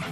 Hallo 0.00 0.04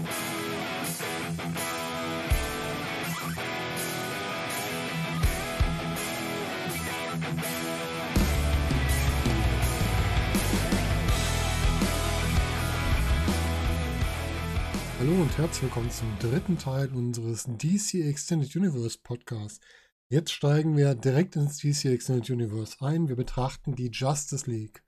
und 15.22 15.38
herzlich 15.38 15.62
willkommen 15.62 15.90
zum 15.90 16.18
dritten 16.18 16.59
Teil 16.59 16.88
unseres 16.92 17.45
DC 17.45 17.95
Extended 17.95 18.56
Universe 18.56 18.98
Podcasts. 19.00 19.60
Jetzt 20.09 20.32
steigen 20.32 20.77
wir 20.77 20.96
direkt 20.96 21.37
ins 21.37 21.59
DC 21.59 21.84
Extended 21.84 22.28
Universe 22.30 22.77
ein. 22.80 23.09
Wir 23.09 23.14
betrachten 23.14 23.77
die 23.77 23.91
Justice 23.92 24.50
League. 24.50 24.82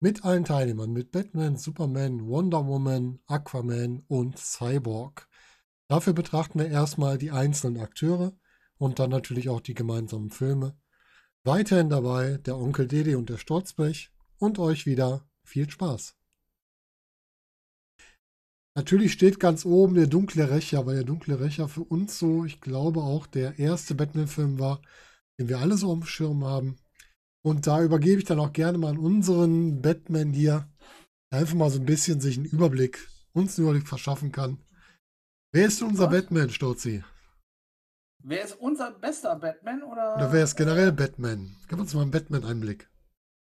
Mit 0.00 0.24
allen 0.24 0.44
Teilnehmern, 0.44 0.92
mit 0.92 1.10
Batman, 1.10 1.56
Superman, 1.56 2.24
Wonder 2.28 2.64
Woman, 2.68 3.18
Aquaman 3.26 4.04
und 4.06 4.38
Cyborg. 4.38 5.28
Dafür 5.88 6.12
betrachten 6.12 6.60
wir 6.60 6.68
erstmal 6.68 7.18
die 7.18 7.32
einzelnen 7.32 7.82
Akteure 7.82 8.32
und 8.76 9.00
dann 9.00 9.10
natürlich 9.10 9.48
auch 9.48 9.60
die 9.60 9.74
gemeinsamen 9.74 10.30
Filme. 10.30 10.78
Weiterhin 11.42 11.88
dabei 11.88 12.38
der 12.38 12.56
Onkel 12.56 12.86
Dede 12.86 13.18
und 13.18 13.28
der 13.28 13.38
Sturzblech 13.38 14.12
und 14.38 14.60
euch 14.60 14.86
wieder 14.86 15.28
viel 15.42 15.68
Spaß. 15.68 16.14
Natürlich 18.76 19.14
steht 19.14 19.40
ganz 19.40 19.64
oben 19.64 19.96
der 19.96 20.06
dunkle 20.06 20.48
Rächer, 20.48 20.86
weil 20.86 20.94
der 20.94 21.04
dunkle 21.04 21.40
Rächer 21.40 21.66
für 21.68 21.82
uns 21.82 22.20
so, 22.20 22.44
ich 22.44 22.60
glaube, 22.60 23.00
auch 23.00 23.26
der 23.26 23.58
erste 23.58 23.96
Batman-Film 23.96 24.60
war, 24.60 24.80
den 25.40 25.48
wir 25.48 25.58
alle 25.58 25.76
so 25.76 25.90
am 25.90 26.04
Schirm 26.04 26.44
haben. 26.44 26.78
Und 27.48 27.66
da 27.66 27.82
übergebe 27.82 28.18
ich 28.18 28.24
dann 28.26 28.40
auch 28.40 28.52
gerne 28.52 28.76
mal 28.78 28.90
an 28.90 28.98
unseren 28.98 29.80
Batman 29.80 30.32
hier, 30.32 30.68
der 31.32 31.40
einfach 31.40 31.54
mal 31.54 31.70
so 31.70 31.80
ein 31.80 31.86
bisschen 31.86 32.20
sich 32.20 32.36
einen 32.36 32.46
Überblick, 32.46 33.08
uns 33.32 33.58
einen 33.58 33.66
Überblick 33.68 33.88
verschaffen 33.88 34.32
kann. 34.32 34.58
Wer 35.52 35.66
ist 35.66 35.82
unser 35.82 36.10
Was? 36.10 36.12
Batman, 36.12 36.50
Stolzi? 36.50 37.02
Wer 38.22 38.42
ist 38.44 38.54
unser 38.54 38.90
bester 38.90 39.36
Batman 39.36 39.82
oder? 39.82 40.16
Oder 40.16 40.32
wer 40.32 40.44
ist 40.44 40.56
generell 40.56 40.92
Batman? 40.92 41.56
Gib 41.68 41.78
uns 41.78 41.94
mal 41.94 42.02
einen 42.02 42.10
Batman-Einblick. 42.10 42.90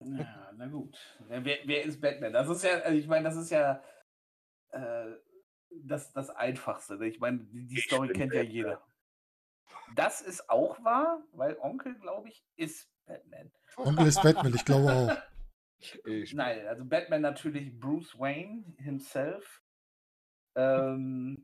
Ja, 0.02 0.52
na 0.56 0.68
gut. 0.68 0.96
Ja, 1.30 1.44
Wer, 1.44 1.58
wer 1.66 1.84
ist 1.84 2.00
Batman? 2.00 2.32
Das 2.32 2.48
ist 2.48 2.64
ja, 2.64 2.80
also 2.80 2.98
ich 2.98 3.08
meine, 3.08 3.24
das 3.26 3.36
ist 3.36 3.50
ja 3.50 3.84
äh, 4.70 5.12
das, 5.84 6.14
das 6.14 6.30
Einfachste. 6.30 6.98
ne? 6.98 7.08
Ich 7.08 7.20
meine, 7.20 7.40
die, 7.40 7.66
die 7.68 7.78
Story 7.78 8.10
kennt 8.14 8.34
ja 8.34 8.44
Batman. 8.44 8.56
jeder. 8.56 8.88
Das 9.96 10.22
ist 10.22 10.50
auch 10.50 10.84
wahr, 10.84 11.22
weil 11.34 11.58
Onkel, 11.60 11.96
glaube 12.00 12.30
ich, 12.30 12.46
ist 12.56 12.88
Batman. 13.10 13.52
Onkel 13.78 14.08
ist 14.08 14.22
Batman, 14.22 14.54
ich 14.54 14.66
glaube 14.66 14.92
auch. 14.92 15.18
Ich, 16.04 16.34
Nein, 16.34 16.68
also 16.68 16.84
Batman 16.84 17.22
natürlich 17.22 17.80
Bruce 17.80 18.20
Wayne 18.20 18.66
himself. 18.80 19.62
Ähm, 20.56 21.42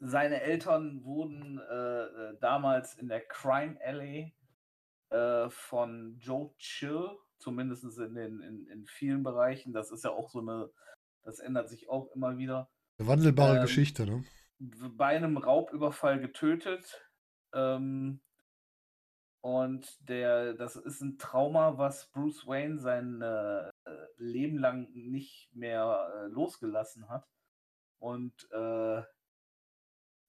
seine 0.00 0.40
Eltern 0.40 1.04
wurden 1.04 1.58
äh, 1.58 2.04
äh, 2.04 2.38
damals 2.40 2.94
in 2.94 3.08
der 3.08 3.20
Crime 3.20 3.78
Alley 3.84 4.34
äh, 5.10 5.50
von 5.50 6.18
Joe 6.20 6.54
Chill, 6.56 7.10
zumindest 7.38 7.84
in, 7.98 8.14
den, 8.14 8.40
in, 8.40 8.66
in 8.68 8.86
vielen 8.86 9.22
Bereichen. 9.22 9.74
Das 9.74 9.90
ist 9.90 10.04
ja 10.04 10.10
auch 10.10 10.30
so 10.30 10.40
eine, 10.40 10.70
das 11.22 11.38
ändert 11.38 11.68
sich 11.68 11.90
auch 11.90 12.10
immer 12.14 12.38
wieder. 12.38 12.70
Eine 12.96 13.08
wandelbare 13.08 13.56
Ähm, 13.56 13.62
Geschichte, 13.62 14.06
ne? 14.06 14.24
bei 14.96 15.16
einem 15.16 15.36
Raubüberfall 15.36 16.18
getötet. 16.18 17.10
Ähm, 17.52 18.22
und 19.42 20.08
der, 20.08 20.54
das 20.54 20.76
ist 20.76 21.00
ein 21.00 21.18
Trauma, 21.18 21.76
was 21.76 22.06
Bruce 22.12 22.46
Wayne 22.46 22.78
sein 22.78 23.20
äh, 23.20 23.70
Leben 24.16 24.58
lang 24.58 24.90
nicht 24.92 25.52
mehr 25.54 26.10
äh, 26.14 26.26
losgelassen 26.28 27.08
hat. 27.08 27.28
Und 27.98 28.48
äh, 28.52 29.02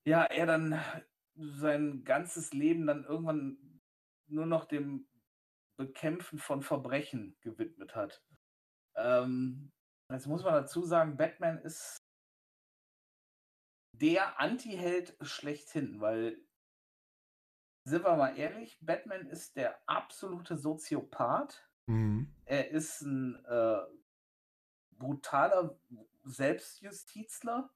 ja, 0.06 0.24
er 0.24 0.46
dann 0.46 0.80
sein 1.34 2.04
ganzes 2.04 2.52
Leben 2.52 2.86
dann 2.86 3.04
irgendwann 3.04 3.80
nur 4.26 4.46
noch 4.46 4.64
dem 4.64 5.06
Bekämpfen 5.76 6.38
von 6.38 6.62
Verbrechen 6.62 7.36
gewidmet 7.40 7.94
hat. 7.94 8.22
Ähm, 8.96 9.72
jetzt 10.10 10.26
muss 10.26 10.44
man 10.44 10.54
dazu 10.54 10.82
sagen, 10.82 11.16
Batman 11.16 11.58
ist 11.58 11.98
der 13.92 14.40
Anti-Held 14.40 15.16
schlechthin, 15.20 16.00
weil, 16.00 16.38
sind 17.84 18.04
wir 18.04 18.16
mal 18.16 18.36
ehrlich, 18.38 18.78
Batman 18.80 19.26
ist 19.26 19.56
der 19.56 19.78
absolute 19.86 20.56
Soziopath. 20.56 21.68
Mhm. 21.86 22.28
Er 22.46 22.70
ist 22.70 23.02
ein 23.02 23.44
äh, 23.44 23.76
brutaler 24.92 25.76
Selbstjustizler. 26.24 27.70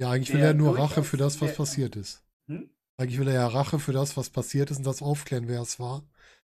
Ja, 0.00 0.10
eigentlich 0.10 0.32
will 0.34 0.42
er 0.42 0.54
nur 0.54 0.76
Rache 0.78 1.04
für 1.04 1.16
das, 1.16 1.40
was 1.40 1.50
der- 1.50 1.56
passiert 1.56 1.96
ist. 1.96 2.24
Hm? 2.48 2.70
Eigentlich 2.96 3.18
will 3.18 3.28
er 3.28 3.34
ja 3.34 3.46
Rache 3.48 3.78
für 3.78 3.92
das, 3.92 4.16
was 4.16 4.30
passiert 4.30 4.70
ist 4.70 4.78
und 4.78 4.86
das 4.86 5.02
aufklären, 5.02 5.48
wer 5.48 5.60
es 5.62 5.78
war. 5.80 6.02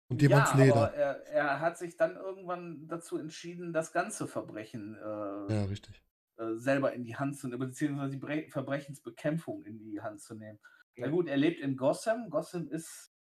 Und 0.10 0.22
dem 0.22 0.32
ja, 0.32 0.38
ans 0.44 0.54
Leder. 0.56 0.76
aber 0.76 0.94
er, 0.94 1.26
er 1.28 1.60
hat 1.62 1.78
sich 1.78 1.96
dann 1.98 2.16
irgendwann 2.16 2.88
dazu 2.88 3.18
entschieden, 3.18 3.74
das 3.74 3.92
ganze 3.94 4.28
Verbrechen 4.28 4.96
äh, 4.96 5.54
Ja, 5.54 5.64
richtig. 5.70 6.04
äh, 6.38 6.56
selber 6.56 6.94
in 6.94 7.04
die 7.04 7.16
Hand 7.16 7.38
zu 7.38 7.48
nehmen, 7.48 7.60
beziehungsweise 7.60 8.12
die 8.12 8.18
Bre 8.18 8.48
Verbrechensbekämpfung 8.50 9.64
in 9.64 9.80
die 9.80 10.02
Hand 10.02 10.22
zu 10.22 10.36
nehmen. 10.36 10.60
Na 10.97 11.06
Ja. 11.07 11.12
gut, 11.12 11.28
er 11.28 11.38
lebt 11.38 11.59
in 11.59 11.78
Gotham. 11.78 12.29
Gotham 12.29 12.68
ist 12.68 13.13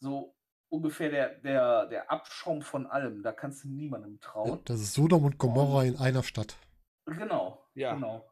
so 0.00 0.36
ungefähr 0.68 1.10
der, 1.10 1.38
der, 1.40 1.86
der 1.86 2.10
Abschaum 2.10 2.62
von 2.62 2.86
allem. 2.86 3.22
Da 3.22 3.32
kannst 3.32 3.64
du 3.64 3.68
niemandem 3.68 4.14
Ja, 4.14 4.20
trauen. 4.20 4.64
das 4.64 4.80
ist 4.80 4.94
Sodom 4.94 5.24
und 5.24 5.38
Gomorra 5.38 5.84
in 5.84 5.96
einer 5.96 6.22
Stadt. 6.22 6.56
Genau, 7.06 7.64
Ja. 7.74 7.94
genau. 7.94 8.30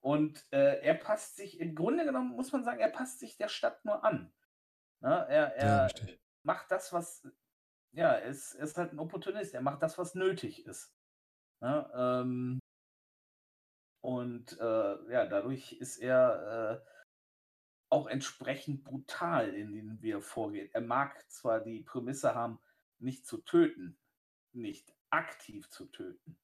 Und 0.00 0.46
äh, 0.52 0.80
er 0.80 0.94
passt 0.94 1.36
sich, 1.36 1.58
im 1.60 1.74
Grunde 1.74 2.04
genommen 2.04 2.30
muss 2.30 2.52
man 2.52 2.64
sagen, 2.64 2.80
er 2.80 2.88
passt 2.90 3.18
sich 3.18 3.36
der 3.36 3.48
Stadt 3.48 3.84
nur 3.84 4.04
an. 4.04 4.32
Ne? 5.00 5.10
Er, 5.28 5.54
er 5.56 5.88
Ja, 5.88 6.06
macht 6.44 6.70
das, 6.70 6.92
was, 6.92 7.26
ja, 7.92 8.12
er 8.12 8.22
ist, 8.22 8.54
er 8.54 8.64
ist 8.64 8.78
halt 8.78 8.92
ein 8.92 8.98
Opportunist. 8.98 9.54
Er 9.54 9.60
macht 9.60 9.82
das, 9.82 9.98
was 9.98 10.14
nötig 10.14 10.64
ist. 10.66 10.94
Ne? 11.60 11.90
Ähm, 11.94 12.58
und 14.00 14.58
äh, 14.58 15.12
ja, 15.12 15.26
dadurch 15.26 15.72
ist 15.72 15.98
er 15.98 16.80
äh, 16.84 16.88
auch 17.90 18.06
entsprechend 18.06 18.84
brutal, 18.84 19.54
in 19.54 19.72
denen 19.72 20.02
wir 20.02 20.20
vorgehen. 20.20 20.70
Er 20.72 20.80
mag 20.82 21.30
zwar 21.30 21.60
die 21.60 21.82
Prämisse 21.82 22.34
haben, 22.34 22.60
nicht 22.98 23.26
zu 23.26 23.38
töten, 23.38 23.98
nicht 24.52 24.94
aktiv 25.10 25.68
zu 25.70 25.86
töten, 25.86 26.38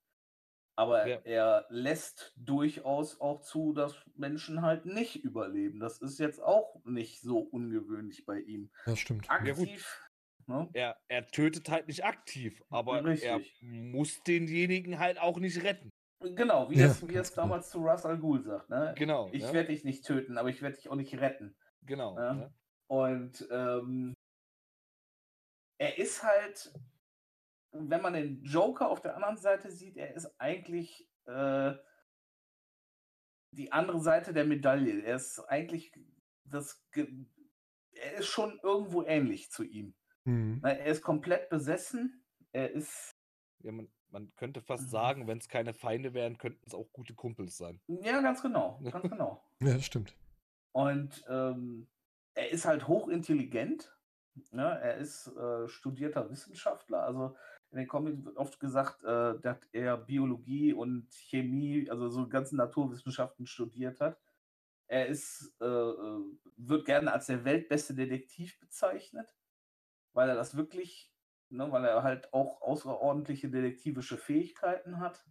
aber 0.76 1.06
Ja. 1.06 1.20
er 1.24 1.66
lässt 1.70 2.32
durchaus 2.36 3.20
auch 3.20 3.42
zu, 3.42 3.72
dass 3.72 3.96
Menschen 4.16 4.62
halt 4.62 4.86
nicht 4.86 5.16
überleben. 5.24 5.80
Das 5.80 6.00
ist 6.00 6.18
jetzt 6.18 6.40
auch 6.42 6.84
nicht 6.84 7.20
so 7.22 7.38
ungewöhnlich 7.40 8.24
bei 8.26 8.40
ihm. 8.40 8.70
Das 8.86 8.98
stimmt. 8.98 9.30
Aktiv. 9.30 10.00
ne? 10.46 10.68
er, 10.72 10.96
er 11.08 11.26
tötet 11.28 11.68
halt 11.70 11.88
nicht 11.88 12.04
aktiv, 12.04 12.62
aber 12.70 12.98
er 12.98 13.04
Richtig. 13.06 13.56
muss 13.60 14.22
denjenigen 14.24 14.98
halt 14.98 15.18
auch 15.18 15.38
nicht 15.38 15.62
retten. 15.62 15.90
Genau, 16.34 16.70
wie 16.70 16.78
Ja, 16.78 16.86
es, 16.86 17.06
wie 17.06 17.14
es 17.14 17.30
genau. 17.30 17.42
damals 17.42 17.70
zu 17.70 17.78
Russ 17.78 18.06
Al 18.06 18.18
Ghul 18.18 18.42
sagt. 18.42 18.70
Ne? 18.70 18.94
Genau. 18.96 19.28
Ich 19.32 19.42
ne? 19.42 19.52
werde 19.52 19.68
dich 19.68 19.84
nicht 19.84 20.04
töten, 20.04 20.38
aber 20.38 20.48
ich 20.48 20.62
werde 20.62 20.76
dich 20.76 20.88
auch 20.88 20.94
nicht 20.94 21.20
retten. 21.20 21.56
Genau. 21.82 22.16
Ja. 22.16 22.34
Ne? 22.34 22.54
Und 22.86 23.46
ähm, 23.50 24.14
er 25.78 25.98
ist 25.98 26.22
halt, 26.22 26.72
wenn 27.72 28.02
man 28.02 28.14
den 28.14 28.42
Joker 28.42 28.88
auf 28.88 29.00
der 29.00 29.16
anderen 29.16 29.36
Seite 29.36 29.70
sieht, 29.70 29.96
er 29.96 30.14
ist 30.14 30.34
eigentlich 30.38 31.08
äh, 31.26 31.74
die 33.50 33.72
andere 33.72 34.00
Seite 34.00 34.32
der 34.32 34.44
Medaille. 34.44 35.02
Er 35.02 35.16
ist 35.16 35.40
eigentlich 35.40 35.92
das, 36.44 36.84
er 36.94 38.14
ist 38.14 38.26
schon 38.26 38.58
irgendwo 38.62 39.02
ähnlich 39.02 39.50
zu 39.50 39.62
ihm. 39.64 39.94
Mhm. 40.24 40.60
Er 40.62 40.86
ist 40.86 41.02
komplett 41.02 41.48
besessen. 41.50 42.24
Er 42.52 42.70
ist, 42.70 43.14
Ja, 43.60 43.72
man, 43.72 43.90
man 44.14 44.32
könnte 44.36 44.62
fast 44.62 44.84
Mhm. 44.84 44.90
sagen, 44.90 45.26
wenn 45.26 45.38
es 45.38 45.48
keine 45.48 45.74
Feinde 45.74 46.14
wären, 46.14 46.38
könnten 46.38 46.64
es 46.66 46.72
auch 46.74 46.90
gute 46.92 47.14
Kumpels 47.14 47.58
sein. 47.58 47.80
ja, 47.88 48.20
ganz 48.22 48.40
genau, 48.40 48.80
ganz 49.02 49.10
genau. 49.10 49.44
Ja, 49.60 49.74
das 49.74 49.84
stimmt. 49.84 50.16
Und 50.72 51.24
ähm, 51.28 51.88
er 52.34 52.50
ist 52.50 52.64
halt 52.64 52.86
hochintelligent. 52.88 53.92
Ne? 54.50 54.62
Er 54.80 54.96
ist 54.96 55.26
äh, 55.36 55.68
studierter 55.68 56.30
Wissenschaftler. 56.30 57.02
Also 57.04 57.36
in 57.70 57.78
den 57.78 57.88
Comics 57.88 58.24
wird 58.24 58.36
oft 58.36 58.58
gesagt, 58.60 59.02
äh, 59.04 59.38
dass 59.40 59.58
er 59.72 59.96
Biologie 59.96 60.72
und 60.72 61.12
Chemie, 61.12 61.88
also 61.90 62.08
so 62.08 62.28
ganzen 62.28 62.56
Naturwissenschaften 62.56 63.46
studiert 63.46 64.00
hat. 64.00 64.20
Er 64.86 65.06
ist, 65.06 65.54
äh, 65.60 65.64
äh, 65.64 66.20
wird 66.56 66.84
gerne 66.86 67.12
als 67.12 67.26
der 67.26 67.44
weltbeste 67.44 67.94
Detektiv 67.94 68.58
bezeichnet, 68.60 69.34
weil 70.12 70.28
er 70.28 70.34
das 70.36 70.56
wirklich, 70.56 71.13
ne, 71.50 71.70
weil 71.72 71.84
er 71.84 72.02
halt 72.02 72.32
auch 72.32 72.62
außerordentliche 72.62 73.50
detektivische 73.50 74.16
Fähigkeiten 74.18 75.00
hat. 75.00 75.24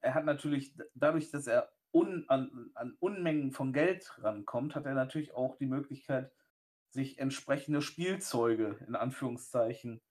Er 0.00 0.14
hat 0.14 0.24
natürlich, 0.24 0.76
dadurch, 0.94 1.30
dass 1.30 1.46
er 1.46 1.72
un, 1.92 2.24
an, 2.28 2.70
an 2.74 2.96
Unmengen 3.00 3.52
von 3.52 3.72
Geld 3.72 4.12
rankommt, 4.22 4.74
hat 4.74 4.86
er 4.86 4.94
natürlich 4.94 5.34
auch 5.34 5.56
die 5.56 5.66
Möglichkeit, 5.66 6.32
sich 6.90 7.18
entsprechende 7.18 7.82
Spielzeuge 7.82 8.78
in 8.86 8.94
Anführungszeichen 8.94 10.02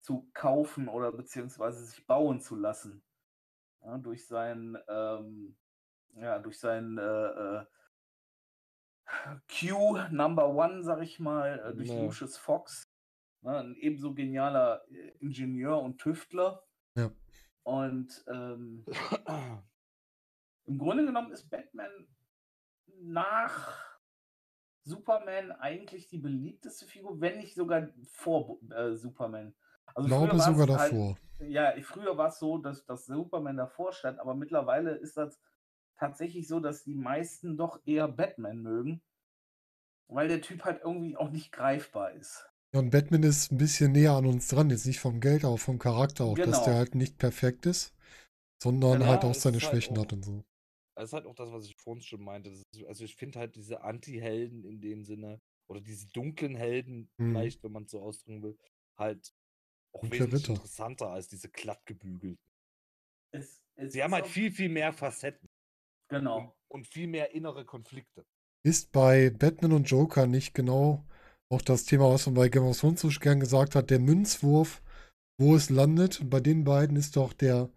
zu 0.00 0.30
kaufen 0.34 0.88
oder 0.88 1.12
beziehungsweise 1.12 1.84
sich 1.84 2.06
bauen 2.06 2.40
zu 2.40 2.56
lassen. 2.56 3.02
Ja, 3.82 3.98
durch 3.98 4.26
sein, 4.26 4.76
ähm, 4.88 5.56
ja, 6.14 6.38
durch 6.38 6.58
seinen 6.58 6.98
äh, 6.98 7.02
äh, 7.60 7.66
Q 9.48 9.98
Number 10.10 10.48
One, 10.48 10.82
sag 10.82 11.02
ich 11.02 11.20
mal, 11.20 11.58
äh, 11.60 11.74
durch 11.74 11.88
Ja. 11.88 12.00
Lucius 12.02 12.36
Fox. 12.36 12.95
Ne, 13.42 13.58
ein 13.58 13.76
ebenso 13.76 14.14
genialer 14.14 14.84
äh, 14.90 15.10
Ingenieur 15.20 15.80
und 15.80 15.98
Tüftler. 15.98 16.64
Ja. 16.96 17.10
Und 17.62 18.24
ähm, 18.28 18.84
im 20.64 20.78
Grunde 20.78 21.04
genommen 21.04 21.32
ist 21.32 21.48
Batman 21.50 22.08
nach 23.00 23.98
Superman 24.82 25.52
eigentlich 25.52 26.08
die 26.08 26.18
beliebteste 26.18 26.86
Figur, 26.86 27.20
wenn 27.20 27.38
nicht 27.38 27.54
sogar 27.54 27.88
vor 28.12 28.58
äh, 28.70 28.94
Superman. 28.94 29.54
Also 29.94 30.08
Ich 30.08 30.14
glaube 30.14 30.38
sogar 30.38 30.78
halt- 30.78 30.92
davor. 30.92 31.16
ja, 31.40 31.74
früher 31.82 32.16
war 32.16 32.28
es 32.28 32.38
so, 32.38 32.58
dass, 32.58 32.84
dass 32.86 33.06
Superman 33.06 33.56
davor 33.56 33.92
stand, 33.92 34.18
aber 34.20 34.34
mittlerweile 34.34 34.92
ist 34.96 35.16
das 35.16 35.40
tatsächlich 35.98 36.46
so, 36.48 36.60
dass 36.60 36.84
die 36.84 36.94
meisten 36.94 37.56
doch 37.56 37.80
eher 37.84 38.08
Batman 38.08 38.58
mögen, 38.62 39.02
weil 40.08 40.28
der 40.28 40.40
Typ 40.40 40.64
halt 40.64 40.82
irgendwie 40.82 41.16
auch 41.16 41.30
nicht 41.30 41.52
greifbar 41.52 42.12
ist. 42.12 42.48
Ja, 42.76 42.80
und 42.82 42.90
Batman 42.90 43.22
ist 43.22 43.50
ein 43.52 43.56
bisschen 43.56 43.92
näher 43.92 44.12
an 44.12 44.26
uns 44.26 44.48
dran, 44.48 44.68
jetzt 44.68 44.84
nicht 44.84 45.00
vom 45.00 45.18
Geld, 45.20 45.46
aber 45.46 45.56
vom 45.56 45.78
Charakter 45.78 46.24
auch, 46.24 46.36
dass 46.36 46.44
Genau. 46.44 46.64
der 46.66 46.74
halt 46.74 46.94
nicht 46.94 47.16
perfekt 47.16 47.64
ist, 47.64 47.94
sondern 48.62 48.98
Genau, 48.98 49.06
halt 49.06 49.24
auch 49.24 49.34
seine 49.34 49.60
halt 49.60 49.62
Schwächen 49.62 49.96
auch- 49.96 50.02
hat 50.02 50.12
und 50.12 50.22
so. 50.22 50.44
Das 50.94 51.08
ist 51.08 51.12
halt 51.14 51.24
auch 51.24 51.34
das, 51.34 51.50
was 51.52 51.64
ich 51.64 51.74
vorhin 51.78 52.02
schon 52.02 52.22
meinte. 52.22 52.50
Das 52.50 52.60
ist, 52.60 52.84
also 52.86 53.04
ich 53.04 53.16
finde 53.16 53.38
halt 53.38 53.56
diese 53.56 53.80
Anti-Helden 53.82 54.64
in 54.66 54.82
dem 54.82 55.04
Sinne, 55.04 55.40
oder 55.68 55.80
diese 55.80 56.06
dunklen 56.08 56.54
Helden, 56.54 57.08
Mhm. 57.16 57.30
vielleicht, 57.30 57.62
wenn 57.64 57.72
man 57.72 57.84
es 57.84 57.92
so 57.92 58.00
ausdrücken 58.02 58.42
will, 58.42 58.58
halt 58.98 59.32
auch 59.94 60.02
Dunkle 60.02 60.18
wesentlich 60.18 60.42
Ritter. 60.42 60.52
interessanter 60.54 61.08
als 61.08 61.28
diese 61.28 61.48
glattgebügelten. 61.48 62.38
Es, 63.30 63.62
es 63.76 63.94
Sie 63.94 64.02
haben 64.02 64.12
halt 64.12 64.26
viel, 64.26 64.52
viel 64.52 64.68
mehr 64.68 64.92
Facetten 64.92 65.48
und, 66.10 66.18
Genau. 66.18 66.54
und 66.68 66.86
viel 66.86 67.06
mehr 67.06 67.34
innere 67.34 67.64
Konflikte. 67.64 68.26
Ist 68.64 68.92
bei 68.92 69.30
Batman 69.30 69.72
und 69.72 69.84
Joker 69.90 70.26
nicht 70.26 70.52
genau 70.54 71.06
auch 71.48 71.62
das 71.62 71.84
Thema, 71.84 72.10
was 72.10 72.26
man 72.26 72.34
bei 72.34 72.48
Game 72.48 72.64
of 72.64 72.78
Thrones 72.78 73.00
so 73.00 73.08
gern 73.20 73.40
gesagt 73.40 73.74
hat, 73.74 73.90
der 73.90 74.00
Münzwurf, 74.00 74.82
wo 75.38 75.54
es 75.56 75.70
landet? 75.70 76.20
Und 76.20 76.30
bei 76.30 76.40
den 76.40 76.64
beiden 76.64 76.96
ist 76.96 77.16
doch 77.16 77.32
der, 77.32 77.70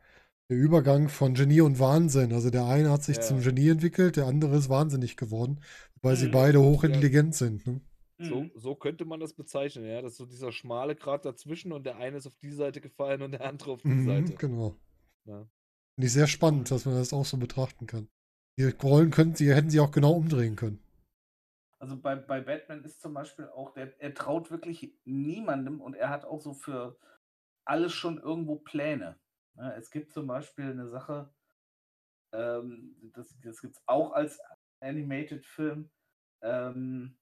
der 0.50 0.58
Übergang 0.58 1.10
von 1.10 1.34
Genie 1.36 1.62
und 1.62 1.80
Wahnsinn. 1.80 2.34
Also 2.34 2.50
der 2.50 2.66
eine 2.66 2.92
hat 2.92 3.04
sich 3.04 3.18
Ja. 3.18 3.24
zum 3.24 3.42
Genie 3.42 3.70
entwickelt, 3.70 4.16
der 4.18 4.26
andere 4.28 4.58
ist 4.58 4.70
wahnsinnig 4.70 5.18
geworden, 5.18 5.60
weil 6.02 6.16
sie 6.16 6.28
Mhm. 6.28 6.32
beide 6.32 6.58
Ja. 6.60 6.64
hochintelligent 6.66 7.36
sind. 7.36 7.66
Ne? 7.68 7.82
So, 8.22 8.44
Mhm. 8.44 8.52
so 8.56 8.76
könnte 8.76 9.06
man 9.06 9.20
das 9.20 9.34
bezeichnen, 9.34 9.86
ja. 9.86 10.02
Das 10.02 10.14
ist 10.14 10.18
so 10.18 10.26
dieser 10.26 10.52
schmale 10.52 10.96
Grat 10.96 11.26
dazwischen 11.26 11.72
und 11.72 11.86
der 11.86 11.98
eine 11.98 12.18
ist 12.18 12.28
auf 12.28 12.36
die 12.42 12.52
Seite 12.52 12.82
gefallen 12.82 13.22
und 13.22 13.32
der 13.32 13.46
andere 13.46 13.72
auf 13.72 13.82
die 13.82 13.90
Mhm, 13.90 14.06
Seite. 14.06 14.34
genau. 14.36 14.76
Ja. 15.26 15.48
Finde 15.96 16.08
ich 16.08 16.14
sehr 16.14 16.28
spannend, 16.28 16.72
dass 16.72 16.86
man 16.86 16.96
das 16.96 17.14
auch 17.14 17.26
so 17.26 17.38
betrachten 17.38 17.86
kann. 17.86 18.10
Die 18.58 18.66
Rollen 18.66 19.12
können 19.12 19.36
sie, 19.36 19.54
hätten 19.54 19.70
sie 19.70 19.80
auch 19.80 19.92
genau 19.92 20.14
umdrehen 20.14 20.56
können. 20.56 20.80
Also 21.80 22.00
bei, 22.00 22.16
bei 22.16 22.42
Batman 22.42 22.84
ist 22.84 23.02
zum 23.02 23.14
Beispiel 23.14 23.48
auch, 23.48 23.74
der, 23.74 24.00
er 24.02 24.14
traut 24.14 24.52
wirklich 24.52 24.94
niemandem 25.06 25.80
und 25.80 25.96
er 25.96 26.10
hat 26.10 26.26
auch 26.26 26.42
so 26.42 26.54
für 26.54 27.00
alles 27.66 27.94
schon 27.94 28.18
irgendwo 28.18 28.58
Pläne. 28.58 29.18
Ja, 29.56 29.72
es 29.72 29.90
gibt 29.90 30.12
zum 30.12 30.28
Beispiel 30.28 30.72
eine 30.72 30.88
Sache, 30.88 31.34
ähm, 32.34 32.96
das, 33.14 33.34
das 33.42 33.62
gibt 33.62 33.78
es 33.78 33.84
auch 33.86 34.12
als 34.12 34.42
Animated-Film, 34.82 35.90
ähm, 36.42 37.18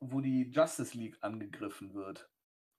wo 0.00 0.20
die 0.20 0.50
Justice 0.50 0.96
League 0.96 1.18
angegriffen 1.20 1.94
wird. 1.94 2.28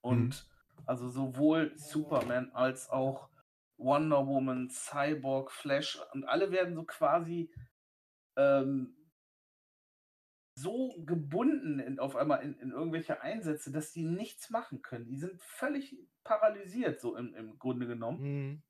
Und 0.02 0.48
also 0.86 1.08
sowohl 1.08 1.76
Superman 1.76 2.50
als 2.52 2.88
auch 2.90 3.30
Wonder 3.78 4.26
Woman, 4.26 4.70
Cyborg, 4.70 5.50
Flash 5.50 6.00
und 6.12 6.24
alle 6.24 6.50
werden 6.50 6.74
so 6.74 6.84
quasi 6.84 7.52
ähm, 8.36 8.97
so 10.58 10.94
gebunden 11.04 11.78
in, 11.78 11.98
auf 11.98 12.16
einmal 12.16 12.42
in, 12.42 12.58
in 12.58 12.70
irgendwelche 12.70 13.22
Einsätze, 13.22 13.70
dass 13.70 13.92
die 13.92 14.04
nichts 14.04 14.50
machen 14.50 14.82
können. 14.82 15.06
Die 15.06 15.16
sind 15.16 15.40
völlig 15.40 15.96
paralysiert, 16.24 17.00
so 17.00 17.16
im, 17.16 17.34
im 17.34 17.58
Grunde 17.58 17.86
genommen. 17.86 18.20
Mhm. 18.20 18.62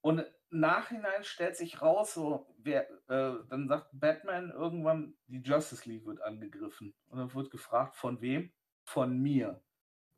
Und 0.00 0.20
im 0.50 0.60
Nachhinein 0.60 1.24
stellt 1.24 1.56
sich 1.56 1.82
raus, 1.82 2.14
so, 2.14 2.54
wer, 2.58 2.88
äh, 3.08 3.44
dann 3.48 3.68
sagt 3.68 3.88
Batman 3.92 4.50
irgendwann, 4.50 5.14
die 5.26 5.42
Justice 5.42 5.88
League 5.88 6.06
wird 6.06 6.22
angegriffen. 6.22 6.94
Und 7.08 7.18
dann 7.18 7.34
wird 7.34 7.50
gefragt, 7.50 7.96
von 7.96 8.20
wem? 8.20 8.52
Von 8.84 9.18
mir. 9.18 9.60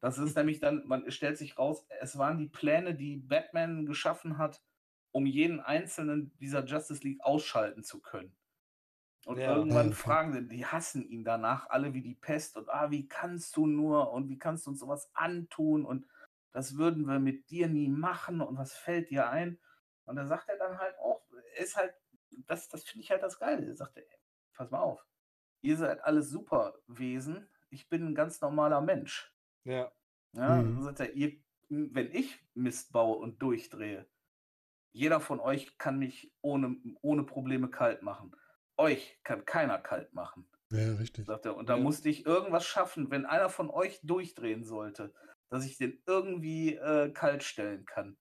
Das 0.01 0.19
ist 0.19 0.37
nämlich 0.37 0.61
dann, 0.61 0.87
man 0.87 1.11
stellt 1.11 1.39
sich 1.39 1.59
raus, 1.59 1.87
es 2.01 2.19
waren 2.19 2.39
die 2.39 2.49
Pläne, 2.49 2.95
die 2.95 3.17
Batman 3.17 3.87
geschaffen 3.87 4.39
hat, 4.39 4.63
um 5.13 5.27
jeden 5.27 5.61
einzelnen 5.61 6.37
dieser 6.39 6.65
Justice 6.65 7.03
League 7.03 7.21
ausschalten 7.23 7.83
zu 7.83 8.01
können. 8.01 8.37
Und 9.25 9.39
Ja. 9.39 9.47
irgendwann 9.47 9.93
fragen 9.93 10.33
sie, 10.33 10.49
die 10.49 10.67
hassen 10.67 11.03
ihn 11.09 11.25
danach 11.25 11.69
alle 11.71 11.95
wie 11.95 12.03
die 12.03 12.15
Pest 12.15 12.57
und 12.57 12.69
ah, 12.71 12.91
wie 12.91 13.07
kannst 13.09 13.57
du 13.57 13.67
nur 13.67 14.13
und 14.13 14.29
wie 14.29 14.39
kannst 14.39 14.67
du 14.67 14.71
uns 14.71 14.81
sowas 14.81 15.11
antun 15.15 15.85
und 15.85 16.07
das 16.53 16.77
würden 16.79 17.07
wir 17.07 17.21
mit 17.21 17.51
dir 17.51 17.69
nie 17.69 17.89
machen 17.89 18.41
und 18.41 18.59
was 18.59 18.75
fällt 18.75 19.11
dir 19.11 19.31
ein? 19.31 19.61
Und 20.05 20.17
da 20.17 20.27
sagt 20.27 20.49
er 20.49 20.59
dann 20.59 20.79
halt 20.79 20.99
auch, 20.99 21.23
ist 21.59 21.77
halt, 21.77 21.95
das, 22.47 22.69
das 22.69 22.85
finde 22.85 23.05
ich 23.05 23.11
halt 23.11 23.23
das 23.23 23.39
Geile. 23.39 23.67
Er 23.67 23.77
sagt, 23.77 23.97
ey, 23.97 24.07
pass 24.55 24.71
mal 24.71 24.81
auf, 24.81 25.07
ihr 25.63 25.77
seid 25.77 26.05
alles 26.05 26.31
Superwesen, 26.31 27.49
ich 27.71 27.89
bin 27.89 28.07
ein 28.09 28.15
ganz 28.15 28.41
normaler 28.41 28.81
Mensch. 28.81 29.33
Ja. 29.65 29.93
Ja, 30.33 30.63
Mhm. 30.63 30.75
dann 30.75 30.83
sagt 30.83 31.01
er, 31.01 31.13
ihr, 31.15 31.41
wenn 31.69 32.13
ich 32.13 32.39
Mist 32.55 32.93
baue 32.93 33.17
und 33.17 33.41
durchdrehe, 33.43 34.09
jeder 34.93 35.21
von 35.21 35.41
euch 35.41 35.79
kann 35.79 35.99
mich 35.99 36.33
ohne, 36.43 36.77
ohne 37.03 37.25
Probleme 37.25 37.71
kalt 37.71 38.03
machen. 38.03 38.37
Euch 38.81 39.21
kann 39.25 39.45
keiner 39.45 39.79
kalt 39.79 40.15
machen, 40.15 40.49
Ja, 40.73 40.95
richtig. 40.95 41.27
sagt 41.27 41.45
er. 41.45 41.55
Und 41.55 41.69
da 41.69 41.77
Ja. 41.77 41.83
musste 41.83 42.09
ich 42.09 42.25
irgendwas 42.25 42.65
schaffen, 42.65 43.11
wenn 43.11 43.27
einer 43.27 43.51
von 43.51 43.69
euch 43.71 44.01
durchdrehen 44.03 44.65
sollte, 44.65 45.13
dass 45.51 45.67
ich 45.67 45.77
den 45.77 46.03
irgendwie 46.07 46.77
äh, 46.77 47.11
kalt 47.13 47.43
stellen 47.43 47.85
kann. 47.85 48.17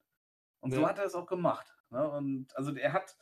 Und 0.60 0.74
so 0.74 0.82
Ja. 0.82 0.90
hat 0.90 1.00
er 1.00 1.06
es 1.06 1.16
auch 1.16 1.28
gemacht. 1.28 1.74
Ne? 1.92 2.10
Und 2.12 2.56
also 2.58 2.76
er 2.76 2.92
hat 2.92 3.16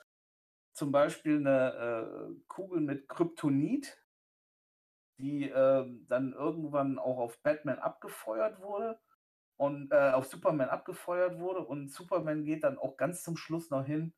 zum 0.73 0.91
Beispiel 0.91 1.37
eine 1.37 2.29
äh, 2.33 2.41
Kugel 2.47 2.81
mit 2.81 3.07
Kryptonit, 3.07 4.01
die 5.19 5.49
ähm, 5.49 6.05
dann 6.09 6.33
irgendwann 6.33 6.97
auch 6.97 7.19
auf 7.19 7.39
Batman 7.43 7.79
abgefeuert 7.79 8.61
wurde 8.61 8.99
und 9.57 9.91
äh, 9.91 10.11
auf 10.11 10.25
Superman 10.25 10.69
abgefeuert 10.69 11.39
wurde 11.39 11.61
und 11.61 11.89
Superman 11.89 12.45
geht 12.45 12.63
dann 12.63 12.79
auch 12.79 12.97
ganz 12.97 13.23
zum 13.23 13.37
Schluss 13.37 13.69
noch 13.69 13.85
hin 13.85 14.13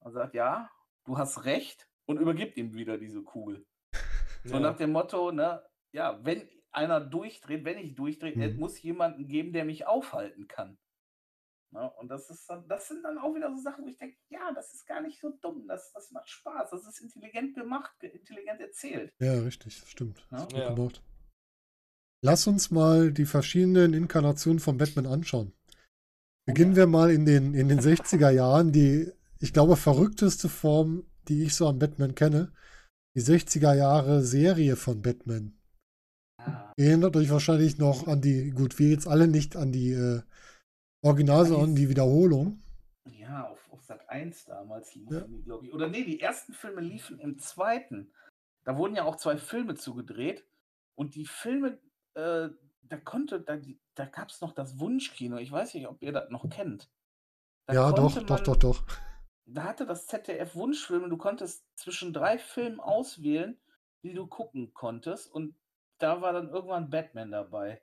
und 0.00 0.12
sagt, 0.12 0.34
ja, 0.34 0.70
du 1.04 1.18
hast 1.18 1.44
recht 1.44 1.88
und 2.06 2.18
übergibt 2.20 2.56
ihm 2.56 2.74
wieder 2.74 2.98
diese 2.98 3.22
Kugel. 3.22 3.64
So 4.46 4.54
ja. 4.54 4.60
nach 4.60 4.76
dem 4.76 4.92
Motto, 4.92 5.32
ne, 5.32 5.62
ja, 5.92 6.22
wenn 6.22 6.46
einer 6.70 7.00
durchdreht, 7.00 7.64
wenn 7.64 7.78
ich 7.78 7.94
durchdrehe, 7.94 8.36
Mhm. 8.52 8.58
muss 8.60 8.82
jemanden 8.82 9.26
geben, 9.26 9.54
der 9.54 9.64
mich 9.64 9.86
aufhalten 9.86 10.48
kann. 10.48 10.76
Ne, 11.70 11.90
und 11.98 12.08
das 12.08 12.28
ist 12.28 12.46
dann, 12.50 12.68
das 12.68 12.88
sind 12.88 13.02
dann 13.04 13.16
auch 13.16 13.34
wieder 13.34 13.50
so 13.50 13.62
Sachen, 13.62 13.84
wo 13.84 13.88
ich 13.88 13.96
denke, 13.96 14.18
ja, 14.28 14.52
das 14.52 14.74
ist 14.74 14.84
gar 14.86 15.00
nicht 15.00 15.18
so 15.18 15.30
dumm, 15.40 15.66
das, 15.66 15.92
das 15.94 16.10
macht 16.10 16.28
Spaß, 16.28 16.70
das 16.70 16.86
ist 16.86 17.00
intelligent 17.00 17.54
gemacht, 17.54 17.98
ge- 18.00 18.10
intelligent 18.10 18.60
erzählt. 18.60 19.12
Ja, 19.18 19.32
richtig, 19.40 19.80
das 19.80 19.88
stimmt. 19.88 20.26
Das 20.30 20.40
Ja. 20.42 20.46
gut 20.46 20.56
Ja. 20.58 20.74
gemacht. 20.74 21.02
Lass 22.22 22.46
uns 22.46 22.70
mal 22.70 23.12
die 23.12 23.26
verschiedenen 23.26 23.94
Inkarnationen 23.94 24.60
von 24.60 24.76
Batman 24.76 25.06
anschauen. 25.06 25.52
Beginnen 26.46 26.76
wir 26.76 26.86
mal 26.86 27.10
in 27.10 27.24
den, 27.24 27.54
in 27.54 27.68
den 27.68 27.80
60er 27.80 28.30
Jahren, 28.30 28.72
die, 28.72 29.10
ich 29.40 29.52
glaube, 29.54 29.76
verrückteste 29.76 30.48
Form, 30.50 31.06
die 31.28 31.42
ich 31.44 31.54
so 31.54 31.68
an 31.68 31.78
Batman 31.78 32.14
kenne. 32.14 32.52
Die 33.16 33.22
60er 33.22 33.74
Jahre 33.74 34.22
Serie 34.22 34.76
von 34.76 35.00
Batman. 35.02 35.56
Ihr 36.76 36.86
erinnert 36.88 37.16
euch 37.16 37.30
wahrscheinlich 37.30 37.78
noch 37.78 38.06
an 38.08 38.20
die, 38.20 38.50
gut, 38.50 38.78
wir 38.78 38.90
jetzt 38.90 39.06
alle 39.06 39.28
nicht 39.28 39.56
an 39.56 39.70
die 39.72 39.92
äh, 39.92 40.22
Original, 41.02 41.46
sondern 41.46 41.70
an 41.70 41.76
die 41.76 41.88
Wiederholung. 41.88 42.62
ja 43.06 43.46
auf, 43.48 43.70
auf 43.70 43.82
Sat 43.84 44.08
1 44.10 44.46
damals 44.46 44.94
liefen 44.94 45.12
Ja. 45.14 45.20
die, 45.20 45.42
glaube 45.42 45.66
ich. 45.66 45.72
Oder 45.72 45.88
nee, 45.88 46.04
die 46.04 46.20
ersten 46.20 46.52
Filme 46.52 46.80
liefen 46.80 47.18
im 47.20 47.38
zweiten. 47.38 48.12
Da 48.64 48.76
wurden 48.76 48.96
ja 48.96 49.04
auch 49.04 49.16
zwei 49.16 49.36
Filme 49.38 49.74
zugedreht. 49.76 50.44
Und 50.96 51.14
die 51.14 51.26
Filme, 51.26 51.78
äh, 52.14 52.48
da 52.82 52.96
konnte, 53.04 53.40
da, 53.40 53.58
da 53.94 54.04
gab 54.06 54.28
es 54.30 54.40
noch 54.40 54.52
das 54.52 54.78
Wunschkino. 54.78 55.38
Ich 55.38 55.52
weiß 55.52 55.74
nicht, 55.74 55.86
ob 55.86 56.02
ihr 56.02 56.12
das 56.12 56.30
noch 56.30 56.48
kennt. 56.50 56.90
Da 57.66 57.74
ja, 57.74 57.92
doch, 57.92 58.12
konnte 58.14 58.26
doch, 58.26 58.36
man- 58.36 58.44
doch, 58.44 58.56
doch. 58.56 58.84
Da 59.46 59.64
hatte 59.64 59.86
das 59.86 60.06
ZDF 60.06 60.54
Wunschfilme, 60.54 61.08
du 61.08 61.16
konntest 61.16 61.66
zwischen 61.76 62.12
drei 62.12 62.38
Filmen 62.38 62.80
auswählen, 62.80 63.60
die 64.02 64.14
du 64.14 64.26
gucken 64.26 64.72
konntest. 64.72 65.30
Und 65.30 65.54
da 65.98 66.20
war 66.20 66.32
dann 66.32 66.48
irgendwann 66.48 66.90
Batman 66.90 67.30
dabei. 67.30 67.82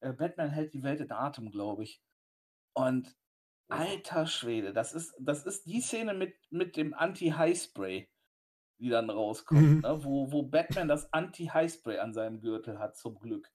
Äh, 0.00 0.12
Batman 0.12 0.50
hält 0.50 0.72
die 0.74 0.82
Welt 0.82 1.00
in 1.00 1.12
Atem, 1.12 1.50
glaube 1.50 1.82
ich. 1.82 2.02
Und 2.74 3.16
alter 3.68 4.26
Schwede, 4.26 4.72
das 4.72 4.94
ist, 4.94 5.14
das 5.18 5.44
ist 5.44 5.66
die 5.66 5.80
Szene 5.80 6.14
mit, 6.14 6.34
mit 6.50 6.76
dem 6.76 6.94
Anti-High-Spray, 6.94 8.08
die 8.80 8.88
dann 8.88 9.10
rauskommt, 9.10 9.60
Mhm. 9.60 9.80
ne? 9.80 10.04
wo, 10.04 10.32
wo 10.32 10.42
Batman 10.44 10.88
das 10.88 11.12
Anti-High-Spray 11.12 11.98
an 11.98 12.14
seinem 12.14 12.40
Gürtel 12.40 12.78
hat, 12.78 12.96
zum 12.96 13.18
Glück. 13.18 13.50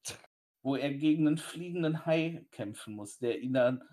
Wo 0.62 0.76
er 0.76 0.94
gegen 0.94 1.28
einen 1.28 1.38
fliegenden 1.38 2.06
Hai 2.06 2.46
kämpfen 2.52 2.94
muss, 2.96 3.18
der 3.18 3.40
ihn 3.42 3.54
dann 3.54 3.84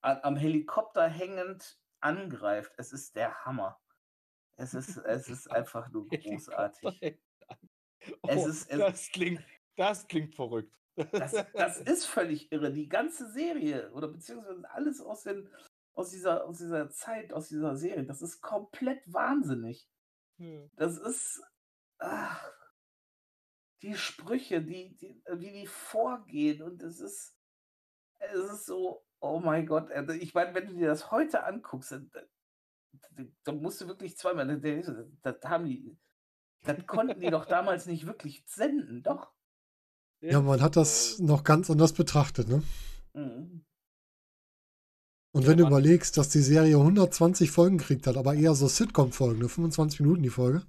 am 0.00 0.36
Helikopter 0.36 1.06
hängend 1.08 1.78
angreift. 2.02 2.72
Es 2.76 2.92
ist 2.92 3.16
der 3.16 3.44
Hammer. 3.44 3.80
Es 4.56 4.74
ist, 4.74 4.96
es 4.98 5.28
ist 5.28 5.50
einfach 5.50 5.88
nur 5.90 6.08
großartig. 6.08 6.84
an? 7.02 7.18
Es 8.22 8.36
Oh, 8.44 8.48
ist- 8.48 8.70
es- 8.70 8.78
das, 8.78 9.08
klingt, 9.10 9.44
das 9.76 10.06
klingt 10.08 10.34
verrückt. 10.34 10.76
Das, 11.12 11.32
das 11.54 11.78
ist 11.78 12.04
völlig 12.06 12.52
irre. 12.52 12.70
Die 12.72 12.88
ganze 12.88 13.30
Serie 13.32 13.90
oder 13.92 14.08
beziehungsweise 14.08 14.68
alles 14.70 15.00
aus, 15.00 15.22
den, 15.22 15.48
aus, 15.94 16.10
dieser, 16.10 16.44
aus 16.46 16.58
dieser 16.58 16.90
Zeit, 16.90 17.32
aus 17.32 17.48
dieser 17.48 17.76
Serie, 17.76 18.04
das 18.04 18.20
ist 18.20 18.40
komplett 18.42 19.00
wahnsinnig. 19.10 19.88
Das 20.76 20.98
ist 20.98 21.40
ach, 21.98 22.50
die 23.82 23.94
Sprüche, 23.94 24.60
die, 24.60 24.94
die, 24.96 25.22
wie 25.34 25.52
die 25.52 25.66
vorgehen 25.66 26.62
und 26.62 26.82
es 26.82 27.00
ist, 27.00 27.36
es 28.18 28.50
ist 28.50 28.66
so, 28.66 29.04
oh 29.22 29.40
mein 29.40 29.66
Gott. 29.66 29.90
also 29.90 30.12
Ich 30.12 30.34
meine, 30.34 30.54
wenn 30.54 30.66
du 30.68 30.74
dir 30.74 30.88
das 30.88 31.10
heute 31.10 31.44
anguckst, 31.44 31.92
dann, 31.92 32.10
dann- 33.44 33.60
musst 33.62 33.80
du 33.80 33.86
wirklich 33.86 34.16
zweimal, 34.18 34.46
du, 34.60 35.10
das 35.22 35.36
haben 35.44 35.64
die, 35.66 35.96
das 36.64 36.86
konnten 36.86 37.20
die 37.20 37.30
doch 37.30 37.44
damals 37.46 37.86
nicht 37.86 38.06
wirklich 38.06 38.44
senden, 38.46 39.02
doch. 39.02 39.32
Ja, 40.20 40.40
man 40.40 40.60
hat 40.60 40.76
das 40.76 41.18
äh, 41.18 41.22
noch 41.24 41.42
ganz 41.42 41.68
anders 41.70 41.92
betrachtet, 41.94 42.48
ne? 42.48 42.62
Mhm. 43.14 43.64
Und 45.34 45.42
Ja, 45.42 45.48
wenn 45.48 45.56
du 45.56 45.64
man- 45.64 45.72
überlegst, 45.72 46.16
dass 46.16 46.28
die 46.28 46.40
Serie 46.42 46.76
120 46.76 47.50
Folgen 47.50 47.78
gekriegt 47.78 48.06
hat, 48.06 48.16
aber 48.16 48.34
eher 48.34 48.54
so 48.54 48.68
Sitcom-Folgen, 48.68 49.40
ne? 49.40 49.48
25 49.48 50.00
Minuten 50.00 50.22
die 50.22 50.28
Folge. 50.30 50.62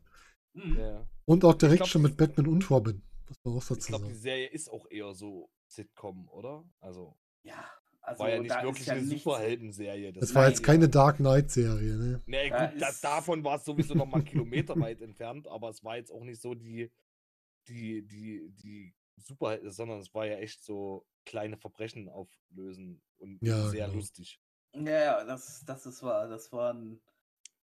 Mhm. 0.53 0.77
Ja. 0.79 1.07
Und 1.25 1.45
auch 1.45 1.53
direkt 1.53 1.77
glaub, 1.79 1.89
schon 1.89 2.01
mit 2.01 2.17
Batman 2.17 2.47
und 2.47 2.69
Robin. 2.69 3.01
Muss 3.27 3.37
man 3.43 3.53
auch 3.55 3.61
Ich 3.61 3.67
dazu 3.67 3.87
glaube, 3.89 4.07
die. 4.07 4.13
Serie 4.15 4.47
ist 4.47 4.69
auch 4.69 4.89
eher 4.89 5.13
so 5.13 5.49
Sitcom, 5.67 6.27
oder? 6.29 6.63
Also, 6.79 7.17
Ja, 7.43 7.63
also 8.03 8.19
war 8.23 8.29
ja 8.29 8.39
nicht 8.41 8.61
wirklich 8.63 8.87
ja 8.87 8.93
eine 8.93 9.05
Superhelden-Serie. 9.05 10.13
Das 10.13 10.21
Das 10.27 10.35
war 10.35 10.47
jetzt 10.47 10.61
keine. 10.63 10.89
Dark 10.89 11.17
Knight-Serie, 11.17 11.95
ne? 11.95 12.21
Nee, 12.25 12.49
gut, 12.49 12.59
da, 12.79 12.87
ist- 12.89 13.03
davon 13.03 13.43
war 13.43 13.55
es 13.57 13.65
sowieso 13.65 13.93
noch 13.95 14.05
mal 14.05 14.21
kilometerweit 14.23 15.01
entfernt, 15.01 15.47
aber 15.47 15.69
es 15.69 15.83
war 15.83 15.97
jetzt 15.97 16.11
auch 16.11 16.23
nicht 16.23 16.41
so 16.41 16.53
die, 16.53 16.91
die, 17.67 18.01
die, 18.05 18.49
die 18.51 18.93
Superhelden, 19.17 19.71
sondern 19.71 19.99
es 19.99 20.13
war 20.13 20.25
ja 20.25 20.37
echt 20.37 20.63
so 20.63 21.07
kleine 21.25 21.57
Verbrechen 21.57 22.09
auflösen 22.09 23.01
und 23.17 23.41
Ja, 23.41 23.69
sehr 23.69 23.85
genau. 23.85 23.97
lustig. 23.97 24.39
Ja, 24.75 24.81
ja, 25.03 25.23
das, 25.23 25.63
das 25.65 25.85
ist 25.85 26.03
wahr. 26.03 26.27
Das 26.27 26.51
war 26.51 26.73
ein, 26.73 27.01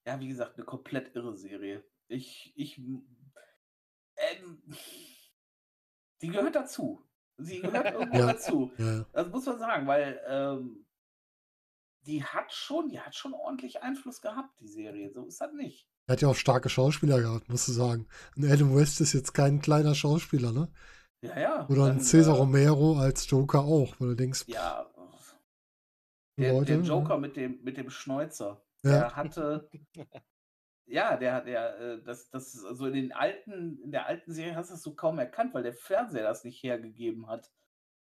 ja, 0.07 0.19
wie 0.19 0.27
gesagt, 0.27 0.55
eine 0.55 0.65
komplett 0.65 1.15
irre 1.15 1.35
Serie. 1.37 1.83
Ich, 2.07 2.53
ich, 2.55 2.77
ähm, 2.79 4.63
die 6.21 6.29
gehört 6.29 6.55
dazu. 6.55 7.05
Sie 7.37 7.59
gehört 7.59 7.93
irgendwo 7.93 8.17
Ja. 8.17 8.25
dazu. 8.27 8.71
Ja, 8.77 8.85
ja. 8.97 9.05
Das 9.13 9.29
muss 9.29 9.45
man 9.45 9.59
sagen, 9.59 9.87
weil 9.87 10.21
ähm, 10.27 10.85
die 12.05 12.23
hat 12.23 12.53
schon, 12.53 12.89
die 12.89 12.99
hat 12.99 13.15
schon 13.15 13.33
ordentlich 13.33 13.81
Einfluss 13.81 14.21
gehabt, 14.21 14.59
die 14.59 14.67
Serie. 14.67 15.11
So 15.11 15.25
ist 15.25 15.41
das 15.41 15.51
nicht. 15.53 15.87
Er 16.07 16.13
hat 16.13 16.21
ja 16.21 16.27
auch 16.27 16.35
starke 16.35 16.69
Schauspieler 16.69 17.19
gehabt, 17.19 17.49
musst 17.49 17.67
du 17.67 17.71
sagen. 17.71 18.07
Und 18.37 18.45
Adam 18.45 18.75
West 18.75 19.01
ist 19.01 19.13
jetzt 19.13 19.33
kein 19.33 19.59
kleiner 19.59 19.95
Schauspieler, 19.95 20.51
ne? 20.51 20.71
Ja, 21.21 21.39
ja. 21.39 21.67
Oder 21.67 21.85
ein 21.85 21.97
dann, 21.97 22.01
Cesar 22.01 22.35
äh, 22.35 22.39
Romero 22.39 22.97
als 22.99 23.27
Joker 23.29 23.61
auch, 23.61 23.95
wo 23.99 24.05
du 24.05 24.15
denkst, 24.15 24.45
Ja. 24.47 24.85
Der, 26.37 26.53
Leute, 26.53 26.77
der 26.77 26.81
Joker 26.85 27.17
mit 27.17 27.37
dem, 27.37 27.63
mit 27.63 27.77
dem 27.77 27.89
Schnäuzer. 27.89 28.61
Ja. 28.83 28.91
Der 28.91 29.15
hatte. 29.15 29.69
Ja, 30.87 31.17
der 31.17 31.33
hat 31.33 31.47
der, 31.47 31.79
äh, 31.79 32.03
das, 32.03 32.29
das, 32.29 32.53
ist 32.53 32.63
also 32.63 32.85
in 32.87 32.93
den 32.93 33.11
alten, 33.11 33.79
in 33.81 33.91
der 33.91 34.05
alten 34.05 34.31
Serie 34.31 34.55
hast 34.55 34.69
du 34.69 34.75
es 34.75 34.83
so 34.83 34.93
kaum 34.93 35.17
erkannt, 35.17 35.53
weil 35.53 35.63
der 35.63 35.73
Fernseher 35.73 36.23
das 36.23 36.43
nicht 36.43 36.61
hergegeben 36.61 37.27
hat. 37.27 37.51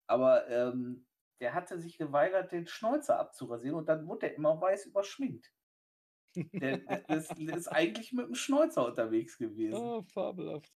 Aber 0.08 0.48
ähm, 0.50 1.08
der 1.42 1.54
hatte 1.54 1.80
sich 1.80 1.98
geweigert, 1.98 2.52
den 2.52 2.68
Schnäuzer 2.68 3.20
abzurasieren 3.20 3.78
und 3.78 3.90
dann 3.90 4.08
wurde 4.08 4.28
er 4.28 4.36
immer 4.36 4.60
weiß 4.60 4.86
überschminkt. 4.86 5.52
Der, 6.36 6.78
der, 6.78 7.10
ist, 7.10 7.34
der 7.38 7.58
ist 7.58 7.68
eigentlich 7.68 8.14
mit 8.14 8.28
dem 8.28 8.36
Schnäuzer 8.36 8.86
unterwegs 8.86 9.38
gewesen. 9.38 9.76
Ah, 9.76 10.04
fabelhaft. 10.14 10.72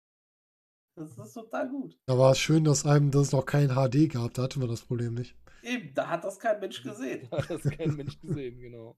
Das 0.95 1.17
ist 1.17 1.33
total 1.33 1.69
gut. 1.69 1.97
da 2.05 2.17
war 2.17 2.31
es 2.31 2.39
schön, 2.39 2.63
dass 2.63 2.85
einem 2.85 3.11
das 3.11 3.31
noch 3.31 3.45
kein 3.45 3.69
HD 3.69 4.11
gab, 4.11 4.33
da 4.33 4.43
hatten 4.43 4.61
wir 4.61 4.67
das 4.67 4.81
Problem 4.81 5.15
nicht. 5.15 5.35
Eben, 5.63 5.93
da 5.93 6.09
hat 6.09 6.23
das 6.23 6.39
kein 6.39 6.59
Mensch 6.59 6.81
gesehen. 6.83 7.27
Da 7.29 7.37
hat 7.37 7.49
das 7.49 7.63
kein 7.63 7.95
Mensch 7.95 8.19
gesehen, 8.19 8.59
genau. 8.59 8.97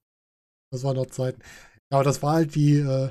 Das 0.71 0.83
waren 0.83 0.95
noch 0.95 1.05
Zeiten. 1.07 1.41
Ja, 1.91 1.97
aber 1.97 2.03
das 2.03 2.21
war 2.21 2.33
halt 2.33 2.53
die 2.55 2.77
äh, 2.77 3.09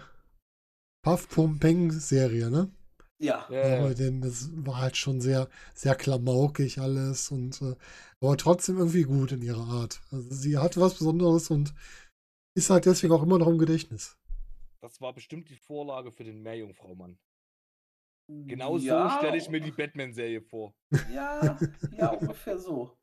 Puff 1.03 1.29
Pum 1.29 1.59
Peng 1.61 1.91
Serie, 1.93 2.51
ne? 2.51 2.71
Ja, 3.19 3.47
Ja, 3.51 3.57
Aber 3.61 3.89
ja. 3.91 3.95
den, 3.95 4.21
das 4.23 4.51
war 4.67 4.79
halt 4.81 4.97
schon 4.97 5.21
sehr, 5.21 5.49
sehr 5.75 5.95
klamaukig 5.97 6.79
alles 6.81 7.31
und 7.31 7.63
äh, 7.63 7.77
aber 8.21 8.37
trotzdem 8.39 8.79
irgendwie 8.79 9.05
gut 9.05 9.33
in 9.33 9.43
ihrer 9.43 9.67
Art. 9.69 10.03
Also 10.13 10.35
sie 10.35 10.59
hat 10.59 10.77
was 10.79 10.95
Besonderes 10.97 11.51
und 11.51 11.75
ist 12.57 12.71
halt 12.71 12.87
deswegen 12.87 13.15
auch 13.15 13.23
immer 13.25 13.39
noch 13.39 13.49
im 13.49 13.59
Gedächtnis. 13.59 14.19
Das 14.81 15.01
war 15.01 15.13
bestimmt 15.13 15.51
die 15.51 15.57
Vorlage 15.57 16.13
für 16.13 16.23
den 16.23 16.41
Meerjungfrau-Mann. 16.41 17.19
Genau 18.29 18.77
ja, 18.79 19.05
so 19.05 19.09
stelle 19.19 19.37
ich 19.37 19.49
mir 19.49 19.61
die 19.61 19.71
Batman-Serie 19.73 20.41
vor. 20.43 20.75
Ja, 21.13 21.63
ja, 21.91 22.11
ungefähr 22.11 22.59
so. 22.59 22.97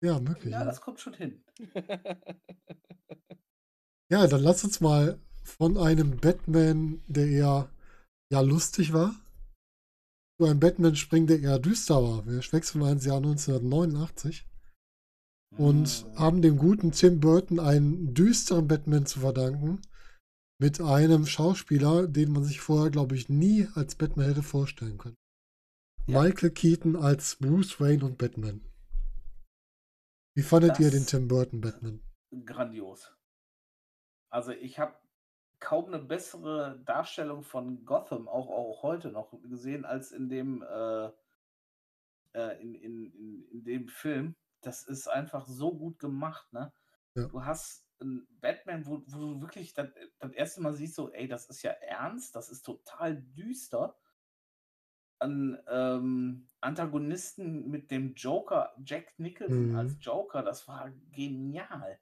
Ja, 0.00 0.18
möglich. 0.20 0.52
Ja, 0.52 0.60
Ja, 0.60 0.64
das 0.64 0.80
kommt 0.80 1.00
schon 1.00 1.14
hin. 1.14 1.44
ja, 4.10 4.26
dann 4.26 4.42
lass 4.42 4.64
uns 4.64 4.80
mal 4.80 5.18
von 5.42 5.76
einem 5.78 6.16
Batman, 6.18 7.02
der 7.06 7.26
eher 7.28 7.70
ja 8.32 8.40
lustig 8.40 8.92
war, 8.92 9.14
zu 10.38 10.46
einem 10.46 10.60
Batman 10.60 10.94
springen, 10.96 11.26
der 11.26 11.40
eher 11.40 11.58
düster 11.58 12.02
war. 12.02 12.26
Wir 12.26 12.40
wechseln 12.52 12.80
mal 12.80 12.92
ins 12.92 13.04
Jahr 13.04 13.16
1989 13.16 14.46
und 15.56 15.88
Hm. 15.88 16.18
haben 16.18 16.42
dem 16.42 16.58
guten 16.58 16.92
Tim 16.92 17.20
Burton 17.20 17.58
einen 17.58 18.14
düsteren 18.14 18.68
Batman 18.68 19.06
zu 19.06 19.20
verdanken. 19.20 19.80
Mit 20.60 20.80
einem 20.80 21.24
Schauspieler, 21.26 22.06
den 22.08 22.32
man 22.32 22.44
sich 22.44 22.60
vorher, 22.60 22.90
glaube 22.90 23.14
ich, 23.14 23.28
nie 23.28 23.68
als 23.74 23.94
Batman 23.94 24.26
hätte 24.26 24.42
vorstellen 24.42 24.98
können. 24.98 25.16
Ja. 26.06 26.22
Michael 26.22 26.50
Keaton 26.50 26.96
als 26.96 27.36
Bruce 27.36 27.78
Wayne 27.80 28.04
und 28.04 28.18
Batman. 28.18 28.60
Wie 30.36 30.42
fandet 30.42 30.78
ihr 30.80 30.90
den 30.90 31.02
Das- 31.02 31.10
Tim 31.10 31.28
Burton 31.28 31.60
Batman? 31.60 32.00
grandios. 32.44 33.10
Also 34.30 34.52
ich 34.52 34.78
habe 34.78 34.94
kaum 35.60 35.86
eine 35.86 35.98
bessere 35.98 36.80
Darstellung 36.84 37.42
von 37.42 37.84
Gotham 37.84 38.28
auch, 38.28 38.48
auch 38.48 38.82
heute 38.82 39.10
noch 39.10 39.32
gesehen 39.42 39.84
als 39.84 40.12
in 40.12 40.28
dem 40.28 40.62
äh, 40.62 41.10
äh, 42.34 42.60
in, 42.62 42.74
in, 42.74 43.12
in, 43.12 43.42
in 43.50 43.64
dem 43.64 43.88
Film. 43.88 44.36
Das 44.60 44.82
ist 44.84 45.08
einfach 45.08 45.46
so 45.46 45.76
gut 45.76 45.98
gemacht, 45.98 46.52
ne? 46.52 46.72
Ja. 47.14 47.26
Du 47.26 47.44
hast 47.44 47.84
einen 48.00 48.26
Batman, 48.40 48.86
wo, 48.86 49.02
wo 49.06 49.18
du 49.18 49.40
wirklich 49.40 49.74
das, 49.74 49.88
das 50.20 50.32
erste 50.32 50.60
Mal 50.60 50.74
siehst, 50.74 50.94
so, 50.94 51.10
ey, 51.10 51.26
das 51.26 51.46
ist 51.46 51.62
ja 51.62 51.72
ernst, 51.72 52.36
das 52.36 52.48
ist 52.50 52.62
total 52.62 53.16
düster. 53.16 53.96
An 55.20 55.60
ähm, 55.66 56.46
Antagonisten 56.60 57.68
mit 57.68 57.90
dem 57.90 58.14
Joker, 58.14 58.72
Jack 58.84 59.18
Nicholson 59.18 59.70
Mhm. 59.70 59.76
als 59.76 59.96
Joker, 60.00 60.42
das 60.42 60.68
war 60.68 60.92
genial. 61.10 61.98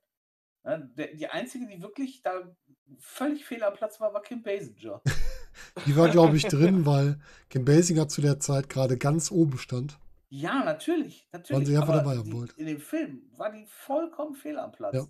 Der, 0.66 1.14
die 1.14 1.28
einzige, 1.28 1.66
die 1.68 1.80
wirklich 1.80 2.22
da 2.22 2.54
völlig 2.98 3.44
fehl 3.44 3.62
am 3.62 3.74
Platz 3.74 4.00
war, 4.00 4.12
war 4.12 4.22
Kim 4.22 4.42
Basinger. 4.42 5.00
Die 5.86 5.96
war, 5.96 6.10
glaube 6.10 6.36
ich, 6.36 6.44
drin, 6.48 6.84
weil 6.84 7.18
Kim 7.48 7.64
Basinger 7.64 8.08
zu 8.08 8.20
der 8.20 8.38
Zeit 8.40 8.68
gerade 8.68 8.98
ganz 8.98 9.30
oben 9.30 9.56
stand. 9.56 9.98
Ja, 10.28 10.64
natürlich, 10.64 11.28
natürlich. 11.32 11.68
sie 11.68 11.76
einfach 11.76 11.94
dabei 11.94 12.18
haben 12.18 12.24
die, 12.24 12.32
wollt. 12.32 12.52
in 12.58 12.66
dem 12.66 12.80
Film 12.80 13.22
war 13.36 13.50
die 13.50 13.64
vollkommen 13.66 14.34
fehl 14.34 14.58
am 14.58 14.72
Platz. 14.72 14.94
Ja. 14.94 15.06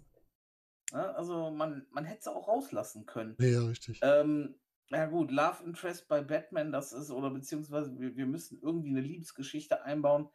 Ja, 0.92 1.12
also 1.12 1.50
man, 1.50 1.84
man 1.90 2.04
hätte 2.04 2.24
sie 2.24 2.32
auch 2.32 2.46
rauslassen 2.46 3.06
können. 3.06 3.34
Ja, 3.40 3.64
richtig. 3.64 3.98
Ähm, 4.02 4.54
ja 4.90 5.06
gut, 5.06 5.32
Love 5.32 5.64
Interest 5.64 6.06
bei 6.06 6.20
Batman, 6.22 6.70
das 6.70 6.92
ist, 6.92 7.10
oder 7.10 7.30
beziehungsweise 7.30 7.98
wir, 7.98 8.14
wir 8.14 8.26
müssen 8.26 8.60
irgendwie 8.62 8.90
eine 8.90 9.00
Liebesgeschichte 9.00 9.82
einbauen. 9.82 10.28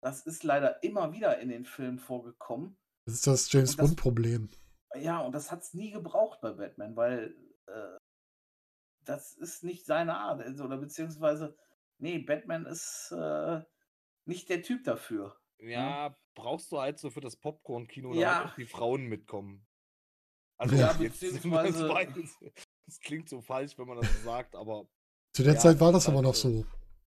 Das 0.00 0.24
ist 0.24 0.44
leider 0.44 0.82
immer 0.82 1.12
wieder 1.12 1.38
in 1.40 1.50
den 1.50 1.66
Filmen 1.66 1.98
vorgekommen. 1.98 2.78
Das 3.04 3.14
ist 3.14 3.26
das 3.26 3.52
James 3.52 3.76
Bond-Problem. 3.76 4.48
Ja, 4.94 5.20
und 5.20 5.32
das 5.32 5.50
hat 5.50 5.62
es 5.62 5.74
nie 5.74 5.90
gebraucht 5.90 6.40
bei 6.40 6.52
Batman, 6.52 6.96
weil 6.96 7.36
äh, 7.66 7.96
das 9.04 9.34
ist 9.34 9.64
nicht 9.64 9.86
seine 9.86 10.16
Art. 10.16 10.40
Also, 10.40 10.64
oder 10.64 10.78
beziehungsweise, 10.78 11.56
nee, 11.98 12.18
Batman 12.18 12.66
ist 12.66 13.12
äh, 13.12 13.60
nicht 14.24 14.48
der 14.48 14.62
Typ 14.62 14.84
dafür. 14.84 15.36
Ja, 15.58 16.16
brauchst 16.34 16.70
du 16.72 16.80
halt 16.80 16.98
so 16.98 17.10
für 17.10 17.20
das 17.20 17.36
Popcorn-Kino, 17.36 18.14
Ja. 18.14 18.34
damit 18.38 18.52
auch 18.52 18.56
die 18.56 18.66
Frauen 18.66 19.06
mitkommen. 19.06 19.66
Also 20.56 20.76
Ja, 20.76 20.92
jetzt, 21.00 21.20
beziehungsweise- 21.20 21.88
das, 22.86 23.00
klingt 23.00 23.28
so 23.28 23.40
falsch, 23.40 23.76
wenn 23.76 23.86
man 23.86 23.98
das 24.00 24.10
so 24.12 24.24
sagt, 24.24 24.54
aber 24.54 24.88
Zu 25.34 25.42
der 25.42 25.54
Ja, 25.54 25.60
Zeit 25.60 25.80
war 25.80 25.92
das 25.92 26.04
ist 26.04 26.08
aber 26.08 26.16
halt 26.18 26.26
noch 26.26 26.34
so. 26.34 26.64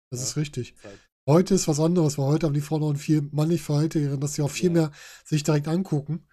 Das 0.09 0.19
Ja. 0.19 0.25
ist 0.25 0.37
richtig. 0.37 0.73
ist 0.73 0.83
halt, 0.83 0.99
Heute 1.27 1.53
ist 1.53 1.67
was 1.67 1.79
anderes, 1.79 2.17
weil 2.17 2.25
heute 2.25 2.47
haben 2.47 2.53
die 2.55 2.61
Frauen 2.61 2.81
auch 2.83 2.97
viel 2.99 3.21
mannigfaltiger, 3.31 4.17
dass 4.17 4.33
sie 4.33 4.41
auch 4.41 4.49
viel 4.49 4.75
Ja. 4.75 4.87
mehr 4.87 4.91
sich 5.23 5.43
direkt 5.43 5.67
angucken. 5.67 6.27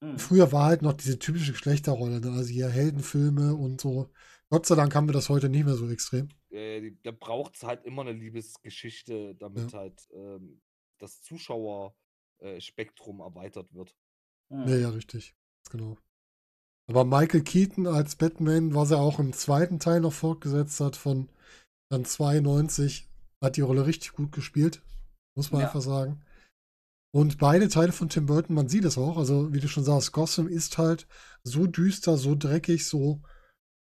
Mhm. 0.00 0.18
Früher 0.18 0.52
war 0.52 0.66
halt 0.66 0.82
noch 0.82 0.92
diese 0.92 1.18
typische 1.18 1.52
Geschlechterrolle, 1.52 2.20
ne? 2.20 2.30
also 2.30 2.48
hier 2.50 2.68
Heldenfilme 2.68 3.54
und 3.54 3.80
so. 3.80 4.10
Gott 4.50 4.66
sei 4.66 4.74
Dank 4.76 4.94
haben 4.94 5.08
wir 5.08 5.12
das 5.12 5.28
heute 5.28 5.48
nicht 5.48 5.64
mehr 5.64 5.74
so 5.74 5.88
extrem. 5.90 6.28
äh, 6.50 6.92
da 7.02 7.10
braucht 7.10 7.56
es 7.56 7.62
halt 7.64 7.84
immer 7.84 8.02
eine 8.02 8.12
Liebesgeschichte, 8.12 9.34
damit 9.34 9.74
halt 9.74 10.08
ähm, 10.14 10.60
das 10.98 11.20
Zuschauerspektrum 11.22 13.20
erweitert 13.20 13.72
wird. 13.74 13.94
Mhm. 14.50 14.68
Ja, 14.68 14.76
ja, 14.76 14.88
richtig. 14.90 15.34
Genau. 15.70 15.96
Aber 16.88 17.04
Michael 17.04 17.42
Keaton 17.42 17.86
als 17.86 18.16
Batman, 18.16 18.74
was 18.74 18.90
er 18.92 18.98
auch 18.98 19.18
im 19.18 19.32
zweiten 19.34 19.78
Teil 19.78 20.00
noch 20.00 20.12
fortgesetzt 20.14 20.80
hat, 20.80 20.96
von 20.96 21.28
dann 21.90 22.04
92, 22.06 23.06
hat 23.42 23.56
die 23.56 23.60
Rolle 23.62 23.86
richtig 23.86 24.12
gut 24.12 24.32
gespielt. 24.32 24.80
Muss 25.36 25.52
man 25.52 25.60
Ja. 25.60 25.66
einfach 25.66 25.82
sagen. 25.82 26.22
Und 27.10 27.38
beide 27.38 27.68
Teile 27.68 27.92
von 27.92 28.08
Tim 28.08 28.26
Burton, 28.26 28.54
man 28.54 28.68
sieht 28.68 28.84
es 28.84 28.98
auch, 28.98 29.16
also 29.16 29.52
wie 29.52 29.60
du 29.60 29.68
schon 29.68 29.84
sagst, 29.84 30.12
Gotham 30.12 30.46
ist 30.46 30.76
halt 30.78 31.06
so 31.42 31.66
düster, 31.66 32.16
so 32.18 32.34
dreckig, 32.34 32.86
so, 32.86 33.22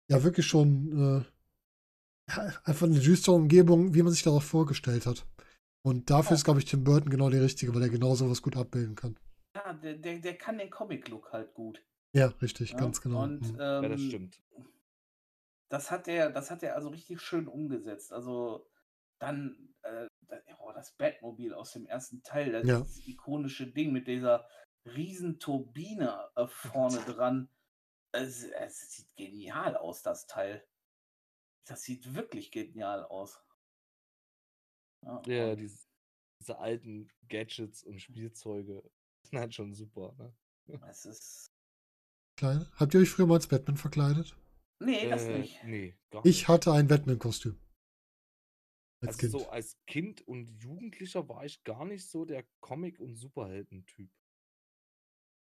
ja, 0.09 0.23
wirklich 0.23 0.47
schon 0.47 1.23
äh, 2.29 2.31
einfach 2.63 2.87
eine 2.87 2.99
düstere 2.99 3.35
Umgebung, 3.35 3.93
wie 3.93 4.01
man 4.01 4.11
sich 4.11 4.23
darauf 4.23 4.43
vorgestellt 4.43 5.05
hat. 5.05 5.25
Und 5.85 6.09
dafür 6.09 6.31
Ja. 6.31 6.35
ist, 6.35 6.43
glaube 6.45 6.59
ich, 6.59 6.65
Tim 6.65 6.83
Burton 6.83 7.09
genau 7.09 7.29
der 7.29 7.43
Richtige, 7.43 7.75
weil 7.75 7.83
er 7.83 7.89
genau 7.89 8.15
sowas 8.15 8.41
gut 8.41 8.55
abbilden 8.55 8.95
kann. 8.95 9.15
Ja, 9.55 9.73
der, 9.73 9.95
der, 9.95 10.19
der 10.19 10.37
kann 10.37 10.57
den 10.57 10.69
Comic-Look 10.69 11.31
halt 11.31 11.53
gut. 11.53 11.83
Ja, 12.15 12.27
richtig, 12.41 12.71
Ja? 12.71 12.77
ganz 12.77 13.01
genau. 13.01 13.23
Und 13.23 13.41
Mhm. 13.41 13.59
Ja, 13.59 13.81
das 13.81 14.01
ähm, 14.01 14.07
stimmt. 14.07 14.41
das 15.69 15.91
hat 15.91 16.07
er, 16.07 16.29
das 16.31 16.51
hat 16.51 16.63
er 16.63 16.75
also 16.75 16.89
richtig 16.89 17.21
schön 17.21 17.47
umgesetzt. 17.47 18.13
Also 18.13 18.67
dann 19.19 19.72
äh, 19.83 20.07
oh, 20.59 20.71
das 20.73 20.91
Batmobil 20.95 21.53
aus 21.53 21.71
dem 21.73 21.85
ersten 21.85 22.23
Teil, 22.23 22.51
das 22.51 22.67
Ja. 22.67 22.85
ikonische 23.05 23.67
Ding 23.67 23.91
mit 23.91 24.07
dieser 24.07 24.47
riesen 24.85 25.39
Turbine 25.39 26.29
äh, 26.35 26.47
vorne 26.47 26.99
dran. 27.05 27.49
Es, 28.11 28.43
es 28.43 28.91
sieht 28.91 29.15
genial 29.15 29.75
aus, 29.77 30.01
das 30.03 30.27
Teil. 30.27 30.65
Das 31.65 31.83
sieht 31.83 32.13
wirklich 32.13 32.51
genial 32.51 33.03
aus. 33.05 33.41
Ja, 35.01 35.21
Ja, 35.25 35.55
diese, 35.55 35.87
diese 36.39 36.57
alten 36.59 37.09
Gadgets 37.29 37.83
und 37.83 37.99
Spielzeuge 38.01 38.83
sind 39.23 39.39
halt 39.39 39.53
schon 39.55 39.73
super. 39.73 40.15
Ne? 40.17 40.33
es 40.89 41.05
ist. 41.05 41.51
Kleine. 42.37 42.69
Habt 42.75 42.93
ihr 42.93 42.99
euch 43.01 43.09
früher 43.09 43.27
mal 43.27 43.35
als 43.35 43.47
Batman 43.47 43.77
verkleidet? 43.77 44.35
Nee, 44.79 45.07
das 45.09 45.23
Äh, 45.23 45.39
nicht. 45.39 45.63
Nee, 45.63 45.97
gar 46.09 46.25
Ich 46.25 46.47
hatte 46.47 46.71
ein 46.73 46.87
Batman-Kostüm. 46.87 47.59
Als 49.07 49.17
Also 49.17 49.19
Kind. 49.19 49.31
so 49.31 49.49
als 49.49 49.77
Kind 49.87 50.21
und 50.27 50.49
Jugendlicher 50.61 51.27
war 51.29 51.45
ich 51.45 51.63
gar 51.63 51.85
nicht 51.85 52.07
so 52.09 52.25
der 52.25 52.45
Comic- 52.61 52.99
und 52.99 53.15
Superhelden-Typ. 53.15 54.09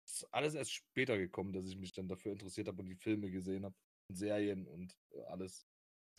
Ist 0.06 0.26
alles 0.32 0.54
erst 0.54 0.72
später 0.72 1.16
gekommen, 1.16 1.52
dass 1.52 1.66
ich 1.66 1.76
mich 1.76 1.92
dann 1.92 2.08
dafür 2.08 2.32
interessiert 2.32 2.68
habe 2.68 2.82
und 2.82 2.88
die 2.88 2.96
Filme 2.96 3.30
gesehen 3.30 3.64
habe 3.64 3.74
und 4.08 4.16
Serien 4.16 4.66
und 4.66 4.96
äh, 5.12 5.22
alles. 5.24 5.66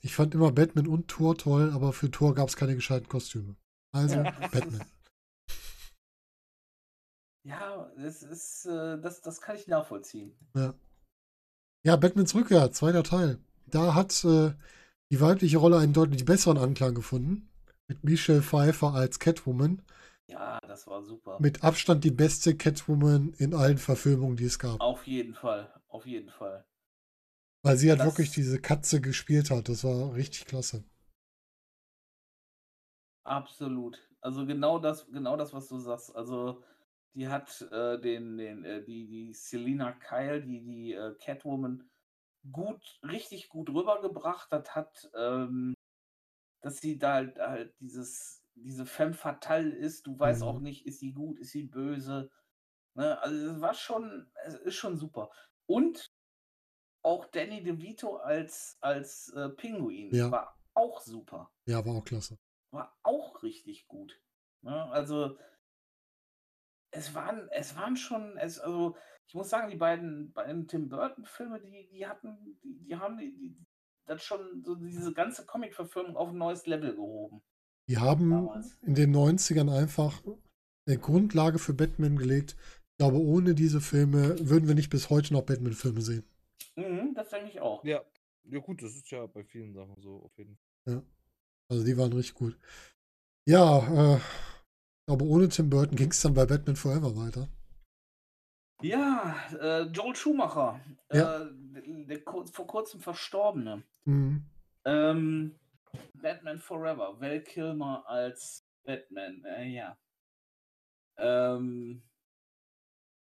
Ich 0.01 0.15
fand 0.15 0.33
immer 0.35 0.51
Batman 0.51 0.87
und 0.87 1.07
Thor 1.07 1.37
toll, 1.37 1.71
aber 1.71 1.93
für 1.93 2.09
Thor 2.11 2.33
gab 2.33 2.49
es 2.49 2.55
keine 2.55 2.75
gescheiten 2.75 3.07
Kostüme. 3.07 3.55
Also 3.93 4.15
Ja, 4.15 4.31
das 4.31 4.51
Batman. 4.51 4.85
Ja, 7.45 7.91
das 7.97 8.23
ist, 8.23 8.65
äh, 8.65 8.99
das, 9.01 9.21
das 9.21 9.41
kann 9.41 9.57
ich 9.57 9.67
nachvollziehen. 9.67 10.33
Ja. 10.55 10.73
ja, 11.85 11.95
Batmans 11.97 12.33
Rückkehr, 12.35 12.71
zweiter 12.71 13.03
Teil. 13.03 13.39
Da 13.67 13.95
hat 13.95 14.23
äh, 14.23 14.53
die 15.11 15.21
weibliche 15.21 15.57
Rolle 15.57 15.77
einen 15.79 15.93
deutlich 15.93 16.25
besseren 16.25 16.57
Anklang 16.57 16.95
gefunden. 16.95 17.49
Mit 17.87 18.03
Michelle 18.03 18.41
Pfeiffer 18.41 18.93
als 18.93 19.19
Catwoman. 19.19 19.81
Ja, 20.27 20.59
das 20.67 20.87
war 20.87 21.03
super. 21.03 21.37
Mit 21.39 21.63
Abstand 21.63 22.03
die 22.03 22.11
beste 22.11 22.55
Catwoman 22.55 23.33
in 23.37 23.53
allen 23.53 23.77
Verfilmungen, 23.77 24.37
die 24.37 24.45
es 24.45 24.57
gab. 24.57 24.79
Auf 24.81 25.05
jeden 25.05 25.33
Fall, 25.33 25.71
auf 25.89 26.05
jeden 26.05 26.29
Fall. 26.29 26.65
Weil 27.61 27.77
sie 27.77 27.89
halt 27.89 27.99
Das- 27.99 28.07
wirklich 28.07 28.31
diese 28.31 28.59
Katze 28.59 29.01
gespielt 29.01 29.51
hat. 29.51 29.69
Das 29.69 29.83
war 29.83 30.13
richtig 30.15 30.45
klasse. 30.45 30.83
Absolut. 33.25 33.99
Also 34.21 34.45
genau 34.45 34.79
das, 34.79 35.07
genau 35.11 35.37
das, 35.37 35.53
was 35.53 35.67
du 35.67 35.77
sagst. 35.79 36.15
Also 36.15 36.63
die 37.13 37.27
hat 37.27 37.61
äh, 37.71 37.99
den, 37.99 38.37
den, 38.37 38.65
äh, 38.65 38.83
die, 38.83 39.07
die 39.07 39.33
Selina 39.33 39.91
Kyle, 39.93 40.41
die, 40.41 40.61
die 40.61 40.93
äh, 40.93 41.15
Catwoman, 41.19 41.83
gut, 42.51 42.99
richtig 43.03 43.49
gut 43.49 43.69
rübergebracht. 43.69 44.51
Das 44.51 44.75
hat, 44.75 45.09
ähm, 45.15 45.73
dass 46.61 46.77
sie 46.79 46.97
da 46.97 47.13
halt, 47.15 47.39
halt 47.39 47.75
dieses, 47.79 48.43
diese 48.55 48.85
femme 48.85 49.13
fatale 49.13 49.69
ist. 49.75 50.07
Du 50.07 50.17
weißt 50.19 50.43
auch 50.43 50.59
Mhm. 50.59 50.63
nicht, 50.63 50.85
ist 50.85 50.99
sie 50.99 51.13
gut, 51.13 51.39
ist 51.39 51.51
sie 51.51 51.63
böse. 51.63 52.29
Ne? 52.95 53.19
Also 53.21 53.51
es 53.55 53.61
war 53.61 53.73
schon, 53.73 54.31
es 54.45 54.55
ist 54.55 54.75
schon 54.75 54.97
super. 54.97 55.31
Und 55.67 56.07
auch 57.03 57.25
Danny 57.27 57.63
DeVito 57.63 58.17
als, 58.17 58.77
als 58.81 59.29
äh, 59.33 59.49
Pinguin 59.49 60.11
Ja. 60.11 60.31
war 60.31 60.57
auch 60.73 61.01
super 61.01 61.51
Ja, 61.65 61.85
war 61.85 61.95
auch 61.95 62.03
klasse. 62.05 62.37
war 62.71 62.97
auch 63.03 63.43
richtig 63.43 63.87
gut. 63.87 64.19
Ne? 64.61 64.85
Also 64.91 65.37
es 66.93 67.13
waren, 67.13 67.49
es 67.51 67.75
waren 67.75 67.97
schon, 67.97 68.37
es, 68.37 68.59
also 68.59 68.95
ich 69.27 69.33
muss 69.33 69.49
sagen, 69.49 69.69
die 69.69 69.77
beiden, 69.77 70.31
beiden 70.31 70.67
Tim 70.67 70.89
Burton-Filme, 70.89 71.59
die, 71.59 71.87
die 71.91 72.07
hatten, 72.07 72.57
die, 72.63 72.77
die 72.85 72.95
haben 72.95 73.17
die, 73.17 73.33
die, 73.33 73.55
das 74.05 74.23
schon 74.23 74.63
so 74.63 74.75
diese 74.75 75.13
ganze 75.13 75.45
Comic-Verfilmung 75.45 76.15
auf 76.15 76.29
ein 76.29 76.37
neues 76.37 76.65
Level 76.65 76.95
gehoben. 76.95 77.41
Die 77.87 77.97
haben 77.97 78.29
Damals. 78.29 78.77
in 78.81 78.95
den 78.95 79.15
90ern 79.15 79.73
einfach 79.73 80.21
eine 80.85 80.97
Grundlage 80.97 81.59
für 81.59 81.73
Batman 81.73 82.17
gelegt. 82.17 82.55
Ich 82.91 82.97
glaube, 82.97 83.17
ohne 83.17 83.55
diese 83.55 83.81
Filme 83.81 84.35
würden 84.47 84.67
wir 84.67 84.75
nicht 84.75 84.89
bis 84.89 85.09
heute 85.09 85.33
noch 85.33 85.43
Batman-Filme 85.43 86.01
sehen. 86.01 86.25
Mhm, 86.75 87.13
das 87.15 87.29
denke 87.29 87.49
ich 87.49 87.59
auch. 87.59 87.83
Ja, 87.83 88.03
ja 88.43 88.59
gut, 88.59 88.81
das 88.83 88.95
ist 88.95 89.09
ja 89.09 89.25
bei 89.25 89.43
vielen 89.43 89.73
Sachen 89.73 89.95
so 90.01 90.23
auf 90.23 90.37
jeden 90.37 90.57
Fall. 90.85 91.03
Also 91.69 91.83
die 91.85 91.97
waren 91.97 92.13
richtig 92.13 92.35
gut. 92.35 92.57
Ja, 93.45 94.15
äh, 94.15 94.19
aber 95.09 95.25
ohne 95.25 95.49
Tim 95.49 95.69
Burton 95.69 95.95
ging 95.97 96.11
es 96.11 96.21
dann 96.21 96.33
bei 96.33 96.45
Batman 96.45 96.75
Forever 96.75 97.15
weiter. 97.15 97.47
Ja, 98.81 99.35
äh, 99.59 99.83
Joel 99.83 100.15
Schumacher, 100.15 100.81
Ja. 101.11 101.41
äh, 101.43 101.49
der, 101.53 102.17
der 102.17 102.21
vor 102.23 102.67
kurzem 102.67 102.99
Verstorbene. 102.99 103.83
Mhm. 104.05 104.45
Ähm, 104.85 105.55
Batman 106.15 106.59
Forever, 106.59 107.19
Val 107.21 107.41
Kilmer 107.41 108.03
als 108.07 108.65
Batman, 108.83 109.43
äh, 109.45 109.67
ja. 109.69 109.97
Ähm, 111.17 112.03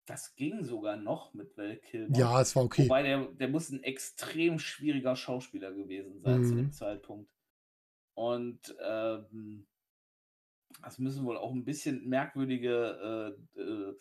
das 0.06 0.34
ging 0.34 0.64
sogar 0.64 0.96
noch 0.96 1.32
mit 1.34 1.56
Val 1.56 1.76
Kilmer. 1.76 2.16
Ja, 2.18 2.40
es 2.40 2.56
war 2.56 2.64
okay. 2.64 2.84
Wobei 2.84 3.02
der, 3.02 3.26
der 3.26 3.48
muss 3.48 3.70
ein 3.70 3.82
extrem 3.84 4.58
schwieriger 4.58 5.14
Schauspieler 5.14 5.72
gewesen 5.72 6.20
sein 6.20 6.44
zu 6.44 6.54
dem 6.56 6.66
Mhm. 6.66 6.72
Zeitpunkt. 6.72 7.30
Und 8.14 8.74
ähm, 8.80 9.66
das 10.84 10.98
müssen 10.98 11.24
wohl 11.24 11.36
auch 11.38 11.52
ein 11.52 11.64
bisschen 11.64 12.08
merkwürdige 12.08 13.36
äh, 13.56 13.60
äh, 13.60 13.94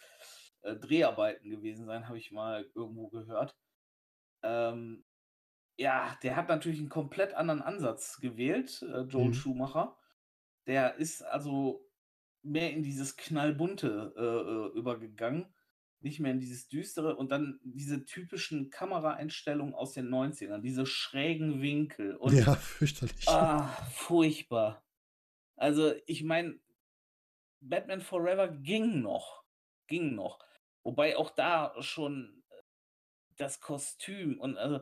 äh, 0.62 0.76
Dreharbeiten 0.78 1.50
gewesen 1.50 1.86
sein, 1.86 2.08
habe 2.08 2.18
ich 2.18 2.32
mal 2.32 2.70
irgendwo 2.76 3.10
gehört. 3.10 3.58
Ähm, 4.44 5.06
ja, 5.78 6.18
der 6.24 6.36
hat 6.36 6.50
natürlich 6.50 6.80
einen 6.80 6.90
komplett 6.90 7.34
anderen 7.34 7.62
Ansatz 7.62 8.20
gewählt, 8.20 8.82
äh, 8.84 9.02
Joel 9.02 9.30
Mhm. 9.30 9.34
Schumacher. 9.34 9.98
Der 10.68 10.96
ist 10.96 11.24
also 11.24 11.90
mehr 12.44 12.72
in 12.72 12.84
dieses 12.84 13.16
knallbunte 13.18 14.14
äh, 14.18 14.78
äh, 14.78 14.80
übergegangen, 14.80 15.54
nicht 16.02 16.20
mehr 16.20 16.32
in 16.32 16.40
dieses 16.40 16.68
düstere 16.68 17.16
und 17.16 17.32
dann 17.32 17.60
diese 17.64 18.06
typischen 18.06 18.70
Kameraeinstellungen 18.70 19.74
aus 19.74 19.94
den 19.94 20.10
90ern, 20.10 20.60
diese 20.62 20.86
schrägen 20.86 21.62
Winkel 21.62 22.16
und 22.18 22.34
ja, 22.34 22.56
fürchterlich. 22.56 23.28
Ah, 23.28 23.68
furchtbar. 23.92 24.84
Also, 25.56 25.94
ich 26.08 26.24
meine, 26.24 26.60
Batman 27.70 28.02
Forever 28.02 28.48
ging 28.48 29.02
noch. 29.02 29.44
Ging 29.88 30.16
noch. 30.16 30.40
Wobei 30.84 31.18
auch 31.18 31.30
da 31.32 31.74
schon 31.82 32.44
äh, 32.50 32.56
das 33.38 33.62
Kostüm 33.62 34.40
und 34.40 34.58
also, 34.58 34.80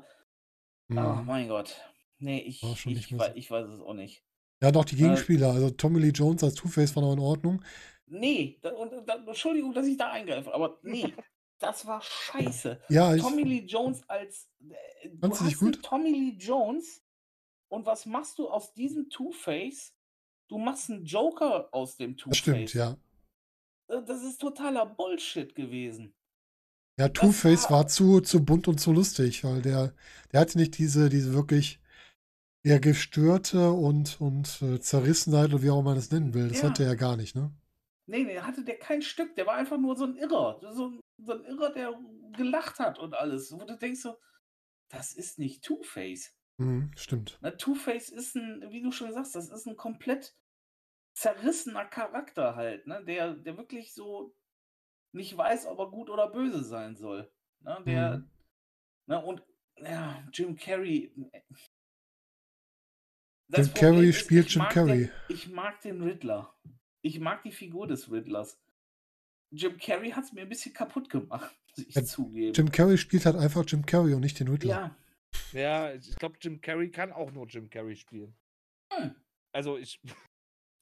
oh 0.89 0.93
Mhm. 0.93 1.25
mein 1.25 1.47
Gott. 1.47 1.79
Nee, 2.17 2.39
ich, 2.39 2.61
ich, 2.85 3.11
mehr 3.11 3.19
wei 3.19 3.29
so. 3.29 3.35
ich 3.35 3.49
weiß 3.49 3.67
es 3.67 3.79
auch 3.81 3.93
nicht. 3.93 4.23
Ja, 4.61 4.71
doch, 4.71 4.85
die 4.85 4.95
Äh, 4.95 4.99
Gegenspieler. 4.99 5.51
Also 5.51 5.71
Tommy 5.71 5.99
Lee 5.99 6.09
Jones 6.09 6.43
als 6.43 6.55
Two-Face 6.55 6.95
war 6.95 7.03
noch 7.03 7.13
in 7.13 7.19
Ordnung. 7.19 7.63
Nee, 8.05 8.59
da, 8.61 8.71
und, 8.73 9.07
da, 9.07 9.15
Entschuldigung, 9.15 9.73
dass 9.73 9.87
ich 9.87 9.97
da 9.97 10.11
eingreife, 10.11 10.53
aber 10.53 10.79
nee, 10.83 11.13
das 11.59 11.85
war 11.87 12.01
scheiße. 12.01 12.81
Ja, 12.89 13.15
ich, 13.15 13.21
Tommy 13.21 13.43
Lee 13.43 13.65
Jones 13.65 14.07
als. 14.09 14.49
Äh, 15.03 15.09
du 15.09 15.29
hast 15.29 15.57
gut? 15.59 15.81
Tommy 15.81 16.11
Lee 16.11 16.35
Jones 16.37 17.01
und 17.69 17.85
was 17.85 18.05
machst 18.05 18.37
du 18.37 18.49
aus 18.49 18.73
diesem 18.73 19.09
Two-Face? 19.09 19.95
Du 20.51 20.57
machst 20.57 20.89
einen 20.89 21.05
Joker 21.05 21.69
aus 21.73 21.95
dem 21.95 22.17
das 22.17 22.37
stimmt, 22.37 22.69
Two-Face. 22.69 22.73
ja. 22.73 22.97
Äh, 23.87 24.03
Das 24.05 24.21
ist 24.21 24.41
totaler 24.41 24.85
Bullshit 24.85 25.55
gewesen. 25.55 26.13
Ja, 26.99 27.07
Two-Face 27.07 27.63
war- 27.71 27.79
war 27.79 27.87
zu, 27.87 28.19
zu 28.19 28.43
bunt 28.43 28.67
und 28.67 28.77
zu 28.79 28.91
lustig, 28.91 29.45
weil 29.45 29.61
der, 29.61 29.93
der 30.33 30.41
hatte 30.41 30.57
nicht 30.57 30.77
diese, 30.77 31.07
diese 31.07 31.33
wirklich 31.33 31.79
eher 32.63 32.81
gestörte 32.81 33.71
und, 33.71 34.19
und 34.19 34.61
äh, 34.61 34.81
Zerrissenheit 34.81 35.53
oder 35.53 35.63
wie 35.63 35.69
auch 35.69 35.81
man 35.83 35.95
das 35.95 36.11
nennen 36.11 36.33
will. 36.33 36.49
Das 36.49 36.61
Ja. 36.61 36.69
hatte 36.69 36.83
er 36.83 36.97
gar 36.97 37.15
nicht, 37.15 37.33
ne? 37.33 37.49
Nee, 38.07 38.25
nee, 38.25 38.37
hatte 38.41 38.65
der 38.65 38.77
kein 38.77 39.01
Stück. 39.01 39.33
Der 39.35 39.45
war 39.47 39.55
einfach 39.55 39.77
nur 39.77 39.95
so 39.95 40.03
ein 40.03 40.17
Irrer. 40.17 40.59
So, 40.73 40.87
ein- 40.89 40.99
so 41.17 41.31
ein 41.31 41.45
Irrer, 41.45 41.71
der 41.71 41.97
gelacht 42.35 42.77
hat 42.79 42.99
und 42.99 43.13
alles. 43.13 43.53
Wo 43.53 43.63
du 43.63 43.77
denkst 43.77 44.01
so, 44.01 44.17
das 44.89 45.13
ist 45.13 45.39
nicht 45.39 45.63
Two-Face. 45.63 46.35
Mhm, 46.57 46.91
stimmt. 46.95 47.37
Na, 47.41 47.51
Two-Face 47.51 48.09
ist 48.09 48.35
ein, 48.35 48.63
wie 48.71 48.81
du 48.81 48.91
schon 48.91 49.13
sagst, 49.13 49.35
das 49.35 49.49
ist 49.49 49.65
ein 49.67 49.75
komplett 49.77 50.35
zerrissener 51.13 51.85
Charakter 51.85 52.55
halt, 52.55 52.87
ne? 52.87 53.03
Der, 53.05 53.33
der 53.33 53.57
wirklich 53.57 53.93
so 53.93 54.35
nicht 55.13 55.35
weiß, 55.35 55.65
ob 55.65 55.79
er 55.79 55.89
gut 55.89 56.09
oder 56.09 56.29
böse 56.29 56.63
sein 56.63 56.95
soll. 56.95 57.31
Ne? 57.61 57.83
Der, 57.85 58.17
Mhm. 58.19 58.29
Ne? 59.07 59.25
Und 59.25 59.43
ja, 59.77 60.23
Jim 60.31 60.55
Carrey. 60.55 61.11
äh, 61.33 61.41
Jim 63.49 63.65
Problem 63.67 63.73
Carrey 63.73 64.09
ist, 64.09 64.19
spielt 64.19 64.49
Jim 64.49 64.63
Carrey. 64.69 65.05
Den, 65.07 65.11
ich 65.29 65.49
mag 65.49 65.81
den 65.81 66.01
Riddler. 66.01 66.55
Ich 67.01 67.19
mag 67.19 67.43
die 67.43 67.51
Figur 67.51 67.87
des 67.87 68.09
Riddlers. 68.11 68.61
Jim 69.49 69.77
Carrey 69.77 70.11
hat 70.11 70.23
es 70.23 70.31
mir 70.31 70.41
ein 70.43 70.49
bisschen 70.49 70.73
kaputt 70.73 71.09
gemacht, 71.09 71.53
muss 71.75 71.85
ich 71.85 71.93
Ja, 71.95 72.05
zugeben. 72.05 72.53
Jim 72.53 72.71
Carrey 72.71 72.97
spielt 72.97 73.25
halt 73.25 73.35
einfach 73.35 73.65
Jim 73.67 73.85
Carrey 73.85 74.13
und 74.13 74.21
nicht 74.21 74.39
den 74.39 74.47
Riddler. 74.47 74.69
ja, 74.69 74.95
Ja, 75.53 75.93
ich 75.93 76.15
glaube, 76.15 76.37
Jim 76.41 76.61
Carrey 76.61 76.91
kann 76.91 77.11
auch 77.11 77.31
nur 77.31 77.47
Jim 77.47 77.69
Carrey 77.69 77.95
spielen. 77.95 78.35
Hm. 78.93 79.15
Also 79.53 79.77
ich, 79.77 79.99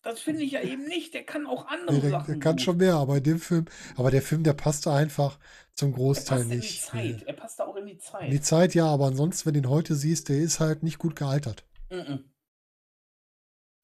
das 0.04 0.22
finde 0.22 0.44
ich 0.44 0.52
ja 0.52 0.62
eben 0.62 0.86
nicht. 0.86 1.14
Der 1.14 1.26
kann 1.26 1.46
auch 1.48 1.66
andere 1.68 1.96
Nee, 1.96 2.02
der, 2.02 2.10
Sachen. 2.12 2.34
der 2.34 2.40
kann 2.40 2.56
gut. 2.56 2.62
schon 2.62 2.78
mehr, 2.78 2.96
aber 2.96 3.18
in 3.18 3.24
dem 3.24 3.40
Film, 3.40 3.66
aber 3.98 4.12
der 4.12 4.22
Film, 4.22 4.44
der 4.44 4.54
passte 4.54 4.92
einfach 4.92 5.40
zum 5.74 5.92
Er 5.92 5.96
Großteil 5.96 6.38
passt 6.40 6.52
in 6.52 6.62
die 6.62 6.68
nicht. 6.68 6.82
Zeit. 6.84 7.24
Er 7.24 7.34
passt 7.34 7.60
da 7.60 7.66
auch 7.66 7.76
in 7.76 7.86
die 7.88 7.98
Zeit. 7.98 8.26
In 8.26 8.32
die 8.32 8.42
Zeit 8.42 8.76
ja, 8.76 8.86
aber 8.88 9.08
ansonsten, 9.08 9.48
wenn 9.48 9.54
du 9.56 9.60
ihn 9.62 9.70
heute 9.70 9.96
siehst, 9.96 10.30
der 10.30 10.38
ist 10.38 10.60
halt 10.60 10.84
nicht 10.84 11.00
gut 11.00 11.16
gealtert. 11.16 11.66
Mhm. 11.90 12.32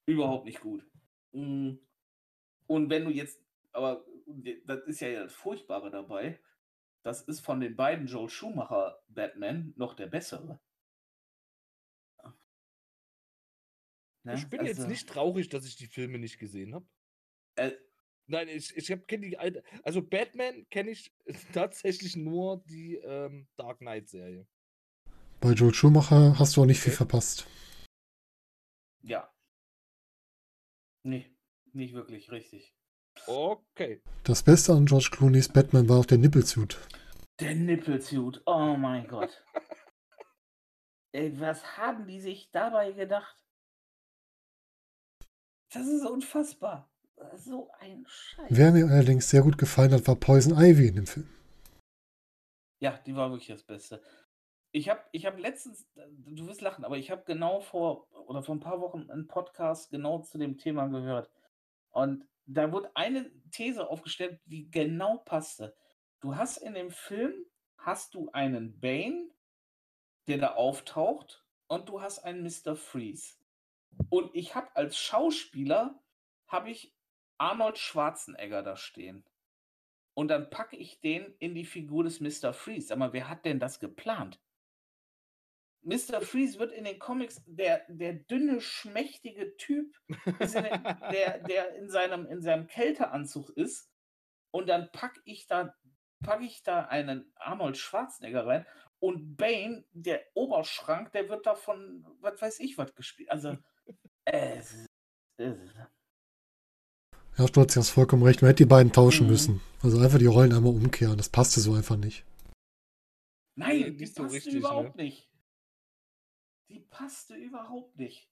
Überhaupt 0.08 0.46
nicht 0.46 0.62
gut. 0.62 0.86
Mhm. 1.32 1.80
Und 2.68 2.90
wenn 2.90 3.06
du 3.06 3.12
jetzt, 3.12 3.40
aber 3.72 4.06
das 4.66 4.84
ist 4.86 5.00
ja 5.02 5.24
das 5.24 5.34
Furchtbare 5.34 5.90
dabei, 5.92 6.40
das 7.04 7.22
ist 7.22 7.42
von 7.42 7.60
den 7.60 7.76
beiden 7.76 8.08
Joel 8.08 8.30
Schumacher 8.30 9.00
Batman 9.08 9.74
noch 9.76 9.94
der 9.94 10.08
bessere. 10.08 10.60
Ne? 14.26 14.34
ich 14.36 14.48
bin 14.50 14.66
jetzt 14.66 14.80
Also, 14.80 14.90
nicht 14.90 15.08
traurig, 15.08 15.50
dass 15.50 15.66
ich 15.66 15.76
die 15.76 15.88
Filme 15.88 16.18
nicht 16.20 16.38
gesehen 16.40 16.74
habe. 16.76 16.86
Äh, 17.56 17.72
Nein, 18.28 18.48
ich, 18.48 18.76
ich 18.76 18.88
kenne 19.08 19.28
die 19.28 19.38
alte. 19.38 19.64
Also 19.84 20.02
Batman 20.02 20.68
kenne 20.72 20.90
ich 20.92 21.14
tatsächlich 21.54 22.16
nur 22.16 22.64
die 22.66 22.96
ähm, 22.96 23.48
Dark 23.56 23.78
Knight-Serie. 23.80 24.48
Bei 25.42 25.52
Joel 25.52 25.74
Schumacher 25.76 26.40
hast 26.40 26.58
du 26.58 26.62
auch 26.62 26.66
nicht 26.66 26.80
viel 26.80 26.92
Okay. 26.92 26.98
verpasst. 26.98 27.48
ja. 29.04 29.32
Nee, 31.04 31.32
nicht 31.74 31.94
wirklich 31.94 32.32
richtig. 32.32 32.76
Okay. 33.28 34.02
Das 34.24 34.42
Beste 34.42 34.74
an 34.74 34.88
George 34.88 35.10
Clooney's 35.12 35.50
Batman 35.50 35.88
war 35.88 36.00
auch 36.00 36.06
der 36.08 36.18
Nippelsuit. 36.18 36.80
Der 37.40 37.54
Nippelsuit, 37.54 38.42
oh 38.48 38.76
mein 38.76 39.08
Gott. 39.08 39.46
Ey, 41.14 41.40
was 41.40 41.78
haben 41.78 42.08
die 42.08 42.20
sich 42.20 42.50
dabei 42.50 42.92
gedacht? 42.92 43.38
Das 45.76 45.88
ist 45.88 46.06
unfassbar. 46.06 46.90
So 47.36 47.70
ein 47.80 48.06
Scheiß. 48.08 48.48
Wer 48.50 48.72
mir 48.72 48.88
allerdings 48.88 49.30
sehr 49.30 49.42
gut 49.42 49.58
gefallen 49.58 49.92
hat, 49.92 50.08
war 50.08 50.16
Poison 50.16 50.54
Ivy 50.58 50.88
in 50.88 50.96
dem 50.96 51.06
Film. 51.06 51.30
Ja, 52.80 52.98
die 53.06 53.16
war 53.16 53.30
wirklich 53.30 53.50
das 53.50 53.64
Beste. 53.64 54.02
Ich 54.72 54.90
habe 54.90 55.02
ich 55.12 55.26
hab 55.26 55.38
letztens, 55.38 55.86
du 55.96 56.48
wirst 56.48 56.62
lachen, 56.62 56.86
aber 56.86 56.98
ich 56.98 57.12
habe 57.12 57.24
genau 57.26 57.60
vor 57.60 58.08
oder 58.28 58.42
vor 58.42 58.56
ein 58.56 58.62
paar 58.62 58.80
Wochen 58.80 59.10
einen 59.10 59.28
Podcast 59.28 59.90
genau 59.92 60.20
zu 60.20 60.38
dem 60.38 60.58
Thema 60.58 60.88
gehört. 60.88 61.30
Und 61.92 62.26
da 62.46 62.72
wurde 62.72 62.92
eine 62.96 63.30
These 63.52 63.90
aufgestellt, 63.90 64.40
die 64.46 64.72
genau 64.72 65.18
passte. 65.18 65.76
Du 66.22 66.36
hast 66.36 66.58
in 66.58 66.74
dem 66.74 66.92
Film, 66.92 67.34
hast 67.78 68.14
du 68.14 68.30
einen 68.32 68.80
Bane, 68.80 69.30
der 70.28 70.38
da 70.38 70.54
auftaucht, 70.56 71.46
und 71.68 71.90
du 71.90 72.02
hast 72.02 72.20
einen 72.20 72.44
Mr. 72.44 72.76
Freeze. 72.76 73.36
Und 74.10 74.34
ich 74.36 74.56
habe 74.56 74.76
als 74.76 74.98
Schauspieler, 74.98 76.02
habe 76.48 76.70
ich 76.70 76.96
Arnold 77.38 77.78
Schwarzenegger 77.78 78.64
da 78.64 78.78
stehen. 78.78 79.26
Und 80.14 80.30
dann 80.30 80.50
packe 80.50 80.78
ich 80.78 81.02
den 81.02 81.36
in 81.40 81.56
die 81.56 81.66
Figur 81.66 82.04
des 82.04 82.22
Mr. 82.22 82.54
Freeze. 82.54 82.96
Mal, 82.96 83.12
wer 83.14 83.30
hat 83.30 83.46
denn 83.46 83.60
das 83.60 83.80
geplant? 83.80 84.40
Mr. 85.82 86.22
Freeze 86.22 86.58
wird 86.58 86.72
in 86.72 86.86
den 86.86 86.98
Comics 86.98 87.44
der, 87.46 87.86
der 87.90 88.14
dünne, 88.14 88.60
schmächtige 88.60 89.56
Typ, 89.58 89.96
in 90.08 90.38
den, 90.38 90.84
der, 91.12 91.40
der 91.40 91.76
in 91.76 91.90
seinem, 91.90 92.26
in 92.26 92.42
seinem 92.42 92.68
Kälteanzug 92.68 93.50
ist. 93.52 93.92
Und 94.52 94.68
dann 94.68 94.92
packe 94.92 95.22
ich 95.26 95.48
da, 95.48 95.76
pack 96.24 96.42
ich 96.42 96.64
da 96.64 96.86
einen 96.86 97.32
Arnold 97.36 97.78
Schwarzenegger 97.78 98.48
rein. 98.48 98.66
Und 99.00 99.36
Bane, 99.36 99.86
der 99.92 100.22
Oberschrank, 100.34 101.12
der 101.12 101.30
wird 101.30 101.46
davon, 101.46 102.08
was 102.22 102.42
weiß 102.42 102.62
ich, 102.62 102.78
was 102.78 102.96
gespielt. 102.96 103.30
Also, 103.30 103.58
es 104.26 104.74
ist- 104.74 104.90
es 105.38 105.58
Ja, 107.38 107.46
du 107.46 107.62
hast 107.62 107.90
vollkommen 107.90 108.24
recht. 108.24 108.42
Man 108.42 108.50
hätte 108.50 108.64
die 108.64 108.70
beiden 108.70 108.94
tauschen 108.94 109.26
Mhm. 109.26 109.32
müssen. 109.32 109.62
Also 109.84 110.00
einfach 110.00 110.20
die 110.20 110.26
Rollen 110.26 110.54
einmal 110.54 110.74
umkehren. 110.74 111.18
Das 111.18 111.30
passte 111.30 111.60
so 111.60 111.74
einfach 111.74 111.98
nicht. 111.98 112.26
Nein, 113.58 113.98
die 113.98 114.06
so 114.06 114.24
passte 114.24 114.36
richtig, 114.36 114.54
ne? 114.54 114.60
überhaupt 114.60 114.96
nicht. 114.96 115.30
Die 116.70 116.80
passte 116.80 117.36
überhaupt 117.36 117.96
nicht. 117.98 118.30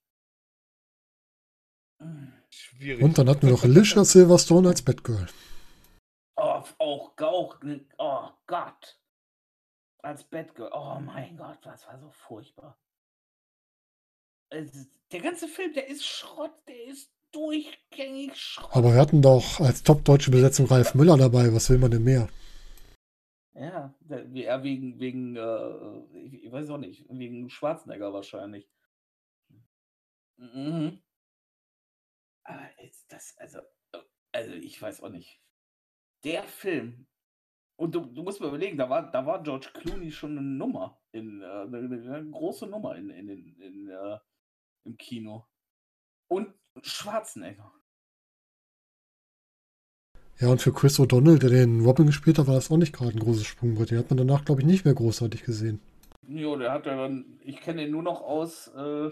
Schwierig. 2.50 3.02
Und 3.02 3.16
dann 3.18 3.28
hatten 3.28 3.42
wir 3.42 3.50
noch 3.50 3.64
Alicia 3.64 4.04
Silverstone 4.04 4.68
als 4.68 4.82
Batgirl. 4.82 5.26
Oh, 6.36 6.62
auch 6.78 7.16
Gauch, 7.16 7.60
oh 7.98 8.30
Gott. 8.46 9.00
Als 10.02 10.24
Batgirl, 10.24 10.70
oh 10.72 10.98
mein 11.00 11.36
Gott, 11.36 11.58
das 11.64 11.86
war 11.86 11.98
so 11.98 12.10
furchtbar. 12.10 12.78
Ist- 14.50 14.90
Der 15.12 15.20
ganze 15.20 15.48
Film, 15.48 15.72
der 15.74 15.86
ist 15.88 16.04
Schrott, 16.04 16.52
der 16.68 16.84
ist 16.84 17.10
durchgängig 17.32 18.36
Schrott. 18.36 18.70
Aber 18.74 18.92
wir 18.94 19.00
hatten 19.00 19.22
doch 19.22 19.60
als 19.60 19.82
top-deutsche 19.82 20.30
Besetzung 20.30 20.66
Ralf 20.66 20.94
Müller 20.94 21.16
dabei. 21.16 21.52
Was 21.52 21.70
will 21.70 21.78
man 21.78 21.90
denn 21.90 22.04
mehr? 22.04 22.28
Ja, 23.54 23.94
ja, 24.08 24.62
wegen, 24.64 24.98
wegen, 24.98 25.36
äh, 25.36 26.18
ich, 26.18 26.44
ich 26.44 26.52
weiß 26.52 26.70
auch 26.70 26.78
nicht, 26.78 27.06
wegen 27.08 27.48
Schwarzenegger 27.50 28.12
wahrscheinlich. 28.12 28.68
Mhm. 30.36 31.00
Aber 32.42 32.68
ist 32.82 33.06
das, 33.12 33.36
also, 33.38 33.60
also 34.32 34.52
ich 34.54 34.80
weiß 34.82 35.02
auch 35.02 35.08
nicht. 35.08 35.40
Der 36.24 36.42
Film, 36.42 37.06
und 37.76 37.94
du, 37.94 38.00
du 38.06 38.22
musst 38.22 38.40
mal 38.40 38.48
überlegen, 38.48 38.76
da 38.76 38.90
war, 38.90 39.10
da 39.10 39.24
war 39.24 39.42
George 39.42 39.70
Clooney 39.74 40.10
schon 40.10 40.32
eine 40.36 40.42
Nummer, 40.46 41.00
in, 41.12 41.40
äh, 41.40 41.44
eine, 41.44 41.78
eine, 41.78 42.14
eine 42.16 42.30
große 42.30 42.66
Nummer 42.66 42.96
in, 42.96 43.10
in, 43.10 43.28
in, 43.28 43.60
in, 43.60 43.88
äh, 43.88 44.18
im 44.84 44.96
Kino. 44.96 45.46
Und 46.28 46.54
Schwarzenegger. 46.82 47.72
Ja, 50.40 50.48
und 50.48 50.60
für 50.60 50.72
Chris 50.72 50.98
O'Donnell, 50.98 51.38
der 51.38 51.50
den 51.50 51.80
Robin 51.80 52.06
gespielt 52.06 52.38
hat, 52.38 52.48
war 52.48 52.54
das 52.54 52.70
auch 52.70 52.76
nicht 52.76 52.92
gerade 52.92 53.12
ein 53.12 53.20
großes 53.20 53.46
Sprungbrett. 53.46 53.90
Den 53.90 53.98
hat 53.98 54.10
man 54.10 54.16
danach, 54.16 54.44
glaube 54.44 54.62
ich, 54.62 54.66
nicht 54.66 54.84
mehr 54.84 54.94
großartig 54.94 55.44
gesehen. 55.44 55.80
Jo, 56.26 56.56
der 56.56 56.72
hat 56.72 56.86
ja 56.86 56.96
dann, 56.96 57.38
ich 57.40 57.60
kenne 57.60 57.84
ihn 57.84 57.92
nur 57.92 58.02
noch 58.02 58.22
aus, 58.22 58.68
äh, 58.68 59.10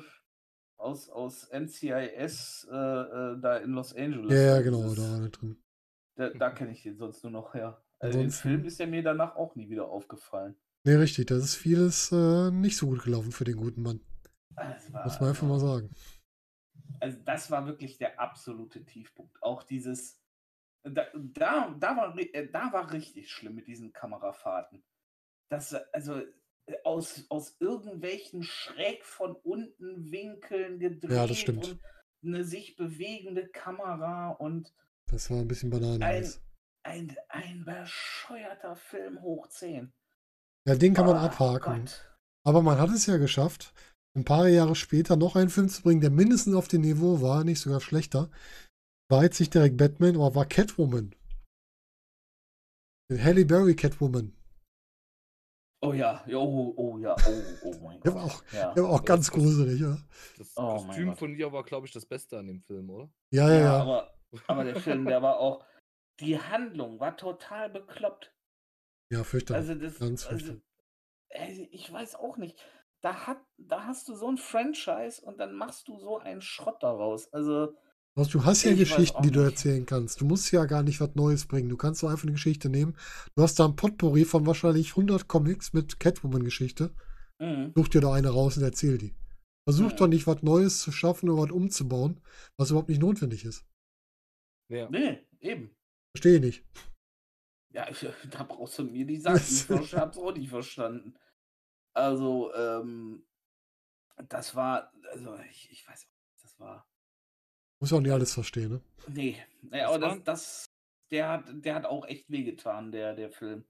aus, 0.79 1.09
aus 1.11 1.49
NCIS 1.53 2.69
äh, 2.71 2.75
äh, 2.75 3.41
da 3.41 3.59
in 3.59 3.73
Los 3.73 3.95
Angeles. 3.95 4.33
Ja, 4.33 4.57
ja, 4.57 4.63
genau, 4.63 4.95
da 4.95 5.03
war 5.03 5.21
er 5.23 5.29
drin. 5.29 5.57
Da, 6.17 6.31
da 6.31 6.51
kenne 6.51 6.73
ich 6.73 6.83
den 6.83 6.97
sonst 6.97 7.23
nur 7.23 7.33
noch 7.33 7.55
her. 7.55 7.83
Also 8.01 8.19
im 8.19 8.31
Film 8.31 8.65
ist 8.65 8.81
er 8.81 8.89
mir 8.89 9.03
danach 9.03 9.37
auch 9.37 9.55
nie 9.55 9.69
wieder 9.69 9.89
aufgefallen. 9.89 10.57
Nee, 10.85 10.95
richtig, 10.95 11.27
das 11.27 11.45
ist 11.45 11.55
vieles 11.55 12.11
äh, 12.11 12.51
nicht 12.51 12.77
so 12.77 12.89
gut 12.89 13.05
gelaufen 13.05 13.31
für 13.31 13.45
den 13.45 13.57
guten 13.57 13.83
Mann. 13.83 14.01
Das 14.57 14.93
war, 14.93 15.05
Muss 15.05 15.21
man 15.21 15.29
einfach 15.31 15.47
mal 15.47 15.59
sagen. 15.61 15.91
also 17.01 17.19
das 17.25 17.51
war 17.51 17.67
wirklich 17.67 17.99
der 17.99 18.21
absolute 18.21 18.85
Tiefpunkt. 18.85 19.43
Auch 19.43 19.63
dieses, 19.63 20.21
da, 20.85 21.07
da, 21.15 21.75
da, 21.79 21.97
war, 21.97 22.19
äh, 22.19 22.49
da 22.51 22.73
war 22.73 22.93
richtig 22.93 23.31
schlimm 23.31 23.55
mit 23.55 23.67
diesen 23.67 23.93
Kamerafahrten. 23.93 24.83
Das, 25.51 25.75
also 25.93 26.19
äh, 26.67 26.77
aus, 26.85 27.27
aus 27.31 27.57
irgendwelchen 27.61 28.43
schräg 28.43 29.05
von 29.05 29.35
unten 29.37 30.11
Winkeln 30.11 30.79
gedreht 30.79 31.11
Ja, 31.17 31.27
das 31.27 31.39
stimmt. 31.39 31.69
und 31.69 31.81
eine 32.25 32.45
sich 32.45 32.77
bewegende 32.77 33.49
Kamera 33.49 34.31
und 34.31 34.73
Das 35.11 35.31
war 35.31 35.39
ein 35.39 35.49
bisschen 35.49 35.71
Banane. 35.71 36.05
Ein- 36.05 36.33
ein, 36.85 37.17
ein 37.29 37.65
bescheuerter 37.65 38.75
Film 38.75 39.23
hoch 39.23 39.47
10. 39.49 39.93
Ja, 40.67 40.75
den 40.75 40.95
kann 40.95 41.07
man 41.07 41.17
Oh 41.17 41.21
abhaken. 41.21 41.85
Gott. 41.85 42.09
Aber 42.45 42.61
man 42.61 42.79
hat 42.81 42.91
es 42.91 43.07
ja 43.07 43.19
geschafft, 43.19 43.73
ein 44.15 44.25
paar 44.25 44.49
Jahre 44.49 44.75
später 44.75 45.17
noch 45.17 45.37
einen 45.37 45.51
Film 45.51 45.69
zu 45.69 45.83
bringen, 45.83 46.01
der 46.01 46.11
mindestens 46.11 46.55
auf 46.55 46.69
dem 46.69 46.83
Niveau 46.83 47.21
war, 47.23 47.45
nicht 47.45 47.61
sogar 47.61 47.81
schlechter. 47.81 48.31
War 49.11 49.25
jetzt 49.25 49.41
nicht 49.41 49.55
direkt 49.55 49.77
Batman, 49.77 50.17
aber 50.17 50.35
war 50.35 50.47
Catwoman. 50.47 51.15
Halle 53.11 53.45
Berry 53.45 53.77
Catwoman. 53.77 54.33
Oh 55.85 55.93
ja, 55.93 56.25
oh, 56.33 56.73
oh 56.77 56.99
ja, 56.99 57.17
oh, 57.27 57.43
oh 57.65 57.75
mein 57.83 58.01
Der 58.03 58.13
Gott. 58.13 58.15
war 58.15 58.25
auch, 58.25 58.45
ja. 58.53 58.73
der 58.73 58.85
war 58.85 58.91
auch 58.91 59.05
ganz 59.05 59.31
gruselig, 59.31 59.81
ja. 59.81 59.99
Das 60.39 60.53
Oh 60.57 60.77
Kostüm 60.77 61.17
von 61.17 61.35
ihr 61.35 61.53
war, 61.53 61.65
glaube 61.65 61.87
ich, 61.89 61.93
das 61.93 62.07
Beste 62.07 62.39
an 62.39 62.47
dem 62.47 62.63
Film, 62.63 62.89
oder? 62.89 63.11
Ja, 63.33 63.49
ja, 63.49 63.55
ja, 63.55 63.61
ja. 63.61 63.81
Aber, 63.83 64.15
aber 64.47 64.65
der 64.65 64.77
Film, 64.77 65.05
der 65.07 65.23
war 65.23 65.39
auch, 65.39 65.65
die 66.21 66.39
Handlung 66.39 67.01
war 67.01 67.17
total 67.17 67.69
bekloppt. 67.69 68.33
Ja, 69.13 69.25
fürchterlich. 69.25 69.69
Also 69.69 69.81
das, 69.81 69.99
Ganz 69.99 70.25
also, 70.27 70.39
fürchterlich. 70.39 70.63
ey, 71.31 71.69
ich 71.73 71.93
weiß 71.93 72.15
auch 72.15 72.37
nicht. 72.37 72.57
Da, 73.03 73.27
hat, 73.27 73.39
da 73.59 73.85
hast 73.85 74.09
du 74.09 74.15
so 74.15 74.29
ein 74.29 74.37
Franchise 74.39 75.21
und 75.23 75.39
dann 75.39 75.55
machst 75.55 75.89
du 75.89 75.99
so 75.99 76.19
einen 76.19 76.41
Schrott 76.41 76.83
daraus. 76.83 77.33
Also, 77.33 77.75
Also 78.17 78.31
du 78.31 78.45
hast 78.45 78.63
ja 78.63 78.75
Geschichten, 78.75 79.23
die 79.23 79.31
du 79.33 79.41
erzählen 79.41 79.85
kannst. 79.87 80.21
Du 80.21 80.25
musst 80.25 80.53
ja 80.53 80.65
gar 80.67 80.83
nicht 80.83 81.01
was 81.01 81.15
Neues 81.15 81.47
bringen. 81.47 81.69
Du 81.69 81.77
kannst 81.77 82.01
so 82.01 82.07
einfach 82.07 82.25
eine 82.25 82.33
Geschichte 82.33 82.69
nehmen. 82.69 82.97
Du 83.35 83.43
hast 83.43 83.59
da 83.59 83.65
ein 83.67 83.75
Potpourri 83.77 84.25
von 84.25 84.47
wahrscheinlich 84.47 84.91
100 84.91 85.27
Comics 85.27 85.73
mit 85.73 85.99
Catwoman-Geschichte. 85.99 86.95
Mhm. 87.41 87.73
Such 87.75 87.89
dir 87.89 88.01
da 88.01 88.13
eine 88.13 88.31
raus 88.31 88.57
und 88.57 88.63
erzähl 88.63 88.99
die. 88.99 89.15
Versuch 89.65 89.93
Mhm. 89.93 89.97
doch 89.97 90.09
nicht, 90.09 90.27
was 90.27 90.43
Neues 90.43 90.81
zu 90.81 90.93
schaffen 90.93 91.29
oder 91.29 91.43
was 91.45 91.51
umzubauen, 91.51 92.21
was 92.57 92.71
überhaupt 92.71 92.89
nicht 92.89 93.01
notwendig 93.01 93.45
ist. 93.45 93.65
Ja. 94.71 94.89
Nee, 94.91 95.27
eben. 95.41 95.75
Verstehe 96.15 96.37
ich 96.37 96.41
nicht. 96.41 96.65
Ja, 97.75 97.89
ich, 97.89 98.07
da 98.31 98.45
brauchst 98.45 98.79
du 98.79 98.85
mir 98.85 99.07
die 99.07 99.19
Sachen. 99.21 99.83
Ich 99.83 99.95
hab's 99.95 100.19
auch 100.19 100.35
nicht 100.35 100.51
verstanden. 100.51 101.15
Also, 101.95 102.53
ähm, 102.55 103.25
das 104.29 104.55
war, 104.55 104.93
also 105.13 105.37
ich, 105.51 105.71
ich 105.71 105.87
weiß 105.89 106.07
auch 106.07 106.19
nicht, 106.21 106.45
das 106.45 106.59
war. 106.61 106.87
Muss 107.81 107.93
auch 107.93 108.01
nicht 108.01 108.13
alles 108.13 108.33
verstehen, 108.35 108.71
ne? 108.71 108.81
Nee, 109.07 109.37
nee 109.63 109.81
Das 109.81 109.91
aber 109.91 109.99
das, 109.99 110.25
das, 110.25 110.71
der 111.11 111.29
hat, 111.29 111.45
der 111.49 111.75
hat 111.75 111.85
auch 111.87 112.07
echt 112.07 112.31
wehgetan, 112.31 112.93
der, 112.93 113.15
der 113.15 113.31
Film. 113.31 113.65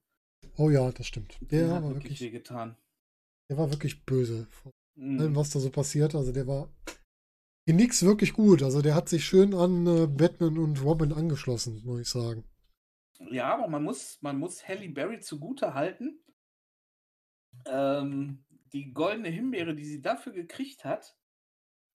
Oh 0.56 0.70
ja, 0.70 0.90
das 0.92 1.06
stimmt. 1.06 1.38
Der 1.50 1.68
hat 1.70 1.82
war 1.82 1.94
wirklich 1.94 2.04
wirklich, 2.04 2.20
wehgetan. 2.20 2.76
der 3.50 3.56
war 3.58 3.70
wirklich 3.70 4.04
böse. 4.04 4.46
Allem, 5.16 5.32
Mhm. 5.32 5.37
was 5.37 5.50
da 5.50 5.61
so 5.61 5.70
passiert. 5.70 6.14
Also 6.14 6.32
der 6.32 6.46
war 6.46 6.68
in 7.66 7.76
nix 7.76 8.02
wirklich 8.02 8.32
gut. 8.35 8.62
Also 8.62 8.82
der 8.82 8.94
hat 8.94 9.08
sich 9.08 9.24
schön 9.24 9.54
an 9.54 9.87
äh, 9.87 10.06
Batman 10.06 10.58
und 10.58 10.82
Robin 10.85 11.12
angeschlossen, 11.12 11.82
muss 11.85 12.00
ich 12.00 12.08
sagen. 12.08 12.44
Ja, 13.30 13.54
aber 13.54 13.68
man 13.68 13.82
muss, 13.85 14.20
man 14.20 14.38
muss 14.38 14.66
Halle 14.68 14.88
Berry 14.88 15.20
zugute 15.20 15.74
halten. 15.74 16.21
Ähm, 17.66 18.44
die 18.72 18.92
goldene 18.92 19.29
Himbeere, 19.29 19.75
die 19.75 19.85
sie 19.85 20.01
dafür 20.03 20.33
gekriegt 20.33 20.85
hat, 20.85 21.16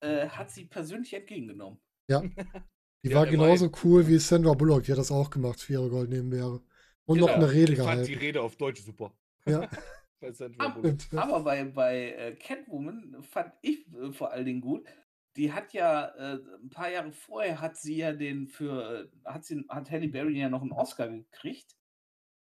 äh, 0.02 0.30
hat 0.30 0.52
sie 0.52 0.66
persönlich 0.66 1.14
entgegengenommen. 1.14 1.80
Ja. 2.10 2.22
Die 3.06 3.10
Ja, 3.10 3.16
war 3.16 3.26
der 3.26 3.38
war 3.38 3.48
genauso 3.48 3.72
cool 3.84 4.08
wie 4.08 4.18
Sandra 4.20 4.54
Bullock. 4.54 4.84
Die 4.84 4.92
hat 4.92 5.00
das 5.00 5.12
auch 5.12 5.30
gemacht 5.30 5.62
für 5.62 5.74
ihre 5.74 5.90
goldene 5.90 6.18
Himbeere. 6.18 6.62
Und 7.06 7.20
noch 7.20 7.34
Genau. 7.34 7.34
eine 7.34 7.52
Rede 7.52 7.74
Ich 7.74 7.82
fand 7.82 8.08
die 8.08 8.14
gehalten. 8.14 8.14
Rede 8.16 8.42
auf 8.42 8.58
Deutsch 8.58 8.82
super. 8.82 9.14
Ja, 9.46 9.70
Bei 10.20 10.32
Sandra 10.32 10.68
Bullock. 10.68 10.98
Aber 11.16 11.42
bei, 11.44 11.64
bei 11.66 12.12
äh, 12.14 12.36
Catwoman 12.36 13.22
fand 13.24 13.54
ich 13.62 13.88
äh, 13.94 14.12
vor 14.12 14.32
allen 14.32 14.46
Dingen 14.46 14.62
gut. 14.62 14.88
Die 15.36 15.54
hat 15.54 15.74
ja 15.74 16.08
äh, 16.16 16.40
ein 16.64 16.70
paar 16.70 16.90
Jahre 16.90 17.12
vorher 17.12 17.62
hat 17.62 17.78
sie 17.78 17.98
ja 17.98 18.14
den 18.14 18.48
für 18.48 19.10
äh, 19.26 19.30
hat 19.30 19.46
sie 19.46 19.64
hat 19.70 19.92
Halle 19.92 20.08
Berry 20.10 20.40
ja 20.40 20.50
noch 20.50 20.62
einen 20.64 20.72
Oscar 20.72 21.08
gekriegt 21.10 21.76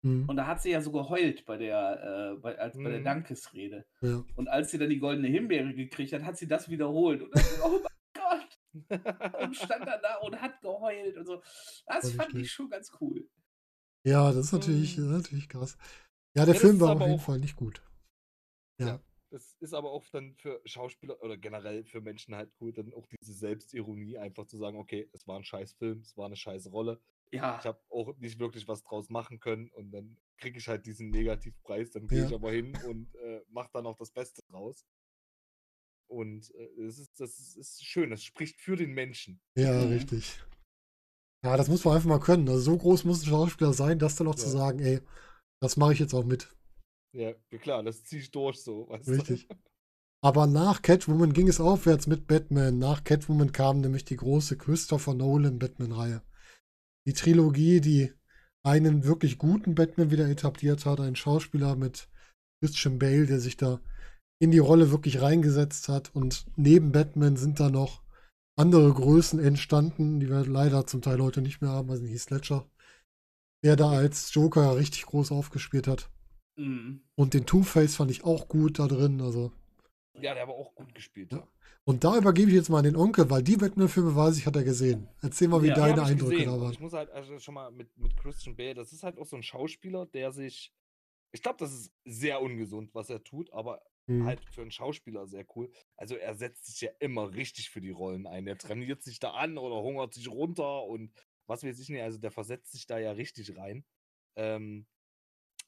Mhm. 0.02 0.28
und 0.28 0.36
da 0.36 0.46
hat 0.46 0.62
sie 0.62 0.70
ja 0.70 0.80
so 0.80 0.92
geheult 0.92 1.44
bei 1.44 1.56
der 1.56 2.34
äh, 2.36 2.40
bei, 2.40 2.56
als, 2.58 2.76
bei 2.76 2.88
der 2.90 3.00
Mhm. 3.00 3.04
Dankesrede. 3.04 3.84
ja. 4.00 4.24
Und 4.36 4.48
als 4.48 4.70
sie 4.70 4.78
dann 4.78 4.90
die 4.90 4.98
goldene 4.98 5.28
Himbeere 5.28 5.74
gekriegt 5.74 6.12
hat, 6.12 6.22
hat 6.22 6.36
sie 6.36 6.46
das 6.46 6.68
wiederholt 6.70 7.22
und 7.22 7.34
dann, 7.34 7.44
oh 7.64 7.80
mein 7.82 8.12
Gott 8.14 8.58
und 9.42 9.56
stand 9.56 9.86
dann 9.86 10.00
da 10.02 10.16
und 10.22 10.40
hat 10.40 10.60
geheult 10.60 11.16
und 11.16 11.26
so. 11.26 11.42
Das 11.86 12.04
nicht 12.04 12.16
fand 12.16 12.28
ich 12.30 12.34
schlecht. 12.36 12.50
schon 12.52 12.70
ganz 12.70 12.92
cool. 13.00 13.28
ja, 14.04 14.28
das 14.32 14.46
ist 14.46 14.52
natürlich, 14.52 14.96
Mhm. 14.98 15.02
das 15.08 15.16
ist 15.16 15.22
natürlich 15.24 15.48
krass. 15.48 15.76
Ja, 16.36 16.44
der 16.44 16.54
das 16.54 16.60
Film 16.62 16.78
war 16.80 16.92
auf 16.94 17.00
jeden 17.00 17.14
auch- 17.14 17.20
Fall 17.20 17.38
nicht 17.40 17.56
gut. 17.56 17.82
Ja. 18.80 19.00
Das 19.30 19.56
ist 19.60 19.74
aber 19.74 19.90
auch 19.90 20.06
dann 20.10 20.34
für 20.36 20.60
Schauspieler 20.64 21.20
oder 21.22 21.36
generell 21.36 21.84
für 21.84 22.00
Menschen 22.00 22.34
halt 22.34 22.50
cool, 22.60 22.72
dann 22.72 22.94
auch 22.94 23.06
diese 23.20 23.34
Selbstironie 23.34 24.16
einfach 24.16 24.46
zu 24.46 24.56
sagen, 24.56 24.78
okay, 24.78 25.10
es 25.12 25.26
war 25.26 25.36
ein 25.36 25.44
scheiß 25.44 25.72
Film, 25.74 25.98
es 26.00 26.16
war 26.16 26.26
eine 26.26 26.36
scheiß 26.36 26.70
Rolle. 26.72 26.98
Ja, 27.30 27.58
Ich 27.60 27.66
habe 27.66 27.80
auch 27.90 28.16
nicht 28.18 28.38
wirklich 28.38 28.66
was 28.68 28.82
draus 28.82 29.10
machen 29.10 29.38
können 29.40 29.68
und 29.70 29.90
dann 29.92 30.16
kriege 30.38 30.58
ich 30.58 30.68
halt 30.68 30.86
diesen 30.86 31.10
Negativpreis, 31.10 31.90
dann 31.90 32.08
gehe 32.08 32.22
Ja. 32.22 32.24
ich 32.24 32.34
aber 32.34 32.52
hin 32.52 32.74
und 32.78 33.14
äh, 33.16 33.42
mache 33.50 33.70
dann 33.72 33.86
auch 33.86 33.96
das 33.96 34.10
Beste 34.10 34.42
draus. 34.50 34.84
Und 36.06 36.54
äh, 36.54 36.82
es 36.82 36.98
ist, 36.98 37.20
das 37.20 37.56
ist, 37.56 37.84
schön, 37.84 38.10
das 38.10 38.24
spricht 38.24 38.60
für 38.60 38.76
den 38.76 38.92
Menschen. 38.92 39.40
Ja, 39.56 39.82
Mhm. 39.82 39.88
richtig. 39.88 40.40
Ja, 41.44 41.56
das 41.56 41.66
muss 41.68 41.84
man 41.84 41.96
einfach 41.96 42.08
mal 42.08 42.20
können. 42.20 42.48
Also 42.48 42.60
so 42.60 42.78
groß 42.78 43.04
muss 43.04 43.22
ein 43.22 43.26
Schauspieler 43.30 43.72
sein, 43.72 43.98
das 43.98 44.14
dann 44.16 44.28
auch 44.28 44.34
zu 44.36 44.48
Ja. 44.48 44.50
sagen, 44.50 44.78
ey, 44.80 45.00
das 45.60 45.76
mache 45.78 45.92
ich 45.94 45.98
jetzt 46.00 46.14
auch 46.14 46.24
mit. 46.24 46.48
Ja, 47.12 47.34
klar, 47.60 47.82
das 47.82 48.02
ziehe 48.04 48.22
ich 48.22 48.30
durch 48.30 48.62
so. 48.62 48.88
Du? 49.06 49.12
Richtig. 49.12 49.48
Aber 50.22 50.46
nach 50.46 50.82
Catwoman 50.82 51.32
ging 51.32 51.48
es 51.48 51.60
aufwärts 51.60 52.06
mit 52.06 52.26
Batman. 52.28 52.78
Nach 52.78 53.04
Catwoman 53.04 53.52
kam 53.52 53.80
nämlich 53.80 54.04
die 54.04 54.16
große 54.16 54.58
Christopher 54.58 55.14
Nolan 55.14 55.58
Batman-Reihe. 55.58 56.22
Die 57.08 57.14
Trilogie, 57.14 57.80
die 57.80 58.12
einen 58.62 59.04
wirklich 59.04 59.38
guten 59.38 59.74
Batman 59.74 60.10
wieder 60.10 60.28
etabliert 60.28 60.84
hat. 60.84 61.00
Ein 61.00 61.16
Schauspieler 61.16 61.74
mit 61.74 62.06
Christian 62.60 62.98
Bale, 62.98 63.24
der 63.24 63.40
sich 63.40 63.56
da 63.56 63.80
in 64.42 64.50
die 64.50 64.58
Rolle 64.58 64.90
wirklich 64.90 65.22
reingesetzt 65.22 65.88
hat. 65.88 66.14
Und 66.14 66.44
neben 66.56 66.92
Batman 66.92 67.36
sind 67.36 67.60
da 67.60 67.70
noch 67.70 68.02
andere 68.56 68.92
Größen 68.92 69.40
entstanden, 69.40 70.20
die 70.20 70.28
wir 70.28 70.44
leider 70.44 70.86
zum 70.86 71.00
Teil 71.00 71.22
heute 71.22 71.40
nicht 71.40 71.62
mehr 71.62 71.70
haben. 71.70 71.90
Also 71.90 72.04
Heath 72.04 72.28
Ledger, 72.28 72.68
der 73.64 73.76
da 73.76 73.88
als 73.88 74.34
Joker 74.34 74.76
richtig 74.76 75.06
groß 75.06 75.32
aufgespielt 75.32 75.86
hat. 75.88 76.10
mhm. 76.58 77.00
Und 77.16 77.32
den 77.32 77.46
Two-Face 77.46 77.96
fand 77.96 78.10
ich 78.10 78.24
auch 78.24 78.48
gut 78.48 78.80
da 78.80 78.86
drin. 78.86 79.22
Also 79.22 79.50
Ja, 80.20 80.34
der 80.34 80.42
aber 80.42 80.54
auch 80.54 80.74
gut 80.74 80.94
gespielt. 80.94 81.32
Ja. 81.32 81.46
Und 81.84 82.04
da 82.04 82.16
übergebe 82.16 82.50
ich 82.50 82.56
jetzt 82.56 82.68
mal 82.68 82.78
an 82.78 82.84
den 82.84 82.96
Onkel, 82.96 83.30
weil 83.30 83.42
die 83.42 83.56
Batman-Filme 83.56 84.14
weiß 84.14 84.36
ich, 84.38 84.46
hat 84.46 84.56
er 84.56 84.64
gesehen. 84.64 85.08
Erzähl 85.22 85.48
mal, 85.48 85.62
wie 85.62 85.68
Ja, 85.68 85.74
deine 85.74 86.02
Eindrücke 86.02 86.44
da 86.44 86.60
waren. 86.60 86.72
Ich 86.72 86.80
muss 86.80 86.92
halt 86.92 87.10
also 87.10 87.38
schon 87.38 87.54
mal 87.54 87.70
mit, 87.70 87.96
mit 87.96 88.16
Christian 88.16 88.56
Bale, 88.56 88.74
das 88.74 88.92
ist 88.92 89.02
halt 89.02 89.18
auch 89.18 89.26
so 89.26 89.36
ein 89.36 89.42
Schauspieler, 89.42 90.06
der 90.06 90.32
sich. 90.32 90.72
Ich 91.32 91.42
glaube, 91.42 91.58
das 91.58 91.72
ist 91.72 91.92
sehr 92.04 92.40
ungesund, 92.40 92.94
was 92.94 93.10
er 93.10 93.22
tut, 93.22 93.52
aber 93.52 93.82
Mhm. 94.08 94.24
halt 94.24 94.40
für 94.50 94.62
einen 94.62 94.70
Schauspieler 94.70 95.26
sehr 95.26 95.44
cool. 95.54 95.70
Also 95.96 96.16
er 96.16 96.34
setzt 96.34 96.64
sich 96.66 96.80
ja 96.80 96.90
immer 96.98 97.34
richtig 97.34 97.68
für 97.68 97.82
die 97.82 97.90
Rollen 97.90 98.26
ein. 98.26 98.46
Er 98.46 98.56
trainiert 98.56 99.02
sich 99.02 99.20
da 99.20 99.32
an 99.32 99.58
oder 99.58 99.82
hungert 99.82 100.14
sich 100.14 100.30
runter 100.30 100.84
und 100.84 101.12
was 101.46 101.62
weiß 101.62 101.78
ich 101.78 101.90
nicht. 101.90 102.02
Also 102.02 102.18
der 102.18 102.30
versetzt 102.30 102.72
sich 102.72 102.86
da 102.86 102.98
ja 102.98 103.12
richtig 103.12 103.56
rein. 103.58 103.84
Ähm, 104.36 104.86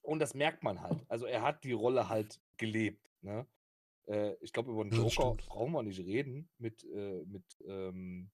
und 0.00 0.20
das 0.20 0.32
merkt 0.34 0.62
man 0.62 0.80
halt. 0.80 1.04
Also 1.08 1.26
er 1.26 1.42
hat 1.42 1.64
die 1.64 1.72
Rolle 1.72 2.08
halt 2.08 2.40
gelebt. 2.56 3.10
Ne? 3.20 3.46
Äh, 4.10 4.36
ich 4.40 4.52
glaube, 4.52 4.72
über 4.72 4.82
den 4.84 4.90
Ja, 4.92 4.98
Joker 4.98 5.10
stimmt. 5.10 5.46
brauchen 5.46 5.72
wir 5.72 5.82
nicht 5.82 6.00
reden. 6.00 6.50
Mit, 6.58 6.82
äh, 6.84 7.24
mit 7.26 7.44
ähm, 7.66 8.30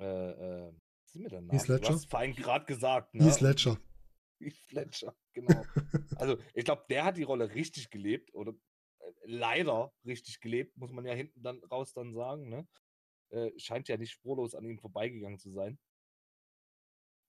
äh, 0.00 0.04
äh, 0.04 0.72
was 1.02 1.14
ist 1.14 1.20
mit 1.20 1.32
der 1.32 1.40
Name? 1.40 1.58
Heath 1.58 1.68
Du 1.68 1.74
Ledger? 1.74 1.94
hast 1.94 2.06
vorhin 2.10 2.34
gerade 2.34 2.66
gesagt, 2.66 3.14
ne? 3.14 3.24
Heath 3.24 3.40
Ledger. 3.40 3.78
Heath 4.40 4.72
Ledger, 4.72 5.16
genau. 5.32 5.64
Also, 6.16 6.38
ich 6.54 6.64
glaube, 6.64 6.84
der 6.90 7.04
hat 7.04 7.16
die 7.16 7.22
Rolle 7.22 7.54
richtig 7.54 7.90
gelebt 7.90 8.34
oder 8.34 8.52
äh, 9.00 9.12
leider 9.24 9.92
richtig 10.04 10.40
gelebt, 10.40 10.76
muss 10.76 10.92
man 10.92 11.06
ja 11.06 11.14
hinten 11.14 11.42
dann 11.42 11.62
raus 11.64 11.92
dann 11.94 12.12
sagen, 12.14 12.48
ne? 12.48 12.68
Äh, 13.30 13.52
scheint 13.58 13.88
ja 13.88 13.96
nicht 13.96 14.10
spurlos 14.10 14.54
an 14.54 14.64
ihm 14.64 14.78
vorbeigegangen 14.78 15.38
zu 15.38 15.50
sein. 15.50 15.78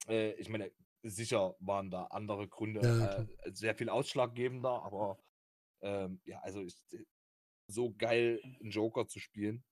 Äh, 0.07 0.33
ich 0.33 0.49
meine, 0.49 0.71
sicher 1.03 1.55
waren 1.59 1.89
da 1.89 2.05
andere 2.05 2.47
Gründe 2.47 2.81
Ja, 2.81 3.21
äh, 3.43 3.51
sehr 3.53 3.75
viel 3.75 3.89
ausschlaggebender, 3.89 4.83
aber 4.83 5.17
ähm, 5.81 6.21
ja, 6.25 6.39
also 6.39 6.61
ich, 6.61 6.75
so 7.67 7.93
geil 7.97 8.41
einen 8.59 8.71
Joker 8.71 9.07
zu 9.07 9.19
spielen. 9.19 9.63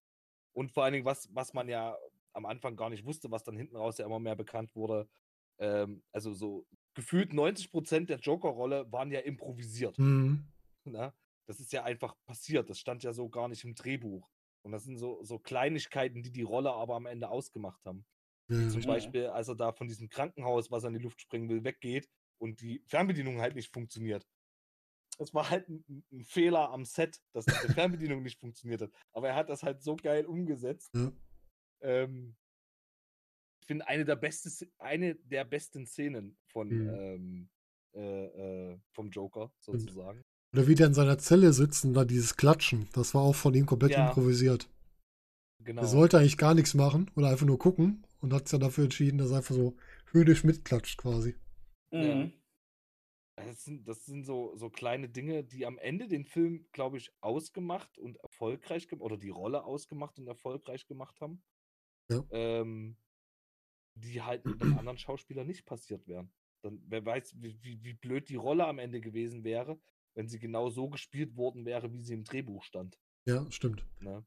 Und 0.54 0.72
vor 0.72 0.84
allen 0.84 0.93
Dingen, 0.93 1.06
was, 1.06 1.30
was 1.34 1.54
man 1.54 1.67
ja 1.67 1.98
am 2.34 2.45
Anfang 2.45 2.76
gar 2.76 2.89
nicht 2.89 3.06
wusste, 3.06 3.32
was 3.32 3.43
dann 3.43 3.58
hinten 3.58 3.76
raus 3.76 3.98
ja 3.98 4.06
immer 4.06 4.19
mehr 4.19 4.36
bekannt 4.36 4.76
wurde, 4.76 5.10
ähm, 5.60 6.04
also 6.12 6.34
so 6.34 6.67
gefühlt 6.93 7.32
90% 7.32 8.06
der 8.08 8.19
Joker-Rolle 8.19 8.91
waren 8.91 9.12
ja 9.12 9.19
improvisiert. 9.19 9.98
Mhm. 9.98 10.48
Ne? 10.86 11.13
Das 11.48 11.60
ist 11.60 11.72
ja 11.72 11.84
einfach 11.84 12.15
passiert. 12.26 12.69
Das 12.69 12.80
stand 12.80 13.04
ja 13.04 13.13
so 13.13 13.30
gar 13.30 13.48
nicht 13.48 13.63
im 13.63 13.76
Drehbuch. 13.76 14.30
Und 14.62 14.72
das 14.72 14.84
sind 14.84 14.98
so, 14.98 15.24
so 15.24 15.39
Kleinigkeiten, 15.39 16.22
die 16.22 16.32
die 16.32 16.41
Rolle 16.41 16.72
aber 16.72 16.95
am 16.95 17.06
Ende 17.06 17.30
ausgemacht 17.30 17.84
haben. 17.86 18.06
Ja, 18.50 18.69
Zum. 18.69 18.82
Beispiel, 18.82 19.28
als 19.28 19.48
er 19.48 19.56
da 19.56 19.72
von 19.72 19.88
diesem 19.88 20.10
Krankenhaus, 20.10 20.72
was 20.72 20.84
er 20.84 20.88
in 20.88 20.95
die 20.95 21.04
Luft 21.04 21.22
springen 21.22 21.50
will, 21.50 21.63
weggeht 21.63 22.10
und 22.39 22.62
die 22.62 22.84
Fernbedienung 22.88 23.39
halt 23.39 23.56
nicht 23.56 23.72
funktioniert. 23.72 24.26
Das 25.19 25.34
war 25.34 25.49
halt 25.49 25.67
ein, 25.69 26.03
ein 26.12 26.23
Fehler 26.23 26.71
am 26.71 26.86
Set, 26.86 27.21
dass 27.34 27.45
die 27.45 27.73
Fernbedienung 27.73 28.23
nicht 28.23 28.39
funktioniert 28.39 28.82
hat. 28.82 28.91
Aber 29.12 29.27
er 29.29 29.36
hat 29.36 29.49
das 29.49 29.63
halt 29.63 29.82
so 29.84 29.95
geil 29.95 30.25
umgesetzt. 30.25 30.89
Ja. 30.95 31.12
Ähm, 31.82 32.36
ich 33.62 33.67
finde 33.67 33.88
eine 33.88 34.05
der 34.05 34.15
beste, 34.15 34.49
Sz- 34.49 34.69
eine 34.79 35.15
der 35.15 35.43
besten 35.45 35.86
Szenen 35.86 36.38
von 36.47 36.69
Mhm. 36.69 36.89
ähm, 36.89 37.49
äh, 37.95 38.71
äh, 38.71 38.79
vom 38.91 39.10
Joker 39.10 39.51
Stimmt. 39.60 39.82
sozusagen. 39.82 40.23
Oder 40.53 40.67
wie 40.67 40.75
der 40.75 40.88
in 40.88 40.93
seiner 40.93 41.17
Zelle 41.17 41.53
sitzt 41.53 41.86
und 41.86 41.93
da 41.93 42.05
dieses 42.05 42.36
Klatschen, 42.38 42.88
das 42.93 43.13
war 43.13 43.21
auch 43.21 43.36
von 43.36 43.53
ihm 43.53 43.65
komplett 43.65 43.91
Ja. 43.91 44.08
improvisiert. 44.08 44.69
Genau. 45.63 45.82
Er 45.82 45.88
sollte 45.88 46.17
eigentlich 46.17 46.38
gar 46.38 46.53
nichts 46.55 46.73
machen 46.73 47.12
oder 47.15 47.29
einfach 47.29 47.45
nur 47.45 47.60
gucken 47.60 48.05
und 48.21 48.34
hat 48.34 48.47
sich 48.47 48.51
dann 48.51 48.62
dafür 48.62 48.86
entschieden, 48.86 49.17
dass 49.17 49.32
er 49.32 49.38
einfach 49.38 49.53
so 49.55 49.75
höhnisch 50.12 50.43
mitklatscht 50.43 50.97
quasi. 50.97 51.36
Ja. 51.91 52.15
Mhm. 52.15 52.34
Das 53.45 53.63
sind, 53.63 53.88
das 53.88 54.06
sind 54.06 54.23
so, 54.23 54.56
so 54.56 54.69
kleine 54.69 55.10
Dinge, 55.10 55.43
die 55.43 55.65
am 55.65 55.78
Ende 55.78 56.08
den 56.08 56.25
Film, 56.25 56.67
glaube 56.71 56.97
ich, 56.97 57.12
ausgemacht 57.21 57.97
und 57.97 58.17
erfolgreich 58.17 58.88
gemacht 58.88 59.04
oder 59.04 59.17
die 59.17 59.30
Rolle 59.30 59.63
ausgemacht 59.63 60.19
und 60.19 60.28
erfolgreich 60.28 60.88
gemacht 60.88 61.19
haben. 61.21 61.43
Ja. 62.10 62.23
Ähm, 62.32 62.97
die 63.95 64.21
halt 64.21 64.45
mit 64.45 64.62
einem 64.62 64.78
anderen 64.78 64.97
Schauspieler 64.97 65.43
nicht 65.43 65.65
passiert 65.65 66.08
wären. 66.08 66.32
Dann 66.62 66.82
wer 66.88 67.06
weiß, 67.06 67.36
wie, 67.41 67.62
wie, 67.62 67.84
wie 67.84 67.93
blöd 67.93 68.30
die 68.30 68.36
Rolle 68.36 68.65
am 68.65 68.80
Ende 68.80 69.02
gewesen 69.02 69.43
wäre, 69.43 69.80
wenn 70.13 70.28
sie 70.28 70.39
genau 70.39 70.69
so 70.69 70.89
gespielt 70.89 71.36
worden 71.36 71.65
wäre, 71.65 71.93
wie 71.93 72.02
sie 72.02 72.13
im 72.13 72.23
Drehbuch 72.23 72.63
stand. 72.63 72.99
Ja, 73.25 73.49
stimmt. 73.52 73.86
Ne? 73.99 74.25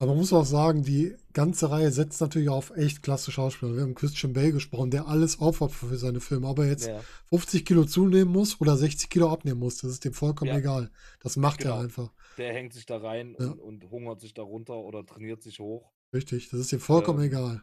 Aber 0.00 0.10
man 0.10 0.18
muss 0.18 0.32
auch 0.32 0.44
sagen, 0.44 0.82
die 0.82 1.14
ganze 1.32 1.70
Reihe 1.70 1.90
setzt 1.92 2.20
natürlich 2.20 2.48
auf 2.48 2.70
echt 2.76 3.02
klasse 3.02 3.30
Schauspieler. 3.30 3.74
Wir 3.76 3.82
haben 3.82 3.94
Christian 3.94 4.32
Bale 4.32 4.52
gesprochen, 4.52 4.90
der 4.90 5.06
alles 5.06 5.38
aufopfert 5.38 5.88
für 5.90 5.96
seine 5.98 6.20
Filme. 6.20 6.48
Ob 6.48 6.58
er 6.58 6.66
jetzt 6.68 6.86
Ja, 6.88 7.00
50 7.30 7.64
Kilo 7.64 7.84
zunehmen 7.84 8.32
muss 8.32 8.60
oder 8.60 8.76
60 8.76 9.08
Kilo 9.08 9.30
abnehmen 9.32 9.60
muss, 9.60 9.78
das 9.78 9.92
ist 9.92 10.04
dem 10.04 10.12
vollkommen 10.12 10.50
Ja. 10.50 10.58
egal. 10.58 10.90
Das 11.20 11.36
macht 11.36 11.60
Genau. 11.60 11.76
er 11.76 11.80
einfach. 11.84 12.12
der 12.38 12.52
hängt 12.52 12.72
sich 12.72 12.84
da 12.86 12.98
rein 12.98 13.36
Ja. 13.38 13.46
und, 13.52 13.60
und 13.60 13.90
hungert 13.90 14.20
sich 14.20 14.34
da 14.34 14.42
runter 14.42 14.74
oder 14.74 15.06
trainiert 15.06 15.42
sich 15.42 15.60
hoch. 15.60 15.92
Richtig, 16.12 16.48
das 16.50 16.58
ist 16.60 16.72
dem 16.72 16.80
vollkommen 16.80 17.20
Ähm. 17.20 17.26
egal. 17.26 17.62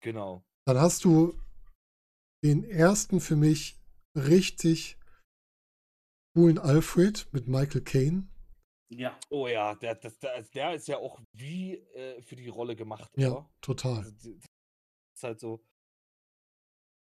Genau. 0.00 0.44
Dann 0.66 0.78
hast 0.78 1.04
du 1.04 1.34
den 2.44 2.62
ersten 2.62 3.20
für 3.20 3.36
mich 3.36 3.80
richtig 4.14 4.98
coolen 6.34 6.58
Alfred 6.58 7.26
mit 7.32 7.48
Michael 7.48 7.80
Caine. 7.80 8.28
Ja, 8.90 9.18
Oh 9.30 9.46
ja, 9.48 9.74
der, 9.74 9.94
das, 9.96 10.18
der, 10.18 10.42
der 10.42 10.74
ist 10.74 10.88
ja 10.88 10.96
auch 10.98 11.20
wie 11.32 11.74
äh, 11.94 12.22
für 12.22 12.36
die 12.36 12.48
Rolle 12.48 12.74
gemacht, 12.74 13.10
Ja, 13.16 13.30
oder? 13.32 13.50
total. 13.60 13.98
Also, 13.98 14.12
die- 14.12 14.38
ist 15.14 15.22
halt 15.24 15.40
so. 15.40 15.62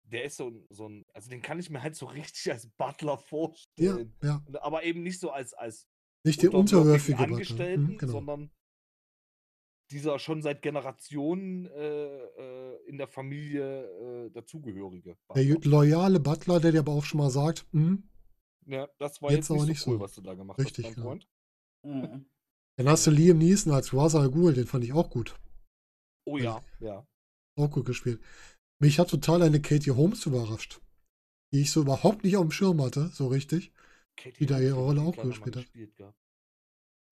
Der 0.05 0.23
ist 0.25 0.37
so, 0.37 0.49
ein- 0.49 0.65
so 0.69 0.87
ein, 0.87 1.05
also 1.13 1.29
den 1.29 1.41
kann 1.41 1.59
ich 1.59 1.69
mir 1.69 1.81
halt 1.81 1.95
so 1.95 2.05
richtig 2.05 2.51
als 2.51 2.67
Butler 2.77 3.13
Ja, 3.13 3.17
vorstellen. 3.17 4.15
ja. 4.21 4.41
Und- 4.45 4.61
Aber 4.61 4.83
eben 4.83 5.01
nicht 5.03 5.19
so 5.19 5.31
als, 5.31 5.53
als 5.53 5.87
Nicht 6.25 6.41
der 6.43 6.53
unterwürfige 6.53 7.17
Butler. 7.17 7.33
Angestellten, 7.33 7.83
Mhm, 7.93 7.97
genau. 7.97 8.11
sondern 8.11 8.51
dieser 9.91 10.17
schon 10.19 10.41
seit 10.41 10.61
Generationen 10.61 11.65
äh, 11.65 12.23
äh, 12.25 12.85
in 12.87 12.97
der 12.97 13.07
Familie 13.07 14.25
äh, 14.27 14.29
dazugehörige. 14.31 15.17
Der 15.35 15.43
Butler. 15.43 15.69
loyale 15.69 16.19
Butler, 16.19 16.59
der 16.59 16.71
dir 16.71 16.79
aber 16.79 16.93
auch 16.93 17.03
schon 17.03 17.19
mal 17.19 17.29
sagt, 17.29 17.65
hm, 17.71 18.09
Ja, 18.65 18.87
das 18.97 19.21
war 19.21 19.31
Jetzt 19.31 19.49
jetzt, 19.49 19.57
nicht, 19.59 19.67
nicht 19.67 19.87
cool, 19.87 19.95
so. 19.97 19.99
was 19.99 20.13
du 20.15 20.21
da 20.21 20.33
gemacht 20.33 20.57
Richtig, 20.59 20.85
hast, 20.85 20.91
mein 20.91 20.95
genau. 20.95 21.07
Freund. 21.07 21.27
Mhm. 21.83 22.25
dann 22.77 22.87
hast 22.89 23.05
du 23.07 23.11
Liam 23.11 23.37
Neeson 23.37 23.73
als 23.73 23.93
Ra's 23.93 24.15
al 24.15 24.29
Ghul, 24.31 24.53
den 24.53 24.67
fand 24.67 24.83
ich 24.83 24.93
auch 24.93 25.09
gut. 25.09 25.35
Oh 26.25 26.37
ja, 26.37 26.61
ja. 26.79 27.05
Auch 27.55 27.69
gut 27.69 27.85
gespielt. 27.85 28.21
Mich 28.79 28.99
hat 28.99 29.09
total 29.09 29.41
eine 29.43 29.61
Katie 29.61 29.91
Holmes 29.91 30.25
überrascht, 30.25 30.81
die 31.53 31.61
ich 31.61 31.71
so 31.71 31.81
überhaupt 31.81 32.23
nicht 32.23 32.35
auf 32.37 32.43
dem 32.43 32.51
Schirm 32.51 32.81
hatte, 32.81 33.09
so 33.09 33.27
richtig. 33.27 33.71
Katie 34.15 34.37
Die 34.39 34.45
da 34.45 34.59
ihre 34.59 34.75
Rolle 34.79 35.01
auch 35.01 35.15
gespielt 35.15 35.55
hat. 35.57 35.63
gespielt. 35.65 35.93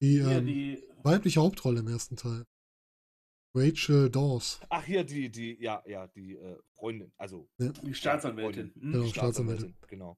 Die 0.01 0.17
Hier 0.23 0.27
ähm, 0.29 0.45
die, 0.45 0.83
weibliche 1.03 1.41
Hauptrolle 1.41 1.79
im 1.81 1.87
ersten 1.87 2.15
Teil. 2.15 2.45
Rachel 3.53 4.09
Dawes. 4.09 4.61
Ach, 4.69 4.83
hier, 4.83 5.03
die, 5.03 5.29
die, 5.29 5.61
ja, 5.61 5.83
ja, 5.85 6.07
die 6.07 6.35
äh, 6.37 6.57
Freundin, 6.73 7.11
also 7.17 7.49
die 7.59 7.93
Staatsanwältin. 7.93 8.71
Freundin. 8.71 8.91
Genau. 8.93 9.05
Staatsanwältin. 9.07 9.75
genau. 9.87 10.17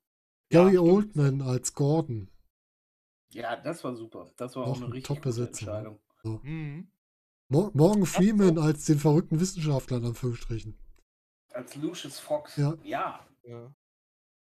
Gary 0.51 0.75
Ja. 0.75 0.81
Oldman 0.81 1.41
als 1.41 1.73
Gordon. 1.73 2.29
Ja, 3.33 3.55
das 3.55 3.83
war 3.83 3.95
super. 3.95 4.31
Das 4.37 4.55
war 4.55 4.63
Auch 4.63 4.71
auch 4.71 4.75
eine 4.77 4.85
eine 4.85 4.93
richtig 4.95 5.07
gute 5.09 5.21
Top-Besetzung, 5.21 5.67
ne? 5.67 5.73
Entscheidung. 6.23 6.43
Mhm. 6.43 6.91
Mo 7.49 7.71
Morgan 7.73 8.05
Freeman 8.05 8.55
so. 8.55 8.61
als 8.61 8.85
den 8.85 8.99
verrückten 8.99 9.39
Wissenschaftler, 9.39 9.97
in 9.97 10.05
Anführungsstrichen. 10.05 10.77
Als 11.51 11.75
Lucius 11.75 12.19
Fox. 12.19 12.55
Ja. 12.57 12.75
ja 12.83 13.27
Ja. 13.43 13.75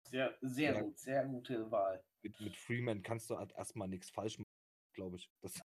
sehr, 0.05 0.35
sehr 0.41 0.75
Ja. 0.75 0.81
gut. 0.83 0.99
Sehr 0.99 1.25
gute 1.27 1.71
Wahl. 1.71 2.03
Mit, 2.23 2.39
mit 2.41 2.57
Freeman 2.57 3.03
kannst 3.03 3.31
du 3.31 3.39
halt 3.39 3.53
erstmal 3.53 3.89
nichts 3.89 4.11
falsch 4.11 4.39
machen, 4.39 4.51
glaube 4.95 5.17
ich. 5.17 5.31
Das, 5.41 5.61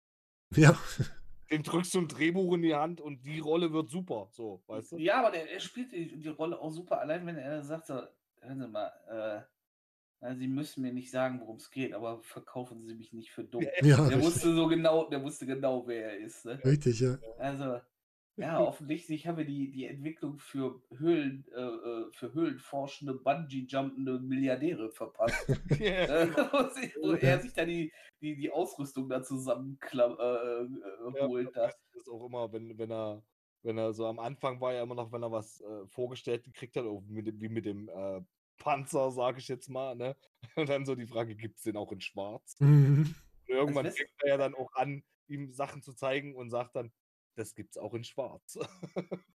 Ja, 0.55 0.79
dem 1.51 1.62
drückst 1.62 1.94
du 1.94 2.01
ein 2.01 2.09
Drehbuch 2.09 2.53
in 2.55 2.62
die 2.62 2.75
Hand 2.75 3.01
und 3.01 3.25
die 3.25 3.38
Rolle 3.40 3.72
wird 3.72 3.90
super, 3.90 4.29
so, 4.33 4.62
weißt 4.66 4.92
du? 4.92 4.96
Ja, 4.98 5.20
aber 5.20 5.31
der, 5.31 5.51
er 5.51 5.61
spielt 5.61 5.92
die, 5.92 6.18
die 6.18 6.29
Rolle 6.29 6.59
auch 6.61 6.70
super. 6.70 7.01
Allein 7.01 7.25
wenn 7.27 7.37
er 7.38 7.62
sagt, 7.62 7.87
so, 7.87 8.03
hören 8.40 8.61
Sie 8.61 8.68
mal, 8.68 8.88
äh, 9.09 9.52
Sie 10.38 10.46
müssen 10.46 10.82
mir 10.82 10.92
nicht 10.92 11.11
sagen, 11.11 11.40
worum 11.40 11.56
es 11.56 11.70
geht, 11.70 11.92
aber 11.92 12.20
verkaufen 12.22 12.87
Sie 12.87 12.94
mich 12.94 13.12
nicht 13.12 13.32
für 13.32 13.42
dumm. 13.42 13.66
ja, 13.82 14.08
Der 14.08 14.22
wusste 14.22 14.54
so 14.54 14.68
genau, 14.68 15.08
der 15.08 15.22
wusste 15.22 15.46
genau, 15.46 15.87
wer 15.87 16.12
er 16.12 16.18
ist. 16.18 16.44
Ne? 16.44 16.61
Richtig, 16.64 17.00
ja. 17.00 17.18
Also, 17.38 17.80
ja, 18.37 18.61
offensichtlich 18.66 19.26
haben 19.26 19.38
wir 19.38 19.44
die, 19.44 19.70
die 19.72 19.87
Entwicklung 19.87 20.38
für 20.38 20.80
Höhlen, 20.96 21.44
äh, 21.54 21.61
äh, 21.61 22.12
für 22.12 22.32
höhlenforschende, 22.32 23.14
Bungee-jumpende 23.14 24.20
Milliardäre 24.20 24.90
verpasst. 24.90 25.48
äh, 25.80 26.28
wo, 27.00 27.12
er 27.14 27.40
sich 27.40 27.52
da 27.52 27.64
die, 27.64 27.92
die, 28.20 28.37
die 28.37 28.50
Ausrüstung 28.50 29.08
da 29.08 29.22
zusammenholt. 29.22 29.82
Äh, 29.92 30.62
äh, 30.62 31.18
Ja, 31.18 31.26
holt 31.26 31.56
das 31.56 31.74
da. 31.74 31.98
ist 31.98 32.08
auch 32.08 32.24
immer, 32.26 32.52
wenn, 32.52 32.78
wenn 32.78 32.92
er, 32.92 33.22
wenn 33.62 33.76
er 33.76 33.92
so 33.92 34.06
am 34.06 34.18
Anfang 34.18 34.61
war 34.61 34.72
ja 34.72 34.82
immer 34.85 34.94
noch, 34.94 35.11
wenn 35.11 35.22
er 35.22 35.32
was 35.32 35.61
äh, 35.61 35.87
vorgestellt 35.88 36.44
gekriegt 36.44 36.76
hat, 36.76 36.85
auch 36.85 37.02
mit, 37.08 37.40
wie 37.40 37.48
mit 37.48 37.66
dem 37.66 37.88
äh, 37.88 38.20
Panzer, 38.59 39.11
sage 39.11 39.38
ich 39.38 39.49
jetzt 39.49 39.69
mal, 39.69 39.95
ne? 39.97 40.17
Und 40.57 40.69
dann 40.69 40.85
so 40.87 40.95
die 40.95 41.07
Frage, 41.07 41.35
gibt 41.37 41.59
es 41.59 41.65
den 41.65 41.77
auch 41.77 41.93
in 41.93 42.01
Schwarz? 42.01 42.57
Mhm. 42.61 43.15
Und 43.49 43.49
irgendwann 43.49 43.87
wisst- 43.87 43.99
fängt 43.99 44.11
er 44.23 44.29
ja 44.29 44.37
dann 44.37 44.55
auch 44.55 44.73
an, 44.75 45.03
ihm 45.29 45.53
Sachen 45.53 45.83
zu 45.83 45.95
zeigen 45.95 46.35
und 46.37 46.51
sagt 46.51 46.77
dann, 46.77 46.93
das 47.37 47.55
gibt's 47.55 47.77
auch 47.79 47.95
in 47.95 48.05
Schwarz. 48.05 48.59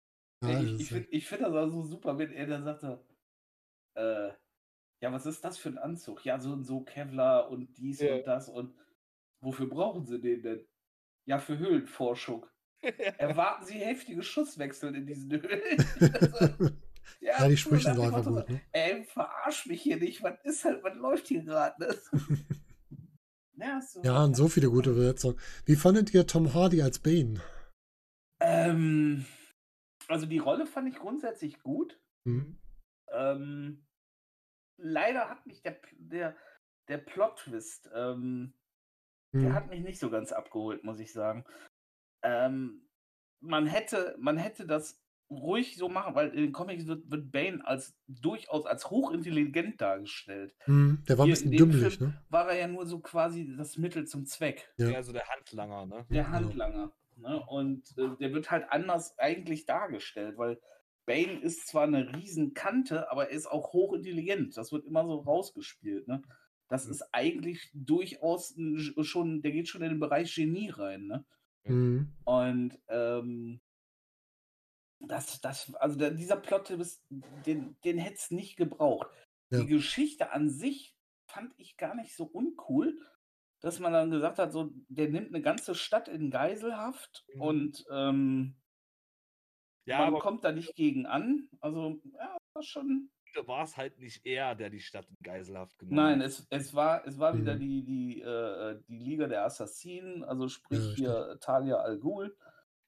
Ja, 0.42 0.60
ich 0.60 0.80
ich 0.80 0.88
finde 0.90 1.08
ich 1.10 1.26
find 1.26 1.40
das 1.40 1.54
auch 1.54 1.68
so 1.70 1.82
super, 1.82 2.18
wenn 2.18 2.30
er 2.30 2.46
dann 2.46 2.62
sagt, 2.62 2.82
so, 2.82 3.02
äh, 3.94 4.28
ja, 5.00 5.10
was 5.10 5.24
ist 5.24 5.42
das 5.42 5.56
für 5.56 5.70
ein 5.70 5.78
Anzug? 5.78 6.26
Ja, 6.26 6.38
so 6.38 6.52
und 6.52 6.62
so 6.64 6.82
Kevlar 6.82 7.48
und 7.50 7.72
dies 7.78 8.00
Ja. 8.00 8.16
und 8.16 8.26
das 8.26 8.50
und 8.50 8.74
wofür 9.40 9.66
brauchen 9.66 10.04
sie 10.04 10.20
den 10.20 10.42
denn? 10.42 10.66
Ja, 11.24 11.38
für 11.38 11.56
Höhlenforschung. 11.56 12.44
Erwarten 12.82 13.64
Sie 13.64 13.78
heftige 13.78 14.22
Schusswechsel 14.22 14.94
in 14.94 15.06
diesen 15.06 15.32
Höhlen? 15.32 16.82
Also, 17.20 17.42
ja, 17.42 17.48
die 17.48 17.56
so 17.56 17.70
dem 17.70 18.00
einfach 18.00 18.24
gut. 18.24 18.48
Ne? 18.48 18.60
Ey, 18.72 19.04
verarsch 19.04 19.66
mich 19.66 19.82
hier 19.82 19.96
nicht. 19.96 20.22
Was 20.22 20.38
ist 20.44 20.64
halt, 20.64 20.82
was 20.82 20.94
läuft 20.96 21.28
hier 21.28 21.42
gerade? 21.42 21.80
Ne? 21.80 21.96
ja, 23.56 23.80
so, 23.80 24.02
Ja, 24.02 24.24
und 24.24 24.34
so 24.34 24.48
viele 24.48 24.70
gute 24.70 24.92
Besetzungen. 24.92 25.38
Wie 25.64 25.76
fandet 25.76 26.12
ihr 26.14 26.26
Tom 26.26 26.54
Hardy 26.54 26.82
als 26.82 26.98
Bane? 26.98 27.40
Ähm, 28.40 29.24
also 30.08 30.26
die 30.26 30.38
Rolle 30.38 30.66
fand 30.66 30.88
ich 30.88 30.96
grundsätzlich 30.96 31.60
gut. 31.62 31.98
Mhm. 32.24 32.58
Ähm, 33.12 33.86
leider 34.78 35.28
hat 35.28 35.46
mich 35.46 35.62
der, 35.62 35.80
der, 35.92 36.36
der 36.88 36.98
Plot-Twist, 36.98 37.90
ähm, 37.94 38.52
der 39.32 39.50
Mhm. 39.50 39.54
hat 39.54 39.68
mich 39.68 39.80
nicht 39.80 39.98
so 39.98 40.08
ganz 40.10 40.32
abgeholt, 40.32 40.84
muss 40.84 40.98
ich 41.00 41.12
sagen. 41.12 41.44
Ähm, 42.22 42.88
man, 43.40 43.66
hätte, 43.66 44.16
man 44.18 44.38
hätte 44.38 44.66
das 44.66 45.02
ruhig 45.30 45.76
so 45.76 45.88
machen, 45.88 46.14
weil 46.14 46.28
in 46.30 46.42
den 46.42 46.52
Comics 46.52 46.86
wird, 46.86 47.10
wird 47.10 47.32
Bane 47.32 47.60
als 47.66 47.96
durchaus 48.06 48.64
als 48.66 48.90
hochintelligent 48.90 49.80
dargestellt. 49.80 50.54
Mhm. 50.66 51.02
Der 51.08 51.18
war 51.18 51.24
ein 51.24 51.26
Hier 51.26 51.34
bisschen 51.34 51.50
dümmlich, 51.52 52.00
ne? 52.00 52.22
War 52.28 52.48
er 52.50 52.58
ja 52.58 52.68
nur 52.68 52.86
so 52.86 53.00
quasi 53.00 53.54
das 53.56 53.76
Mittel 53.76 54.06
zum 54.06 54.24
Zweck. 54.26 54.72
Ja. 54.76 54.90
Ja, 54.90 54.96
also 54.96 55.12
der 55.12 55.26
Handlanger, 55.28 55.86
ne? 55.86 56.06
Der 56.10 56.24
Genau. 56.24 56.36
Handlanger. 56.36 56.92
Ne? 57.16 57.42
Und 57.46 57.82
äh, 57.96 58.16
der 58.20 58.32
wird 58.34 58.50
halt 58.50 58.66
anders 58.70 59.18
eigentlich 59.18 59.64
dargestellt, 59.66 60.36
weil 60.36 60.60
Bane 61.06 61.40
ist 61.40 61.66
zwar 61.68 61.84
eine 61.84 62.12
Riesenkante, 62.14 63.10
aber 63.10 63.28
er 63.30 63.36
ist 63.36 63.46
auch 63.46 63.72
hochintelligent. 63.72 64.56
Das 64.56 64.70
wird 64.72 64.84
immer 64.84 65.04
so 65.06 65.16
rausgespielt. 65.20 66.06
Ne? 66.08 66.22
Das 66.68 66.84
Mhm. 66.86 66.90
ist 66.92 67.08
eigentlich 67.12 67.70
durchaus 67.72 68.54
schon, 69.02 69.40
der 69.40 69.52
geht 69.52 69.68
schon 69.68 69.82
in 69.82 69.90
den 69.90 70.00
Bereich 70.00 70.34
Genie 70.34 70.68
rein. 70.70 71.06
Ne? 71.06 71.24
Mhm. 71.64 72.12
Und 72.24 72.78
ähm, 72.88 73.60
das, 75.00 75.40
das, 75.40 75.74
also 75.76 75.96
der, 75.98 76.10
dieser 76.12 76.36
Plot, 76.36 76.70
den, 77.10 77.76
den 77.84 77.98
hätte 77.98 78.16
es 78.16 78.30
nicht 78.30 78.56
gebraucht. 78.56 79.08
Ja. 79.50 79.60
Die 79.60 79.66
Geschichte 79.66 80.32
an 80.32 80.48
sich 80.50 80.96
fand 81.28 81.52
ich 81.58 81.76
gar 81.76 81.94
nicht 81.94 82.14
so 82.16 82.24
uncool, 82.24 82.98
dass 83.60 83.78
man 83.78 83.92
dann 83.92 84.10
gesagt 84.10 84.38
hat, 84.38 84.52
so, 84.52 84.70
der 84.88 85.08
nimmt 85.08 85.28
eine 85.28 85.42
ganze 85.42 85.74
Stadt 85.74 86.08
in 86.08 86.30
Geiselhaft 86.30 87.24
Mhm. 87.34 87.40
und 87.40 87.84
ähm, 87.90 88.56
Ja, 89.86 89.98
man 89.98 90.08
aber 90.08 90.18
kommt 90.18 90.44
da 90.44 90.52
nicht 90.52 90.74
gegen 90.74 91.06
an. 91.06 91.48
Also, 91.60 92.00
ja, 92.14 92.36
war 92.54 92.62
schon. 92.62 93.10
war 93.44 93.64
es 93.64 93.76
halt 93.76 93.98
nicht 93.98 94.24
er, 94.24 94.54
der 94.54 94.70
die 94.70 94.80
Stadt 94.80 95.06
in 95.08 95.16
Geiselhaft 95.22 95.78
genommen 95.78 95.96
Nein, 95.96 96.20
hat. 96.20 96.26
es, 96.26 96.46
es 96.50 96.74
war, 96.74 97.06
es 97.06 97.18
war 97.18 97.36
wieder 97.36 97.54
Mhm. 97.56 97.60
die, 97.60 97.84
die, 97.84 98.20
äh, 98.22 98.80
die 98.88 98.98
Liga 98.98 99.26
der 99.28 99.44
Assassinen, 99.44 100.24
also 100.24 100.48
sprich 100.48 100.78
richtig. 100.80 100.96
hier 100.96 101.36
Talia 101.40 101.76
al 101.76 101.98
Ghul. 101.98 102.36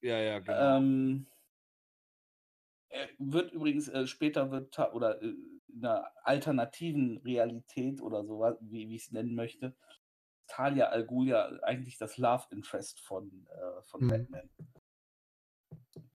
Ja, 0.01 0.19
ja, 0.19 0.39
genau. 0.39 0.77
Ähm, 0.79 1.27
wird 3.19 3.53
übrigens 3.53 3.89
äh, 3.89 4.07
später 4.07 4.51
wird 4.51 4.79
oder 4.79 5.23
äh, 5.23 5.35
in 5.69 5.85
einer 5.85 6.11
alternativen 6.25 7.19
Realität 7.19 8.01
oder 8.01 8.25
so, 8.25 8.41
wie, 8.61 8.89
wie 8.89 8.97
ich 8.97 9.07
es 9.07 9.13
nennen 9.13 9.35
möchte, 9.35 9.77
Talia 10.47 10.87
al 10.87 11.05
Ghul 11.05 11.29
ja 11.29 11.47
eigentlich 11.63 11.99
das 11.99 12.17
Love 12.17 12.47
Interest 12.51 13.01
von, 13.01 13.47
äh, 13.51 13.83
von 13.83 14.03
Mhm. 14.03 14.09
Batman. 14.09 14.51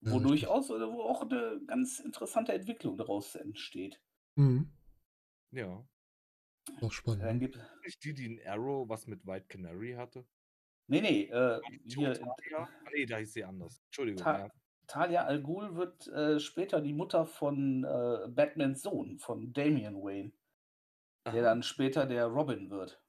Ja, 0.01 0.11
Wo 0.11 0.17
richtig. 0.17 0.24
durchaus 0.24 0.71
oder 0.71 0.91
wo 0.91 1.01
auch 1.03 1.21
eine 1.21 1.61
ganz 1.67 1.99
interessante 1.99 2.51
Entwicklung 2.53 2.97
daraus 2.97 3.36
entsteht. 3.36 4.01
Mhm. 4.36 4.71
ja. 5.51 5.86
Auch 6.82 6.91
spannend. 6.91 7.24
Dann 7.24 7.39
gibt, 7.39 7.59
Nicht 7.86 8.03
die, 8.03 8.13
die 8.13 8.26
in 8.26 8.47
Arrow 8.47 8.88
was 8.88 9.05
mit 9.07 9.26
White 9.26 9.47
Canary 9.47 9.93
hatte? 9.93 10.26
nee, 10.88 11.01
nee, 11.01 11.24
äh, 11.26 11.59
hier, 11.86 12.13
Talia? 12.13 12.57
Ah, 12.57 12.69
nee, 12.93 13.05
da 13.05 13.17
hieß 13.17 13.34
sie 13.34 13.43
anders. 13.43 13.82
Entschuldigung. 13.86 14.24
Ta 14.24 14.39
ja. 14.39 14.51
Talia 14.88 15.25
al 15.25 15.41
Ghul 15.41 15.75
wird 15.75 16.07
äh, 16.07 16.39
später 16.39 16.81
die 16.81 16.93
Mutter 16.93 17.25
von 17.25 17.84
äh, 17.84 18.27
Batmans 18.29 18.81
Sohn, 18.81 19.17
von 19.17 19.53
Damian 19.53 19.95
Wayne, 19.95 20.31
der 21.25 21.41
dann 21.41 21.63
später 21.63 22.05
der 22.05 22.25
Robin 22.27 22.69
wird. 22.69 23.01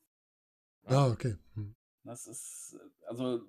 Ah, 0.86 1.08
okay. 1.08 1.36
Mhm. 1.54 1.74
Das 2.04 2.26
ist, 2.26 2.78
also, 3.06 3.42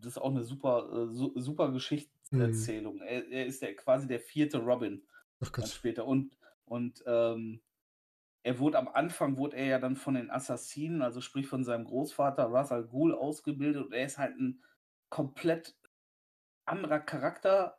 das 0.00 0.12
ist 0.12 0.18
auch 0.18 0.30
eine 0.30 0.44
super, 0.44 1.08
äh, 1.10 1.12
su 1.12 1.32
super 1.36 1.72
Geschichtserzählung. 1.72 2.96
Mhm. 2.96 3.02
Er, 3.02 3.28
er 3.28 3.46
ist 3.46 3.62
der 3.62 3.74
quasi 3.74 4.06
der 4.06 4.20
vierte 4.20 4.58
Robin 4.58 5.02
Ach 5.40 5.50
dann 5.50 5.64
Gott. 5.64 5.68
später. 5.68 6.06
Und, 6.06 6.36
und 6.66 7.02
ähm, 7.06 7.62
er 8.42 8.58
wurde 8.58 8.78
am 8.78 8.88
Anfang 8.88 9.36
wurde 9.36 9.56
er 9.56 9.66
ja 9.66 9.78
dann 9.78 9.96
von 9.96 10.14
den 10.14 10.30
Assassinen, 10.30 11.02
also 11.02 11.20
sprich 11.20 11.46
von 11.46 11.64
seinem 11.64 11.84
Großvater 11.84 12.44
Ra's 12.44 12.72
al 12.72 12.84
Ghul 12.84 13.14
ausgebildet 13.14 13.84
und 13.84 13.92
er 13.92 14.04
ist 14.04 14.18
halt 14.18 14.36
ein 14.38 14.62
komplett 15.08 15.76
anderer 16.66 17.00
Charakter. 17.00 17.78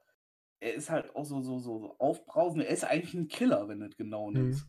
Er 0.62 0.74
ist 0.76 0.90
halt 0.90 1.16
auch 1.16 1.26
so, 1.26 1.42
so, 1.42 1.60
so, 1.60 1.80
so 1.80 1.96
aufbrausend. 2.00 2.64
Er 2.64 2.70
ist 2.72 2.86
eigentlich 2.86 3.14
ein 3.14 3.28
Killer, 3.28 3.68
wenn 3.68 3.80
du 3.82 3.88
es 3.88 3.98
genau 3.98 4.32
Mhm. 4.34 4.34
nimmst. 4.34 4.68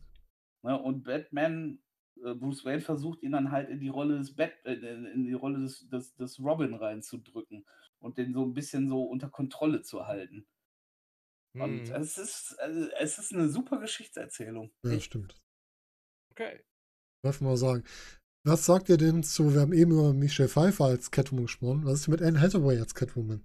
Ne? 0.63 0.79
Und 0.81 1.03
Batman, 1.05 1.79
äh, 2.23 2.33
Bruce 2.35 2.65
Wayne 2.65 2.81
versucht 2.81 3.23
ihn 3.23 3.33
dann 3.33 3.51
halt 3.51 3.69
in 3.69 3.79
die 3.79 3.89
Rolle 3.89 4.17
des 4.19 4.35
Bat, 4.35 4.53
äh, 4.65 4.73
in 4.75 5.25
die 5.25 5.33
Rolle 5.33 5.61
des, 5.61 5.87
des, 5.89 6.15
des 6.15 6.39
Robin 6.39 6.73
reinzudrücken 6.75 7.65
und 7.99 8.17
den 8.17 8.33
so 8.33 8.43
ein 8.45 8.53
bisschen 8.53 8.89
so 8.89 9.03
unter 9.05 9.29
Kontrolle 9.29 9.81
zu 9.83 10.07
halten. 10.07 10.47
Und 11.57 11.89
Hm, 11.89 11.95
es 11.95 12.17
ist, 12.17 12.57
also, 12.59 12.89
es 12.99 13.17
ist 13.17 13.33
eine 13.33 13.49
super 13.49 13.79
Geschichtserzählung. 13.79 14.71
Ja, 14.83 14.99
stimmt. 15.01 15.35
okay. 16.31 16.59
Darf 17.23 17.41
mal 17.41 17.57
sagen. 17.57 17.83
Was 18.45 18.65
sagt 18.65 18.89
ihr 18.89 18.97
denn 18.97 19.23
zu, 19.23 19.53
wir 19.53 19.61
haben 19.61 19.73
eben 19.73 19.91
über 19.91 20.13
Michelle 20.13 20.49
Pfeiffer 20.49 20.85
als 20.85 21.11
Catwoman 21.11 21.45
gesprochen. 21.47 21.85
Was 21.85 22.01
ist 22.01 22.07
mit 22.09 22.21
Anne 22.21 22.39
Hathaway 22.41 22.79
als 22.79 22.95
Catwoman? 22.95 23.43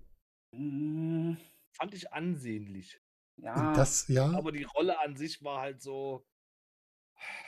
Mm, 0.52 1.34
Fand 1.72 1.94
ich 1.94 2.12
ansehnlich. 2.12 3.00
Ja, 3.36 3.72
Das, 3.72 4.06
ja, 4.08 4.30
Aber 4.32 4.52
die 4.52 4.64
Rolle 4.64 4.98
an 5.00 5.16
sich 5.16 5.42
war 5.42 5.60
halt 5.60 5.80
so. 5.80 6.26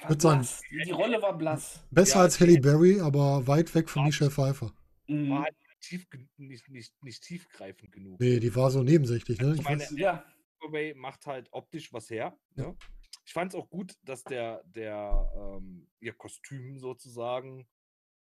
war 0.01 0.11
würd 0.11 0.23
sagen. 0.23 0.49
Die, 0.71 0.91
Rolle 0.91 1.21
war 1.21 1.37
blass. 1.37 1.85
besser 1.91 2.17
ja, 2.19 2.23
als 2.23 2.41
Halle 2.41 2.61
Berry, 2.61 3.01
aber 3.01 3.47
weit 3.47 3.75
weg 3.75 3.91
von. 3.91 4.05
Michelle 4.05 4.31
Pfeiffer. 4.31 4.73
Mhm. 5.09 5.31
War 5.31 5.43
halt 5.45 5.57
tief, 5.81 6.07
nicht, 6.37 6.69
nicht, 6.69 7.03
nicht 7.03 7.23
tiefgreifend 7.25 7.93
genug. 7.93 8.21
Nee, 8.21 8.39
die 8.41 8.55
war 8.55 8.71
so 8.71 8.83
nebensächlich, 8.83 9.39
ne? 9.41 9.55
Ich 9.55 9.63
meine, 9.63 9.85
Ja, 9.97 10.25
Hathaway 10.63 10.95
macht 10.95 11.27
halt 11.27 11.49
optisch 11.53 11.93
was 11.93 12.09
her. 12.09 12.39
Ja. 12.57 12.69
Ne? 12.69 12.77
Ich 13.25 13.33
fand 13.35 13.53
es 13.53 13.59
auch 13.61 13.69
gut, 13.69 13.95
dass 14.05 14.25
der, 14.25 14.63
der 14.65 15.31
ähm, 15.37 15.89
ihr 16.01 16.13
Kostüm 16.15 16.79
sozusagen 16.79 17.69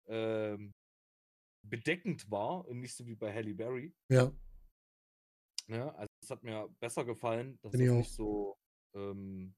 ähm, 0.06 0.72
bedeckend 1.62 2.30
war 2.30 2.66
und 2.66 2.80
nicht 2.80 2.96
so 2.96 3.06
wie 3.06 3.14
bei 3.14 3.32
Halle 3.32 3.54
Berry. 3.54 3.92
ja, 4.08 4.32
Ne? 5.68 5.94
Also 5.96 6.08
es 6.22 6.30
hat 6.30 6.42
mir 6.42 6.68
besser 6.80 7.04
gefallen, 7.04 7.58
dass 7.62 7.74
es 7.74 7.80
auch. 7.90 7.94
nicht 7.94 8.12
so 8.12 8.58
ähm, 8.94 9.54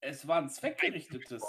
es 0.00 0.26
war 0.28 0.42
ein 0.42 0.50
zweckgerichtetes. 0.50 1.42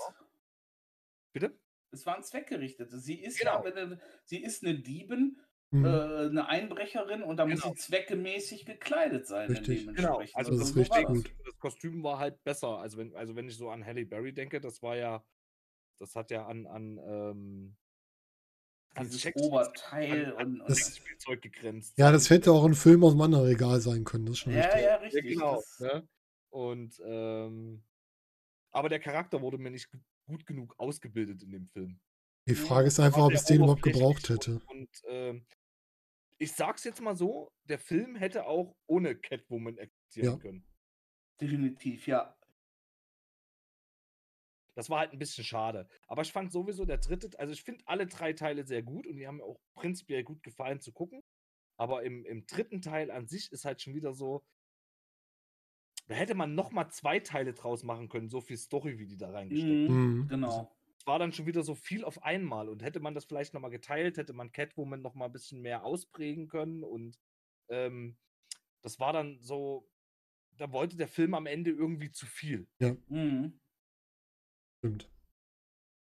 bitte? 1.33 1.59
Es 1.91 2.05
war 2.05 2.15
ein 2.17 2.23
zweckgerichtetes. 2.23 3.03
Sie 3.03 3.19
ist 3.21 3.39
Genau. 3.39 3.63
du- 3.63 3.99
sie 4.25 4.41
ist 4.43 4.63
eine 4.63 4.79
Diebin, 4.79 5.39
mhm. 5.71 5.85
äh, 5.85 5.89
eine 6.27 6.47
Einbrecherin 6.47 7.23
und 7.23 7.37
da 7.37 7.45
muss 7.45 7.61
Genau. 7.61 7.73
sie 7.73 7.79
zweckgemäßig 7.79 8.65
gekleidet 8.65 9.25
sein. 9.27 9.49
Richtig. 9.49 9.87
Genau, 9.87 9.93
dementsprechend. 10.19 10.35
also 10.35 10.57
Das 10.57 10.69
so 10.69 10.79
richtig 10.79 11.03
das. 11.03 11.07
gut. 11.07 11.35
Das 11.45 11.59
Kostüm 11.59 12.03
war 12.03 12.19
halt 12.19 12.43
besser. 12.43 12.77
Also 12.79 12.97
wenn, 12.99 13.15
also 13.15 13.35
wenn 13.35 13.47
ich 13.47 13.57
so 13.57 13.69
an 13.69 13.85
Halle 13.85 14.05
Berry 14.05 14.33
denke, 14.33 14.61
das 14.61 14.81
war 14.83 14.95
ja, 14.97 15.23
das 15.99 16.15
hat 16.15 16.29
ja 16.31 16.45
an, 16.45 16.65
an, 16.67 16.97
ähm, 17.03 17.75
an 17.75 17.88
Dieses 18.99 19.21
Sex- 19.21 19.41
Oberteil 19.41 20.33
und, 20.33 20.61
und 20.61 20.69
Das- 20.69 20.77
Sexspielzeug 20.79 21.41
gegrenzt. 21.41 21.97
ja, 21.97 22.11
das 22.11 22.29
hätte 22.29 22.51
auch 22.51 22.65
ein 22.65 22.73
Film 22.73 23.03
aus 23.03 23.13
anderen 23.19 23.45
Regal 23.45 23.79
sein 23.81 24.03
können. 24.03 24.25
Das 24.25 24.33
ist 24.33 24.39
schon 24.39 24.53
ja, 24.53 24.61
richtig. 24.61 24.81
ja, 24.81 24.87
Ja, 24.89 24.95
richtig. 24.97 25.25
genau. 25.25 25.55
Das, 25.55 25.79
Ne? 25.79 26.07
Und 26.49 27.01
ähm, 27.05 27.83
aber 28.71 28.89
der 28.89 28.99
Charakter 28.99 29.41
wurde 29.41 29.57
mir 29.59 29.69
nicht 29.71 29.89
gu- 29.91 29.99
gut 30.27 30.45
genug 30.45 30.73
ausgebildet 30.79 31.43
in 31.43 31.51
dem 31.51 31.67
Film. 31.67 31.99
Die 32.47 32.55
Frage 32.55 32.87
ist 32.87 32.99
einfach, 32.99 33.23
ob 33.25 33.33
es 33.33 33.45
den 33.45 33.57
überhaupt 33.57 33.83
gebraucht 33.83 34.29
hätte. 34.29 34.53
Und, 34.67 34.69
und 34.71 34.89
ähm, 35.07 35.45
ich 36.39 36.51
sag's 36.53 36.83
jetzt 36.85 37.01
mal 37.01 37.15
so: 37.15 37.51
Der 37.65 37.77
Film 37.77 38.15
hätte 38.15 38.47
auch 38.47 38.75
ohne 38.87 39.15
Catwoman 39.15 39.77
existieren 39.77 40.33
Ja. 40.33 40.37
können. 40.37 40.65
definitiv, 41.39 42.07
ja. 42.07 42.35
Das 44.79 44.89
war 44.89 44.99
halt 44.99 45.11
ein 45.11 45.19
bisschen 45.19 45.43
schade. 45.43 45.89
Aber 46.07 46.21
ich 46.21 46.31
fand 46.31 46.53
sowieso 46.53 46.85
der 46.85 46.99
dritte, 46.99 47.37
also 47.37 47.51
ich 47.51 47.63
finde 47.63 47.83
alle 47.85 48.07
drei 48.07 48.31
Teile 48.31 48.65
sehr 48.65 48.81
gut 48.81 49.07
und 49.07 49.17
die 49.17 49.27
haben 49.27 49.35
mir 49.35 49.43
auch 49.43 49.59
prinzipiell 49.75 50.23
gut 50.23 50.41
gefallen 50.41 50.79
zu 50.79 50.93
gucken. 50.93 51.21
Aber 51.77 52.03
im, 52.03 52.25
im 52.25 52.45
dritten 52.45 52.81
Teil 52.81 53.11
an 53.11 53.27
sich 53.27 53.51
ist 53.51 53.65
halt 53.65 53.81
schon 53.81 53.93
wieder 53.93 54.13
so, 54.13 54.41
da 56.07 56.15
hätte 56.15 56.33
man 56.33 56.55
noch 56.55 56.71
mal 56.71 56.89
zwei 56.91 57.19
Teile 57.19 57.53
draus 57.53 57.83
machen 57.83 58.07
können, 58.07 58.29
so 58.29 58.39
viel 58.39 58.55
Story, 58.55 58.97
wie 58.99 59.05
die 59.05 59.17
da 59.17 59.31
reingesteckt 59.31 59.89
haben. 59.89 60.21
Mhm, 60.21 60.27
genau. 60.29 60.73
Es 60.97 61.05
war 61.05 61.19
dann 61.19 61.33
schon 61.33 61.45
wieder 61.45 61.61
so 61.61 61.75
viel 61.75 62.05
auf 62.05 62.23
einmal 62.23 62.69
und 62.69 62.81
hätte 62.81 63.01
man 63.01 63.13
das 63.13 63.25
vielleicht 63.25 63.53
noch 63.53 63.59
mal 63.59 63.67
geteilt, 63.67 64.15
hätte 64.15 64.31
man 64.31 64.53
Catwoman 64.53 65.01
noch 65.01 65.13
mal 65.13 65.25
ein 65.25 65.33
bisschen 65.33 65.59
mehr 65.59 65.83
ausprägen 65.83 66.47
können 66.47 66.85
und 66.85 67.19
ähm, 67.67 68.17
das 68.81 68.97
war 68.97 69.11
dann 69.11 69.41
so, 69.41 69.91
da 70.55 70.71
wollte 70.71 70.95
der 70.95 71.09
Film 71.09 71.33
am 71.33 71.47
Ende 71.47 71.71
irgendwie 71.71 72.11
zu 72.11 72.25
viel. 72.25 72.69
Mhm, 73.09 73.59
Stimmt. 74.79 75.09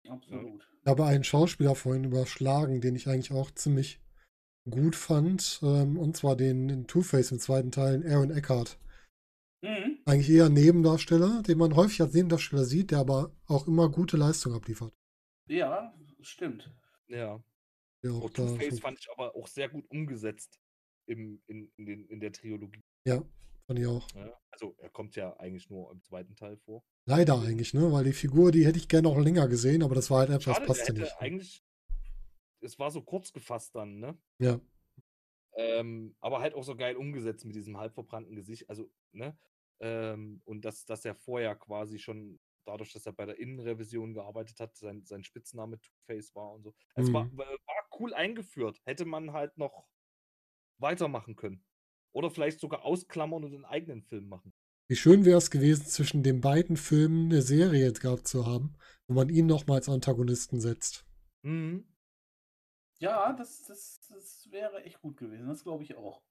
absolut. 0.09 0.67
Ich 0.81 0.87
habe 0.87 1.05
einen 1.05 1.23
Schauspieler 1.23 1.75
vorhin 1.75 2.03
überschlagen, 2.03 2.81
den 2.81 2.95
ich 2.95 3.07
eigentlich 3.07 3.31
auch 3.31 3.51
ziemlich 3.51 3.99
gut 4.69 4.95
fand. 4.95 5.59
Ähm, 5.63 5.97
und 5.97 6.17
zwar 6.17 6.35
den 6.35 6.69
in 6.69 6.87
Two-Face 6.87 7.31
im 7.31 7.39
zweiten 7.39 7.71
Teil, 7.71 8.03
Aaron 8.07 8.31
Eckhart. 8.31 8.79
Mhm. 9.61 9.99
Eigentlich 10.05 10.29
eher 10.29 10.45
ein 10.45 10.53
Nebendarsteller, 10.53 11.41
den 11.43 11.57
man 11.57 11.75
häufig 11.75 12.01
als 12.01 12.13
Nebendarsteller 12.13 12.65
sieht, 12.65 12.91
der 12.91 12.99
aber 12.99 13.31
auch 13.47 13.67
immer 13.67 13.89
gute 13.89 14.17
Leistung 14.17 14.53
abliefert. 14.53 14.93
Ja, 15.47 15.93
stimmt. 16.21 16.71
Ja. 17.07 17.43
Oh, 18.03 18.25
auch 18.25 18.29
da 18.29 18.45
Two-Face 18.45 18.79
fand 18.79 18.99
ich 18.99 19.09
aber 19.11 19.35
auch 19.35 19.47
sehr 19.47 19.69
gut 19.69 19.89
umgesetzt 19.89 20.59
im, 21.07 21.41
in, 21.47 21.71
in, 21.77 21.85
den, 21.85 22.05
in 22.05 22.19
der 22.19 22.31
Trilogie. 22.31 22.83
ja, 23.07 23.23
fand 23.65 23.79
ich 23.79 23.87
auch. 23.87 24.07
Ja. 24.13 24.31
Also 24.51 24.75
er 24.77 24.89
kommt 24.89 25.15
ja 25.15 25.35
eigentlich 25.37 25.69
nur 25.69 25.91
im 25.91 26.01
zweiten 26.01 26.35
Teil 26.35 26.57
vor. 26.57 26.83
Leider 27.05 27.39
eigentlich, 27.41 27.73
ne? 27.73 27.91
Weil 27.91 28.05
die 28.05 28.13
Figur, 28.13 28.51
die 28.51 28.65
hätte 28.65 28.77
ich 28.77 28.87
gerne 28.87 29.09
noch 29.09 29.17
länger 29.17 29.47
gesehen, 29.47 29.83
aber 29.83 29.95
das 29.95 30.09
war 30.09 30.19
halt 30.19 30.29
etwas, 30.29 30.55
Schade, 30.55 30.65
passte 30.65 30.93
nicht. 30.93 31.11
Ne? 31.11 31.19
eigentlich, 31.19 31.63
es 32.61 32.79
war 32.79 32.89
so 32.89 33.01
kurz 33.01 33.33
gefasst 33.33 33.75
dann, 33.75 33.99
ne? 33.99 34.17
Ja, 34.39 34.59
Ähm, 35.57 36.15
aber 36.19 36.41
halt 36.41 36.53
auch 36.53 36.63
so 36.63 36.75
geil 36.75 36.97
umgesetzt 36.97 37.45
mit 37.45 37.55
diesem 37.55 37.77
halb 37.77 37.93
verbrannten 37.93 38.35
Gesicht. 38.35 38.69
Also, 38.69 38.89
ne? 39.13 39.37
Ähm, 39.79 40.41
und 40.45 40.65
dass, 40.65 40.85
dass 40.85 41.05
er 41.05 41.15
vorher 41.15 41.55
quasi 41.55 41.97
schon, 41.99 42.39
dadurch, 42.65 42.91
dass 42.93 43.05
er 43.05 43.13
bei 43.13 43.25
der 43.25 43.39
Innenrevision 43.39 44.13
gearbeitet 44.13 44.59
hat, 44.59 44.75
sein, 44.75 45.05
sein 45.05 45.23
Spitzname 45.23 45.79
Two-Face 45.79 46.35
war 46.35 46.51
und 46.51 46.63
so. 46.63 46.73
Es 46.95 47.11
war, 47.13 47.25
Mhm. 47.25 47.37
war 47.37 47.47
war 47.47 47.89
cool 47.99 48.13
eingeführt. 48.13 48.81
Hätte 48.85 49.05
man 49.05 49.31
halt 49.31 49.57
noch 49.57 49.85
weitermachen 50.77 51.35
können. 51.35 51.63
Oder 52.15 52.31
vielleicht 52.31 52.59
sogar 52.59 52.85
ausklammern 52.85 53.43
und 53.43 53.53
einen 53.53 53.65
eigenen 53.65 54.01
Film 54.01 54.29
machen. 54.29 54.53
Wie 54.87 54.95
schön 54.95 55.25
wäre 55.25 55.37
es 55.37 55.51
gewesen, 55.51 55.85
zwischen 55.85 56.23
den 56.23 56.41
beiden 56.41 56.77
Filmen 56.77 57.25
eine 57.31 57.41
Serie 57.41 57.91
gehabt 57.91 58.27
zu 58.27 58.45
haben, 58.45 58.75
wo 59.07 59.15
man 59.15 59.29
ihn 59.29 59.47
nochmal 59.47 59.77
als 59.77 59.89
Antagonisten 59.89 60.61
setzt. 60.61 61.05
Mhm. 61.43 61.85
Ja, 62.99 63.33
das, 63.33 63.63
das, 63.63 63.99
das 64.07 64.49
wäre 64.51 64.83
echt 64.83 65.01
gut 65.01 65.17
gewesen. 65.17 65.47
Das 65.47 65.63
glaube 65.63 65.83
ich 65.83 65.95
auch. 65.95 66.21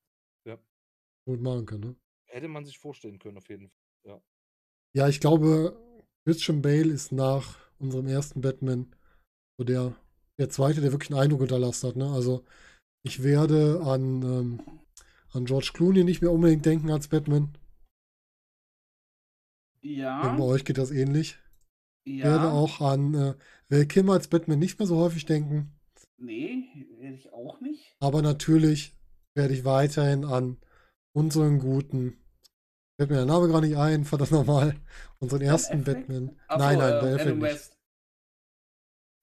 Gut 1.26 1.41
machen 1.41 1.64
können, 1.64 1.80
ne? 1.82 1.97
Hätte 2.26 2.49
man 2.49 2.64
sich 2.64 2.78
vorstellen 2.78 3.18
können, 3.18 3.39
auf 3.39 3.49
jeden 3.49 3.68
Fall. 3.68 4.22
Ja, 4.97 5.09
ich 5.09 5.20
glaube, 5.20 5.76
Christian 6.24 6.62
Bale 6.62 6.93
ist 6.93 7.11
nach 7.11 7.59
unserem 7.78 8.07
ersten 8.07 8.41
Batman 8.41 8.95
so 9.59 9.64
der, 9.64 9.97
der 10.39 10.51
zweite, 10.51 10.80
der 10.80 10.93
wirklich 10.93 11.11
einen 11.11 11.20
Eindruck 11.20 11.41
hinterlassen 11.41 11.89
hat. 11.89 11.97
Ne? 11.97 12.11
Also 12.12 12.45
ich 13.03 13.22
werde 13.22 13.80
an, 13.85 14.22
ähm, 14.22 14.84
an 15.35 15.45
George 15.47 15.70
Clooney 15.74 16.05
nicht 16.05 16.22
mehr 16.22 16.32
unbedingt 16.32 16.64
denken 16.66 16.91
als 16.91 17.09
Batman. 17.09 17.57
Ich 19.82 19.97
Ja, 19.99 20.22
denke, 20.22 20.43
bei 20.43 20.45
euch 20.49 20.64
geht 20.64 20.78
das 20.78 20.91
ähnlich. 20.91 21.39
ja. 22.07 22.24
Werde 22.24 22.51
auch 22.51 22.80
an 22.80 23.14
äh, 23.14 23.35
Val 23.68 23.87
Kilmer 23.87 24.14
als 24.14 24.28
Batman 24.28 24.59
nicht 24.59 24.78
mehr 24.78 24.87
so 24.89 24.97
häufig 24.99 25.26
denken. 25.26 25.72
Nee, 26.18 26.68
hätte 27.01 27.14
ich 27.14 27.32
auch 27.32 27.61
nicht. 27.61 27.97
Aber 28.01 28.22
natürlich 28.22 28.97
werde 29.37 29.55
ich 29.55 29.64
weiterhin 29.64 30.24
an 30.24 30.59
unseren 31.12 31.59
guten, 31.59 32.16
fällt 32.97 33.11
mir 33.11 33.16
der 33.16 33.26
Name 33.26 33.49
gar 33.49 33.61
nicht 33.61 33.76
ein, 33.76 34.05
verdammt 34.05 34.32
nochmal, 34.32 34.76
unseren 35.20 35.43
ersten 35.43 35.80
Affleck? 35.80 35.85
Batman. 35.85 36.41
Ach 36.49 36.59
nein, 36.59 36.78
so, 36.78 36.78
nein, 36.78 36.95
äh, 36.95 37.01
Ben 37.01 37.14
Affleck 37.14 37.20
Adam. 37.20 37.41
West. 37.41 37.78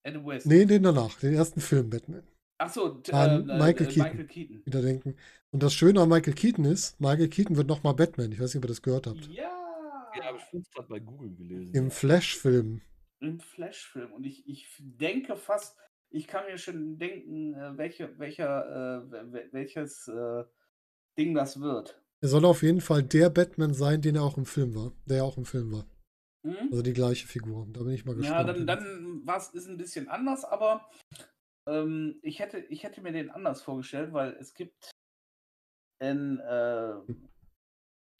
Adam 0.03 0.25
West. 0.25 0.45
Nee, 0.45 0.65
den 0.65 0.83
danach, 0.83 1.19
den 1.19 1.33
ersten 1.33 1.61
Film 1.61 1.89
Batman. 1.89 2.23
Achso, 2.61 3.01
äh, 3.07 3.11
An 3.11 3.49
äh, 3.49 3.57
Michael 3.57 3.87
äh, 3.87 3.89
Keaton. 3.89 4.03
Michael 4.03 4.27
Keaton. 4.27 4.61
Wieder 4.65 4.81
denken. 4.81 5.15
Und 5.51 5.63
das 5.63 5.73
Schöne 5.73 6.01
an 6.01 6.09
Michael 6.09 6.33
Keaton 6.33 6.65
ist, 6.65 6.99
Michael 7.01 7.27
Keaton 7.27 7.57
wird 7.57 7.67
nochmal 7.67 7.93
Batman. 7.95 8.31
Ich 8.31 8.39
weiß 8.39 8.53
nicht, 8.53 8.57
ob 8.57 8.65
ihr 8.65 8.67
das 8.69 8.81
gehört 8.81 9.07
habt. 9.07 9.25
Ja, 9.27 9.49
Ja, 10.15 10.23
habe 10.25 10.37
ich 10.37 10.43
vorhin 10.43 10.65
gerade 10.73 10.87
bei 10.87 10.99
Google 10.99 11.33
gelesen. 11.35 11.73
Im 11.73 11.89
Flash-Film. 11.91 12.81
im 13.19 13.39
Flash-Film. 13.39 14.13
Und 14.13 14.25
ich, 14.25 14.47
ich 14.47 14.67
denke 14.79 15.35
fast, 15.35 15.75
ich 16.11 16.27
kann 16.27 16.45
mir 16.45 16.57
schon 16.57 16.97
denken, 16.99 17.53
äh, 17.53 17.77
welche, 17.77 18.17
welcher, 18.19 18.65
äh, 18.67 19.11
wel- 19.11 19.47
welches 19.53 20.07
äh, 20.07 20.43
Ding 21.17 21.33
das 21.33 21.59
wird. 21.61 22.01
Er 22.21 22.29
soll 22.29 22.45
auf 22.45 22.61
jeden 22.61 22.81
Fall 22.81 23.01
der 23.03 23.29
Batman 23.31 23.73
sein, 23.73 24.01
den 24.01 24.15
er 24.15 24.23
auch 24.23 24.37
im 24.37 24.45
Film 24.45 24.75
war. 24.75 24.91
Der 25.05 25.17
ja 25.17 25.23
auch 25.23 25.37
im 25.37 25.45
Film 25.45 25.71
war. 25.71 25.85
Hm? 26.45 26.69
Also 26.71 26.81
die 26.83 26.93
gleiche 26.93 27.27
Figur. 27.27 27.67
Da 27.71 27.81
bin 27.81 27.93
ich 27.93 28.05
mal 28.05 28.15
gespannt. 28.15 28.47
Ja, 28.47 28.53
dann, 28.53 28.67
dann 28.67 29.21
war 29.25 29.37
es 29.37 29.49
ist 29.49 29.67
ein 29.67 29.77
bisschen 29.77 30.07
anders, 30.09 30.43
aber 30.45 30.89
ähm, 31.67 32.19
ich, 32.21 32.39
hätte, 32.39 32.59
ich 32.59 32.83
hätte 32.83 33.01
mir 33.01 33.11
den 33.11 33.29
anders 33.29 33.61
vorgestellt, 33.61 34.13
weil 34.13 34.31
es 34.33 34.53
gibt 34.53 34.91
in, 35.99 36.39
äh, 36.39 36.93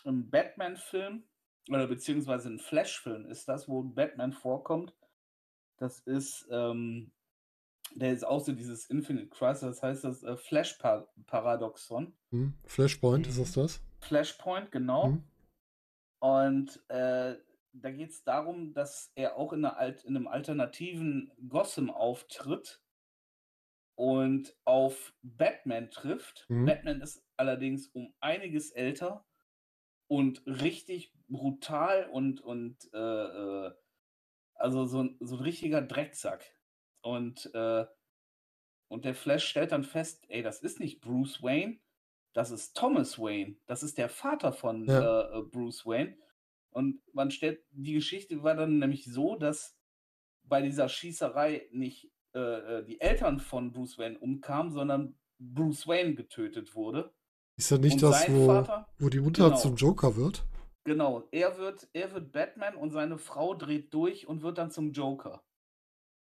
im 0.04 0.30
Batman-Film, 0.30 1.24
oder 1.70 1.88
beziehungsweise 1.88 2.50
ein 2.50 2.60
Flash-Film 2.60 3.26
ist 3.26 3.48
das, 3.48 3.68
wo 3.68 3.84
Batman 3.84 4.34
vorkommt. 4.34 4.96
Das 5.78 6.00
ist, 6.00 6.48
ähm, 6.52 7.12
der 7.96 8.14
ist 8.14 8.26
auch 8.26 8.40
so 8.40 8.54
dieses 8.54 8.86
Infinite 8.90 9.30
Crisis, 9.30 9.62
das 9.62 9.84
heißt 9.84 10.04
das 10.04 10.24
äh, 10.24 10.38
Flash-Paradoxon. 10.38 12.16
Hm? 12.32 12.54
Flashpoint, 12.66 13.28
ist 13.28 13.40
das 13.40 13.54
das? 13.54 13.82
Flashpoint, 14.02 14.72
genau. 14.72 15.08
Hm? 15.08 15.24
Und 16.20 16.84
äh, 16.90 17.36
da 17.74 17.92
geht 17.92 18.12
es 18.12 18.24
darum, 18.24 18.74
dass 18.74 19.12
er 19.16 19.38
auch 19.38 19.54
in, 19.54 19.66
Alt 19.66 20.04
in 20.04 20.16
einem 20.16 20.28
alternativen 20.28 21.32
Gotham 21.48 21.90
auftritt 21.90 22.81
und 23.96 24.56
auf 24.66 25.14
Batman 25.22 25.92
trifft. 25.92 26.46
Mhm. 26.50 26.66
Batman 26.66 27.02
ist 27.02 27.24
allerdings 27.38 27.88
um 27.88 28.14
einiges 28.20 28.72
älter 28.72 29.26
und 30.08 30.44
richtig 30.46 31.14
brutal 31.28 32.10
und, 32.12 32.42
und 32.42 32.78
äh, 32.94 32.98
äh, 32.98 33.72
also 34.56 34.86
so, 34.86 35.04
ein- 35.04 35.18
so 35.20 35.38
ein 35.38 35.42
richtiger 35.44 35.82
Drecksack. 35.82 36.44
Und, 37.02 37.50
äh, 37.54 37.86
und 38.90 39.06
der 39.06 39.16
Flash 39.16 39.46
stellt 39.48 39.72
dann 39.72 39.84
fest, 39.84 40.26
ey, 40.30 40.44
das 40.44 40.62
ist 40.62 40.80
nicht 40.80 41.02
Bruce 41.02 41.42
Wayne, 41.42 41.80
das 42.34 42.52
ist 42.52 42.76
Thomas 42.78 43.18
Wayne. 43.20 43.56
Das 43.66 43.84
ist 43.84 43.98
der 43.98 44.10
Vater 44.10 44.52
von 44.54 44.88
Ja. 44.88 45.00
äh, 45.32 45.40
äh, 45.40 45.42
Bruce 45.44 45.86
Wayne. 45.86 46.18
Und 46.70 47.02
man 47.14 47.32
stellt, 47.32 47.64
die 47.72 47.94
Geschichte 47.94 48.44
war 48.44 48.56
dann 48.56 48.80
nämlich 48.80 49.06
so, 49.06 49.36
dass 49.36 49.78
bei 50.44 50.62
dieser 50.62 50.88
Schießerei 50.90 51.68
nicht 51.72 52.10
äh, 52.34 52.40
äh, 52.80 52.86
die 52.86 53.00
Eltern 53.02 53.40
von 53.40 53.72
Bruce 53.72 53.98
Wayne 53.98 54.18
umkamen, 54.20 54.72
sondern 54.72 55.16
Bruce 55.40 55.88
Wayne 55.88 56.16
getötet 56.16 56.76
wurde. 56.76 57.14
Ist 57.58 57.72
ja 57.72 57.78
nicht 57.78 57.96
und 57.96 58.02
das, 58.04 58.30
wo, 58.30 58.46
Vater, 58.48 58.88
wo 59.00 59.10
die 59.10 59.20
Mutter 59.20 59.46
Genau. 59.46 59.58
zum 59.58 59.76
Joker 59.76 60.16
wird? 60.16 60.46
genau, 60.84 61.28
er 61.32 61.58
wird, 61.60 61.88
er 61.94 62.12
wird 62.14 62.32
Batman 62.32 62.76
und 62.76 62.90
seine 62.92 63.18
Frau 63.20 63.54
dreht 63.54 63.94
durch 63.94 64.28
und 64.28 64.42
wird 64.42 64.58
dann 64.58 64.72
zum 64.72 64.92
Joker. 64.94 65.44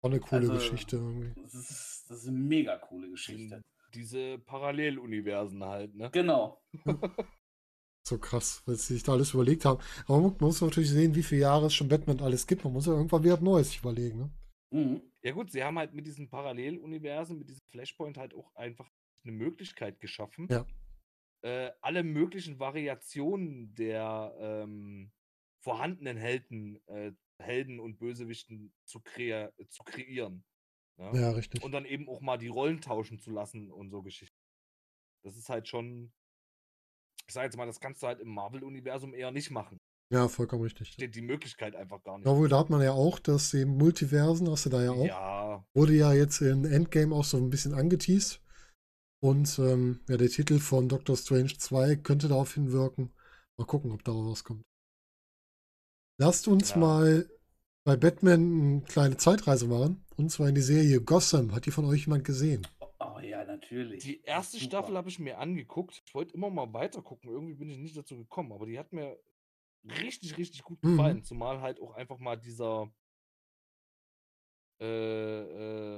War 0.04 0.12
eine 0.12 0.20
coole 0.20 0.41
Also, 0.41 0.54
Geschichte 0.54 0.98
irgendwie. 0.98 1.34
Das 1.41 1.56
ist, 1.56 2.06
das 2.10 2.18
ist 2.20 2.28
eine 2.28 2.38
mega 2.38 2.78
coole 2.78 3.10
Geschichte. 3.10 3.62
Diese 3.96 4.38
Paralleluniversen 4.39 5.64
halt, 5.64 5.96
ne? 5.96 6.10
Genau. 6.12 6.62
So 8.08 8.20
krass, 8.20 8.62
weil 8.68 8.76
sie 8.76 8.93
sich 8.93 9.02
da 9.02 9.14
alles 9.14 9.34
überlegt 9.34 9.66
haben. 9.66 9.82
Aber 10.08 10.20
man 10.22 10.36
muss 10.39 10.62
natürlich 10.62 10.91
sehen, 10.91 11.16
wie 11.16 11.24
viele 11.24 11.41
Jahre 11.41 11.66
es 11.66 11.74
schon 11.74 11.88
Batman 11.88 12.20
alles 12.20 12.46
gibt. 12.46 12.64
Man 12.64 12.74
muss 12.74 12.86
ja 12.86 12.93
irgendwann 12.93 13.24
wieder 13.24 13.41
Neues 13.41 13.70
sich 13.70 13.80
überlegen. 13.80 14.20
Ne? 14.20 14.30
Mhm. 14.80 15.02
Ja 15.26 15.32
gut, 15.32 15.51
sie 15.51 15.63
haben 15.63 15.80
halt 15.80 15.93
mit 15.95 16.05
diesen 16.05 16.30
Paralleluniversen, 16.30 17.39
mit 17.39 17.49
diesem 17.49 17.65
Flashpoint 17.71 18.15
halt 18.17 18.36
auch 18.36 18.53
einfach 18.55 18.91
eine 19.23 19.32
Möglichkeit 19.32 19.99
geschaffen, 19.99 20.47
Ja. 20.51 20.67
äh, 21.41 21.71
alle 21.82 22.03
möglichen 22.03 22.59
Variationen 22.59 23.73
der 23.73 24.36
ähm, 24.39 25.11
vorhandenen 25.63 26.17
Helden, 26.17 26.80
äh, 26.88 27.11
Helden 27.41 27.80
und 27.80 27.97
Bösewichten 27.97 28.71
zu, 28.86 29.01
krea 29.01 29.51
zu 29.69 29.84
kreieren. 29.84 30.45
ne? 30.97 31.11
Ja, 31.19 31.32
richtig. 31.32 31.63
Und 31.63 31.71
dann 31.71 31.86
eben 31.86 32.07
auch 32.07 32.21
mal 32.21 32.38
die 32.38 32.47
Rollen 32.47 32.80
tauschen 32.82 33.17
zu 33.19 33.32
lassen 33.32 33.71
und 33.71 33.89
so 33.89 34.03
Geschichten. 34.03 34.38
Das 35.23 35.36
ist 35.38 35.49
halt 35.49 35.67
schon, 35.67 36.13
ich 37.28 37.34
sag 37.34 37.45
jetzt 37.45 37.57
mal, 37.57 37.65
das 37.65 37.80
kannst 37.80 38.03
du 38.03 38.07
halt 38.07 38.19
im 38.19 38.30
Marvel-Universum 38.30 39.15
eher 39.15 39.32
nicht 39.32 39.49
machen. 39.49 39.80
Ja, 40.12 40.28
vollkommen 40.28 40.62
richtig. 40.64 40.89
Steht 40.89 41.16
die 41.16 41.22
Möglichkeit 41.22 41.76
einfach 41.76 42.03
gar 42.03 42.18
nicht. 42.18 42.28
Jawohl, 42.28 42.47
da 42.47 42.60
hat 42.60 42.70
man 42.70 42.82
ja 42.82 42.91
auch 42.91 43.18
das 43.20 43.53
eben 43.53 43.76
Multiversen, 43.78 44.49
hast 44.49 44.66
du 44.66 44.70
da 44.70 44.84
ja 44.84 44.91
auch. 44.91 45.06
Ja, 45.06 45.66
Wurde 45.74 45.93
ja 45.93 46.14
jetzt 46.14 46.41
in 46.41 46.64
Endgame 46.66 47.14
auch 47.16 47.24
so 47.24 47.38
ein 47.38 47.49
bisschen 47.49 47.74
angeteased. 47.74 48.41
Und 49.24 49.58
ähm, 49.58 50.01
ja, 50.08 50.18
der 50.18 50.30
Titel 50.30 50.60
von 50.60 50.88
Doctor 50.89 51.18
Strange 51.18 51.58
2 51.58 51.95
könnte 51.95 52.28
darauf 52.28 52.53
hinwirken. 52.53 53.12
Mal 53.58 53.66
gucken, 53.66 53.91
ob 53.91 54.03
da 54.03 54.12
was 54.12 54.43
kommt. 54.43 54.64
Lasst 56.20 56.47
uns 56.47 56.72
Ja. 56.72 56.78
mal 56.78 57.30
bei 57.84 57.95
Batman 57.97 58.41
eine 58.41 58.82
kleine 58.82 59.18
Zeitreise 59.18 59.68
machen. 59.68 60.06
Und 60.18 60.30
zwar 60.30 60.49
in 60.49 60.56
die 60.56 60.62
Serie 60.62 61.01
Gotham. 61.01 61.53
Hat 61.53 61.66
die 61.66 61.72
von 61.72 61.86
euch 61.86 62.01
jemand 62.06 62.24
gesehen? 62.24 62.68
Oh 62.99 63.20
ja, 63.20 63.43
natürlich. 63.43 64.03
Die 64.03 64.22
erste 64.22 64.58
Super. 64.58 64.70
Staffel 64.70 64.97
habe 64.97 65.10
ich 65.10 65.20
mir 65.20 65.39
angeguckt. 65.39 66.03
Ich 66.06 66.14
wollte 66.14 66.36
immer 66.36 66.49
mal 66.49 66.72
weiter 66.74 67.01
gucken. 67.01 67.32
Irgendwie 67.32 67.56
bin 67.56 67.70
ich 67.70 67.78
nicht 67.80 67.97
dazu 67.97 68.16
gekommen, 68.18 68.51
aber 68.53 68.66
die 68.66 68.78
hat 68.80 68.93
mir 68.93 69.18
richtig, 70.02 70.38
richtig 70.38 70.64
gut 70.64 70.82
Mhm. 70.84 70.90
gefallen. 70.92 71.24
Zumal 71.24 71.62
halt 71.62 71.80
auch 71.80 71.92
einfach 71.94 72.20
mal 72.20 72.36
dieser. 72.36 72.92
Äh, 74.80 75.42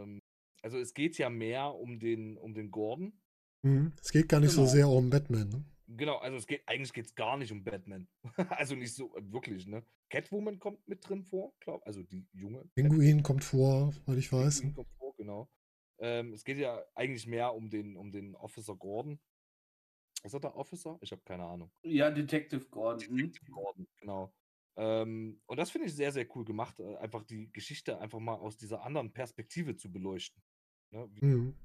ähm, 0.04 0.20
also 0.62 0.78
es 0.78 0.94
geht 0.94 1.18
ja 1.18 1.30
mehr 1.30 1.74
um 1.74 2.00
den, 2.00 2.38
um 2.38 2.54
den 2.54 2.70
Gordon. 2.72 3.20
Mhm. 3.64 3.94
Es 4.02 4.12
geht 4.12 4.30
gar 4.30 4.40
nicht 4.40 4.52
so 4.52 4.62
Genau. 4.62 4.72
sehr 4.72 4.90
um 4.90 5.10
Batman. 5.10 5.50
Ne? 5.50 5.66
Genau, 5.90 6.18
also 6.18 6.38
es 6.38 6.46
geht, 6.46 6.62
eigentlich 6.68 6.94
geht 6.94 7.06
es 7.06 7.16
gar 7.16 7.38
nicht 7.38 7.52
um 7.52 7.64
Batman. 7.64 8.08
also 8.62 8.76
nicht 8.76 8.94
so, 8.94 9.16
äh, 9.16 9.32
wirklich, 9.32 9.66
ne? 9.68 9.84
Catwoman 10.10 10.60
kommt 10.60 10.86
mit 10.88 11.08
drin 11.08 11.24
vor, 11.24 11.54
glaube 11.60 11.86
Also 11.86 12.04
die 12.04 12.28
junge. 12.34 12.64
Pinguin 12.76 13.24
kommt 13.24 13.44
vor, 13.44 13.94
weil 14.06 14.18
ich 14.18 14.32
weiß. 14.32 14.62
Pinguin 14.62 14.76
kommt 14.76 14.94
vor, 14.98 15.16
genau. 15.16 15.50
Ähm, 16.00 16.34
es 16.34 16.44
geht 16.44 16.58
ja 16.58 16.84
eigentlich 16.94 17.26
mehr 17.26 17.54
um 17.56 17.70
den, 17.70 17.96
um 17.98 18.12
den 18.12 18.36
Officer 18.36 18.76
Gordon. 18.76 19.20
Ist 20.24 20.34
er 20.34 20.40
der 20.40 20.56
Officer? 20.56 20.98
Ich 21.02 21.12
habe 21.12 21.22
keine 21.24 21.46
Ahnung. 21.46 21.72
Ja, 21.84 22.10
Detective 22.12 22.66
Gordon. 22.70 23.08
mhm. 23.16 23.32
Gordon, 23.52 23.88
genau. 24.00 24.34
Ähm, 24.78 25.42
und 25.48 25.58
das 25.58 25.72
finde 25.72 25.88
ich 25.88 25.96
sehr, 25.96 26.12
sehr 26.12 26.28
cool 26.36 26.46
gemacht, 26.46 26.80
äh, 26.80 26.96
einfach 26.98 27.24
die 27.24 27.52
Geschichte 27.52 28.00
einfach 28.00 28.20
mal 28.20 28.36
aus 28.36 28.58
dieser 28.58 28.84
anderen 28.84 29.12
Perspektive 29.12 29.76
zu 29.76 29.92
beleuchten. 29.92 30.42
Ne? 30.92 31.08
Wie, 31.14 31.26
Mhm. 31.26 31.56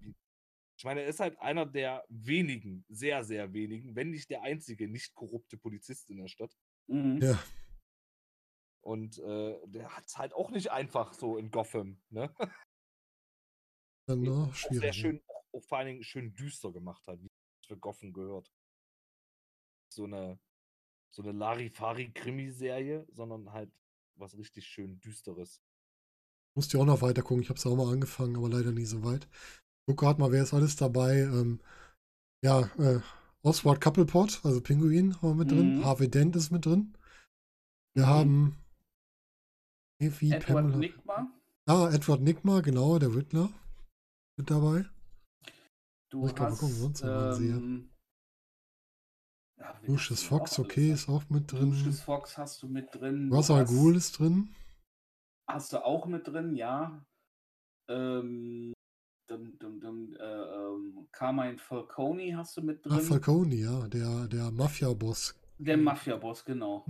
ich 0.78 0.84
meine, 0.84 1.03
er 1.03 1.09
ist 1.09 1.20
halt 1.20 1.38
einer 1.38 1.66
der 1.66 2.05
wenigen, 2.09 2.84
sehr, 2.88 3.22
sehr 3.24 3.53
wenigen, 3.53 3.94
wenn 3.96 4.11
nicht 4.11 4.30
der 4.30 4.42
einzige 4.42 4.88
nicht 4.88 5.14
korrupte 5.14 5.57
Polizist 5.59 6.09
in 6.11 6.18
der 6.18 6.28
Stadt. 6.28 6.57
Mhm. 6.88 7.18
Ja, 7.20 7.42
Und 8.84 9.18
äh, 9.18 9.59
der 9.66 9.94
hat 9.96 10.07
es 10.07 10.16
halt 10.18 10.32
auch 10.34 10.50
nicht 10.50 10.70
einfach 10.70 11.12
so 11.12 11.36
in 11.36 11.50
Gotham. 11.50 12.00
Ne? 12.11 12.34
ne, 14.09 14.50
sehr 14.55 14.55
schwierig. 14.55 14.82
ja. 14.84 14.92
schön, 14.92 15.22
auch, 15.28 15.44
auch 15.53 15.64
vor 15.64 15.78
allen 15.78 15.88
Dingen 15.88 16.03
schön 16.03 16.34
düster 16.34 16.72
gemacht 16.72 17.07
hat, 17.07 17.20
für 17.66 17.76
Gotham 17.76 18.12
gehört. 18.12 18.52
So 19.92 20.04
eine, 20.04 20.38
so 21.10 21.22
eine 21.22 21.32
Larifari-Krimiserie, 21.32 23.06
sondern 23.12 23.52
halt 23.52 23.70
was 24.16 24.36
richtig 24.36 24.66
schön 24.66 25.00
Düsteres. 25.00 25.62
Musste 26.54 26.76
ja 26.76 26.82
auch 26.82 26.86
noch 26.86 27.02
weiter 27.02 27.22
gucken. 27.22 27.42
Ich 27.42 27.48
habe 27.48 27.58
es 27.58 27.66
auch 27.66 27.76
mal 27.76 27.92
angefangen, 27.92 28.36
aber 28.36 28.48
leider 28.48 28.72
nie 28.72 28.84
so 28.84 29.02
weit. 29.04 29.26
Guck 29.86 29.98
gerade 29.98 30.20
mal, 30.20 30.32
wer 30.32 30.42
ist 30.42 30.54
alles 30.54 30.76
dabei. 30.76 31.20
Ähm, 31.20 31.60
ja, 32.44 32.60
äh, 32.78 33.00
Oswald 33.42 33.80
Couplepot, 33.80 34.44
also 34.44 34.60
Pinguin, 34.60 35.16
haben 35.16 35.30
wir 35.30 35.34
mit 35.34 35.50
drin. 35.50 35.78
Mhm. 35.78 35.84
Harvey 35.84 36.08
Dent 36.10 36.36
ist 36.36 36.50
mit 36.50 36.66
drin. 36.66 36.96
Wir 37.94 38.04
Mhm. 38.04 38.08
haben 38.08 38.56
Evie 40.00 40.32
Edward 40.32 40.46
Pamela. 40.46 40.76
Nigma. 40.76 41.32
Ah, 41.66 41.90
Edward 41.92 42.20
Nigma, 42.20 42.60
genau, 42.60 42.98
der 42.98 43.14
Riddler 43.14 43.50
mit 44.36 44.50
dabei. 44.50 44.84
Du 46.12 46.26
ich 46.26 46.38
hast. 46.38 46.60
gucken, 46.60 46.74
sonst 46.76 47.02
ähm, 47.02 47.90
wen 49.80 49.86
Lucius 49.86 50.22
Fox, 50.22 50.58
okay, 50.58 50.92
ist 50.92 51.08
auch 51.08 51.24
mit 51.30 51.50
drin. 51.50 51.70
Lucius 51.70 52.02
Fox 52.02 52.36
hast 52.36 52.62
du 52.62 52.68
mit 52.68 52.94
drin. 52.94 53.30
hast- 53.32 53.48
Ghul 53.48 53.96
ist 53.96 54.18
drin. 54.18 54.54
Hast 55.48 55.72
du 55.72 55.82
auch 55.82 56.04
mit 56.06 56.28
drin, 56.28 56.54
ja. 56.54 57.02
Ähm, 57.88 58.74
dum, 59.26 59.58
dum, 59.58 59.80
dum, 59.80 60.14
äh, 60.16 60.22
ähm, 60.22 61.08
Carmine 61.12 61.56
Falcone 61.58 62.36
hast 62.36 62.58
du 62.58 62.62
mit 62.62 62.84
drin. 62.84 62.92
Ah, 62.92 63.00
Falcone, 63.00 63.54
ja, 63.54 63.88
der, 63.88 64.28
der 64.28 64.50
Mafia-Boss. 64.50 65.34
Der 65.58 65.78
Mafia-Boss, 65.78 66.44
genau. 66.44 66.84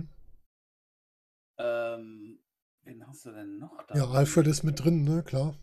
Ähm, 1.57 2.39
wen 2.83 3.07
hast 3.07 3.25
du 3.25 3.31
denn 3.31 3.57
noch 3.59 3.83
da? 3.83 3.95
Ja, 3.95 4.09
Alfred 4.09 4.47
ist 4.47 4.63
mit 4.63 4.83
drin, 4.83 5.05
ne, 5.05 5.23
klar. 5.23 5.55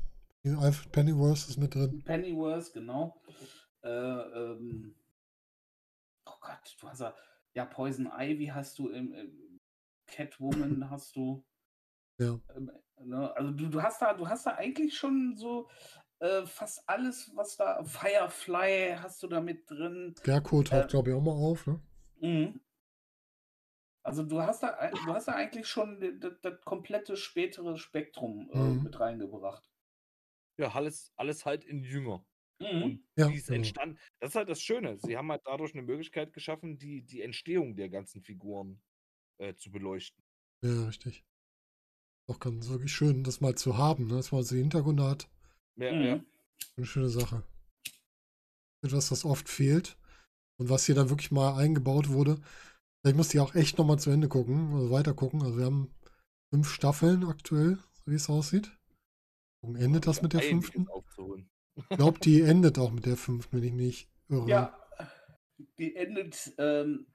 Alfred 0.44 0.92
Pennyworth 0.92 1.48
ist 1.48 1.58
mit 1.58 1.74
drin. 1.74 2.02
Pennyworth, 2.04 2.72
genau. 2.72 3.20
Äh, 3.82 3.88
ähm, 3.90 4.94
oh 6.26 6.32
Gott, 6.40 6.76
du 6.80 6.88
hast 6.88 7.00
ja, 7.00 7.14
ja 7.54 7.64
Poison 7.66 8.10
Ivy 8.18 8.46
hast 8.46 8.78
du 8.78 8.88
im, 8.88 9.12
im 9.12 9.60
Catwoman 10.06 10.88
hast 10.90 11.14
du. 11.16 11.44
Ja. 12.18 12.38
Ähm, 12.56 12.70
ne, 13.00 13.34
also 13.36 13.50
du, 13.50 13.68
du 13.68 13.82
hast 13.82 14.00
da, 14.02 14.14
du 14.14 14.28
hast 14.28 14.46
da 14.46 14.54
eigentlich 14.54 14.96
schon 14.96 15.36
so 15.36 15.68
äh, 16.20 16.44
fast 16.46 16.88
alles, 16.88 17.30
was 17.34 17.56
da 17.56 17.82
Firefly 17.84 18.96
hast 19.00 19.22
du 19.22 19.26
da 19.28 19.40
mit 19.40 19.70
drin. 19.70 20.14
Scarecrow 20.18 20.64
taucht, 20.64 20.84
Äh, 20.84 20.88
glaube 20.88 21.10
ich, 21.10 21.16
auch 21.16 21.22
mal 21.22 21.32
auf, 21.32 21.66
ne? 21.66 21.80
Mhm. 22.20 22.60
Also 24.02 24.22
du 24.22 24.40
hast 24.40 24.62
da, 24.62 24.90
du 24.90 25.12
hast 25.14 25.28
da 25.28 25.32
eigentlich 25.34 25.68
schon 25.68 26.00
das, 26.20 26.32
das 26.40 26.60
komplette 26.62 27.16
spätere 27.16 27.76
Spektrum 27.76 28.50
äh, 28.52 28.56
Mhm. 28.58 28.84
mit 28.84 28.98
reingebracht. 28.98 29.70
Ja, 30.60 30.74
alles, 30.74 31.12
alles 31.16 31.46
halt 31.46 31.64
in 31.64 31.82
Jünger. 31.82 32.24
Mhm. 32.60 32.82
Und 32.82 33.04
Ja, 33.16 33.30
wie 33.30 33.36
es 33.36 33.46
genau. 33.46 33.56
entstanden. 33.56 33.98
Das 34.20 34.30
ist 34.30 34.36
halt 34.36 34.48
das 34.50 34.60
Schöne. 34.60 34.98
Sie 34.98 35.16
haben 35.16 35.30
halt 35.30 35.42
dadurch 35.46 35.72
eine 35.72 35.82
Möglichkeit 35.82 36.32
geschaffen, 36.32 36.78
die, 36.78 37.02
die 37.02 37.22
Entstehung 37.22 37.76
der 37.76 37.88
ganzen 37.88 38.22
Figuren 38.22 38.82
äh, 39.38 39.54
zu 39.54 39.70
beleuchten. 39.70 40.22
Ja, 40.62 40.86
richtig. 40.86 41.24
Auch 42.28 42.38
ganz 42.38 42.68
wirklich 42.68 42.92
schön, 42.92 43.24
das 43.24 43.40
mal 43.40 43.54
zu 43.54 43.78
haben, 43.78 44.06
ne? 44.06 44.16
dass 44.16 44.32
man 44.32 44.42
so 44.42 44.54
Hintergründe 44.54 45.04
hat. 45.04 45.28
Ja, 45.76 45.92
Mhm. 45.92 46.02
ja. 46.04 46.24
Eine 46.76 46.86
schöne 46.86 47.08
Sache. 47.08 47.42
Etwas, 48.84 49.10
was 49.10 49.24
oft 49.24 49.48
fehlt 49.48 49.96
und 50.58 50.68
was 50.68 50.84
hier 50.86 50.94
dann 50.94 51.08
wirklich 51.10 51.30
mal 51.30 51.56
eingebaut 51.56 52.10
wurde. 52.10 52.40
Ich 53.06 53.14
muss 53.14 53.28
die 53.28 53.40
auch 53.40 53.54
echt 53.54 53.78
nochmal 53.78 53.98
zu 53.98 54.10
Ende 54.10 54.28
gucken, 54.28 54.74
also 54.74 54.90
weiter 54.90 55.14
gucken. 55.14 55.42
Also 55.42 55.56
wir 55.56 55.64
haben 55.64 55.94
fünf 56.52 56.68
Staffeln 56.70 57.24
aktuell, 57.24 57.78
so 57.94 58.02
wie 58.12 58.14
es 58.16 58.28
aussieht. 58.28 58.76
Und 59.62 59.76
endet 59.76 60.06
das 60.06 60.22
mit 60.22 60.32
der 60.32 60.42
fünften? 60.42 60.86
Ich 61.76 61.88
glaube, 61.96 62.18
die 62.20 62.40
endet 62.42 62.78
auch 62.78 62.90
mit 62.90 63.06
der 63.06 63.16
fünften, 63.16 63.56
wenn 63.58 63.64
ich 63.64 63.72
mich 63.72 63.86
nicht 63.86 64.10
irre. 64.28 64.48
Ja, 64.48 64.86
die 65.78 65.94
endet, 65.96 66.52
ähm, 66.58 67.06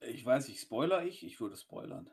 ich 0.00 0.24
weiß 0.24 0.48
nicht, 0.48 0.60
spoiler 0.60 1.04
ich? 1.04 1.24
Ich 1.24 1.40
würde 1.40 1.56
spoilern. 1.56 2.10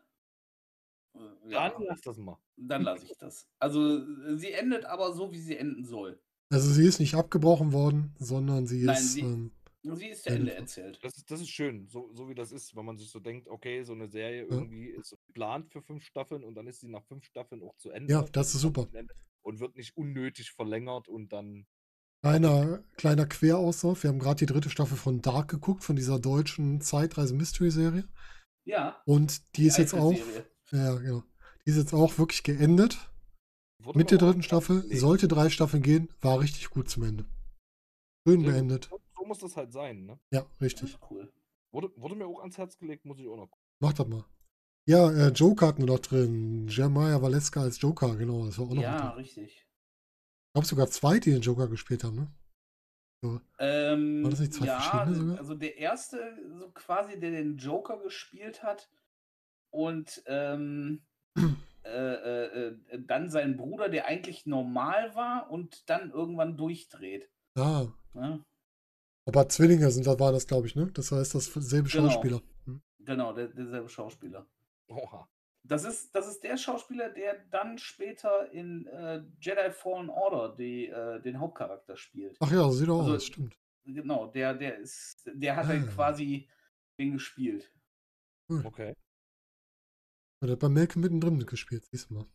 Äh, 1.16 1.20
Ja, 1.50 1.70
Dann 1.70 1.84
lass 1.84 2.02
das 2.02 2.18
mal. 2.18 2.38
dann 2.58 2.84
lasse 2.84 3.06
ich 3.06 3.18
das. 3.18 3.48
Also 3.60 4.06
sie 4.38 4.52
endet 4.52 4.86
aber 4.86 5.14
so, 5.14 5.32
wie 5.32 5.40
sie 5.40 5.58
enden 5.58 5.84
soll. 5.86 6.22
Also 6.50 6.70
sie 6.70 6.86
ist 6.86 7.00
nicht 7.00 7.16
abgebrochen 7.16 7.72
worden, 7.72 8.14
sondern 8.20 8.68
sie 8.68 8.84
Nein, 8.84 8.96
ist. 8.98 9.14
sie- 9.14 9.22
ähm, 9.22 9.52
Sie 9.84 10.08
ist 10.08 10.24
zu 10.24 10.30
Ende 10.30 10.54
erzählt. 10.54 11.00
Das 11.04 11.18
ist, 11.18 11.32
das 11.32 11.42
ist 11.42 11.50
schön, 11.50 11.88
so, 11.88 12.12
so 12.14 12.30
wie 12.30 12.36
das 12.36 12.52
ist, 12.52 12.76
wenn 12.76 12.86
man 12.86 12.98
sich 12.98 13.10
so 13.10 13.20
denkt, 13.20 13.48
okay, 13.48 13.84
so 13.84 13.94
eine 13.94 14.08
Serie 14.08 14.44
irgendwie 14.44 14.90
ist 14.90 15.18
geplant 15.28 15.72
für 15.72 15.82
fünf 15.82 16.04
Staffeln 16.04 16.44
und 16.44 16.54
dann 16.54 16.68
ist 16.68 16.82
sie 16.82 16.88
nach 16.88 17.04
fünf 17.06 17.26
Staffeln 17.26 17.64
auch 17.64 17.76
zu 17.78 17.90
Ende. 17.90 18.14
Ja, 18.14 18.22
das 18.32 18.54
ist 18.54 18.62
super. 18.62 18.88
Und 19.42 19.60
wird 19.60 19.76
nicht 19.76 19.98
unnötig 19.98 20.52
verlängert 20.52 21.08
und 21.08 21.34
dann. 21.34 21.66
Kleiner, 22.22 22.84
kleiner 22.98 23.26
Querausdruck. 23.26 24.04
Wir 24.04 24.12
haben 24.12 24.20
gerade 24.20 24.38
die 24.38 24.46
dritte 24.46 24.70
Staffel 24.70 24.96
von 24.96 25.24
Dark 25.24 25.50
geguckt, 25.50 25.84
von 25.84 25.96
dieser 25.96 26.20
deutschen 26.20 26.80
Zeitreise-Mystery-Serie. 26.80 28.08
Ja. 28.66 29.02
Und 29.06 29.58
die 29.58 29.66
ist 29.66 29.80
jetzt 29.80 29.96
auch. 29.96 30.12
Alfred-Serie. 30.12 30.46
Ja, 30.72 30.96
genau. 31.00 31.24
Die 31.66 31.72
ist 31.72 31.78
jetzt 31.78 31.94
auch 31.94 32.20
wirklich 32.20 32.44
geendet. 32.44 33.10
Wurde 33.80 33.98
Mit 33.98 34.12
der 34.12 34.20
dritten 34.20 34.44
Staffel. 34.44 34.84
Nee, 34.88 34.98
Sollte 34.98 35.28
drei 35.28 35.50
Staffeln 35.50 35.82
gehen. 35.82 36.10
War 36.22 36.40
richtig 36.40 36.70
gut 36.70 36.88
zum 36.88 37.04
Ende. 37.04 37.26
Schön 38.28 38.44
beendet. 38.44 38.92
So, 39.40 39.40
so 39.40 39.46
muss 39.46 39.54
das 39.54 39.58
halt 39.58 39.72
sein, 39.72 40.06
ne? 40.06 40.20
Ja, 40.32 40.46
richtig. 40.60 40.98
cool. 41.10 41.32
Wurde, 41.72 41.92
wurde 41.96 42.16
mir 42.16 42.28
auch 42.28 42.40
ans 42.40 42.58
Herz 42.58 42.78
gelegt, 42.78 43.06
muss 43.06 43.20
ich 43.20 43.28
auch 43.28 43.38
noch 43.38 43.50
gucken. 43.50 43.66
Mach 43.80 43.94
das 43.94 44.08
mal. 44.08 44.26
Ja, 44.86 45.12
äh, 45.12 45.30
Joker 45.30 45.68
hatten 45.68 45.82
wir 45.82 45.94
noch 45.94 46.00
drin. 46.00 46.68
Jeremiah 46.68 47.22
Valeska 47.22 47.62
als 47.62 47.80
Joker, 47.82 48.16
genau. 48.16 48.46
Das 48.46 48.58
war 48.58 48.66
auch 48.66 48.74
noch 48.74 48.82
Ja, 48.82 49.12
richtig. 49.12 49.54
Ich 49.54 50.54
glaube 50.54 50.68
sogar 50.68 50.88
zwei, 50.88 51.20
die 51.20 51.32
den 51.32 51.42
Joker 51.42 51.68
gespielt 51.68 52.04
haben, 52.04 52.16
ne? 52.16 52.28
Ähm, 53.60 54.24
War 54.24 54.32
das 54.32 54.40
nicht 54.40 54.54
zwei 54.54 54.66
ja, 54.66 54.80
verschiedene 54.80 55.16
sogar? 55.16 55.38
also 55.38 55.54
der 55.54 55.78
erste, 55.78 56.38
so 56.58 56.72
quasi, 56.72 57.20
der 57.20 57.32
den 57.32 57.58
Joker 57.58 57.98
gespielt 58.02 58.64
hat 58.64 58.90
und 59.70 60.24
ähm, 60.26 61.04
äh, 61.84 61.90
äh, 61.90 62.68
äh, 62.90 63.04
dann 63.06 63.30
sein 63.30 63.58
Bruder, 63.58 63.90
der 63.90 64.08
eigentlich 64.08 64.48
normal 64.48 65.14
war 65.16 65.52
und 65.52 65.90
dann 65.90 66.10
irgendwann 66.10 66.58
durchdreht. 66.58 67.30
Ah, 67.56 67.88
Ne? 68.14 68.44
Aber 69.26 69.48
Zwillinge 69.50 69.90
sind, 69.92 70.08
da 70.08 70.20
war 70.20 70.32
das, 70.32 70.48
glaube 70.48 70.68
ich, 70.68 70.76
ne? 70.76 70.88
Das 70.94 71.12
heißt, 71.12 71.36
das 71.36 71.46
selbe 71.46 71.90
Genau. 71.90 72.10
Schauspieler. 72.10 72.42
Hm. 72.66 72.82
Genau, 73.00 73.34
der, 73.34 73.48
derselbe 73.48 73.90
Schauspieler. 73.90 74.46
Oha. 74.88 75.28
Das 75.64 75.84
ist, 75.84 76.14
das 76.16 76.28
ist 76.28 76.44
der 76.44 76.58
Schauspieler, 76.58 77.10
der 77.12 77.36
dann 77.52 77.78
später 77.78 78.52
in 78.52 78.88
äh, 78.88 79.22
Jedi 79.40 79.70
Fallen 79.72 80.10
Order 80.10 80.56
die, 80.56 80.88
äh, 80.88 81.22
den 81.22 81.40
Hauptcharakter 81.40 81.96
spielt. 81.96 82.36
Ach 82.40 82.52
ja, 82.52 82.70
sieht 82.72 82.88
er 82.88 82.96
Also- 82.96 83.14
aus, 83.14 83.26
stimmt. 83.26 83.56
Genau, 83.84 84.28
der, 84.28 84.54
der 84.54 84.78
ist, 84.78 85.30
der 85.34 85.56
hat 85.56 85.68
dann 85.70 85.88
Ah. 85.88 85.92
quasi 85.92 86.48
den 87.00 87.14
gespielt. 87.14 87.72
Okay. 88.64 88.94
Und 90.40 90.48
er 90.50 90.52
hat 90.54 90.60
bei 90.60 90.70
Malcolm 90.70 91.02
mittendrin 91.02 91.38
mitgespielt, 91.38 91.86
siehst 91.92 92.10
du 92.10 92.16
mal. 92.16 92.26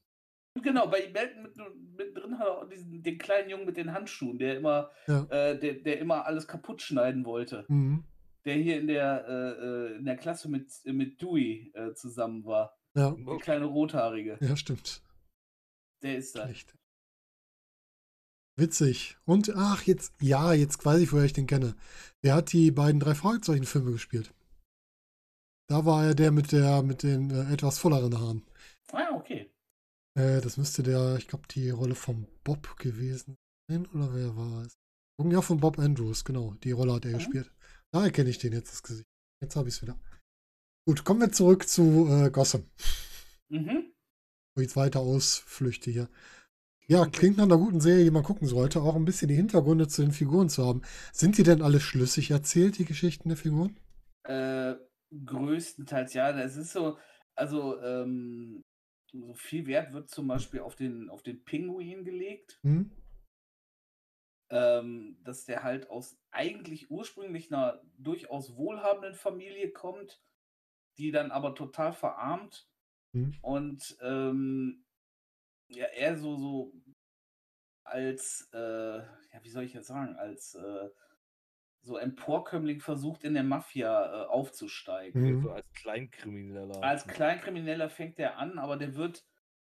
Genau, 0.63 0.89
bei 0.89 1.11
Melton 1.13 1.43
mit, 1.43 1.57
mittendrin 1.97 2.39
hat 2.39 2.47
er 2.47 2.59
auch 2.59 2.69
diesen, 2.69 3.03
den 3.03 3.19
kleinen 3.19 3.51
Jungen 3.51 3.67
mit 3.67 3.77
den 3.77 3.93
Handschuhen, 3.93 4.39
der 4.39 4.57
immer, 4.57 4.91
Ja. 5.07 5.25
äh, 5.25 5.59
der, 5.59 5.75
der 5.75 5.99
immer 5.99 6.25
alles 6.27 6.47
kaputt 6.49 6.83
schneiden 6.83 7.25
wollte. 7.25 7.65
Mhm. 7.69 8.05
Der 8.45 8.55
hier 8.57 8.81
in 8.81 8.87
der, 8.87 9.27
äh, 9.29 9.65
äh, 9.95 9.97
in 9.99 10.05
der 10.05 10.17
Klasse 10.17 10.49
mit, 10.49 10.71
mit 10.85 11.21
Dewey 11.21 11.73
äh, 11.75 11.93
zusammen 11.95 12.45
war. 12.45 12.77
Ja, 12.95 13.11
Der 13.11 13.37
kleine 13.39 13.67
Rothaarige. 13.67 14.39
ja, 14.41 14.57
stimmt. 14.57 15.03
Der 16.03 16.17
ist 16.17 16.35
da. 16.37 16.49
Echt. 16.49 16.75
Witzig. 18.59 19.19
Und 19.27 19.53
ach, 19.55 19.83
jetzt, 19.83 20.15
ja, 20.23 20.53
jetzt 20.55 20.85
weiß 20.85 21.01
ich, 21.01 21.13
woher 21.13 21.25
ich 21.27 21.33
den 21.35 21.47
kenne. 21.47 21.75
Der 22.25 22.35
hat 22.35 22.53
die 22.53 22.71
beiden 22.71 23.01
drei 23.01 23.15
Fragezeichen-Filme 23.15 23.93
gespielt. 23.93 24.33
Da 25.69 25.85
war 25.85 26.05
er 26.07 26.15
der 26.15 26.31
mit 26.31 26.53
der, 26.53 26.83
mit 26.83 27.03
den 27.03 27.31
äh, 27.31 27.53
etwas 27.53 27.79
volleren 27.79 28.19
Haaren. 28.19 28.47
Ah, 28.93 29.11
okay. 29.13 29.51
Äh, 30.17 30.41
das 30.41 30.57
müsste 30.57 30.83
der, 30.83 31.17
ich 31.19 31.29
glaube, 31.29 31.47
die 31.49 31.71
Rolle 31.71 31.95
von 31.95 32.27
Bob 32.43 32.77
gewesen 32.79 33.37
sein, 33.71 33.87
oder 33.87 34.15
wer 34.15 34.37
war 34.37 34.63
es? 34.63 34.75
Ja, 35.31 35.41
von 35.41 35.59
Bob 35.61 35.79
Andrews, 35.79 36.25
genau. 36.25 36.55
Die 36.63 36.73
Rolle 36.73 36.95
hat 36.95 37.05
er 37.05 37.13
Mhm. 37.13 37.19
gespielt. 37.19 37.51
Daher 37.93 38.11
kenne 38.11 38.31
ich 38.31 38.39
den 38.39 38.53
jetzt, 38.53 38.73
das 38.73 38.83
Gesicht. 38.83 39.07
Jetzt 39.43 39.57
habe 39.57 39.69
ich 39.69 39.77
es 39.77 39.83
wieder. 39.83 39.99
Gut, 40.87 41.05
kommen 41.05 41.21
wir 41.21 41.33
zurück 41.33 41.69
zu 41.69 42.09
äh, 42.11 42.31
Gotham. 42.31 42.65
Mhm. 43.49 43.93
wo 44.55 44.61
ich 44.63 44.69
jetzt 44.69 44.77
weiter 44.77 45.01
ausflüchte 45.01 45.91
hier. 45.91 46.09
Ja, 46.89 47.05
klingt 47.07 47.37
nach 47.37 47.45
einer 47.45 47.59
guten 47.59 47.81
Serie, 47.81 48.05
die 48.05 48.11
man 48.11 48.23
gucken 48.23 48.47
sollte. 48.49 48.81
Auch 48.81 48.95
ein 48.97 49.05
bisschen 49.05 49.29
die 49.29 49.35
Hintergründe 49.35 49.87
zu 49.89 50.03
den 50.03 50.13
Figuren 50.13 50.49
zu 50.49 50.65
haben. 50.65 50.83
Sind 51.13 51.37
die 51.37 51.43
denn 51.43 51.61
alle 51.63 51.81
schlüssig 51.81 52.31
erzählt, 52.31 52.79
die 52.79 52.85
Geschichten 52.85 53.29
der 53.29 53.37
Figuren? 53.37 53.77
Äh, 54.25 54.75
größtenteils 55.25 56.15
ja. 56.15 56.31
Es 56.39 56.57
ist 56.57 56.73
so, 56.73 56.97
also 57.35 57.81
ähm, 57.83 58.63
so 59.13 59.35
viel 59.35 59.67
Wert 59.67 59.93
wird 59.93 60.09
zum 60.11 60.27
Beispiel 60.29 60.61
auf 60.61 60.77
den, 60.77 61.11
auf 61.11 61.23
den 61.23 61.45
Pinguin 61.45 62.05
gelegt. 62.05 62.59
Hm? 62.63 62.91
ähm, 64.49 65.19
dass 65.25 65.45
der 65.45 65.65
halt 65.65 65.91
aus 65.91 66.17
eigentlich 66.31 66.91
ursprünglich 66.91 67.53
einer 67.53 67.83
durchaus 67.99 68.57
wohlhabenden 68.57 69.15
Familie 69.15 69.73
kommt, 69.73 70.23
die 70.99 71.11
dann 71.11 71.31
aber 71.31 71.55
total 71.55 71.93
verarmt 71.93 72.69
Hm? 73.13 73.35
und 73.41 73.97
ähm, 74.03 74.85
ja, 75.69 75.87
er 75.87 76.19
so, 76.19 76.37
so 76.37 76.73
als, 77.83 78.49
äh, 78.53 78.99
ja, 78.99 79.43
wie 79.43 79.49
soll 79.49 79.65
ich 79.65 79.73
jetzt 79.73 79.87
sagen, 79.87 80.17
als 80.17 80.55
äh, 80.55 80.91
so 81.87 81.97
Emporkömmling 81.97 82.81
versucht, 82.81 83.25
in 83.25 83.35
der 83.35 83.45
Mafia 83.45 84.25
äh, 84.25 84.27
aufzusteigen. 84.27 85.23
Mhm. 85.23 85.43
So 85.43 85.51
als 85.51 85.73
Kleinkrimineller. 85.73 86.83
Als 86.83 87.07
Kleinkrimineller 87.07 87.89
fängt 87.89 88.19
er 88.19 88.39
an, 88.39 88.59
aber 88.59 88.77
der 88.77 88.97
wird 88.97 89.25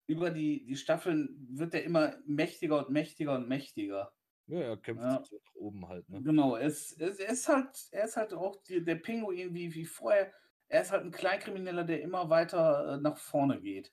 über 0.06 0.30
die, 0.30 0.64
die 0.64 0.76
Staffeln 0.76 1.46
wird 1.50 1.74
er 1.74 1.84
immer 1.84 2.16
mächtiger 2.26 2.78
und 2.78 2.90
mächtiger 2.90 3.34
und 3.34 3.46
mächtiger. 3.46 4.12
Ja, 4.46 4.60
er 4.60 4.76
kämpft 4.78 5.04
Ja. 5.04 5.18
sich 5.18 5.28
so 5.28 5.36
nach 5.36 5.54
oben 5.54 5.86
halt, 5.86 6.08
ne? 6.08 6.22
Genau, 6.22 6.56
es, 6.56 6.92
es, 6.92 7.18
er 7.18 7.28
ist 7.28 7.48
halt, 7.48 7.88
er 7.92 8.04
ist 8.04 8.16
halt 8.16 8.32
auch 8.32 8.56
die, 8.62 8.82
der 8.82 8.94
Pinguin 8.94 9.52
wie, 9.52 9.74
wie 9.74 9.84
vorher. 9.84 10.32
Er 10.68 10.80
ist 10.82 10.92
halt 10.92 11.04
ein 11.04 11.10
Kleinkrimineller, 11.10 11.84
der 11.84 12.00
immer 12.00 12.30
weiter 12.30 12.94
äh, 12.94 13.00
nach 13.00 13.18
vorne 13.18 13.60
geht. 13.60 13.92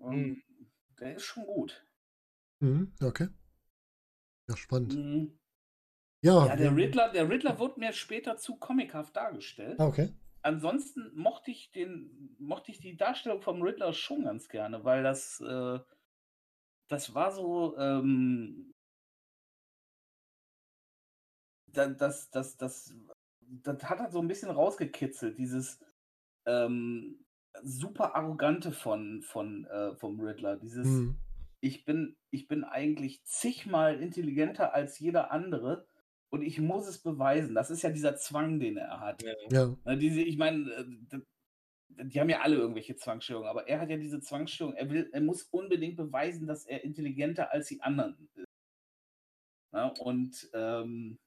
Ähm, 0.00 0.42
Der 0.98 1.14
ist 1.14 1.24
schon 1.24 1.46
gut. 1.46 1.86
Mhm, 2.60 2.92
okay. 3.00 3.28
Ja, 4.48 4.56
spannend. 4.56 4.94
Mhm. 4.96 5.38
Ja, 6.22 6.46
Ja, 6.46 6.56
der 6.56 6.76
Riddler, 6.76 7.10
der 7.10 7.28
Riddler 7.28 7.58
wird 7.58 7.78
mir 7.78 7.92
später 7.92 8.36
zu 8.36 8.56
comichaft 8.56 9.16
dargestellt. 9.16 9.78
Ah, 9.80 9.86
okay. 9.86 10.08
Ansonsten 10.42 11.10
mochte 11.14 11.50
ich 11.50 11.70
den, 11.72 12.36
mochte 12.38 12.72
ich 12.72 12.80
die 12.80 12.96
Darstellung 12.96 13.42
vom 13.42 13.62
Riddler 13.62 13.92
schon 13.92 14.24
ganz 14.24 14.48
gerne, 14.48 14.84
weil 14.84 15.02
das, 15.02 15.40
äh, 15.40 15.78
das 16.88 17.14
war 17.14 17.32
so, 17.32 17.76
ähm, 17.76 18.72
da- 21.66 21.88
das, 21.88 22.30
das, 22.30 22.56
das, 22.56 22.94
das 23.40 23.82
hat 23.84 23.98
halt 24.00 24.12
so 24.12 24.20
ein 24.20 24.28
bisschen 24.28 24.50
rausgekitzelt, 24.50 25.38
dieses 25.38 25.80
ähm, 26.46 27.24
super 27.62 28.14
arrogante 28.16 28.72
von, 28.72 29.22
von 29.22 29.66
äh, 29.66 29.94
vom 29.96 30.20
Riddler, 30.20 30.56
dieses 30.56 30.88
Mhm. 30.88 31.16
ich 31.60 31.84
bin, 31.84 32.16
ich 32.30 32.48
bin 32.48 32.64
eigentlich 32.64 33.24
zigmal 33.24 34.00
intelligenter 34.02 34.74
als 34.74 34.98
jeder 34.98 35.30
andere 35.32 35.86
und 36.32 36.42
ich 36.42 36.58
muss 36.58 36.86
es 36.88 36.98
beweisen. 36.98 37.54
Das 37.54 37.70
ist 37.70 37.82
ja 37.82 37.90
dieser 37.90 38.16
Zwang, 38.16 38.58
den 38.58 38.78
er 38.78 39.00
hat. 39.00 39.22
Ja. 39.22 39.34
Ja, 39.50 39.76
Na, 39.84 39.96
diese, 39.96 40.22
ich 40.22 40.38
meine, 40.38 40.70
äh, 40.70 41.20
die 42.04 42.18
haben 42.18 42.30
ja 42.30 42.40
alle 42.40 42.56
irgendwelche 42.56 42.96
Zwangsstörungen, 42.96 43.50
aber 43.50 43.68
er 43.68 43.80
hat 43.80 43.90
ja 43.90 43.98
diese 43.98 44.20
Zwangsstörung. 44.20 44.74
Er 44.74 44.88
will, 44.88 45.10
er 45.12 45.20
muss 45.20 45.42
unbedingt 45.42 45.96
beweisen, 45.96 46.46
dass 46.46 46.64
er 46.64 46.84
intelligenter 46.84 47.52
als 47.52 47.68
die 47.68 47.82
anderen 47.82 48.16
ist. 48.34 48.46
Ja, 49.74 49.88
und 50.00 50.50
ähm, 50.54 51.18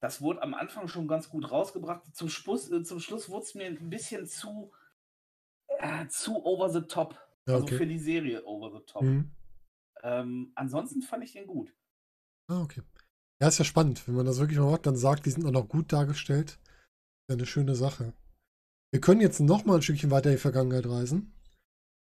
das 0.00 0.22
wurde 0.22 0.42
am 0.42 0.54
Anfang 0.54 0.88
schon 0.88 1.06
ganz 1.06 1.28
gut 1.28 1.50
rausgebracht. 1.50 2.14
Zum 2.16 2.30
Schluss, 2.30 2.70
äh, 2.70 2.82
zum 2.82 2.98
Schluss 2.98 3.28
wurde 3.28 3.44
es 3.44 3.54
mir 3.54 3.66
ein 3.66 3.90
bisschen 3.90 4.26
zu, 4.26 4.72
äh, 5.78 6.06
zu 6.08 6.42
over 6.46 6.70
the 6.70 6.80
top. 6.80 7.14
ja 7.46 7.54
Also 7.54 7.66
für 7.66 7.74
okay. 7.74 7.86
die 7.86 7.98
Serie 7.98 8.42
over 8.46 8.78
the 8.78 8.84
top. 8.86 9.02
Mhm. 9.02 9.32
Ähm, 10.02 10.52
ansonsten 10.54 11.02
fand 11.02 11.24
ich 11.24 11.32
den 11.32 11.46
gut. 11.46 11.74
Ah, 12.48 12.62
okay. 12.62 12.80
Ja, 13.40 13.48
ist 13.48 13.58
ja 13.58 13.64
spannend. 13.64 14.06
Wenn 14.06 14.14
man 14.16 14.26
das 14.26 14.38
wirklich 14.38 14.58
mal 14.58 14.70
macht, 14.70 14.86
dann 14.86 14.96
sagt, 14.96 15.26
die 15.26 15.30
sind 15.30 15.46
auch 15.46 15.50
noch 15.50 15.68
gut 15.68 15.92
dargestellt. 15.92 16.50
Ist 16.50 17.30
ja 17.30 17.34
eine 17.36 17.46
schöne 17.46 17.74
Sache. 17.74 18.12
Wir 18.92 19.00
können 19.00 19.20
jetzt 19.20 19.40
noch 19.40 19.64
mal 19.64 19.76
ein 19.76 19.82
Stückchen 19.82 20.10
weiter 20.10 20.30
in 20.30 20.36
die 20.36 20.40
Vergangenheit 20.40 20.86
reisen. 20.86 21.32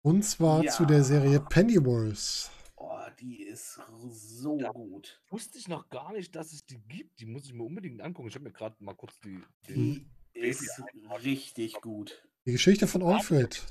Und 0.02 0.22
zwar 0.24 0.64
zu 0.66 0.86
der 0.86 1.02
Serie 1.04 1.32
Ja. 1.34 1.38
Pennyworth. 1.40 2.50
Oh, 2.76 2.98
die 3.20 3.42
ist 3.42 3.80
so 4.08 4.58
Ja. 4.58 4.70
gut. 4.70 5.20
Wusste 5.28 5.58
ich 5.58 5.68
noch 5.68 5.88
gar 5.88 6.12
nicht, 6.12 6.34
dass 6.36 6.52
es 6.52 6.64
die 6.64 6.78
gibt. 6.88 7.18
Die 7.20 7.26
muss 7.26 7.44
ich 7.44 7.52
mir 7.52 7.64
unbedingt 7.64 8.00
angucken. 8.00 8.28
Ich 8.28 8.34
habe 8.34 8.44
mir 8.44 8.52
gerade 8.52 8.76
mal 8.82 8.94
kurz 8.94 9.18
die, 9.20 9.40
Die 9.68 10.06
ist 10.34 10.80
richtig 11.24 11.74
gut. 11.80 12.22
Die 12.46 12.52
Geschichte 12.52 12.86
von 12.86 13.02
Alfred, 13.02 13.66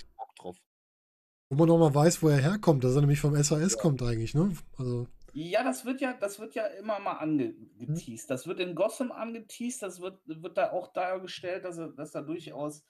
wo 1.50 1.56
man 1.56 1.68
nochmal 1.68 1.96
weiß, 1.96 2.22
wo 2.22 2.28
er 2.28 2.42
herkommt, 2.42 2.84
dass 2.84 2.96
er 2.96 3.02
nämlich 3.02 3.22
vom 3.22 3.42
SAS 3.42 3.78
kommt 3.78 4.02
eigentlich, 4.02 4.34
ne? 4.34 4.52
Also, 4.78 5.08
Ja, 5.38 5.64
das 5.64 5.84
wird 5.84 6.00
ja, 6.00 6.14
das 6.14 6.40
wird 6.40 6.56
ja 6.56 6.66
immer 6.66 6.98
mal 7.00 7.18
angeteased. 7.18 8.30
Das 8.30 8.48
wird 8.48 8.62
in 8.62 8.74
Gotham 8.74 9.12
angeteased, 9.12 9.84
das 9.84 10.00
wird, 10.00 10.18
wird 10.26 10.58
da 10.58 10.72
auch 10.72 10.94
dargestellt, 10.94 11.66
dass 11.66 11.78
er, 11.78 11.90
dass 11.90 12.16
er 12.16 12.22
durchaus, 12.22 12.86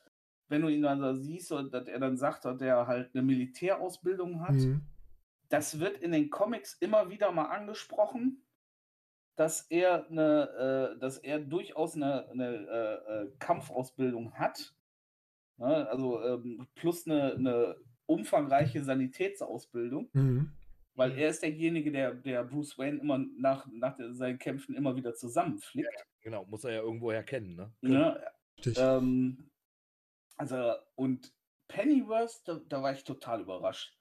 wenn 0.48 0.62
du 0.62 0.68
ihn 0.68 0.84
dann 0.84 1.00
so 1.00 1.16
siehst 1.16 1.52
und 1.52 1.74
dass 1.74 1.88
er 1.88 1.98
dann 1.98 2.18
sagt, 2.18 2.46
dass 2.46 2.62
er 2.62 2.86
halt 2.86 3.16
eine 3.16 3.24
Militärausbildung 3.24 4.42
hat, 4.42 4.54
mhm. 4.54 4.84
das 5.50 5.80
wird 5.80 5.98
in 5.98 6.12
den 6.12 6.30
Comics 6.30 6.76
immer 6.76 7.10
wieder 7.10 7.32
mal 7.32 7.46
angesprochen, 7.46 8.46
dass 9.36 9.62
er 9.72 10.08
eine, 10.08 10.94
äh, 10.96 11.00
dass 11.00 11.18
er 11.18 11.40
durchaus 11.40 11.96
eine, 11.96 12.30
eine 12.30 12.46
äh, 12.48 13.24
äh, 13.24 13.32
Kampfausbildung 13.40 14.36
hat. 14.36 14.76
Ne? 15.58 15.90
Also 15.90 16.24
ähm, 16.24 16.68
plus 16.76 17.08
eine, 17.08 17.34
eine 17.34 17.76
umfangreiche 18.06 18.84
Sanitätsausbildung. 18.84 20.10
Mhm. 20.14 20.52
Weil 20.96 21.12
Mhm. 21.12 21.18
er 21.18 21.30
ist 21.30 21.44
derjenige, 21.44 21.92
der, 21.92 22.14
der 22.14 22.44
Bruce 22.44 22.78
Wayne 22.78 23.00
immer 23.00 23.18
nach, 23.18 23.68
nach 23.68 23.96
der- 23.98 24.14
seinen 24.14 24.40
Kämpfen 24.40 24.76
immer 24.76 24.96
wieder 24.96 25.14
zusammenflickt. 25.14 26.06
Genau, 26.22 26.46
muss 26.46 26.64
er 26.64 26.72
ja 26.72 26.82
irgendwoher 26.82 27.24
kennen, 27.24 27.56
ne? 27.56 27.74
Ne? 27.82 28.32
Richtig. 28.58 28.78
Ähm, 28.80 29.52
also, 30.38 30.74
und 30.96 31.34
Pennyworth, 31.68 32.42
da, 32.46 32.60
da 32.68 32.82
war 32.82 32.94
ich 32.94 33.04
total 33.04 33.42
überrascht. 33.42 33.98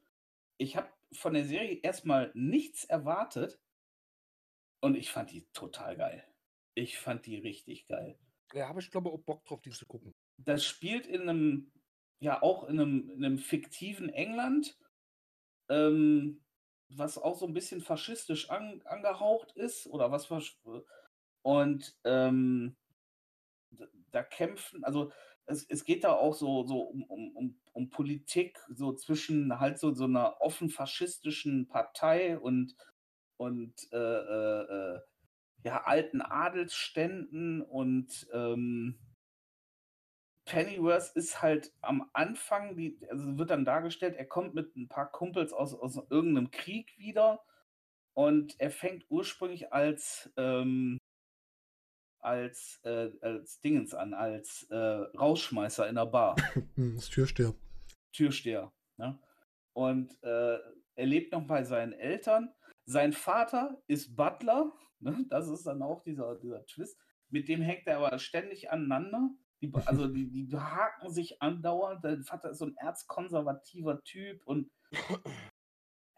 Ich 0.58 0.76
habe 0.76 0.88
von 1.12 1.34
der 1.34 1.44
Serie 1.44 1.80
erstmal 1.82 2.30
nichts 2.34 2.84
erwartet 2.84 3.60
und 4.80 4.96
ich 4.96 5.10
fand 5.10 5.30
die 5.32 5.46
total 5.52 5.96
geil. 5.96 6.24
Ich 6.74 6.98
fand 6.98 7.26
die 7.26 7.36
richtig 7.36 7.86
geil. 7.86 8.18
Ja, 8.52 8.68
habe 8.68 8.80
ich 8.80 8.90
glaube 8.90 9.10
auch 9.10 9.18
Bock 9.20 9.44
drauf, 9.44 9.60
die 9.62 9.70
zu 9.70 9.86
gucken. 9.86 10.14
Das 10.38 10.64
spielt 10.64 11.06
in 11.06 11.22
einem, 11.22 11.72
ja, 12.20 12.42
auch 12.42 12.64
in 12.64 12.78
einem, 12.80 13.10
in 13.10 13.24
einem 13.24 13.38
fiktiven 13.38 14.08
England, 14.10 14.76
ähm, 15.68 16.43
was 16.96 17.18
auch 17.18 17.36
so 17.36 17.46
ein 17.46 17.54
bisschen 17.54 17.80
faschistisch 17.80 18.50
an, 18.50 18.82
angehaucht 18.84 19.52
ist 19.52 19.86
oder 19.86 20.10
was 20.10 20.30
und 21.42 21.96
ähm, 22.04 22.76
da 24.10 24.22
kämpfen, 24.22 24.84
also 24.84 25.12
es, 25.46 25.66
es 25.68 25.84
geht 25.84 26.04
da 26.04 26.12
auch 26.12 26.34
so, 26.34 26.66
so 26.66 26.80
um, 26.80 27.02
um, 27.04 27.36
um, 27.36 27.60
um 27.72 27.90
Politik, 27.90 28.58
so 28.68 28.94
zwischen 28.94 29.58
halt 29.60 29.78
so, 29.78 29.92
so 29.92 30.04
einer 30.04 30.40
offen 30.40 30.70
faschistischen 30.70 31.68
Partei 31.68 32.38
und, 32.38 32.74
und 33.36 33.74
äh, 33.92 33.96
äh, 33.96 34.62
äh, 34.94 35.00
ja, 35.64 35.82
alten 35.84 36.20
Adelsständen 36.20 37.62
und 37.62 38.26
ähm, 38.32 38.98
Pennyworth 40.44 41.12
ist 41.14 41.40
halt 41.40 41.72
am 41.80 42.08
Anfang, 42.12 42.76
die, 42.76 42.98
also 43.08 43.38
wird 43.38 43.50
dann 43.50 43.64
dargestellt, 43.64 44.16
er 44.16 44.26
kommt 44.26 44.54
mit 44.54 44.76
ein 44.76 44.88
paar 44.88 45.10
Kumpels 45.10 45.52
aus, 45.52 45.74
aus 45.74 45.96
irgendeinem 46.10 46.50
Krieg 46.50 46.96
wieder 46.98 47.42
und 48.12 48.58
er 48.60 48.70
fängt 48.70 49.06
ursprünglich 49.08 49.72
als, 49.72 50.30
ähm, 50.36 50.98
als, 52.20 52.80
äh, 52.84 53.10
als 53.22 53.60
Dingens 53.60 53.94
an, 53.94 54.12
als 54.12 54.66
äh, 54.70 54.76
Rausschmeißer 54.76 55.88
in 55.88 55.96
der 55.96 56.06
Bar. 56.06 56.36
Das 56.76 57.08
Türsteher. 57.08 57.54
Türsteher. 58.12 58.72
Ne? 58.96 59.18
Und 59.72 60.12
äh, 60.22 60.58
er 60.94 61.06
lebt 61.06 61.32
noch 61.32 61.46
bei 61.46 61.64
seinen 61.64 61.92
Eltern. 61.92 62.52
Sein 62.84 63.12
Vater 63.12 63.82
ist 63.86 64.14
Butler. 64.14 64.72
Ne? 65.00 65.24
Das 65.28 65.48
ist 65.48 65.66
dann 65.66 65.82
auch 65.82 66.02
dieser, 66.02 66.36
dieser 66.36 66.64
Twist. 66.66 66.98
Mit 67.30 67.48
dem 67.48 67.62
hängt 67.62 67.86
er 67.86 67.96
aber 67.98 68.18
ständig 68.18 68.70
aneinander. 68.70 69.30
Die, 69.72 69.86
also 69.86 70.06
die, 70.08 70.30
die 70.30 70.56
haken 70.56 71.10
sich 71.10 71.40
andauernd. 71.42 72.02
Sein 72.02 72.24
Vater 72.24 72.50
ist 72.50 72.58
so 72.58 72.66
ein 72.66 72.76
erzkonservativer 72.76 74.02
Typ 74.04 74.46
und 74.46 74.70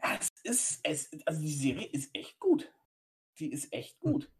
Ja, 0.02 0.18
es 0.20 0.28
ist, 0.44 0.80
es, 0.84 1.10
also 1.26 1.40
die 1.40 1.54
Serie 1.54 1.86
ist 1.86 2.14
echt 2.14 2.38
gut. 2.38 2.70
Die 3.38 3.50
ist 3.52 3.72
echt 3.72 3.98
gut. 4.00 4.30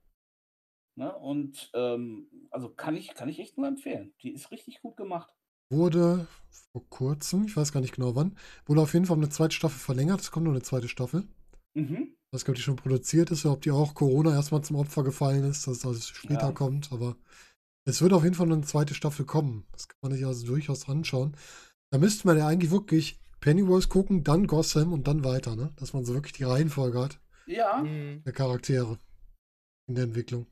Ne? 0.97 1.15
Und 1.15 1.71
ähm, 1.75 2.29
also 2.51 2.71
kann 2.71 2.97
ich, 2.97 3.15
kann 3.15 3.29
ich 3.29 3.39
echt 3.39 3.59
nur 3.59 3.67
empfehlen. 3.67 4.15
Die 4.23 4.33
ist 4.33 4.51
richtig 4.51 4.81
gut 4.81 4.97
gemacht. 4.97 5.33
Wurde 5.71 6.27
vor 6.73 6.89
kurzem, 6.89 7.47
ich 7.47 7.57
weiß 7.57 7.73
gar 7.73 7.81
nicht 7.81 7.95
genau 7.95 8.15
wann, 8.15 8.37
wurde 8.67 8.81
auf 8.81 8.95
jeden 8.95 9.07
Fall 9.07 9.17
eine 9.17 9.29
zweite 9.29 9.55
Staffel 9.55 9.79
verlängert. 9.79 10.21
Es 10.21 10.31
kommt 10.31 10.45
noch 10.47 10.53
eine 10.53 10.63
zweite 10.63 10.89
Staffel. 10.89 11.27
Mhm. 11.75 12.15
Ich 12.29 12.33
weiß 12.33 12.45
gar 12.45 12.53
nicht, 12.53 12.55
ob 12.55 12.55
die 12.57 12.63
schon 12.63 12.77
produziert 12.77 13.31
ist 13.31 13.45
oder 13.45 13.55
ob 13.55 13.63
die 13.63 13.71
auch 13.71 13.95
Corona 13.95 14.33
erstmal 14.33 14.63
zum 14.63 14.77
Opfer 14.77 15.05
gefallen 15.05 15.45
ist, 15.45 15.67
dass 15.67 15.79
es 15.79 15.87
also 15.87 16.01
später 16.01 16.49
Ja. 16.49 16.53
kommt. 16.53 16.93
Aber 16.93 17.17
es 17.87 18.03
wird 18.03 18.13
auf 18.13 18.25
jeden 18.25 18.35
Fall 18.35 18.51
eine 18.53 18.63
zweite 18.63 18.95
Staffel 18.95 19.25
kommen. 19.25 19.67
Das 19.73 19.89
kann 19.89 19.99
man 20.03 20.13
sich 20.13 20.27
also 20.27 20.47
durchaus 20.47 20.89
anschauen. 20.89 21.37
Da 21.91 21.99
müsste 21.99 22.27
man 22.27 22.37
ja 22.37 22.47
eigentlich 22.47 22.71
wirklich 22.71 23.21
Pennyworth 23.41 23.89
gucken, 23.89 24.25
dann 24.25 24.47
Gotham 24.47 24.93
und 24.93 25.07
dann 25.07 25.25
weiter, 25.25 25.57
ne? 25.57 25.73
Dass 25.77 25.93
man 25.93 26.05
so 26.05 26.15
wirklich 26.15 26.33
die 26.33 26.45
Reihenfolge 26.45 27.01
hat 27.01 27.21
Ja, 27.47 27.83
Mhm. 27.83 28.23
der 28.25 28.33
Charaktere 28.33 28.99
in 29.89 29.95
der 29.95 30.05
Entwicklung. 30.05 30.47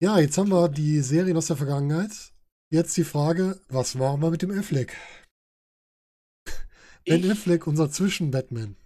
Ja, 0.00 0.18
jetzt 0.18 0.38
haben 0.38 0.50
wir 0.50 0.68
die 0.68 1.00
Serien 1.00 1.36
aus 1.36 1.46
der 1.46 1.56
Vergangenheit. 1.56 2.32
Jetzt 2.70 2.96
die 2.96 3.04
Frage, 3.04 3.60
was 3.68 3.98
war 3.98 4.16
mal 4.16 4.30
mit 4.30 4.42
dem 4.42 4.50
Affleck? 4.50 4.94
Ben 7.06 7.24
ich, 7.24 7.30
Affleck, 7.30 7.66
unser 7.66 7.90
Zwischen-Batman. 7.90 8.76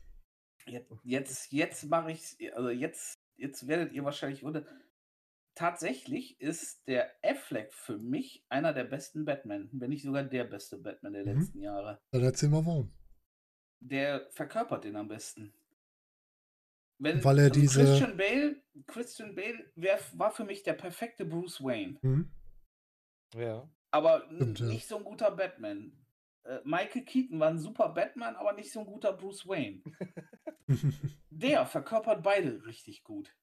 jetzt, 0.67 0.93
jetzt, 1.03 1.53
jetzt 1.53 1.85
mache 1.87 2.13
ich 2.13 2.37
also 2.55 2.71
jetzt, 2.71 3.19
jetzt 3.37 3.67
werdet 3.67 3.93
ihr 3.93 4.05
wahrscheinlich 4.05 4.45
oder 4.45 4.65
tatsächlich 5.55 6.41
ist 6.41 6.87
der 6.89 7.11
Affleck 7.23 7.73
für 7.75 7.99
mich 7.99 8.45
einer 8.49 8.73
der 8.73 8.85
besten 8.85 9.25
Batman, 9.25 9.69
wenn 9.73 9.91
nicht 9.91 10.03
sogar 10.03 10.25
der 10.25 10.45
beste 10.45 10.79
Batman 10.79 11.13
der 11.13 11.27
Mhm. 11.27 11.39
letzten 11.41 11.61
Jahre. 11.61 12.01
Dann 12.11 12.23
erzähl 12.25 12.49
mal 12.49 12.65
warum. 12.65 12.93
Der 13.81 14.29
verkörpert 14.31 14.85
den 14.85 14.97
am 14.97 15.09
besten. 15.09 15.53
Wenn, 16.99 17.23
Weil 17.25 17.39
er 17.41 17.45
also 17.47 17.61
diese- 17.61 17.83
Christian 17.85 18.17
Bale, 18.17 18.63
Christian 18.87 19.35
Bale 19.35 19.73
wär, 19.75 19.99
war 20.15 20.31
für 20.31 20.45
mich 20.45 20.63
der 20.63 20.75
perfekte 20.75 21.25
Bruce 21.25 21.61
Wayne. 21.63 21.99
Hm? 22.03 22.31
Ja. 23.35 23.69
Aber 23.91 24.25
Stimmt, 24.37 24.61
ja. 24.61 24.67
nicht 24.67 24.87
so 24.87 24.99
ein 24.99 25.05
guter 25.05 25.31
Batman. 25.33 25.93
Äh, 26.45 26.61
Michael 26.65 27.05
Keaton 27.05 27.41
war 27.41 27.51
ein 27.51 27.59
super 27.59 27.89
Batman, 27.91 28.37
aber 28.37 28.53
nicht 28.53 28.73
so 28.73 28.81
ein 28.81 28.87
guter 28.87 29.13
Bruce 29.13 29.47
Wayne. 29.47 29.83
Der 31.31 31.67
verkörpert 31.67 32.23
beide 32.23 32.65
richtig 32.67 33.03
gut. 33.05 33.35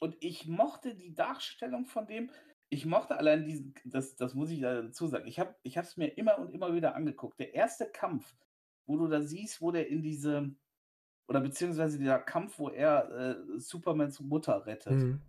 Und 0.00 0.16
ich 0.20 0.46
mochte 0.46 0.94
die 0.94 1.14
Darstellung 1.14 1.86
von 1.86 2.06
dem, 2.06 2.30
ich 2.68 2.86
mochte 2.86 3.16
allein 3.16 3.44
diesen, 3.44 3.74
das, 3.84 4.16
das 4.16 4.34
muss 4.34 4.50
ich 4.50 4.60
dazu 4.60 5.06
sagen, 5.06 5.26
ich 5.28 5.38
habe 5.38 5.54
es 5.62 5.96
mir 5.96 6.08
immer 6.18 6.38
und 6.38 6.52
immer 6.52 6.74
wieder 6.74 6.94
angeguckt. 6.94 7.38
Der 7.38 7.54
erste 7.54 7.86
Kampf, 7.86 8.34
wo 8.86 8.96
du 8.96 9.06
da 9.08 9.22
siehst, 9.22 9.60
wo 9.60 9.70
der 9.70 9.88
in 9.88 10.02
diese, 10.02 10.54
oder 11.28 11.40
beziehungsweise 11.40 11.98
dieser 11.98 12.18
Kampf, 12.18 12.58
wo 12.58 12.68
er 12.70 13.10
äh, 13.10 13.58
Supermans 13.60 14.20
Mutter 14.20 14.66
rettet, 14.66 14.92
Hm. 14.92 15.20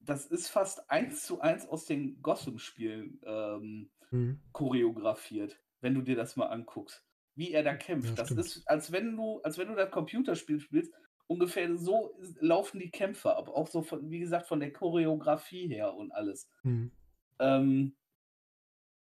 das 0.00 0.26
ist 0.26 0.48
fast 0.48 0.90
eins 0.90 1.24
zu 1.26 1.40
eins 1.40 1.66
aus 1.66 1.86
den 1.86 2.20
Gotham-Spielen 2.22 3.20
ähm, 3.24 3.90
Hm. 4.10 4.40
choreografiert, 4.52 5.58
wenn 5.80 5.94
du 5.94 6.02
dir 6.02 6.16
das 6.16 6.36
mal 6.36 6.46
anguckst. 6.48 7.02
Wie 7.34 7.52
er 7.52 7.62
da 7.62 7.74
kämpft. 7.74 8.10
Ja, 8.10 8.14
das 8.16 8.26
stimmt. 8.26 8.40
ist, 8.40 8.68
als 8.68 8.92
wenn 8.92 9.16
du, 9.16 9.40
als 9.40 9.56
wenn 9.56 9.68
du 9.68 9.74
das 9.74 9.90
Computerspiel 9.90 10.60
spielst, 10.60 10.92
ungefähr 11.32 11.76
so 11.76 12.14
laufen 12.40 12.78
die 12.78 12.90
Kämpfe 12.90 13.34
ab. 13.34 13.48
Auch 13.48 13.66
so 13.66 13.82
von, 13.82 14.10
wie 14.10 14.20
gesagt, 14.20 14.46
von 14.46 14.60
der 14.60 14.72
Choreografie 14.72 15.66
her 15.68 15.94
und 15.94 16.12
alles. 16.12 16.50
Hm. 16.62 16.92
Ähm, 17.38 17.96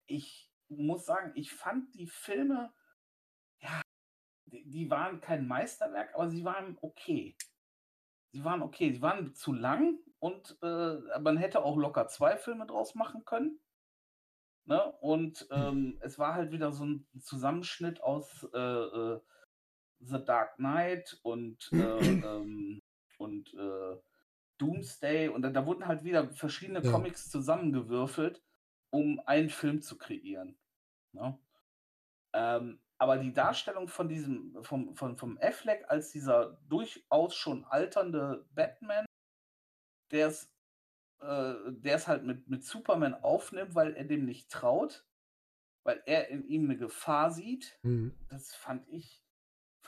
ich 0.05 0.51
muss 0.67 1.05
sagen, 1.05 1.31
ich 1.35 1.53
fand 1.53 1.95
die 1.95 2.07
Filme, 2.07 2.73
ja, 3.59 3.81
die, 4.45 4.89
waren 4.89 5.21
kein 5.21 5.47
Meisterwerk, 5.47 6.13
aber 6.13 6.29
sie 6.29 6.43
waren 6.43 6.77
okay. 6.81 7.35
Sie 8.31 8.43
waren 8.43 8.61
okay. 8.61 8.91
Sie 8.93 9.01
waren 9.01 9.33
zu 9.33 9.53
lang 9.53 9.99
und 10.19 10.57
äh, 10.61 11.19
man 11.19 11.37
hätte 11.37 11.63
auch 11.63 11.77
locker 11.77 12.07
zwei 12.07 12.37
Filme 12.37 12.65
draus 12.65 12.95
machen 12.95 13.23
können. 13.25 13.59
Ne? 14.65 14.91
Und 15.01 15.47
ähm, 15.51 15.97
es 16.01 16.19
war 16.19 16.35
halt 16.35 16.51
wieder 16.51 16.71
so 16.71 16.85
ein 16.85 17.07
Zusammenschnitt 17.19 18.01
aus 18.01 18.47
äh, 18.53 18.57
äh, 18.59 19.19
The 19.99 20.23
Dark 20.23 20.55
Knight 20.57 21.19
und, 21.23 21.69
äh, 21.73 21.77
ähm, 21.77 22.79
und 23.17 23.53
äh, 23.53 23.97
Doomsday. 24.57 25.29
Und 25.29 25.41
da, 25.41 25.49
da 25.49 25.65
wurden 25.65 25.87
halt 25.87 26.03
wieder 26.03 26.29
verschiedene 26.29 26.81
Ja. 26.83 26.91
Comics 26.91 27.29
zusammengewürfelt, 27.29 28.41
um 28.91 29.19
einen 29.25 29.49
Film 29.49 29.81
zu 29.81 29.97
kreieren. 29.97 30.57
Ne? 31.13 31.37
Ähm, 32.33 32.79
aber 32.97 33.17
die 33.17 33.33
Darstellung 33.33 33.87
von 33.87 34.09
diesem, 34.09 34.61
vom, 34.63 34.95
von, 34.95 35.17
vom 35.17 35.37
Affleck 35.41 35.85
als 35.87 36.11
dieser 36.11 36.59
durchaus 36.67 37.33
schon 37.33 37.63
alternde 37.65 38.45
Batman, 38.53 39.05
der 40.11 40.27
es, 40.27 40.51
äh, 41.21 41.53
der 41.71 41.95
es 41.95 42.07
halt 42.07 42.23
mit, 42.25 42.49
mit 42.49 42.63
Superman 42.65 43.13
aufnimmt, 43.15 43.73
weil 43.75 43.95
er 43.95 44.03
dem 44.03 44.25
nicht 44.25 44.51
traut, 44.51 45.05
weil 45.83 46.03
er 46.05 46.27
in 46.29 46.45
ihm 46.45 46.65
eine 46.65 46.77
Gefahr 46.77 47.31
sieht, 47.31 47.79
Hm. 47.83 48.13
das 48.29 48.53
fand 48.53 48.85
ich, 48.89 49.23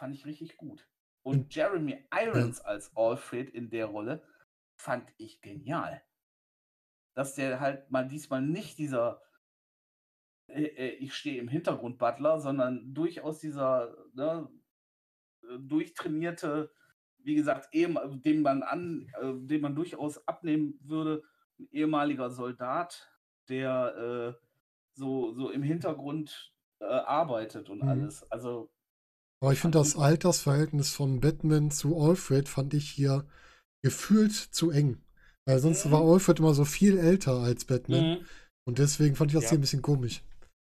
fand 0.02 0.16
ich 0.16 0.26
richtig 0.26 0.58
gut. 0.58 0.90
Und 1.22 1.54
Jeremy 1.54 2.04
Irons 2.12 2.60
als 2.60 2.98
Alfred 2.98 3.52
in 3.52 3.70
der 3.70 3.86
Rolle 3.86 4.24
fand 4.76 5.14
ich 5.18 5.42
genial. 5.42 6.02
Dass 7.14 7.36
der 7.36 7.60
halt 7.60 7.92
mal 7.92 8.08
diesmal 8.08 8.42
nicht 8.42 8.80
dieser 8.80 9.22
äh, 10.48 10.64
äh, 10.64 10.90
ich 10.96 11.14
stehe 11.14 11.40
im 11.40 11.48
Hintergrund 11.48 12.00
Butler, 12.00 12.40
sondern 12.40 12.96
durchaus 12.96 13.38
dieser 13.38 13.96
ne, 14.14 14.50
durchtrainierte, 15.60 16.72
wie 17.20 17.36
gesagt, 17.36 17.70
ehem, 17.74 18.00
den 18.24 18.42
man 18.42 18.64
an, 18.64 19.08
äh, 19.22 19.34
den 19.36 19.62
man 19.62 19.76
durchaus 19.76 20.28
abnehmen 20.28 20.80
würde, 20.82 21.22
ein 21.60 21.70
ehemaliger 21.72 22.32
Soldat, 22.32 23.08
der 23.50 24.36
äh, 24.40 24.46
so, 24.94 25.32
so 25.34 25.52
im 25.52 25.62
Hintergrund 25.62 26.56
äh, 26.80 26.86
arbeitet 26.86 27.70
und 27.70 27.84
Mhm. 27.84 27.88
alles. 27.88 28.32
Also 28.32 28.74
Aber 29.42 29.54
ich 29.54 29.60
finde 29.60 29.80
Fand 29.80 29.88
das 29.88 29.96
Altersverhältnis 30.02 30.94
von 30.94 31.20
Batman 31.20 31.72
zu 31.72 31.98
Alfred 32.00 32.48
fand 32.48 32.74
ich 32.74 32.90
hier 32.90 33.26
gefühlt 33.84 34.34
zu 34.34 34.70
eng. 34.72 35.02
Weil 35.46 35.60
sonst 35.60 35.86
Mhm. 35.86 35.92
war 35.92 36.02
Alfred 36.04 36.40
immer 36.40 36.54
so 36.54 36.66
viel 36.66 36.98
älter 36.98 37.34
als 37.40 37.66
Batman. 37.66 38.20
mhm. 38.20 38.26
Und 38.68 38.78
deswegen 38.78 39.16
fand 39.16 39.32
ich 39.32 39.36
das 39.36 39.46
Ja. 39.46 39.50
hier 39.52 39.58
ein 39.58 39.62
bisschen 39.62 39.82
komisch. 39.82 40.24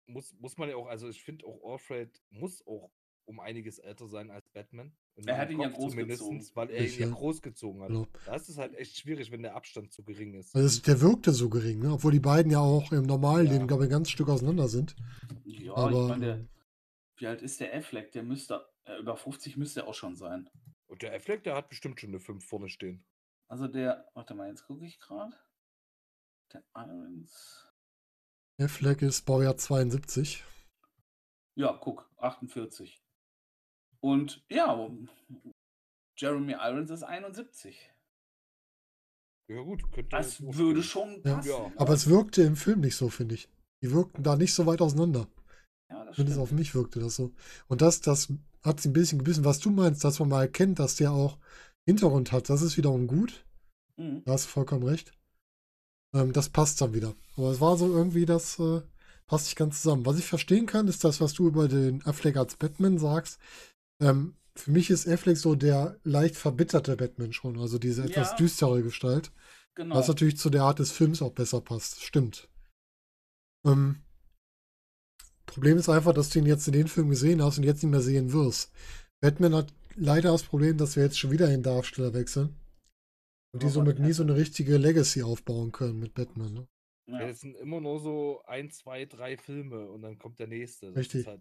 Muss, 0.09 0.35
muss 0.41 0.57
man 0.59 0.69
ja 0.69 0.77
auch, 0.77 0.87
also 0.89 1.09
ich 1.09 1.23
finde 1.23 1.47
auch 1.47 1.73
Alfred 1.73 2.21
muss 2.31 2.67
auch 2.67 2.91
um 3.27 3.41
einiges 3.41 3.79
älter 3.79 4.07
sein 4.09 4.31
als 4.31 4.51
Batman. 4.51 4.93
In 5.17 5.27
Er 5.29 5.39
hat 5.39 5.51
ihn 5.51 5.61
ja 5.61 5.69
Kopf 5.69 5.79
großgezogen. 5.79 6.17
zumindestens, 6.19 6.57
Weil 6.57 6.71
er 6.71 6.85
Ich, 6.85 6.97
ihn 6.97 7.03
ja 7.03 7.09
ja. 7.09 7.15
großgezogen 7.15 7.81
hat. 7.83 7.89
Genau. 7.89 8.07
Da 8.27 8.35
ist 8.35 8.49
es 8.49 8.59
halt 8.59 8.75
echt 8.75 8.99
schwierig, 8.99 9.31
wenn 9.31 9.43
der 9.43 9.55
Abstand 9.55 9.93
zu 9.93 10.03
gering 10.03 10.35
ist. 10.35 10.55
Also 10.55 10.83
der 10.83 11.01
wirkte 11.01 11.33
so 11.33 11.49
gering, 11.49 11.79
ne? 11.79 11.93
obwohl 11.93 12.13
die 12.13 12.21
beiden 12.21 12.51
ja 12.51 12.59
auch 12.59 12.91
im 12.93 13.05
normalen 13.05 13.47
Ja. 13.47 13.53
Leben, 13.53 13.67
glaube 13.69 13.85
ich, 13.85 13.89
ein 13.91 13.93
ganzes 13.93 14.11
Stück 14.13 14.29
auseinander 14.29 14.69
sind. 14.69 14.95
Ja, 15.45 15.75
Aber 15.75 16.03
ich 16.03 16.09
meine, 16.09 16.27
der, 16.27 16.45
wie 17.25 17.29
alt 17.29 17.41
ist 17.41 17.59
der 17.59 17.75
Affleck? 17.75 18.13
Der 18.13 18.23
müsste, 18.23 18.69
äh, 18.85 18.99
über 18.99 19.17
50 19.17 19.57
müsste 19.57 19.81
er 19.81 19.89
auch 19.89 19.95
schon 19.95 20.15
sein. 20.15 20.51
Und 20.87 21.01
der 21.01 21.15
Affleck, 21.15 21.43
der 21.43 21.57
hat 21.57 21.71
bestimmt 21.71 21.99
schon 21.99 22.11
eine 22.11 22.21
5 22.21 22.45
vorne 22.45 22.69
stehen. 22.69 23.03
Also 23.49 23.67
der, 23.67 24.11
warte 24.13 24.35
mal, 24.35 24.51
jetzt 24.51 24.67
gucke 24.67 24.85
ich 24.85 24.99
gerade. 24.99 25.35
Der 26.53 26.63
Irons. 26.77 27.73
Affleck 28.61 29.01
ist 29.01 29.23
Baujahr 29.23 29.57
72. 29.57 30.45
Ja, 31.57 31.73
guck, 31.73 32.11
48. 32.19 33.03
Und 34.01 34.45
ja, 34.51 34.91
Jeremy 36.19 36.53
Irons 36.61 36.91
ist 36.91 37.05
71. 37.05 37.91
Ja 39.49 39.63
gut, 39.63 39.91
könnte 39.93 40.11
Das 40.11 40.43
würde 40.43 40.83
schon 40.83 41.23
passen. 41.23 41.49
Ja. 41.49 41.73
Aber 41.77 41.95
es 41.95 42.07
wirkte 42.11 42.43
im 42.43 42.57
Film 42.57 42.81
nicht 42.81 42.97
so, 42.97 43.09
finde 43.09 43.37
ich. 43.37 43.49
Die 43.83 43.93
wirkten 43.93 44.23
da 44.23 44.37
nicht 44.37 44.53
so 44.53 44.67
weit 44.67 44.83
auseinander. 44.83 45.27
Ja, 45.95 46.05
das 46.05 46.17
Zumindest 46.17 46.41
auf 46.41 46.53
mich 46.53 46.75
wirkte 46.75 47.01
das 47.01 47.17
so. 47.17 47.33
Und 47.69 47.83
das, 47.83 48.01
das 48.01 48.33
hat 48.63 48.81
sie 48.81 48.89
ein 48.89 48.93
bisschen 48.93 49.19
gebissen, 49.19 49.45
was 49.45 49.59
du 49.61 49.71
meinst, 49.71 50.05
dass 50.05 50.19
man 50.19 50.29
mal 50.29 50.43
erkennt, 50.43 50.79
dass 50.79 50.97
der 50.97 51.13
auch 51.13 51.39
Hintergrund 51.87 52.33
hat. 52.33 52.49
Das 52.49 52.63
ist 52.63 52.77
wiederum 52.77 53.07
gut. 53.07 53.45
Mhm. 53.97 54.23
Da 54.25 54.33
hast 54.33 54.47
du 54.47 54.51
vollkommen 54.51 54.85
recht. 54.85 55.13
Ähm, 56.15 56.33
das 56.33 56.49
passt 56.49 56.81
dann 56.81 56.95
wieder. 56.95 57.15
Aber 57.37 57.51
es 57.51 57.61
war 57.61 57.77
so 57.77 57.87
irgendwie, 57.87 58.27
das 58.27 58.59
äh, 58.59 58.81
passt 59.27 59.47
nicht 59.47 59.57
ganz 59.57 59.83
zusammen. 59.83 60.07
Was 60.07 60.19
ich 60.19 60.27
verstehen 60.27 60.67
kann, 60.67 60.89
ist 60.89 61.05
das, 61.05 61.21
was 61.21 61.35
du 61.35 61.47
über 61.47 61.69
den 61.69 62.05
Affleck 62.07 62.37
als 62.37 62.57
Batman 62.57 62.99
sagst. 62.99 63.39
Ähm, 64.01 64.37
für 64.57 64.71
mich 64.71 64.91
ist 64.91 65.09
Affleck 65.09 65.37
so 65.37 65.55
der 65.55 65.99
leicht 66.05 66.37
verbitterte 66.37 66.97
Batman 66.97 67.33
schon, 67.33 67.59
also 67.59 67.79
diese 67.79 68.05
etwas 68.05 68.31
Ja. 68.31 68.37
düstere 68.37 68.83
Gestalt. 68.83 69.33
Genau. 69.75 69.97
Was 69.97 70.07
natürlich 70.09 70.39
zu 70.39 70.51
der 70.51 70.63
Art 70.63 70.79
des 70.79 70.93
Films 70.93 71.21
auch 71.21 71.33
besser 71.33 71.61
passt. 71.61 72.03
Stimmt. 72.03 72.49
Ähm, 73.67 74.04
Problem 75.47 75.77
ist 75.79 75.89
einfach, 75.89 76.15
dass 76.15 76.31
du 76.31 76.39
ihn 76.39 76.47
jetzt 76.47 76.67
in 76.67 76.73
den 76.73 76.89
Film 76.89 77.11
gesehen 77.11 77.43
hast 77.43 77.59
und 77.59 77.65
jetzt 77.65 77.83
nicht 77.83 77.91
mehr 77.91 78.01
sehen 78.01 78.33
wirst. 78.33 78.73
Batman 79.21 79.55
hat 79.55 79.73
leider 79.97 80.33
das 80.33 80.43
Problem, 80.43 80.77
dass 80.77 80.97
wir 80.97 81.05
jetzt 81.05 81.19
schon 81.19 81.31
wieder 81.31 81.47
den 81.47 81.63
Darsteller 81.63 82.15
wechseln. 82.15 82.57
Und 83.53 83.63
die 83.63 83.69
somit 83.69 84.01
nie 84.01 84.13
so 84.13 84.25
eine 84.25 84.35
richtige 84.35 84.79
Legacy 84.79 85.23
aufbauen 85.23 85.71
können 85.71 86.01
mit 86.01 86.15
Batman. 86.15 86.53
Ne? 86.55 86.69
Ja, 87.07 87.27
das 87.29 87.41
sind 87.41 87.57
immer 87.57 87.81
nur 87.81 88.01
so 88.01 88.43
ein, 88.47 88.71
zwei, 88.71 89.05
drei 89.05 89.37
Filme 89.37 89.89
und 89.91 90.03
dann 90.03 90.19
kommt 90.19 90.41
der 90.41 90.49
nächste. 90.49 90.89
Das 90.89 90.97
Richtig. 90.97 91.27
Halt 91.27 91.41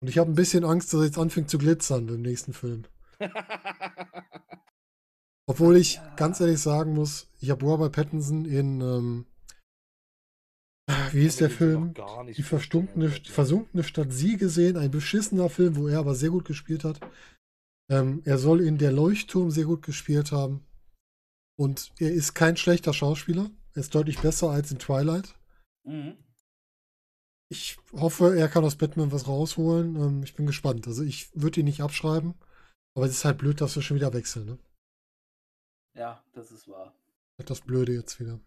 Und 0.00 0.08
ich 0.08 0.18
habe 0.18 0.30
ein 0.30 0.36
bisschen 0.36 0.64
Angst, 0.64 0.92
dass 0.92 1.00
er 1.00 1.06
jetzt 1.06 1.18
anfängt 1.18 1.50
zu 1.50 1.58
glitzern 1.58 2.06
im 2.08 2.22
nächsten 2.22 2.52
Film. 2.52 2.84
Obwohl 5.46 5.76
ich 5.76 5.94
Ja. 5.96 6.14
ganz 6.14 6.38
ehrlich 6.40 6.60
sagen 6.60 6.94
muss, 6.94 7.28
ich 7.40 7.50
habe 7.50 7.66
Robert 7.66 7.92
Pattinson 7.92 8.44
in, 8.44 8.80
ähm, 8.80 9.26
wie 11.12 11.28
kann 11.28 11.36
der 11.38 11.50
Film? 11.50 11.94
gar 11.94 12.24
nicht 12.24 12.38
Die 12.38 12.42
die 12.42 13.30
versunkene 13.32 13.84
Stadt 13.84 14.12
Sie 14.12 14.36
gesehen, 14.36 14.76
ein 14.76 14.90
beschissener 14.90 15.48
Film, 15.48 15.76
wo 15.76 15.88
er 15.88 15.98
aber 15.98 16.14
sehr 16.14 16.30
gut 16.30 16.44
gespielt 16.44 16.84
hat. 16.84 17.00
Ähm, 17.90 18.22
er 18.24 18.38
soll 18.38 18.60
in 18.60 18.78
Der 18.78 18.92
Leuchtturm 18.92 19.50
sehr 19.50 19.64
gut 19.64 19.82
gespielt 19.82 20.32
haben. 20.32 20.64
Und 21.58 21.92
er 21.98 22.12
ist 22.12 22.34
kein 22.34 22.56
schlechter 22.56 22.94
Schauspieler. 22.94 23.50
Er 23.74 23.80
ist 23.80 23.94
deutlich 23.94 24.18
besser 24.20 24.50
als 24.50 24.70
in 24.70 24.78
Twilight. 24.78 25.34
Mhm. 25.84 26.16
Ich 27.48 27.78
hoffe, 27.92 28.36
er 28.36 28.48
kann 28.48 28.64
aus 28.64 28.76
Batman 28.76 29.12
was 29.12 29.26
rausholen. 29.26 29.96
Ähm, 29.96 30.22
ich 30.22 30.34
bin 30.34 30.46
gespannt. 30.46 30.86
Also 30.86 31.02
ich 31.02 31.28
würde 31.34 31.60
ihn 31.60 31.66
nicht 31.66 31.82
abschreiben. 31.82 32.34
Aber 32.94 33.06
es 33.06 33.12
ist 33.12 33.24
halt 33.24 33.38
blöd, 33.38 33.60
dass 33.60 33.76
wir 33.76 33.82
schon 33.82 33.96
wieder 33.96 34.12
wechseln. 34.12 34.46
Ne? 34.46 34.58
ja, 35.94 36.24
das 36.32 36.50
ist 36.50 36.68
wahr. 36.68 36.94
Das 37.44 37.60
Blöde 37.60 37.92
jetzt 37.92 38.20
wieder. 38.20 38.38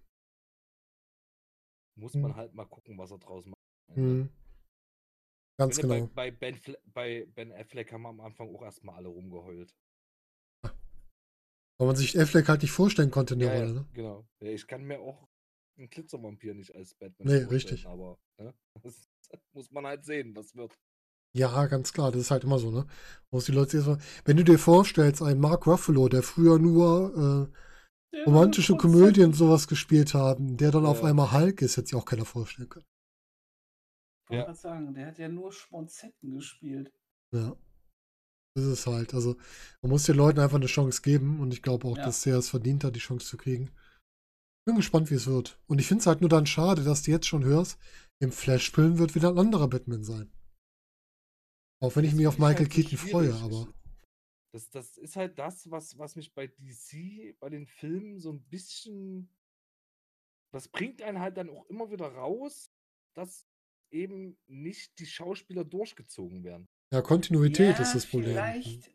Muss 1.96 2.20
man 2.22 2.32
Hm. 2.32 2.36
halt 2.36 2.54
mal 2.54 2.66
gucken, 2.66 2.98
was 3.00 3.12
er 3.12 3.18
draus 3.20 3.46
macht. 3.48 3.58
Mhm. 3.96 4.30
Ganz 5.58 5.80
Finde, 5.80 5.82
genau. 5.82 6.10
Bei, 6.16 6.30
bei, 6.30 6.32
ben 6.32 6.56
Fle 6.56 6.78
bei 6.86 7.26
Ben 7.36 7.52
Affleck 7.52 7.92
haben 7.92 8.04
wir 8.04 8.10
am 8.10 8.22
Anfang 8.22 8.48
auch 8.56 8.62
erstmal 8.62 8.96
alle 8.96 9.10
rumgeheult. 9.10 9.76
Weil 11.78 11.86
man 11.86 11.96
sich 11.96 12.20
Affleck 12.20 12.50
halt 12.50 12.64
nicht 12.64 12.72
vorstellen 12.72 13.12
konnte 13.12 13.36
in 13.36 13.40
der 13.40 13.50
Ja, 13.50 13.52
Rolle. 13.52 13.68
ja, 13.68 13.74
Ne? 13.74 13.86
genau. 13.94 14.28
Ja, 14.40 14.50
ich 14.50 14.68
kann 14.68 14.84
mir 14.84 15.00
auch 15.00 15.28
einen 15.78 15.90
Glitzervampir 15.90 16.54
nicht 16.54 16.74
als 16.76 16.94
Batman 16.96 17.32
Nee, 17.32 17.34
vorstellen, 17.34 17.54
richtig. 17.56 17.86
aber 17.86 18.18
ne, 18.38 18.54
das 18.84 19.08
muss 19.54 19.72
man 19.72 19.86
halt 19.88 20.06
sehen, 20.06 20.36
was 20.36 20.56
wird. 20.56 20.78
Ja, 21.36 21.66
ganz 21.68 21.94
klar, 21.94 22.12
das 22.12 22.22
ist 22.22 22.32
halt 22.32 22.44
immer 22.44 22.60
so, 22.60 22.70
ne? 22.72 22.86
Muss 23.32 23.46
die 23.46 23.52
Leute 23.52 23.78
erstmal. 23.78 23.98
Wenn 24.26 24.38
du 24.38 24.44
dir 24.44 24.60
vorstellst, 24.60 25.22
ein 25.22 25.40
Mark 25.40 25.66
Ruffalo, 25.66 26.08
der 26.08 26.22
früher 26.22 26.60
nur 26.60 27.50
äh, 27.52 27.58
romantische 28.26 28.76
Komödien 28.78 29.34
sowas 29.34 29.68
gespielt 29.68 30.14
haben, 30.14 30.58
der 30.58 30.72
dann 30.72 30.86
auf 30.86 31.02
Ja. 31.02 31.10
einmal 31.10 31.32
Hulk 31.32 31.62
ist, 31.62 31.78
hätte 31.78 31.88
sich 31.88 31.96
auch 31.96 32.06
keiner 32.06 32.26
vorstellen 32.26 32.70
können. 32.70 32.86
Ich 34.24 34.30
wollte 34.30 34.40
Ja. 34.40 34.46
gerade 34.46 34.58
sagen, 34.60 34.94
der 34.94 35.08
hat 35.08 35.18
ja 35.18 35.28
nur 35.30 35.52
Schmonzetten 35.52 36.32
gespielt. 36.32 36.92
Ja. 37.34 37.56
Das 38.56 38.66
ist 38.66 38.86
halt. 38.86 39.14
Also, 39.16 39.36
man 39.82 39.90
muss 39.92 40.04
den 40.04 40.16
Leuten 40.16 40.40
einfach 40.40 40.58
eine 40.58 40.68
Chance 40.68 41.02
geben 41.02 41.40
und 41.40 41.52
ich 41.54 41.62
glaube 41.64 41.88
auch, 41.88 41.98
Ja. 41.98 42.06
dass 42.06 42.22
der 42.22 42.38
es 42.38 42.50
verdient 42.50 42.84
hat, 42.84 42.96
die 42.96 43.00
Chance 43.00 43.26
zu 43.26 43.38
kriegen. 43.38 43.72
Bin 44.66 44.76
gespannt, 44.76 45.10
wie 45.10 45.16
es 45.16 45.26
wird. 45.28 45.60
Und 45.68 45.80
ich 45.80 45.88
finde 45.88 46.02
es 46.02 46.08
halt 46.08 46.22
nur 46.22 46.30
dann 46.30 46.46
schade, 46.46 46.84
dass 46.84 47.02
du 47.04 47.12
jetzt 47.12 47.26
schon 47.28 47.44
hörst, 47.44 47.78
im 48.22 48.32
Flash-Film 48.32 48.98
wird 49.00 49.16
wieder 49.16 49.30
ein 49.30 49.40
anderer 49.40 49.68
Batman 49.68 50.04
sein. 50.04 50.32
Auch 51.82 51.96
wenn 51.96 52.06
ich 52.06 52.12
Das 52.12 52.18
mich 52.18 52.28
auf 52.28 52.36
ich 52.36 52.40
Michael 52.40 52.58
halt 52.60 52.70
Keaton 52.70 52.98
freue, 52.98 53.34
aber. 53.36 53.68
Das, 54.54 54.70
das 54.70 54.98
ist 54.98 55.16
halt 55.16 55.40
das, 55.40 55.72
was, 55.72 55.98
was 55.98 56.16
mich 56.16 56.32
bei 56.36 56.46
DC, 56.46 57.40
bei 57.40 57.50
den 57.50 57.66
Filmen 57.66 58.20
so 58.20 58.32
ein 58.32 58.44
bisschen. 58.44 59.34
Das 60.52 60.68
bringt 60.68 61.02
einen 61.02 61.20
halt 61.20 61.38
dann 61.38 61.50
auch 61.50 61.66
immer 61.70 61.90
wieder 61.90 62.14
raus, 62.14 62.72
dass 63.16 63.48
eben 63.90 64.38
nicht 64.46 65.00
die 65.00 65.08
Schauspieler 65.08 65.64
durchgezogen 65.66 66.44
werden. 66.44 66.68
Ja, 66.92 67.02
Kontinuität 67.02 67.78
ja, 67.78 67.82
ist 67.82 67.96
das 67.96 68.06
Problem. 68.06 68.34
Vielleicht, 68.34 68.92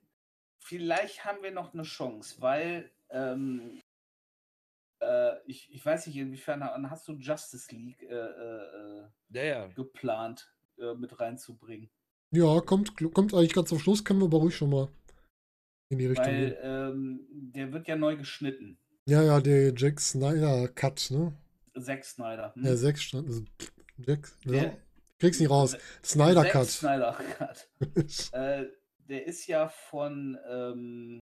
vielleicht 0.61 1.25
haben 1.25 1.43
wir 1.43 1.51
noch 1.51 1.75
eine 1.75 1.83
Chance, 1.83 2.41
weil 2.41 2.93
ähm, 3.11 3.81
äh, 5.01 5.43
ich, 5.45 5.69
ich 5.73 5.85
weiß 5.85 6.07
nicht, 6.07 6.17
inwiefern 6.17 6.63
hast 6.89 7.09
du 7.09 7.15
Justice 7.15 7.75
League 7.75 8.01
äh, 8.05 8.15
äh, 8.15 9.03
äh, 9.03 9.09
Ja, 9.31 9.43
ja. 9.43 9.67
geplant 9.67 10.55
äh, 10.79 10.95
mit 10.95 11.19
reinzubringen. 11.19 11.91
Ja, 12.31 12.61
kommt, 12.61 12.95
kommt 13.13 13.35
eigentlich 13.35 13.55
ganz 13.55 13.71
zum 13.71 13.81
Schluss, 13.81 14.05
können 14.05 14.21
wir 14.21 14.27
aber 14.27 14.39
ruhig 14.39 14.55
schon 14.55 14.71
mal 14.71 14.89
in 15.91 15.99
die 15.99 16.07
Richtung 16.07 16.27
Weil 16.27 16.51
gehen. 16.51 16.57
ähm, 16.63 17.21
der 17.31 17.73
wird 17.73 17.89
ja 17.89 17.97
neu 17.97 18.17
geschnitten. 18.17 18.79
Ja, 19.07 19.23
ja, 19.23 19.41
der 19.41 19.73
Jack 19.75 20.01
Snyder 20.01 20.69
Cut, 20.69 21.09
ne? 21.11 21.33
Zack 21.81 22.05
Snyder. 22.05 22.53
hm? 22.55 22.65
Ja, 22.65 22.77
sechs 22.77 23.03
stand. 23.03 23.27
Also, 23.29 23.45
Jack, 23.99 24.31
ja, 24.45 24.53
Der- 24.53 24.79
krieg's 25.19 25.41
nicht 25.41 25.49
raus. 25.51 25.71
Zack 25.73 25.81
Snyder 26.05 26.45
Cut. 26.45 26.67
Snyder 26.67 27.13
Cut. 27.39 27.69
äh, 28.33 28.67
der 28.99 29.27
ist 29.27 29.47
ja 29.47 29.69
von 29.69 30.37
ähm, 30.51 31.21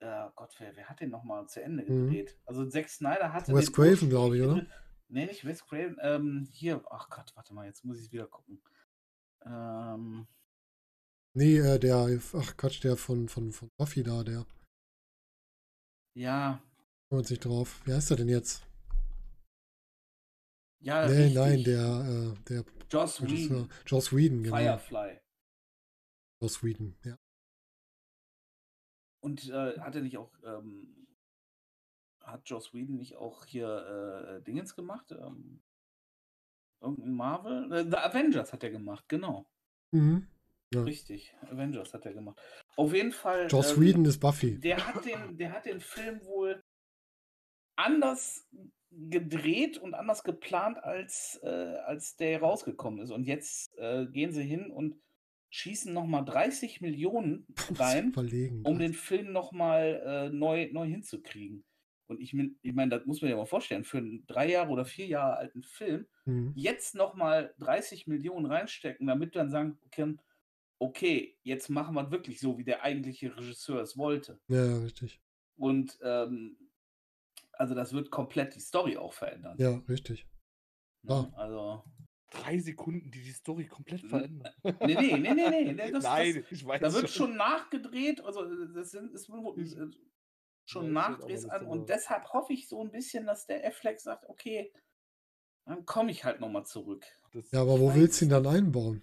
äh, 0.00 0.28
Gott, 0.34 0.54
wer, 0.58 0.74
wer 0.76 0.88
hat 0.88 1.00
den 1.00 1.10
nochmal 1.10 1.46
zu 1.48 1.62
Ende 1.62 1.84
Mhm. 1.84 2.06
gedreht? 2.06 2.38
Also 2.46 2.64
Zack 2.66 2.88
Snyder 2.88 3.32
hatte 3.32 3.52
Wes 3.54 3.72
Craven, 3.72 4.08
glaube 4.08 4.36
ich, 4.38 4.42
oder? 4.42 4.66
Nee, 5.08 5.26
nicht 5.26 5.44
Wes 5.44 5.64
Craven. 5.66 5.98
Ähm, 6.00 6.48
hier, 6.50 6.82
ach 6.90 7.10
Gott, 7.10 7.32
warte 7.34 7.52
mal, 7.52 7.66
jetzt 7.66 7.84
muss 7.84 8.00
ich 8.00 8.10
wieder 8.12 8.26
gucken. 8.26 8.62
Ähm, 9.44 10.26
Nee, 11.34 11.58
äh, 11.58 11.78
der, 11.78 12.20
ach 12.34 12.56
Quatsch, 12.56 12.84
der 12.84 12.96
von, 12.96 13.28
von, 13.28 13.52
von 13.52 13.70
Buffy 13.78 14.02
da, 14.02 14.22
der 14.22 14.46
ja, 16.14 16.62
kommt 17.08 17.26
sich 17.26 17.40
drauf. 17.40 17.80
Wie 17.86 17.92
heißt 17.94 18.10
er 18.10 18.18
denn 18.18 18.28
jetzt? 18.28 18.66
ja, 20.80 21.06
nee, 21.06 21.14
richtig. 21.14 21.34
nein, 21.34 21.64
der, 21.64 22.34
äh, 22.34 22.44
der 22.48 22.64
Joss. 22.90 23.22
Whedon, 23.22 23.70
Joss 23.86 24.12
Whedon, 24.12 24.42
genau. 24.42 24.56
Firefly. 24.56 25.20
Joss 26.42 26.62
Whedon, 26.62 26.96
ja. 27.04 27.16
Und 29.20 29.48
äh, 29.48 29.78
hat 29.78 29.94
er 29.94 30.02
nicht 30.02 30.18
auch, 30.18 30.32
ähm, 30.44 31.06
hat 32.20 32.48
Joss 32.48 32.74
Whedon 32.74 32.96
nicht 32.96 33.16
auch 33.16 33.46
hier 33.46 34.38
äh, 34.38 34.42
Dingens 34.42 34.74
gemacht? 34.74 35.12
Ähm, 35.12 35.62
irgendein 36.80 37.14
Marvel? 37.14 37.72
Äh, 37.72 37.84
The 37.84 37.96
Avengers 37.96 38.52
hat 38.52 38.64
er 38.64 38.70
gemacht, 38.70 39.08
genau. 39.08 39.46
Mhm. 39.92 40.26
Ja. 40.74 40.82
Richtig, 40.82 41.34
Avengers 41.50 41.92
hat 41.94 42.06
er 42.06 42.14
gemacht. 42.14 42.40
Auf 42.76 42.94
jeden 42.94 43.12
Fall. 43.12 43.46
Joss 43.50 43.72
ähm, 43.76 43.82
Whedon 43.82 44.04
ist 44.06 44.18
Buffy. 44.18 44.58
Der 44.60 44.86
hat 44.86 45.04
den, 45.04 45.36
der 45.36 45.52
hat 45.52 45.66
den 45.66 45.80
Film 45.80 46.20
wohl 46.24 46.62
anders 47.76 48.46
gedreht 48.90 49.78
und 49.78 49.94
anders 49.94 50.22
geplant, 50.22 50.82
als, 50.82 51.40
äh, 51.42 51.48
als 51.48 52.16
der 52.16 52.40
rausgekommen 52.40 53.00
ist. 53.00 53.10
Und 53.10 53.24
jetzt 53.24 53.76
äh, 53.78 54.06
gehen 54.06 54.32
sie 54.32 54.42
hin 54.42 54.70
und 54.70 54.96
schießen 55.50 55.92
nochmal 55.92 56.24
30 56.24 56.80
Millionen 56.80 57.46
rein, 57.78 58.12
Verlegen. 58.12 58.62
um 58.64 58.78
den 58.78 58.92
Film 58.94 59.32
nochmal 59.32 60.02
äh, 60.04 60.34
neu, 60.34 60.68
neu 60.72 60.86
hinzukriegen. 60.86 61.64
Und 62.06 62.20
ich, 62.20 62.34
mein- 62.34 62.56
ich 62.62 62.74
meine, 62.74 62.90
das 62.90 63.06
muss 63.06 63.22
man 63.22 63.30
ja 63.30 63.36
mal 63.36 63.46
vorstellen, 63.46 63.84
für 63.84 63.98
einen 63.98 64.26
drei 64.26 64.50
Jahre 64.50 64.70
oder 64.70 64.84
vier 64.84 65.06
Jahre 65.06 65.36
alten 65.36 65.62
Film 65.62 66.06
Mhm. 66.24 66.52
jetzt 66.54 66.94
nochmal 66.94 67.52
30 67.58 68.06
Millionen 68.06 68.46
reinstecken, 68.46 69.08
damit 69.08 69.34
dann 69.34 69.50
sagen 69.50 69.76
können, 69.90 70.20
okay, 70.82 71.38
jetzt 71.44 71.68
machen 71.68 71.94
wir 71.94 72.02
es 72.04 72.10
wirklich 72.10 72.40
so, 72.40 72.58
wie 72.58 72.64
der 72.64 72.82
eigentliche 72.82 73.36
Regisseur 73.36 73.80
es 73.80 73.96
wollte. 73.96 74.40
Ja, 74.48 74.64
ja, 74.64 74.78
richtig. 74.78 75.20
Und 75.56 75.96
ähm, 76.02 76.56
also 77.52 77.74
das 77.74 77.92
wird 77.92 78.10
komplett 78.10 78.56
die 78.56 78.60
Story 78.60 78.96
auch 78.96 79.12
verändern. 79.12 79.56
Ja, 79.58 79.80
richtig. 79.88 80.26
ne? 81.02 81.30
ja. 81.32 81.38
Also, 81.38 81.84
Drei 82.30 82.58
Sekunden, 82.58 83.10
die 83.10 83.22
die 83.22 83.30
Story 83.32 83.66
komplett 83.66 84.00
verändern. 84.00 84.50
nee, 84.64 84.94
nee, 84.94 85.18
nee, 85.18 85.34
nee, 85.34 85.48
nee. 85.50 85.72
nee 85.74 85.90
das, 85.90 86.02
Nein, 86.02 86.46
ich 86.50 86.64
weiß 86.64 86.80
das, 86.80 86.94
da 86.94 87.00
wird 87.00 87.10
schon 87.10 87.36
nachgedreht, 87.36 88.22
also 88.22 88.66
das 88.68 88.90
sind 88.90 89.12
ist 89.12 89.28
äh, 89.28 89.34
schon 89.34 89.94
schon, 90.64 90.92
Nachdrehs 90.92 91.42
das 91.42 91.50
an 91.50 91.62
ist 91.62 91.68
und 91.68 91.88
deshalb 91.90 92.32
hoffe 92.32 92.54
ich 92.54 92.68
so 92.68 92.82
ein 92.82 92.90
bisschen, 92.90 93.26
dass 93.26 93.46
der 93.46 93.66
Affleck 93.66 94.00
sagt, 94.00 94.28
okay, 94.30 94.72
dann 95.66 95.84
komme 95.84 96.10
ich 96.10 96.24
halt 96.24 96.40
nochmal 96.40 96.64
zurück. 96.64 97.04
Das- 97.32 97.50
Ja, 97.52 97.60
aber 97.60 97.78
wo 97.78 97.94
willst 97.94 98.20
du 98.20 98.24
ihn 98.24 98.30
dann 98.30 98.46
einbauen? 98.46 99.02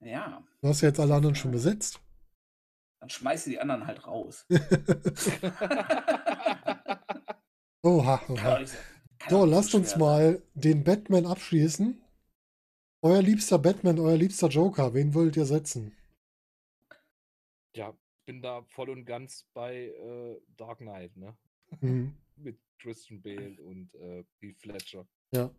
Ja, 0.00 0.42
Du 0.62 0.68
hast 0.68 0.80
ja 0.80 0.88
jetzt 0.88 1.00
alle 1.00 1.14
anderen 1.14 1.34
schon 1.34 1.50
besetzt. 1.50 2.00
dann 3.00 3.10
schmeißt 3.10 3.46
du 3.46 3.50
die 3.50 3.60
anderen 3.60 3.86
halt 3.86 4.06
raus. 4.06 4.46
Oha, 7.82 8.20
oha. 8.28 8.60
So, 9.28 9.44
lasst 9.46 9.74
uns 9.74 9.96
mal 9.96 10.42
den 10.54 10.84
Batman 10.84 11.24
abschließen. 11.26 11.98
Euer 13.02 13.22
liebster 13.22 13.58
Batman, 13.58 13.98
euer 13.98 14.16
liebster 14.18 14.48
Joker, 14.48 14.92
wen 14.92 15.14
wollt 15.14 15.36
ihr 15.36 15.46
setzen? 15.46 15.96
ja, 17.74 17.94
bin 18.26 18.42
da 18.42 18.62
voll 18.64 18.90
und 18.90 19.04
ganz 19.06 19.46
bei 19.54 19.86
äh, 19.86 20.40
Dark 20.56 20.78
Knight, 20.78 21.16
ne? 21.16 21.36
Mhm. 21.80 22.14
Mit 22.36 22.58
Christian 22.78 23.22
Bale 23.22 23.56
und 23.62 23.94
äh, 23.94 24.24
Heath 24.40 24.58
Fletcher. 24.58 25.06
Ja. 25.32 25.50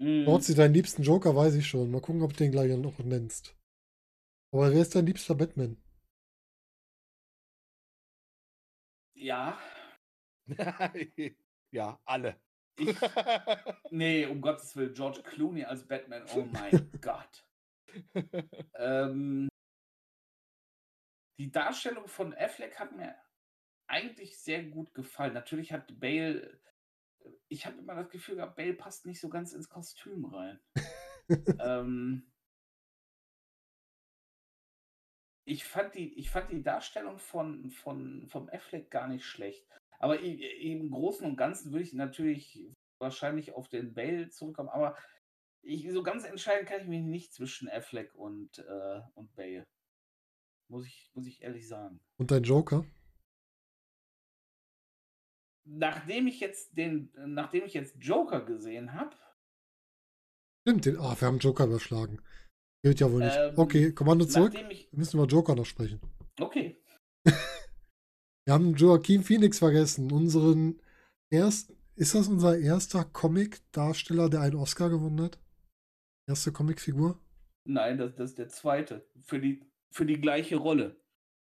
Sein. 0.00 0.22
Mm, 0.22 0.24
Norzi, 0.24 0.54
deinen 0.54 0.74
liebsten 0.74 1.02
Joker 1.02 1.36
weiß 1.36 1.54
ich 1.54 1.66
schon. 1.68 1.90
Mal 1.90 2.00
gucken, 2.00 2.22
ob 2.22 2.32
du 2.32 2.38
den 2.38 2.52
gleich 2.52 2.76
noch 2.76 2.98
nennst. 2.98 3.56
Aber 4.52 4.72
wer 4.72 4.82
ist 4.82 4.94
dein 4.94 5.06
liebster 5.06 5.34
Batman? 5.34 5.76
Ja, 9.14 9.58
ja, 11.72 12.00
alle. 12.04 12.40
ich, 12.78 12.96
nee, 13.90 14.26
um 14.26 14.40
Gottes 14.40 14.74
Willen, 14.76 14.94
George 14.94 15.22
Clooney 15.22 15.64
als 15.64 15.86
Batman, 15.86 16.24
oh 16.34 16.44
mein 16.44 16.90
Gott. 17.00 17.44
Ähm, 18.74 19.48
die 21.38 21.50
Darstellung 21.50 22.06
von 22.08 22.34
Affleck 22.34 22.78
hat 22.78 22.96
mir 22.96 23.14
eigentlich 23.88 24.38
sehr 24.38 24.62
gut 24.64 24.94
gefallen. 24.94 25.34
Natürlich 25.34 25.72
hat 25.72 25.98
Bale, 25.98 26.60
ich 27.48 27.66
habe 27.66 27.78
immer 27.78 27.94
das 27.94 28.10
Gefühl 28.10 28.36
gehabt, 28.36 28.56
Bale 28.56 28.74
passt 28.74 29.06
nicht 29.06 29.20
so 29.20 29.28
ganz 29.28 29.52
ins 29.52 29.68
Kostüm 29.68 30.24
rein. 30.26 30.60
ähm, 31.60 32.30
ich, 35.44 35.64
fand 35.64 35.94
die, 35.94 36.18
ich 36.18 36.30
fand 36.30 36.50
die 36.50 36.62
Darstellung 36.62 37.18
von, 37.18 37.70
von, 37.70 38.26
vom 38.28 38.48
Affleck 38.48 38.90
gar 38.90 39.08
nicht 39.08 39.24
schlecht. 39.24 39.66
Aber 39.98 40.20
im 40.20 40.90
Großen 40.90 41.26
und 41.26 41.36
Ganzen 41.36 41.72
würde 41.72 41.84
ich 41.84 41.92
natürlich 41.92 42.66
wahrscheinlich 42.98 43.52
auf 43.52 43.68
den 43.68 43.92
Bale 43.92 44.30
zurückkommen. 44.30 44.70
Aber 44.70 44.96
ich, 45.62 45.90
so 45.90 46.02
ganz 46.02 46.24
entscheiden 46.24 46.66
kann 46.66 46.80
ich 46.80 46.88
mich 46.88 47.02
nicht 47.02 47.34
zwischen 47.34 47.68
Affleck 47.68 48.14
und, 48.14 48.58
äh, 48.58 49.00
und 49.14 49.34
Bale. 49.34 49.66
Muss 50.68 50.86
ich, 50.86 51.10
muss 51.14 51.26
ich 51.26 51.42
ehrlich 51.42 51.68
sagen. 51.68 52.00
Und 52.16 52.30
dein 52.30 52.44
Joker? 52.44 52.84
Nachdem 55.64 56.26
ich 56.26 56.40
jetzt 56.40 56.76
den, 56.76 57.12
nachdem 57.14 57.64
ich 57.64 57.74
jetzt 57.74 57.96
Joker 58.00 58.44
gesehen 58.44 58.92
habe, 58.94 59.16
Stimmt, 60.62 60.84
den. 60.84 60.98
Ah, 60.98 61.16
wir 61.18 61.26
haben 61.26 61.38
Joker 61.38 61.64
überschlagen. 61.64 62.20
Gilt 62.82 63.00
ja 63.00 63.10
wohl 63.10 63.24
nicht. 63.24 63.36
Ähm, 63.36 63.54
okay, 63.56 63.92
Kommando 63.92 64.24
zurück. 64.24 64.54
ich. 64.70 64.90
Wir 64.92 64.98
müssen 64.98 65.18
über 65.18 65.26
Joker 65.26 65.54
noch 65.54 65.66
sprechen. 65.66 66.00
Okay. 66.38 66.82
Wir 68.46 68.54
haben 68.54 68.74
Joaquin 68.74 69.22
Phoenix 69.22 69.58
vergessen. 69.58 70.10
Unseren 70.10 70.80
ersten. 71.30 71.76
Ist 71.96 72.14
das 72.14 72.28
unser 72.28 72.58
erster 72.58 73.04
Comic-Darsteller, 73.04 74.30
der 74.30 74.40
einen 74.40 74.56
Oscar 74.56 74.88
gewonnen 74.88 75.20
hat? 75.20 75.38
Erste 76.26 76.50
Comicfigur? 76.50 77.20
Nein, 77.68 77.98
das, 77.98 78.14
das 78.14 78.30
ist 78.30 78.38
der 78.38 78.48
zweite. 78.48 79.06
Für 79.22 79.38
die, 79.38 79.62
für 79.92 80.06
die 80.06 80.20
gleiche 80.20 80.56
Rolle. 80.56 80.98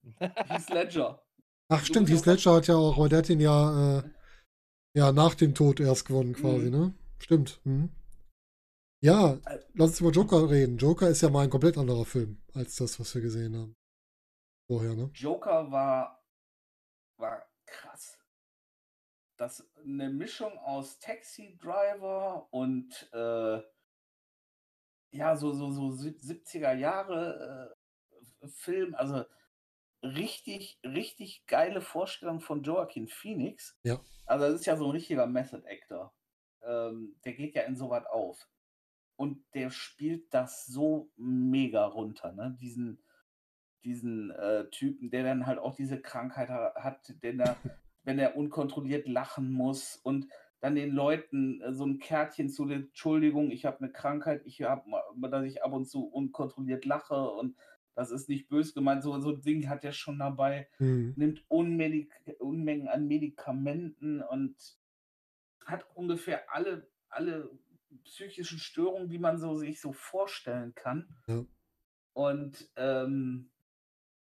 Heath 0.19 0.69
Ledger. 0.69 1.26
Ach, 1.69 1.83
stimmt, 1.83 2.09
Heath 2.09 2.25
Ledger 2.25 2.55
hat 2.55 2.67
ja 2.67 2.75
auch, 2.75 2.97
aber 2.97 3.09
der 3.09 3.19
hat 3.19 3.29
ihn 3.29 3.39
ja, 3.41 3.99
äh, 3.99 4.03
ja 4.95 5.11
nach 5.11 5.35
dem 5.35 5.53
Tod 5.53 5.79
erst 5.79 6.05
gewonnen, 6.05 6.33
quasi, 6.33 6.65
Mhm. 6.67 6.71
ne? 6.71 6.93
Stimmt. 7.19 7.59
Mhm. 7.65 7.89
Ja, 9.03 9.39
lass 9.73 9.89
uns 9.91 9.99
über 10.01 10.11
Joker 10.11 10.49
reden. 10.49 10.77
Joker 10.77 11.09
ist 11.09 11.21
ja 11.21 11.29
mal 11.29 11.43
ein 11.43 11.49
komplett 11.49 11.77
anderer 11.77 12.05
Film 12.05 12.41
als 12.53 12.75
das, 12.77 12.99
was 12.99 13.13
wir 13.13 13.21
gesehen 13.21 13.55
haben. 13.55 13.75
Vorher, 14.69 14.95
ne? 14.95 15.09
Joker 15.13 15.71
war, 15.71 16.23
war 17.19 17.45
krass. 17.65 18.17
Das 19.37 19.63
eine 19.83 20.09
Mischung 20.09 20.57
aus 20.59 20.97
Taxi 20.99 21.57
Driver 21.61 22.47
und 22.51 23.09
äh, 23.13 23.61
ja, 25.11 25.35
so, 25.35 25.53
so, 25.53 25.71
so 25.71 25.91
sieb- 25.91 26.19
70er 26.21 26.73
Jahre 26.73 27.75
äh, 28.41 28.47
Film, 28.47 28.95
also 28.95 29.25
richtig, 30.03 30.79
richtig 30.83 31.45
geile 31.47 31.81
Vorstellung 31.81 32.39
von 32.39 32.63
Joaquin 32.63 33.07
Phoenix. 33.07 33.77
Ja. 33.83 33.99
Also 34.25 34.45
das 34.45 34.61
ist 34.61 34.65
ja 34.65 34.75
so 34.77 34.85
ein 34.85 34.91
richtiger 34.91 35.27
Method 35.27 35.63
Actor. 35.67 36.13
Ähm, 36.63 37.15
der 37.23 37.33
geht 37.33 37.55
ja 37.55 37.63
in 37.63 37.75
sowas 37.75 38.05
auf. 38.05 38.47
Und 39.15 39.43
der 39.53 39.71
spielt 39.71 40.33
das 40.33 40.65
so 40.67 41.11
mega 41.15 41.85
runter, 41.85 42.33
ne? 42.33 42.55
Diesen, 42.59 43.03
diesen 43.83 44.29
äh, 44.31 44.69
Typen, 44.69 45.09
der 45.09 45.23
dann 45.23 45.47
halt 45.47 45.59
auch 45.59 45.75
diese 45.75 45.99
Krankheit 45.99 46.49
ha- 46.49 46.73
hat, 46.75 47.13
den 47.23 47.39
er, 47.39 47.55
wenn 48.03 48.19
er 48.19 48.35
unkontrolliert 48.37 49.07
lachen 49.07 49.51
muss 49.51 49.95
und 49.95 50.27
dann 50.59 50.75
den 50.75 50.91
Leuten 50.91 51.61
äh, 51.61 51.73
so 51.73 51.85
ein 51.85 51.99
Kärtchen 51.99 52.49
zu 52.49 52.69
Entschuldigung, 52.69 53.49
ich 53.51 53.65
habe 53.65 53.79
eine 53.79 53.91
Krankheit, 53.91 54.41
ich 54.45 54.61
habe, 54.61 54.83
dass 55.29 55.45
ich 55.45 55.63
ab 55.63 55.73
und 55.73 55.85
zu 55.85 56.07
unkontrolliert 56.07 56.85
lache 56.85 57.29
und 57.31 57.55
das 57.97 58.11
ist 58.11 58.29
nicht 58.29 58.47
böse 58.47 58.75
gemeint, 58.75 59.01
so, 59.01 59.19
so 59.19 59.31
ein 59.31 59.41
Ding 59.41 59.67
hat 59.67 59.83
er 59.83 59.91
schon 59.91 60.19
dabei, 60.19 60.69
Mhm. 60.77 61.15
nimmt 61.17 61.43
Unmedik 61.47 62.13
Unmengen 62.37 62.87
an 62.87 63.07
Medikamenten 63.07 64.21
und 64.21 64.55
hat 65.65 65.83
ungefähr 65.95 66.53
alle, 66.53 66.87
alle 67.09 67.49
psychischen 68.03 68.59
Störungen, 68.59 69.09
die 69.09 69.17
man 69.17 69.39
so 69.39 69.55
sich 69.55 69.81
so 69.81 69.93
vorstellen 69.93 70.75
kann. 70.75 71.09
Ja. 71.25 71.43
Und 72.13 72.69
ähm, 72.75 73.49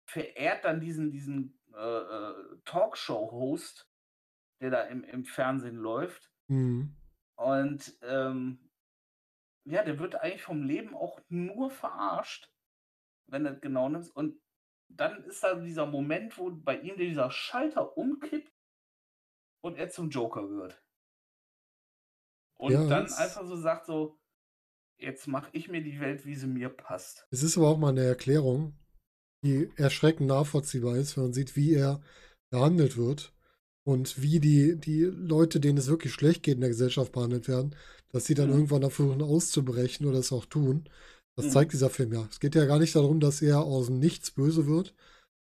verehrt 0.07 0.65
dann 0.65 0.81
diesen, 0.81 1.11
diesen 1.11 1.61
äh, 1.75 1.99
äh, 1.99 2.35
Talkshow-Host, 2.65 3.87
der 4.63 4.71
da 4.71 4.83
im, 4.85 5.05
im 5.05 5.27
Fernsehen 5.27 5.77
läuft. 5.77 6.33
Mhm. 6.47 6.97
Und 7.37 7.99
ähm, 8.01 8.71
ja, 9.65 9.85
der 9.85 9.99
wird 9.99 10.15
eigentlich 10.15 10.43
vom 10.43 10.63
Leben 10.63 10.95
auch 10.95 11.21
nur 11.29 11.71
verarscht, 11.71 12.51
wenn 13.29 13.45
du 13.45 13.51
es 13.51 13.61
genau 13.61 13.89
nimmst. 13.89 14.15
Und 14.15 14.41
dann 14.89 15.25
ist 15.25 15.43
da 15.43 15.55
dieser 15.55 15.87
Moment, 15.87 16.37
wo 16.39 16.51
bei 16.51 16.79
ihm 16.81 16.97
dieser 16.97 17.31
Schalter 17.31 17.97
umkippt 17.97 18.51
und 19.63 19.77
er 19.77 19.91
zum 19.91 20.11
Joker 20.11 20.49
wird. 20.49 20.83
Und 22.59 22.73
Ja, 22.73 22.87
dann 22.87 23.05
das- 23.05 23.17
einfach 23.17 23.47
so 23.47 23.57
sagt 23.57 23.87
so, 23.87 24.19
jetzt 24.99 25.29
mache 25.29 25.51
ich 25.53 25.69
mir 25.69 25.83
die 25.83 26.01
Welt, 26.01 26.25
wie 26.27 26.35
sie 26.35 26.47
mir 26.47 26.69
passt. 26.71 27.27
Es 27.31 27.43
ist 27.43 27.57
aber 27.57 27.69
auch 27.69 27.79
mal 27.79 27.91
eine 27.91 28.05
Erklärung, 28.05 28.75
die 29.45 29.71
erschreckend 29.77 30.29
nachvollziehbar 30.29 30.97
ist, 30.97 31.17
wenn 31.17 31.25
man 31.25 31.33
sieht, 31.33 31.55
wie 31.55 31.75
er 31.75 32.01
behandelt 32.51 32.97
wird 32.97 33.33
und 33.87 34.21
wie 34.21 34.41
die, 34.41 34.77
die 34.77 35.03
Leute, 35.05 35.61
denen 35.61 35.79
es 35.79 35.89
wirklich 35.89 36.13
schlecht 36.13 36.43
geht 36.43 36.55
in 36.57 36.61
der 36.63 36.71
Gesellschaft 36.71 37.13
behandelt 37.13 37.47
werden, 37.47 37.77
dass 38.11 38.25
sie 38.25 38.35
dann 38.35 38.49
Mhm. 38.49 38.55
irgendwann 38.55 38.81
da 38.81 38.91
versuchen 38.91 39.23
auszubrechen 39.23 40.07
oder 40.07 40.19
es 40.19 40.33
auch 40.33 40.47
tun. 40.47 40.89
Das 41.39 41.47
Mhm. 41.47 41.51
zeigt 41.53 41.73
dieser 41.73 41.89
Film 41.89 42.13
ja. 42.13 42.27
Es 42.29 42.41
geht 42.41 42.57
ja 42.57 42.67
gar 42.67 42.81
nicht 42.81 42.97
darum, 42.97 43.21
dass 43.21 43.41
er 43.43 43.61
aus 43.61 43.87
dem 43.87 44.01
Nichts 44.01 44.33
böse 44.33 44.67
wird, 44.67 44.93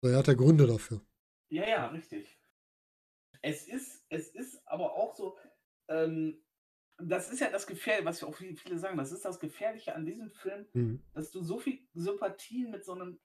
sondern 0.00 0.16
er 0.16 0.18
hat 0.20 0.26
ja 0.26 0.32
Gründe 0.32 0.66
dafür. 0.66 1.02
Ja, 1.50 1.68
ja, 1.68 1.88
richtig. 1.88 2.38
Es 3.42 3.68
ist, 3.68 4.06
es 4.08 4.28
ist 4.30 4.66
aber 4.66 4.94
auch 4.94 5.14
so, 5.14 5.36
ähm, 5.88 6.42
das 6.96 7.30
ist 7.30 7.40
ja 7.40 7.50
das 7.50 7.66
Gefährliche, 7.66 8.06
was 8.06 8.22
auch 8.24 8.34
viele, 8.34 8.78
sagen, 8.78 8.96
das 8.96 9.12
ist 9.12 9.26
das 9.26 9.38
Gefährliche 9.38 9.94
an 9.94 10.06
diesem 10.06 10.30
Film, 10.30 10.66
Mhm. 10.72 11.02
dass 11.12 11.30
du 11.30 11.42
so 11.42 11.58
viel 11.58 11.86
Sympathien 11.92 12.70
mit 12.70 12.86
so 12.86 12.92
einem 12.94 13.20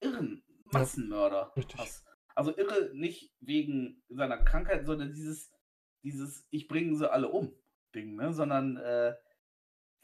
irren 0.00 0.42
Ja, 0.72 0.78
Massenmörder 0.78 1.52
richtig. 1.54 1.78
hast. 1.78 2.06
Also 2.34 2.56
irre 2.56 2.92
nicht 2.94 3.30
wegen 3.40 4.02
seiner 4.08 4.38
Krankheit, 4.38 4.86
sondern 4.86 5.12
dieses, 5.12 5.52
dieses 6.02 6.46
Ich 6.48 6.66
bringe 6.66 6.96
sie 6.96 7.12
alle 7.12 7.28
um 7.28 7.52
Ding, 7.94 8.16
ne? 8.16 8.32
Sondern 8.32 8.78
äh, 8.78 9.14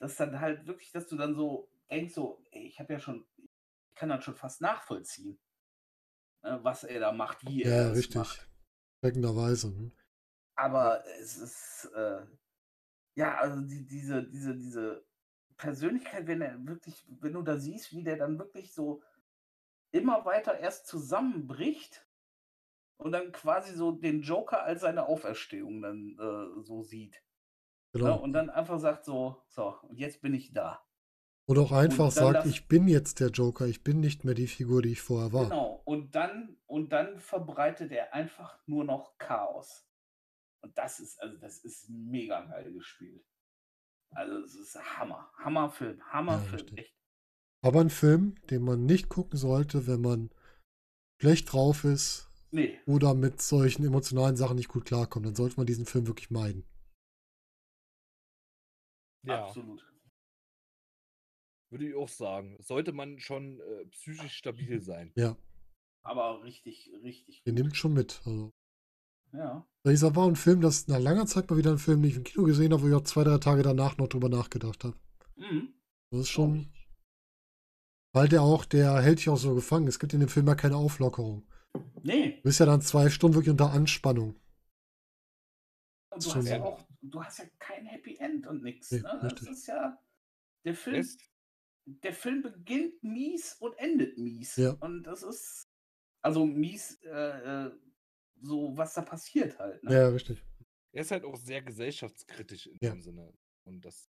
das 0.01 0.17
dann 0.17 0.41
halt 0.41 0.67
wirklich, 0.67 0.93
dass 0.93 1.09
du 1.09 1.17
dann 1.17 1.37
so 1.37 1.71
denkst, 1.91 2.15
so, 2.15 2.45
ey, 2.53 2.67
ich 2.67 2.81
habe 2.81 2.95
ja 2.95 3.01
schon, 3.01 3.27
ich 3.39 3.97
kann 3.97 4.11
das 4.11 4.25
schon 4.25 4.37
fast 4.37 4.63
nachvollziehen, 4.63 5.41
ne, 6.43 6.59
was 6.63 6.85
er 6.85 7.01
da 7.01 7.13
macht, 7.13 7.47
wie 7.47 7.63
Ja, 7.63 7.71
er 7.71 7.87
ja, 7.87 7.93
es 7.93 7.97
richtig. 7.97 8.15
macht. 8.15 8.51
Streckenderweise. 8.99 9.71
Ne? 9.73 9.93
Aber 10.57 11.05
es 11.21 11.37
ist, 11.39 11.91
äh, 11.95 12.21
ja, 13.17 13.39
also 13.39 13.61
die, 13.63 13.87
diese, 13.87 14.25
diese, 14.29 14.57
diese 14.57 15.05
Persönlichkeit, 15.57 16.27
wenn 16.27 16.43
er 16.43 16.65
wirklich, 16.67 17.07
wenn 17.21 17.35
du 17.35 17.43
da 17.43 17.59
siehst, 17.59 17.93
wie 17.93 18.05
der 18.05 18.17
dann 18.17 18.39
wirklich 18.39 18.75
so 18.75 19.03
immer 19.93 20.25
weiter 20.27 20.59
erst 20.61 20.87
zusammenbricht 20.89 22.07
und 22.99 23.13
dann 23.13 23.33
quasi 23.33 23.75
so 23.75 23.93
den 23.93 24.23
Joker 24.23 24.65
als 24.65 24.83
seine 24.83 25.07
Auferstehung 25.07 25.83
dann 25.83 26.17
äh, 26.19 26.63
so 26.63 26.83
sieht. 26.83 27.23
Ne? 27.93 28.01
Genau. 28.01 28.19
Und 28.21 28.33
dann 28.33 28.51
einfach 28.51 28.79
sagt 28.79 29.05
so, 29.05 29.43
so, 29.49 29.75
und 29.83 29.99
jetzt 29.99 30.21
bin 30.23 30.35
ich 30.35 30.53
da. 30.53 30.85
Und 31.47 31.59
auch 31.59 31.73
einfach 31.73 32.13
sagt, 32.13 32.47
ich 32.47 32.69
bin 32.69 32.87
jetzt 32.87 33.19
der 33.19 33.31
Joker, 33.31 33.67
ich 33.67 33.83
bin 33.83 33.99
nicht 33.99 34.25
mehr 34.25 34.35
die 34.35 34.47
Figur, 34.47 34.83
die 34.83 34.93
ich 34.93 35.01
vorher 35.03 35.33
war. 35.33 35.45
Genau. 35.49 35.83
Und 35.85 36.15
dann, 36.15 36.57
und 36.67 36.93
dann 36.93 37.19
verbreitet 37.19 37.91
er 37.91 38.15
einfach 38.15 38.57
nur 38.67 38.85
noch 38.85 39.19
Chaos. 39.19 39.85
Und 40.63 40.79
das 40.79 41.01
ist, 41.01 41.21
also 41.21 41.37
das 41.39 41.59
ist 41.65 41.89
mega 41.89 42.41
geil 42.43 42.73
gespielt. 42.73 43.27
Also 44.11 44.39
es 44.45 44.55
ist 44.55 44.77
Hammer. 44.99 45.33
Hammerfilm. 45.39 46.01
Hammerfilm. 46.13 46.55
richtig. 46.55 46.79
Echt. 46.79 46.97
Aber 47.63 47.81
ein 47.81 47.91
Film, 47.91 48.37
den 48.51 48.63
man 48.63 48.87
nicht 48.87 49.09
gucken 49.09 49.39
sollte, 49.39 49.87
wenn 49.87 50.01
man 50.01 50.31
schlecht 51.21 51.53
drauf 51.53 51.85
ist 51.85 52.31
Nee. 52.53 52.79
oder 52.87 53.15
mit 53.15 53.43
solchen 53.43 53.85
emotionalen 53.85 54.37
Sachen 54.37 54.57
nicht 54.57 54.69
gut 54.69 54.85
klarkommt, 54.85 55.27
dann 55.27 55.35
sollte 55.35 55.57
man 55.57 55.67
diesen 55.67 55.87
Film 55.87 56.07
wirklich 56.07 56.31
meiden. 56.31 56.65
Ja, 59.23 59.45
Absolut. 59.47 59.85
würde 61.71 61.89
ich 61.89 61.95
auch 61.95 62.09
sagen. 62.09 62.57
Sollte 62.61 62.93
man 62.93 63.19
schon 63.19 63.61
äh, 63.61 63.85
psychisch 63.87 64.35
stabil 64.37 64.81
sein. 64.83 65.13
Ja, 65.17 65.37
Aber 66.03 66.43
richtig, 66.43 66.91
richtig. 67.03 67.43
der 67.45 67.53
gut. 67.53 67.63
nimmt 67.63 67.77
schon 67.77 67.93
mit. 67.93 68.21
Also, 68.25 68.53
Ja. 69.33 69.67
dieser 69.87 70.17
war 70.17 70.27
ein 70.27 70.37
Film, 70.37 70.61
das 70.61 70.89
nach 70.89 70.99
langer 70.99 71.27
Zeit 71.27 71.51
mal 71.51 71.57
wieder 71.59 71.73
ein 71.73 71.79
Film, 71.79 72.03
den 72.03 72.11
ich 72.11 72.17
im 72.17 72.25
Kino 72.25 72.45
gesehen 72.45 72.73
habe, 72.73 72.83
wo 72.83 72.89
ich 72.89 72.95
auch 72.95 73.05
zwei, 73.05 73.25
drei 73.25 73.39
Tage 73.39 73.63
danach 73.63 73.97
noch 73.99 74.09
drüber 74.09 74.29
nachgedacht 74.29 74.85
habe. 74.85 74.97
Mhm. 75.37 75.75
Das 76.11 76.23
ist 76.23 76.29
schon, 76.31 76.73
weil 78.13 78.29
der 78.29 78.43
auch, 78.43 78.65
der 78.65 79.01
hält 79.01 79.19
dich 79.21 79.29
auch 79.29 79.37
so 79.37 79.55
gefangen. 79.55 79.87
Es 79.87 79.99
gibt 80.01 80.13
in 80.15 80.21
dem 80.21 80.29
Film 80.29 80.47
ja 80.49 80.55
keine 80.57 80.77
Auflockerung. 80.77 81.47
Nee. 82.03 82.37
Du 82.37 82.43
bist 82.43 82.59
ja 82.59 82.67
dann 82.67 82.81
zwei 82.83 83.09
Stunden 83.11 83.37
wirklich 83.37 83.51
unter 83.53 83.71
Anspannung. 83.71 84.35
Und 86.13 86.25
du 86.25 86.31
Schon 86.31 86.41
hast 86.43 86.49
ja 86.49 86.59
so. 86.59 86.85
Auch, 87.03 87.11
du 87.11 87.25
hast 87.25 87.39
ja 87.39 87.45
kein 87.59 87.87
Happy 87.87 88.17
End 88.19 88.47
und 88.47 88.63
nichts. 88.63 88.91
Ne? 88.91 89.19
Das 89.23 89.43
ist 89.43 89.67
ja. 89.67 89.99
Der 90.65 90.75
Film, 90.75 90.97
Es, 90.97 91.17
der 91.87 92.13
Film 92.13 92.43
beginnt 92.43 93.03
mies 93.03 93.55
und 93.55 93.75
endet 93.79 94.19
mies. 94.19 94.57
Ja. 94.57 94.73
Und 94.81 95.05
das 95.05 95.23
ist. 95.23 95.67
Also 96.23 96.45
mies, 96.45 97.01
äh, 97.05 97.09
äh, 97.67 97.71
so 98.43 98.77
was 98.77 98.93
da 98.95 99.03
passiert 99.03 99.59
halt. 99.59 99.83
Ne? 99.85 99.95
Ja, 99.95 100.09
richtig. 100.09 100.43
er 100.93 101.01
ist 101.03 101.11
halt 101.11 101.25
auch 101.25 101.37
sehr 101.37 101.63
gesellschaftskritisch 101.63 102.67
in 102.67 102.77
Ja. 102.83 102.91
dem 102.91 103.01
Sinne. 103.01 103.33
Und 103.65 103.83
das 103.85 104.11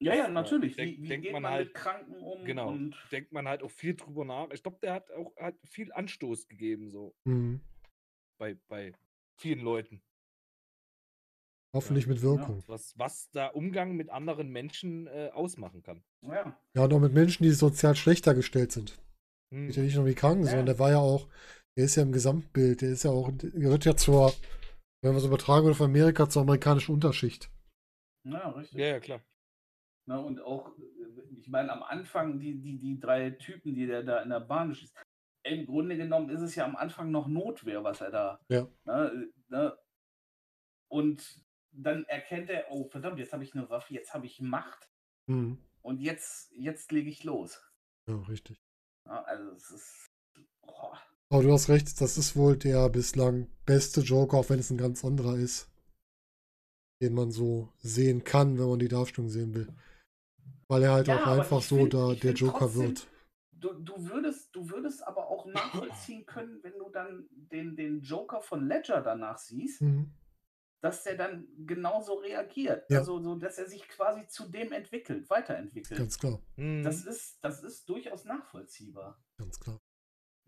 Ja, 0.00 0.14
ja, 0.14 0.26
äh, 0.26 0.30
natürlich. 0.30 0.76
denk- 0.76 0.96
wie 0.98 1.02
wie 1.02 1.08
denkt 1.08 1.24
geht 1.24 1.32
man 1.34 1.42
man, 1.42 1.52
halt- 1.52 1.66
mit 1.68 1.74
Kranken 1.74 2.14
um? 2.22 2.44
Genau. 2.46 2.68
Und 2.70 2.96
denkt 3.12 3.32
man 3.32 3.46
halt 3.46 3.62
auch 3.62 3.70
viel 3.70 3.94
drüber 3.94 4.24
nach. 4.24 4.48
Ich 4.52 4.62
glaube, 4.62 4.78
der 4.80 4.94
hat 4.94 5.10
auch 5.10 5.36
hat 5.36 5.54
viel 5.66 5.92
Anstoß 5.92 6.48
gegeben, 6.48 6.88
so 6.88 7.14
Mhm. 7.24 7.60
bei, 8.38 8.54
bei 8.68 8.94
vielen 9.36 9.60
Leuten. 9.60 10.02
Hoffentlich 11.72 12.06
mit 12.08 12.20
Wirkung. 12.22 12.64
Was, 12.66 12.98
was 12.98 13.30
da 13.30 13.46
Umgang 13.48 13.94
mit 13.96 14.10
anderen 14.10 14.50
Menschen 14.50 15.06
äh, 15.06 15.30
ausmachen 15.32 15.82
kann. 15.82 16.02
ja, 16.22 16.58
Ja, 16.74 16.84
und 16.84 16.92
auch 16.92 17.00
mit 17.00 17.12
Menschen, 17.12 17.44
die 17.44 17.50
sozial 17.50 17.94
schlechter 17.94 18.34
gestellt 18.34 18.72
sind. 18.72 18.98
Hm. 19.52 19.68
Geht 19.68 19.76
ja 19.76 19.82
nicht 19.84 19.96
nur 19.96 20.06
die 20.06 20.14
Kranken, 20.14 20.44
Ja. 20.44 20.50
sondern 20.50 20.66
der 20.66 20.78
war 20.80 20.90
ja 20.90 20.98
auch, 20.98 21.28
der 21.76 21.84
ist 21.84 21.94
ja 21.96 22.02
im 22.02 22.12
Gesamtbild, 22.12 22.82
der 22.82 22.90
ist 22.90 23.04
ja 23.04 23.10
auch, 23.10 23.30
der 23.32 23.50
gehört 23.50 23.84
ja 23.84 23.94
zur, 23.94 24.32
wenn 25.02 25.12
wir 25.12 25.18
es 25.18 25.24
übertragen 25.24 25.68
auf 25.70 25.80
Amerika, 25.80 26.28
zur 26.28 26.42
amerikanischen 26.42 26.92
Unterschicht. 26.94 27.50
ja, 28.24 28.48
richtig. 28.50 28.78
Ja, 28.78 28.86
ja, 28.86 29.00
klar. 29.00 29.22
Ne, 30.08 30.20
und 30.20 30.40
auch, 30.40 30.72
ich 31.38 31.48
meine, 31.48 31.70
am 31.72 31.84
Anfang, 31.84 32.40
die, 32.40 32.60
die, 32.60 32.78
die 32.78 32.98
drei 32.98 33.30
Typen, 33.30 33.74
die 33.74 33.86
der 33.86 34.02
da 34.02 34.22
in 34.22 34.30
der 34.30 34.40
Bahn 34.40 34.74
schießt, 34.74 34.96
im 35.44 35.66
Grunde 35.66 35.96
genommen 35.96 36.30
ist 36.30 36.40
es 36.40 36.54
ja 36.56 36.64
am 36.64 36.74
Anfang 36.74 37.12
noch 37.12 37.28
Notwehr, 37.28 37.84
was 37.84 38.00
er 38.00 38.10
da. 38.10 38.40
Ja. 38.48 38.66
Ne, 38.84 39.28
ne, 39.48 39.78
und 40.90 41.44
dann 41.72 42.04
erkennt 42.04 42.50
er, 42.50 42.66
oh 42.70 42.84
verdammt, 42.88 43.18
jetzt 43.18 43.32
habe 43.32 43.44
ich 43.44 43.54
eine 43.54 43.68
Waffe, 43.70 43.94
jetzt 43.94 44.12
habe 44.14 44.26
ich 44.26 44.40
Macht 44.40 44.88
Mhm. 45.26 45.58
und 45.82 46.00
jetzt, 46.00 46.50
jetzt 46.52 46.90
lege 46.92 47.10
ich 47.10 47.24
los. 47.24 47.62
Ja, 48.08 48.16
richtig. 48.22 48.58
Ja, 49.06 49.22
also 49.22 49.50
es 49.52 49.70
ist. 49.70 50.06
Oh, 50.62 50.92
Aber 51.30 51.42
du 51.42 51.52
hast 51.52 51.68
recht, 51.68 52.00
das 52.00 52.18
ist 52.18 52.34
wohl 52.36 52.56
der 52.56 52.88
bislang 52.88 53.46
beste 53.66 54.00
Joker, 54.00 54.38
auch 54.38 54.50
wenn 54.50 54.58
es 54.58 54.70
ein 54.70 54.78
ganz 54.78 55.04
anderer 55.04 55.36
ist, 55.36 55.70
den 57.02 57.14
man 57.14 57.30
so 57.30 57.72
sehen 57.78 58.24
kann, 58.24 58.58
wenn 58.58 58.68
man 58.68 58.78
die 58.78 58.88
Darstellung 58.88 59.30
sehen 59.30 59.54
will. 59.54 59.68
Weil 60.68 60.82
er 60.84 60.92
halt 60.92 61.08
Ja, 61.08 61.22
auch 61.22 61.26
einfach 61.26 61.62
so 61.62 61.76
find- 61.76 61.94
da 61.94 62.14
der 62.14 62.34
Joker 62.34 62.58
trotzdem- 62.60 62.82
wird. 62.82 63.08
du, 63.52 63.72
du, 63.74 64.08
würdest, 64.08 64.54
du 64.54 64.68
würdest 64.70 65.02
aber 65.06 65.28
auch 65.28 65.46
nachvollziehen 66.12 66.26
können, 66.26 66.62
wenn 66.62 66.78
du 66.78 66.90
dann 66.90 67.26
den, 67.30 67.76
den 67.76 68.00
Joker 68.02 68.40
von 68.42 68.66
Ledger 68.66 69.00
danach 69.00 69.38
siehst, 69.38 69.80
Mhm. 69.82 70.12
Dass 70.80 71.04
der 71.04 71.16
dann 71.16 71.46
genauso 71.66 72.14
reagiert. 72.14 72.90
Ja. 72.90 72.98
Also 73.00 73.20
so, 73.22 73.34
dass 73.36 73.58
er 73.58 73.66
sich 73.66 73.86
quasi 73.88 74.26
zu 74.26 74.48
dem 74.50 74.72
entwickelt, 74.72 75.28
weiterentwickelt. 75.30 75.98
Ganz 75.98 76.18
klar, 76.18 76.40
Hm. 76.56 76.82
Das 76.82 77.04
ist, 77.04 77.38
das 77.44 77.62
ist 77.62 77.88
durchaus 77.88 78.24
nachvollziehbar. 78.24 79.22
ganz 79.36 79.58
klar. 79.60 79.80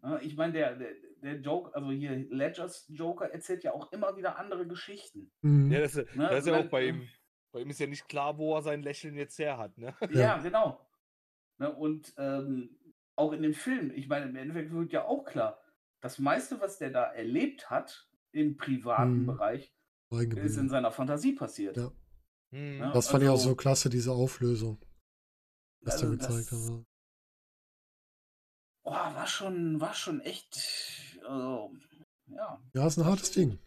Ja, 0.02 0.18
Ich 0.20 0.34
meine, 0.36 0.52
der, 0.54 0.74
der, 0.76 0.92
der 1.22 1.34
Joke, 1.40 1.74
also 1.74 1.90
hier 1.90 2.16
Ledgers 2.30 2.86
Joker 2.88 3.30
erzählt 3.30 3.62
ja 3.62 3.72
auch 3.72 3.92
immer 3.92 4.16
wieder 4.16 4.36
andere 4.38 4.66
Geschichten. 4.66 5.30
Mhm. 5.42 5.70
ja, 5.70 5.80
das, 5.80 5.94
ist- 5.96 6.16
Ne, 6.16 6.28
das 6.28 6.38
ist 6.40 6.46
ja 6.46 6.52
dann- 6.56 6.66
auch 6.66 6.70
bei 6.70 6.86
ihm. 6.86 7.09
Bei 7.52 7.60
ihm 7.60 7.68
ist 7.70 7.80
ja 7.80 7.86
nicht 7.86 8.09
klar, 8.09 8.38
wo 8.38 8.54
er 8.56 8.62
sein 8.62 8.82
Lächeln 8.82 9.14
jetzt 9.14 9.38
her 9.38 9.59
hat, 9.59 9.76
ne? 9.76 9.94
Ja, 10.10 10.38
genau. 10.38 10.80
Ne, 11.59 11.70
und 11.70 12.14
ähm, 12.16 12.78
auch 13.14 13.32
in 13.32 13.42
dem 13.42 13.52
Film, 13.52 13.90
ich 13.94 14.09
meine, 14.09 14.24
im 14.30 14.36
Endeffekt 14.36 14.72
wird 14.72 14.90
ja 14.92 15.04
auch 15.04 15.24
klar, 15.26 15.60
das 16.00 16.18
meiste, 16.18 16.60
was 16.62 16.78
der 16.78 16.88
da 16.90 17.04
erlebt 17.12 17.68
hat 17.68 18.09
im 18.32 18.56
privaten 18.56 19.20
Mhm. 19.20 19.26
Bereich, 19.26 19.72
ist 20.20 20.56
in 20.56 20.68
seiner 20.68 20.90
Fantasie 20.93 21.32
passiert. 21.32 21.76
Ja. 21.76 21.90
Hm. 22.52 22.78
Ja. 22.78 22.93
Das 22.93 23.09
fand 23.09 23.22
ich 23.22 23.28
auch 23.28 23.32
also- 23.34 23.51
so 23.51 23.56
klasse, 23.56 23.89
diese 23.89 24.12
Auflösung, 24.12 24.78
was 25.82 25.94
Also 25.94 26.06
da 26.06 26.12
gezeigt 26.12 26.52
das- 26.52 26.70
hat. 26.70 26.84
Oh, 28.84 28.90
war 28.90 29.26
schon, 29.26 29.80
war 29.80 29.94
schon 29.94 30.20
echt, 30.20 31.18
also, 31.26 31.72
ja. 32.26 32.60
Ja, 32.74 32.86
ist 32.86 32.98
ein 32.98 33.05
hartes 33.05 33.30
Ding. 33.30 33.59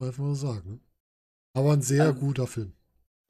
Einfach 0.00 0.24
mal 0.24 0.34
sagen. 0.34 0.70
Ne? 0.72 0.80
Aber 1.54 1.72
ein 1.72 1.82
sehr 1.82 2.06
Also- 2.06 2.20
guter 2.20 2.46
Film. 2.46 2.72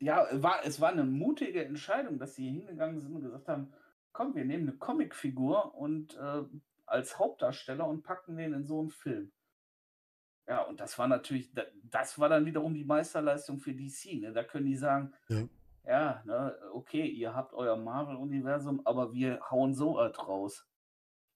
Ja, 0.03 0.27
war, 0.43 0.65
es 0.65 0.81
war 0.81 0.89
eine 0.91 1.05
mutige 1.05 1.63
Entscheidung, 1.65 2.19
dass 2.19 2.35
sie 2.35 2.47
hingegangen 2.47 3.01
sind 3.01 3.15
und 3.15 3.23
gesagt 3.23 3.49
haben, 3.49 3.73
komm, 4.13 4.35
wir 4.35 4.47
nehmen 4.47 4.69
eine 4.69 4.79
Comicfigur 4.79 5.75
und 5.75 6.17
äh, 6.17 6.43
als 6.87 7.19
Hauptdarsteller 7.19 7.87
und 7.87 8.03
packen 8.03 8.37
den 8.37 8.55
in 8.55 8.65
so 8.65 8.81
einen 8.81 8.89
Film. 8.91 9.31
Ja, 10.49 10.63
und 10.63 10.81
das 10.81 10.99
war 10.99 11.07
natürlich, 11.07 11.53
da- 11.53 11.67
das 11.85 12.19
war 12.19 12.29
dann 12.29 12.45
wiederum 12.47 12.75
die 12.75 12.85
Meisterleistung 12.85 13.59
für 13.59 13.73
DC. 13.75 14.21
Ne? 14.21 14.33
Da 14.33 14.43
können 14.43 14.67
die 14.67 14.77
sagen, 14.77 15.13
Ja. 15.29 15.49
ja, 15.87 16.23
ne, 16.25 16.57
okay, 16.73 17.07
ihr 17.07 17.35
habt 17.35 17.53
euer 17.55 17.77
Marvel-Universum, 17.77 18.85
aber 18.85 19.13
wir 19.13 19.41
hauen 19.51 19.75
so 19.75 19.95
was 19.95 20.19
raus. 20.19 20.67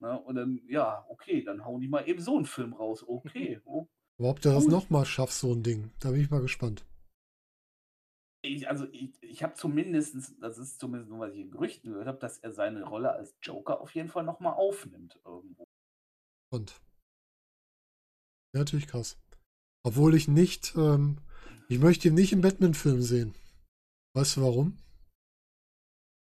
Ne? 0.00 0.18
Und 0.20 0.34
dann, 0.34 0.60
ja, 0.66 1.04
okay, 1.08 1.42
dann 1.44 1.64
hauen 1.64 1.80
die 1.80 1.88
mal 1.88 2.08
eben 2.08 2.20
so 2.20 2.36
einen 2.36 2.46
Film 2.46 2.72
raus. 2.72 3.04
Okay, 3.06 3.60
oh, 3.64 3.86
ob 4.18 4.40
der 4.40 4.54
das 4.54 4.66
nochmal 4.66 5.04
schafft, 5.06 5.32
so 5.34 5.52
ein 5.52 5.62
Ding, 5.62 5.92
da 6.00 6.10
bin 6.10 6.20
ich 6.20 6.30
mal 6.30 6.40
gespannt. 6.42 6.84
Ich, 8.42 8.68
also 8.68 8.86
ich, 8.92 9.10
ich 9.22 9.42
habe 9.42 9.54
zumindest, 9.54 10.34
das 10.42 10.58
ist 10.58 10.78
zumindest 10.78 11.08
nur, 11.10 11.20
was 11.20 11.32
ich 11.32 11.40
in 11.40 11.50
Gerüchten 11.50 11.90
gehört 11.92 12.08
habe, 12.08 12.18
dass 12.18 12.38
er 12.38 12.52
seine 12.52 12.84
Rolle 12.84 13.10
als 13.12 13.34
Joker 13.40 13.80
auf 13.80 13.94
jeden 13.94 14.08
Fall 14.10 14.24
nochmal 14.24 14.52
aufnimmt 14.52 15.18
irgendwo. 15.24 15.64
Und 16.52 16.78
ja, 18.54 18.60
natürlich 18.60 18.86
krass. 18.86 19.18
Obwohl 19.82 20.14
ich 20.14 20.28
nicht, 20.28 20.74
ähm, 20.76 21.18
ich 21.68 21.78
möchte 21.78 22.08
ihn 22.08 22.14
nicht 22.14 22.32
im 22.32 22.40
Batman-Film 22.40 23.02
sehen. 23.02 23.34
Weißt 24.14 24.36
du 24.36 24.42
warum? 24.42 24.78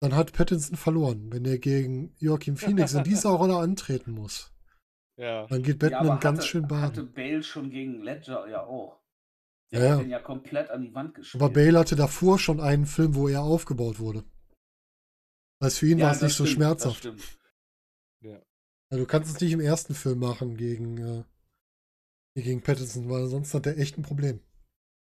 dann 0.01 0.17
hat 0.17 0.35
Pattinson 0.35 0.77
verloren. 0.77 1.33
Wenn 1.33 1.47
er 1.47 1.57
gegen 1.59 2.15
Joachim 2.19 2.57
Phoenix 2.59 2.93
in 2.93 3.05
dieser 3.05 3.31
Rolle 3.41 3.57
antreten 3.57 4.11
muss, 4.13 4.53
Ja. 5.17 5.47
dann 5.47 5.63
geht 5.63 5.83
Ja, 5.83 5.89
Batman 5.89 6.11
aber 6.11 6.21
ganz 6.21 6.39
hatte, 6.41 6.49
schön 6.49 6.65
hatte 6.71 7.05
baden. 7.05 7.13
Bale 7.15 7.43
schon 7.43 7.71
gegen 7.71 8.03
Ledger 8.03 8.47
ja 8.49 8.65
auch. 8.67 9.01
Der 9.73 9.81
Ja, 9.83 9.85
hat 9.93 9.97
ja. 9.99 10.03
den 10.03 10.11
ja 10.11 10.19
komplett 10.21 10.69
an 10.69 10.83
die 10.83 10.93
Wand 10.95 11.15
gespielt. 11.15 11.43
Aber 11.43 11.51
Bale 11.53 11.79
hatte 11.79 11.97
davor 11.97 12.39
schon 12.39 12.61
einen 12.61 12.85
Film, 12.85 13.15
wo 13.15 13.29
er 13.29 13.43
aufgebaut 13.43 13.99
wurde. 13.99 14.25
Also 15.59 15.79
für 15.79 15.87
ihn 15.87 15.99
ja, 15.99 16.07
war 16.07 16.13
es 16.13 16.21
nicht 16.21 16.35
so 16.35 16.45
stimmt, 16.45 16.57
schmerzhaft. 16.57 17.05
Das 17.07 17.15
stimmt. 17.15 17.39
Ja. 18.21 18.43
Ja, 18.91 18.99
du 18.99 19.07
kannst 19.07 19.35
es 19.35 19.41
nicht 19.41 19.53
im 19.53 19.61
ersten 19.61 19.95
Film 19.95 20.19
machen 20.19 20.59
gegen, 20.59 20.99
äh, 20.99 21.25
gegen 22.43 22.63
Pattinson, 22.63 23.09
weil 23.09 23.27
sonst 23.27 23.55
hat 23.55 23.67
er 23.67 23.79
echt 23.79 23.97
ein 23.99 24.03
Problem. 24.03 24.41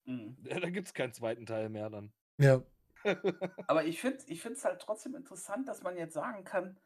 Mhm. 0.04 0.36
ja 0.44 0.60
da 0.60 0.70
gibt 0.70 0.88
es 0.88 0.94
keinen 0.94 1.12
zweiten 1.12 1.46
Teil 1.46 1.68
mehr 1.68 1.90
dann. 1.90 2.12
Ja, 2.38 2.62
Aber 3.66 3.84
ich 3.84 4.00
finde 4.00 4.18
ich 4.28 4.44
es 4.44 4.64
halt 4.64 4.80
trotzdem 4.80 5.16
interessant, 5.16 5.66
dass 5.68 5.82
man 5.82 5.96
jetzt 5.96 6.14
sagen 6.14 6.44
kann, 6.44 6.78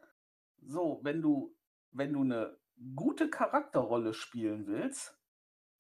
so, 0.62 1.01
wenn 1.02 1.20
du, 1.20 1.55
wenn 1.90 2.12
du 2.12 2.23
eine 2.23 2.56
gute 2.94 3.28
Charakterrolle 3.28 4.14
spielen 4.14 4.66
willst, 4.66 5.18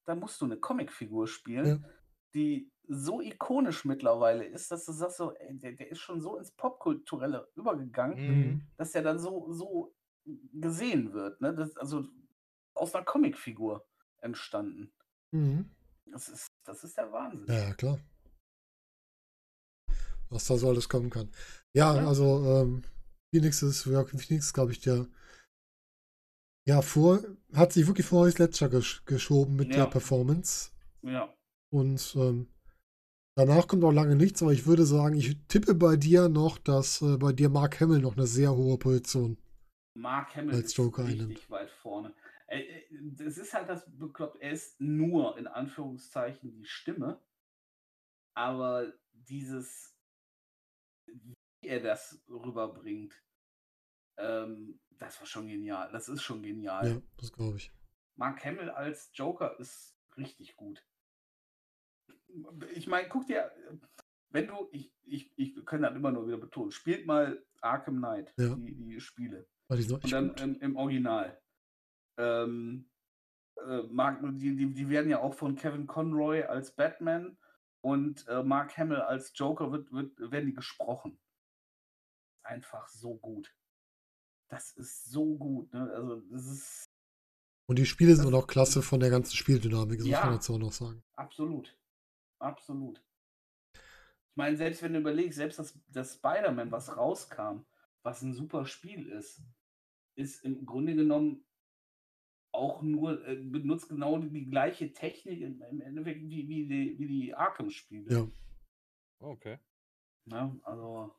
dann 0.04 0.18
musst 0.20 0.40
du 0.40 0.44
eine 0.44 0.58
Comicfigur 0.58 1.26
spielen, 1.26 1.66
Ja. 1.82 1.88
die 2.34 2.70
so 2.88 3.20
ikonisch 3.20 3.84
mittlerweile 3.84 4.44
ist, 4.44 4.70
dass 4.70 4.84
du 4.84 4.92
sagst, 4.92 5.16
so, 5.16 5.32
ey, 5.34 5.58
der, 5.58 5.72
der 5.72 5.90
ist 5.90 6.00
schon 6.00 6.20
so 6.20 6.36
ins 6.36 6.52
Popkulturelle 6.52 7.48
übergegangen, 7.56 8.18
Mhm. 8.28 8.62
dass 8.76 8.92
der 8.92 9.02
dann 9.02 9.18
so, 9.18 9.50
so 9.52 9.94
gesehen 10.52 11.12
wird. 11.14 11.40
Ne? 11.40 11.54
Das, 11.54 11.76
also 11.76 12.04
aus 12.74 12.94
einer 12.94 13.04
Comicfigur 13.04 13.86
entstanden. 14.26 14.92
Mhm. 15.32 15.70
Das 16.12 16.28
ist, 16.28 16.46
das 16.64 16.84
ist 16.84 16.96
der 16.96 17.10
Wahnsinn. 17.12 17.46
Ja, 17.48 17.72
klar. 17.74 17.98
Was 20.28 20.46
da 20.46 20.56
so 20.56 20.68
alles 20.68 20.88
kommen 20.88 21.10
kann. 21.10 21.30
Ja, 21.74 21.96
Ja. 21.96 22.06
also 22.08 22.44
ähm, 22.62 22.82
Phoenix 23.32 23.62
ist, 23.62 23.84
Joaquin 23.86 24.18
Phoenix, 24.18 24.52
glaube 24.52 24.72
ich, 24.72 24.80
der 24.80 25.06
ja, 26.68 26.82
vor, 26.82 27.22
hat 27.54 27.72
sich 27.72 27.86
wirklich 27.86 28.06
vor 28.06 28.26
Heath 28.26 28.38
Ledger 28.40 28.68
gesch 28.68 29.04
geschoben 29.04 29.54
mit 29.56 29.68
Ja. 29.68 29.84
der 29.84 29.90
Performance. 29.90 30.70
Ja. 31.02 31.32
Und 31.72 32.14
ähm, 32.16 32.48
danach 33.36 33.68
kommt 33.68 33.84
auch 33.84 33.92
lange 33.92 34.16
nichts, 34.16 34.42
aber 34.42 34.52
ich 34.52 34.66
würde 34.66 34.84
sagen, 34.84 35.16
ich 35.16 35.36
tippe 35.46 35.74
bei 35.74 35.96
dir 35.96 36.28
noch, 36.28 36.58
dass 36.58 37.02
äh, 37.02 37.16
bei 37.18 37.32
dir 37.32 37.48
Mark 37.50 37.80
Hamill 37.80 38.00
noch 38.00 38.16
eine 38.16 38.26
sehr 38.26 38.52
hohe 38.54 38.78
Position. 38.78 39.38
Mark 39.94 40.34
Hamill 40.34 40.56
Als 40.56 40.66
ist 40.66 40.76
Joker 40.76 41.04
richtig 41.04 41.20
einnimmt. 41.22 41.50
weit 41.50 41.70
vorne. 41.70 42.12
Das 43.02 43.38
ist 43.38 43.52
halt 43.54 43.68
das 43.68 43.84
bekloppt. 43.98 44.40
Er 44.40 44.52
ist 44.52 44.80
nur 44.80 45.36
in 45.38 45.46
Anführungszeichen 45.46 46.52
die 46.52 46.64
Stimme, 46.64 47.20
aber 48.34 48.92
dieses, 49.12 49.96
wie 51.06 51.68
er 51.68 51.80
das 51.80 52.22
rüberbringt, 52.28 53.14
ähm, 54.18 54.80
das 54.98 55.18
war 55.20 55.26
schon 55.26 55.48
genial. 55.48 55.90
Das 55.92 56.08
ist 56.08 56.22
schon 56.22 56.42
genial. 56.42 56.88
Ja, 56.88 57.02
das 57.18 57.32
glaube 57.32 57.58
ich. 57.58 57.72
Mark 58.16 58.44
Hamill 58.44 58.70
als 58.70 59.10
Joker 59.12 59.58
ist 59.58 59.94
richtig 60.16 60.56
gut. 60.56 60.86
Ich 62.74 62.86
meine, 62.86 63.08
guck 63.08 63.26
dir, 63.26 63.50
wenn 64.30 64.46
du, 64.48 64.68
ich, 64.72 64.92
ich, 65.02 65.32
ich 65.36 65.64
kann 65.66 65.82
das 65.82 65.94
immer 65.94 66.12
nur 66.12 66.26
wieder 66.26 66.38
betonen, 66.38 66.70
spielt 66.70 67.06
mal 67.06 67.44
Arkham 67.60 67.98
Knight, 67.98 68.32
Ja. 68.38 68.54
die, 68.54 68.74
die 68.74 69.00
Spiele. 69.00 69.48
Weil 69.68 69.78
die 69.78 69.82
sind 69.84 69.92
noch 69.92 69.98
Und 69.98 70.04
echt 70.04 70.40
dann 70.40 70.54
im, 70.54 70.60
im 70.60 70.76
Original. 70.76 71.40
Ähm, 72.18 72.88
äh, 73.66 73.82
Mark, 73.90 74.20
die, 74.38 74.54
die, 74.56 74.72
die 74.72 74.88
werden 74.88 75.10
ja 75.10 75.20
auch 75.20 75.34
von 75.34 75.56
Kevin 75.56 75.86
Conroy 75.86 76.42
als 76.44 76.74
Batman 76.74 77.38
und 77.80 78.26
äh, 78.28 78.42
Mark 78.42 78.76
Hamill 78.76 79.00
als 79.00 79.32
Joker 79.34 79.72
wird, 79.72 79.92
wird, 79.92 80.18
werden 80.30 80.46
die 80.46 80.54
gesprochen. 80.54 81.18
Einfach 82.42 82.88
so 82.88 83.16
gut. 83.16 83.54
Das 84.48 84.72
ist 84.72 85.04
so 85.10 85.36
gut. 85.36 85.72
Ne? 85.72 85.90
Also, 85.92 86.20
das 86.30 86.46
ist 86.46 86.90
Und 87.68 87.78
die 87.78 87.86
Spiele 87.86 88.14
sind 88.14 88.26
auch 88.26 88.30
noch 88.30 88.46
klasse 88.46 88.82
von 88.82 89.00
der 89.00 89.10
ganzen 89.10 89.34
Spieldynamik, 89.36 89.98
das 89.98 90.06
muss 90.06 90.12
Ja. 90.12 90.24
man 90.24 90.34
dazu 90.34 90.54
auch 90.54 90.58
noch 90.58 90.72
sagen. 90.72 91.02
absolut. 91.16 91.76
Absolut. 92.38 93.02
Ich 93.72 94.36
meine, 94.36 94.56
selbst 94.58 94.82
wenn 94.82 94.92
du 94.92 95.00
überlegst, 95.00 95.38
selbst 95.38 95.58
das, 95.58 95.78
das 95.88 96.14
Spider-Man, 96.16 96.70
was 96.70 96.94
rauskam, 96.94 97.60
was 98.02 98.20
ein 98.20 98.34
super 98.34 98.66
Spiel 98.66 99.08
ist, 99.08 99.40
ist 100.16 100.44
im 100.44 100.66
Grunde 100.66 100.94
genommen 100.94 101.46
auch 102.56 102.82
nur, 102.82 103.24
äh, 103.28 103.36
benutzt 103.36 103.88
genau 103.88 104.18
die, 104.18 104.30
die 104.30 104.50
gleiche 104.50 104.92
Technik 104.92 105.40
im, 105.42 105.62
im 105.70 105.80
Endeffekt 105.80 106.22
wie, 106.22 106.48
wie 106.48 106.66
die, 106.66 106.98
wie 106.98 107.06
die 107.06 107.34
Arkham-Spiele. 107.34 108.12
Ja. 108.12 108.28
Okay. 109.20 109.58
Ne? 110.26 110.58
Also, 110.64 111.14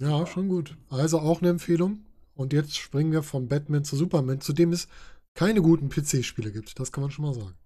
Ja, 0.00 0.18
Super. 0.18 0.26
schon 0.26 0.48
gut. 0.48 0.76
Also 0.88 1.18
auch 1.20 1.40
eine 1.40 1.50
Empfehlung. 1.50 2.04
Und 2.34 2.52
jetzt 2.52 2.76
springen 2.78 3.12
wir 3.12 3.22
von 3.22 3.48
Batman 3.48 3.84
zu 3.84 3.96
Superman, 3.96 4.40
zu 4.40 4.52
dem 4.52 4.72
es 4.72 4.88
keine 5.34 5.60
guten 5.62 5.88
PC-Spiele 5.90 6.52
gibt. 6.52 6.78
Das 6.80 6.90
kann 6.92 7.02
man 7.02 7.10
schon 7.10 7.24
mal 7.26 7.34
sagen. 7.34 7.56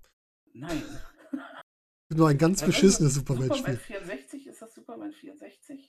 nein. 0.52 0.82
Es 0.82 1.00
gibt 2.08 2.18
nur 2.18 2.28
ein 2.28 2.38
ganz 2.38 2.60
Ja, 2.60 2.66
beschissenes 2.66 3.14
Superman 3.14 3.50
Superman-Spiel. 3.52 3.76
64, 3.76 4.46
ist 4.48 4.62
das 4.62 4.74
Superman 4.74 5.12
64? 5.12 5.88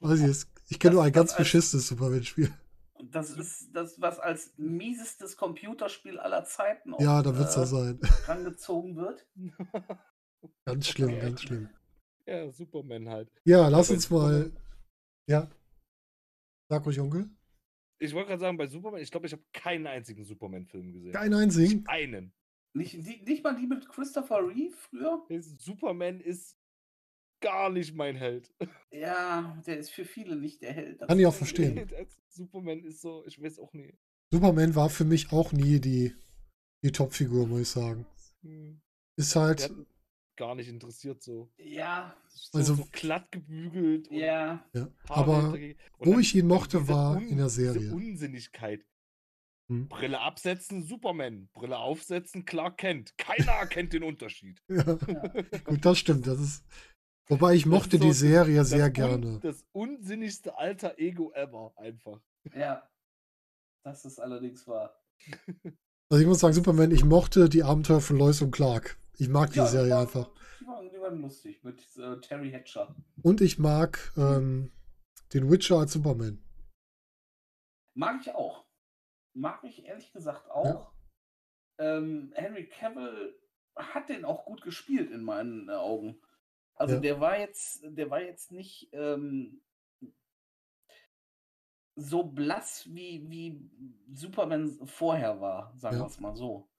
Weiß 0.00 0.20
ich. 0.20 0.46
Ich 0.68 0.78
kenne 0.80 0.94
nur 0.94 1.04
ein 1.04 1.12
ganz 1.12 1.30
das 1.30 1.38
beschissenes 1.38 1.88
Superman-Spiel. 1.88 2.52
Und 3.00 3.14
Das 3.14 3.30
ist 3.30 3.70
das, 3.74 4.00
was 4.00 4.18
als 4.18 4.52
miesestes 4.58 5.36
Computerspiel 5.36 6.18
aller 6.18 6.44
Zeiten 6.44 6.94
Ja, 6.98 7.18
auch, 7.20 7.22
da 7.22 7.36
wird 7.36 7.48
es 7.48 7.56
äh, 7.56 7.60
ja 7.60 7.66
sein. 7.66 8.00
rangezogen 8.26 8.96
wird. 8.96 9.26
Ganz 10.64 10.88
schlimm, 10.88 11.10
Okay. 11.10 11.20
ganz 11.20 11.42
schlimm. 11.42 11.68
ja, 12.26 12.50
Superman 12.50 13.08
halt. 13.08 13.30
Ja, 13.44 13.68
lass 13.68 13.90
uns 13.90 14.08
mal. 14.10 14.44
Superman- 14.44 14.56
Ja. 15.28 15.50
Sag 16.68 16.86
ruhig, 16.86 17.00
Onkel. 17.00 17.28
Ich 17.98 18.14
wollte 18.14 18.28
gerade 18.28 18.40
sagen, 18.40 18.56
bei 18.56 18.66
Superman, 18.66 19.00
ich 19.00 19.10
glaube, 19.10 19.26
ich 19.26 19.32
habe 19.32 19.42
keinen 19.52 19.86
einzigen 19.86 20.24
Superman-Film 20.24 20.92
gesehen. 20.92 21.12
Keinen 21.12 21.34
einzigen. 21.34 21.86
Einen. 21.86 22.32
Nicht, 22.72 22.94
die, 22.94 23.22
nicht 23.22 23.42
mal 23.42 23.56
die 23.56 23.66
mit 23.66 23.88
Christopher 23.88 24.46
Reeve 24.46 24.74
früher? 24.76 25.26
Superman 25.58 26.20
ist 26.20 26.56
gar 27.40 27.70
nicht 27.70 27.94
mein 27.94 28.16
Held. 28.16 28.52
Ja, 28.90 29.60
der 29.66 29.78
ist 29.78 29.90
für 29.90 30.04
viele 30.04 30.36
nicht 30.36 30.62
der 30.62 30.72
Held. 30.72 31.00
das 31.00 31.08
Kann 31.08 31.18
ich 31.18 31.26
auch 31.26 31.34
verstehen. 31.34 31.88
Superman 32.28 32.84
ist 32.84 33.00
so, 33.00 33.24
ich 33.26 33.40
weiß 33.42 33.58
auch 33.58 33.72
nie. 33.72 33.94
Superman 34.32 34.74
war 34.74 34.90
für 34.90 35.04
mich 35.04 35.32
auch 35.32 35.52
nie 35.52 35.80
die, 35.80 36.14
die 36.84 36.92
Top-Figur, 36.92 37.46
muss 37.46 37.60
ich 37.62 37.68
sagen. 37.68 38.06
Hm. 38.42 38.80
Ist 39.16 39.34
halt. 39.36 39.64
hat 39.64 39.72
gar 40.36 40.54
nicht 40.54 40.68
interessiert 40.68 41.22
so. 41.22 41.50
Ja, 41.58 42.16
So, 42.28 42.58
Also- 42.58 42.74
so 42.76 42.88
glatt 42.92 43.30
gebügelt. 43.32 44.08
und 44.08 44.16
ja. 44.16 44.64
Ja, 44.72 44.88
aber 45.08 45.52
wo 45.98 46.18
ich 46.18 46.34
ihn 46.34 46.46
mochte, 46.46 46.88
war 46.88 47.16
Un- 47.16 47.28
in 47.28 47.36
der 47.36 47.46
Diese 47.48 47.72
Serie. 47.72 47.92
Unsinnigkeit. 47.92 48.86
Hm. 49.68 49.88
Brille 49.88 50.20
absetzen, 50.20 50.82
Superman. 50.84 51.48
Brille 51.52 51.76
aufsetzen, 51.78 52.44
Clark 52.44 52.78
Kent. 52.78 53.16
Keiner 53.18 53.52
erkennt 53.60 53.92
den 53.92 54.02
Unterschied. 54.04 54.60
Ja. 54.68 54.82
Gut, 55.64 55.84
das 55.84 55.98
stimmt. 55.98 56.26
Das 56.26 56.40
ist. 56.40 56.64
Wobei 57.30 57.54
ich 57.54 57.64
mochte 57.66 57.96
ist 57.96 58.02
die 58.02 58.12
so 58.12 58.26
Serie 58.26 58.56
Das 58.58 58.70
sehr 58.70 58.86
un- 58.86 58.92
gerne. 58.92 59.40
Das 59.40 59.64
unsinnigste 59.72 60.58
alter 60.58 60.98
Ego 60.98 61.32
ever, 61.32 61.72
einfach. 61.76 62.20
Ja. 62.54 62.88
Das 63.84 64.04
ist 64.04 64.18
allerdings 64.18 64.66
wahr. 64.68 64.94
Also 66.10 66.20
ich 66.22 66.26
muss 66.26 66.40
sagen, 66.40 66.54
Superman, 66.54 66.90
ich 66.90 67.04
mochte 67.04 67.48
die 67.48 67.62
Abenteuer 67.62 68.00
von 68.00 68.16
Lois 68.18 68.42
und 68.42 68.50
Clark. 68.50 68.98
Ich 69.16 69.28
mag 69.28 69.50
die 69.52 69.58
Ja, 69.58 69.64
die 69.64 69.70
Serie 69.70 69.92
waren- 69.92 70.02
einfach. 70.02 70.30
Die 70.60 70.66
waren, 70.66 70.90
die 70.90 71.00
waren 71.00 71.20
lustig 71.22 71.62
mit 71.62 71.80
äh, 71.96 72.20
Terry 72.20 72.50
Hatcher. 72.50 72.94
Und 73.22 73.40
ich 73.40 73.58
mag 73.58 74.12
ähm, 74.16 74.72
den 75.32 75.50
Witcher 75.50 75.78
als 75.78 75.92
Superman. 75.92 76.42
Mag 77.96 78.20
ich 78.20 78.34
auch. 78.34 78.66
Mag 79.34 79.62
ich 79.64 79.84
ehrlich 79.84 80.12
gesagt 80.12 80.50
auch. 80.50 80.92
Ähm, 81.78 82.32
Henry 82.34 82.66
Cavill 82.68 83.38
hat 83.76 84.08
den 84.08 84.24
auch 84.24 84.44
gut 84.44 84.62
gespielt 84.62 85.10
in 85.10 85.22
meinen 85.22 85.68
äh, 85.68 85.72
Augen. 85.72 86.20
Also 86.80 86.94
Ja. 86.94 87.02
der 87.02 87.20
war 87.20 87.38
jetzt, 87.38 87.82
der 87.84 88.10
war 88.10 88.22
jetzt 88.22 88.52
nicht 88.52 88.88
ähm, 88.92 89.60
so 91.94 92.22
blass 92.24 92.86
wie, 92.88 93.28
wie 93.28 93.70
Superman 94.14 94.86
vorher 94.86 95.42
war, 95.42 95.74
sagen 95.76 95.96
Ja. 95.96 96.04
wir 96.04 96.06
es 96.06 96.18
mal 96.20 96.34
so. 96.34 96.70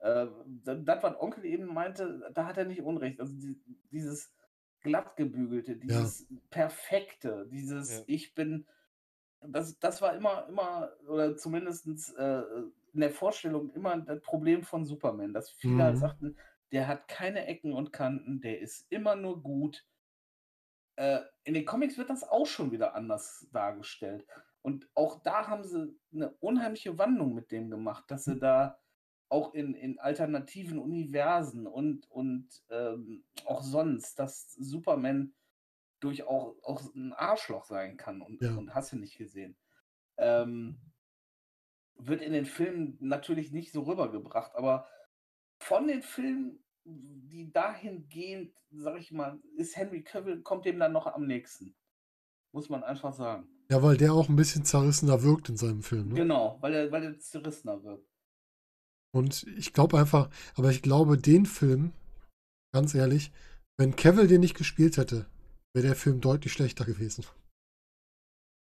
Äh, 0.00 0.26
das, 0.64 1.02
was 1.02 1.18
Onkel 1.18 1.46
eben 1.46 1.64
meinte, 1.64 2.30
da 2.34 2.44
hat 2.44 2.58
er 2.58 2.66
nicht 2.66 2.82
Unrecht. 2.82 3.20
Also 3.20 3.32
die, 3.34 3.58
dieses 3.90 4.34
glattgebügelte, 4.82 5.76
dieses 5.76 6.26
perfekte, 6.50 7.48
dieses 7.50 8.00
Ja. 8.00 8.04
ich 8.06 8.34
bin, 8.34 8.66
das, 9.40 9.78
das 9.78 10.02
war 10.02 10.14
immer, 10.14 10.46
immer, 10.46 10.92
oder 11.08 11.38
zumindest 11.38 11.86
äh, 12.18 12.42
in 12.92 13.00
der 13.00 13.12
Vorstellung 13.12 13.70
immer 13.70 13.96
das 13.96 14.20
Problem 14.20 14.62
von 14.62 14.84
Superman, 14.84 15.32
dass 15.32 15.48
viele 15.50 15.84
halt 15.84 15.96
Mhm. 15.96 16.00
sagten, 16.00 16.36
der 16.72 16.86
hat 16.88 17.08
keine 17.08 17.46
Ecken 17.46 17.72
und 17.72 17.92
Kanten, 17.92 18.40
der 18.40 18.60
ist 18.60 18.86
immer 18.90 19.16
nur 19.16 19.42
gut. 19.42 19.86
Äh, 20.96 21.20
in 21.44 21.54
den 21.54 21.64
Comics 21.64 21.96
wird 21.96 22.10
das 22.10 22.24
auch 22.24 22.46
schon 22.46 22.72
wieder 22.72 22.94
anders 22.94 23.46
dargestellt. 23.52 24.26
Und 24.62 24.88
auch 24.94 25.22
da 25.22 25.46
haben 25.46 25.64
sie 25.64 25.98
eine 26.12 26.30
unheimliche 26.40 26.98
Wandlung 26.98 27.34
mit 27.34 27.52
dem 27.52 27.70
gemacht, 27.70 28.04
dass 28.10 28.24
sie 28.24 28.38
da 28.38 28.78
auch 29.30 29.54
in, 29.54 29.74
in 29.74 29.98
alternativen 29.98 30.78
Universen 30.78 31.66
und, 31.66 32.10
und 32.10 32.48
ähm, 32.70 33.24
auch 33.44 33.62
sonst, 33.62 34.18
dass 34.18 34.52
Superman 34.54 35.34
durchaus 36.00 36.56
auch 36.64 36.94
ein 36.94 37.12
Arschloch 37.12 37.64
sein 37.64 37.96
kann 37.96 38.20
und, 38.22 38.40
Ja. 38.42 38.56
und 38.56 38.74
hast 38.74 38.92
du 38.92 38.96
nicht 38.96 39.16
gesehen. 39.18 39.56
Ähm, 40.16 40.80
wird 41.94 42.22
in 42.22 42.32
den 42.32 42.46
Filmen 42.46 42.96
natürlich 43.00 43.52
nicht 43.52 43.72
so 43.72 43.82
rübergebracht, 43.82 44.54
aber 44.54 44.86
von 45.68 45.86
den 45.86 46.02
Filmen, 46.02 46.58
die 46.84 47.52
dahingehend, 47.52 48.54
sag 48.70 48.98
ich 48.98 49.12
mal, 49.12 49.38
ist 49.56 49.76
Henry 49.76 50.02
Cavill, 50.02 50.40
kommt 50.42 50.64
dem 50.64 50.78
dann 50.78 50.92
noch 50.92 51.06
am 51.06 51.26
nächsten. 51.26 51.74
Muss 52.52 52.70
man 52.70 52.82
einfach 52.82 53.12
sagen. 53.12 53.46
Ja, 53.70 53.82
weil 53.82 53.98
der 53.98 54.14
auch 54.14 54.30
ein 54.30 54.36
bisschen 54.36 54.64
zerrissener 54.64 55.22
wirkt 55.22 55.50
in 55.50 55.58
seinem 55.58 55.82
Film. 55.82 56.08
Ne? 56.08 56.14
Genau, 56.14 56.56
weil 56.62 56.72
er, 56.72 56.90
weil 56.90 57.04
er 57.04 57.18
zerrissener 57.18 57.82
wird. 57.84 58.02
Und 59.14 59.46
ich 59.58 59.74
glaube 59.74 59.98
einfach, 59.98 60.30
aber 60.56 60.70
ich 60.70 60.80
glaube, 60.80 61.18
den 61.18 61.44
Film, 61.44 61.92
ganz 62.72 62.94
ehrlich, 62.94 63.30
wenn 63.76 63.94
Cavill 63.94 64.26
den 64.26 64.40
nicht 64.40 64.56
gespielt 64.56 64.96
hätte, 64.96 65.26
wäre 65.74 65.86
der 65.88 65.96
Film 65.96 66.22
deutlich 66.22 66.54
schlechter 66.54 66.86
gewesen. 66.86 67.26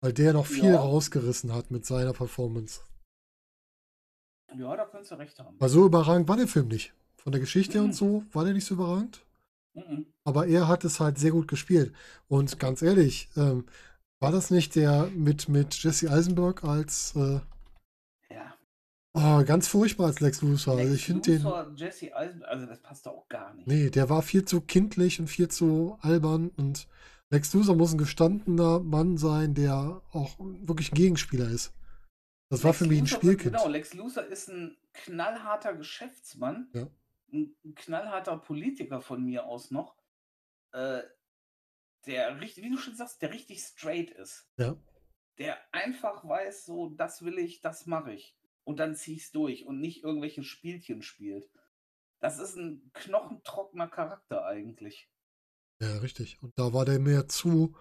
Weil 0.00 0.12
der 0.12 0.32
noch 0.32 0.46
viel 0.46 0.72
Ja. 0.72 0.80
rausgerissen 0.80 1.52
hat 1.52 1.72
mit 1.72 1.84
seiner 1.84 2.12
Performance. 2.12 2.82
Ja, 4.56 4.76
da 4.76 4.84
könntest 4.84 5.10
du 5.12 5.16
recht 5.16 5.38
haben. 5.38 5.56
Weil 5.58 5.68
so 5.68 5.86
überragend 5.86 6.28
war 6.28 6.36
der 6.36 6.48
Film 6.48 6.68
nicht. 6.68 6.92
Von 7.16 7.32
der 7.32 7.40
Geschichte 7.40 7.78
Mhm. 7.78 7.84
und 7.86 7.92
so 7.94 8.24
war 8.32 8.44
der 8.44 8.52
nicht 8.54 8.64
so 8.66 8.74
überragend. 8.74 9.24
Mhm. 9.74 10.06
Aber 10.24 10.46
er 10.46 10.68
hat 10.68 10.84
es 10.84 11.00
halt 11.00 11.18
sehr 11.18 11.30
gut 11.30 11.48
gespielt. 11.48 11.92
Und 12.28 12.58
ganz 12.58 12.82
ehrlich, 12.82 13.28
ähm, 13.36 13.64
war 14.20 14.32
das 14.32 14.50
nicht 14.50 14.74
der 14.76 15.06
mit, 15.14 15.48
mit 15.48 15.74
Jesse 15.82 16.10
Eisenberg 16.10 16.62
als 16.64 17.14
äh, 17.16 17.40
Ja. 18.30 18.54
oh, 19.14 19.44
ganz 19.44 19.68
furchtbar 19.68 20.06
als 20.06 20.20
Lex 20.20 20.42
Luthor. 20.42 20.74
Also 20.76 20.84
Lex 20.90 20.94
ich 21.00 21.04
finde 21.06 21.22
den. 21.38 21.76
Jesse 21.76 22.14
Eisen, 22.14 22.42
also 22.44 22.66
das 22.66 22.80
passt 22.80 23.06
doch 23.06 23.12
auch 23.12 23.28
gar 23.28 23.54
nicht. 23.54 23.66
Nee, 23.66 23.90
der 23.90 24.08
war 24.10 24.22
viel 24.22 24.44
zu 24.44 24.60
kindlich 24.60 25.18
und 25.20 25.28
viel 25.28 25.48
zu 25.48 25.96
albern 26.00 26.50
und 26.56 26.86
Lex 27.30 27.54
Luthor 27.54 27.74
muss 27.76 27.92
ein 27.92 27.98
gestandener 27.98 28.80
Mann 28.80 29.16
sein, 29.16 29.54
der 29.54 30.02
auch 30.12 30.36
wirklich 30.38 30.92
ein 30.92 30.96
Gegenspieler 30.96 31.48
ist. 31.48 31.72
Das 32.52 32.64
war 32.64 32.70
Lex 32.72 32.78
für 32.78 32.86
mich 32.86 32.98
ein 32.98 33.04
Luthor- 33.06 33.16
Spielkind. 33.18 33.54
Genau, 33.56 33.68
Lex 33.68 33.94
Luthor 33.94 34.24
ist 34.24 34.48
ein 34.48 34.76
knallharter 34.92 35.74
Geschäftsmann, 35.74 36.68
Ja. 36.74 36.86
ein, 37.32 37.56
ein 37.64 37.74
knallharter 37.74 38.36
Politiker 38.38 39.00
von 39.00 39.24
mir 39.24 39.46
aus 39.46 39.70
noch, 39.70 39.96
äh, 40.72 41.02
der 42.06 42.40
richtig, 42.40 42.64
wie 42.64 42.70
du 42.70 42.76
schon 42.78 42.94
sagst, 42.96 43.22
der 43.22 43.30
richtig 43.32 43.62
straight 43.62 44.10
ist. 44.10 44.48
Ja. 44.58 44.76
Der 45.38 45.56
einfach 45.74 46.28
weiß, 46.28 46.66
so, 46.66 46.90
das 46.90 47.24
will 47.24 47.38
ich, 47.38 47.60
das 47.60 47.86
mache 47.86 48.12
ich. 48.12 48.36
Und 48.64 48.78
dann 48.80 48.94
zieh 48.94 49.14
ich's 49.14 49.32
durch 49.32 49.64
und 49.66 49.80
nicht 49.80 50.04
irgendwelche 50.04 50.42
Spielchen 50.42 51.02
spielt. 51.02 51.50
Das 52.20 52.38
ist 52.38 52.54
ein 52.56 52.90
knochentrockener 52.92 53.88
Charakter 53.88 54.44
eigentlich. 54.44 55.08
Ja, 55.80 55.98
richtig. 55.98 56.40
Und 56.42 56.56
da 56.58 56.72
war 56.72 56.84
der 56.84 56.98
mir 57.00 57.26
zu, 57.28 57.74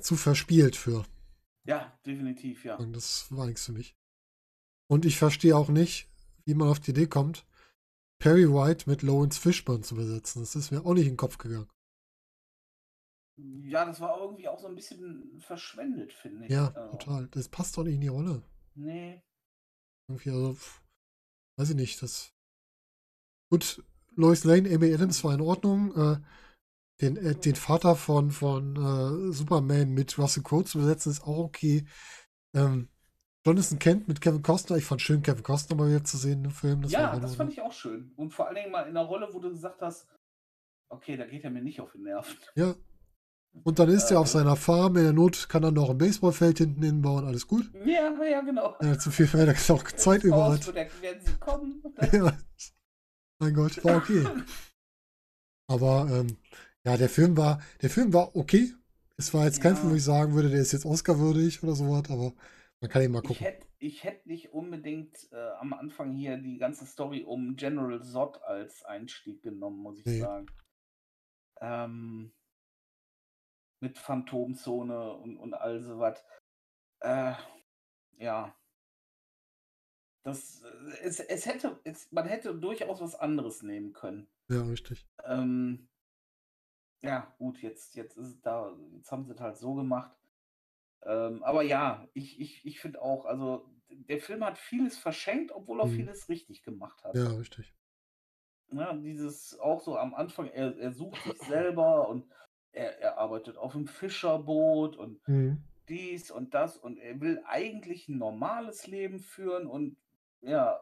zu 0.00 0.16
verspielt 0.16 0.76
für. 0.76 1.04
Ja, 1.66 1.98
definitiv, 2.06 2.64
ja. 2.64 2.76
Und 2.76 2.92
das 2.92 3.30
war 3.34 3.46
nichts 3.46 3.66
für 3.66 3.72
mich. 3.72 3.96
Und 4.88 5.04
ich 5.04 5.18
verstehe 5.18 5.56
auch 5.56 5.68
nicht, 5.68 6.08
wie 6.44 6.54
man 6.54 6.68
auf 6.68 6.80
die 6.80 6.92
Idee 6.92 7.06
kommt, 7.06 7.44
Perry 8.18 8.48
White 8.48 8.88
mit 8.88 9.02
Lawrence 9.02 9.38
Fishburne 9.40 9.82
zu 9.82 9.94
besetzen. 9.94 10.40
Das 10.40 10.54
ist 10.56 10.70
mir 10.70 10.84
auch 10.84 10.94
nicht 10.94 11.06
in 11.06 11.12
den 11.12 11.16
Kopf 11.18 11.38
gegangen. 11.38 11.68
Ja, 13.38 13.84
das 13.84 14.00
war 14.00 14.18
irgendwie 14.18 14.48
auch 14.48 14.58
so 14.58 14.68
ein 14.68 14.74
bisschen 14.74 15.38
verschwendet, 15.40 16.12
finde 16.12 16.46
ich. 16.46 16.50
Ja, 16.50 16.68
Also, 16.68 16.96
total. 16.96 17.26
Das 17.28 17.48
passt 17.48 17.76
doch 17.76 17.84
nicht 17.84 17.96
in 17.96 18.00
die 18.00 18.08
Rolle. 18.08 18.42
Nee. 18.74 19.22
Irgendwie, 20.08 20.30
also, 20.30 20.56
weiß 21.58 21.70
ich 21.70 21.76
nicht. 21.76 22.00
Das. 22.00 22.32
Gut, 23.50 23.84
Lois 24.14 24.44
Lane, 24.44 24.72
Amy 24.74 24.92
Adams 24.94 25.22
war 25.22 25.34
in 25.34 25.42
Ordnung. 25.42 25.94
Äh, 25.94 26.20
den, 27.00 27.16
äh, 27.16 27.34
den 27.34 27.54
Vater 27.56 27.94
von, 27.96 28.30
von 28.30 28.76
äh, 28.76 29.32
Superman 29.32 29.90
mit 29.90 30.18
Russell 30.18 30.42
Crowe 30.42 30.64
zu 30.64 30.78
besetzen, 30.78 31.12
ist 31.12 31.22
auch 31.22 31.38
okay. 31.38 31.86
Ähm, 32.54 32.88
Jonathan 33.46 33.78
Kent 33.78 34.08
mit 34.08 34.20
Kevin 34.20 34.42
Costner. 34.42 34.76
Ich 34.76 34.84
fand 34.84 35.00
schön, 35.02 35.22
Kevin 35.22 35.42
Costner 35.42 35.76
mal 35.76 35.88
wieder 35.88 36.02
zu 36.04 36.16
sehen 36.16 36.44
im 36.44 36.50
Film. 36.50 36.82
Das 36.82 36.90
ja, 36.92 37.16
das 37.18 37.36
fand 37.36 37.52
ich 37.52 37.60
auch 37.60 37.72
schön. 37.72 38.12
Und 38.16 38.32
vor 38.34 38.46
allen 38.46 38.56
Dingen 38.56 38.72
mal 38.72 38.82
in 38.82 38.96
einer 38.96 39.04
Rolle, 39.06 39.28
wo 39.32 39.38
du 39.38 39.50
gesagt 39.50 39.80
hast, 39.82 40.08
okay, 40.88 41.16
da 41.16 41.26
geht 41.26 41.44
er 41.44 41.50
mir 41.50 41.62
nicht 41.62 41.80
auf 41.80 41.92
den 41.92 42.02
Nerven. 42.02 42.36
Ja. 42.56 42.74
Und 43.62 43.78
dann 43.78 43.88
ist 43.88 44.10
Äh, 44.10 44.14
er 44.14 44.20
auf 44.20 44.28
seiner 44.28 44.56
Farm. 44.56 44.96
In 44.96 45.04
der 45.04 45.12
Not 45.12 45.48
kann 45.48 45.62
er 45.62 45.70
noch 45.70 45.90
ein 45.90 45.96
Baseballfeld 45.98 46.58
hinten 46.58 46.82
hinbauen. 46.82 47.24
Alles 47.24 47.46
gut. 47.46 47.70
Ja, 47.84 48.12
ja, 48.24 48.40
genau. 48.40 48.76
Hat 48.80 49.00
zu 49.00 49.10
viel 49.10 49.26
Feld, 49.26 49.48
er 49.48 49.74
auch 49.74 49.82
Zeit 49.96 50.24
über 50.24 50.52
hat. 50.52 50.66
der- 50.74 50.90
werden 51.00 51.20
sie 51.24 51.36
kommen. 51.38 51.82
Ja. 52.12 52.36
Mein 53.38 53.54
Gott, 53.54 53.82
war 53.84 53.96
okay. 53.98 54.26
Aber 55.68 56.08
ähm, 56.10 56.36
ja, 56.86 56.96
der 56.96 57.08
Film 57.08 57.36
war, 57.36 57.60
der 57.82 57.90
Film 57.90 58.12
war 58.14 58.34
okay. 58.36 58.72
Es 59.18 59.32
war 59.34 59.44
jetzt 59.44 59.60
kein 59.62 59.74
Ja. 59.74 59.80
Film, 59.80 59.92
wo 59.92 59.96
ich 59.96 60.04
sagen 60.04 60.34
würde, 60.34 60.50
der 60.50 60.60
ist 60.60 60.72
jetzt 60.72 60.84
Oscar-würdig 60.86 61.62
oder 61.62 61.74
sowas, 61.74 62.10
aber 62.10 62.34
man 62.80 62.90
kann 62.90 63.02
ihn 63.02 63.12
mal 63.12 63.22
Ich 63.22 63.28
gucken. 63.28 63.46
hätte 63.46 63.66
ich 63.78 64.04
hätt 64.04 64.26
nicht 64.26 64.52
unbedingt 64.52 65.30
äh, 65.32 65.50
am 65.60 65.72
Anfang 65.74 66.12
hier 66.14 66.38
die 66.38 66.58
ganze 66.58 66.86
Story 66.86 67.24
um 67.24 67.56
General 67.56 68.02
Zod 68.02 68.42
als 68.42 68.84
Einstieg 68.84 69.42
genommen, 69.42 69.78
muss 69.82 69.98
ich 69.98 70.06
Nee. 70.06 70.20
sagen. 70.20 70.46
Ähm, 71.60 72.32
mit 73.80 73.98
Phantomzone 73.98 75.12
und, 75.14 75.36
und 75.38 75.54
all 75.54 75.80
sowas. 75.82 76.22
Äh, 77.00 77.34
ja. 78.18 78.54
Das, 80.24 80.62
äh, 80.62 80.98
es, 81.02 81.20
es 81.20 81.46
hätte, 81.46 81.78
es, 81.84 82.10
man 82.12 82.26
hätte 82.26 82.54
durchaus 82.54 83.00
was 83.00 83.14
anderes 83.14 83.62
nehmen 83.62 83.92
können. 83.92 84.26
Ja, 84.48 84.62
richtig. 84.62 85.06
Ähm, 85.24 85.88
ja, 87.02 87.34
gut, 87.38 87.60
jetzt, 87.62 87.94
jetzt 87.96 88.16
ist 88.16 88.26
es 88.26 88.40
da, 88.42 88.74
jetzt 88.94 89.10
haben 89.12 89.24
sie 89.24 89.32
es 89.32 89.40
halt 89.40 89.56
so 89.58 89.74
gemacht. 89.74 90.12
Ähm, 91.04 91.42
aber 91.44 91.62
ja, 91.62 92.08
ich, 92.14 92.40
ich, 92.40 92.64
ich 92.66 92.80
finde 92.80 93.02
auch, 93.02 93.26
also 93.26 93.68
der 93.90 94.20
Film 94.20 94.44
hat 94.44 94.58
vieles 94.58 94.98
verschenkt, 94.98 95.52
obwohl 95.52 95.80
er 95.80 95.86
Mhm. 95.86 95.96
vieles 95.96 96.28
richtig 96.28 96.62
gemacht 96.62 97.04
hat. 97.04 97.16
Ja, 97.16 97.26
richtig. 97.36 97.74
Ja, 98.72 98.92
dieses 98.94 99.58
auch 99.60 99.80
so 99.80 99.96
am 99.96 100.14
Anfang, 100.14 100.48
er, 100.48 100.76
er 100.78 100.92
sucht 100.92 101.22
sich 101.22 101.38
selber 101.46 102.08
und 102.08 102.28
er, 102.72 103.00
er 103.00 103.18
arbeitet 103.18 103.56
auf 103.56 103.72
dem 103.72 103.86
Fischerboot 103.86 104.96
und 104.96 105.20
Mhm. 105.28 105.62
dies 105.88 106.30
und 106.30 106.54
das 106.54 106.76
und 106.76 106.98
er 106.98 107.20
will 107.20 107.42
eigentlich 107.46 108.08
ein 108.08 108.18
normales 108.18 108.86
Leben 108.88 109.20
führen 109.20 109.66
und 109.66 109.96
ja, 110.40 110.80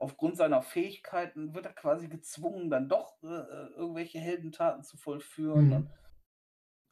aufgrund 0.00 0.36
seiner 0.36 0.62
Fähigkeiten 0.62 1.54
wird 1.54 1.66
er 1.66 1.72
quasi 1.72 2.08
gezwungen, 2.08 2.70
dann 2.70 2.88
doch 2.88 3.22
äh, 3.22 3.26
äh, 3.26 3.70
irgendwelche 3.76 4.18
Heldentaten 4.18 4.82
zu 4.82 4.96
vollführen. 4.96 5.68
Mhm. 5.68 5.90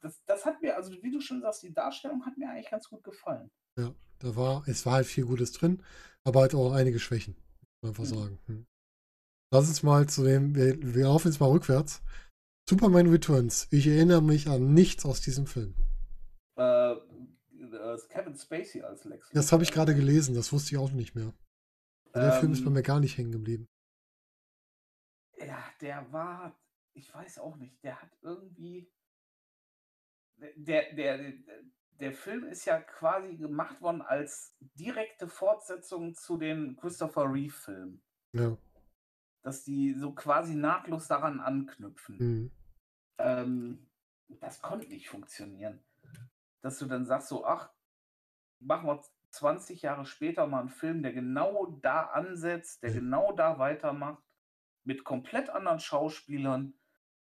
Das, 0.01 0.23
das 0.25 0.45
hat 0.45 0.61
mir, 0.61 0.77
also 0.77 0.93
wie 1.03 1.11
du 1.11 1.19
schon 1.19 1.41
sagst, 1.41 1.63
die 1.63 1.73
Darstellung 1.73 2.25
hat 2.25 2.37
mir 2.37 2.49
eigentlich 2.49 2.69
ganz 2.69 2.87
gut 2.87 3.03
gefallen. 3.03 3.51
Ja, 3.77 3.93
da 4.19 4.35
war, 4.35 4.63
es 4.67 4.85
war 4.85 4.93
halt 4.93 5.07
viel 5.07 5.25
Gutes 5.25 5.51
drin, 5.51 5.83
aber 6.23 6.41
halt 6.41 6.55
auch 6.55 6.71
einige 6.71 6.99
Schwächen, 6.99 7.35
muss 7.35 7.81
man 7.81 7.89
einfach 7.89 8.03
Mhm. 8.03 8.19
sagen. 8.19 8.39
Hm. 8.45 8.65
Lass 9.51 9.67
uns 9.67 9.83
mal 9.83 10.07
zu 10.07 10.23
dem, 10.23 10.55
wir, 10.55 10.77
wir 10.79 11.03
laufen 11.05 11.27
jetzt 11.27 11.39
mal 11.39 11.49
rückwärts. 11.49 12.01
Superman 12.69 13.07
Returns. 13.07 13.67
Ich 13.71 13.87
erinnere 13.87 14.21
mich 14.21 14.47
an 14.47 14.75
nichts 14.75 15.03
aus 15.03 15.21
diesem 15.21 15.47
Film. 15.47 15.73
Äh, 16.55 16.91
äh, 16.91 17.97
Kevin 18.09 18.35
Spacey 18.35 18.83
als 18.83 19.05
Lex. 19.05 19.29
Das 19.33 19.51
habe 19.51 19.63
ich 19.63 19.71
gerade 19.71 19.95
gelesen, 19.95 20.35
das 20.35 20.53
wusste 20.53 20.75
ich 20.75 20.77
auch 20.77 20.91
nicht 20.91 21.15
mehr. 21.15 21.33
Der 22.13 22.33
Film 22.33 22.51
ist 22.53 22.61
bei 22.61 22.67
Ähm, 22.67 22.73
mir 22.73 22.83
gar 22.83 22.99
nicht 22.99 23.17
hängen 23.17 23.31
geblieben. 23.31 23.67
Ja, 25.37 25.63
der 25.81 26.11
war, 26.11 26.59
ich 26.93 27.13
weiß 27.13 27.39
auch 27.39 27.55
nicht, 27.55 27.83
der 27.83 28.01
hat 28.01 28.11
irgendwie. 28.21 28.91
Der, 30.55 30.93
der, 30.93 31.33
der 31.99 32.13
Film 32.13 32.45
ist 32.45 32.65
ja 32.65 32.79
quasi 32.79 33.35
gemacht 33.35 33.81
worden 33.81 34.01
als 34.01 34.55
direkte 34.59 35.27
Fortsetzung 35.27 36.15
zu 36.15 36.37
den 36.37 36.77
Christopher 36.77 37.31
Reeve-Filmen. 37.31 38.01
Ja. 38.33 38.57
Dass 39.41 39.63
die 39.63 39.93
so 39.93 40.13
quasi 40.13 40.55
nahtlos 40.55 41.07
daran 41.07 41.39
anknüpfen. 41.39 42.17
Mhm. 42.17 42.51
Ähm, 43.17 43.89
das 44.39 44.61
konnte 44.61 44.87
nicht 44.87 45.09
funktionieren. 45.09 45.83
Dass 46.61 46.79
du 46.79 46.85
dann 46.85 47.05
sagst, 47.05 47.29
so, 47.29 47.45
ach, 47.45 47.73
machen 48.59 48.87
wir 48.87 49.01
20 49.31 49.81
Jahre 49.81 50.05
später 50.05 50.47
mal 50.47 50.61
einen 50.61 50.69
Film, 50.69 51.03
der 51.03 51.13
genau 51.13 51.67
da 51.81 52.03
ansetzt, 52.07 52.81
der 52.83 52.89
Ja. 52.91 52.99
genau 52.99 53.31
da 53.33 53.59
weitermacht, 53.59 54.23
mit 54.83 55.03
komplett 55.03 55.49
anderen 55.49 55.79
Schauspielern. 55.79 56.73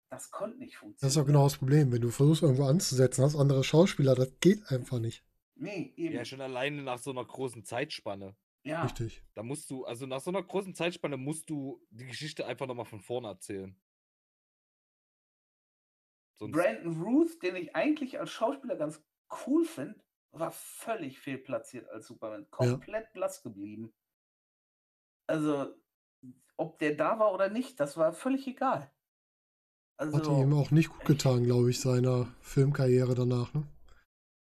Das 0.09 0.29
konnte 0.31 0.57
nicht 0.57 0.73
Das 0.73 0.79
funktionieren. 0.79 1.09
ist 1.11 1.17
auch 1.17 1.25
genau 1.25 1.43
das 1.45 1.57
Problem. 1.57 1.91
Wenn 1.91 2.01
du 2.01 2.11
versuchst, 2.11 2.43
irgendwo 2.43 2.65
anzusetzen, 2.65 3.23
hast 3.23 3.35
andere 3.35 3.63
Schauspieler, 3.63 4.15
das 4.15 4.31
geht 4.39 4.69
einfach 4.71 4.99
nicht. 4.99 5.23
Nee, 5.55 5.93
eben. 5.95 6.15
Ja, 6.15 6.25
schon 6.25 6.41
alleine 6.41 6.81
nach 6.81 6.97
so 6.97 7.11
einer 7.11 7.23
großen 7.25 7.63
Zeitspanne. 7.63 8.35
Ja, 8.63 8.83
Richtig. 8.83 9.23
Da 9.33 9.41
musst 9.43 9.69
du, 9.71 9.85
also 9.85 10.05
nach 10.05 10.19
so 10.21 10.29
einer 10.31 10.43
großen 10.43 10.75
Zeitspanne 10.75 11.17
musst 11.17 11.49
du 11.49 11.81
die 11.89 12.05
Geschichte 12.05 12.45
einfach 12.45 12.67
nochmal 12.67 12.85
von 12.85 12.99
vorne 12.99 13.27
erzählen. 13.27 13.75
Sonst, 16.35 16.53
Brandon 16.53 17.01
Ruth, 17.01 17.41
den 17.43 17.55
ich 17.55 17.75
eigentlich 17.75 18.19
als 18.19 18.31
Schauspieler 18.31 18.75
ganz 18.75 19.01
cool 19.45 19.63
finde, 19.65 19.99
war 20.31 20.51
völlig 20.51 21.19
fehlplatziert 21.19 21.89
als 21.89 22.07
Superman. 22.07 22.49
Komplett 22.49 23.13
blass 23.13 23.43
geblieben. 23.43 23.93
Also, 25.27 25.73
ob 26.57 26.79
der 26.79 26.95
da 26.95 27.19
war 27.19 27.33
oder 27.33 27.49
nicht, 27.49 27.79
das 27.79 27.97
war 27.97 28.13
völlig 28.13 28.47
egal. 28.47 28.91
Hat 29.97 30.13
Also, 30.13 30.41
ihm 30.41 30.53
auch 30.53 30.71
nicht 30.71 30.89
gut 30.89 31.05
getan, 31.05 31.43
glaube 31.43 31.69
ich, 31.69 31.79
seiner 31.79 32.27
Filmkarriere 32.41 33.15
danach. 33.15 33.53
Ne? 33.53 33.63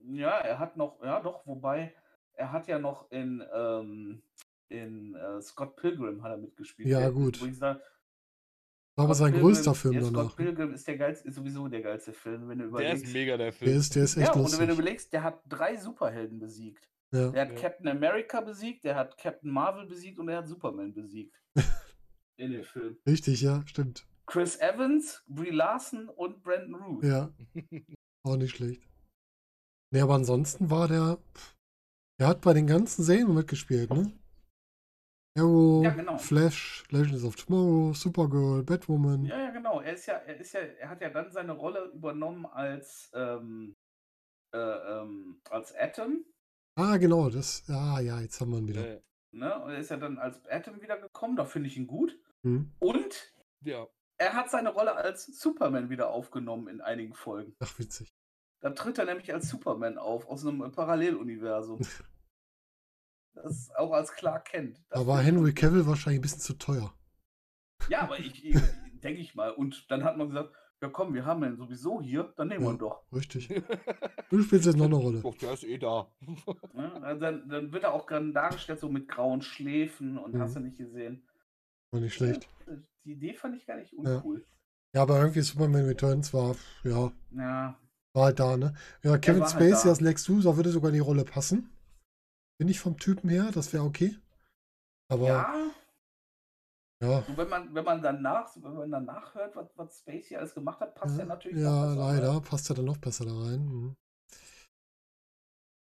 ja, 0.01 0.39
er 0.39 0.59
hat 0.59 0.77
noch, 0.77 1.03
ja 1.03 1.21
doch, 1.21 1.47
wobei, 1.47 1.95
er 2.35 2.53
hat 2.53 2.69
ja 2.69 2.79
noch 2.79 3.11
in, 3.11 3.45
ähm, 3.53 4.23
in 4.69 5.15
äh, 5.15 5.41
Scott 5.41 5.77
Pilgrim 5.77 6.23
hat 6.23 6.33
er 6.33 6.39
mitgespielt. 6.39 6.89
Ja, 6.89 7.09
gut. 7.11 7.41
Wo 7.41 7.47
ich 7.47 7.57
sag, 7.57 7.77
War 7.77 7.83
aber 8.97 9.15
Scott 9.15 9.17
sein 9.17 9.33
Pilgrim- 9.33 9.49
größter 9.49 9.75
Film 9.75 9.95
ja, 9.95 10.01
Scott 10.03 10.15
danach. 10.17 10.39
ne? 10.39 10.45
Pilgrim 10.45 10.73
ist 10.75 10.87
der 10.89 10.97
geilste, 10.97 11.29
ist 11.29 11.35
sowieso 11.35 11.69
der 11.69 11.83
geilste 11.83 12.13
Film, 12.13 12.49
wenn 12.49 12.59
du 12.59 12.65
Der 12.65 12.69
überlegst. 12.69 13.05
ist 13.05 13.13
mega, 13.13 13.37
der 13.37 13.53
Film. 13.53 13.71
Der 13.71 13.79
ist, 13.79 13.95
der 13.95 14.05
ist 14.05 14.17
echt 14.17 14.27
ja, 14.27 14.33
und 14.33 14.37
wenn 14.39 14.43
lustig. 14.45 14.67
du 14.69 14.73
überlegst, 14.75 15.13
der 15.13 15.23
hat 15.23 15.43
drei 15.49 15.77
Superhelden 15.77 16.39
besiegt. 16.39 16.89
Ja. 17.13 17.31
Der 17.31 17.43
hat 17.43 17.53
Ja. 17.53 17.55
Captain 17.61 17.89
America 17.89 18.41
besiegt, 18.41 18.85
der 18.85 18.97
hat 18.97 19.17
Captain 19.19 19.51
Marvel 19.51 19.87
besiegt 19.87 20.19
und 20.19 20.29
er 20.29 20.39
hat 20.39 20.49
Superman 20.49 20.93
besiegt. 20.93 21.41
in 22.39 22.53
dem 22.53 22.65
Film. 22.65 22.97
Richtig, 23.07 23.41
ja, 23.43 23.63
stimmt. 23.67 24.07
Chris 24.27 24.59
Evans, 24.59 25.23
Brie 25.29 25.51
Larson 25.51 26.09
und 26.09 26.43
Brandon 26.43 26.75
Root. 26.75 27.05
Ja, 27.05 27.33
auch 28.25 28.37
nicht 28.37 28.57
schlecht. 28.57 28.83
Nee, 29.93 30.01
aber 30.01 30.15
ansonsten 30.15 30.69
war 30.69 30.89
der. 30.89 31.19
Er 32.19 32.27
hat 32.29 32.41
bei 32.41 32.53
den 32.55 32.67
ganzen 32.67 33.05
Serien 33.05 33.33
mitgespielt, 33.35 33.91
ne? 33.91 34.11
Arrow, 35.37 35.85
Ja, 35.85 35.91
genau. 35.91 36.19
Flash, 36.19 36.85
Legends 36.91 37.25
of 37.25 37.37
Tomorrow, 37.37 37.93
Supergirl, 37.95 38.63
Batwoman. 38.63 39.25
Ja, 39.25 39.39
ja, 39.39 39.51
genau. 39.51 39.81
Er 39.81 39.95
ist 39.95 40.07
ja, 40.07 40.15
er 40.15 40.37
ist 40.39 40.53
ja, 40.53 40.61
er 40.61 40.89
hat 40.89 41.01
ja 41.01 41.11
dann 41.11 41.31
seine 41.31 41.53
Rolle 41.53 41.91
übernommen 41.95 42.47
als, 42.47 43.11
ähm, 43.15 43.77
äh, 44.53 44.59
ähm, 44.59 45.41
als 45.51 45.75
Atom. 45.77 46.25
Ah, 46.79 46.97
genau, 46.97 47.31
das. 47.31 47.65
Ah, 47.69 48.01
ja, 48.01 48.21
jetzt 48.21 48.41
haben 48.41 48.51
wir 48.53 48.59
ihn 48.59 48.69
wieder. 48.69 48.87
Äh, 48.87 49.01
Ne? 49.37 49.63
Und 49.63 49.71
er 49.71 49.79
ist 49.79 49.91
ja 49.91 49.99
dann 49.99 50.19
als 50.19 50.45
Atom 50.47 50.81
wiedergekommen, 50.81 51.37
da 51.37 51.45
finde 51.45 51.69
ich 51.69 51.77
ihn 51.77 51.87
gut. 51.87 52.19
Hm? 52.43 52.73
Und 52.79 53.35
ja, 53.61 53.87
er 54.19 54.33
hat 54.33 54.51
seine 54.51 54.71
Rolle 54.73 54.97
als 54.97 55.27
Superman 55.27 55.91
wieder 55.91 56.09
aufgenommen 56.11 56.69
in 56.69 56.81
einigen 56.81 57.13
Folgen. 57.15 57.55
Ach, 57.61 57.79
witzig. 57.79 58.15
Da 58.61 58.71
tritt 58.71 58.99
er 58.99 59.05
nämlich 59.05 59.33
als 59.33 59.51
Superman 59.51 59.99
auf, 59.99 60.27
aus 60.27 60.47
einem 60.47 60.73
Paralleluniversum. 60.73 61.81
Das 63.43 63.71
auch 63.77 63.93
als 63.93 64.13
Clark. 64.13 64.51
Das 64.53 64.65
Da 64.91 65.07
war 65.07 65.21
Henry 65.23 65.47
schon- 65.49 65.55
Cavill 65.55 65.87
wahrscheinlich 65.87 66.19
ein 66.21 66.23
bisschen 66.23 66.41
zu 66.41 66.55
teuer. 66.55 66.93
Ja, 67.89 68.01
aber 68.03 68.19
ich, 68.19 68.45
ich 68.45 68.57
denke 69.03 69.21
ich 69.21 69.35
mal. 69.35 69.51
Und 69.53 69.91
dann 69.91 70.05
hat 70.05 70.17
man 70.17 70.29
gesagt, 70.29 70.53
ja 70.83 70.89
komm, 70.89 71.15
wir 71.15 71.25
haben 71.25 71.45
ihn 71.45 71.57
sowieso 71.57 72.01
hier, 72.03 72.33
dann 72.37 72.49
nehmen 72.49 72.65
wir 72.65 72.71
ihn 72.71 72.75
Ja. 72.75 72.79
doch. 72.79 73.05
Richtig. 73.13 73.49
Du 74.29 74.43
spielst 74.43 74.67
jetzt 74.67 74.77
noch 74.77 74.87
eine 74.87 74.97
Rolle. 74.97 75.21
Doch, 75.21 75.37
der 75.37 75.53
ist 75.53 75.63
eh 75.63 75.79
da. 75.79 76.11
Also 76.75 77.21
dann, 77.21 77.49
dann 77.49 77.73
wird 77.73 77.85
er 77.85 77.93
auch 77.95 78.07
dann 78.09 78.33
dargestellt, 78.33 78.81
so 78.81 78.89
mit 78.89 79.07
grauen 79.07 79.41
Schläfen 79.41 80.19
und 80.19 80.35
Mhm. 80.35 80.41
hast 80.41 80.57
du 80.57 80.61
nicht 80.61 80.79
gesehen. 80.79 81.29
War 81.93 82.01
nicht 82.01 82.15
schlecht. 82.15 82.49
Die 83.05 83.13
Idee 83.13 83.35
fand 83.35 83.55
ich 83.57 83.65
gar 83.67 83.77
nicht 83.77 83.93
Ja. 83.93 84.17
uncool. 84.17 84.45
Ja, 84.93 85.03
aber 85.03 85.21
irgendwie 85.21 85.43
Superman 85.43 85.85
Returns 85.85 86.35
war, 86.35 86.57
ja, 86.83 87.13
Ja, 87.31 87.79
war 88.15 88.25
halt 88.25 88.41
da, 88.41 88.57
ne? 88.57 88.75
Ja, 89.05 89.17
Kevin 89.19 89.43
halt 89.43 89.51
Spacey 89.53 89.85
da. 89.85 89.91
als 89.91 90.01
Lex 90.01 90.27
Luthor 90.27 90.57
würde 90.57 90.71
sogar 90.71 90.89
in 90.89 90.95
die 90.95 91.01
Rolle 91.01 91.25
passen. 91.25 91.71
Bin 92.59 92.69
ich 92.69 92.81
vom 92.81 92.97
Typen 92.99 93.29
her, 93.29 93.51
das 93.53 93.73
wäre 93.73 93.85
okay. 93.85 94.17
Aber, 95.09 95.27
ja, 95.27 95.71
ja. 97.03 97.19
Und 97.19 97.37
wenn 97.37 97.49
man, 97.49 97.75
wenn 97.75 97.85
man 97.85 98.03
danach, 98.03 98.55
wenn 98.57 98.75
man 98.75 98.91
danach 98.91 99.35
hört, 99.35 99.55
was, 99.57 99.77
was 99.77 99.99
Spacey 99.99 100.37
alles 100.37 100.55
gemacht 100.55 100.81
hat, 100.81 100.95
passt 100.95 101.17
ja, 101.17 101.23
er 101.25 101.27
natürlich 101.27 101.59
ja 101.59 101.95
leider, 101.95 102.35
ne? 102.35 102.41
passt 102.41 102.71
er 102.71 102.77
dann 102.77 102.87
noch 102.87 102.97
besser 102.97 103.25
da 103.27 103.33
rein. 103.33 103.67
Mhm. 103.67 103.97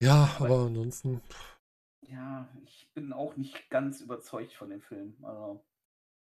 Ja, 0.02 0.24
Aber- 0.36 0.46
aber 0.46 0.58
ansonsten, 0.66 1.20
Ja, 2.02 2.48
ich 2.64 2.90
bin 2.94 3.12
auch 3.12 3.36
nicht 3.36 3.68
ganz 3.70 4.00
überzeugt 4.00 4.52
von 4.54 4.70
dem 4.70 4.80
Film. 4.80 5.16
Also, 5.22 5.64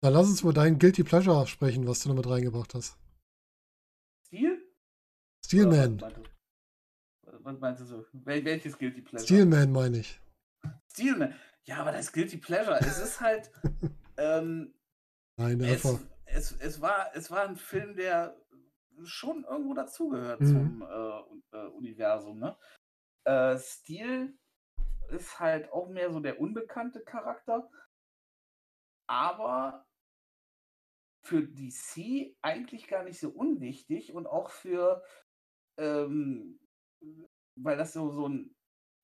dann 0.02 0.14
lass 0.14 0.28
uns 0.28 0.42
über 0.42 0.54
deinen 0.54 0.80
Guilty 0.80 1.04
Pleasure 1.04 1.46
sprechen, 1.48 1.88
was 1.88 2.00
du 2.02 2.10
noch 2.10 2.16
mit 2.16 2.28
reingebracht 2.28 2.74
hast. 2.76 2.98
Stil? 4.28 4.62
Steelman. 5.46 6.00
Was 6.00 6.14
meinst 6.14 6.18
du, 6.18 7.44
was 7.44 7.60
meinst 7.60 7.82
du 7.82 7.86
so? 7.86 8.06
Wel 8.14 8.46
welches 8.46 8.78
Guilty 8.78 9.02
Pleasure? 9.02 9.26
Steelman 9.28 9.72
meine 9.72 9.98
ich. 10.00 10.20
Steelman. 10.96 11.36
Ja, 11.66 11.78
aber 11.78 11.92
das 11.92 12.14
Guilty 12.14 12.38
Pleasure. 12.38 12.78
Es 12.80 13.00
ist 13.00 13.20
halt. 13.20 13.52
ähm, 14.18 14.74
Nein, 15.38 15.60
es, 15.62 15.86
einfach. 15.86 16.00
es, 16.26 16.52
es, 16.54 16.82
war, 16.82 17.14
es 17.16 17.30
war 17.30 17.44
ein 17.44 17.58
Film, 17.58 17.96
der 17.96 18.38
schon 19.04 19.44
irgendwo 19.44 19.74
dazugehört 19.74 20.40
Mhm. 20.40 20.46
zum 20.46 20.82
äh, 20.82 21.58
äh, 21.58 21.68
Universum. 21.68 22.40
Ne? 22.40 22.58
Äh, 23.26 23.58
Steel 23.58 24.38
ist 25.10 25.38
halt 25.40 25.70
auch 25.74 25.90
mehr 25.90 26.12
so 26.12 26.22
der 26.22 26.40
unbekannte 26.40 27.02
Charakter, 27.04 27.70
aber 29.08 29.86
für 31.24 31.44
DC 31.44 32.38
eigentlich 32.42 32.88
gar 32.88 33.04
nicht 33.04 33.20
so 33.20 33.30
unwichtig 33.30 34.14
und 34.14 34.28
auch 34.28 34.50
für, 34.50 35.04
ähm, 35.78 36.60
weil 37.56 37.78
das 37.78 37.94
so, 37.94 38.12
so 38.12 38.30
ein 38.30 38.56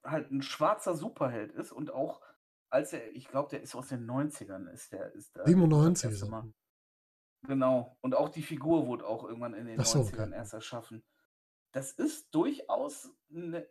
halt 0.03 0.31
ein 0.31 0.41
schwarzer 0.41 0.95
Superheld 0.95 1.51
ist 1.51 1.71
und 1.71 1.91
auch 1.91 2.21
als 2.69 2.93
er, 2.93 3.13
ich 3.13 3.27
glaube, 3.27 3.49
der 3.49 3.61
ist 3.61 3.75
aus 3.75 3.89
den 3.89 4.09
90ern, 4.09 4.69
ist 4.69 4.93
der, 4.93 5.13
ist 5.13 5.35
der 5.35 5.45
97 5.45 6.09
das 6.09 6.21
ist 6.21 6.31
er. 6.31 6.53
Genau. 7.43 7.97
Und 8.01 8.15
auch 8.15 8.29
die 8.29 8.43
Figur 8.43 8.87
wurde 8.87 9.05
auch 9.05 9.25
irgendwann 9.25 9.53
in 9.53 9.65
den 9.65 9.79
Ach 9.79 9.85
so, 9.85 9.99
90ern 9.99 10.27
okay. 10.27 10.35
erst 10.35 10.53
erschaffen. 10.53 11.03
Das 11.73 11.91
ist 11.91 12.33
durchaus 12.33 13.11
eine 13.33 13.67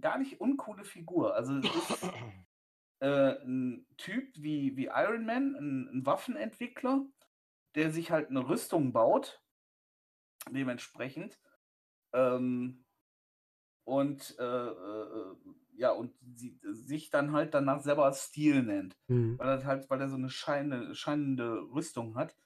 gar 0.00 0.18
nicht 0.18 0.40
uncoole 0.40 0.84
Figur. 0.84 1.34
Also 1.34 1.56
es 1.58 1.64
ist 1.64 2.02
äh, 3.00 3.42
ein 3.44 3.86
Typ 3.96 4.32
wie, 4.36 4.76
wie 4.76 4.86
Iron 4.86 5.26
Man, 5.26 5.54
ein, 5.56 5.88
ein 5.88 6.06
Waffenentwickler, 6.06 7.04
der 7.74 7.90
sich 7.90 8.10
halt 8.10 8.30
eine 8.30 8.48
Rüstung 8.48 8.92
baut, 8.92 9.42
dementsprechend. 10.50 11.38
Ähm, 12.12 12.84
und 13.84 14.36
äh, 14.38 14.44
äh, 14.44 15.36
ja, 15.80 15.90
und 15.92 16.14
sie, 16.36 16.60
sich 16.64 17.10
dann 17.10 17.32
halt 17.32 17.54
danach 17.54 17.80
selber 17.82 18.12
Stil 18.14 18.62
nennt 18.62 18.96
Mhm. 19.08 19.38
weil 19.38 19.48
er 19.48 19.64
halt, 19.64 19.88
weil 19.90 20.00
er 20.02 20.08
so 20.10 20.16
eine 20.16 20.28
scheine, 20.30 20.94
scheinende 20.94 21.62
Rüstung 21.72 22.14
hat. 22.16 22.36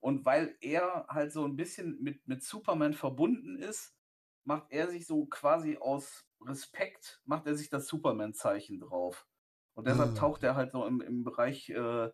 Und 0.00 0.24
weil 0.26 0.56
er 0.60 1.06
halt 1.08 1.32
so 1.32 1.44
ein 1.46 1.56
bisschen 1.56 2.02
mit, 2.02 2.26
mit 2.28 2.42
Superman 2.42 2.92
verbunden 2.94 3.56
ist, 3.58 3.96
macht 4.44 4.70
er 4.70 4.90
sich 4.90 5.06
so 5.06 5.24
quasi 5.26 5.78
aus 5.78 6.26
Respekt, 6.42 7.22
macht 7.24 7.46
er 7.46 7.54
sich 7.56 7.70
das 7.70 7.86
Superman-Zeichen 7.86 8.80
drauf. 8.80 9.26
Und 9.74 9.86
deshalb 9.86 10.10
Ah, 10.14 10.16
taucht 10.16 10.42
er 10.42 10.56
halt 10.56 10.72
so 10.72 10.84
im, 10.86 11.00
im 11.00 11.24
Bereich 11.24 11.70
äh, 11.70 12.10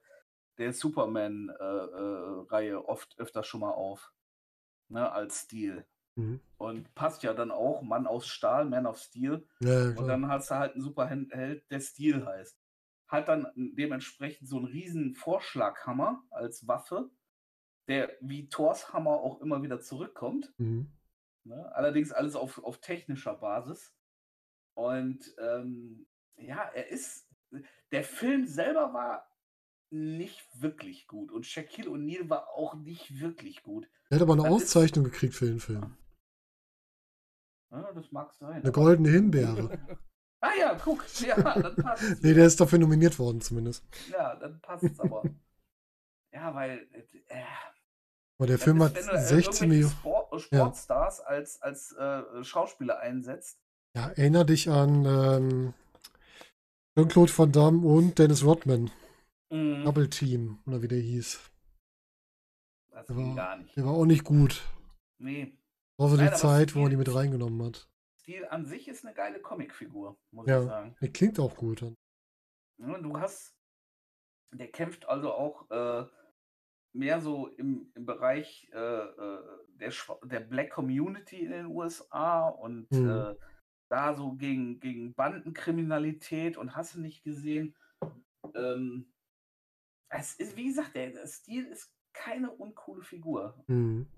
der 0.59 0.72
Superman-Reihe 0.72 2.85
oft 2.86 3.18
öfter 3.18 3.43
schon 3.44 3.60
mal 3.60 3.72
auf. 3.72 4.12
Ne, 4.89 5.12
als 5.12 5.40
Stil. 5.43 5.86
Mhm. 6.20 6.40
Und 6.59 6.94
passt 6.94 7.22
ja 7.22 7.32
dann 7.34 7.51
auch, 7.51 7.82
Mann 7.82 8.06
aus 8.06 8.26
Stahl, 8.26 8.64
Man 8.66 8.86
of 8.86 8.98
Steel. 8.98 9.47
Ja, 9.60 9.88
Und 9.90 10.06
dann 10.06 10.28
hast 10.28 10.51
du 10.51 10.55
halt 10.56 10.72
einen 10.74 10.82
Superheld, 10.82 11.70
der 11.70 11.80
Stil 11.80 12.24
heißt. 12.26 12.56
Hat 13.09 13.28
dann 13.28 13.48
dementsprechend 13.56 14.48
so 14.48 14.56
einen 14.59 14.66
riesen 14.66 15.14
Vorschlaghammer 15.14 16.22
als 16.30 16.68
Waffe, 16.68 17.10
der 17.88 18.12
wie 18.20 18.48
Thors 18.48 18.92
Hammer 18.92 19.12
auch 19.20 19.40
immer 19.40 19.62
wieder 19.62 19.80
zurückkommt. 19.80 20.52
Mhm. 20.59 20.92
Ne? 21.44 21.74
Allerdings 21.74 22.12
alles 22.12 22.36
auf, 22.36 22.62
auf 22.62 22.78
technischer 22.78 23.34
Basis. 23.34 23.92
Und 24.74 25.34
ähm, 25.38 26.06
ja, 26.36 26.62
er 26.74 26.88
ist. 26.88 27.26
Der 27.90 28.05
Film 28.05 28.47
selber 28.47 28.92
war 28.94 29.26
nicht 29.90 30.47
wirklich 30.62 31.09
gut. 31.09 31.32
Und 31.32 31.44
Shaquille 31.47 31.90
O'Neal 31.90 32.28
war 32.30 32.51
auch 32.51 32.74
nicht 32.74 33.18
wirklich 33.18 33.64
gut. 33.64 33.88
Er 34.09 34.16
hat 34.16 34.22
aber 34.22 34.34
eine 34.34 34.42
Das 34.44 34.51
ist- 34.52 34.62
Auszeichnung 34.76 35.05
gekriegt 35.06 35.34
für 35.34 35.47
den 35.47 35.59
Film. 35.59 35.97
Ja, 37.70 37.92
das 37.92 38.10
mag 38.12 38.32
sein. 38.34 38.62
Eine 38.62 38.72
goldene 38.72 39.10
Himbeere. 39.10 39.78
Ah 40.42 40.52
ja, 40.59 40.74
guck, 40.82 41.05
ja, 41.20 41.36
dann 41.38 41.76
passt 41.76 42.22
Nee, 42.22 42.32
der 42.32 42.47
ist 42.47 42.59
dafür 42.59 42.78
nominiert 42.78 43.18
worden 43.18 43.42
zumindest. 43.42 43.84
Ja, 44.10 44.34
dann 44.36 44.59
passt 44.62 44.84
es 44.84 44.98
aber. 44.98 45.22
ja, 46.32 46.55
weil. 46.55 46.88
Äh, 47.28 47.42
Aber 48.38 48.47
der 48.47 48.59
Film 48.59 48.78
ist, 48.78 48.84
hat 48.84 48.94
wenn 48.97 49.06
du, 49.06 49.12
äh, 49.12 49.18
16 49.20 49.36
irgendwelche 49.36 49.66
Millionen. 49.66 49.92
Sport, 49.92 50.40
Sportstars 50.40 51.20
als, 51.20 51.60
als 51.60 51.92
äh, 51.92 52.42
Schauspieler 52.42 53.01
einsetzt. 53.01 53.60
Ja, 53.94 54.09
erinner 54.12 54.47
dich 54.47 54.70
an 54.70 55.05
ähm, 55.05 55.74
Jean-Claude 56.97 57.36
Van 57.36 57.52
Damme 57.52 57.86
und 57.86 58.18
Dennis 58.18 58.42
Rodman. 58.42 58.90
Mhm. 59.51 59.84
Double 59.84 60.09
Team, 60.09 60.60
oder 60.64 60.80
wie 60.80 60.88
der 60.88 61.01
hieß. 61.01 61.38
Das 62.92 63.06
Der 63.09 63.14
ging 63.16 63.28
war- 63.28 63.36
gar 63.36 63.56
nicht. 63.59 63.76
Der 63.76 63.84
war 63.84 63.92
auch 63.92 64.06
nicht 64.06 64.24
gut. 64.24 64.62
Nee. 65.18 65.52
So 66.09 66.16
die 66.16 66.24
Nein, 66.24 66.35
Zeit, 66.36 66.74
wo 66.74 66.81
er 66.81 66.86
Stil- 66.86 66.90
die 66.90 66.97
mit 66.97 67.14
reingenommen 67.14 67.62
hat. 67.66 67.89
Stil 68.20 68.47
an 68.47 68.64
sich 68.64 68.89
ist 68.89 69.05
eine 69.05 69.14
geile 69.14 69.40
Comicfigur, 69.40 70.18
muss 70.31 70.47
Ja. 70.47 70.60
ich 70.60 70.66
sagen. 70.66 70.97
Der 71.01 71.12
klingt 71.12 71.39
auch 71.40 71.55
gut. 71.56 71.85
Du 72.78 73.18
hast. 73.20 73.55
Der 74.52 74.68
kämpft 74.68 75.06
also 75.06 75.32
auch 75.32 75.70
äh, 75.70 76.06
mehr 76.93 77.20
so 77.20 77.47
im, 77.48 77.93
im 77.94 78.05
Bereich 78.06 78.68
äh, 78.72 78.78
äh, 78.78 79.43
der, 79.74 79.93
der 80.24 80.40
Black 80.40 80.70
Community 80.70 81.40
in 81.44 81.52
den 81.52 81.66
USA 81.66 82.48
und 82.48 82.90
Mhm. 82.90 83.09
äh, 83.09 83.35
da 83.90 84.14
so 84.14 84.32
gegen, 84.32 84.81
gegen 84.81 85.14
Bandenkriminalität 85.14 86.56
und 86.56 86.74
hast 86.74 86.94
du 86.94 87.01
nicht 87.01 87.22
gesehen. 87.24 87.77
Ähm, 88.55 89.12
es 90.09 90.35
ist, 90.36 90.56
wie 90.56 90.66
gesagt, 90.66 90.94
der, 90.97 91.10
der 91.10 91.27
Stil 91.27 91.66
ist 91.66 91.93
keine 92.12 92.51
uncoole 92.51 93.02
Figur. 93.02 93.62
Mhm. 93.68 94.09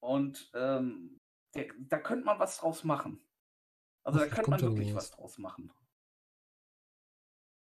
Und 0.00 0.50
ähm, 0.54 1.20
der, 1.54 1.66
da 1.78 1.98
könnte 1.98 2.24
man 2.24 2.38
was 2.38 2.58
draus 2.58 2.84
machen. 2.84 3.20
Also 4.02 4.18
da 4.18 4.26
könnte 4.26 4.50
man 4.50 4.60
wirklich 4.60 4.94
was. 4.94 5.10
draus 5.10 5.38
machen. 5.38 5.70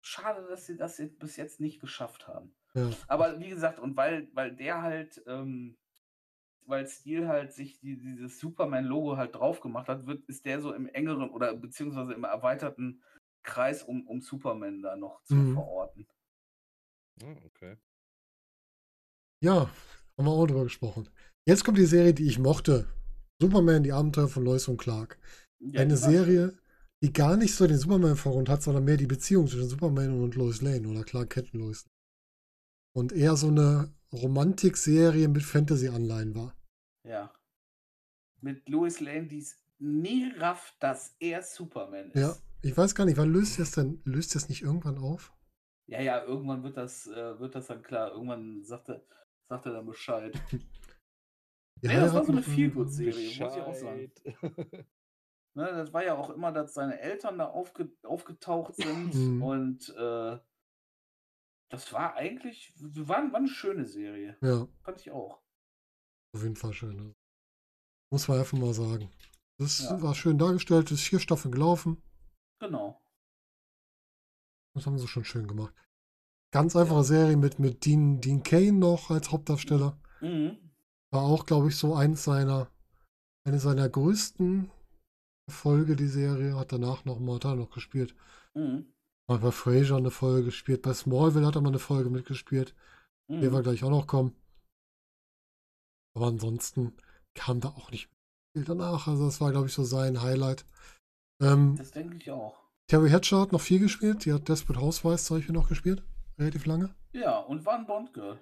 Schade, 0.01 0.47
dass 0.47 0.65
sie 0.65 0.77
das 0.77 0.97
jetzt 0.99 1.19
bis 1.19 1.35
jetzt 1.35 1.59
nicht 1.59 1.79
geschafft 1.81 2.27
haben. 2.27 2.55
Ja. 2.73 2.89
Aber 3.07 3.39
wie 3.39 3.49
gesagt, 3.49 3.79
und 3.79 3.97
weil, 3.97 4.29
weil 4.33 4.55
der 4.55 4.81
halt, 4.81 5.21
ähm, 5.27 5.77
weil 6.65 6.87
Steel 6.87 7.27
halt 7.27 7.53
sich 7.53 7.79
die, 7.79 7.97
dieses 7.97 8.39
Superman-Logo 8.39 9.17
halt 9.17 9.35
drauf 9.35 9.59
gemacht 9.59 9.89
hat, 9.89 10.05
wird, 10.05 10.23
ist 10.25 10.45
der 10.45 10.61
so 10.61 10.73
im 10.73 10.87
engeren 10.87 11.29
oder 11.29 11.55
beziehungsweise 11.55 12.13
im 12.13 12.23
erweiterten 12.23 13.01
Kreis 13.43 13.83
um, 13.83 14.05
um 14.07 14.21
Superman 14.21 14.81
da 14.81 14.95
noch 14.95 15.23
zu 15.23 15.35
Mhm. 15.35 15.53
verorten. 15.53 16.07
Ah, 17.23 17.35
okay. 17.45 17.77
Ja, 19.41 19.69
haben 20.17 20.25
wir 20.25 20.31
auch 20.31 20.45
drüber 20.45 20.63
gesprochen. 20.63 21.09
Jetzt 21.47 21.63
kommt 21.63 21.77
die 21.77 21.85
Serie, 21.85 22.13
die 22.13 22.27
ich 22.27 22.39
mochte. 22.39 22.89
Superman, 23.41 23.81
die 23.81 23.93
Abenteuer 23.93 24.27
von 24.27 24.43
Lois 24.43 24.67
und 24.67 24.75
Clark. 24.75 25.17
Ja, 25.59 25.79
Eine 25.79 25.95
Serie, 25.95 26.57
die 27.01 27.13
gar 27.13 27.37
nicht 27.37 27.55
so 27.55 27.65
den 27.65 27.77
Superman-Vorgrund 27.77 28.49
hat, 28.49 28.61
sondern 28.61 28.83
mehr 28.83 28.97
die 28.97 29.07
Beziehung 29.07 29.47
zwischen 29.47 29.69
Superman 29.69 30.21
und 30.21 30.35
Lois 30.35 30.61
Lane 30.61 30.85
oder 30.85 31.05
Clark 31.05 31.29
Kent 31.29 31.53
und 31.53 31.61
Lois 31.61 31.85
Lane. 31.85 31.93
Und 32.93 33.13
eher 33.13 33.37
so 33.37 33.47
eine 33.47 33.95
Romantikserie 34.11 35.29
mit 35.29 35.41
Fantasy-Anleihen 35.41 36.35
war. 36.35 36.53
Ja. 37.07 37.33
Mit 38.41 38.67
Lois 38.67 38.99
Lane, 38.99 39.27
die 39.27 39.39
es 39.39 39.55
nie 39.79 40.29
rafft, 40.37 40.75
dass 40.81 41.15
er 41.19 41.43
Superman 41.43 42.11
ist. 42.11 42.19
Ja, 42.19 42.35
ich 42.61 42.75
weiß 42.75 42.93
gar 42.93 43.05
nicht, 43.05 43.17
wann 43.17 43.31
löst 43.31 43.57
es 43.59 43.71
denn? 43.71 44.01
Löst 44.03 44.35
es 44.35 44.49
nicht 44.49 44.63
irgendwann 44.63 44.97
auf? 44.97 45.33
Ja, 45.85 46.01
ja, 46.01 46.25
irgendwann 46.25 46.63
wird 46.63 46.75
das, 46.75 47.07
äh, 47.07 47.39
wird 47.39 47.55
das 47.55 47.67
dann 47.67 47.83
klar. 47.83 48.11
Irgendwann 48.11 48.65
sagt 48.65 48.89
er, 48.89 49.01
sagt 49.47 49.65
er 49.65 49.71
dann 49.71 49.85
Bescheid. 49.85 50.37
Die 51.81 51.87
Nee, 51.87 51.95
das 51.95 52.13
war 52.13 52.23
so 52.25 52.31
eine 52.31 52.41
Feelgood-Serie, 52.43 53.27
muss 53.27 53.55
ich 53.55 53.61
auch 53.61 53.73
sagen. 53.75 54.11
Ne, 55.55 55.65
das 55.71 55.91
war 55.91 56.05
ja 56.05 56.15
auch 56.15 56.29
immer, 56.29 56.51
dass 56.51 56.75
seine 56.75 56.99
Eltern 56.99 57.39
da 57.39 57.47
aufge 57.47 57.91
aufgetaucht 58.03 58.75
sind 58.75 59.15
Mhm. 59.15 59.41
und 59.41 59.89
äh, 59.97 60.37
das 61.69 61.91
war 61.93 62.13
eigentlich, 62.13 62.75
war, 62.77 63.23
war 63.31 63.39
eine 63.39 63.47
schöne 63.47 63.85
Serie. 63.87 64.37
Ja, 64.41 64.67
Fand 64.83 65.01
ich 65.01 65.09
auch. 65.09 65.41
auf 66.35 66.43
jeden 66.43 66.55
Fall 66.55 66.73
schön. 66.73 66.95
ne? 66.95 67.15
Muss 68.11 68.27
man 68.27 68.37
einfach 68.37 68.55
mal 68.55 68.71
sagen. 68.75 69.09
Das 69.57 69.79
Ja. 69.79 69.99
war 69.99 70.13
schön 70.13 70.37
dargestellt, 70.37 70.91
ist 70.91 71.01
vier 71.01 71.19
Staffeln 71.19 71.51
gelaufen. 71.51 72.03
Genau. 72.59 73.01
Das 74.75 74.85
haben 74.85 74.99
sie 74.99 75.07
schon 75.07 75.25
schön 75.25 75.47
gemacht. 75.47 75.73
Ganz 76.51 76.75
einfache 76.75 77.03
Serie 77.03 77.35
mit, 77.35 77.57
mit 77.57 77.83
Dean, 77.83 78.21
Dean 78.21 78.43
Kane 78.43 78.73
noch 78.73 79.09
als 79.09 79.31
Hauptdarsteller. 79.31 79.99
Mhm. 80.21 80.66
War 81.11 81.23
auch, 81.23 81.45
glaube 81.45 81.69
ich, 81.69 81.75
so 81.77 81.95
eins 81.95 82.23
seiner, 82.23 82.69
eine 83.45 83.59
seiner 83.59 83.87
größten 83.87 84.69
Erfolge, 85.49 85.95
die 85.95 86.07
Serie. 86.07 86.55
Hat 86.55 86.71
danach 86.71 87.05
noch 87.05 87.19
mal, 87.19 87.39
er 87.43 87.55
noch 87.55 87.71
gespielt. 87.71 88.15
Mhm. 88.53 88.93
Mal 89.29 89.39
bei 89.39 89.51
Frasier 89.51 89.95
eine 89.95 90.11
Folge 90.11 90.45
gespielt. 90.45 90.81
Bei 90.81 90.93
Smallville 90.93 91.45
hat 91.45 91.55
er 91.55 91.61
mal 91.61 91.69
eine 91.69 91.79
Folge 91.79 92.09
mitgespielt. 92.09 92.75
Der 93.29 93.49
Mhm. 93.49 93.53
wir 93.53 93.61
gleich 93.61 93.83
auch 93.83 93.89
noch 93.89 94.07
kommen. 94.07 94.35
Aber 96.15 96.27
ansonsten 96.27 96.95
kam 97.35 97.59
da 97.59 97.69
auch 97.69 97.91
nicht 97.91 98.09
viel 98.55 98.63
danach. 98.65 99.07
Also 99.07 99.25
das 99.25 99.39
war, 99.41 99.51
glaube 99.51 99.67
ich, 99.67 99.73
so 99.73 99.83
sein 99.83 100.21
Highlight. 100.21 100.65
Ähm, 101.41 101.75
Das 101.77 101.91
denke 101.91 102.15
ich 102.17 102.31
auch. 102.31 102.57
Terry 102.89 103.09
Hatcher 103.09 103.41
hat 103.41 103.51
noch 103.51 103.61
viel 103.61 103.79
gespielt. 103.79 104.25
Die 104.25 104.33
hat 104.33 104.47
Desperate 104.47 104.81
Housewives 104.81 105.25
zum 105.25 105.37
Beispiel 105.37 105.53
noch 105.53 105.67
gespielt. 105.69 106.03
Relativ 106.39 106.65
lange. 106.65 106.95
Ja, 107.13 107.37
und 107.39 107.65
war 107.65 107.77
ein 107.77 107.85
Bond-Girl. 107.85 108.39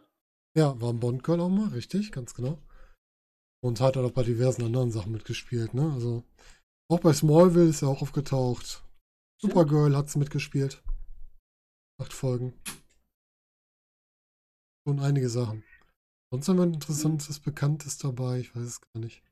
Ja, 0.58 0.80
war 0.80 0.90
ein 0.90 1.00
Bond-Girl 1.00 1.42
auch 1.42 1.50
mal, 1.50 1.70
richtig, 1.70 2.12
ganz 2.12 2.34
genau. 2.34 2.58
Und 3.62 3.82
hat 3.82 3.96
dann 3.96 4.06
auch 4.06 4.12
bei 4.12 4.24
diversen 4.24 4.64
anderen 4.64 4.92
Sachen 4.92 5.12
mitgespielt, 5.12 5.74
ne? 5.74 5.92
Also 5.94 6.24
auch 6.90 7.00
bei 7.00 7.14
Smallville 7.14 7.70
ist 7.70 7.82
er 7.82 7.90
auch 7.90 8.02
aufgetaucht. 8.02 8.84
Supergirl 9.42 9.96
hat 9.98 10.10
sie 10.10 10.20
mitgespielt. 10.20 10.82
Acht 12.02 12.14
Folgen. 12.14 12.54
Und 14.88 15.00
einige 15.00 15.30
Sachen. 15.30 15.64
Sonst 16.32 16.48
haben 16.48 16.58
wir 16.58 16.64
ein 16.64 16.74
interessantes, 16.74 17.40
Bekanntes 17.40 17.98
dabei, 17.98 18.40
ich 18.40 18.56
weiß 18.56 18.64
es 18.64 18.82
gar 18.82 19.00
nicht. 19.00 19.24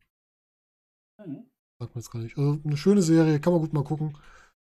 Mhm. 1.24 1.46
Sagt 1.80 1.96
man 1.96 2.02
jetzt 2.02 2.12
gar 2.12 2.20
nicht. 2.20 2.38
Also 2.38 2.60
eine 2.64 2.78
schöne 2.78 3.02
Serie, 3.02 3.40
kann 3.40 3.54
man 3.54 3.62
gut 3.62 3.74
mal 3.74 3.84
gucken. 3.84 4.18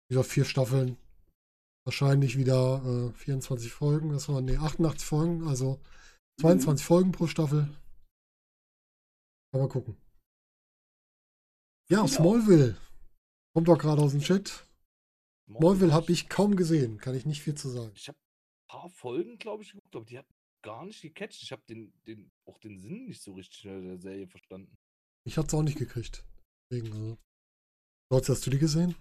Wie 0.09 0.15
gesagt, 0.15 0.31
vier 0.31 0.45
Staffeln. 0.45 0.97
Wahrscheinlich 1.85 2.37
wieder 2.37 2.83
äh, 2.85 3.12
24 3.12 3.73
Folgen. 3.73 4.11
Das 4.11 4.28
waren, 4.28 4.45
nee, 4.45 4.57
88 4.57 5.05
Folgen, 5.05 5.49
also 5.49 5.81
22 6.41 6.85
Folgen 6.85 7.13
pro 7.13 7.27
Staffel. 7.27 7.65
Kann 9.53 9.61
man 9.61 9.69
gucken. 9.69 9.97
Ja, 11.89 11.99
Genau. 12.03 12.07
Smallville. 12.09 12.77
Kommt 13.55 13.69
doch 13.69 13.79
gerade 13.79 14.03
aus 14.03 14.13
dem 14.13 14.21
Chat. 14.21 14.67
Smallville 15.49 15.93
habe 15.93 16.13
ich. 16.13 16.29
kaum 16.29 16.57
gesehen. 16.57 16.99
Kann 16.99 17.15
ich 17.15 17.25
nicht 17.25 17.43
viel 17.43 17.55
zu 17.55 17.69
sagen. 17.69 17.93
Ich 17.95 18.09
habe 18.09 18.19
ein 18.19 18.69
paar 18.81 18.91
Folgen, 18.91 19.39
glaube 19.39 19.63
ich, 19.63 19.73
geguckt, 19.73 19.95
aber 19.97 20.05
die 20.05 20.19
hat 20.19 20.27
gar 20.63 20.85
nicht 20.85 21.01
gecatcht. 21.01 21.43
Ich 21.43 21.53
habe 21.53 21.63
den, 21.69 21.93
den, 22.07 22.31
auch 22.47 22.59
den 22.59 22.79
Sinn 22.79 23.07
nicht 23.07 23.23
so 23.23 23.33
richtig 23.33 23.61
schnell 23.61 23.83
der 23.83 23.99
Serie 23.99 24.27
verstanden. 24.27 24.77
Ich 25.25 25.39
hatte 25.39 25.49
es 25.49 25.55
auch 25.55 25.63
nicht 25.63 25.79
gekriegt. 25.79 26.25
Deswegen, 26.71 26.93
also. 26.93 27.19
Trotz, 28.11 28.29
hast 28.29 28.47
du 28.47 28.51
die 28.51 28.59
gesehen? 28.59 28.95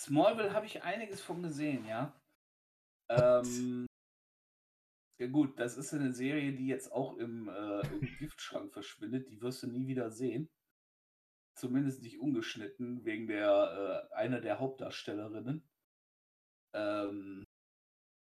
Smallville 0.00 0.52
habe 0.54 0.66
ich 0.66 0.82
einiges 0.82 1.20
von 1.20 1.42
gesehen, 1.42 1.84
ja. 1.86 2.18
Ähm, 3.10 3.86
ja 5.20 5.26
gut, 5.26 5.60
das 5.60 5.76
ist 5.76 5.92
eine 5.92 6.12
Serie, 6.12 6.54
die 6.54 6.66
jetzt 6.66 6.90
auch 6.90 7.18
im, 7.18 7.48
äh, 7.48 7.80
im 7.88 8.00
Giftschrank 8.18 8.72
verschwindet. 8.72 9.28
Die 9.28 9.42
wirst 9.42 9.62
du 9.62 9.66
nie 9.66 9.86
wieder 9.86 10.10
sehen. 10.10 10.48
Zumindest 11.54 12.02
nicht 12.02 12.18
ungeschnitten, 12.18 13.04
wegen 13.04 13.26
der 13.26 14.08
äh, 14.10 14.14
einer 14.14 14.40
der 14.40 14.58
Hauptdarstellerinnen. 14.58 15.62
Ähm, 16.72 17.44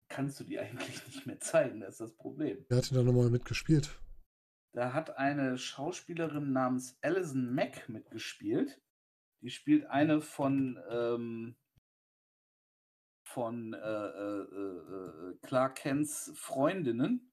kannst 0.09 0.41
du 0.41 0.45
die 0.45 0.59
eigentlich 0.59 1.07
nicht 1.07 1.25
mehr 1.25 1.39
zeigen, 1.39 1.81
das 1.81 1.95
ist 1.95 2.01
das 2.01 2.17
Problem. 2.17 2.67
Wer 2.69 2.79
hat 2.79 2.91
denn 2.91 2.99
da 2.99 3.05
nochmal 3.05 3.31
mitgespielt? 3.31 4.01
Da 4.73 4.93
hat 4.93 5.17
eine 5.17 5.57
Schauspielerin 5.57 6.53
namens 6.53 6.99
Alison 7.01 7.55
Mack 7.55 7.89
mitgespielt. 7.89 8.83
Die 9.41 9.51
spielt 9.51 9.87
eine 9.87 10.21
von, 10.21 10.81
ähm, 10.91 11.57
von 13.29 13.75
äh, 13.75 13.79
äh, 13.79 14.43
äh, 14.43 15.31
äh, 15.33 15.39
Clark 15.43 15.77
Kents 15.77 16.33
Freundinnen. 16.35 17.31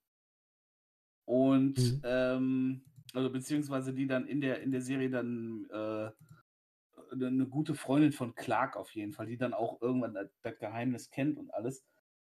Und 1.25 1.77
Mhm. 1.77 2.01
ähm, 2.03 2.85
also 3.13 3.31
beziehungsweise 3.31 3.93
die 3.93 4.07
dann 4.07 4.27
in 4.27 4.41
der 4.41 4.61
in 4.61 4.71
der 4.71 4.81
Serie 4.81 5.09
dann 5.09 5.65
äh, 5.71 6.11
eine 7.11 7.47
gute 7.47 7.75
Freundin 7.75 8.11
von 8.11 8.35
Clark 8.35 8.75
auf 8.75 8.91
jeden 8.95 9.13
Fall, 9.13 9.27
die 9.27 9.37
dann 9.37 9.53
auch 9.53 9.81
irgendwann 9.81 10.13
das, 10.13 10.29
das 10.41 10.57
Geheimnis 10.59 11.09
kennt 11.11 11.37
und 11.37 11.51
alles. 11.53 11.85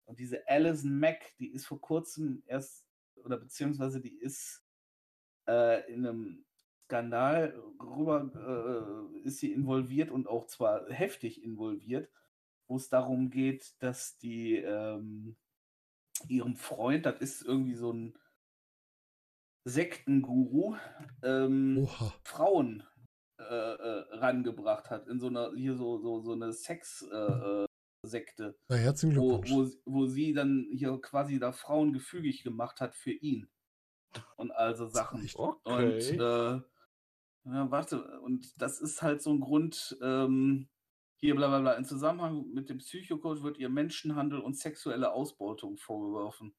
Und 0.05 0.19
diese 0.19 0.47
Alison 0.47 0.99
Mack, 0.99 1.35
die 1.39 1.51
ist 1.51 1.65
vor 1.67 1.81
kurzem 1.81 2.43
erst, 2.45 2.85
oder 3.23 3.37
beziehungsweise 3.37 4.01
die 4.01 4.17
ist 4.17 4.63
äh, 5.47 5.91
in 5.91 6.05
einem 6.05 6.45
Skandal 6.85 7.61
rüber, 7.81 9.11
äh, 9.15 9.19
ist 9.27 9.39
sie 9.39 9.51
involviert 9.51 10.11
und 10.11 10.27
auch 10.27 10.47
zwar 10.47 10.89
heftig 10.89 11.43
involviert, 11.43 12.09
wo 12.69 12.77
es 12.77 12.87
darum 12.87 13.29
geht, 13.31 13.73
dass 13.81 14.17
die 14.19 14.55
ähm, 14.57 15.35
ihrem 16.27 16.55
Freund, 16.55 17.05
das 17.05 17.19
ist 17.19 17.41
irgendwie 17.41 17.75
so 17.75 17.91
ein 17.91 18.17
Sektenguru, 19.65 20.77
ähm. 21.23 21.87
Frauen 22.23 22.83
äh, 23.39 23.43
äh, 23.43 24.15
rangebracht 24.17 24.89
hat 24.89 25.07
in 25.07 25.19
so 25.19 25.27
einer 25.27 25.53
hier 25.55 25.75
so 25.75 25.97
so 25.97 26.21
so 26.21 26.33
eine 26.33 26.53
Sex 26.53 27.01
äh, 27.11 27.15
äh, 27.15 27.65
Sekte, 28.05 28.57
Na, 28.69 28.75
herzlichen 28.77 29.17
wo, 29.17 29.39
Glückwunsch. 29.41 29.51
wo, 29.51 29.63
sie- 29.65 29.81
wo 29.85 30.05
sie 30.05 30.33
dann 30.33 30.67
hier 30.71 30.99
quasi 31.01 31.39
da 31.39 31.51
Frauen 31.51 31.91
gefügig 31.93 32.43
gemacht 32.43 32.79
hat 32.81 32.95
für 32.95 33.11
ihn 33.11 33.49
und 34.37 34.51
also 34.51 34.87
Sachen. 34.87 35.23
echt- 35.25 35.35
Und 35.37 35.63
Okay. 35.63 36.15
äh, 36.15 36.61
ja, 37.45 37.71
warte, 37.71 38.19
und 38.21 38.61
das 38.61 38.79
ist 38.79 39.01
halt 39.01 39.21
so 39.21 39.31
ein 39.31 39.39
Grund, 39.39 39.97
ähm, 40.01 40.67
hier 41.19 41.35
bla 41.35 41.47
bla 41.47 41.59
bla. 41.59 41.73
Im 41.73 41.85
Zusammenhang 41.85 42.51
mit 42.53 42.69
dem 42.69 42.77
Psychocode 42.79 43.43
wird 43.43 43.57
ihr 43.57 43.69
Menschenhandel 43.69 44.39
und 44.39 44.57
sexuelle 44.57 45.11
Ausbeutung 45.11 45.77
vorgeworfen. 45.77 46.53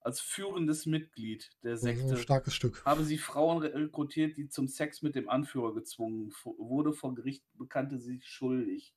Als 0.00 0.20
führendes 0.20 0.84
Mitglied 0.86 1.50
der 1.62 1.72
ein 1.72 1.78
Sekte 1.78 2.16
starkes 2.16 2.54
Stück. 2.54 2.84
habe 2.84 3.04
sie 3.04 3.18
Frauen 3.18 3.58
re- 3.58 3.72
rekrutiert, 3.74 4.36
die 4.36 4.48
zum 4.48 4.66
Sex 4.66 5.02
mit 5.02 5.14
dem 5.14 5.28
Anführer 5.28 5.74
gezwungen 5.74 6.32
wurde. 6.44 6.92
Vor 6.92 7.14
Gericht 7.14 7.44
bekannte 7.54 7.98
sie 7.98 8.14
sich 8.14 8.26
schuldig. 8.26 8.94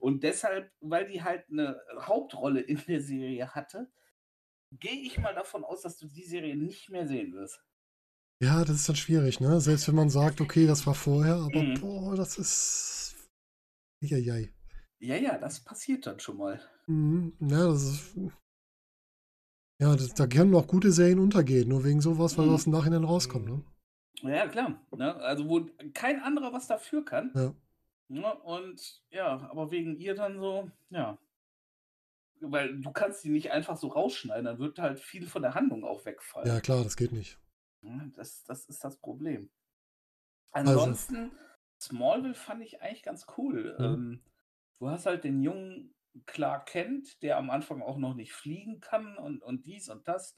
Und 0.00 0.22
deshalb, 0.24 0.70
weil 0.80 1.06
die 1.08 1.22
halt 1.22 1.48
eine 1.48 1.80
Hauptrolle 2.00 2.60
in 2.60 2.82
der 2.88 3.00
Serie 3.00 3.54
hatte, 3.54 3.90
gehe 4.72 5.00
ich 5.02 5.18
mal 5.18 5.34
davon 5.34 5.64
aus, 5.64 5.82
dass 5.82 5.96
du 5.96 6.08
die 6.08 6.24
Serie 6.24 6.56
nicht 6.56 6.90
mehr 6.90 7.06
sehen 7.06 7.32
wirst. 7.34 7.62
Ja, 8.40 8.64
das 8.64 8.76
ist 8.76 8.88
dann 8.88 8.96
schwierig, 8.96 9.38
ne? 9.38 9.60
Selbst 9.60 9.86
wenn 9.86 9.94
man 9.94 10.10
sagt, 10.10 10.40
okay, 10.40 10.66
das 10.66 10.86
war 10.86 10.94
vorher, 10.94 11.36
aber 11.36 11.62
Mhm. 11.62 11.80
boah, 11.80 12.16
das 12.16 12.36
ist. 12.36 13.01
Eieiei. 14.02 14.52
Ja, 14.98 15.16
ja, 15.16 15.38
das 15.38 15.60
passiert 15.60 16.06
dann 16.06 16.20
schon 16.20 16.36
mal. 16.36 16.60
Mhm. 16.86 17.32
Ja, 17.40 17.66
das 17.66 17.82
ist. 17.82 18.16
Ja, 19.78 19.96
das, 19.96 20.14
da 20.14 20.26
können 20.28 20.54
auch 20.54 20.66
gute 20.68 20.92
Serien 20.92 21.18
untergehen, 21.18 21.68
nur 21.68 21.82
wegen 21.84 22.00
sowas, 22.00 22.38
weil 22.38 22.46
Mhm. 22.46 22.54
aus 22.54 22.64
dem 22.64 22.72
Nachhinein 22.72 23.04
rauskommt, 23.04 23.46
ne? 23.46 23.64
Ja, 24.22 24.46
klar. 24.46 24.80
Ne? 24.96 25.16
Also, 25.16 25.48
wo 25.48 25.66
kein 25.92 26.20
anderer 26.20 26.52
was 26.52 26.68
dafür 26.68 27.04
kann. 27.04 27.32
Ja. 27.34 27.52
Ne? 28.08 28.34
Und 28.42 29.02
ja, 29.10 29.40
aber 29.50 29.70
wegen 29.72 29.96
ihr 29.96 30.14
dann 30.14 30.38
so, 30.38 30.70
ja. 30.90 31.18
Weil 32.40 32.80
du 32.80 32.92
kannst 32.92 33.24
die 33.24 33.30
nicht 33.30 33.50
einfach 33.50 33.76
so 33.76 33.88
rausschneiden, 33.88 34.44
dann 34.44 34.58
wird 34.58 34.78
halt 34.78 35.00
viel 35.00 35.26
von 35.26 35.42
der 35.42 35.54
Handlung 35.54 35.84
auch 35.84 36.04
wegfallen. 36.04 36.46
Ja, 36.46 36.60
klar, 36.60 36.84
das 36.84 36.96
geht 36.96 37.12
nicht. 37.12 37.38
Das, 38.14 38.44
das 38.44 38.66
ist 38.66 38.84
das 38.84 38.96
Problem. 38.96 39.50
Also 40.52 40.70
Ansonsten, 40.72 41.32
Smallville 41.82 42.34
fand 42.34 42.62
ich 42.62 42.80
eigentlich 42.80 43.02
ganz 43.02 43.26
cool. 43.36 43.76
Mhm. 43.78 43.84
Ähm, 43.84 44.22
du 44.78 44.88
hast 44.88 45.06
halt 45.06 45.24
den 45.24 45.42
jungen 45.42 45.94
Clark 46.26 46.66
Kent, 46.66 47.22
der 47.22 47.38
am 47.38 47.50
Anfang 47.50 47.82
auch 47.82 47.98
noch 47.98 48.14
nicht 48.14 48.32
fliegen 48.32 48.80
kann 48.80 49.16
und, 49.16 49.42
und 49.42 49.66
dies 49.66 49.88
und 49.88 50.06
das. 50.06 50.36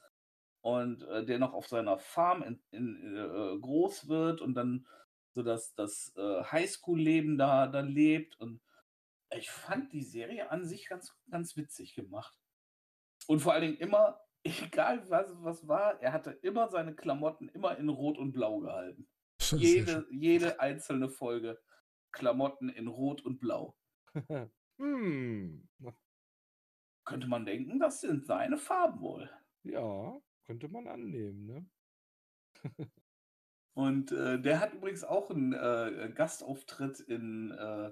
Und 0.61 1.03
äh, 1.03 1.25
der 1.25 1.39
noch 1.39 1.53
auf 1.53 1.69
seiner 1.69 1.99
Farm 1.99 2.43
in, 2.43 2.62
in, 2.71 3.16
äh, 3.16 3.59
groß 3.61 4.09
wird 4.09 4.41
und 4.41 4.55
dann 4.55 4.87
so 5.33 5.43
das, 5.43 5.75
das 5.75 6.15
äh, 6.16 6.43
Highschool-Leben 6.45 7.37
da, 7.37 7.66
da 7.66 7.81
lebt. 7.81 8.41
Und 8.41 8.62
ich 9.37 9.51
fand 9.51 9.93
die 9.93 10.03
Serie 10.03 10.51
an 10.51 10.65
sich 10.65 10.89
ganz, 10.89 11.15
ganz 11.29 11.57
witzig 11.57 11.95
gemacht. 11.95 12.35
Und 13.27 13.41
vor 13.41 13.53
allen 13.53 13.62
Dingen 13.62 13.79
immer, 13.79 14.21
egal 14.43 15.09
was, 15.11 15.35
was 15.43 15.69
war, 15.69 16.01
er 16.01 16.12
hatte 16.12 16.31
immer 16.31 16.69
seine 16.69 16.95
Klamotten 16.95 17.49
immer 17.49 17.77
in 17.77 17.89
Rot 17.89 18.16
und 18.16 18.33
Blau 18.33 18.61
gehalten. 18.61 19.07
Jede, 19.53 20.07
jede 20.11 20.61
einzelne 20.61 21.09
Folge 21.09 21.61
Klamotten 22.12 22.69
in 22.69 22.89
Rot 22.89 23.23
und 23.23 23.41
Blau. 23.41 23.77
hm. 24.79 25.69
Könnte 27.05 27.27
man 27.27 27.45
denken, 27.45 27.79
das 27.79 28.01
sind 28.01 28.27
seine 28.27 28.57
Farben 28.57 29.01
wohl. 29.01 29.31
Ja, 29.62 30.21
könnte 30.47 30.69
man 30.69 30.89
annehmen, 30.89 31.47
ne? 31.47 31.66
Und 33.75 34.12
äh, 34.12 34.41
der 34.41 34.61
hat 34.61 34.73
übrigens 34.73 35.03
auch 35.03 35.31
einen 35.31 35.53
äh, 35.53 36.11
Gastauftritt 36.15 37.01
in, 37.01 37.51
äh, 37.51 37.91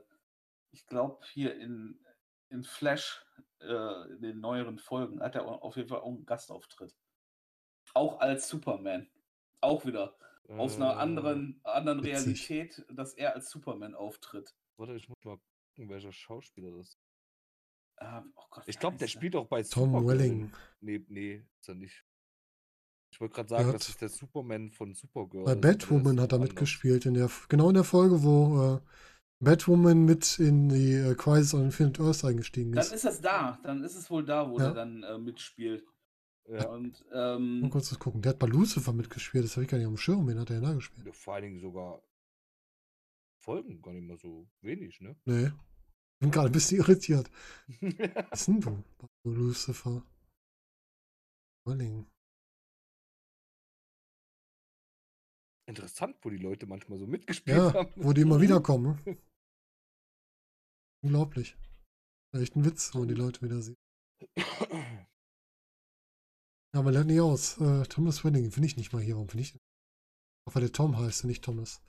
ich 0.70 0.86
glaube, 0.86 1.24
hier 1.32 1.56
in, 1.58 1.98
in 2.50 2.62
Flash, 2.62 3.26
äh, 3.60 4.12
in 4.12 4.22
den 4.22 4.40
neueren 4.40 4.78
Folgen, 4.78 5.20
hat 5.20 5.34
er 5.34 5.44
au- 5.44 5.56
auf 5.58 5.76
jeden 5.76 5.88
Fall 5.88 5.98
auch 6.00 6.14
einen 6.14 6.24
Gastauftritt. 6.24 6.96
Auch 7.94 8.20
als 8.20 8.48
Superman. 8.48 9.10
Auch 9.60 9.84
wieder 9.84 10.16
aus 10.48 10.76
einer 10.76 10.90
Äh, 10.90 10.94
anderen, 10.96 11.60
anderen 11.64 12.02
witzig. 12.02 12.48
Realität, 12.50 12.84
dass 12.90 13.14
er 13.14 13.34
als 13.34 13.50
Superman 13.50 13.94
auftritt. 13.94 14.54
Warte, 14.76 14.94
ich 14.94 15.08
muss 15.08 15.18
mal 15.24 15.38
gucken, 15.76 15.88
welcher 15.90 16.12
Schauspieler 16.12 16.70
das 16.72 16.88
ist. 16.88 16.98
Ah, 17.96 18.22
oh 18.34 18.42
Gott, 18.50 18.64
Ich 18.66 18.78
glaube, 18.78 18.96
der 18.96 19.06
er? 19.06 19.08
spielt 19.10 19.36
auch 19.36 19.46
bei 19.46 19.62
Tom 19.62 19.90
Supergirl. 19.92 20.18
Welling. 20.18 20.52
Nee, 20.80 21.04
nee, 21.08 21.42
ist 21.60 21.68
er 21.68 21.74
nicht. 21.76 22.04
Ich 23.12 23.20
wollte 23.20 23.34
gerade 23.34 23.48
sagen, 23.50 23.72
das 23.72 23.88
ist 23.90 24.00
der 24.00 24.08
Superman 24.08 24.70
von 24.72 24.94
Supergirl. 24.94 25.44
Bei 25.44 25.52
ist, 25.52 25.60
Batwoman 25.60 26.16
ist 26.16 26.22
hat 26.22 26.32
er 26.32 26.38
mitgespielt. 26.38 27.04
In 27.06 27.14
der, 27.14 27.30
genau 27.48 27.68
in 27.68 27.74
der 27.74 27.84
Folge, 27.84 28.22
wo 28.22 28.76
äh, 28.76 28.80
Batwoman 29.40 30.04
mit 30.04 30.38
in 30.38 30.68
die 30.70 30.94
äh, 30.94 31.14
Crisis 31.14 31.52
on 31.54 31.64
Infinite 31.66 32.02
Earth 32.02 32.24
eingestiegen 32.24 32.72
Dann 32.72 32.82
ist. 32.82 32.92
ist 32.92 33.04
es 33.04 33.20
da, 33.20 33.58
dann 33.62 33.84
ist 33.84 33.96
es 33.96 34.10
wohl 34.10 34.24
da, 34.24 34.48
wo 34.50 34.58
Ja. 34.58 34.66
der 34.66 34.74
dann 34.74 35.02
äh, 35.02 35.18
mitspielt. 35.18 35.84
Ja, 36.48 36.68
Und 36.68 37.04
Mal 37.10 37.36
ähm, 37.36 37.70
kurz 37.70 37.88
das 37.90 37.98
gucken. 37.98 38.20
Der 38.22 38.30
hat 38.30 38.38
bei 38.38 38.46
Lucifer 38.46 38.92
mitgespielt. 38.92 39.44
Das 39.44 39.52
habe 39.56 39.64
ich 39.64 39.70
gar 39.70 39.78
nicht 39.78 39.86
am 39.86 39.96
Schirm. 39.96 40.26
Wen 40.26 40.38
hat 40.38 40.50
er 40.50 40.56
denn 40.56 40.64
da 40.64 40.74
gespielt? 40.74 41.14
vor 41.14 41.34
allen 41.34 41.44
Dingen 41.44 41.60
sogar 41.60 42.02
Folgen 43.40 43.80
gar 43.82 43.92
nicht 43.92 44.06
mal 44.06 44.18
so 44.18 44.48
wenig, 44.60 45.00
ne? 45.00 45.16
Nee. 45.24 45.50
Bin 46.20 46.30
gerade 46.30 46.48
ein 46.48 46.52
bisschen 46.52 46.78
irritiert. 46.78 47.30
Was 48.30 48.40
ist 48.40 48.48
denn 48.48 48.60
du? 48.60 48.84
Lucifer. 49.24 50.04
Welling. 51.66 52.06
Interessant, 55.68 56.16
wo 56.22 56.30
die 56.30 56.36
Leute 56.38 56.66
manchmal 56.66 56.98
so 56.98 57.06
mitgespielt 57.06 57.56
Ja, 57.56 57.72
haben. 57.72 57.92
wo 57.96 58.12
die 58.12 58.20
immer 58.22 58.40
wiederkommen. 58.40 58.98
Unglaublich. 61.04 61.56
Echt 62.32 62.56
ein 62.56 62.64
Witz, 62.64 62.94
man 62.94 63.08
die 63.08 63.14
Leute 63.14 63.42
wieder 63.42 63.60
sieht. 63.62 63.78
Ja, 66.74 66.82
man 66.82 66.94
lernt 66.94 67.08
nicht 67.08 67.20
aus. 67.20 67.60
Äh, 67.60 67.84
Thomas 67.84 68.24
Welling 68.24 68.50
finde 68.50 68.66
ich 68.66 68.76
nicht 68.76 68.92
mal 68.92 69.02
hier. 69.02 69.14
Warum 69.14 69.28
finde 69.28 69.42
ich? 69.42 69.58
Auch 70.46 70.54
weil 70.54 70.62
der 70.62 70.72
Tom 70.72 70.98
heißt 70.98 71.24
und 71.24 71.28
nicht 71.28 71.44
Thomas. 71.44 71.82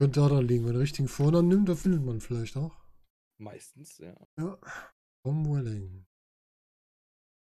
Könnte 0.00 0.20
daran 0.20 0.48
liegen. 0.48 0.66
Wenn 0.66 0.74
er 0.74 0.80
richtigen 0.80 1.08
Vornamen 1.08 1.48
nimmt, 1.48 1.68
da 1.68 1.74
findet 1.76 2.02
man 2.02 2.20
vielleicht 2.20 2.56
auch. 2.56 2.76
Meistens, 3.38 3.98
ja. 3.98 4.16
Ja. 4.36 4.58
Tom 5.24 5.46
Welling. 5.46 6.06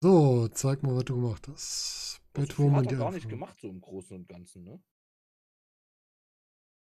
So, 0.01 0.47
zeig 0.49 0.84
mal, 0.84 0.95
was 0.95 1.06
du 1.06 1.15
gemacht 1.15 1.47
hast. 1.47 2.14
So 2.14 2.18
viel 2.18 2.45
Batwoman, 2.47 2.85
hat 2.85 2.91
er 2.91 2.97
gar 2.97 3.11
nicht 3.11 3.30
gemacht, 3.30 3.60
so 3.60 3.68
im 3.68 3.81
Großen 3.81 4.15
und 4.15 4.27
Ganzen, 4.27 4.64
ne? 4.64 4.81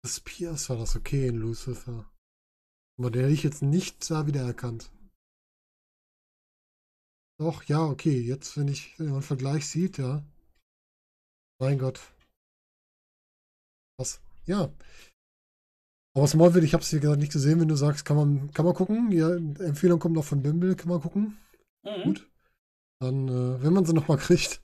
Das 0.04 0.20
Pierce 0.20 0.70
war 0.70 0.78
das 0.78 0.96
okay 0.96 1.28
in 1.28 1.38
Lucifer. 1.38 2.12
Aber 2.98 3.12
der 3.12 3.24
hätte 3.24 3.34
ich 3.34 3.44
jetzt 3.44 3.62
nicht 3.62 4.10
da 4.10 4.28
wiedererkannt. 4.28 4.92
Doch, 7.38 7.64
ja, 7.64 7.84
okay. 7.86 8.20
Jetzt, 8.22 8.58
wenn 8.58 8.68
ich 8.68 8.98
wenn 8.98 9.08
man 9.08 9.16
einen 9.16 9.24
Vergleich 9.24 9.68
sieht, 9.68 9.98
ja. 9.98 10.24
Mein 11.60 11.78
Gott. 11.80 12.00
Was? 13.98 14.22
Ja. 14.46 14.72
Aber 16.16 16.28
Smallville, 16.28 16.66
ich 16.66 16.74
habe 16.74 16.84
es 16.84 16.94
wie 16.94 17.00
gesagt 17.00 17.20
nicht 17.20 17.34
gesehen. 17.34 17.60
Wenn 17.60 17.68
du 17.68 17.76
sagst, 17.76 18.06
kann 18.06 18.16
man, 18.18 18.52
kann 18.52 18.66
man 18.66 18.74
gucken. 18.74 19.12
Ja, 19.12 19.36
Empfehlung 19.36 20.00
kommt 20.00 20.16
noch 20.16 20.24
von 20.24 20.42
Bimble, 20.42 20.76
kann 20.76 20.90
man 20.90 21.02
gucken. 21.02 21.38
mhm. 21.84 22.04
Gut. 22.04 22.32
Dann, 23.02 23.28
äh, 23.28 23.62
wenn 23.62 23.74
man 23.74 23.86
sie 23.86 23.94
nochmal 23.94 24.18
kriegt. 24.18 24.62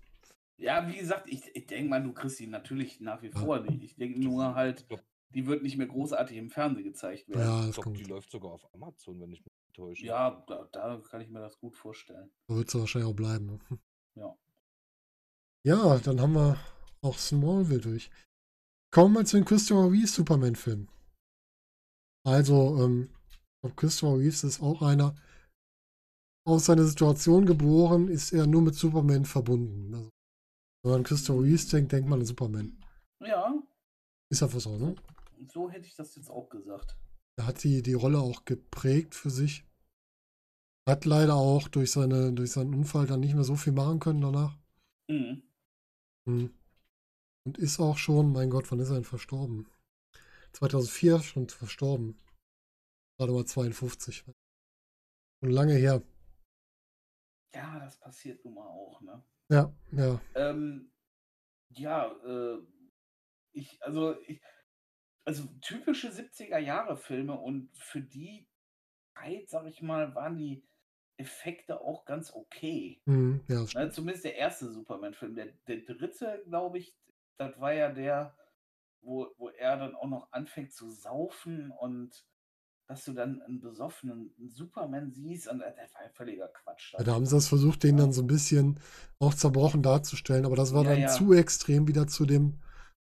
ja, 0.57 0.87
wie 0.87 0.97
gesagt, 0.97 1.27
ich, 1.29 1.43
ich 1.53 1.67
denke 1.67 1.89
mal, 1.89 2.01
du 2.01 2.13
kriegst 2.13 2.37
sie 2.37 2.47
natürlich 2.47 3.01
nach 3.01 3.21
wie 3.21 3.27
Ja. 3.27 3.39
vor 3.39 3.59
nicht. 3.59 3.83
Ich 3.83 3.95
denke 3.95 4.19
nur 4.21 4.55
halt, 4.55 4.85
Ich 4.89 4.99
die 5.33 5.45
wird 5.45 5.63
nicht 5.63 5.77
mehr 5.77 5.87
großartig 5.87 6.37
im 6.37 6.49
Fernsehen 6.49 6.85
gezeigt 6.85 7.27
werden. 7.29 7.41
Ja, 7.41 7.65
das 7.65 7.75
glaub, 7.75 7.83
kommt. 7.85 7.99
die 7.99 8.03
läuft 8.03 8.31
sogar 8.31 8.51
auf 8.51 8.65
Amazon, 8.73 9.19
wenn 9.19 9.31
ich 9.33 9.43
mich 9.43 9.53
nicht 9.71 9.75
täusche. 9.75 10.05
Ja, 10.05 10.43
da, 10.47 10.67
da 10.71 11.01
kann 11.09 11.21
ich 11.21 11.29
mir 11.29 11.39
das 11.39 11.59
gut 11.59 11.75
vorstellen. 11.75 12.31
So 12.47 12.55
wird 12.55 12.67
es 12.67 12.75
wahrscheinlich 12.75 13.11
auch 13.11 13.15
bleiben. 13.15 13.45
Ne? 13.45 13.59
Ja. 14.15 14.37
Ja, 15.63 15.97
dann 15.99 16.19
haben 16.19 16.33
wir 16.33 16.57
auch 17.01 17.17
Smallville 17.17 17.79
durch. 17.79 18.11
Kommen 18.93 19.13
wir 19.13 19.23
zu 19.23 19.37
den 19.37 19.45
Christopher 19.45 19.89
Reeve 19.89 20.07
Superman-Filmen. 20.07 20.89
Also, 22.27 22.83
ähm, 22.83 23.09
Christopher 23.77 24.19
Reeves 24.19 24.43
ist 24.43 24.61
auch 24.61 24.81
einer, 24.81 25.15
aus 26.45 26.65
seiner 26.65 26.83
Situation 26.83 27.45
geboren, 27.45 28.09
ist 28.09 28.33
er 28.33 28.47
nur 28.47 28.63
mit 28.63 28.75
Superman 28.75 29.23
verbunden. 29.23 29.95
Also, 29.95 30.09
wenn 30.83 30.91
man 30.91 30.99
an 30.99 31.03
Christopher 31.05 31.41
Reeves 31.41 31.69
denkt, 31.69 31.93
denkt 31.93 32.09
man 32.09 32.19
an 32.19 32.25
Superman. 32.25 32.77
Ja, 33.21 33.63
Ist 34.29 34.43
einfach 34.43 34.59
so, 34.59 34.77
ne? 34.77 34.95
so 35.47 35.69
hätte 35.69 35.87
ich 35.87 35.95
das 35.95 36.15
jetzt 36.15 36.29
auch 36.29 36.49
gesagt. 36.49 36.97
Er 37.37 37.47
hat 37.47 37.63
die, 37.63 37.81
die 37.81 37.93
Rolle 37.93 38.19
auch 38.19 38.45
geprägt 38.45 39.15
für 39.15 39.29
sich. 39.29 39.65
Hat 40.87 41.05
leider 41.05 41.35
auch 41.35 41.67
durch, 41.67 41.91
seine, 41.91 42.33
durch 42.33 42.51
seinen 42.51 42.73
Unfall 42.73 43.07
dann 43.07 43.19
nicht 43.19 43.35
mehr 43.35 43.43
so 43.43 43.55
viel 43.55 43.73
machen 43.73 43.99
können 43.99 44.21
danach. 44.21 44.57
Mhm. 45.07 45.43
Hm. 46.25 46.53
Und 47.45 47.57
ist 47.57 47.79
auch 47.79 47.97
schon, 47.97 48.31
mein 48.31 48.49
Gott, 48.49 48.71
wann 48.71 48.79
ist 48.79 48.89
er 48.89 48.95
denn 48.95 49.03
verstorben? 49.03 49.67
2004 50.53 51.21
schon 51.21 51.49
verstorben. 51.49 52.17
Gerade 53.17 53.33
mal 53.33 53.45
52. 53.45 54.23
Schon 54.23 55.51
lange 55.51 55.75
her. 55.75 56.01
Ja, 57.53 57.79
das 57.79 57.99
passiert 57.99 58.43
nun 58.45 58.55
mal 58.55 58.67
auch, 58.67 59.01
ne? 59.01 59.23
Ja, 59.49 59.73
ja. 59.91 60.21
Ähm, 60.35 60.91
ja, 61.69 62.11
äh, 62.23 62.59
ich, 63.53 63.81
also 63.83 64.19
ich, 64.21 64.41
also 65.25 65.43
typische 65.61 66.11
70er 66.11 66.57
Jahre 66.59 66.97
Filme 66.97 67.39
und 67.39 67.69
für 67.77 68.01
die 68.01 68.47
Zeit, 69.15 69.49
sag 69.49 69.67
ich 69.67 69.81
mal, 69.81 70.15
waren 70.15 70.37
die 70.37 70.63
Effekte 71.17 71.81
auch 71.81 72.05
ganz 72.05 72.33
okay. 72.33 73.01
Hm, 73.07 73.41
ja, 73.47 73.61
das 73.61 73.75
Ne, 73.75 73.89
zumindest 73.91 74.25
der 74.25 74.35
erste 74.35 74.71
Superman-Film. 74.71 75.35
Der, 75.35 75.47
der 75.67 75.77
dritte, 75.81 76.43
glaube 76.47 76.79
ich, 76.79 76.95
das 77.37 77.59
war 77.59 77.73
ja 77.73 77.91
der, 77.91 78.35
wo, 79.01 79.29
wo 79.37 79.49
er 79.49 79.77
dann 79.77 79.95
auch 79.95 80.07
noch 80.09 80.31
anfängt 80.31 80.73
zu 80.73 80.89
saufen 80.91 81.71
und 81.71 82.25
dass 82.87 83.05
du 83.05 83.13
dann 83.13 83.41
einen 83.43 83.61
besoffenen 83.61 84.33
Superman 84.49 85.11
siehst 85.11 85.47
und 85.49 85.59
das 85.59 85.75
das 85.75 85.93
war 85.95 86.03
ja 86.03 86.09
völliger 86.11 86.49
Quatsch. 86.49 86.95
Ja, 86.97 87.03
da 87.03 87.13
haben 87.13 87.25
sie 87.25 87.35
das 87.35 87.47
versucht, 87.47 87.83
den 87.83 87.97
dann 87.97 88.13
so 88.13 88.21
ein 88.21 88.27
bisschen 88.27 88.79
auch 89.19 89.33
zerbrochen 89.33 89.81
darzustellen, 89.83 90.45
aber 90.45 90.55
das 90.55 90.73
war 90.73 90.83
Ja, 90.83 90.93
dann 90.93 91.07
zu 91.07 91.33
extrem 91.33 91.87
wieder 91.87 92.07
zu 92.07 92.25
dem, 92.25 92.59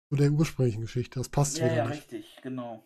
zu 0.08 0.16
der 0.16 0.30
ursprünglichen 0.30 0.80
Geschichte. 0.82 1.20
Das 1.20 1.28
passt 1.28 1.58
Ja, 1.58 1.66
wieder 1.66 1.76
ja, 1.76 1.84
nicht. 1.84 2.02
richtig, 2.02 2.38
genau. 2.42 2.84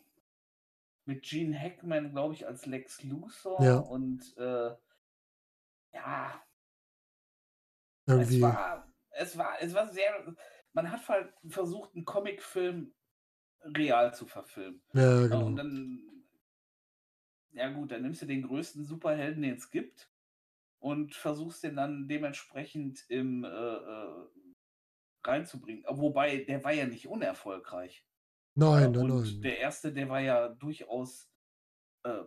Mit 1.04 1.22
Gene 1.24 1.58
Hackman, 1.58 2.10
glaube 2.12 2.34
ich, 2.34 2.46
als 2.46 2.66
Lex 2.66 3.02
Luthor 3.02 3.60
Ja. 3.64 3.78
und 3.78 4.36
äh, 4.36 4.74
ja, 5.92 6.42
Irgendwie. 8.06 8.36
es 8.36 8.42
war, 8.42 8.92
es 9.10 9.38
war, 9.38 9.62
es 9.62 9.74
war 9.74 9.88
sehr, 9.88 10.36
man 10.72 10.90
hat 10.90 11.08
halt 11.08 11.32
versucht, 11.48 11.94
einen 11.94 12.04
Comicfilm 12.04 12.94
real 13.64 14.14
zu 14.14 14.26
verfilmen. 14.26 14.82
Ja, 14.94 15.22
genau. 15.22 15.46
und 15.46 15.56
dann, 15.56 16.24
ja 17.52 17.68
gut, 17.70 17.92
dann 17.92 18.02
nimmst 18.02 18.22
du 18.22 18.26
den 18.26 18.42
größten 18.42 18.84
Superhelden, 18.84 19.42
den 19.42 19.54
es 19.54 19.70
gibt, 19.70 20.10
und 20.78 21.14
versuchst 21.14 21.62
den 21.62 21.76
dann 21.76 22.08
dementsprechend 22.08 23.04
im, 23.08 23.44
äh, 23.44 23.48
äh, 23.48 24.26
reinzubringen. 25.26 25.84
Wobei, 25.88 26.44
der 26.44 26.62
war 26.64 26.72
ja 26.72 26.86
nicht 26.86 27.06
unerfolgreich. 27.08 28.04
Nein, 28.54 28.94
Äh, 28.94 28.98
nein, 28.98 29.10
und 29.10 29.22
nein. 29.24 29.42
der 29.42 29.58
erste, 29.58 29.92
der 29.92 30.08
war 30.08 30.20
ja 30.20 30.48
durchaus, 30.48 31.28
äh, 32.04 32.22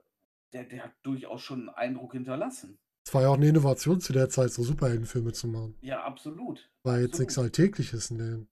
der, 0.54 0.64
der 0.66 0.84
hat 0.86 0.94
durchaus 1.04 1.42
schon 1.42 1.70
einen 1.70 1.70
Eindruck 1.70 2.14
hinterlassen. 2.14 2.80
Es 3.08 3.14
war 3.14 3.22
ja 3.22 3.30
auch 3.30 3.36
eine 3.36 3.48
Innovation 3.48 4.02
zu 4.02 4.14
der 4.14 4.30
Zeit, 4.30 4.52
so 4.52 4.64
Superheldenfilme 4.64 5.32
zu 5.34 5.48
machen. 5.48 5.78
Ja, 5.82 6.04
absolut. 6.04 6.72
War 6.84 7.00
jetzt 7.00 7.20
nichts 7.20 7.38
absolut. 7.38 7.60
Alltägliches. 7.60 8.10
Ne? 8.10 8.48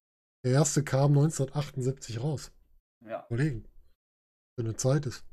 Der 0.46 0.52
erste 0.52 0.84
kam 0.84 1.12
1978 1.14 2.22
raus. 2.22 2.52
Ja. 3.04 3.26
Überlegen. 3.30 3.68
Für 4.56 4.66
eine 4.66 4.76
Zeit 4.76 5.08
ist. 5.08 5.26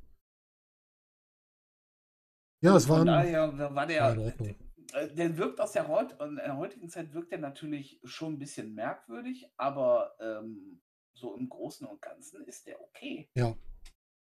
Ja, 2.63 2.77
es 2.77 2.87
Von 2.87 2.99
waren. 2.99 3.07
daher 3.07 3.59
war 3.59 3.75
war 3.75 3.87
der, 3.87 4.13
in 4.13 4.19
Ordnung. 4.19 4.55
Äh, 4.95 5.13
der 5.15 5.37
wirkt 5.37 5.61
aus 5.61 5.73
der, 5.73 5.85
der 5.85 6.57
heutigen 6.57 6.89
Zeit 6.89 7.13
wirkt 7.13 7.33
der 7.33 7.39
natürlich 7.39 8.01
schon 8.05 8.35
ein 8.35 8.39
bisschen 8.39 8.75
merkwürdig, 8.75 9.49
aber 9.57 10.15
ähm, 10.21 10.81
so 11.15 11.37
im 11.37 11.49
Großen 11.49 11.87
und 11.87 12.01
Ganzen 12.01 12.45
ist 12.45 12.67
der 12.67 12.81
okay. 12.81 13.29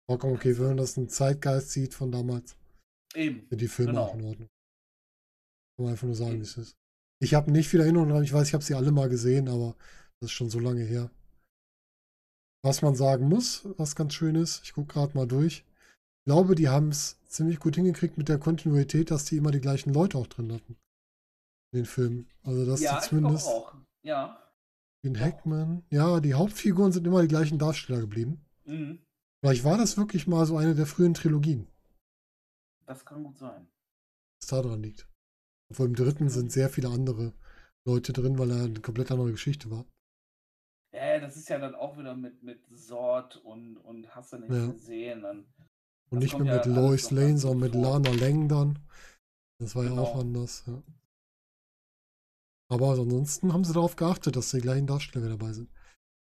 Vollkommen 0.08 0.34
okay, 0.34 0.58
wenn 0.58 0.68
man 0.68 0.76
das 0.76 0.98
einen 0.98 1.08
Zeitgeist 1.08 1.70
sieht 1.70 1.94
von 1.94 2.10
damals, 2.10 2.56
Eben. 3.14 3.46
sind 3.48 3.60
die 3.60 3.68
Filme 3.68 3.92
Genau. 3.92 4.04
auch 4.04 4.14
in 4.14 4.24
Ordnung. 4.24 4.48
Kann 5.76 5.84
man 5.84 5.92
einfach 5.92 6.06
nur 6.06 6.16
sagen, 6.16 6.38
wie 6.38 6.42
es 6.42 6.56
ist. 6.56 6.76
Ich 7.22 7.34
habe 7.34 7.50
nicht 7.52 7.68
viel 7.68 7.80
Erinnerung 7.80 8.08
dran. 8.08 8.24
Ich 8.24 8.32
weiß, 8.32 8.48
ich 8.48 8.54
habe 8.54 8.64
sie 8.64 8.74
alle 8.74 8.90
mal 8.90 9.08
gesehen, 9.08 9.48
aber 9.48 9.76
das 10.20 10.30
ist 10.30 10.32
schon 10.32 10.50
so 10.50 10.58
lange 10.58 10.82
her. 10.82 11.10
Was 12.64 12.82
man 12.82 12.94
sagen 12.94 13.28
muss, 13.28 13.66
was 13.78 13.96
ganz 13.96 14.14
schön 14.14 14.34
ist, 14.34 14.62
ich 14.64 14.72
gucke 14.72 14.92
gerade 14.92 15.16
mal 15.16 15.26
durch. 15.26 15.64
Ich 16.22 16.26
glaube, 16.26 16.54
die 16.54 16.68
haben 16.68 16.90
es 16.90 17.18
ziemlich 17.26 17.58
gut 17.58 17.74
hingekriegt 17.74 18.16
mit 18.16 18.28
der 18.28 18.38
Kontinuität, 18.38 19.10
dass 19.10 19.24
die 19.24 19.36
immer 19.38 19.50
die 19.50 19.60
gleichen 19.60 19.92
Leute 19.92 20.18
auch 20.18 20.28
drin 20.28 20.52
hatten. 20.52 20.76
In 21.72 21.80
den 21.80 21.86
Filmen. 21.86 22.28
Also, 22.44 22.64
dass 22.64 22.80
ja, 22.80 22.92
die 22.92 22.98
ich 23.02 23.08
zumindest 23.08 23.48
auch. 23.48 23.74
Ja. 24.02 24.38
den 25.04 25.18
Hackman, 25.18 25.84
ja, 25.90 26.20
die 26.20 26.34
Hauptfiguren 26.34 26.92
sind 26.92 27.06
immer 27.06 27.22
die 27.22 27.28
gleichen 27.28 27.58
Darsteller 27.58 28.00
geblieben. 28.00 28.40
Mhm. 28.66 29.00
Vielleicht 29.40 29.64
war 29.64 29.76
das 29.78 29.96
wirklich 29.96 30.28
mal 30.28 30.46
so 30.46 30.56
eine 30.56 30.74
der 30.76 30.86
frühen 30.86 31.14
Trilogien, 31.14 31.66
Das 32.86 33.04
kann 33.04 33.24
gut 33.24 33.36
sein. 33.38 33.66
was 34.40 34.48
da 34.48 34.62
dran 34.62 34.82
liegt. 34.82 35.08
Obwohl 35.70 35.86
im 35.86 35.94
dritten 35.96 36.28
sind 36.28 36.52
sehr 36.52 36.68
viele 36.68 36.88
andere 36.90 37.32
Leute 37.84 38.12
drin, 38.12 38.38
weil 38.38 38.50
er 38.52 38.64
eine 38.64 38.80
komplett 38.80 39.10
andere 39.10 39.32
Geschichte 39.32 39.70
war. 39.72 39.84
Ja, 40.94 41.18
das 41.18 41.36
ist 41.36 41.48
ja 41.48 41.58
dann 41.58 41.74
auch 41.74 41.98
wieder 41.98 42.14
mit, 42.14 42.42
mit 42.44 42.60
Sort 42.70 43.36
und, 43.38 43.78
und 43.78 44.14
hast 44.14 44.32
du 44.34 44.38
nicht 44.38 44.50
Ja. 44.52 44.66
gesehen. 44.70 45.22
Dann, 45.22 45.46
Und 46.12 46.20
Das 46.20 46.24
nicht 46.24 46.38
mehr 46.38 46.54
mit 46.56 46.66
ja 46.66 46.74
Lois 46.74 47.10
Lane, 47.10 47.38
sondern 47.38 47.70
mit. 47.72 47.74
Lana 47.82 48.10
Lang 48.10 48.48
dann. 48.48 48.78
Das 49.58 49.74
war 49.76 49.84
ja 49.84 49.92
auch 49.92 50.12
Genau. 50.12 50.20
anders, 50.20 50.64
ja. 50.66 50.82
Aber 52.68 52.90
ansonsten 52.92 53.52
haben 53.52 53.64
sie 53.64 53.72
darauf 53.74 53.96
geachtet, 53.96 54.36
dass 54.36 54.50
die 54.50 54.60
gleichen 54.60 54.86
Darsteller 54.86 55.28
dabei 55.28 55.52
sind. 55.52 55.70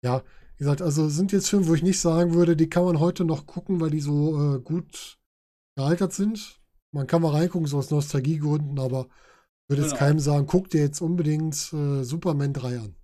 Ja, 0.03 0.23
wie 0.57 0.59
gesagt, 0.59 0.81
also 0.81 1.07
sind 1.09 1.31
jetzt 1.31 1.49
Filme, 1.49 1.67
wo 1.67 1.73
ich 1.75 1.83
nicht 1.83 1.99
sagen 1.99 2.33
würde, 2.33 2.55
die 2.55 2.69
kann 2.69 2.83
man 2.85 2.99
heute 2.99 3.25
noch 3.25 3.45
gucken, 3.45 3.79
weil 3.79 3.89
die 3.89 4.01
so 4.01 4.55
äh, 4.55 4.59
gut 4.59 5.19
gealtert 5.77 6.13
sind. 6.13 6.61
Man 6.91 7.07
kann 7.07 7.21
mal 7.21 7.31
reingucken, 7.31 7.67
so 7.67 7.77
aus 7.77 7.91
Nostalgiegründen, 7.91 8.79
aber 8.79 9.07
würde 9.69 9.81
jetzt 9.83 9.93
Genau. 9.93 9.99
keinem 9.99 10.19
sagen, 10.19 10.45
guck 10.47 10.69
dir 10.69 10.81
jetzt 10.81 11.01
unbedingt 11.01 11.55
äh, 11.73 12.03
Superman 12.03 12.53
3 12.53 12.79
an. 12.79 12.95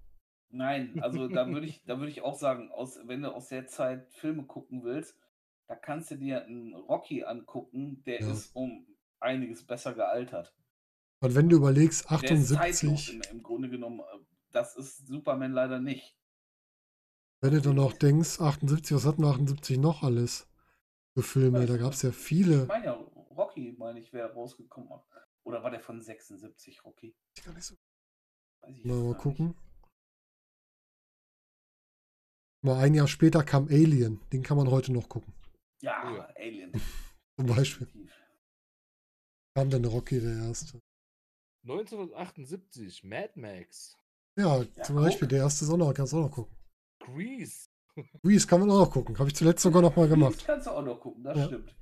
nein, 0.52 1.00
also 1.02 1.28
da 1.28 1.48
würde 1.52 1.66
ich, 1.68 1.84
da 1.86 1.98
würde 2.00 2.12
ich 2.12 2.22
auch 2.22 2.38
sagen, 2.38 2.72
aus, 2.72 3.00
wenn 3.06 3.22
du 3.22 3.34
aus 3.34 3.48
der 3.48 3.68
Zeit 3.68 4.12
Filme 4.12 4.44
gucken 4.44 4.84
willst, 4.84 5.16
da 5.70 5.76
kannst 5.76 6.10
du 6.12 6.16
dir 6.18 6.44
einen 6.46 6.74
Rocky 6.74 7.24
angucken, 7.24 8.04
der 8.04 8.22
Ja. 8.22 8.32
ist 8.32 8.56
um 8.56 8.88
einiges 9.20 9.66
besser 9.66 9.94
gealtert. 9.94 10.54
Und 11.22 11.36
wenn 11.36 11.48
du 11.50 11.58
überlegst, 11.58 12.10
Der 12.10 12.32
ist 12.32 12.48
zeitlos 12.50 13.10
78, 13.10 13.14
im, 13.14 13.22
im 13.38 13.44
Grunde 13.44 13.70
genommen. 13.70 14.00
äh, 14.00 14.20
Das 14.52 14.76
ist 14.76 15.06
Superman 15.08 15.52
leider 15.54 15.80
nicht. 15.80 16.18
wenn 17.42 17.54
du 17.54 17.62
dann 17.62 17.76
noch 17.76 17.94
denkst, 17.94 18.42
78, 18.42 18.96
was 18.96 19.06
hatten 19.06 19.22
wir 19.24 19.30
78 19.30 19.78
noch 19.78 20.02
alles 20.04 20.48
für 21.16 21.24
Filme? 21.24 21.66
Da 21.68 21.76
ich 21.76 21.82
gab 21.82 21.94
es 21.94 22.02
ja 22.02 22.10
Ich 22.10 22.16
viele. 22.16 22.66
meine 22.66 22.86
ja, 22.86 22.94
Rocky, 22.94 23.74
meine 23.78 24.00
ich, 24.00 24.12
wäre 24.12 24.34
rausgekommen. 24.34 24.90
Oder 25.44 25.64
war 25.64 25.72
der 25.72 25.80
von 25.82 26.02
76, 26.02 26.84
Rocky? 26.84 27.16
Ich 27.38 27.44
kann 27.44 27.54
nicht 27.54 27.66
so 27.66 27.76
Weiß 28.62 28.76
ich 28.76 28.84
Mal, 28.86 29.02
mal 29.04 29.16
gucken. 29.16 29.56
Mal 32.62 32.78
ein 32.84 32.94
Jahr 32.94 33.08
später 33.08 33.44
kam 33.44 33.68
Alien. 33.68 34.20
Den 34.34 34.44
kann 34.44 34.58
man 34.58 34.70
heute 34.70 34.92
noch 34.92 35.08
gucken. 35.08 35.34
Ja, 35.82 36.04
Oh 36.12 36.16
ja. 36.18 36.34
Alien. 36.36 36.72
Zum 37.38 37.46
Beispiel. 37.46 37.88
Kam 39.56 39.70
dann 39.70 39.86
Rocky 39.86 40.20
der 40.20 40.34
erste. 40.48 40.80
1978, 41.64 43.04
Mad 43.04 43.32
Max, 43.36 43.98
Ja, 44.38 44.58
Ja, 44.62 44.84
zum 44.84 44.96
guck. 44.96 45.06
Beispiel 45.06 45.28
der 45.28 45.40
erste 45.40 45.66
ist 45.66 45.72
auch 45.72 45.78
noch, 45.78 45.94
kannst 45.94 46.14
du 46.14 46.18
auch 46.18 46.22
noch 46.24 46.32
gucken. 46.32 46.56
Grease. 47.00 47.68
Reese 48.24 48.48
kann 48.48 48.62
man 48.62 48.72
auch 48.72 48.80
noch 48.86 48.92
gucken. 48.92 49.18
Habe 49.20 49.30
ich 49.30 49.36
zuletzt 49.36 49.62
sogar 49.62 49.82
noch 49.82 49.96
mal 49.96 50.04
Das 50.08 50.10
gemacht. 50.12 50.44
kannst 50.46 50.68
du 50.68 50.72
auch 50.72 50.82
noch 50.84 51.00
gucken, 51.00 51.24
das 51.24 51.38
Ja. 51.38 51.46
stimmt. 51.48 51.76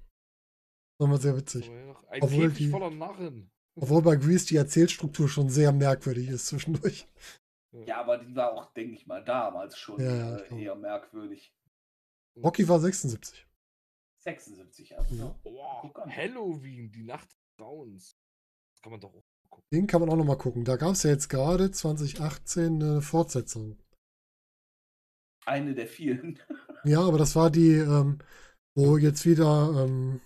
Das 1.00 1.10
war 1.10 1.18
sehr 1.20 1.38
witzig. 1.38 1.70
Ein 2.10 2.24
Obwohl 2.24 2.52
die- 2.52 2.70
voller 2.70 2.90
Narren. 2.90 3.52
Obwohl 3.76 4.02
bei 4.02 4.16
Grease 4.16 4.48
die 4.48 4.56
Erzählstruktur 4.56 5.30
schon 5.30 5.50
sehr 5.50 5.72
merkwürdig 5.72 6.30
ist 6.30 6.48
zwischendurch. 6.48 7.08
Ja, 7.86 8.00
aber 8.02 8.18
die 8.18 8.36
war 8.36 8.54
auch, 8.54 8.74
denke 8.74 8.96
ich 8.96 9.06
mal, 9.06 9.24
damals 9.24 9.78
schon 9.78 10.00
Ja, 10.02 10.16
ja, 10.16 10.38
äh, 10.38 10.64
eher 10.64 10.76
merkwürdig. 10.76 11.54
Rocky 12.44 12.68
war 12.68 12.80
76. 12.80 13.47
76, 14.28 14.98
also. 14.98 15.16
Ja. 15.16 15.92
An. 16.02 16.16
Halloween, 16.16 16.92
die 16.92 17.04
Nacht 17.04 17.30
des 17.32 17.38
Grauens. 17.58 18.18
Das 18.74 18.82
kann 18.82 18.92
man 18.92 19.00
doch 19.02 19.14
auch 19.14 19.24
gucken. 19.50 19.66
Den 19.72 19.88
kann 19.88 20.02
man 20.02 20.10
auch 20.10 20.18
noch 20.18 20.26
mal 20.26 20.36
gucken. 20.38 20.66
Da 20.66 20.76
gab 20.76 20.92
es 20.92 21.04
ja 21.04 21.12
jetzt 21.12 21.30
gerade 21.30 21.72
2018 21.72 22.82
eine 22.84 23.02
Fortsetzung. 23.02 23.78
Eine 25.46 25.74
der 25.74 25.88
vielen. 25.88 26.40
Ja, 26.84 27.02
aber 27.02 27.18
das 27.18 27.36
war 27.36 27.50
die, 27.50 27.72
ähm, 27.74 28.20
wo 28.76 28.98
jetzt 28.98 29.26
wieder 29.26 29.84
ähm, 29.84 30.22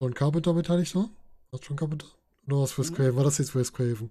John 0.00 0.14
Carpenter 0.14 0.52
beteiligt 0.52 0.94
war. 0.94 1.08
War 1.50 1.60
John 1.60 1.76
Carpenter? 1.76 2.06
Oder 2.46 2.60
was 2.60 2.78
Wes 2.78 2.90
Mhm. 2.90 2.94
Craven? 2.94 3.16
War 3.16 3.24
das 3.24 3.38
jetzt 3.38 3.54
Wes 3.56 3.72
Craven? 3.72 4.10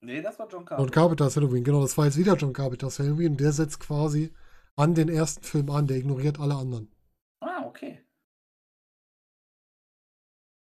nee, 0.00 0.22
das 0.22 0.38
war 0.38 0.46
John 0.46 0.60
John 0.60 0.64
Carpenter. 0.66 0.92
Carpenter's 0.92 1.36
Halloween, 1.36 1.64
genau, 1.64 1.82
das 1.82 1.98
war 1.98 2.06
jetzt 2.06 2.16
wieder 2.16 2.36
John 2.36 2.52
Carpenter's 2.52 2.98
Halloween. 2.98 3.36
Der 3.36 3.52
setzt 3.52 3.80
quasi 3.80 4.32
an 4.76 4.94
den 4.94 5.08
ersten 5.08 5.42
Film 5.42 5.68
an, 5.70 5.86
der 5.86 5.98
ignoriert 5.98 6.38
alle 6.38 6.54
anderen. 6.54 6.88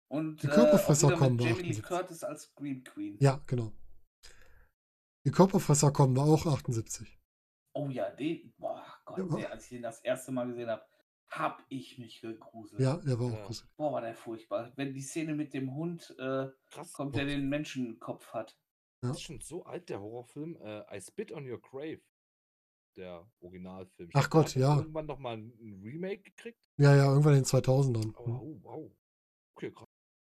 Und 0.09 0.41
Die 0.41 0.47
äh, 0.47 0.51
Körperfresser 0.51 1.07
wieder 1.09 1.17
kommen 1.17 1.35
mit 1.35 1.45
Jamie 1.45 1.61
Lee 1.63 1.69
78. 1.79 1.83
Curtis 1.83 2.23
als 2.23 2.43
Scream 2.43 2.83
Queen. 2.83 3.17
Ja, 3.19 3.41
genau. 3.45 3.73
Die 5.25 5.31
Körperfresser 5.31 5.91
kommen 5.91 6.15
war 6.15 6.25
auch 6.25 6.45
78. 6.45 7.19
Oh 7.73 7.89
ja, 7.89 8.09
den, 8.11 8.53
boah 8.57 8.85
Gott, 9.05 9.17
Ja, 9.17 9.37
der, 9.37 9.51
als 9.51 9.65
ich 9.65 9.69
den 9.71 9.81
das 9.83 9.99
erste 10.01 10.31
Mal 10.31 10.47
gesehen 10.47 10.69
habe, 10.69 10.83
hab 11.29 11.63
ich 11.69 11.97
mich 11.97 12.21
gegruselt. 12.21 12.79
Ja, 12.81 12.97
der 12.97 13.19
war 13.19 13.27
auch 13.27 13.33
Ja. 13.37 13.45
gruselig. 13.45 13.69
Boah, 13.75 13.91
war 13.91 14.01
der 14.01 14.15
furchtbar. 14.15 14.71
Wenn 14.77 14.93
die 14.93 15.01
Szene 15.01 15.35
mit 15.35 15.53
dem 15.53 15.75
Hund 15.75 16.15
äh, 16.17 16.47
kommt, 16.93 17.15
der 17.15 17.25
den 17.25 17.49
Menschenkopf 17.49 18.33
hat. 18.33 18.57
Ja. 19.03 19.09
Das 19.09 19.17
ist 19.17 19.23
schon 19.23 19.41
so 19.41 19.65
alt, 19.65 19.89
der 19.89 19.99
Horrorfilm. 19.99 20.55
Äh, 20.61 20.97
I 20.97 21.01
Spit 21.01 21.31
on 21.33 21.47
Your 21.49 21.61
Grave. 21.61 22.01
Der 22.95 23.29
Originalfilm. 23.41 24.09
Ach 24.13 24.29
Gott, 24.29 24.47
Hat 24.47 24.55
ja. 24.55 24.77
Irgendwann 24.77 25.05
nochmal 25.05 25.37
ein 25.37 25.81
Remake 25.83 26.23
gekriegt. 26.23 26.57
Ja, 26.79 26.95
ja, 26.95 27.05
irgendwann 27.11 27.33
in 27.35 27.43
den 27.43 27.45
2000ern. 27.45 28.15
Aber 28.15 28.41
oh, 28.41 28.59
wow. 28.63 28.91
Okay, 29.55 29.71
krass. 29.71 29.86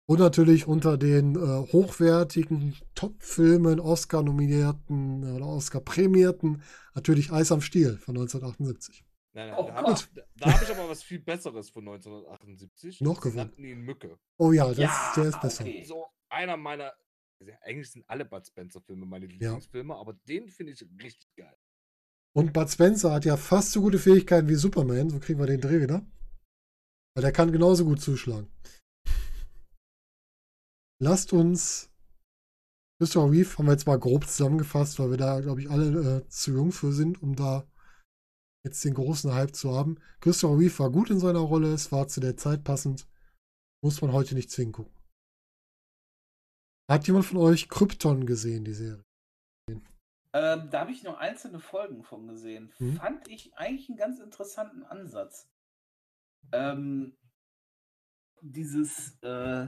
Und 0.09 0.19
natürlich 0.19 0.67
unter 0.67 0.97
den 0.97 1.35
äh, 1.35 1.71
hochwertigen 1.73 2.75
Top-Filmen, 2.95 3.81
Oscar-nominierten 3.81 5.23
äh, 5.23 5.31
oder 5.31 5.47
Oscar-prämierten, 5.47 6.61
natürlich 6.95 7.31
Eis 7.33 7.51
am 7.51 7.59
Stiel 7.59 7.97
von 7.97 8.15
1978. 8.15 9.03
Nein, 9.33 9.49
nein, 9.49 9.57
Oh 9.59 9.67
da 9.67 9.75
habe 9.75 9.91
ich, 9.91 10.07
hab 10.41 10.61
ich 10.61 10.69
aber 10.69 10.89
was 10.89 11.03
viel 11.03 11.19
Besseres 11.19 11.69
von 11.69 11.87
1978. 11.87 13.01
Noch 13.01 13.19
gewonnen. 13.19 13.51
ihn 13.57 13.81
Mücke. 13.81 14.17
Oh 14.37 14.53
ja, 14.53 14.67
das, 14.69 14.77
Ja, 14.77 15.13
der 15.15 15.25
ist 15.25 15.41
besser. 15.41 15.63
okay. 15.65 15.83
So 15.83 16.05
einer 16.29 16.57
meiner. 16.57 16.93
Also 17.39 17.53
eigentlich 17.61 17.91
sind 17.91 18.03
alle 18.07 18.25
Bud 18.25 18.47
Spencer-Filme 18.47 19.05
meine 19.05 19.27
Lieblingsfilme, 19.27 19.93
aber 19.93 20.13
den 20.27 20.47
finde 20.47 20.71
ich 20.71 20.81
richtig 21.03 21.29
geil. 21.35 21.55
Und 22.33 22.53
Bud 22.53 22.69
Spencer 22.69 23.11
hat 23.11 23.25
ja 23.25 23.35
fast 23.37 23.73
so 23.73 23.81
gute 23.81 23.99
Fähigkeiten 23.99 24.47
wie 24.47 24.55
Superman, 24.55 25.09
so 25.09 25.19
kriegen 25.19 25.39
wir 25.39 25.45
den 25.45 25.61
Dreh 25.61 25.81
wieder. 25.81 26.03
Weil 27.13 27.23
der 27.23 27.31
kann 27.31 27.51
genauso 27.51 27.85
gut 27.85 28.01
zuschlagen. 28.01 28.47
Lasst 30.99 31.33
uns. 31.33 31.91
Christopher 32.99 33.31
Reeve 33.31 33.57
haben 33.57 33.65
wir 33.67 33.73
jetzt 33.73 33.85
mal 33.85 33.99
grob 33.99 34.25
zusammengefasst, 34.25 34.97
weil 34.97 35.11
wir 35.11 35.17
da, 35.17 35.39
glaube 35.39 35.61
ich, 35.61 35.69
alle 35.69 36.17
äh, 36.17 36.27
zu 36.29 36.51
jung 36.51 36.71
für 36.71 36.91
sind, 36.91 37.21
um 37.21 37.35
da 37.35 37.67
jetzt 38.65 38.83
den 38.83 38.95
großen 38.95 39.33
Hype 39.33 39.55
zu 39.55 39.75
haben. 39.75 39.99
Christopher 40.19 40.57
Reeve 40.57 40.79
war 40.79 40.89
gut 40.91 41.11
in 41.11 41.19
seiner 41.19 41.39
Rolle, 41.39 41.73
es 41.73 41.91
war 41.91 42.07
zu 42.07 42.19
der 42.19 42.37
Zeit 42.37 42.63
passend. 42.63 43.07
Muss 43.83 44.01
man 44.01 44.11
heute 44.11 44.33
nicht 44.33 44.49
zwingen 44.49 44.73
gucken. 44.73 44.93
Hat 46.89 47.05
jemand 47.05 47.25
von 47.25 47.37
euch 47.37 47.69
Krypton 47.69 48.25
gesehen, 48.25 48.63
die 48.63 48.73
Serie? 48.73 49.03
Ähm, 50.33 50.69
da 50.69 50.81
habe 50.81 50.91
ich 50.91 51.03
nur 51.03 51.19
einzelne 51.19 51.59
Folgen 51.59 52.03
von 52.03 52.27
gesehen. 52.27 52.73
Mhm. 52.79 52.97
Fand 52.97 53.27
ich 53.27 53.53
eigentlich 53.55 53.89
einen 53.89 53.97
ganz 53.97 54.19
interessanten 54.19 54.83
Ansatz. 54.83 55.47
Ähm, 56.51 57.15
dieses 58.41 59.17
äh, 59.21 59.67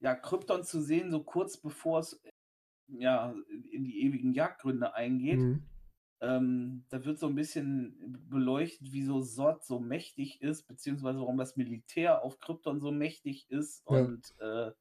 ja, 0.00 0.14
Krypton 0.14 0.64
zu 0.64 0.80
sehen, 0.80 1.10
so 1.10 1.22
kurz 1.22 1.56
bevor 1.56 2.00
es 2.00 2.20
ja, 2.88 3.34
in 3.72 3.84
die 3.84 4.02
ewigen 4.02 4.32
Jagdgründe 4.32 4.94
eingeht. 4.94 5.38
Mhm. 5.38 5.66
Ähm, 6.20 6.86
da 6.88 7.04
wird 7.04 7.18
so 7.18 7.26
ein 7.26 7.34
bisschen 7.34 7.94
beleuchtet, 8.30 8.88
wieso 8.90 9.20
Sort 9.20 9.64
so 9.64 9.78
mächtig 9.78 10.40
ist, 10.40 10.66
beziehungsweise 10.66 11.20
warum 11.20 11.36
das 11.36 11.56
Militär 11.56 12.22
auf 12.22 12.38
Krypton 12.40 12.80
so 12.80 12.90
mächtig 12.90 13.50
ist 13.50 13.84
Ja. 13.90 13.98
und 13.98 14.34
äh, 14.40 14.72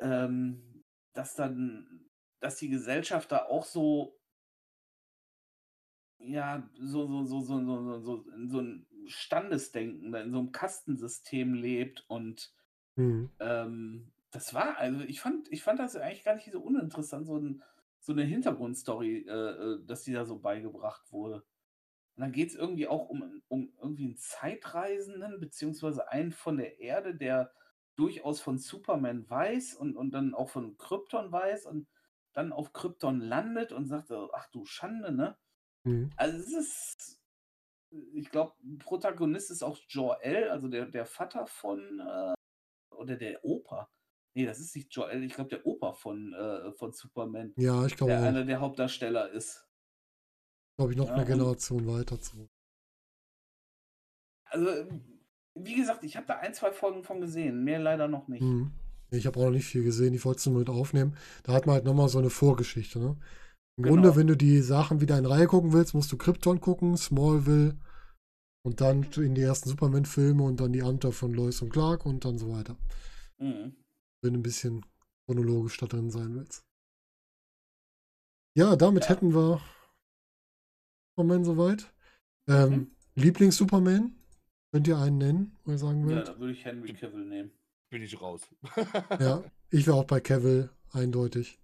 ähm, 0.00 0.84
dass 1.14 1.34
dann, 1.34 2.04
dass 2.40 2.56
die 2.56 2.68
Gesellschaft 2.68 3.32
da 3.32 3.46
auch 3.46 3.64
so, 3.64 4.18
ja, 6.18 6.68
so, 6.78 7.06
so, 7.06 7.24
so, 7.24 7.40
so, 7.40 7.64
so, 7.64 7.82
so, 7.82 8.00
so 8.00 8.30
in 8.32 8.48
so 8.50 8.60
ein 8.60 8.86
Standesdenken, 9.06 10.12
in 10.14 10.32
so 10.32 10.38
einem 10.40 10.52
Kastensystem 10.52 11.54
lebt 11.54 12.04
und 12.08 12.52
Mhm. 12.96 13.30
ähm, 13.40 14.12
das 14.30 14.52
war, 14.52 14.78
also 14.78 15.00
ich 15.00 15.20
fand, 15.20 15.50
ich 15.52 15.62
fand 15.62 15.78
das 15.78 15.96
eigentlich 15.96 16.24
gar 16.24 16.34
nicht 16.34 16.50
so 16.50 16.60
uninteressant, 16.60 17.26
so, 17.26 17.38
ein, 17.38 17.62
so 18.00 18.12
eine 18.12 18.24
Hintergrundstory, 18.24 19.26
äh, 19.28 19.32
äh, 19.32 19.86
dass 19.86 20.02
die 20.02 20.12
da 20.12 20.24
so 20.24 20.38
beigebracht 20.38 21.12
wurde. 21.12 21.44
Und 22.16 22.20
dann 22.20 22.32
geht 22.32 22.50
es 22.50 22.54
irgendwie 22.54 22.88
auch 22.88 23.08
um, 23.08 23.42
um 23.48 23.72
irgendwie 23.80 24.06
einen 24.06 24.16
Zeitreisenden, 24.16 25.40
beziehungsweise 25.40 26.08
einen 26.08 26.32
von 26.32 26.56
der 26.56 26.80
Erde, 26.80 27.14
der 27.14 27.52
durchaus 27.96 28.40
von 28.40 28.58
Superman 28.58 29.28
weiß 29.28 29.74
und, 29.74 29.96
und 29.96 30.12
dann 30.12 30.34
auch 30.34 30.50
von 30.50 30.76
Krypton 30.78 31.30
weiß 31.30 31.66
und 31.66 31.86
dann 32.32 32.52
auf 32.52 32.72
Krypton 32.72 33.20
landet 33.20 33.72
und 33.72 33.86
sagt, 33.86 34.10
ach 34.10 34.48
du 34.50 34.64
Schande, 34.64 35.12
ne? 35.12 35.36
Mhm. 35.84 36.10
Also 36.16 36.38
es 36.38 36.52
ist, 36.52 37.20
ich 38.12 38.30
glaube, 38.30 38.54
Protagonist 38.80 39.50
ist 39.50 39.62
auch 39.62 39.78
Jor-El, 39.88 40.50
also 40.50 40.68
der, 40.68 40.86
der 40.86 41.06
Vater 41.06 41.46
von, 41.46 42.00
äh, 42.00 42.34
oder 43.04 43.16
der 43.16 43.44
Opa. 43.44 43.88
Nee, 44.36 44.46
das 44.46 44.58
ist 44.58 44.74
nicht 44.74 44.92
Jor-El, 44.92 45.22
ich 45.22 45.34
glaube 45.34 45.50
der 45.50 45.64
Opa 45.64 45.92
von, 45.92 46.32
äh, 46.34 46.72
von 46.72 46.92
Superman, 46.92 47.52
Ja, 47.56 47.86
ich 47.86 47.96
glaube 47.96 48.12
der 48.12 48.20
auch. 48.20 48.24
einer 48.24 48.44
der 48.44 48.60
Hauptdarsteller 48.60 49.30
ist. 49.30 49.64
Glaube 50.76 50.92
ich 50.92 50.98
noch 50.98 51.06
Ja, 51.06 51.14
eine 51.14 51.24
Generation 51.24 51.86
weiter 51.86 52.20
zurück. 52.20 52.50
Also, 54.46 54.66
wie 55.56 55.74
gesagt, 55.76 56.04
ich 56.04 56.16
habe 56.16 56.26
da 56.26 56.38
ein, 56.38 56.54
zwei 56.54 56.72
Folgen 56.72 57.04
von 57.04 57.20
gesehen, 57.20 57.62
mehr 57.64 57.78
leider 57.78 58.08
noch 58.08 58.28
nicht. 58.28 58.42
Mhm. 58.42 58.72
Ich 59.10 59.26
habe 59.26 59.38
auch 59.38 59.44
noch 59.44 59.50
nicht 59.50 59.66
viel 59.66 59.84
gesehen, 59.84 60.14
ich 60.14 60.24
wollte 60.24 60.38
es 60.38 60.46
nur 60.46 60.58
mit 60.58 60.68
aufnehmen. 60.68 61.16
Da 61.44 61.52
hat 61.52 61.66
man 61.66 61.76
halt 61.76 61.84
nochmal 61.84 62.08
so 62.08 62.18
eine 62.18 62.30
Vorgeschichte. 62.30 62.98
Ne? 62.98 63.16
Im 63.76 63.84
Genau. 63.84 63.94
Grunde, 63.94 64.16
wenn 64.16 64.26
du 64.26 64.36
die 64.36 64.60
Sachen 64.60 65.00
wieder 65.00 65.18
in 65.18 65.26
Reihe 65.26 65.46
gucken 65.46 65.72
willst, 65.72 65.94
musst 65.94 66.10
du 66.10 66.16
Krypton 66.16 66.60
gucken, 66.60 66.96
Smallville 66.96 67.76
und 68.64 68.80
dann 68.80 69.04
in 69.12 69.34
die 69.34 69.42
ersten 69.42 69.68
Superman-Filme 69.68 70.42
und 70.42 70.58
dann 70.60 70.72
die 70.72 70.82
Anta 70.82 71.10
von 71.10 71.32
Lois 71.34 71.60
und 71.62 71.70
Clark 71.70 72.06
und 72.06 72.24
dann 72.24 72.38
so 72.38 72.50
weiter. 72.50 72.76
Mhm. 73.38 73.76
Wenn 74.22 74.32
du 74.32 74.40
ein 74.40 74.42
bisschen 74.42 74.84
chronologisch 75.26 75.76
da 75.78 75.86
drin 75.86 76.10
sein 76.10 76.34
willst. 76.34 76.64
Ja, 78.56 78.76
damit 78.76 79.04
Ja. 79.04 79.10
hätten 79.10 79.34
wir 79.34 79.60
Superman 81.16 81.44
soweit. 81.44 81.92
Ähm, 82.48 82.70
Mhm. 82.70 82.96
Lieblings-Superman? 83.16 84.16
Könnt 84.72 84.88
ihr 84.88 84.98
einen 84.98 85.18
nennen, 85.18 85.56
wo 85.64 85.70
ihr 85.72 85.78
sagen 85.78 86.00
Ja, 86.00 86.06
würdet? 86.06 86.28
da 86.28 86.38
würde 86.38 86.52
ich 86.52 86.64
Henry 86.64 86.92
Cavill 86.94 87.24
nehmen. 87.26 87.52
Bin 87.90 88.02
ich 88.02 88.20
raus. 88.20 88.42
Ja, 89.20 89.44
ich 89.70 89.86
wäre 89.86 89.96
auch 89.96 90.04
bei 90.06 90.20
Cavill 90.20 90.70
eindeutig. 90.92 91.60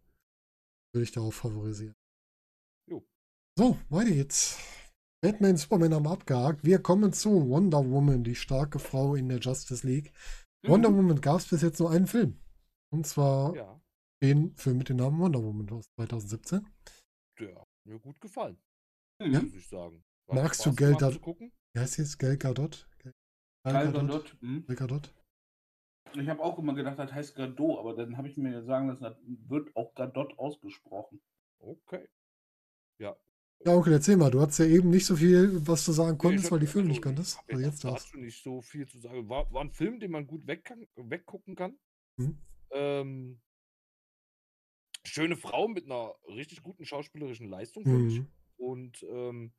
Würde 0.92 1.04
ich 1.04 1.12
darauf 1.12 1.34
favorisieren. 1.34 1.94
Jo. 2.88 3.04
So, 3.56 3.78
weiter 3.88 4.10
geht's. 4.10 4.58
Batman, 5.22 5.56
Superman 5.58 5.94
haben 5.94 6.06
abgehakt. 6.06 6.64
Wir 6.64 6.80
kommen 6.80 7.12
zu 7.12 7.48
Wonder 7.48 7.84
Woman, 7.90 8.24
die 8.24 8.34
starke 8.34 8.78
Frau 8.78 9.14
in 9.14 9.28
der 9.28 9.38
Justice 9.38 9.86
League. 9.86 10.12
Wonder 10.66 10.90
Mhm. 10.90 10.96
Woman 10.96 11.20
gab 11.20 11.40
es 11.40 11.48
bis 11.48 11.62
jetzt 11.62 11.78
nur 11.78 11.90
einen 11.90 12.06
Film. 12.06 12.38
Und 12.90 13.06
zwar 13.06 13.54
Ja, 13.54 13.80
den 14.22 14.54
Film 14.56 14.78
mit 14.78 14.88
dem 14.88 14.96
Namen 14.96 15.18
Wonder 15.20 15.42
Woman 15.42 15.68
aus 15.70 15.86
2017. 15.96 16.66
der 17.38 17.54
hat 17.54 17.68
mir 17.84 17.98
gut 17.98 18.20
gefallen, 18.20 18.58
Mhm. 19.20 19.32
muss 19.44 19.54
ich 19.54 19.68
sagen. 19.68 20.02
Hat 20.28 20.34
Magst 20.36 20.60
du 20.60 20.70
Spaß 20.70 20.76
Geld 20.76 20.98
gemacht 20.98 21.14
da- 21.16 21.18
gucken? 21.20 21.52
Wie 21.74 21.80
heißt 21.80 21.98
jetzt? 21.98 22.18
Gal 22.18 22.36
Gadot? 22.38 22.88
Gal 23.02 23.12
Gal 23.64 23.92
Gadot? 23.92 24.36
Mhm. 24.40 24.64
Gal 24.66 24.76
Gadot? 24.76 25.14
Ich 26.14 26.28
habe 26.28 26.42
auch 26.42 26.58
immer 26.58 26.74
gedacht, 26.74 26.98
das 26.98 27.12
heißt 27.12 27.34
Gadot, 27.36 27.78
aber 27.78 27.94
dann 27.94 28.16
habe 28.16 28.28
ich 28.28 28.36
mir 28.36 28.62
sagen 28.64 28.88
lassen, 28.88 29.02
das 29.04 29.16
wird 29.26 29.76
auch 29.76 29.94
Gadot 29.94 30.36
ausgesprochen. 30.38 31.20
Okay. 31.58 32.08
Ja. 32.98 33.16
Ja, 33.64 33.74
Onkel, 33.74 33.92
erzähl 33.92 34.16
mal. 34.16 34.30
Du 34.30 34.40
hattest 34.40 34.58
ja 34.60 34.64
eben 34.66 34.90
nicht 34.90 35.04
so 35.04 35.16
viel, 35.16 35.66
was 35.66 35.84
du 35.84 35.92
sagen 35.92 36.12
Nee, 36.12 36.18
konntest, 36.18 36.46
ich 36.46 36.52
weil 36.52 36.60
die 36.60 36.66
Filme 36.66 36.88
also, 36.88 36.92
nicht 36.92 37.02
konntest. 37.02 37.38
hab 37.38 37.48
Also 37.50 37.64
jetzt 37.64 37.84
dazu 37.84 38.16
nicht 38.16 38.42
so 38.42 38.62
viel 38.62 38.86
zu 38.86 38.98
sagen. 38.98 39.28
War, 39.28 39.52
war 39.52 39.62
ein 39.62 39.70
Film, 39.72 40.00
den 40.00 40.10
man 40.10 40.26
gut 40.26 40.46
weg 40.46 40.64
kann, 40.64 40.86
weggucken 40.96 41.56
kann. 41.56 41.78
Mhm. 42.16 42.38
Ähm, 42.72 43.40
schöne 45.04 45.36
Frau 45.36 45.68
mit 45.68 45.84
einer 45.84 46.14
richtig 46.28 46.62
guten 46.62 46.84
schauspielerischen 46.84 47.48
Leistung, 47.48 47.84
du. 47.84 47.90
finde 47.90 48.12
ich. 48.14 48.20
Mhm. 48.20 48.32
Und 48.56 49.02
ähm, 49.02 49.52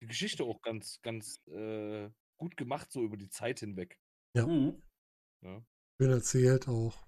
die 0.00 0.06
Geschichte 0.06 0.44
auch 0.44 0.60
ganz, 0.62 1.00
ganz 1.02 1.40
äh, 1.48 2.10
gut 2.36 2.56
gemacht, 2.56 2.90
so 2.90 3.02
über 3.02 3.16
die 3.16 3.28
Zeit 3.28 3.60
hinweg. 3.60 3.98
Ja. 4.34 4.46
Mhm. 4.46 4.82
Ja. 5.42 5.62
Schön 6.00 6.10
erzählt 6.10 6.68
auch. 6.68 7.06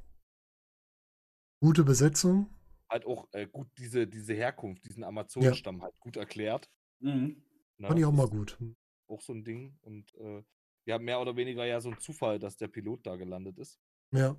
Gute 1.62 1.84
Besetzung. 1.84 2.48
Halt 2.90 3.06
auch 3.06 3.28
äh, 3.32 3.46
gut 3.46 3.68
diese, 3.78 4.06
diese 4.06 4.34
Herkunft, 4.34 4.84
diesen 4.84 5.04
Amazonenstamm 5.04 5.82
halt 5.82 5.98
gut 6.00 6.16
erklärt. 6.16 6.68
Mhm. 6.98 7.42
Ne? 7.78 7.86
Fand 7.86 7.98
ich 8.00 8.04
auch 8.04 8.12
mal 8.12 8.28
gut. 8.28 8.58
Auch 9.06 9.20
so 9.20 9.32
ein 9.32 9.44
Ding. 9.44 9.78
Und 9.80 10.12
äh, 10.16 10.42
ja, 10.86 10.98
mehr 10.98 11.20
oder 11.20 11.36
weniger 11.36 11.64
ja 11.64 11.80
so 11.80 11.90
ein 11.90 11.98
Zufall, 12.00 12.38
dass 12.38 12.56
der 12.56 12.68
Pilot 12.68 13.06
da 13.06 13.16
gelandet 13.16 13.58
ist. 13.58 13.78
Ja. 14.12 14.30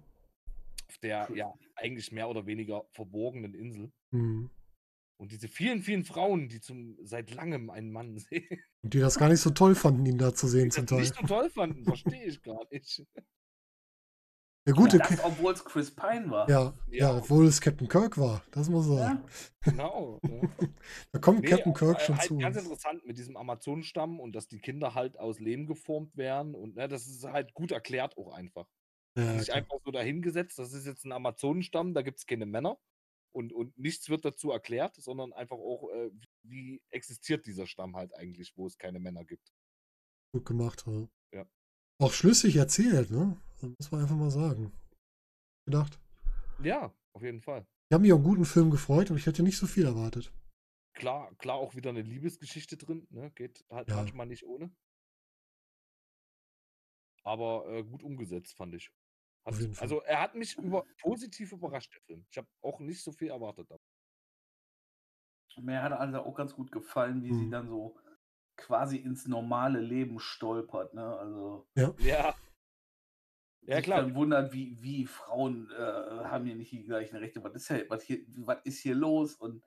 Auf 0.88 0.98
der 0.98 1.30
ja 1.34 1.54
eigentlich 1.76 2.12
mehr 2.12 2.28
oder 2.30 2.46
weniger 2.46 2.84
verborgenen 2.92 3.54
Insel. 3.54 3.92
Mhm. 4.12 4.50
Und 5.18 5.32
diese 5.32 5.48
vielen, 5.48 5.82
vielen 5.82 6.04
Frauen, 6.04 6.50
die 6.50 6.60
zum 6.60 6.98
seit 7.04 7.34
langem 7.34 7.70
einen 7.70 7.92
Mann 7.92 8.18
sehen, 8.30 8.60
Und 8.82 8.94
die 8.94 9.00
das 9.00 9.18
gar 9.18 9.30
nicht 9.30 9.40
so 9.40 9.52
toll 9.52 9.76
fanden, 9.76 10.06
ihn 10.06 10.18
da 10.18 10.34
zu 10.34 10.48
die 10.48 10.52
sehen 10.52 10.70
das 10.70 10.76
zum 10.76 10.88
Teil. 10.88 11.00
nicht 11.02 11.16
so 11.16 11.26
toll 11.26 11.50
fanden, 11.52 11.86
verstehe 11.86 12.26
ich 12.26 12.42
gar 12.42 12.66
nicht. 12.72 13.06
Der 14.68 14.74
gute 14.76 15.00
das, 15.00 15.08
Ca- 15.18 15.26
obwohl 15.26 15.54
es 15.54 15.66
Chris 15.66 15.90
Pine 15.96 16.30
war. 16.30 16.48
ja, 16.50 16.74
ja, 16.90 16.98
Ja. 17.12 17.18
obwohl 17.18 17.48
es 17.48 17.60
Captain 17.60 17.88
Kirk 17.88 18.18
war. 18.20 18.44
Das 18.52 18.70
muss 18.70 18.88
er 18.90 18.96
sagen. 18.98 19.24
Ja. 19.66 19.72
Genau. 19.72 20.20
Ja. 20.24 20.42
Da 21.12 21.20
kommt 21.20 21.42
Nee, 21.42 21.50
Captain 21.50 21.74
Kirk 21.74 21.98
äh, 21.98 22.06
schon 22.06 22.18
halt 22.18 22.28
zu 22.28 22.38
ganz 22.38 22.56
uns. 22.58 22.66
interessant 22.66 23.06
mit 23.06 23.18
diesem 23.18 23.38
Amazonenstamm 23.38 24.20
und 24.20 24.34
dass 24.34 24.48
die 24.48 24.60
Kinder 24.60 24.94
halt 24.94 25.18
aus 25.18 25.40
Lehm 25.40 25.66
geformt 25.66 26.16
werden 26.16 26.54
und 26.56 26.76
ne, 26.76 26.88
das 26.88 27.08
ist 27.08 27.24
halt 27.24 27.54
gut 27.56 27.72
erklärt 27.72 28.18
auch 28.18 28.34
einfach. 28.34 28.68
Ja, 29.18 29.34
Nicht 29.34 29.50
einfach 29.52 29.78
so 29.84 29.92
dahingesetzt, 29.92 30.58
das 30.60 30.74
ist 30.74 30.86
jetzt 30.86 31.06
ein 31.06 31.12
Amazonenstamm, 31.12 31.94
da 31.94 32.02
gibt 32.02 32.20
es 32.20 32.26
keine 32.28 32.46
Männer 32.46 32.78
und, 33.34 33.52
und 33.54 33.78
nichts 33.78 34.10
wird 34.10 34.24
dazu 34.26 34.52
erklärt, 34.52 34.96
sondern 34.96 35.34
einfach 35.34 35.58
auch, 35.58 35.90
äh, 35.90 36.12
wie, 36.44 36.82
existiert 36.92 37.46
dieser 37.46 37.66
Stamm 37.68 37.96
halt 37.96 38.16
eigentlich, 38.16 38.54
wo 38.56 38.68
es 38.68 38.78
keine 38.78 39.00
Männer 39.00 39.26
gibt. 39.26 39.52
Gut 40.34 40.46
gemacht. 40.46 40.84
Ja. 40.88 41.08
Auch 42.02 42.14
schlüssig 42.14 42.56
erzählt, 42.56 43.12
ne? 43.12 43.38
Das 43.62 43.70
muss 43.70 43.92
man 43.92 44.02
einfach 44.02 44.16
mal 44.16 44.32
sagen. 44.32 44.72
Gedacht. 45.68 46.00
Ja, 46.64 46.92
auf 47.14 47.22
jeden 47.22 47.42
Fall. 47.42 47.68
Ich 47.90 47.94
habe 47.94 48.02
mich 48.02 48.12
auf 48.12 48.18
einen 48.20 48.28
guten 48.28 48.46
Film 48.46 48.72
gefreut, 48.72 49.12
aber 49.12 49.20
ich 49.20 49.28
hätte 49.28 49.44
nicht 49.44 49.58
so 49.58 49.68
viel 49.68 49.86
erwartet. 49.86 50.34
Klar, 50.94 51.34
klar 51.36 51.58
auch 51.58 51.76
wieder 51.76 51.92
eine 51.92 52.02
Liebesgeschichte 52.02 52.76
drin, 52.78 53.06
ne? 53.12 53.30
geht 53.36 53.64
halt 53.70 53.90
Ja. 53.90 53.98
manchmal 53.98 54.26
nicht 54.26 54.46
ohne. 54.46 54.72
Aber 57.24 57.68
äh, 57.70 57.84
gut 57.84 58.02
umgesetzt, 58.02 58.58
fand 58.58 58.74
ich. 58.74 58.92
Hat, 59.46 59.56
also 59.80 60.02
er 60.02 60.22
hat 60.22 60.34
mich 60.36 60.58
über, 60.58 60.86
positiv 61.02 61.52
überrascht, 61.52 61.94
der 61.94 62.02
Film. 62.02 62.26
Ich 62.32 62.38
habe 62.38 62.48
auch 62.62 62.80
nicht 62.80 63.04
so 63.04 63.12
viel 63.12 63.30
erwartet. 63.30 63.70
Mir 65.58 65.84
hat 65.84 65.92
also 65.92 66.20
auch 66.20 66.36
ganz 66.36 66.54
gut 66.56 66.72
gefallen, 66.72 67.24
wie 67.24 67.34
sie 67.34 67.46
Mhm. 67.46 67.52
dann 67.52 67.68
so 67.68 68.00
quasi 68.62 68.98
ins 68.98 69.28
normale 69.28 69.80
Leben 69.80 70.20
stolpert. 70.20 70.94
Ne? 70.94 71.04
Also 71.18 71.68
Ja. 71.76 71.94
Ja, 73.64 73.76
sich 73.76 73.86
klar. 73.86 74.02
dann 74.02 74.16
wundert, 74.16 74.54
wie, 74.54 74.82
wie 74.82 75.06
Frauen 75.06 75.70
äh, 75.72 75.82
haben 76.26 76.46
hier 76.46 76.56
nicht 76.56 76.72
die 76.72 76.84
gleichen 76.84 77.18
Rechte. 77.18 77.44
Was 77.44 77.54
ist, 77.54 77.68
hier, 77.68 77.86
was, 77.90 78.02
hier, 78.04 78.20
was 78.38 78.58
ist 78.64 78.80
hier 78.80 78.96
los? 78.96 79.36
Und 79.36 79.64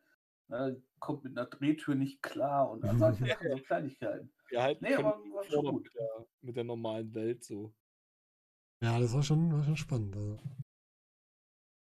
ne, 0.49 0.83
kommt 0.99 1.23
mit 1.25 1.39
einer 1.39 1.47
Drehtür 1.47 1.95
nicht 1.95 2.21
klar 2.21 2.71
und 2.71 2.85
all 2.85 2.99
solche 2.99 3.25
Sachen, 3.27 3.51
so 3.51 3.63
Kleinigkeiten. 3.63 4.33
Wir 4.49 4.63
halt 4.63 4.83
Nee, 4.83 4.95
aber 4.95 5.17
war 5.33 5.45
schon 5.45 5.65
gut. 5.65 5.85
mit 5.85 5.95
der, 5.95 6.27
mit 6.43 6.57
der 6.57 6.65
normalen 6.65 7.15
Welt 7.15 7.45
so. 7.45 7.73
Ja, 8.83 8.99
das 8.99 9.15
war 9.15 9.23
schon, 9.23 9.53
war 9.53 9.63
schon 9.63 9.77
spannend. 9.77 10.17
Also. 10.17 10.39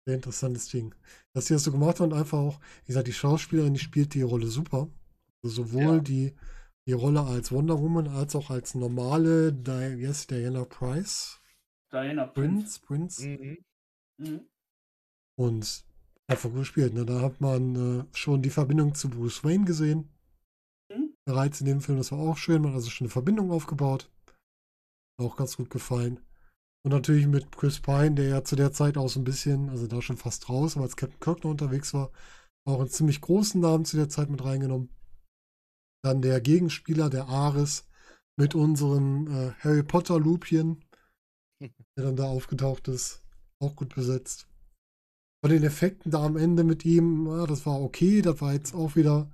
Sehr 0.07 0.17
interessantes 0.17 0.69
Ding. 0.69 0.95
Dass 1.33 1.47
sie 1.47 1.55
das 1.55 1.63
so 1.65 1.71
gemacht 1.71 2.01
haben 2.01 2.11
und 2.13 2.19
einfach 2.19 2.39
auch, 2.39 2.61
wie 2.83 2.89
gesagt, 2.89 3.07
die 3.07 3.13
Schauspielerin, 3.13 3.75
die 3.75 3.81
spielt 3.81 4.15
die 4.15 4.23
Rolle 4.23 4.47
super. 4.49 4.89
Also 5.43 5.63
sowohl 5.65 5.97
Ja. 5.97 6.01
die, 6.01 6.35
die 6.91 6.95
Rolle 6.95 7.23
als 7.23 7.53
Wonder 7.53 7.81
Woman 7.81 8.09
als 8.09 8.35
auch 8.35 8.51
als 8.51 8.75
normale, 8.75 9.53
Di 9.53 10.13
sie, 10.13 10.27
Diana 10.27 10.65
Price? 10.65 11.41
Diana 11.93 12.27
Prince. 12.27 12.81
Prince, 12.81 13.25
Prince. 13.25 13.29
Mhm. 13.29 13.59
Mhm. 14.19 14.41
Und 15.39 15.85
einfach 16.27 16.51
gut 16.51 16.61
gespielt. 16.61 16.93
Ne? 16.95 17.07
Da 17.07 17.21
hat 17.21 17.41
man 17.41 17.77
äh, 18.01 18.05
schon 18.13 18.43
die 18.43 18.51
Verbindung 18.51 18.97
zu 18.97 19.09
Bruce 19.09 19.45
Wayne 19.45 19.67
gesehen. 19.67 20.11
Mhm. 20.93 21.15
Bereits 21.25 21.61
in 21.61 21.67
dem 21.67 21.81
Film, 21.81 21.99
das 21.99 22.11
war 22.11 22.19
auch 22.19 22.37
schön. 22.37 22.61
Man 22.63 22.73
hat 22.73 22.79
also 22.79 22.91
schon 22.91 23.05
eine 23.05 23.13
Verbindung 23.13 23.53
aufgebaut. 23.53 24.11
Auch 25.17 25.37
ganz 25.37 25.57
gut 25.57 25.71
gefallen. 25.71 26.19
Und 26.83 26.91
natürlich 26.91 27.29
mit 27.29 27.53
Chris 27.57 27.79
Pine, 27.79 28.17
der 28.17 28.29
ja 28.29 28.43
zu 28.43 28.57
der 28.57 28.73
Zeit 28.73 28.99
auch 28.99 29.09
so 29.09 29.21
ein 29.21 29.25
bisschen, 29.25 29.69
also 29.69 29.87
da 29.87 30.03
schon 30.03 30.17
fast 30.17 30.49
raus, 30.49 30.75
aber 30.75 30.87
als 30.87 30.97
Captain 30.97 31.21
Kirk 31.21 31.45
noch 31.45 31.53
unterwegs 31.53 31.95
war, 31.95 32.11
Auch 32.67 32.81
einen 32.81 32.91
ziemlich 32.91 33.21
großen 33.21 33.61
Namen 33.61 33.85
zu 33.85 33.97
der 33.97 34.09
Zeit 34.09 34.29
mit 34.29 34.45
reingenommen. 34.45 34.91
Dann 36.03 36.23
der 36.23 36.41
Gegenspieler, 36.41 37.11
der 37.11 37.29
Ares, 37.29 37.87
mit 38.39 38.55
unserem 38.55 39.27
äh, 39.27 39.53
Harry 39.61 39.83
Potter 39.83 40.19
Lupien, 40.19 40.83
der 41.97 42.05
dann 42.05 42.17
da 42.17 42.25
aufgetaucht 42.25 42.89
ist. 42.89 43.23
Auch 43.63 43.77
gut 43.77 43.95
besetzt. 43.95 44.47
Von 45.43 45.51
den 45.51 45.63
Effekten 45.65 46.11
da 46.11 46.25
am 46.25 46.37
Ende 46.37 46.65
mit 46.65 46.85
ihm, 46.85 47.27
ja, 47.27 47.47
das 47.47 47.67
war 47.67 47.81
okay. 47.81 48.23
Das 48.23 48.41
war 48.41 48.53
jetzt 48.53 48.75
auch 48.75 48.97
wieder. 48.97 49.31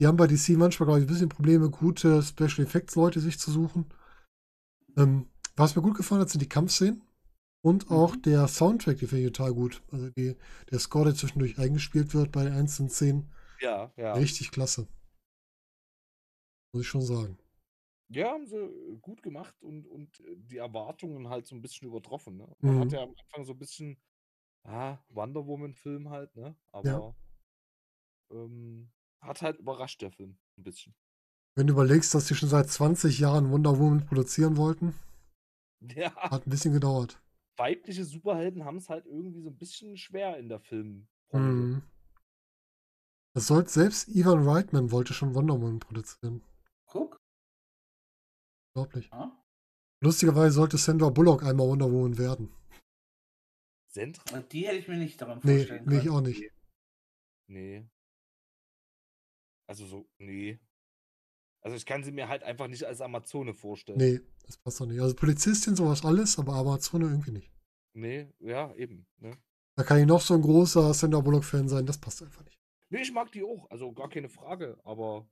Die 0.00 0.06
haben 0.06 0.16
bei 0.16 0.26
DC 0.26 0.50
manchmal, 0.56 0.86
glaube 0.86 1.00
ich, 1.00 1.06
ein 1.06 1.12
bisschen 1.12 1.28
Probleme, 1.28 1.70
gute 1.70 2.22
Special 2.22 2.66
Effects 2.66 2.94
Leute 2.96 3.20
sich 3.20 3.38
zu 3.38 3.50
suchen. 3.50 3.86
Ähm, 4.96 5.26
was 5.56 5.76
mir 5.76 5.82
gut 5.82 5.96
gefallen 5.96 6.20
hat, 6.20 6.30
sind 6.30 6.40
die 6.42 6.48
Kampfszenen. 6.48 7.02
Und 7.64 7.90
auch 7.90 8.16
Mhm. 8.16 8.22
der 8.22 8.48
Soundtrack, 8.48 8.98
die 8.98 9.06
finde 9.06 9.24
ich 9.26 9.32
total 9.32 9.54
gut. 9.54 9.82
Also 9.90 10.10
die, 10.10 10.36
der 10.70 10.78
Score, 10.78 11.06
der 11.06 11.14
zwischendurch 11.14 11.58
eingespielt 11.58 12.12
wird 12.14 12.32
bei 12.32 12.44
den 12.44 12.52
einzelnen 12.52 12.90
Szenen, 12.90 13.32
Ja, 13.60 13.90
ja. 13.96 14.12
richtig 14.14 14.50
klasse. 14.50 14.86
Muss 16.74 16.82
ich 16.82 16.88
schon 16.88 17.00
sagen. 17.06 17.38
Ja, 18.08 18.30
haben 18.32 18.46
sie 18.46 18.56
äh, 18.56 18.96
gut 19.00 19.22
gemacht 19.22 19.54
und, 19.62 19.86
und 19.86 20.20
äh, 20.20 20.36
die 20.36 20.58
Erwartungen 20.58 21.28
halt 21.28 21.46
so 21.46 21.54
ein 21.54 21.62
bisschen 21.62 21.88
übertroffen. 21.88 22.36
Ne? 22.36 22.48
Man 22.60 22.78
hat 22.78 22.92
Mhm. 22.92 22.94
ja 22.94 23.02
am 23.02 23.14
Anfang 23.18 23.44
so 23.44 23.52
ein 23.52 23.58
bisschen, 23.58 23.98
ah, 24.64 24.98
Wonder 25.10 25.46
Woman-Film 25.46 26.10
halt, 26.10 26.34
ne? 26.36 26.56
Aber 26.72 27.16
ähm, 28.30 28.90
hat 29.22 29.40
halt 29.42 29.58
überrascht, 29.58 30.02
der 30.02 30.10
Film, 30.12 30.36
ein 30.58 30.62
bisschen. 30.64 30.94
Wenn 31.56 31.66
du 31.66 31.72
überlegst, 31.72 32.14
dass 32.14 32.26
die 32.28 32.36
schon 32.36 32.48
seit 32.48 32.70
20 32.70 33.18
Jahren 33.18 33.50
Wonder 33.50 33.80
Woman 33.80 34.06
produzieren 34.06 34.56
wollten, 34.56 34.94
Ja, 35.96 36.12
hat 36.28 36.46
ein 36.46 36.50
bisschen 36.50 36.74
gedauert. 36.74 37.18
weibliche 37.56 38.04
Superhelden 38.04 38.64
haben 38.64 38.76
es 38.76 38.88
halt 38.88 39.06
irgendwie 39.06 39.40
so 39.40 39.50
ein 39.50 39.58
bisschen 39.58 39.96
schwer 39.96 40.36
in 40.38 40.48
der 40.48 40.60
Filmbranche. 40.60 41.08
Mhm. 41.32 41.82
Das 43.32 43.46
sollte 43.46 43.70
selbst 43.70 44.08
Ivan 44.08 44.42
Reitman 44.42 44.90
wollte 44.90 45.14
schon 45.14 45.36
Wonder 45.36 45.60
Woman 45.60 45.78
produzieren. 45.78 46.42
Guck. 46.94 47.20
Unglaublich. 48.76 49.08
Ja. 49.10 49.36
Lustigerweise 50.02 50.54
sollte 50.54 50.78
Sandra 50.78 51.10
Bullock 51.10 51.42
einmal 51.42 51.66
Wonder 51.66 51.90
Woman 51.90 52.16
werden. 52.18 52.54
Sendra? 53.92 54.40
Die 54.40 54.66
hätte 54.66 54.78
ich 54.78 54.88
mir 54.88 54.98
nicht 54.98 55.20
daran 55.20 55.40
Nee, 55.42 55.56
vorstellen 55.58 55.84
nee, 55.86 55.96
ich 55.96 56.04
können. 56.04 56.16
auch 56.16 56.20
nicht. 56.20 56.50
Nee. 57.50 57.84
Also 59.68 59.86
so, 59.86 60.06
nee. 60.18 60.60
Also 61.64 61.76
ich 61.76 61.86
kann 61.86 62.04
sie 62.04 62.12
mir 62.12 62.28
halt 62.28 62.42
einfach 62.42 62.68
nicht 62.68 62.84
als 62.84 63.00
Amazone 63.00 63.54
vorstellen. 63.54 63.98
Nee, 63.98 64.20
das 64.46 64.56
passt 64.58 64.80
doch 64.80 64.86
nicht. 64.86 65.00
Also 65.00 65.16
Polizistin, 65.16 65.74
sowas 65.74 66.04
alles, 66.04 66.38
aber 66.38 66.54
Amazone 66.54 67.06
irgendwie 67.06 67.32
nicht. 67.32 67.50
Nee, 67.96 68.30
ja, 68.40 68.74
eben. 68.74 69.06
Ne? 69.20 69.36
Da 69.76 69.82
kann 69.84 69.98
ich 69.98 70.06
noch 70.06 70.20
so 70.20 70.34
ein 70.34 70.42
großer 70.42 70.92
Sandra 70.94 71.20
Bullock-Fan 71.20 71.68
sein, 71.68 71.86
das 71.86 71.98
passt 71.98 72.22
einfach 72.22 72.44
nicht. 72.44 72.58
Nee, 72.90 73.02
ich 73.02 73.12
mag 73.12 73.32
die 73.32 73.42
auch, 73.42 73.68
also 73.70 73.92
gar 73.92 74.08
keine 74.10 74.28
Frage, 74.28 74.78
aber 74.84 75.28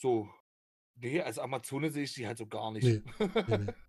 so, 0.00 0.28
nee, 0.96 1.20
als 1.20 1.38
Amazone 1.38 1.90
sehe 1.90 2.04
ich 2.04 2.14
die 2.14 2.26
halt 2.26 2.38
so 2.38 2.46
gar 2.46 2.72
nicht. 2.72 2.84
Nee, 2.84 3.02
Nee, 3.46 3.58
nee. 3.58 3.72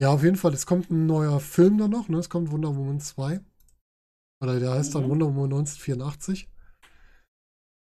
Ja, 0.00 0.12
auf 0.12 0.24
jeden 0.24 0.34
Fall, 0.36 0.52
es 0.52 0.66
kommt 0.66 0.90
ein 0.90 1.06
neuer 1.06 1.38
Film 1.38 1.78
dann 1.78 1.92
noch, 1.92 2.08
ne? 2.08 2.18
Es 2.18 2.28
kommt 2.28 2.50
Wonder 2.50 2.74
Woman 2.74 2.98
2. 2.98 3.40
Oder 4.42 4.58
der 4.58 4.72
heißt 4.72 4.96
dann 4.96 5.04
Mhm. 5.04 5.10
Wonder 5.10 5.26
Woman 5.26 5.52
1984. 5.52 6.50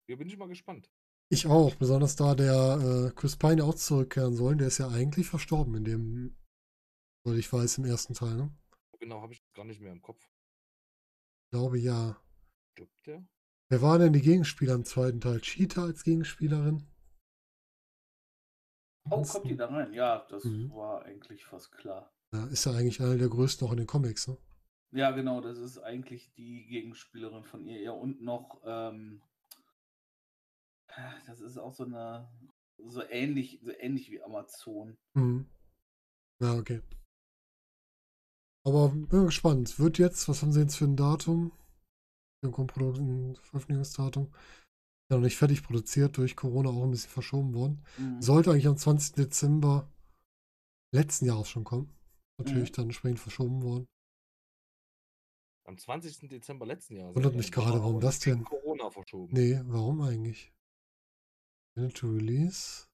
Hier 0.07 0.17
bin 0.17 0.27
ich 0.29 0.37
mal 0.37 0.47
gespannt. 0.47 0.89
Ich 1.29 1.47
auch, 1.47 1.75
besonders 1.75 2.15
da 2.15 2.33
der 2.35 3.09
äh, 3.09 3.11
Chris 3.15 3.35
Pine 3.35 3.63
auch 3.65 3.75
zurückkehren 3.75 4.33
soll. 4.33 4.55
Der 4.55 4.67
ist 4.67 4.77
ja 4.77 4.87
eigentlich 4.87 5.27
verstorben 5.27 5.75
in 5.75 5.83
dem, 5.83 6.37
weil 7.25 7.37
ich 7.37 7.51
weiß, 7.51 7.79
im 7.79 7.85
ersten 7.85 8.13
Teil, 8.13 8.35
ne? 8.35 8.57
Genau, 8.99 9.21
habe 9.21 9.33
ich 9.33 9.43
gar 9.53 9.65
nicht 9.65 9.81
mehr 9.81 9.91
im 9.91 10.01
Kopf. 10.01 10.23
Ich 10.23 11.49
glaube 11.51 11.79
ja. 11.79 12.15
Stirbt 12.73 13.07
der? 13.07 13.27
Wer 13.69 13.81
war 13.81 13.97
denn 13.97 14.13
die 14.13 14.21
Gegenspieler 14.21 14.75
im 14.75 14.85
zweiten 14.85 15.21
Teil? 15.21 15.41
Cheetah 15.41 15.83
als 15.85 16.03
Gegenspielerin? 16.03 16.85
Oh, 19.09 19.21
kommt 19.23 19.49
die 19.49 19.55
da 19.57 19.67
rein? 19.67 19.93
Ja, 19.93 20.25
das 20.29 20.43
Mhm. 20.43 20.71
war 20.71 21.03
eigentlich 21.03 21.45
fast 21.45 21.71
klar. 21.71 22.11
Ja, 22.31 22.45
ist 22.47 22.65
ja 22.65 22.73
eigentlich 22.73 23.01
eine 23.01 23.17
der 23.17 23.29
größten 23.29 23.67
auch 23.67 23.71
in 23.71 23.77
den 23.77 23.87
Comics, 23.87 24.27
ne? 24.27 24.37
Ja, 24.91 25.11
genau, 25.11 25.41
das 25.41 25.57
ist 25.57 25.79
eigentlich 25.79 26.31
die 26.33 26.65
Gegenspielerin 26.67 27.43
von 27.43 27.65
ihr. 27.65 27.81
Ja, 27.81 27.91
und 27.91 28.21
noch, 28.21 28.61
ähm, 28.65 29.21
das 31.25 31.41
ist 31.41 31.57
auch 31.57 31.73
so 31.73 31.85
eine, 31.85 32.29
so 32.77 33.03
ähnlich, 33.09 33.59
so 33.63 33.71
ähnlich 33.71 34.11
wie 34.11 34.21
Amazon. 34.21 34.97
Mhm. 35.13 35.47
Ja, 36.39 36.53
okay. 36.55 36.81
Aber 38.63 38.89
bin 38.89 39.25
gespannt. 39.25 39.79
Wird 39.79 39.97
jetzt, 39.97 40.27
was 40.27 40.41
haben 40.41 40.51
sie 40.51 40.61
jetzt 40.61 40.75
für 40.77 40.85
ein 40.85 40.95
Datum? 40.95 41.51
Ein 42.53 43.35
Veröffentlichungsdatum? 43.35 44.33
Ja, 45.11 45.17
noch 45.17 45.23
nicht 45.23 45.37
fertig 45.37 45.63
produziert, 45.63 46.17
durch 46.17 46.35
Corona 46.35 46.69
auch 46.69 46.83
ein 46.83 46.91
bisschen 46.91 47.11
verschoben 47.11 47.53
worden. 47.53 47.83
Mhm. 47.97 48.21
Sollte 48.21 48.51
eigentlich 48.51 48.67
am 48.67 48.77
20. 48.77 49.13
Dezember 49.15 49.91
letzten 50.93 51.25
Jahres 51.25 51.47
schon 51.49 51.63
kommen. 51.63 51.93
Natürlich 52.37 52.71
dann 52.71 52.85
entsprechend 52.85 53.19
verschoben 53.19 53.61
worden. 53.61 53.85
Am 55.67 55.77
20. 55.77 56.29
Dezember 56.29 56.65
letzten 56.65 56.95
Jahres. 56.95 57.15
Wundert 57.15 57.35
mich 57.35 57.51
gerade, 57.51 57.79
warum 57.79 57.99
das 57.99 58.19
denn? 58.19 58.43
Corona 58.43 58.89
verschoben. 58.89 59.33
Nee, 59.33 59.61
warum 59.65 60.01
eigentlich? 60.01 60.51
To 61.75 62.07
Release. 62.07 62.87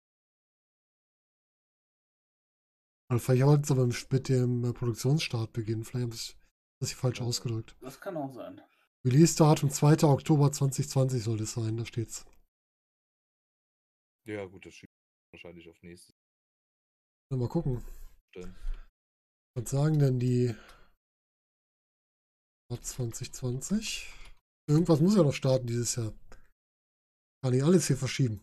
Oder 3.09 3.19
vielleicht 3.19 3.45
wollten 3.45 3.63
sie 3.63 3.73
aber 3.73 3.85
mit 3.85 4.29
dem 4.29 4.63
äh, 4.63 4.73
Produktionsstart 4.73 5.51
beginnen. 5.53 5.83
Vielleicht 5.83 6.03
habe 6.05 6.15
ich 6.15 6.37
das 6.79 6.89
hier 6.89 6.97
falsch 6.97 7.19
Ja. 7.19 7.25
ausgedrückt. 7.25 7.75
Das 7.81 7.99
kann 7.99 8.15
auch 8.17 8.33
sein. 8.33 8.61
Release-Datum 9.05 9.71
2. 9.71 10.03
Oktober 10.03 10.51
2020 10.51 11.23
soll 11.23 11.41
es 11.41 11.53
sein, 11.53 11.77
da 11.77 11.85
steht's. 11.85 12.25
Ja, 14.27 14.45
gut, 14.45 14.65
das 14.65 14.75
schiebt 14.75 14.93
wahrscheinlich 15.33 15.67
auf 15.69 15.81
nächstes 15.81 16.13
Mal 17.33 17.47
gucken. 17.47 17.83
stellen. 18.29 18.55
Was 19.55 19.69
sagen 19.69 19.99
denn 19.99 20.19
die 20.19 20.55
2020? 22.69 24.13
Irgendwas 24.69 25.01
muss 25.01 25.15
ja 25.15 25.23
noch 25.23 25.33
starten 25.33 25.67
dieses 25.67 25.95
Jahr. 25.95 26.13
Kann 27.43 27.53
ich 27.53 27.63
alles 27.63 27.87
hier 27.87 27.97
verschieben. 27.97 28.41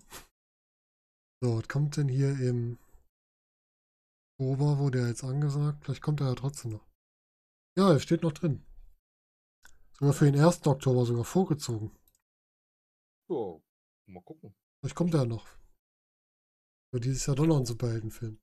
So, 1.40 1.58
was 1.58 1.68
kommt 1.68 1.96
denn 1.96 2.08
hier 2.08 2.30
im 2.40 2.78
Oktober, 4.40 4.78
wurde 4.78 5.00
ja 5.00 5.08
jetzt 5.08 5.22
angesagt? 5.22 5.84
Vielleicht 5.84 6.02
kommt 6.02 6.20
er 6.20 6.28
ja 6.28 6.34
trotzdem 6.34 6.72
noch. 6.72 6.86
Ja, 7.78 7.92
er 7.92 8.00
steht 8.00 8.22
noch 8.22 8.32
drin. 8.32 8.64
Sogar 9.98 10.14
für 10.14 10.30
den 10.30 10.40
1. 10.40 10.64
Oktober 10.66 11.04
sogar 11.04 11.24
vorgezogen. 11.24 11.90
Ja, 13.28 13.60
mal 14.06 14.22
gucken. 14.22 14.54
Vielleicht 14.80 14.94
kommt 14.94 15.14
er 15.14 15.24
noch. 15.26 15.46
Für 16.92 17.00
dieses 17.00 17.26
Jahr 17.26 17.36
doch 17.36 17.46
noch 17.46 17.58
ein 17.58 17.66
Superheldenfilm. 17.66 18.38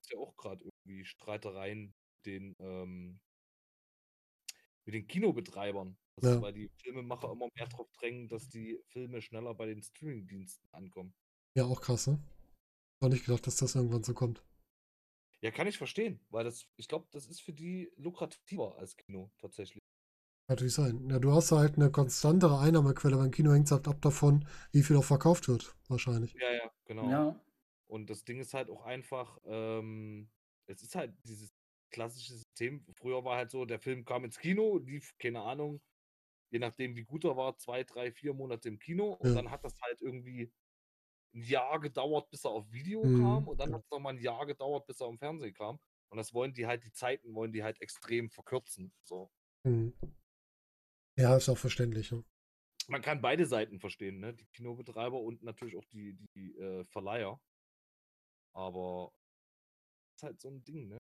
Ist 0.00 0.10
ja 0.12 0.18
auch 0.18 0.36
gerade 0.36 0.64
irgendwie 0.64 1.04
Streitereien 1.04 1.94
mit 2.16 2.26
den, 2.26 2.56
ähm, 2.58 3.20
mit 4.86 4.94
den 4.94 5.06
Kinobetreibern. 5.06 5.96
Das 6.16 6.24
Ja. 6.34 6.42
weil 6.42 6.52
die 6.52 6.68
Filmemacher 6.82 7.30
immer 7.30 7.48
mehr 7.54 7.68
darauf 7.68 7.88
drängen, 7.92 8.28
dass 8.28 8.48
die 8.48 8.82
Filme 8.88 9.22
schneller 9.22 9.54
bei 9.54 9.66
den 9.66 9.82
Streamingdiensten 9.82 10.68
ankommen. 10.72 11.14
Ja, 11.56 11.64
auch 11.64 11.80
krass, 11.80 12.08
ne? 12.08 12.18
War 13.00 13.08
nicht 13.08 13.24
gedacht, 13.24 13.46
dass 13.46 13.56
das 13.56 13.76
irgendwann 13.76 14.02
so 14.02 14.14
kommt. 14.14 14.44
Ja, 15.40 15.52
kann 15.52 15.68
ich 15.68 15.78
verstehen, 15.78 16.18
weil 16.30 16.42
das, 16.44 16.66
ich 16.76 16.88
glaube, 16.88 17.06
das 17.12 17.26
ist 17.26 17.40
für 17.40 17.52
die 17.52 17.92
lukrativer 17.96 18.76
als 18.76 18.96
Kino 18.96 19.30
tatsächlich. 19.38 19.77
Natürlich 20.48 20.74
sein. 20.74 21.08
Ja, 21.08 21.18
du 21.20 21.32
hast 21.32 21.52
halt 21.52 21.76
eine 21.76 21.90
konstantere 21.90 22.58
Einnahmequelle. 22.58 23.16
Beim 23.16 23.30
Kino 23.30 23.52
hängt 23.52 23.64
es 23.66 23.72
halt 23.72 23.88
ab 23.88 24.02
davon, 24.02 24.46
wie 24.72 24.82
viel 24.82 24.96
auch 24.96 25.04
verkauft 25.04 25.48
wird, 25.48 25.74
wahrscheinlich. 25.88 26.38
Ja, 26.40 26.52
ja, 26.52 26.70
genau. 26.84 27.18
Ja, 27.18 27.40
Und 27.86 28.10
das 28.10 28.24
Ding 28.24 28.40
ist 28.40 28.54
halt 28.54 28.70
auch 28.70 28.82
einfach, 28.84 29.38
ähm, 29.46 30.30
es 30.66 30.82
ist 30.82 30.94
halt 30.94 31.14
dieses 31.24 31.54
klassische 31.90 32.34
System. 32.34 32.86
Früher 32.94 33.24
war 33.24 33.36
halt 33.36 33.50
so, 33.50 33.64
der 33.64 33.80
Film 33.80 34.04
kam 34.04 34.24
ins 34.24 34.38
Kino, 34.38 34.78
lief, 34.78 35.16
keine 35.18 35.42
Ahnung, 35.42 35.82
je 36.50 36.58
nachdem 36.60 36.96
wie 36.96 37.04
gut 37.04 37.24
er 37.24 37.36
war, 37.36 37.58
zwei, 37.58 37.84
drei, 37.84 38.12
vier 38.12 38.34
Monate 38.34 38.68
im 38.68 38.78
Kino 38.78 39.12
und 39.12 39.34
Ja. 39.34 39.36
dann 39.36 39.50
hat 39.50 39.64
das 39.64 39.80
halt 39.82 40.02
irgendwie 40.02 40.52
ein 41.34 41.42
Jahr 41.44 41.80
gedauert, 41.80 42.30
bis 42.30 42.44
er 42.44 42.52
auf 42.52 42.72
Video 42.72 43.08
Mhm, 43.08 43.08
kam 43.10 43.48
und 43.48 43.60
dann 43.60 43.72
ja. 43.72 43.74
hat 43.74 43.82
es 43.84 43.90
nochmal 43.90 44.14
ein 44.14 44.20
Jahr 44.20 44.46
gedauert, 44.46 44.86
bis 44.86 45.00
er 45.00 45.08
im 45.08 45.18
Fernsehen 45.18 45.54
kam. 45.54 45.80
Und 46.10 46.18
das 46.18 46.34
wollen 46.34 46.54
die 46.54 46.66
halt, 46.66 46.84
die 46.84 46.92
Zeiten 46.92 47.34
wollen 47.34 47.52
die 47.52 47.64
halt 47.64 47.80
extrem 47.82 48.30
verkürzen. 48.30 48.94
So. 49.04 49.30
Mhm. 49.64 50.17
Ja, 51.18 51.36
ist 51.36 51.48
auch 51.48 51.58
verständlich. 51.58 52.12
Ne? 52.12 52.24
Man 52.86 53.02
kann 53.02 53.20
beide 53.20 53.44
Seiten 53.46 53.80
verstehen, 53.80 54.20
ne? 54.20 54.34
Die 54.34 54.46
Kinobetreiber 54.46 55.20
und 55.20 55.42
natürlich 55.42 55.76
auch 55.76 55.84
die, 55.86 56.16
die 56.34 56.56
äh, 56.56 56.84
Verleiher. 56.84 57.40
Aber 58.54 59.12
ist 60.16 60.22
halt 60.22 60.40
so 60.40 60.48
ein 60.48 60.64
Ding, 60.64 60.88
ne? 60.88 60.98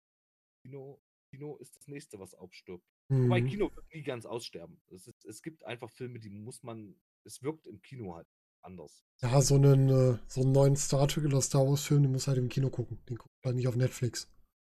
Kino, 0.64 1.02
Kino 1.32 1.56
ist 1.58 1.76
das 1.76 1.88
nächste, 1.88 2.20
was 2.20 2.34
aufstirbt. 2.34 2.84
Wobei 3.10 3.42
Mhm. 3.42 3.48
Kino 3.48 3.72
wird 3.74 3.86
nie 3.94 4.04
ganz 4.04 4.26
aussterben. 4.26 4.82
Es, 4.88 5.08
ist, 5.08 5.24
es 5.26 5.42
gibt 5.42 5.64
einfach 5.66 5.90
Filme, 5.92 6.20
die 6.20 6.30
muss 6.30 6.62
man, 6.64 7.00
es 7.24 7.42
wirkt 7.42 7.68
im 7.68 7.82
Kino 7.82 8.16
halt 8.16 8.28
anders. 8.62 9.06
Ja, 9.22 9.42
so 9.42 9.56
einen, 9.56 9.88
äh, 9.90 10.20
so 10.28 10.42
einen 10.42 10.52
neuen 10.52 10.76
Star 10.76 11.08
Trek 11.08 11.26
oder 11.26 11.42
Star 11.42 11.66
Wars 11.66 11.86
Film, 11.86 12.04
den 12.04 12.12
muss 12.12 12.28
halt 12.28 12.38
im 12.38 12.50
Kino 12.50 12.70
gucken. 12.70 13.00
Den 13.06 13.18
guckt 13.18 13.34
halt 13.46 13.56
nicht 13.56 13.68
auf 13.68 13.76
Netflix. 13.78 14.30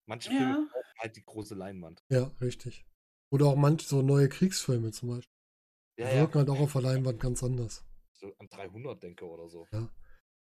Manche 0.08 0.30
Ja. 0.30 0.38
Filme 0.38 0.68
brauchen 0.72 0.98
halt 0.98 1.16
die 1.16 1.22
große 1.24 1.54
Leinwand. 1.54 2.02
Ja, 2.10 2.24
richtig. 2.40 2.86
Oder 3.32 3.46
auch 3.46 3.56
manche 3.56 3.88
so 3.88 4.02
neue 4.02 4.28
Kriegsfilme 4.28 4.92
zum 4.92 5.08
Beispiel. 5.08 5.34
Ja, 5.98 6.06
Die 6.06 6.16
ja. 6.16 6.20
wirken 6.20 6.38
halt 6.38 6.50
auch 6.50 6.60
auf 6.60 6.72
der 6.72 6.82
Leinwand 6.82 7.18
ganz 7.18 7.42
anders. 7.42 7.82
So 8.12 8.34
an 8.38 8.48
300 8.48 9.02
denke 9.02 9.26
oder 9.26 9.48
so. 9.48 9.66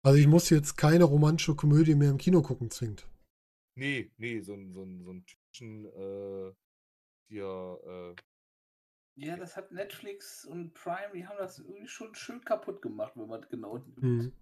Also 0.03 0.17
ich 0.19 0.27
muss 0.27 0.49
jetzt 0.49 0.77
keine 0.77 1.05
romantische 1.05 1.55
Komödie 1.55 1.95
mehr 1.95 2.09
im 2.09 2.17
Kino 2.17 2.41
gucken 2.41 2.69
zwingend. 2.69 3.07
Nee, 3.75 4.11
nee, 4.17 4.41
so 4.41 4.53
ein, 4.53 4.73
so 4.73 4.83
ein, 4.83 5.03
so 5.03 5.11
ein 5.11 5.25
typischen, 5.25 5.85
äh, 5.85 6.53
hier, 7.29 7.79
äh, 7.85 8.15
Ja, 9.15 9.37
das 9.37 9.55
hat 9.55 9.71
Netflix 9.71 10.45
und 10.45 10.73
Prime, 10.73 11.13
die 11.13 11.25
haben 11.27 11.37
das 11.37 11.59
irgendwie 11.59 11.87
schon 11.87 12.13
schön 12.15 12.43
kaputt 12.43 12.81
gemacht, 12.81 13.13
wenn 13.15 13.27
man 13.27 13.41
genau 13.49 13.77
nimmt. 13.77 14.01
Mhm. 14.01 14.33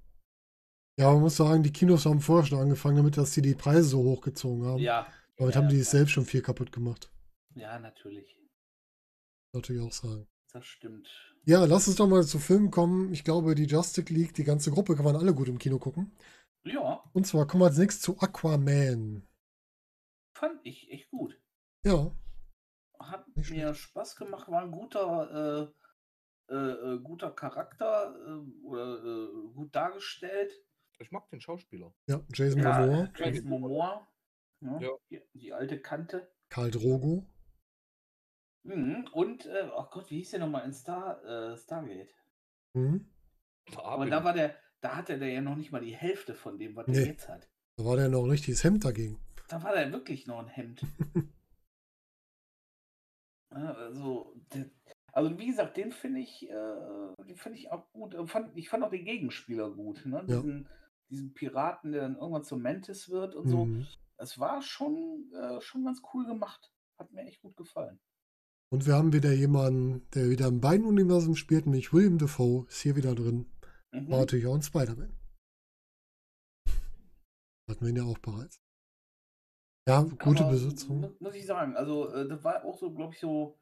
Ja, 1.00 1.12
man 1.12 1.22
muss 1.22 1.38
sagen, 1.38 1.64
die 1.64 1.72
Kinos 1.72 2.06
haben 2.06 2.22
vorher 2.22 2.46
schon 2.46 2.60
angefangen, 2.60 2.98
damit 2.98 3.18
dass 3.18 3.34
sie 3.34 3.42
die 3.42 3.56
Preise 3.56 3.90
so 3.90 4.04
hochgezogen 4.04 4.66
haben. 4.66 4.80
Ja. 4.80 5.08
Damit 5.38 5.56
ja, 5.56 5.62
haben 5.62 5.70
die 5.70 5.78
ja, 5.78 5.82
es 5.82 5.92
selbst 5.92 6.12
schon 6.12 6.26
viel 6.26 6.42
kaputt 6.42 6.72
gemacht. 6.72 7.12
Ja, 7.56 7.80
natürlich. 7.80 8.39
Natürlich 9.54 9.82
auch 9.82 9.92
sagen. 9.92 10.28
Das 10.52 10.66
stimmt. 10.66 11.08
Ja, 11.46 11.66
lass 11.66 11.88
uns 11.88 11.98
doch 11.98 12.08
mal 12.08 12.24
zu 12.24 12.40
Filmen 12.40 12.72
kommen. 12.72 13.12
Ich 13.14 13.24
glaube, 13.24 13.56
die 13.56 13.66
Justice 13.66 14.12
League, 14.14 14.34
die 14.34 14.44
ganze 14.44 14.72
Gruppe 14.72 14.96
kann 14.96 15.06
man 15.06 15.16
alle 15.16 15.34
gut 15.34 15.48
im 15.48 15.58
Kino 15.60 15.78
gucken. 15.80 16.12
Ja, 16.64 17.04
Und 17.14 17.26
zwar 17.26 17.48
kommen 17.48 17.62
wir 17.62 17.68
als 17.68 17.78
nächstes 17.78 18.02
zu 18.04 18.20
Aquaman. 18.20 19.26
fand 20.34 20.60
ich 20.64 20.92
echt 20.92 21.10
gut. 21.10 21.40
Ja, 21.86 22.12
Hat 23.00 23.26
Nicht 23.36 23.52
mir 23.52 23.74
Spaß 23.74 24.16
gemacht, 24.18 24.50
war 24.50 24.62
ein 24.64 24.72
guter, 24.72 25.72
äh, 26.50 26.54
äh, 26.54 26.56
äh, 26.96 27.00
guter 27.00 27.32
Charakter 27.32 28.14
äh, 28.28 28.66
oder 28.66 29.04
äh, 29.04 29.54
gut 29.54 29.74
dargestellt. 29.74 30.52
ich 31.00 31.12
mag 31.12 31.30
den 31.30 31.40
Schauspieler. 31.42 31.94
ja, 32.08 32.22
Jason 32.34 32.62
Ja, 32.62 32.80
Momoa, 32.80 33.10
Jason 33.16 33.48
Momoa. 33.48 34.08
Ja, 34.62 34.80
Ja. 34.82 34.90
Die, 35.10 35.22
die 35.36 35.54
alte 35.54 35.80
Kante. 35.80 36.30
Karl 36.50 36.72
Drogo. 36.72 37.26
Mhm. 38.64 39.08
Und, 39.14 39.46
äh, 39.46 39.70
oh 39.76 39.86
Gott, 39.92 40.10
wie 40.12 40.18
hieß 40.18 40.32
der 40.32 40.42
nochmal 40.42 40.66
in 40.66 40.74
Star, 40.74 41.24
äh, 41.24 41.58
Stargate? 41.58 42.14
Mhm. 42.74 43.10
Aber 43.78 44.06
da 44.06 44.24
war 44.24 44.34
der, 44.34 44.56
da 44.82 44.96
hatte 44.96 45.18
der 45.20 45.30
ja 45.30 45.42
noch 45.42 45.56
nicht 45.56 45.72
mal 45.72 45.82
die 45.82 45.96
Hälfte 45.96 46.34
von 46.34 46.58
dem, 46.58 46.76
was 46.76 46.88
Nee. 46.88 46.94
der 46.94 47.06
jetzt 47.06 47.28
hat. 47.28 47.50
Da 47.78 47.86
war 47.86 47.96
der 47.96 48.10
noch 48.10 48.24
ein 48.24 48.30
richtiges 48.30 48.64
Hemd 48.64 48.84
dagegen. 48.86 49.20
Da 49.48 49.64
war 49.64 49.74
der 49.74 49.92
wirklich 49.92 50.28
noch 50.28 50.40
ein 50.40 50.48
Hemd. 50.48 50.82
Also, 53.52 54.36
der, 54.54 54.70
also 55.12 55.38
wie 55.40 55.48
gesagt, 55.48 55.76
den 55.78 55.92
finde 55.92 56.22
ich, 56.22 56.48
äh, 56.48 57.16
den 57.28 57.36
finde 57.36 57.58
ich 57.58 57.72
auch 57.72 57.92
gut. 57.92 58.14
Äh, 58.14 58.28
Fand, 58.28 58.56
ich 58.56 58.70
fand 58.70 58.84
auch 58.84 58.92
den 58.92 59.06
Gegenspieler 59.06 59.72
gut. 59.72 60.06
Ne? 60.06 60.18
Ja. 60.28 60.36
Diesen, 60.36 60.70
diesen 61.10 61.34
Piraten, 61.34 61.92
der 61.92 62.04
dann 62.04 62.16
irgendwann 62.16 62.44
zum 62.44 62.62
Mantis 62.62 63.10
wird 63.10 63.34
und 63.36 63.50
so. 63.50 63.66
Mhm. 63.66 63.88
Es 64.18 64.40
war 64.40 64.62
schon, 64.62 65.32
äh, 65.34 65.60
schon 65.62 65.84
ganz 65.86 66.02
cool 66.14 66.26
gemacht. 66.26 66.72
Hat 67.00 67.12
mir 67.12 67.24
echt 67.26 67.42
gut 67.42 67.56
gefallen. 67.58 68.00
Und 68.72 68.86
wir 68.86 68.94
haben 68.96 69.14
wieder 69.14 69.32
jemanden, 69.34 70.08
der 70.12 70.30
wieder 70.30 70.48
im 70.48 70.62
beiden 70.62 70.86
Universum 70.86 71.36
spielt, 71.36 71.66
nämlich 71.66 71.92
William 71.92 72.18
Dafoe, 72.20 72.66
ist 72.68 72.82
hier 72.82 72.96
wieder 72.96 73.16
drin. 73.16 73.50
Mhm. 73.92 74.10
War 74.12 74.20
natürlich 74.20 74.46
auch 74.46 74.54
ein 74.56 74.62
Spider-Man. 74.62 75.12
Hatten 77.68 77.82
wir 77.82 77.90
ihn 77.90 77.96
ja 77.98 78.04
auch 78.04 78.18
bereits. 78.20 78.62
Ja, 79.88 80.04
gute 80.04 80.44
Aber 80.44 80.52
Besetzung. 80.52 81.02
mu- 81.02 81.16
Muss 81.20 81.36
ich 81.36 81.46
sagen, 81.46 81.76
also 81.76 82.10
äh, 82.14 82.28
das 82.28 82.44
war 82.44 82.64
auch 82.64 82.78
so, 82.78 82.94
glaube 82.94 83.14
ich, 83.14 83.20
so. 83.20 83.60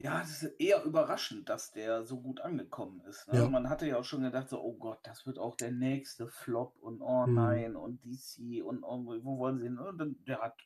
Ja, 0.00 0.22
es 0.22 0.42
ist 0.42 0.60
eher 0.60 0.84
überraschend, 0.84 1.48
dass 1.48 1.72
der 1.72 2.04
so 2.04 2.20
gut 2.20 2.40
angekommen 2.40 3.00
ist. 3.06 3.26
Ne? 3.28 3.40
Ja. 3.40 3.48
Man 3.50 3.68
hatte 3.68 3.86
ja 3.86 3.98
auch 3.98 4.04
schon 4.04 4.22
gedacht, 4.22 4.48
so, 4.48 4.62
oh 4.62 4.74
Gott, 4.78 5.00
das 5.02 5.26
wird 5.26 5.38
auch 5.40 5.56
der 5.56 5.72
nächste 5.72 6.28
Flop 6.28 6.76
und 6.80 7.02
oh 7.02 7.26
Hm. 7.26 7.34
nein 7.34 7.76
und 7.76 8.02
DC 8.04 8.62
und 8.64 8.82
oh, 8.84 9.04
wo 9.24 9.38
wollen 9.38 9.58
sie 9.58 9.64
hin? 9.64 9.78
Und 9.78 10.16
der 10.28 10.40
hat, 10.40 10.56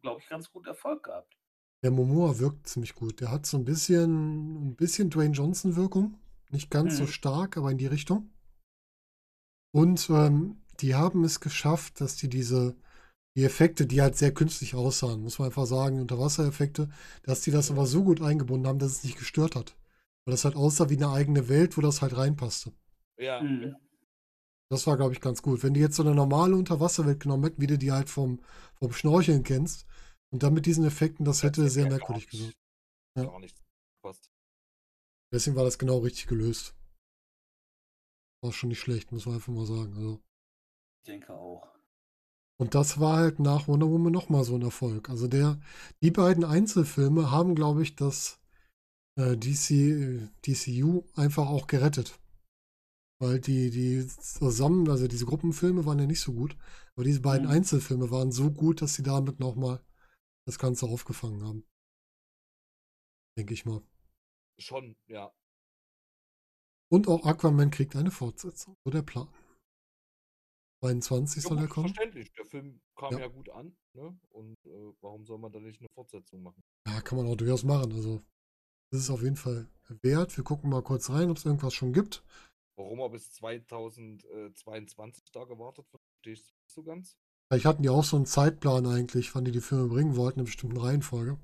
glaube 0.00 0.20
ich, 0.20 0.28
ganz 0.28 0.50
gut 0.50 0.66
Erfolg 0.66 1.02
gehabt. 1.02 1.36
Der 1.82 1.90
Momoa 1.90 2.38
wirkt 2.38 2.68
ziemlich 2.68 2.94
gut. 2.94 3.20
Der 3.20 3.30
hat 3.30 3.46
so 3.46 3.56
ein 3.56 3.64
bisschen, 3.64 4.70
ein 4.70 4.76
bisschen 4.76 5.10
Dwayne 5.10 5.34
Johnson-Wirkung. 5.34 6.18
Nicht 6.50 6.70
ganz 6.70 6.96
so 6.96 7.04
Mhm. 7.04 7.08
stark, 7.08 7.56
aber 7.56 7.70
in 7.70 7.78
die 7.78 7.86
Richtung. 7.86 8.30
Und 9.72 10.08
ähm, 10.10 10.62
die 10.80 10.94
haben 10.94 11.24
es 11.24 11.40
geschafft, 11.40 12.00
dass 12.00 12.16
die 12.16 12.28
diese, 12.28 12.76
die 13.36 13.44
Effekte, 13.44 13.86
die 13.86 14.02
halt 14.02 14.16
sehr 14.16 14.32
künstlich 14.34 14.74
aussahen, 14.74 15.22
muss 15.22 15.38
man 15.38 15.48
einfach 15.48 15.66
sagen, 15.66 16.00
Unterwassereffekte, 16.00 16.90
dass 17.22 17.42
die 17.42 17.50
das 17.50 17.70
aber 17.70 17.86
so 17.86 18.04
gut 18.04 18.22
eingebunden 18.22 18.66
haben, 18.68 18.78
dass 18.78 18.92
es 18.92 19.04
nicht 19.04 19.18
gestört 19.18 19.56
hat. 19.56 19.76
Weil 20.24 20.32
das 20.32 20.44
halt 20.44 20.56
aussah 20.56 20.90
wie 20.90 20.96
eine 20.96 21.10
eigene 21.10 21.48
Welt, 21.48 21.76
wo 21.76 21.80
das 21.80 22.02
halt 22.02 22.16
reinpasste. 22.16 22.72
Ja, 23.16 23.40
Mhm. 23.42 23.76
Das 24.70 24.86
war, 24.86 24.96
glaube 24.96 25.12
ich, 25.14 25.20
ganz 25.20 25.40
gut. 25.42 25.62
Wenn 25.62 25.74
die 25.74 25.80
jetzt 25.80 25.96
so 25.96 26.02
eine 26.02 26.14
normale 26.14 26.54
Unterwasserwelt 26.56 27.20
genommen 27.20 27.44
hätten, 27.44 27.60
wie 27.62 27.66
du 27.66 27.78
die 27.78 27.92
halt 27.92 28.10
vom, 28.10 28.40
vom 28.76 28.92
Schnorcheln 28.92 29.42
kennst, 29.42 29.86
und 30.32 30.42
dann 30.42 30.54
mit 30.54 30.66
diesen 30.66 30.84
Effekten, 30.84 31.24
das 31.24 31.42
hätte 31.42 31.62
hätte 31.62 31.70
sehr 31.70 31.84
ja 31.84 31.90
merkwürdig 31.90 32.26
gar 32.26 32.32
nicht- 32.38 32.40
gewirkt. 32.40 32.58
Ja. 33.16 33.24
Gar 33.24 33.40
nichts 33.40 33.60
passt. 34.02 34.30
Deswegen 35.32 35.56
war 35.56 35.64
das 35.64 35.78
genau 35.78 35.98
richtig 35.98 36.26
gelöst. 36.26 36.74
War 38.42 38.52
schon 38.52 38.68
nicht 38.68 38.80
schlecht, 38.80 39.10
muss 39.12 39.26
man 39.26 39.34
einfach 39.36 39.52
mal 39.52 39.66
sagen. 39.66 39.94
Also. 39.96 40.20
Ich 41.02 41.06
denke 41.06 41.34
auch. 41.34 41.66
Und 42.60 42.74
das 42.74 42.98
war 42.98 43.16
halt 43.18 43.38
nach 43.38 43.68
Wonder 43.68 43.88
Woman 43.88 44.12
nochmal 44.12 44.44
so 44.44 44.54
ein 44.54 44.62
Erfolg. 44.62 45.08
Also 45.10 45.28
der, 45.28 45.60
die 46.02 46.10
beiden 46.10 46.44
Einzelfilme 46.44 47.30
haben, 47.30 47.54
glaube 47.54 47.82
ich, 47.82 47.94
das 47.96 48.40
äh, 49.16 49.36
DC, 49.36 49.70
äh, 49.70 50.28
DCU 50.46 51.04
einfach 51.14 51.48
auch 51.48 51.66
gerettet. 51.66 52.18
Weil 53.20 53.40
die, 53.40 53.70
die 53.70 54.06
zusammen, 54.06 54.88
also 54.88 55.08
diese 55.08 55.26
Gruppenfilme 55.26 55.84
waren 55.86 55.98
ja 55.98 56.06
nicht 56.06 56.20
so 56.20 56.32
gut, 56.32 56.56
aber 56.94 57.04
diese 57.04 57.20
beiden 57.20 57.46
Mhm. 57.46 57.52
Einzelfilme 57.52 58.10
waren 58.10 58.30
so 58.32 58.50
gut, 58.50 58.80
dass 58.82 58.94
sie 58.94 59.02
damit 59.02 59.40
nochmal 59.40 59.80
das 60.48 60.58
Ganze 60.58 60.86
aufgefangen 60.86 61.44
haben. 61.44 61.62
Denke 63.36 63.52
ich 63.52 63.66
mal. 63.66 63.82
Schon, 64.58 64.96
ja. 65.06 65.30
Und 66.90 67.06
auch 67.06 67.26
Aquaman 67.26 67.70
kriegt 67.70 67.94
eine 67.94 68.10
Fortsetzung. 68.10 68.74
So 68.82 68.90
der 68.90 69.02
Plan. 69.02 69.28
22 70.82 71.42
ja 71.42 71.48
soll 71.50 71.58
er 71.58 71.68
kommen. 71.68 71.88
verständlich. 71.88 72.32
Der 72.32 72.46
Film 72.46 72.80
kam 72.96 73.12
Ja. 73.12 73.18
ja, 73.20 73.26
gut 73.28 73.50
an. 73.50 73.76
Ne? 73.92 74.18
Und 74.30 74.56
äh, 74.64 74.94
warum 75.02 75.26
soll 75.26 75.36
man 75.38 75.52
da 75.52 75.60
nicht 75.60 75.80
eine 75.80 75.90
Fortsetzung 75.90 76.42
machen? 76.42 76.62
Ja, 76.86 77.02
kann 77.02 77.18
man 77.18 77.26
auch 77.26 77.36
durchaus 77.36 77.62
machen. 77.64 77.92
Also, 77.92 78.22
das 78.90 79.00
ist 79.00 79.10
auf 79.10 79.22
jeden 79.22 79.36
Fall 79.36 79.68
wert. 80.00 80.34
Wir 80.34 80.44
gucken 80.44 80.70
mal 80.70 80.82
kurz 80.82 81.10
rein, 81.10 81.30
ob 81.30 81.36
es 81.36 81.44
irgendwas 81.44 81.74
schon 81.74 81.92
gibt. 81.92 82.24
Warum 82.76 83.00
er 83.00 83.10
bis 83.10 83.32
2022 83.32 85.30
da 85.30 85.44
gewartet 85.44 85.92
wird, 85.92 86.02
verstehe 86.06 86.32
ich 86.32 86.40
nicht 86.40 86.70
so 86.70 86.82
ganz. 86.82 87.18
Vielleicht 87.48 87.64
hatten 87.66 87.82
die 87.82 87.88
auch 87.88 88.04
so 88.04 88.16
einen 88.16 88.26
Zeitplan 88.26 88.86
eigentlich, 88.86 89.34
wann 89.34 89.44
die 89.44 89.52
die 89.52 89.60
Filme 89.60 89.88
bringen 89.88 90.16
wollten, 90.16 90.38
in 90.38 90.42
einer 90.42 90.46
bestimmten 90.46 90.76
Reihenfolge. 90.76 91.38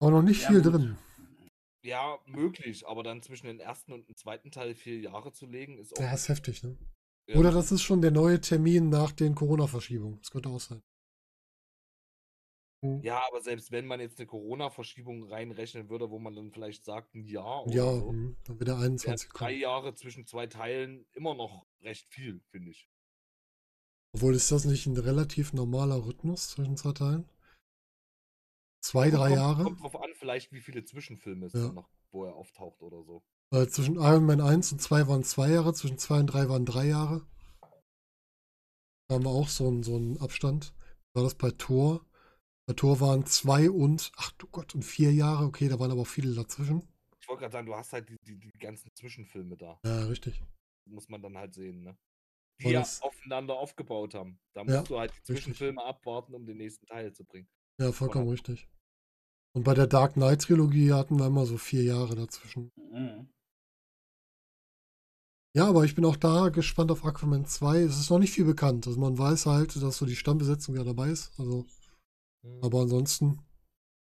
Aber 0.00 0.12
noch 0.12 0.22
nicht 0.22 0.40
Ja, 0.40 0.50
viel 0.52 0.62
gut. 0.62 0.70
drin. 0.70 0.96
Ja, 1.82 2.18
möglich, 2.26 2.84
aber 2.88 3.04
dann 3.04 3.22
zwischen 3.22 3.46
den 3.46 3.60
ersten 3.60 3.92
und 3.92 4.08
dem 4.08 4.16
zweiten 4.16 4.50
Teil 4.50 4.74
vier 4.74 4.98
Jahre 4.98 5.32
zu 5.32 5.46
legen, 5.46 5.78
ist 5.78 5.94
auch. 5.94 5.98
Ja, 5.98 6.12
ist 6.14 6.28
heftig, 6.28 6.62
ne? 6.62 6.76
Ja, 7.26 7.40
Oder 7.40 7.50
das 7.50 7.72
ist 7.72 7.82
schon 7.82 8.00
der 8.00 8.10
neue 8.12 8.40
Termin 8.40 8.90
nach 8.90 9.10
den 9.12 9.34
Corona-Verschiebungen. 9.34 10.20
Das 10.20 10.30
könnte 10.30 10.48
auch 10.50 10.60
sein. 10.60 10.82
Hm. 12.82 13.00
Ja, 13.02 13.22
aber 13.28 13.40
selbst 13.40 13.70
wenn 13.70 13.86
man 13.86 14.00
jetzt 14.00 14.18
eine 14.18 14.26
Corona-Verschiebung 14.26 15.28
reinrechnen 15.28 15.88
würde, 15.90 16.10
wo 16.10 16.18
man 16.18 16.34
dann 16.34 16.50
vielleicht 16.52 16.84
sagt, 16.84 17.14
ein 17.14 17.24
Jahr 17.24 17.66
oder 17.66 17.76
Ja, 17.76 17.92
so, 17.92 18.16
hm, 18.18 18.36
dann 18.44 18.58
wird 18.58 18.68
der 18.68 18.78
wären 19.00 19.18
21 19.18 19.28
drei 19.32 19.52
kommen. 19.52 19.52
Jahre 19.52 19.94
zwischen 19.94 20.26
zwei 20.26 20.46
Teilen 20.48 21.06
immer 21.12 21.34
noch 21.34 21.66
recht 21.82 22.08
viel, 22.08 22.42
finde 22.50 22.70
ich. 22.72 22.88
Obwohl, 24.14 24.34
ist 24.36 24.52
das 24.52 24.64
nicht 24.64 24.86
ein 24.86 24.96
relativ 24.96 25.52
normaler 25.52 26.06
Rhythmus 26.06 26.50
zwischen 26.50 26.76
zwei 26.76 26.92
Teilen? 26.92 27.28
Zwei, 28.80 29.10
drei 29.10 29.28
kommt, 29.28 29.36
Jahre? 29.36 29.64
Kommt 29.64 29.82
drauf 29.82 30.00
an, 30.00 30.10
vielleicht 30.14 30.52
wie 30.52 30.60
viele 30.60 30.84
Zwischenfilme 30.84 31.46
es 31.46 31.52
Ja. 31.52 31.72
noch, 31.72 31.90
wo 32.12 32.24
er 32.24 32.34
auftaucht 32.34 32.80
oder 32.80 33.02
so. 33.02 33.24
Weil 33.50 33.68
zwischen 33.68 33.96
Iron 33.96 34.24
Man 34.24 34.40
1 34.40 34.70
und 34.72 34.80
2 34.80 35.08
waren 35.08 35.24
zwei 35.24 35.50
Jahre, 35.50 35.74
zwischen 35.74 35.98
2 35.98 36.20
und 36.20 36.26
3 36.28 36.48
waren 36.48 36.64
drei 36.64 36.86
Jahre. 36.86 37.26
Da 39.08 39.16
haben 39.16 39.24
wir 39.24 39.30
auch 39.30 39.48
so 39.48 39.66
einen, 39.66 39.82
so 39.82 39.96
einen 39.96 40.18
Abstand. 40.18 40.74
War 41.14 41.24
das 41.24 41.34
bei 41.34 41.50
Thor? 41.50 42.04
Bei 42.66 42.74
Thor 42.74 43.00
waren 43.00 43.26
zwei 43.26 43.68
und, 43.68 44.12
ach 44.16 44.30
du 44.32 44.46
Gott, 44.46 44.74
und 44.74 44.82
vier 44.82 45.12
Jahre. 45.12 45.44
Okay, 45.44 45.68
da 45.68 45.78
waren 45.78 45.90
aber 45.90 46.02
auch 46.02 46.06
viele 46.06 46.34
dazwischen. 46.34 46.88
Ich 47.20 47.28
wollte 47.28 47.40
gerade 47.40 47.52
sagen, 47.52 47.66
du 47.66 47.74
hast 47.74 47.92
halt 47.92 48.08
die, 48.08 48.16
die, 48.22 48.38
die 48.38 48.58
ganzen 48.58 48.90
Zwischenfilme 48.94 49.56
da. 49.56 49.80
Ja, 49.84 50.04
richtig. 50.06 50.40
Muss 50.86 51.08
man 51.08 51.20
dann 51.20 51.36
halt 51.36 51.54
sehen, 51.54 51.82
ne? 51.82 51.96
Die 52.60 52.68
ja 52.68 52.80
das- 52.80 53.02
aufeinander 53.02 53.54
aufgebaut 53.58 54.14
haben. 54.14 54.38
Da 54.54 54.62
Ja, 54.64 54.78
musst 54.78 54.90
du 54.90 54.98
halt 54.98 55.10
die 55.10 55.14
richtig. 55.14 55.26
Zwischenfilme 55.26 55.82
abwarten, 55.84 56.34
um 56.34 56.46
den 56.46 56.56
nächsten 56.58 56.86
Teil 56.86 57.12
zu 57.12 57.24
bringen. 57.24 57.48
Ja, 57.80 57.90
vollkommen 57.92 58.28
richtig. 58.28 58.68
Und 59.56 59.64
bei 59.64 59.74
der 59.74 59.86
Dark 59.86 60.14
Knight 60.14 60.42
Trilogie 60.42 60.92
hatten 60.92 61.18
wir 61.18 61.26
immer 61.26 61.46
so 61.46 61.58
vier 61.58 61.82
Jahre 61.82 62.14
dazwischen. 62.14 62.70
Mhm. 62.76 63.28
Ja, 65.56 65.68
aber 65.68 65.84
ich 65.84 65.94
bin 65.94 66.04
auch 66.04 66.16
da 66.16 66.48
gespannt 66.48 66.90
auf 66.90 67.04
Aquaman 67.04 67.46
2. 67.46 67.80
Es 67.82 67.98
ist 68.00 68.10
noch 68.10 68.18
nicht 68.18 68.32
viel 68.32 68.44
bekannt. 68.44 68.86
Also 68.88 68.98
man 68.98 69.16
weiß 69.16 69.46
halt, 69.46 69.80
dass 69.80 69.98
so 69.98 70.06
die 70.06 70.16
Stammbesetzung 70.16 70.74
ja 70.74 70.82
dabei 70.82 71.10
ist. 71.10 71.38
Also, 71.38 71.64
aber 72.60 72.80
ansonsten 72.82 73.38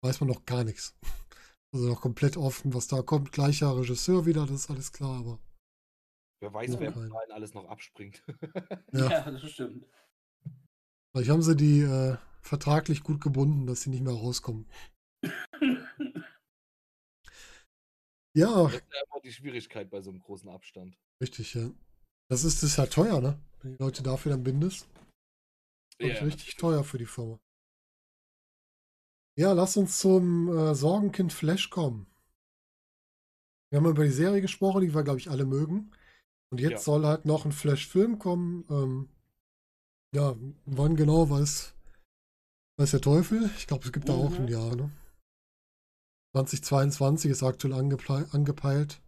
weiß 0.03 0.21
man 0.21 0.29
noch 0.29 0.45
gar 0.45 0.63
nichts. 0.63 0.95
Also 1.73 1.87
noch 1.87 2.01
komplett 2.01 2.35
offen, 2.35 2.73
was 2.73 2.87
da 2.89 3.01
kommt. 3.01 3.31
Gleicher 3.31 3.77
Regisseur 3.77 4.25
wieder, 4.25 4.45
das 4.45 4.63
ist 4.63 4.69
alles 4.69 4.91
klar, 4.91 5.19
aber 5.19 5.39
Wer 6.41 6.53
weiß, 6.53 6.79
wer 6.79 6.91
bis 6.91 7.09
dahin 7.09 7.31
alles 7.31 7.53
noch 7.53 7.65
abspringt. 7.69 8.23
Ja. 8.91 9.09
Ja. 9.09 9.31
das 9.31 9.51
stimmt. 9.51 9.85
vielleicht 11.13 11.29
haben 11.29 11.41
sie 11.43 11.55
die 11.55 11.81
äh, 11.81 12.17
vertraglich 12.41 13.03
gut 13.03 13.21
gebunden, 13.21 13.67
dass 13.67 13.81
sie 13.83 13.91
nicht 13.91 14.03
mehr 14.03 14.13
rauskommen. 14.13 14.67
Ja, 18.33 18.63
Das 18.63 18.75
ist 18.75 18.83
ja 18.93 19.01
immer 19.11 19.21
die 19.21 19.33
Schwierigkeit 19.33 19.89
bei 19.89 19.99
so 19.99 20.09
einem 20.09 20.21
großen 20.21 20.49
Abstand. 20.49 20.97
richtig, 21.21 21.53
ja. 21.53 21.69
Das 22.29 22.45
ist, 22.45 22.63
das 22.63 22.69
ist 22.71 22.77
ja 22.77 22.85
teuer, 22.85 23.19
ne? 23.19 23.37
Wenn 23.61 23.73
die 23.73 23.77
Leute 23.83 24.03
dafür 24.03 24.31
dann 24.31 24.43
bindest. 24.43 24.87
Ja, 25.99 26.15
richtig 26.23 26.55
teuer 26.55 26.85
für 26.85 26.97
die 26.97 27.05
Firma. 27.05 27.39
Ja, 29.37 29.51
lass 29.51 29.75
uns 29.75 29.99
zum 29.99 30.47
äh, 30.47 30.73
Sorgenkind 30.73 31.33
Flash 31.33 31.69
kommen. 31.69 32.07
Wir 33.69 33.79
haben 33.79 33.89
über 33.89 34.05
die 34.05 34.11
Serie 34.11 34.39
gesprochen, 34.39 34.79
die 34.81 34.93
wir, 34.95 35.03
glaube 35.03 35.19
ich, 35.19 35.29
alle 35.29 35.45
mögen. 35.45 35.91
Und 36.51 36.59
jetzt 36.59 36.71
Ja. 36.71 36.77
soll 36.79 37.05
halt 37.05 37.25
noch 37.25 37.45
ein 37.45 37.51
Flash-Film 37.51 38.19
kommen. 38.19 38.65
Ähm, 38.69 39.09
ja, 40.13 40.35
wann 40.65 40.95
genau 40.95 41.29
weiß, 41.29 41.73
weiß 42.77 42.91
der 42.91 43.01
Teufel. 43.01 43.49
Ich 43.57 43.67
glaube, 43.67 43.85
es 43.85 43.93
gibt 43.93 44.09
da 44.09 44.13
auch 44.13 44.33
ein 44.33 44.43
Mhm. 44.43 44.47
Jahr, 44.49 44.75
ne? 44.75 44.91
2022 46.35 47.31
ist 47.31 47.43
aktuell 47.43 47.73
angepeilt. 47.73 49.01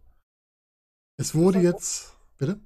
Es 1.18 1.34
wurde 1.34 1.58
halt 1.58 1.66
auch- 1.66 1.72
jetzt. 1.72 2.16
Bitte? 2.38 2.60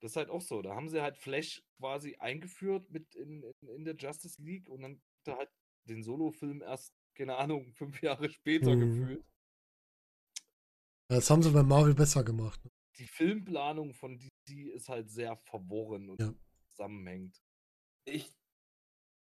Das 0.00 0.12
ist 0.12 0.16
halt 0.16 0.28
auch 0.30 0.42
so. 0.42 0.62
Da 0.62 0.74
haben 0.74 0.88
sie 0.88 1.00
halt 1.02 1.16
Flash 1.16 1.62
quasi 1.78 2.16
eingeführt 2.16 2.88
mit 2.90 3.14
in, 3.14 3.42
in, 3.42 3.68
in 3.68 3.84
der 3.84 3.96
Justice 3.96 4.40
League 4.40 4.68
und 4.68 4.82
dann 4.82 5.00
er 5.26 5.36
halt 5.38 5.50
den 5.88 6.02
Solo-Film 6.02 6.60
erst, 6.62 6.92
keine 7.16 7.36
Ahnung, 7.36 7.72
fünf 7.74 8.02
Jahre 8.02 8.28
später 8.28 8.76
Mhm. 8.76 8.80
gefühlt. 8.80 9.24
Das 11.08 11.30
haben 11.30 11.42
sie 11.42 11.50
bei 11.50 11.62
Marvel 11.62 11.94
besser 11.94 12.22
gemacht. 12.24 12.62
ne? 12.64 12.70
Die 12.98 13.06
Filmplanung 13.06 13.94
von 13.94 14.18
DC 14.18 14.70
ist 14.70 14.88
halt 14.88 15.10
sehr 15.10 15.36
verworren 15.36 16.08
und 16.10 16.18
Ja. 16.18 16.34
zusammenhängt. 16.70 17.42
Ich 18.06 18.34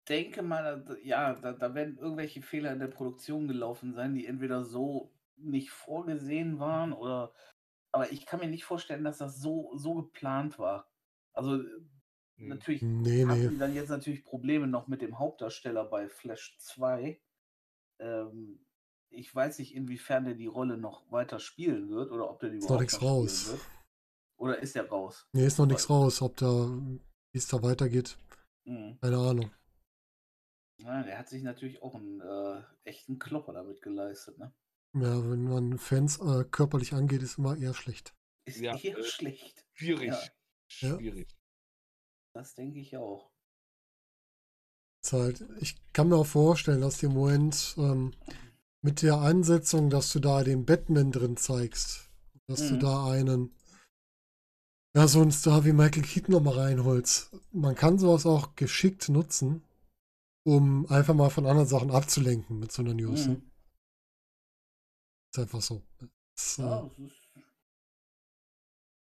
denke 0.10 0.42
mal, 0.44 0.84
da- 0.84 0.98
ja, 0.98 1.34
da, 1.34 1.54
da 1.54 1.74
werden 1.76 1.98
irgendwelche 1.98 2.42
Fehler 2.42 2.72
in 2.74 2.80
der 2.80 2.88
Produktion 2.88 3.48
gelaufen 3.48 3.94
sein, 3.94 4.14
die 4.14 4.26
entweder 4.28 4.64
so 4.64 5.14
nicht 5.36 5.72
vorgesehen 5.72 6.60
waren 6.60 6.94
oder. 6.94 7.34
Aber 7.92 8.12
ich 8.12 8.26
kann 8.26 8.40
mir 8.42 8.48
nicht 8.50 8.66
vorstellen, 8.66 9.04
dass 9.06 9.20
das 9.20 9.40
so, 9.42 9.72
so 9.78 9.96
geplant 9.96 10.60
war. 10.60 10.92
Also 11.34 11.62
äh, 11.64 11.68
Hm. 12.38 12.48
natürlich 12.48 12.92
Nee, 13.04 13.26
haben 13.28 13.46
nee. 13.46 13.50
die 13.50 13.58
dann 13.58 13.74
jetzt 13.76 13.90
natürlich 13.90 14.24
Probleme 14.26 14.68
noch 14.68 14.88
mit 14.88 15.02
dem 15.02 15.20
Hauptdarsteller 15.20 15.86
bei 15.86 16.10
Flash 16.10 16.58
2. 16.60 17.22
Ähm, 18.00 18.66
ich 19.10 19.34
weiß 19.34 19.60
nicht, 19.60 19.74
inwiefern 19.76 20.26
der 20.26 20.34
die 20.36 20.48
Rolle 20.48 20.78
noch 20.78 21.10
weiter 21.12 21.40
spielen 21.40 21.90
wird 21.90 22.12
oder 22.12 22.30
ob 22.30 22.40
der 22.40 22.50
die 22.50 22.58
Ist 22.58 22.64
noch 22.64 22.82
überhaupt 22.82 22.82
nichts 22.82 22.94
noch 22.96 23.00
spielen 23.02 23.14
raus. 23.22 23.48
wird. 23.52 23.62
Oder 24.38 24.60
ist 24.60 24.76
er 24.76 24.90
raus? 24.90 25.28
Nee, 25.32 25.46
ist 25.46 25.58
noch 25.58 25.66
nichts 25.66 25.90
raus, 25.90 26.22
ob 26.22 26.36
da, 26.38 26.48
wie 26.48 27.38
es 27.38 27.48
da 27.48 27.62
weitergeht. 27.64 28.18
Mhm. 28.66 28.98
Keine 29.02 29.18
Ahnung. 29.18 29.52
Ja, 30.78 31.04
der 31.04 31.18
hat 31.18 31.30
sich 31.30 31.42
natürlich 31.44 31.82
auch 31.82 31.96
einen 31.96 32.20
äh, 32.20 32.62
echten 32.84 33.18
Klopper 33.18 33.54
damit 33.54 33.82
geleistet, 33.82 34.38
ne? 34.38 34.54
Ja, 34.94 35.30
wenn 35.30 35.44
man 35.44 35.78
Fans 35.78 36.20
äh, 36.20 36.44
körperlich 36.46 36.94
angeht, 36.94 37.22
ist 37.22 37.38
immer 37.38 37.58
eher 37.58 37.74
schlecht. 37.74 38.14
Ist 38.46 38.60
Ja, 38.60 38.78
eher 38.78 38.98
äh, 38.98 39.04
schlecht. 39.04 39.66
Schwierig. 39.74 40.08
Ja. 40.10 40.20
Schwierig. 40.68 41.36
Das 42.34 42.56
denke 42.56 42.80
ich 42.80 42.98
auch. 42.98 43.32
Halt, 45.12 45.46
ich 45.60 45.76
kann 45.94 46.10
mir 46.10 46.16
auch 46.18 46.26
vorstellen, 46.26 46.82
dass 46.82 46.98
die 46.98 47.06
im 47.06 47.14
Moment 47.14 47.76
ähm, 47.78 48.12
mit 48.86 49.02
der 49.02 49.16
Ansetzung, 49.16 49.90
dass 49.90 50.14
du 50.14 50.20
da 50.20 50.44
den 50.44 50.64
Batman 50.64 51.12
drin 51.12 51.38
zeigst, 51.38 52.12
dass 52.48 52.60
du 52.68 52.76
Mhm. 52.76 52.80
da 52.80 53.10
einen, 53.10 53.56
ja, 54.96 55.08
so 55.08 55.22
einen 55.22 55.32
Star 55.32 55.66
wie 55.66 55.74
Michael 55.74 56.04
Keaton 56.04 56.34
nochmal 56.34 56.60
reinholst. 56.60 57.36
Man 57.52 57.74
kann 57.74 57.98
sowas 57.98 58.28
auch 58.28 58.56
geschickt 58.56 59.10
nutzen, 59.10 59.64
um 60.46 60.86
einfach 60.86 61.16
mal 61.16 61.32
von 61.32 61.48
anderen 61.48 61.68
Sachen 61.68 61.90
abzulenken 61.90 62.60
mit 62.60 62.72
so 62.72 62.84
einer 62.84 62.94
News. 62.94 63.26
Ne? 63.26 63.34
Mhm. 63.38 63.52
Ist 65.34 65.40
einfach 65.40 65.62
so. 65.64 65.82
Das, 66.36 66.58
Ja, 66.58 66.84
äh, 66.86 67.06
ist, 67.08 67.28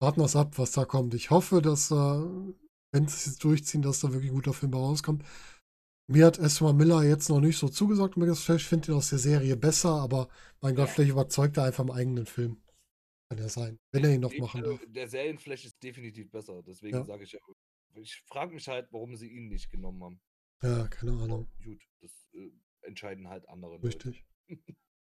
warten 0.02 0.20
wir 0.20 0.26
es 0.26 0.36
ab, 0.36 0.58
was 0.58 0.72
da 0.72 0.84
kommt. 0.84 1.14
Ich 1.14 1.30
hoffe, 1.30 1.62
dass, 1.62 1.90
äh, 1.90 1.94
wenn 1.94 3.08
sie 3.08 3.16
es 3.16 3.24
jetzt 3.24 3.42
durchziehen, 3.44 3.80
dass 3.80 4.00
da 4.00 4.12
wirklich 4.12 4.32
ein 4.32 4.34
guter 4.34 4.52
Film 4.52 4.74
rauskommt. 4.74 5.24
Mir 6.08 6.26
hat 6.26 6.38
Ezra 6.38 6.72
Miller 6.72 7.02
jetzt 7.04 7.28
noch 7.28 7.40
nicht 7.40 7.56
so 7.58 7.68
zugesagt. 7.68 8.16
Ich 8.16 8.64
finde 8.64 8.92
ihn 8.92 8.96
aus 8.96 9.10
der 9.10 9.18
Serie 9.18 9.56
besser, 9.56 9.90
aber 9.90 10.28
mein 10.60 10.74
Gott, 10.74 10.90
vielleicht 10.90 11.12
überzeugt 11.12 11.56
er 11.56 11.64
einfach 11.64 11.84
im 11.84 11.90
eigenen 11.90 12.26
Film. 12.26 12.62
Kann 13.28 13.38
ja 13.38 13.48
sein, 13.48 13.78
wenn 13.92 14.04
er 14.04 14.14
ihn 14.14 14.20
noch 14.20 14.36
machen 14.36 14.62
also 14.62 14.76
darf. 14.76 14.86
Der 14.88 15.08
Serienflash 15.08 15.64
ist 15.64 15.82
definitiv 15.82 16.30
besser. 16.30 16.62
Deswegen 16.62 16.98
Ja. 16.98 17.04
sage 17.04 17.24
ich 17.24 17.32
ja, 17.32 17.38
ich 17.94 18.22
frage 18.26 18.54
mich 18.54 18.68
halt, 18.68 18.88
warum 18.90 19.16
sie 19.16 19.28
ihn 19.28 19.48
nicht 19.48 19.70
genommen 19.70 20.02
haben. 20.02 20.20
Ja, 20.62 20.86
keine 20.88 21.12
Ahnung. 21.12 21.48
Gut, 21.64 21.80
das 22.00 22.10
äh, 22.34 22.50
entscheiden 22.82 23.28
halt 23.28 23.48
andere 23.48 23.76
Leute. 23.76 23.86
Richtig. 23.86 24.24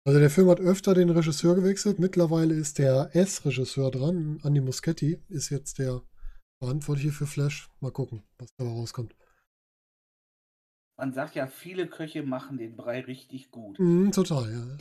Also 0.04 0.20
der 0.20 0.30
Film 0.32 0.50
hat 0.50 0.60
öfter 0.60 0.94
den 0.96 1.10
Regisseur 1.10 1.56
gewechselt. 1.56 2.00
Mittlerweile 2.00 2.56
ist 2.56 2.80
der 2.80 3.16
S-Regisseur 3.16 3.92
dran. 3.92 4.40
Andy 4.44 4.62
Muschietti 4.62 5.20
ist 5.30 5.50
jetzt 5.50 5.78
der 5.78 6.02
Verantwortliche 6.60 7.12
für 7.12 7.28
Flash. 7.28 7.70
Mal 7.82 7.92
gucken, 7.92 8.24
was 8.40 8.50
dabei 8.56 8.72
rauskommt. 8.72 9.16
Man 11.02 11.14
sagt 11.14 11.34
ja, 11.34 11.48
viele 11.48 11.88
Köche 11.88 12.22
machen 12.22 12.60
den 12.60 12.76
Brei 12.76 13.00
richtig 13.00 13.50
gut. 13.50 13.80
Mhm, 13.80 14.12
total, 14.12 14.52
ja. 14.52 14.78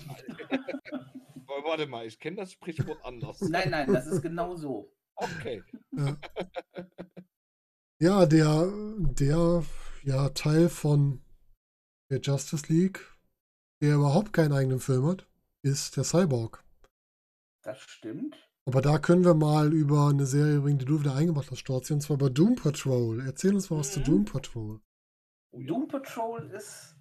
Aber 1.47 1.65
warte 1.67 1.87
mal, 1.87 2.07
ich 2.07 2.21
kenne 2.21 2.37
das 2.37 2.53
Sprichwort 2.53 3.03
anders. 3.07 3.41
Nein, 3.41 3.71
nein, 3.71 3.91
das 3.91 4.07
ist 4.07 4.21
genau 4.21 4.55
so. 4.55 4.93
Okay. 5.15 5.65
Ja, 7.99 8.27
der, 8.27 8.71
der 8.99 9.65
ja, 10.05 10.29
Teil 10.31 10.69
von 10.69 11.23
der 12.11 12.21
Justice 12.21 12.71
League, 12.71 13.01
der 13.81 13.95
überhaupt 13.95 14.35
keinen 14.35 14.53
eigenen 14.53 14.81
Film 14.81 15.07
hat, 15.07 15.27
ist 15.63 15.97
der 15.97 16.05
Cyborg. 16.05 16.63
Das 17.63 17.81
stimmt. 17.81 18.37
Aber 18.67 18.83
da 18.83 18.99
können 18.99 19.25
wir 19.25 19.35
mal 19.35 19.73
über 19.73 20.09
eine 20.09 20.27
Serie 20.27 20.61
bringen, 20.61 20.79
die 20.79 20.85
du 20.85 21.01
wieder 21.01 21.15
eingebracht 21.15 21.51
hast, 21.51 21.61
Storzi, 21.61 21.95
und 21.95 22.03
zwar 22.03 22.17
über 22.17 22.29
Doom 22.29 22.57
Patrol. 22.57 23.23
Erzähl 23.25 23.55
uns 23.55 23.71
mal 23.71 23.79
was 23.79 23.93
zu 23.93 24.01
Mhm. 24.01 24.05
Doom 24.05 24.25
Patrol. 24.27 24.81
Oh 25.53 25.61
ja. 25.61 25.67
Doom 25.67 25.89
Patrol 25.89 26.51
ist 26.51 26.97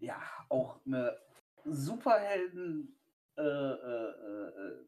ja 0.00 0.20
auch 0.48 0.80
eine 0.86 1.16
Superhelden 1.64 2.96
äh, 3.36 3.42
äh, 3.42 4.10
äh, 4.10 4.86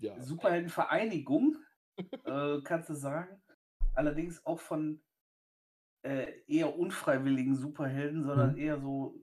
Ja. 0.00 0.20
Superheldenvereinigung, 0.20 1.56
äh, 2.24 2.60
kannst 2.64 2.88
du 2.88 2.94
sagen. 2.94 3.42
Allerdings 3.94 4.44
auch 4.46 4.60
von 4.60 5.02
äh, 6.02 6.40
eher 6.46 6.78
unfreiwilligen 6.78 7.54
Superhelden, 7.56 8.24
sondern 8.24 8.52
Mhm. 8.52 8.58
eher 8.58 8.80
so, 8.80 9.20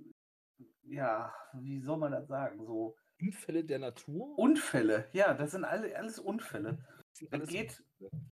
ja, 0.83 1.33
wie 1.53 1.79
soll 1.79 1.97
man 1.97 2.11
das 2.11 2.27
sagen? 2.27 2.63
So 2.65 2.95
Unfälle 3.19 3.63
der 3.65 3.79
Natur? 3.79 4.37
Unfälle. 4.37 5.09
Ja, 5.13 5.33
das 5.33 5.51
sind 5.51 5.65
alle, 5.65 5.95
alles 5.97 6.19
Unfälle. 6.19 6.77
Sind 7.13 7.33
Es 7.33 7.33
alles 7.33 7.49
geht, 7.49 7.83
Unfälle. 7.99 8.29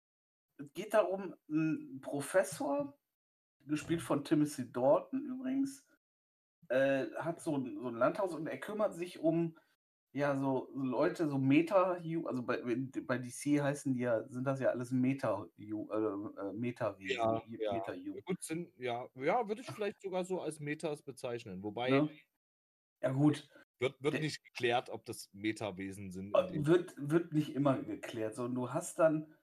es 0.59 0.73
geht 0.74 0.94
darum, 0.94 1.36
ein 1.49 2.01
Professor, 2.01 2.99
gespielt 3.66 4.02
von 4.02 4.24
Timothy 4.24 4.70
Dalton 4.70 5.24
übrigens, 5.24 5.86
äh, 6.68 7.06
hat 7.18 7.40
so 7.40 7.56
ein, 7.56 7.78
so 7.80 7.89
ein 7.89 7.94
Landhaus 7.97 8.34
und 8.34 8.47
er 8.47 8.59
kümmert 8.59 8.94
sich 8.94 9.20
um 9.20 9.59
ja 10.14 10.36
so, 10.36 10.68
so 10.74 10.82
Leute, 10.82 11.28
so 11.28 11.39
Meta, 11.39 11.93
also 12.26 12.43
bei, 12.43 12.62
bei 13.06 13.18
DC 13.18 13.62
heißen 13.62 13.94
die 13.94 14.02
ja, 14.02 14.28
sind 14.28 14.44
das 14.44 14.60
ja 14.60 14.68
alles 14.70 14.90
Meta, 14.90 15.47
äh, 15.59 15.64
äh, 15.64 16.52
Meta-Wesen, 16.52 17.16
Ja, 17.16 17.43
ja. 17.59 17.72
Meta 17.74 17.94
Gut, 18.24 18.43
sind, 18.43 18.72
ja, 18.78 19.09
ja, 19.14 19.48
würde 19.48 19.62
ich 19.62 19.68
vielleicht 19.68 20.02
sogar 20.02 20.24
so 20.24 20.40
als 20.40 20.60
Metas 20.60 21.02
bezeichnen. 21.02 21.62
Wobei 21.62 21.90
ne? 21.90 22.10
Ja 23.02 23.10
gut, 23.10 23.48
wird, 23.80 24.01
wird 24.02 24.14
Der- 24.14 24.20
nicht 24.20 24.44
geklärt, 24.44 24.90
ob 24.90 25.05
das 25.06 25.28
Metawesen 25.32 26.12
sind. 26.12 26.36
in 26.36 26.52
dem- 26.52 26.66
wird, 26.66 26.94
wird 26.98 27.32
nicht 27.32 27.55
immer 27.55 27.82
geklärt, 27.82 28.34
sondern 28.34 28.55
du 28.55 28.72
hast 28.72 28.98
dann 28.98 29.34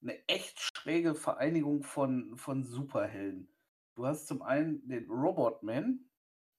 eine 0.00 0.28
echt 0.28 0.60
schräge 0.60 1.14
Vereinigung 1.14 1.82
von, 1.82 2.36
von 2.36 2.62
Superhelden. 2.62 3.48
Du 3.98 4.06
hast 4.06 4.28
zum 4.28 4.42
einen 4.42 4.86
den 4.86 5.10
Robotman, 5.10 6.08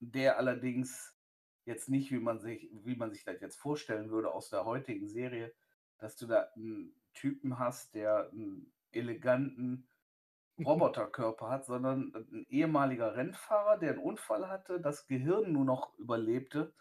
der 0.02 0.38
allerdings 0.38 1.16
jetzt 1.64 1.88
nicht, 1.88 2.12
wie 2.12 2.20
man 2.20 2.38
sich, 2.42 2.70
wie 2.84 2.98
man 2.98 3.12
sich 3.12 3.24
das 3.24 3.40
jetzt 3.40 3.56
vorstellen 3.56 4.10
würde 4.10 4.34
aus 4.34 4.50
der 4.50 4.66
heutigen 4.66 5.08
Serie, 5.08 5.54
dass 6.00 6.18
du 6.18 6.28
da 6.28 6.50
einen 6.58 6.94
Typen 7.14 7.58
hast, 7.58 7.96
der 7.96 8.30
einen 8.32 8.74
eleganten 8.92 9.88
Roboterkörper 10.60 11.50
hat, 11.50 11.66
sondern 11.66 12.12
ein 12.14 12.46
ehemaliger 12.50 13.16
Rennfahrer, 13.16 13.78
der 13.78 13.92
einen 13.92 14.04
Unfall 14.04 14.50
hatte, 14.50 14.82
das 14.82 15.08
Gehirn 15.08 15.54
nur 15.54 15.64
noch 15.64 15.98
überlebte 15.98 16.74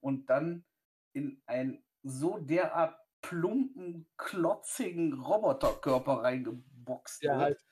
und 0.00 0.28
dann 0.28 0.64
in 1.12 1.40
einen 1.46 1.84
so 2.02 2.38
derart 2.38 2.98
plumpen, 3.22 4.08
klotzigen 4.16 5.12
Roboterkörper 5.12 6.24
reingeboxt 6.24 7.22
Ja, 7.22 7.34
wird. 7.34 7.40
halt. 7.42 7.69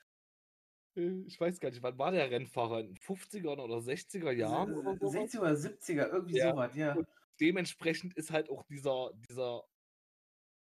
Äh, 0.95 1.23
Ich 1.25 1.39
weiß 1.39 1.59
gar 1.59 1.69
nicht, 1.69 1.81
wann 1.83 1.97
war 1.97 2.11
der 2.11 2.29
Rennfahrer? 2.31 2.81
In 2.81 2.87
den 2.87 2.97
50er 2.97 3.53
oder 3.53 3.81
60er 3.81 4.31
Jahren 4.31 4.73
oder 4.77 4.95
so? 4.99 5.07
60er 5.07 5.43
oder 5.43 5.55
70er, 5.55 6.09
irgendwie 6.11 6.33
Ja, 6.33 6.53
sowas, 6.55 6.75
ja. 6.75 6.97
gut. 6.97 7.07
Dementsprechend 7.39 8.15
ist 8.15 8.31
halt 8.31 8.49
auch 8.49 8.63
dieser, 8.63 9.11
dieser, 9.29 9.63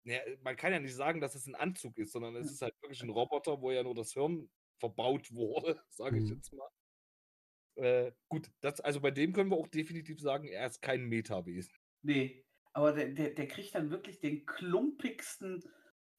ja, 0.04 0.20
man 0.42 0.56
kann 0.56 0.72
ja 0.72 0.80
nicht 0.80 0.94
sagen, 0.94 1.20
dass 1.20 1.34
es 1.34 1.46
ein 1.46 1.54
Anzug 1.54 1.98
ist, 1.98 2.12
sondern 2.12 2.36
es 2.36 2.50
ist 2.50 2.62
halt 2.62 2.74
wirklich 2.82 3.02
ein 3.02 3.10
Roboter, 3.10 3.60
wo 3.60 3.70
ja 3.70 3.82
nur 3.82 3.94
das 3.94 4.12
Hirn 4.12 4.50
verbaut 4.78 5.32
wurde, 5.32 5.82
sage 5.90 6.18
ich 6.18 6.28
Mhm. 6.28 6.30
jetzt 6.30 6.52
mal. 6.52 6.68
Äh, 7.76 8.12
gut, 8.28 8.50
das, 8.60 8.80
also 8.80 9.00
bei 9.00 9.10
dem 9.10 9.32
können 9.32 9.50
wir 9.50 9.56
auch 9.56 9.66
definitiv 9.68 10.20
sagen, 10.20 10.46
er 10.48 10.66
ist 10.66 10.82
kein 10.82 11.04
Metawesen. 11.06 11.72
Nee, 12.02 12.46
aber 12.72 12.92
der, 12.92 13.08
der, 13.10 13.30
der 13.30 13.48
kriegt 13.48 13.74
dann 13.74 13.90
wirklich 13.90 14.20
den 14.20 14.46
klumpigsten 14.46 15.62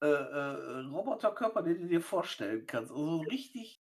äh, 0.01 0.07
äh, 0.07 0.79
Roboterkörper, 0.87 1.63
den 1.63 1.81
du 1.81 1.87
dir 1.87 2.01
vorstellen 2.01 2.65
kannst. 2.67 2.91
Also 2.91 3.17
so 3.17 3.21
richtig, 3.21 3.80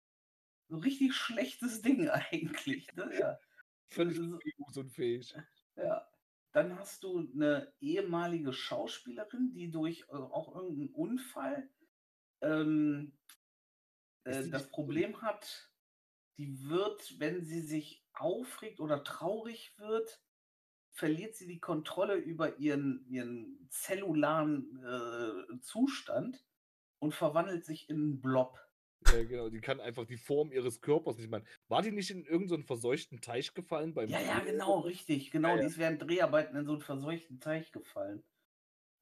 so 0.71 0.79
richtig 0.79 1.15
schlechtes 1.15 1.83
Ding 1.83 2.09
eigentlich. 2.09 2.87
Ne? 2.95 3.11
Ja. 3.19 3.39
Völlig 3.89 4.19
Also- 4.19 4.39
bewegungsunfähig. 4.39 5.35
Ja. 5.77 6.07
Dann 6.53 6.77
hast 6.77 7.05
du 7.05 7.19
eine 7.33 7.73
ehemalige 7.81 8.53
Schauspielerin, 8.53 9.53
die 9.53 9.71
durch 9.71 10.01
äh, 10.09 10.15
auch 10.17 10.55
irgendeinen 10.55 10.91
Unfall 10.91 11.71
ähm, 12.41 13.17
äh, 14.25 14.49
das 14.49 14.69
Problem 14.69 15.23
hat, 15.23 15.71
die 16.39 16.69
wird, 16.69 17.21
wenn 17.21 17.45
sie 17.45 17.61
sich 17.61 18.05
aufregt 18.15 18.81
oder 18.81 19.05
traurig 19.05 19.75
wird, 19.79 20.21
verliert 20.91 21.37
sie 21.37 21.47
die 21.47 21.61
Kontrolle 21.61 22.17
über 22.17 22.59
ihren, 22.59 23.07
ihren 23.09 23.69
zellularen 23.71 24.83
äh, 24.85 25.61
Zustand 25.61 26.45
und 26.99 27.15
verwandelt 27.15 27.65
sich 27.65 27.89
in 27.89 27.97
einen 27.97 28.21
Blob. 28.21 28.59
Ja, 29.07 29.25
genau. 29.25 29.49
Die 29.49 29.61
kann 29.61 29.81
einfach 29.81 30.05
die 30.05 30.17
Form 30.17 30.53
ihres 30.53 30.81
Körpers 30.81 31.17
nicht 31.17 31.31
machen. 31.31 31.47
War 31.69 31.83
die 31.83 31.91
nicht 31.91 32.11
in 32.11 32.25
irgendeinen 32.25 32.65
verseuchten 32.65 33.21
Teich 33.21 33.55
gefallen 33.55 33.95
beim 33.95 34.09
Ja, 34.09 34.21
ja, 34.21 34.41
genau, 34.41 34.81
so? 34.81 34.87
richtig. 34.87 35.31
Genau, 35.31 35.49
Ja, 35.51 35.55
ja. 35.57 35.61
die 35.63 35.67
ist 35.69 35.79
während 35.79 36.03
Dreharbeiten 36.03 36.57
in 36.57 36.67
so 36.67 36.73
einen 36.73 36.83
verseuchten 36.83 37.41
Teich 37.41 37.73
gefallen. 37.73 38.23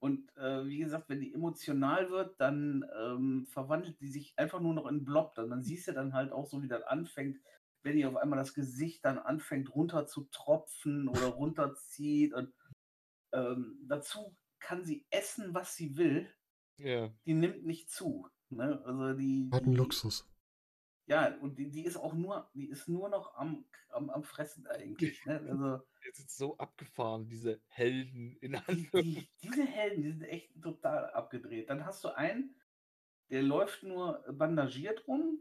Und 0.01 0.31
äh, 0.37 0.65
wie 0.67 0.79
gesagt, 0.79 1.09
wenn 1.09 1.21
die 1.21 1.35
emotional 1.35 2.11
wird, 2.11 2.41
dann 2.41 2.85
ähm, 2.97 3.47
verwandelt 3.51 4.01
die 4.01 4.07
sich 4.07 4.33
einfach 4.39 4.61
nur 4.61 4.73
noch 4.73 4.85
in 4.85 4.97
einen 4.97 5.05
Blob. 5.05 5.35
Dann, 5.35 5.51
dann 5.51 5.65
siehst 5.65 5.89
du 5.89 5.93
dann 5.93 6.15
halt 6.15 6.31
auch 6.31 6.47
so, 6.47 6.63
wie 6.63 6.69
das 6.69 6.83
anfängt, 6.85 7.41
wenn 7.83 7.99
ihr 7.99 8.09
auf 8.09 8.17
einmal 8.17 8.39
das 8.39 8.55
Gesicht 8.55 9.05
dann 9.05 9.19
anfängt 9.19 9.75
runter 9.75 10.07
zu 10.07 10.29
tropfen 10.31 11.09
oder 11.09 11.27
runterzieht. 11.27 12.33
Und 12.33 12.55
ähm, 13.33 13.81
dazu 13.89 14.37
kann 14.61 14.85
sie 14.85 15.05
essen, 15.11 15.53
was 15.55 15.75
sie 15.75 15.97
will. 15.97 16.33
Ja. 16.79 17.13
Die 17.27 17.35
nimmt 17.35 17.65
nicht 17.65 17.91
zu. 17.91 18.29
Ne? 18.51 18.83
Also 18.85 19.15
die, 19.15 19.51
Hat 19.53 19.65
einen 19.65 19.73
die, 19.73 19.77
Luxus. 19.77 20.27
Ja, 21.07 21.35
und 21.39 21.59
die, 21.59 21.71
die 21.71 21.85
ist 21.85 21.97
auch 21.97 22.13
nur, 22.13 22.51
die 22.55 22.69
ist 22.69 22.89
nur 22.89 23.09
noch 23.09 23.35
am, 23.35 23.65
am, 23.91 24.11
am 24.11 24.25
Fressen 24.25 24.67
eigentlich. 24.67 25.25
Ne? 25.25 25.41
Also 25.49 25.83
Es 26.11 26.19
ist 26.19 26.37
so 26.37 26.57
abgefahren, 26.59 27.27
diese 27.27 27.61
Helden 27.69 28.37
in 28.41 28.53
die, 28.53 28.59
Anführungszeichen. 28.59 29.15
die, 29.15 29.29
diese 29.43 29.65
Helden, 29.65 30.03
die 30.03 30.11
sind 30.11 30.23
echt 30.23 30.63
total 30.63 31.11
abgedreht. 31.11 31.71
Dann 31.71 31.85
hast 31.87 32.05
du 32.05 32.09
einen, 32.09 32.55
der 33.31 33.43
läuft 33.43 33.83
nur 33.83 34.25
bandagiert 34.33 35.07
rum. 35.07 35.41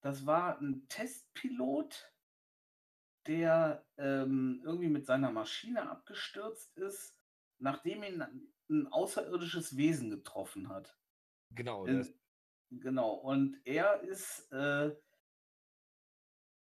Das 0.00 0.26
war 0.26 0.60
ein 0.60 0.86
Testpilot, 0.88 2.12
der 3.26 3.86
ähm, 3.96 4.60
irgendwie 4.64 4.90
mit 4.90 5.06
seiner 5.06 5.30
Maschine 5.32 5.88
abgestürzt 5.90 6.76
ist, 6.76 7.16
nachdem 7.58 8.02
ihn 8.02 8.22
ein 8.68 8.86
außerirdisches 8.88 9.76
Wesen 9.76 10.10
getroffen 10.10 10.68
hat. 10.68 10.96
Genau, 11.54 11.86
In- 11.86 12.06
Genau, 12.80 13.12
und 13.14 13.60
er 13.64 14.00
ist, 14.02 14.50
äh, 14.52 14.88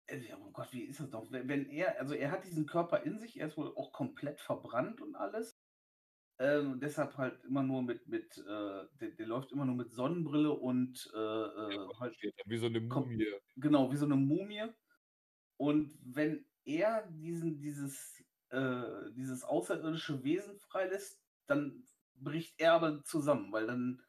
äh, 0.06 0.18
ja, 0.28 0.36
oh 0.38 0.50
Gott, 0.50 0.72
wie 0.72 0.82
ist 0.84 1.00
das 1.00 1.10
noch? 1.10 1.30
Wenn 1.30 1.66
er, 1.70 2.00
also 2.00 2.14
er 2.14 2.30
hat 2.30 2.44
diesen 2.44 2.66
Körper 2.66 3.02
in 3.02 3.18
sich, 3.18 3.38
er 3.38 3.46
ist 3.48 3.56
wohl 3.56 3.72
auch 3.76 3.92
komplett 3.92 4.40
verbrannt 4.40 5.00
und 5.00 5.14
alles. 5.14 5.56
Ähm, 6.40 6.80
deshalb 6.80 7.16
halt 7.16 7.44
immer 7.44 7.62
nur 7.62 7.82
mit, 7.82 8.08
mit, 8.08 8.36
äh, 8.38 8.86
der, 9.00 9.10
der 9.16 9.26
läuft 9.26 9.52
immer 9.52 9.64
nur 9.64 9.76
mit 9.76 9.92
Sonnenbrille 9.92 10.52
und 10.52 11.08
äh, 11.14 11.18
äh, 11.18 11.88
halt, 12.00 12.16
steht 12.16 12.34
da 12.36 12.42
wie 12.46 12.56
so 12.56 12.66
eine. 12.66 12.80
Mumie. 12.80 13.26
genau, 13.56 13.92
wie 13.92 13.96
so 13.96 14.06
eine 14.06 14.16
Mumie. 14.16 14.64
Und 15.56 15.96
wenn 16.02 16.44
er 16.64 17.06
diesen, 17.08 17.60
dieses, 17.60 18.20
äh, 18.48 19.12
dieses 19.12 19.44
außerirdische 19.44 20.24
Wesen 20.24 20.58
freilässt, 20.58 21.22
dann 21.46 21.84
bricht 22.14 22.58
er 22.58 22.72
aber 22.72 23.04
zusammen, 23.04 23.52
weil 23.52 23.68
dann 23.68 24.02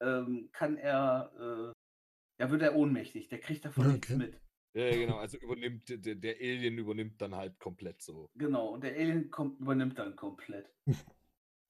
ähm, 0.00 0.50
kann 0.52 0.76
er, 0.76 1.32
äh, 1.38 2.42
ja, 2.42 2.50
wird 2.50 2.62
er 2.62 2.76
ohnmächtig, 2.76 3.28
der 3.28 3.40
kriegt 3.40 3.64
davon 3.64 3.92
nichts 3.92 4.10
okay. 4.10 4.18
mit. 4.18 4.40
Ja, 4.74 4.90
genau. 4.90 5.16
Also 5.16 5.38
übernimmt 5.38 5.88
der, 5.88 6.14
der 6.14 6.36
Alien 6.36 6.78
übernimmt 6.78 7.20
dann 7.20 7.34
halt 7.34 7.58
komplett 7.58 8.02
so. 8.02 8.28
Genau, 8.34 8.68
und 8.74 8.84
der 8.84 8.94
Alien 8.94 9.30
kommt, 9.30 9.60
übernimmt 9.60 9.98
dann 9.98 10.14
komplett. 10.14 10.72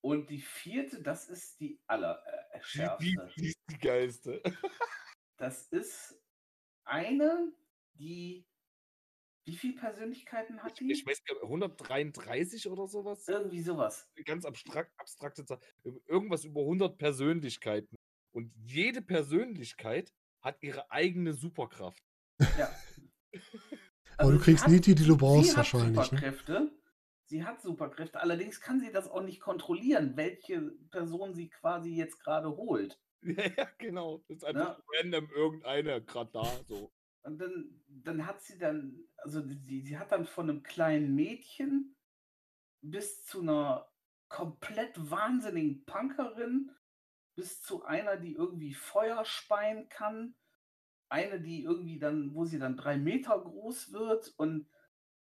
und 0.02 0.28
die 0.30 0.40
vierte, 0.40 1.02
das 1.02 1.28
ist 1.28 1.60
die 1.60 1.66
Die, 1.68 1.74
die, 1.76 1.80
allerschärfste. 1.86 3.30
die 3.36 3.46
ist 3.48 3.58
die 3.70 3.78
geilste. 3.78 4.42
Das 5.40 5.68
ist 5.68 6.20
eine, 6.84 7.52
die, 7.94 8.44
wie 9.46 9.56
viele 9.56 9.76
Persönlichkeiten 9.76 10.62
hat 10.62 10.72
Ich, 10.72 10.78
die? 10.78 10.92
ich 10.92 11.06
weiß 11.06 11.24
gar 11.24 11.34
nicht, 11.34 11.44
133 11.44 12.68
oder 12.68 12.88
sowas? 12.88 13.26
Irgendwie 13.28 13.62
sowas. 13.62 14.08
Ganz 14.24 14.44
abstrakt, 14.44 14.92
abstrakte 14.98 15.44
Zahl. 15.44 15.60
Irgendwas 16.06 16.44
über 16.44 16.60
100 16.62 16.98
Persönlichkeiten. 16.98 17.97
Und 18.38 18.52
jede 18.54 19.02
Persönlichkeit 19.02 20.14
hat 20.40 20.62
ihre 20.62 20.92
eigene 20.92 21.34
Superkraft. 21.34 22.00
Ja. 22.56 22.70
Aber 24.16 24.30
du 24.30 24.38
sie 24.38 24.44
kriegst 24.44 24.62
hat- 24.64 24.70
nie 24.70 24.80
die, 24.80 24.94
die 24.94 25.04
du 25.04 25.16
brauchst, 25.16 25.56
wahrscheinlich. 25.56 25.96
Ne? 25.96 26.04
Superkräfte. 26.04 26.70
Sie 27.24 27.44
hat 27.44 27.60
Superkräfte, 27.60 28.20
allerdings 28.20 28.60
kann 28.60 28.78
sie 28.78 28.92
das 28.92 29.08
auch 29.08 29.22
nicht 29.22 29.40
kontrollieren, 29.40 30.16
welche 30.16 30.70
Person 30.92 31.34
sie 31.34 31.48
quasi 31.48 31.90
jetzt 31.96 32.20
gerade 32.20 32.48
holt. 32.56 33.00
Ja, 33.22 33.44
ja, 33.56 33.68
genau. 33.78 34.24
Das 34.28 34.36
ist 34.36 34.44
einfach 34.44 34.80
random 34.96 35.28
irgendeiner 35.34 36.00
gerade 36.00 36.30
da. 36.32 36.44
So. 36.68 36.92
Und 37.22 37.38
dann, 37.38 37.82
dann 37.88 38.24
hat 38.24 38.40
sie 38.40 38.56
dann, 38.56 39.00
also 39.16 39.42
sie, 39.42 39.80
sie 39.80 39.98
hat 39.98 40.12
dann 40.12 40.24
von 40.24 40.48
einem 40.48 40.62
kleinen 40.62 41.16
Mädchen 41.16 41.96
bis 42.80 43.24
zu 43.24 43.40
einer 43.40 43.90
komplett 44.28 44.92
wahnsinnigen 45.10 45.84
Punkerin, 45.84 46.70
bis 47.38 47.62
zu 47.62 47.84
einer, 47.84 48.16
die 48.16 48.32
irgendwie 48.32 48.74
Feuer 48.74 49.24
speien 49.24 49.88
kann, 49.88 50.34
eine, 51.08 51.40
die 51.40 51.62
irgendwie 51.62 52.00
dann, 52.00 52.34
wo 52.34 52.44
sie 52.44 52.58
dann 52.58 52.76
drei 52.76 52.96
Meter 52.96 53.40
groß 53.40 53.92
wird 53.92 54.34
und 54.38 54.68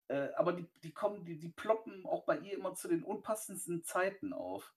äh, 0.09 0.29
aber 0.35 0.53
die, 0.53 0.67
die 0.83 0.93
kommen, 0.93 1.25
die, 1.25 1.39
die 1.39 1.49
ploppen 1.49 2.05
auch 2.05 2.25
bei 2.27 2.39
ihr 2.39 2.53
immer 2.53 2.75
zu 2.75 2.89
den 2.89 3.03
unpassendsten 3.03 3.83
Zeiten 3.83 4.35
auf. 4.35 4.75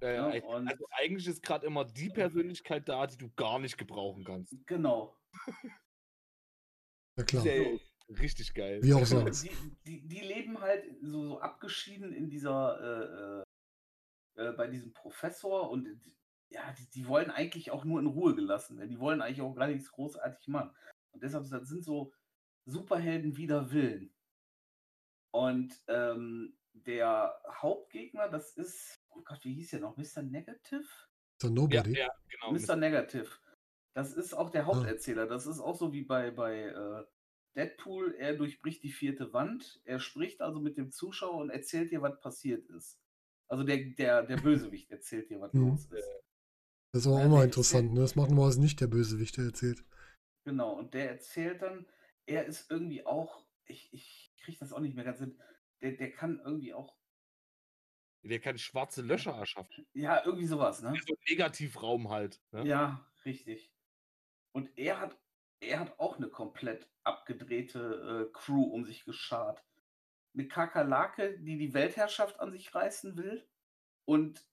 Ja, 0.00 0.34
ja, 0.34 0.44
und- 0.44 0.66
also 0.66 0.84
eigentlich 0.90 1.28
ist 1.28 1.44
gerade 1.44 1.64
immer 1.64 1.84
die 1.84 2.10
Persönlichkeit 2.10 2.88
da, 2.88 3.06
die 3.06 3.18
du 3.18 3.30
gar 3.36 3.60
nicht 3.60 3.78
gebrauchen 3.78 4.24
kannst. 4.24 4.52
Genau. 4.66 5.16
Ja, 7.16 7.24
klar. 7.24 7.46
Ja 7.46 7.78
richtig 8.18 8.52
geil. 8.52 8.82
Wie 8.82 8.92
auch 8.94 8.98
Genau, 8.98 9.20
sonst. 9.24 9.44
die, 9.44 9.50
die, 9.86 10.06
die 10.08 10.20
leben 10.20 10.60
halt 10.60 10.84
so, 11.02 11.24
so 11.24 11.40
abgeschieden 11.40 12.12
in 12.12 12.28
dieser, 12.28 13.44
äh, 14.36 14.42
äh, 14.42 14.48
äh, 14.48 14.52
bei 14.52 14.66
diesem 14.66 14.92
Professor 14.92 15.70
und 15.70 15.88
ja, 16.52 16.72
die, 16.78 16.88
die 16.90 17.06
wollen 17.08 17.30
eigentlich 17.30 17.70
auch 17.70 17.84
nur 17.84 18.00
in 18.00 18.06
Ruhe 18.06 18.34
gelassen 18.34 18.78
werden. 18.78 18.90
Die 18.90 18.98
wollen 19.00 19.22
eigentlich 19.22 19.40
auch 19.42 19.54
gar 19.54 19.66
nichts 19.68 19.90
großartig 19.90 20.48
machen. 20.48 20.70
Und 21.12 21.22
deshalb 21.22 21.48
das 21.48 21.68
sind 21.68 21.84
so 21.84 22.12
Superhelden 22.66 23.36
wider 23.36 23.70
Willen. 23.72 24.14
Und 25.30 25.74
ähm, 25.88 26.56
der 26.74 27.34
Hauptgegner, 27.50 28.28
das 28.28 28.52
ist, 28.56 29.00
oh 29.10 29.22
Gott, 29.24 29.44
wie 29.44 29.54
hieß 29.54 29.70
der 29.70 29.80
noch? 29.80 29.96
Mr. 29.96 30.22
Negative? 30.22 30.82
Ist 30.82 31.42
ja 31.42 31.48
Ja, 31.48 31.50
Nobody. 31.50 31.98
ja, 31.98 32.08
genau. 32.28 32.52
Mr. 32.52 32.76
Negative. 32.76 33.28
Das 33.94 34.12
ist 34.14 34.34
auch 34.34 34.50
der 34.50 34.66
Haupterzähler. 34.66 35.26
Das 35.26 35.46
ist 35.46 35.60
auch 35.60 35.74
so 35.76 35.92
wie 35.92 36.02
bei, 36.02 36.30
bei 36.30 36.60
äh, 36.68 37.04
Deadpool. 37.56 38.14
Er 38.18 38.34
durchbricht 38.36 38.82
die 38.82 38.92
vierte 38.92 39.32
Wand. 39.32 39.80
Er 39.84 40.00
spricht 40.00 40.40
also 40.40 40.60
mit 40.60 40.76
dem 40.78 40.90
Zuschauer 40.90 41.34
und 41.40 41.50
erzählt 41.50 41.90
dir, 41.90 42.00
was 42.00 42.18
passiert 42.20 42.66
ist. 42.70 42.98
Also 43.48 43.64
der, 43.64 43.78
der, 43.98 44.22
der 44.22 44.36
Bösewicht 44.70 44.90
erzählt 44.90 45.28
dir, 45.30 45.40
was 45.40 45.52
Mhm. 45.52 45.68
los 45.68 45.86
ist. 45.86 46.08
Das 46.92 47.02
ist 47.02 47.06
aber 47.06 47.20
Ja, 47.20 47.24
auch 47.24 47.28
mal 47.28 47.44
interessant. 47.44 47.92
Ne? 47.92 48.00
Das 48.00 48.16
macht 48.16 48.28
normalerweise 48.30 48.60
nicht 48.60 48.80
der 48.80 48.86
Bösewicht, 48.86 49.36
der 49.36 49.44
erzählt. 49.46 49.84
Genau. 50.44 50.72
Und 50.74 50.94
der 50.94 51.10
erzählt 51.10 51.62
dann, 51.62 51.86
er 52.26 52.46
ist 52.46 52.70
irgendwie 52.70 53.04
auch, 53.06 53.44
ich, 53.66 53.92
ich 53.92 54.34
kriege 54.38 54.58
das 54.58 54.72
auch 54.72 54.80
nicht 54.80 54.94
mehr 54.94 55.04
ganz 55.04 55.18
hin. 55.20 55.40
Der, 55.80 55.92
der 55.92 56.12
kann 56.12 56.40
irgendwie 56.44 56.74
auch, 56.74 56.96
Der 58.24 58.40
kann 58.40 58.58
schwarze 58.58 59.02
Löcher 59.02 59.32
erschaffen. 59.32 59.86
ja, 59.94 60.24
irgendwie 60.24 60.46
sowas, 60.46 60.82
ne? 60.82 60.92
So 61.06 61.14
ein 61.14 61.20
Negativraum 61.28 62.08
halt. 62.10 62.40
Ne? 62.52 62.66
Ja, 62.66 63.06
richtig. 63.24 63.72
Und 64.52 64.70
er 64.78 65.00
hat, 65.00 65.18
er 65.60 65.80
hat 65.80 65.98
auch 65.98 66.16
eine 66.18 66.28
komplett 66.28 66.88
abgedrehte 67.04 68.28
äh, 68.28 68.32
Crew 68.32 68.62
um 68.64 68.84
sich 68.84 69.04
geschart. 69.04 69.64
Eine 70.34 70.48
Kakerlake, 70.48 71.38
die 71.40 71.58
die 71.58 71.74
Weltherrschaft 71.74 72.40
an 72.40 72.52
sich 72.52 72.74
reißen 72.74 73.16
will. 73.16 73.46
Und 74.04 74.46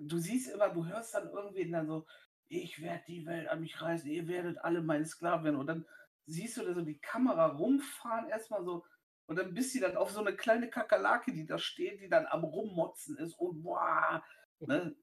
du 0.00 0.18
siehst 0.18 0.50
immer, 0.50 0.68
du 0.68 0.86
hörst 0.86 1.14
dann 1.14 1.30
irgendwen 1.30 1.72
dann 1.72 1.86
so, 1.86 2.06
ich 2.48 2.80
werde 2.80 3.04
die 3.08 3.26
Welt 3.26 3.48
an 3.48 3.60
mich 3.60 3.80
reißen, 3.80 4.10
ihr 4.10 4.28
werdet 4.28 4.58
alle 4.58 4.82
meine 4.82 5.04
Sklaven. 5.06 5.56
Und 5.56 5.66
dann 5.66 5.86
siehst 6.26 6.56
du 6.56 6.64
da 6.64 6.74
so 6.74 6.82
die 6.82 6.98
Kamera 6.98 7.46
rumfahren, 7.46 8.28
erstmal 8.28 8.64
so, 8.64 8.84
und 9.26 9.36
dann 9.36 9.54
bist 9.54 9.74
du 9.74 9.80
dann 9.80 9.96
auf 9.96 10.10
so 10.10 10.20
eine 10.20 10.36
kleine 10.36 10.68
Kakerlake, 10.68 11.32
die 11.32 11.46
da 11.46 11.58
steht, 11.58 12.00
die 12.00 12.08
dann 12.08 12.26
am 12.26 12.44
Rummotzen 12.44 13.16
ist 13.16 13.34
und 13.38 13.62
boah. 13.62 14.22
Ne? 14.60 14.94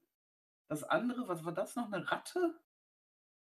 Das 0.67 0.83
andere, 0.83 1.27
was 1.27 1.43
war 1.43 1.53
das 1.53 1.75
noch? 1.75 1.91
Eine 1.91 2.09
Ratte? 2.09 2.59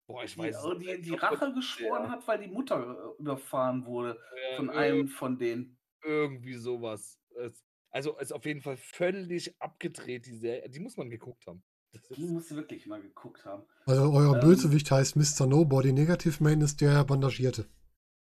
Boah, 0.07 0.25
ich 0.25 0.35
die, 0.35 0.41
weiß 0.41 0.63
die, 0.79 1.01
die 1.03 1.11
glaub, 1.11 1.33
Rache 1.33 1.53
geschworen 1.53 2.11
hat, 2.11 2.27
weil 2.27 2.39
die 2.39 2.49
Mutter 2.49 3.15
äh, 3.19 3.21
überfahren 3.21 3.85
wurde 3.85 4.19
äh, 4.35 4.57
von 4.57 4.71
einem 4.71 5.09
von 5.09 5.39
denen. 5.39 5.79
Irgendwie 6.03 6.55
sowas. 6.55 7.21
Es, 7.37 7.63
Also 7.93 8.17
ist 8.19 8.33
auf 8.33 8.45
jeden 8.45 8.61
Fall 8.63 8.77
völlig 8.77 9.61
abgedreht, 9.61 10.27
die 10.27 10.37
Serie. 10.37 10.69
Die 10.71 10.81
muss 10.81 10.97
man 10.97 11.11
geguckt 11.11 11.47
haben. 11.47 11.63
Das 11.93 12.03
Die 12.17 12.25
musst 12.25 12.51
du 12.53 12.55
wirklich 12.57 12.87
mal 12.87 13.03
geguckt 13.03 13.45
haben. 13.45 13.65
Also 13.87 14.13
euer 14.13 14.35
Ähm. 14.35 14.41
Bösewicht 14.41 14.91
heißt 14.91 15.17
Mr. 15.17 15.47
Nobody. 15.47 15.93
Negative 15.93 16.43
Man 16.43 16.61
ist 16.61 16.81
der 16.81 17.05
Bandagierte. 17.05 17.69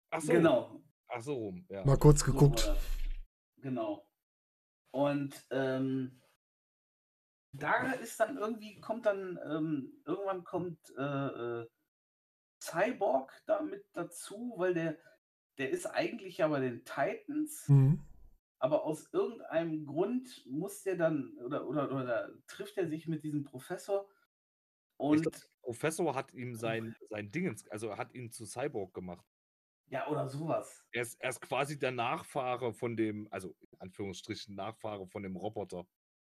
ach 0.10 0.22
so, 0.22 0.32
Genau. 0.32 0.82
ach 1.08 1.22
so 1.22 1.34
rum, 1.34 1.66
ja. 1.70 1.84
Mal 1.86 1.98
kurz 1.98 2.22
so 2.22 2.32
geguckt. 2.32 2.66
das. 2.66 2.78
Genau. 3.58 4.08
Und 4.94 5.46
ähm, 5.52 6.22
da 7.54 7.92
ist 7.94 8.18
dann 8.22 8.38
irgendwie, 8.38 8.80
kommt 8.80 9.06
dann, 9.06 9.38
ähm, 9.46 10.02
irgendwann 10.06 10.44
kommt 10.46 10.80
äh, 10.98 11.02
äh, 11.62 11.68
Cyborg 12.64 13.34
da 13.48 13.62
mit 13.62 13.86
dazu, 13.94 14.54
weil 14.58 14.74
der, 14.74 14.98
der 15.58 15.72
ist 15.72 15.86
eigentlich 15.88 16.38
ja 16.38 16.48
bei 16.48 16.60
den 16.62 16.86
Titans, 16.86 17.68
Mhm. 17.68 18.02
Aber 18.62 18.84
aus 18.86 19.12
irgendeinem 19.14 19.86
Grund 19.86 20.46
muss 20.48 20.84
der 20.84 20.96
dann, 20.98 21.38
oder, 21.40 21.68
oder, 21.68 21.92
oder 21.92 22.30
trifft 22.48 22.78
er 22.78 22.88
sich 22.88 23.08
mit 23.08 23.24
diesem 23.24 23.44
Professor 23.44 24.10
und, 24.98 25.24
glaub, 25.24 25.34
der 25.34 25.50
Professor 25.64 26.16
hat 26.16 26.34
ihm 26.34 26.56
sein, 26.56 26.96
sein 27.10 27.32
Dingens, 27.32 27.68
also 27.70 27.98
hat 27.98 28.14
ihn 28.14 28.32
zu 28.32 28.46
Cyborg 28.46 28.94
gemacht. 28.94 29.26
ja, 29.88 30.08
oder 30.08 30.28
sowas. 30.28 30.86
Er 30.94 31.02
ist, 31.04 31.22
er 31.22 31.30
ist 31.30 31.42
quasi 31.42 31.78
der 31.80 31.92
Nachfahre 31.92 32.74
von 32.74 32.96
dem, 32.98 33.28
also 33.32 33.56
in 33.60 33.80
Anführungsstrichen 33.80 34.56
Nachfahre 34.56 35.08
von 35.08 35.24
dem 35.24 35.36
Roboter. 35.36 35.88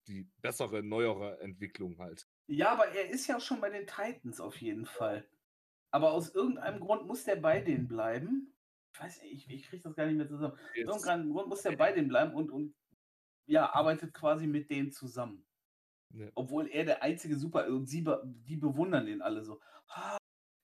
Die 0.09 0.25
bessere, 0.39 0.83
neuere 0.83 1.41
Entwicklung 1.41 1.99
halt. 1.99 2.29
Ja, 2.49 2.73
aber 2.73 2.89
er 2.89 3.11
ist 3.11 3.27
ja 3.27 3.41
schon 3.41 3.61
bei 3.61 3.71
den 3.71 3.87
Titans 3.87 4.41
auf 4.41 4.61
jeden 4.61 4.87
Fall. 4.87 5.29
Aber 5.91 6.13
aus 6.13 6.35
irgendeinem 6.35 6.81
Grund 6.81 7.07
muss 7.07 7.25
der 7.25 7.37
bei 7.37 7.61
denen 7.61 7.89
bleiben. 7.89 8.55
Weiß 8.99 9.23
nicht, 9.23 9.33
ich, 9.33 9.51
ich 9.51 9.69
kriege 9.69 9.83
das 9.83 9.95
gar 9.97 10.07
nicht 10.07 10.17
mehr 10.17 10.29
zusammen. 10.29 10.59
Jetzt, 10.75 10.87
irgendeinem 10.87 11.31
Grund 11.33 11.49
muss 11.49 11.63
der 11.63 11.73
bei 11.73 11.93
denen 11.93 12.09
bleiben 12.09 12.35
und, 12.35 12.51
und 12.51 12.75
ja, 13.47 13.73
arbeitet 13.73 14.15
quasi 14.15 14.47
mit 14.47 14.71
denen 14.71 14.93
zusammen. 14.93 15.47
ne, 16.11 16.33
Obwohl 16.35 16.69
er 16.69 16.85
der 16.85 17.03
einzige 17.03 17.37
Super 17.37 17.67
und 17.69 17.87
sie, 17.87 18.05
die 18.25 18.57
bewundern 18.57 19.07
den 19.07 19.23
alle 19.23 19.45
so. 19.45 19.61
"Ah, 19.89 20.19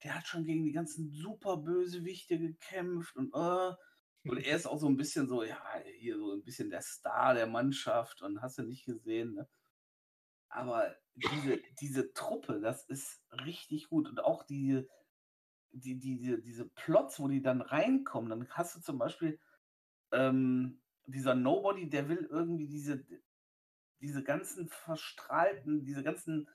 der 0.04 0.16
hat 0.16 0.26
schon 0.26 0.44
gegen 0.44 0.64
die 0.64 0.72
ganzen 0.72 1.10
super 1.10 1.56
Bösewichte 1.58 2.38
gekämpft 2.38 3.16
und 3.16 3.34
äh, 3.34 3.74
und 4.26 4.38
er 4.38 4.56
ist 4.56 4.66
auch 4.66 4.78
so 4.78 4.88
ein 4.88 4.96
bisschen 4.96 5.28
so, 5.28 5.42
ja, 5.44 5.62
hier 5.98 6.16
so 6.18 6.32
ein 6.34 6.44
bisschen 6.44 6.70
der 6.70 6.80
Star 6.82 7.34
der 7.34 7.46
Mannschaft 7.46 8.22
und 8.22 8.40
hast 8.42 8.58
du 8.58 8.62
nicht 8.62 8.84
gesehen, 8.86 9.34
ne? 9.34 9.48
Aber 10.48 10.96
diese, 11.14 11.60
diese 11.80 12.12
Truppe, 12.12 12.60
das 12.60 12.84
ist 12.86 13.22
richtig 13.44 13.88
gut. 13.88 14.08
Und 14.08 14.20
auch 14.24 14.44
die, 15.74 15.98
die, 15.98 16.18
die, 16.18 16.40
diese 16.40 16.66
Plots, 16.66 17.20
wo 17.20 17.28
die 17.28 17.42
dann 17.42 17.60
reinkommen, 17.60 18.30
dann 18.30 18.48
hast 18.50 18.76
du 18.76 18.80
zum 18.80 18.98
Beispiel 18.98 19.38
ähm, 20.12 20.80
dieser 21.06 21.34
Nobody, 21.34 21.88
der 21.88 22.08
will 22.08 22.26
irgendwie 22.30 22.66
diese, 22.66 23.04
diese 24.00 24.22
ganzen 24.22 24.68
verstrahlten, 24.68 25.84
diese 25.84 26.02
ganzen 26.02 26.48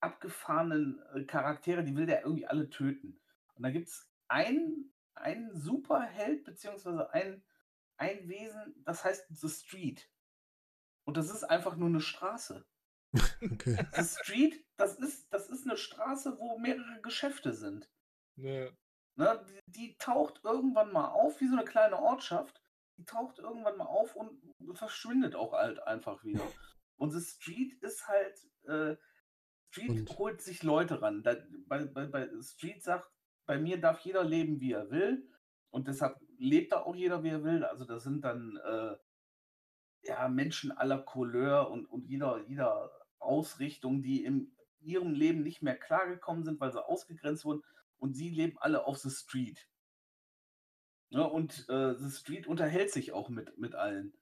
abgefahrenen 0.00 1.00
äh, 1.14 1.24
Charaktere, 1.24 1.84
die 1.84 1.96
will 1.96 2.06
der 2.06 2.22
irgendwie 2.22 2.46
alle 2.46 2.68
töten. 2.70 3.20
Und 3.54 3.62
da 3.62 3.70
gibt 3.70 3.88
es 3.88 4.08
einen, 4.28 4.92
einen 5.14 5.54
Superheld, 5.54 6.44
beziehungsweise 6.44 7.12
ein, 7.12 7.42
ein 7.96 8.28
Wesen, 8.28 8.74
das 8.84 9.04
heißt 9.04 9.26
The 9.30 9.48
Street. 9.48 10.08
Und 11.04 11.16
das 11.16 11.30
ist 11.30 11.44
einfach 11.44 11.76
nur 11.76 11.88
eine 11.88 12.00
Straße. 12.00 12.64
Okay. 13.40 13.78
The 13.94 14.02
Street, 14.04 14.64
das 14.76 14.96
ist, 14.98 15.32
das 15.32 15.48
ist 15.48 15.66
eine 15.66 15.76
Straße, 15.76 16.38
wo 16.38 16.58
mehrere 16.58 17.00
Geschäfte 17.00 17.54
sind. 17.54 17.88
Ne, 18.38 18.72
Ne, 19.18 19.44
die, 19.48 19.72
die 19.72 19.98
taucht 19.98 20.40
irgendwann 20.44 20.92
mal 20.92 21.08
auf, 21.08 21.40
wie 21.40 21.48
so 21.48 21.56
eine 21.56 21.64
kleine 21.64 21.98
Ortschaft. 21.98 22.62
Die 22.98 23.04
taucht 23.04 23.40
irgendwann 23.40 23.76
mal 23.76 23.86
auf 23.86 24.14
und 24.14 24.40
verschwindet 24.74 25.34
auch 25.34 25.54
halt 25.54 25.82
einfach 25.82 26.22
wieder. 26.24 26.44
Und 27.00 27.12
The 27.12 27.20
Street 27.20 27.74
ist 27.80 28.08
halt, 28.08 28.36
äh, 28.64 28.96
Street 29.70 29.90
Und- 29.90 30.18
holt 30.18 30.40
sich 30.42 30.62
Leute 30.64 31.00
ran. 31.02 31.22
Da, 31.22 31.36
bei, 31.66 31.84
bei, 31.84 32.06
bei 32.06 32.28
Street 32.42 32.82
sagt, 32.82 33.08
bei 33.46 33.58
mir 33.58 33.80
darf 33.80 34.00
jeder 34.00 34.24
leben, 34.24 34.60
wie 34.60 34.72
er 34.72 34.90
will. 34.90 35.28
Und 35.70 35.86
deshalb 35.86 36.16
lebt 36.38 36.72
da 36.72 36.82
auch 36.82 36.96
jeder, 36.96 37.22
wie 37.22 37.30
er 37.30 37.44
will. 37.44 37.64
Also 37.64 37.84
das 37.84 38.02
sind 38.02 38.24
dann 38.24 38.56
äh, 38.56 38.96
ja, 40.02 40.28
Menschen 40.28 40.72
aller 40.72 40.98
Couleur 40.98 41.70
und, 41.70 41.86
und 41.86 42.04
jeder, 42.06 42.44
jeder 42.46 42.90
Ausrichtung, 43.18 44.02
die 44.02 44.24
in 44.24 44.56
ihrem 44.80 45.12
Leben 45.12 45.42
nicht 45.42 45.62
mehr 45.62 45.76
klargekommen 45.76 46.44
sind, 46.44 46.60
weil 46.60 46.72
sie 46.72 46.84
ausgegrenzt 46.84 47.44
wurden. 47.44 47.62
Und 47.98 48.14
sie 48.14 48.30
leben 48.30 48.56
alle 48.58 48.86
auf 48.86 48.98
The 48.98 49.10
Street. 49.10 49.68
Ja, 51.10 51.22
und 51.22 51.68
äh, 51.68 51.94
The 51.94 52.10
Street 52.10 52.46
unterhält 52.46 52.92
sich 52.92 53.12
auch 53.12 53.28
mit, 53.28 53.58
mit 53.58 53.74
allen. 53.74 54.14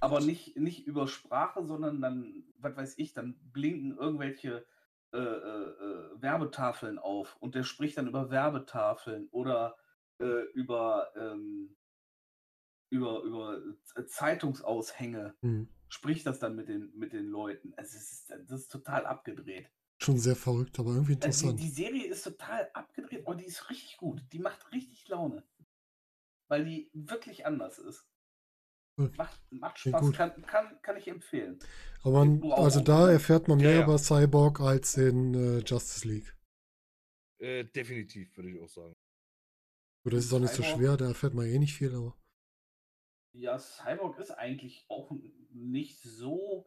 Aber 0.00 0.20
nicht, 0.20 0.56
nicht 0.56 0.86
über 0.86 1.08
Sprache, 1.08 1.64
sondern 1.64 2.00
dann, 2.00 2.44
was 2.58 2.76
weiß 2.76 2.98
ich, 2.98 3.12
dann 3.14 3.38
blinken 3.52 3.96
irgendwelche 3.96 4.64
äh, 5.12 5.16
äh, 5.16 5.20
äh, 5.20 6.22
Werbetafeln 6.22 6.98
auf 6.98 7.36
und 7.40 7.54
der 7.54 7.64
spricht 7.64 7.96
dann 7.96 8.08
über 8.08 8.30
Werbetafeln 8.30 9.28
oder 9.30 9.76
äh, 10.18 10.42
über, 10.52 11.10
ähm, 11.16 11.76
über, 12.90 13.22
über 13.22 13.58
Zeitungsaushänge. 14.06 15.34
Mhm. 15.40 15.68
Spricht 15.88 16.26
das 16.26 16.38
dann 16.38 16.56
mit 16.56 16.68
den, 16.68 16.92
mit 16.94 17.14
den 17.14 17.26
Leuten. 17.26 17.72
Es 17.78 17.94
ist, 17.94 18.30
das 18.30 18.60
ist 18.60 18.68
total 18.70 19.06
abgedreht. 19.06 19.70
Schon 20.08 20.18
sehr 20.18 20.34
verrückt, 20.34 20.78
aber 20.80 20.92
irgendwie 20.92 21.12
Also 21.20 21.38
die, 21.38 21.54
interessant. 21.54 21.54
die 21.54 21.68
Serie 21.68 22.06
ist 22.08 22.24
total 22.24 22.70
abgedreht, 22.74 23.24
aber 23.24 23.36
die 23.36 23.44
ist 23.44 23.70
richtig 23.70 23.96
gut. 23.98 24.20
Die 24.32 24.40
macht 24.40 24.72
richtig 24.72 25.06
Laune. 25.08 25.44
Weil 26.48 26.66
die 26.66 26.90
wirklich 26.92 27.46
anders 27.46 27.78
ist. 27.78 28.06
Macht, 29.16 29.40
macht 29.50 29.78
Spaß, 29.78 30.00
gut. 30.00 30.14
kann, 30.14 30.46
kann, 30.46 30.80
kann 30.80 30.96
ich 30.96 31.08
empfehlen. 31.08 31.62
Aber 32.02 32.24
man, 32.24 32.44
also 32.56 32.80
da 32.80 33.08
erfährt 33.08 33.46
man 33.46 33.60
Ja, 33.60 33.70
mehr 33.70 33.78
ja. 33.80 33.84
über 33.84 33.98
Cyborg 33.98 34.60
als 34.60 34.96
in 34.96 35.34
äh, 35.34 35.58
Justice 35.60 36.06
League. 36.08 36.34
äh, 37.38 37.64
definitiv, 37.64 38.36
würde 38.36 38.50
ich 38.50 38.60
auch 38.60 38.68
sagen. 38.68 38.94
Oder 40.04 40.16
das 40.16 40.24
ist 40.24 40.32
auch 40.32 40.40
nicht 40.40 40.54
so 40.54 40.64
schwer, 40.64 40.96
da 40.96 41.06
erfährt 41.06 41.34
man 41.34 41.46
eh 41.46 41.56
nicht 41.60 41.74
viel, 41.74 41.94
aber. 41.94 42.16
Ja, 43.32 43.58
Cyborg 43.58 44.18
ist 44.18 44.32
eigentlich 44.32 44.84
auch 44.88 45.10
nicht 45.50 45.98
so. 46.02 46.66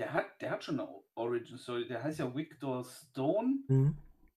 Der 0.00 0.12
hat, 0.14 0.40
der 0.40 0.50
hat 0.50 0.64
schon 0.64 0.80
eine 0.80 0.88
Origin 1.14 1.58
Story. 1.58 1.86
Der 1.86 2.02
heißt 2.02 2.18
ja 2.20 2.34
Victor 2.34 2.84
Stone 2.84 3.64
Mhm. 3.68 3.98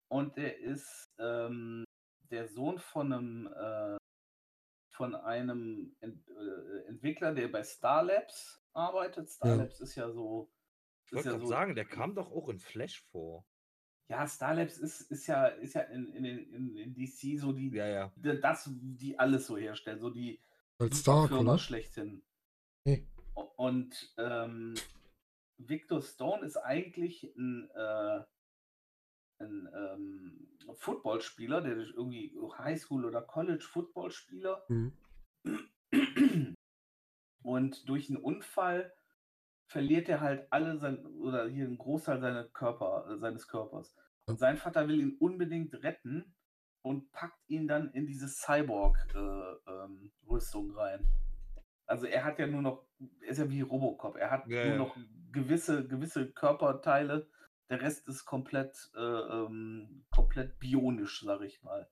und 0.10 0.36
der 0.36 0.58
ist 0.60 1.14
ähm, 1.20 1.84
der 2.32 2.48
Sohn 2.48 2.80
von 2.80 3.14
einem 3.14 3.48
äh, 3.48 3.98
von 4.90 5.14
einem 5.16 5.96
Ent, 6.00 6.28
äh, 6.30 6.88
Entwickler, 6.88 7.34
der 7.36 7.48
bei 7.48 7.64
Star 7.64 8.04
Labs 8.04 8.60
arbeitet. 8.74 9.30
Star 9.30 9.50
Ja. 9.50 9.56
Labs 9.58 9.80
ist 9.82 9.96
ja 9.96 10.12
so. 10.12 10.52
Ich 11.06 11.14
wollte 11.14 11.30
ja 11.30 11.40
so- 11.40 11.46
sagen, 11.46 11.76
der 11.76 11.86
kam 11.86 12.16
doch 12.16 12.32
auch 12.32 12.50
in 12.50 12.58
Flash 12.60 13.04
vor. 13.12 13.46
Ja, 14.10 14.26
Star 14.28 14.56
Labs 14.56 14.78
ist, 14.80 15.02
ist 15.12 15.28
ja, 15.28 15.46
ist 15.46 15.76
ja 15.76 15.82
in, 15.84 16.08
in, 16.14 16.26
in, 16.26 16.76
in 16.76 16.94
DC 16.96 17.40
so 17.40 17.52
die, 17.54 17.70
Ja, 17.70 17.88
ja. 17.88 18.12
das, 18.18 18.68
die 18.74 19.18
alles 19.20 19.46
so 19.48 19.58
herstellen, 19.58 20.00
so 20.00 20.10
die 20.10 20.42
Als 20.80 21.00
Stark, 21.02 21.30
Firma 21.30 21.52
oder? 21.52 21.58
schlechthin. 21.60 22.24
Nee. 22.86 23.08
Und 23.56 24.14
ähm, 24.18 24.74
Victor 25.68 26.02
Stone 26.02 26.46
ist 26.46 26.58
eigentlich 26.58 27.24
ein, 27.36 27.70
äh, 27.74 28.24
ein 29.40 29.70
ähm, 29.76 30.48
Footballspieler, 30.76 31.62
der 31.62 31.76
durch 31.76 31.92
irgendwie 31.92 32.34
Highschool- 32.58 33.06
oder 33.06 33.22
College-Footballspieler 33.22 34.64
Mhm. 34.70 34.94
und 37.44 37.90
durch 37.90 38.10
einen 38.10 38.24
Unfall 38.24 38.94
verliert 39.68 40.08
er 40.10 40.22
halt 40.22 40.48
alle 40.52 40.78
sein 40.78 41.06
oder 41.06 41.48
hier 41.48 41.66
einen 41.66 41.78
Großteil 41.78 42.20
seiner 42.20 42.46
Körper, 42.46 43.08
äh, 43.10 43.18
seines 43.18 43.48
Körpers. 43.48 43.96
Und 44.28 44.38
sein 44.38 44.58
Vater 44.58 44.88
will 44.88 45.00
ihn 45.00 45.16
unbedingt 45.18 45.74
retten 45.84 46.36
und 46.84 47.12
packt 47.12 47.50
ihn 47.50 47.68
dann 47.68 47.92
in 47.94 48.06
diese 48.06 48.28
Cyborg-Rüstung 48.28 50.72
rein. 50.72 51.08
Also 51.92 52.06
er 52.08 52.24
hat 52.24 52.40
ja 52.40 52.48
nur 52.48 52.62
noch, 52.62 52.86
er 53.22 53.28
ist 53.28 53.38
ja 53.38 53.50
wie 53.50 53.62
Robocop, 53.62 54.16
er 54.16 54.32
hat 54.32 54.48
Ja, 54.48 54.64
nur 54.64 54.74
ja. 54.74 54.78
noch 54.78 54.98
gewisse, 55.32 55.86
gewisse 55.86 56.32
Körperteile, 56.32 57.28
der 57.70 57.82
Rest 57.82 58.08
ist 58.08 58.26
komplett, 58.26 58.92
äh, 58.96 59.00
ähm, 59.00 60.06
komplett 60.10 60.58
bionisch, 60.58 61.22
sag 61.22 61.42
ich 61.42 61.62
mal. 61.64 61.90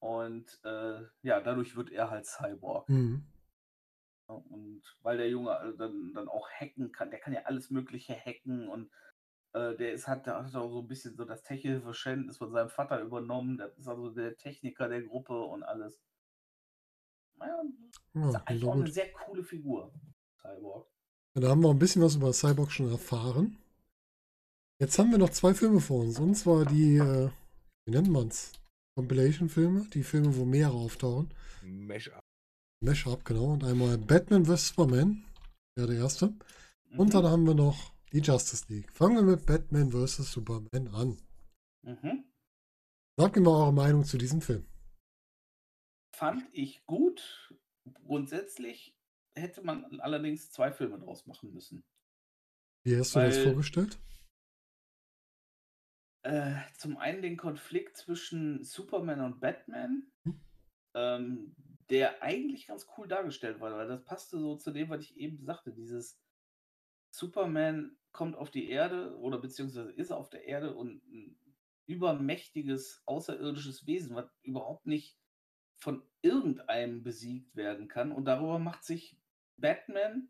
Und 0.00 0.60
äh, 0.64 1.00
ja, 1.22 1.40
dadurch 1.40 1.76
wird 1.76 1.90
er 1.90 2.10
halt 2.10 2.26
Cyborg. 2.26 2.88
Mhm. 2.90 3.26
Und 4.26 4.82
weil 5.00 5.16
der 5.16 5.30
Junge 5.30 5.50
äh, 5.50 5.76
dann, 5.76 6.12
dann 6.14 6.28
auch 6.28 6.48
hacken 6.50 6.92
kann, 6.92 7.10
der 7.10 7.20
kann 7.20 7.32
ja 7.32 7.42
alles 7.44 7.70
Mögliche 7.70 8.14
hacken 8.14 8.68
und 8.68 8.90
äh, 9.54 9.74
der 9.76 9.92
ist, 9.92 10.08
hat, 10.08 10.26
der 10.26 10.36
hat 10.36 10.54
auch 10.54 10.68
so 10.68 10.82
ein 10.82 10.88
bisschen 10.88 11.16
so 11.16 11.24
das 11.24 11.42
technische 11.42 11.80
Verständnis 11.80 12.36
von 12.36 12.52
seinem 12.52 12.68
Vater 12.68 13.00
übernommen. 13.00 13.56
Der 13.56 13.74
ist 13.76 13.88
also 13.88 14.10
der 14.10 14.36
Techniker 14.36 14.88
der 14.88 15.02
Gruppe 15.02 15.40
und 15.42 15.62
alles. 15.62 16.00
Naja, 17.40 17.62
Ja, 18.14 18.28
ist 18.28 18.34
eigentlich 18.36 18.46
klingt 18.46 18.62
doch 18.62 18.68
auch 18.68 18.74
eine 18.74 18.90
sehr 18.92 19.12
coole 19.12 19.42
Figur, 19.44 19.92
Cyborg. 20.40 20.86
Ja, 21.34 21.40
da 21.42 21.48
haben 21.48 21.62
wir 21.62 21.70
ein 21.70 21.78
bisschen 21.78 22.02
was 22.02 22.16
über 22.16 22.32
Cyborg 22.32 22.70
schon 22.70 22.90
erfahren. 22.90 23.56
Jetzt 24.80 24.98
haben 24.98 25.10
wir 25.10 25.18
noch 25.18 25.30
zwei 25.30 25.54
Filme 25.54 25.80
vor 25.80 26.00
uns. 26.00 26.18
Und 26.18 26.34
zwar 26.36 26.64
die, 26.64 26.96
äh, 26.96 27.30
wie 27.84 27.90
nennt 27.92 28.08
man's? 28.08 28.52
Compilation-Filme, 28.96 29.86
die 29.92 30.02
Filme, 30.02 30.34
wo 30.36 30.44
mehrere 30.44 30.76
auftauchen. 30.76 31.32
Mesh-up. 31.62 32.24
Mashup, 32.82 33.24
genau. 33.24 33.52
Und 33.52 33.64
einmal 33.64 33.98
Batman 33.98 34.46
vs. 34.46 34.68
Superman, 34.68 35.24
wäre 35.76 35.88
der 35.88 35.98
erste. 35.98 36.32
Und 36.96 37.14
dann 37.14 37.24
Mhm. 37.24 37.28
haben 37.28 37.46
wir 37.46 37.54
noch 37.54 37.92
die 38.12 38.20
Justice 38.20 38.64
League. 38.68 38.90
Fangen 38.92 39.16
wir 39.16 39.22
mit 39.36 39.46
Batman 39.46 39.92
vs. 39.92 40.32
Superman 40.32 40.88
an. 40.88 41.16
Mhm. 41.82 42.24
Sagt 43.18 43.36
mir 43.36 43.42
mal 43.42 43.50
eure 43.64 43.72
Meinung 43.72 44.04
zu 44.04 44.16
diesem 44.18 44.40
Film. 44.40 44.64
Fand 46.20 46.46
ich 46.52 46.84
gut. 46.84 47.54
Grundsätzlich 48.04 48.94
hätte 49.34 49.62
man 49.62 50.00
allerdings 50.00 50.50
zwei 50.50 50.70
Filme 50.70 50.98
draus 50.98 51.26
machen 51.26 51.50
müssen. 51.54 51.82
Wie 52.84 52.94
hast 52.98 53.14
du 53.14 53.20
dir 53.20 53.26
das 53.28 53.36
Weil- 53.38 53.44
vorgestellt? 53.44 53.98
Äh, 56.22 56.56
zum 56.76 56.98
einen 56.98 57.22
den 57.22 57.38
Konflikt 57.38 57.96
zwischen 57.96 58.62
Superman 58.62 59.22
und 59.22 59.40
Batman, 59.40 60.12
Hm. 60.26 60.40
ähm, 60.94 61.56
der 61.88 62.22
eigentlich 62.22 62.66
ganz 62.66 62.86
cool 62.98 63.08
dargestellt 63.08 63.58
war, 63.60 63.74
weil 63.74 63.88
das 63.88 64.04
passte 64.04 64.38
so 64.38 64.56
zu 64.56 64.72
dem, 64.72 64.90
was 64.90 65.00
ich 65.02 65.16
eben 65.16 65.42
sagte. 65.46 65.72
Dieses 65.72 66.20
Superman 67.16 67.96
kommt 68.12 68.36
auf 68.36 68.50
die 68.50 68.68
Erde 68.68 69.16
oder 69.16 69.38
beziehungsweise 69.38 69.90
ist 69.92 70.12
auf 70.12 70.28
der 70.28 70.44
Erde 70.44 70.74
und 70.74 71.02
ein 71.10 71.38
übermächtiges 71.88 73.02
außerirdisches 73.06 73.86
Wesen, 73.86 74.14
was 74.14 74.30
überhaupt 74.42 74.86
nicht 74.86 75.16
von 75.80 76.02
irgendeinem 76.22 77.02
besiegt 77.02 77.56
werden 77.56 77.88
kann. 77.88 78.12
Und 78.12 78.26
darüber 78.26 78.58
macht 78.58 78.84
sich 78.84 79.18
Batman 79.56 80.28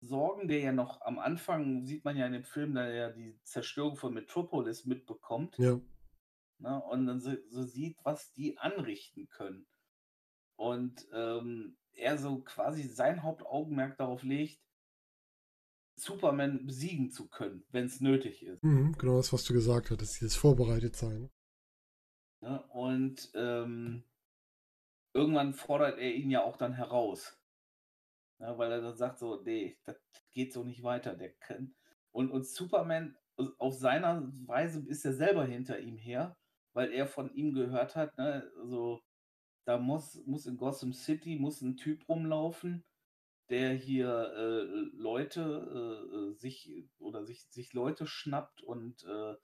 Sorgen, 0.00 0.46
der 0.46 0.60
ja 0.60 0.72
noch 0.72 1.00
am 1.00 1.18
Anfang, 1.18 1.84
sieht 1.84 2.04
man 2.04 2.16
ja 2.16 2.26
in 2.26 2.32
dem 2.32 2.44
Film, 2.44 2.74
da 2.74 2.86
er 2.86 3.10
die 3.10 3.36
Zerstörung 3.42 3.96
von 3.96 4.14
Metropolis 4.14 4.84
mitbekommt 4.84 5.58
Ja. 5.58 5.80
ne, 6.58 6.82
und 6.84 7.06
dann 7.06 7.20
so, 7.20 7.32
so 7.48 7.64
sieht, 7.64 7.96
was 8.04 8.32
die 8.32 8.58
anrichten 8.58 9.28
können. 9.28 9.66
Und 10.56 11.06
ähm, 11.12 11.76
er 11.92 12.16
so 12.18 12.40
quasi 12.42 12.84
sein 12.84 13.22
Hauptaugenmerk 13.22 13.96
darauf 13.96 14.22
legt, 14.22 14.60
Superman 15.96 16.64
besiegen 16.64 17.10
zu 17.10 17.28
können, 17.28 17.64
wenn 17.70 17.86
es 17.86 18.00
nötig 18.00 18.44
ist. 18.44 18.62
Mhm, 18.62 18.92
genau 18.98 19.16
das, 19.16 19.32
was 19.32 19.42
du 19.44 19.52
gesagt 19.52 19.90
hattest, 19.90 20.20
dieses 20.20 20.36
Vorbereitetsein. 20.36 21.28
Ne? 22.40 22.62
Und 22.68 23.32
ähm, 23.34 24.04
irgendwann 25.18 25.52
fordert 25.52 25.98
er 25.98 26.14
ihn 26.14 26.30
ja 26.30 26.42
auch 26.44 26.56
dann 26.56 26.74
heraus. 26.74 27.38
Ne? 28.38 28.56
Weil 28.56 28.72
er 28.72 28.80
dann 28.80 28.96
sagt 28.96 29.18
so, 29.18 29.42
nee, 29.42 29.78
das 29.84 29.96
geht 30.30 30.52
so 30.52 30.64
nicht 30.64 30.82
weiter. 30.82 31.14
Der 31.16 31.32
kann. 31.34 31.74
Und, 32.12 32.30
und 32.30 32.46
Superman 32.46 33.16
auf 33.58 33.74
seiner 33.74 34.30
Weise 34.46 34.80
ist 34.86 35.04
er 35.04 35.12
selber 35.12 35.44
hinter 35.44 35.78
ihm 35.80 35.96
her, 35.96 36.36
weil 36.72 36.92
er 36.92 37.06
von 37.06 37.32
ihm 37.34 37.52
gehört 37.52 37.96
hat, 37.96 38.16
ne, 38.18 38.50
so, 38.64 39.00
da 39.64 39.78
muss, 39.78 40.24
muss 40.26 40.46
in 40.46 40.56
Gotham 40.56 40.92
City 40.92 41.36
muss 41.36 41.60
ein 41.60 41.76
Typ 41.76 42.08
rumlaufen, 42.08 42.84
der 43.50 43.74
hier 43.74 44.32
äh, 44.36 44.96
Leute 44.96 45.42
äh, 45.42 46.16
äh, 46.16 46.34
sich 46.34 46.88
oder 46.98 47.24
sich, 47.24 47.44
sich 47.50 47.72
Leute 47.74 48.06
schnappt 48.06 48.62
und 48.62 49.04
äh, 49.04 49.34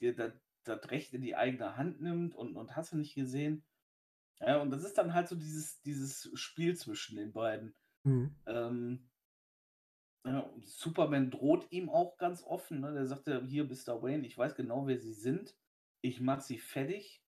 dir 0.00 0.14
das 0.14 0.32
das 0.68 0.90
Recht 0.90 1.14
in 1.14 1.22
die 1.22 1.34
eigene 1.34 1.76
Hand 1.76 2.00
nimmt 2.00 2.34
und, 2.34 2.56
und 2.56 2.76
hast 2.76 2.92
du 2.92 2.96
nicht 2.98 3.14
gesehen. 3.14 3.64
Ja, 4.40 4.60
und 4.60 4.70
das 4.70 4.84
ist 4.84 4.96
dann 4.98 5.14
halt 5.14 5.28
so 5.28 5.36
dieses, 5.36 5.80
dieses 5.82 6.30
Spiel 6.34 6.76
zwischen 6.76 7.16
den 7.16 7.32
beiden. 7.32 7.74
Mhm. 8.04 8.36
Ähm, 8.46 9.10
ja, 10.24 10.48
Superman 10.62 11.30
droht 11.30 11.70
ihm 11.70 11.88
auch 11.88 12.18
ganz 12.18 12.42
offen. 12.42 12.80
Ne? 12.80 12.92
Der 12.92 13.06
sagt 13.06 13.26
ja, 13.26 13.40
hier, 13.40 13.64
Mr. 13.64 14.02
Wayne, 14.02 14.26
ich 14.26 14.36
weiß 14.36 14.54
genau, 14.54 14.86
wer 14.86 14.98
sie 14.98 15.14
sind. 15.14 15.56
Ich 16.00 16.20
mach 16.20 16.40
sie 16.40 16.58
fertig. 16.58 17.24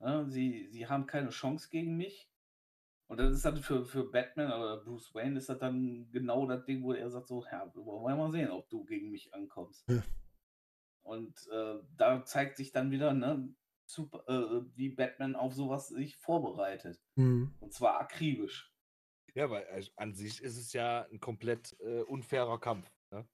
Ja, 0.00 0.24
sie, 0.24 0.68
sie 0.70 0.86
haben 0.86 1.06
keine 1.06 1.30
Chance 1.30 1.68
gegen 1.70 1.96
mich. 1.96 2.30
Und 3.08 3.18
das 3.18 3.32
ist 3.32 3.44
dann 3.44 3.56
für, 3.56 3.84
für 3.84 4.08
Batman 4.08 4.52
oder 4.52 4.78
Bruce 4.78 5.12
Wayne 5.14 5.36
ist 5.36 5.48
das 5.48 5.58
dann 5.58 6.08
genau 6.12 6.46
das 6.46 6.64
Ding, 6.64 6.84
wo 6.84 6.92
er 6.92 7.10
sagt 7.10 7.26
so, 7.26 7.44
ja, 7.44 7.70
wollen 7.74 8.16
wir 8.16 8.16
mal 8.16 8.30
sehen, 8.30 8.50
ob 8.50 8.68
du 8.68 8.84
gegen 8.84 9.10
mich 9.10 9.34
ankommst. 9.34 9.84
Ja. 9.88 10.02
Und 11.02 11.34
äh, 11.50 11.80
da 11.96 12.24
zeigt 12.24 12.56
sich 12.56 12.70
dann 12.70 12.92
wieder, 12.92 13.12
ne, 13.12 13.52
super, 13.92 14.24
äh, 14.28 14.62
wie 14.76 14.90
Batman 14.90 15.36
auf 15.36 15.54
sowas 15.54 15.88
sich 15.88 16.16
vorbereitet. 16.16 17.00
Mhm. 17.16 17.54
Und 17.60 17.72
zwar 17.72 18.00
akribisch. 18.00 18.72
Ja, 19.34 19.50
weil 19.50 19.62
äh, 19.64 19.84
an 19.96 20.14
sich 20.14 20.42
ist 20.42 20.56
es 20.56 20.72
ja 20.72 21.06
ein 21.10 21.20
komplett 21.20 21.76
äh, 21.80 22.02
unfairer 22.02 22.58
Kampf. 22.58 22.90
Ne? 23.10 23.26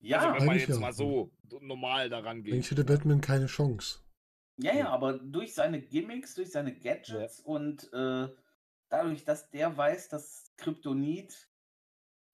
Ja, 0.00 0.18
also 0.18 0.40
wenn 0.40 0.46
man 0.46 0.58
jetzt 0.58 0.68
ja, 0.68 0.78
mal 0.78 0.86
ja. 0.88 0.92
so 0.92 1.32
normal 1.60 2.08
daran 2.08 2.42
geht. 2.42 2.54
Eigentlich 2.54 2.70
hätte 2.70 2.84
ne? 2.84 2.86
Batman 2.86 3.20
keine 3.20 3.46
Chance. 3.46 4.00
Ja, 4.58 4.74
ja, 4.74 4.88
aber 4.90 5.18
durch 5.18 5.54
seine 5.54 5.80
Gimmicks, 5.80 6.34
durch 6.34 6.50
seine 6.50 6.78
Gadgets 6.78 7.40
und 7.40 7.92
äh, 7.92 8.28
dadurch, 8.88 9.24
dass 9.24 9.50
der 9.50 9.76
weiß, 9.76 10.08
dass 10.08 10.52
Kryptonit 10.56 11.48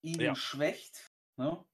ihn 0.03 0.21
Ja. 0.21 0.35
schwächt, 0.35 1.13
ne? 1.37 1.65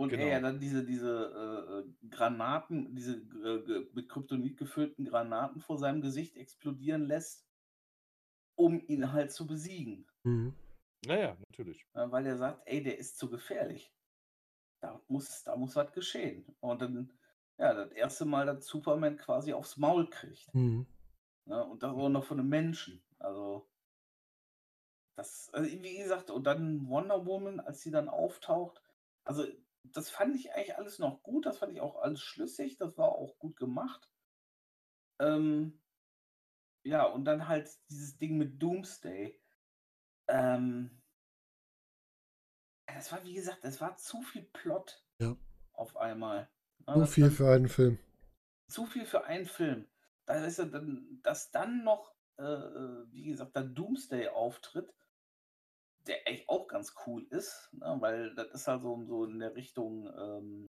Und 0.00 0.14
er 0.14 0.28
ja 0.28 0.36
Genau. 0.38 0.48
dann 0.48 0.60
diese, 0.60 0.82
diese 0.82 1.12
äh, 1.12 2.06
äh, 2.06 2.08
Granaten, 2.08 2.94
diese 2.94 3.16
äh, 3.16 3.86
mit 3.92 4.08
Kryptonit 4.08 4.56
gefüllten 4.56 5.04
Granaten 5.04 5.60
vor 5.60 5.76
seinem 5.76 6.00
Gesicht 6.00 6.38
explodieren 6.38 7.06
lässt, 7.06 7.46
um 8.54 8.80
ihn 8.88 9.12
halt 9.12 9.30
zu 9.30 9.46
besiegen. 9.46 10.06
Mhm. 10.22 10.54
Naja, 11.04 11.36
natürlich. 11.50 11.84
äh, 11.92 12.10
weil 12.10 12.24
er 12.24 12.38
sagt, 12.38 12.62
ey, 12.64 12.82
der 12.82 12.96
ist 12.96 13.18
zu 13.18 13.28
gefährlich. 13.28 13.92
Da 14.80 15.02
muss, 15.08 15.44
da 15.44 15.54
muss 15.54 15.76
was 15.76 15.92
geschehen. 15.92 16.46
Und 16.60 16.80
dann, 16.80 17.12
ja, 17.58 17.74
das 17.74 17.92
erste 17.92 18.24
Mal, 18.24 18.46
dass 18.46 18.64
Superman 18.66 19.18
quasi 19.18 19.52
aufs 19.52 19.76
Maul 19.76 20.08
kriegt. 20.08 20.48
Mhm. 20.54 20.86
Ne? 21.44 21.62
Und 21.62 21.82
das 21.82 21.92
auch 21.92 22.08
noch 22.08 22.24
von 22.24 22.40
einem 22.40 22.48
Menschen. 22.48 23.02
Also, 23.18 23.68
das, 25.18 25.50
also 25.52 25.70
wie 25.70 25.98
gesagt, 25.98 26.30
und 26.30 26.44
dann 26.44 26.88
Wonder 26.88 27.26
Woman, 27.26 27.60
als 27.60 27.82
sie 27.82 27.90
dann 27.90 28.08
auftaucht, 28.08 28.80
also 29.24 29.44
das 29.84 30.10
fand 30.10 30.36
ich 30.36 30.52
eigentlich 30.52 30.76
alles 30.76 30.98
noch 30.98 31.22
gut, 31.22 31.46
das 31.46 31.58
fand 31.58 31.72
ich 31.72 31.80
auch 31.80 31.96
alles 31.96 32.20
schlüssig, 32.22 32.76
das 32.78 32.96
war 32.98 33.08
auch 33.10 33.38
gut 33.38 33.56
gemacht. 33.56 34.10
Ähm, 35.18 35.80
ja, 36.82 37.04
und 37.04 37.24
dann 37.24 37.48
halt 37.48 37.68
dieses 37.90 38.16
Ding 38.18 38.38
mit 38.38 38.62
Doomsday. 38.62 39.40
Ähm, 40.28 41.02
das 42.86 43.12
war, 43.12 43.22
wie 43.24 43.34
gesagt, 43.34 43.64
es 43.64 43.80
war 43.80 43.96
zu 43.96 44.22
viel 44.22 44.42
Plot 44.42 45.04
Ja. 45.20 45.36
auf 45.72 45.96
einmal. 45.96 46.48
Ja, 46.86 46.94
So 46.94 47.00
das- 47.00 47.14
viel 47.14 47.24
das- 47.26 47.36
für 47.36 47.50
einen 47.50 47.68
Film. 47.68 47.98
zu 48.68 48.86
viel 48.86 49.04
für 49.06 49.24
einen 49.24 49.46
Film. 49.46 49.88
Da 50.26 50.44
ist 50.44 50.58
ja 50.58 50.64
dann, 50.64 51.20
dass 51.22 51.50
dann 51.50 51.82
noch, 51.84 52.14
äh, 52.38 52.42
äh, 52.42 53.06
wie 53.12 53.24
gesagt, 53.24 53.56
der 53.56 53.64
Doomsday 53.64 54.28
auftritt, 54.28 54.94
der 56.10 56.28
echt 56.28 56.48
auch 56.48 56.66
ganz 56.66 56.94
cool 57.06 57.26
ist, 57.30 57.70
ne? 57.72 57.96
weil 58.00 58.34
das 58.34 58.48
ist 58.48 58.68
halt 58.68 58.82
so, 58.82 59.02
so 59.04 59.24
in 59.24 59.38
der 59.38 59.54
Richtung 59.54 60.06
ähm, 60.06 60.66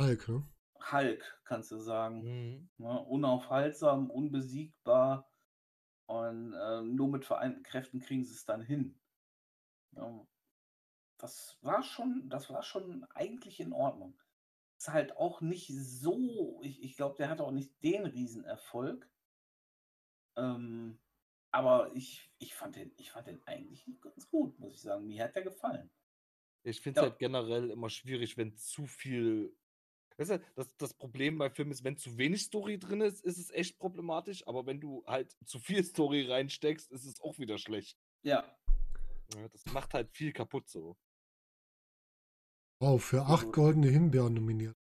Hulk, 0.00 0.28
ne? 0.28 0.48
Hulk, 0.92 1.40
kannst 1.44 1.70
du 1.72 1.78
sagen. 1.78 2.22
Mhm. 2.22 2.70
Ne? 2.78 3.04
Unaufhaltsam, 3.04 4.10
unbesiegbar 4.10 5.30
und 6.06 6.54
ähm, 6.58 6.94
nur 6.94 7.08
mit 7.08 7.24
vereinten 7.24 7.62
Kräften 7.62 8.00
kriegen 8.00 8.24
sie 8.24 8.34
es 8.34 8.44
dann 8.44 8.62
hin. 8.62 8.98
Ja, 9.92 10.26
das 11.18 11.58
war 11.60 11.82
schon, 11.82 12.28
das 12.30 12.48
war 12.48 12.62
schon 12.62 13.04
eigentlich 13.14 13.60
in 13.60 13.72
Ordnung. 13.72 14.18
Ist 14.78 14.88
halt 14.88 15.16
auch 15.16 15.40
nicht 15.42 15.68
so, 15.68 16.60
ich, 16.62 16.82
ich 16.82 16.96
glaube, 16.96 17.16
der 17.16 17.28
hat 17.28 17.40
auch 17.40 17.50
nicht 17.50 17.70
den 17.82 18.06
Riesenerfolg. 18.06 19.10
Ähm, 20.36 20.98
aber 21.52 21.90
ich, 21.94 22.30
ich, 22.38 22.54
fand 22.54 22.76
den, 22.76 22.92
ich 22.96 23.10
fand 23.10 23.26
den 23.26 23.42
eigentlich 23.46 23.84
ganz 24.00 24.28
gut, 24.28 24.58
muss 24.58 24.74
ich 24.74 24.80
sagen. 24.80 25.06
Mir 25.06 25.24
hat 25.24 25.34
der 25.36 25.42
gefallen. 25.42 25.90
Ich 26.62 26.80
finde 26.80 27.00
es 27.00 27.04
Ja. 27.04 27.10
halt 27.10 27.18
generell 27.18 27.70
immer 27.70 27.90
schwierig, 27.90 28.36
wenn 28.36 28.54
zu 28.56 28.86
viel. 28.86 29.56
Weißt 30.18 30.32
du, 30.32 30.40
das, 30.54 30.76
das 30.76 30.92
Problem 30.94 31.38
bei 31.38 31.48
Filmen 31.50 31.70
ist, 31.72 31.82
wenn 31.82 31.96
zu 31.96 32.18
wenig 32.18 32.42
Story 32.42 32.78
drin 32.78 33.00
ist, 33.00 33.24
ist 33.24 33.38
es 33.38 33.50
echt 33.50 33.78
problematisch. 33.78 34.46
Aber 34.46 34.66
wenn 34.66 34.80
du 34.80 35.02
halt 35.06 35.34
zu 35.46 35.58
viel 35.58 35.82
Story 35.84 36.26
reinsteckst, 36.26 36.90
ist 36.90 37.06
es 37.06 37.20
auch 37.20 37.38
wieder 37.38 37.56
schlecht. 37.58 37.98
Ja, 38.22 38.44
Ja, 39.34 39.48
das 39.48 39.64
macht 39.66 39.94
halt 39.94 40.10
viel 40.10 40.32
kaputt 40.32 40.68
so. 40.68 40.98
Wow, 42.82 43.02
für 43.02 43.22
acht 43.26 43.52
goldene 43.52 43.88
Himbeeren 43.88 44.34
nominiert. 44.34 44.76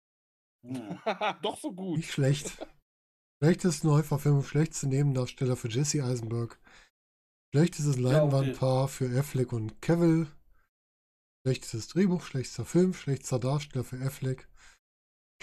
hm. 0.62 0.98
Doch 1.42 1.58
so 1.58 1.72
gut. 1.72 1.96
Nicht 1.98 2.12
schlecht. 2.12 2.56
Schlechteste 3.44 3.86
Neuverfilmung, 3.88 4.42
schlechteste 4.42 4.86
Nebendarsteller 4.86 5.54
für 5.54 5.68
Jesse 5.68 6.02
Eisenberg. 6.02 6.58
Schlechtestes 7.52 7.96
okay. 7.96 8.04
Leinwandpaar 8.04 8.88
für 8.88 9.04
Affleck 9.20 9.52
und 9.52 9.82
Cavill. 9.82 10.28
Schlechtestes 11.42 11.88
Drehbuch, 11.88 12.22
schlechtester 12.22 12.64
Film, 12.64 12.94
schlechtester 12.94 13.38
Darsteller 13.38 13.84
für 13.84 14.00
Affleck. 14.00 14.48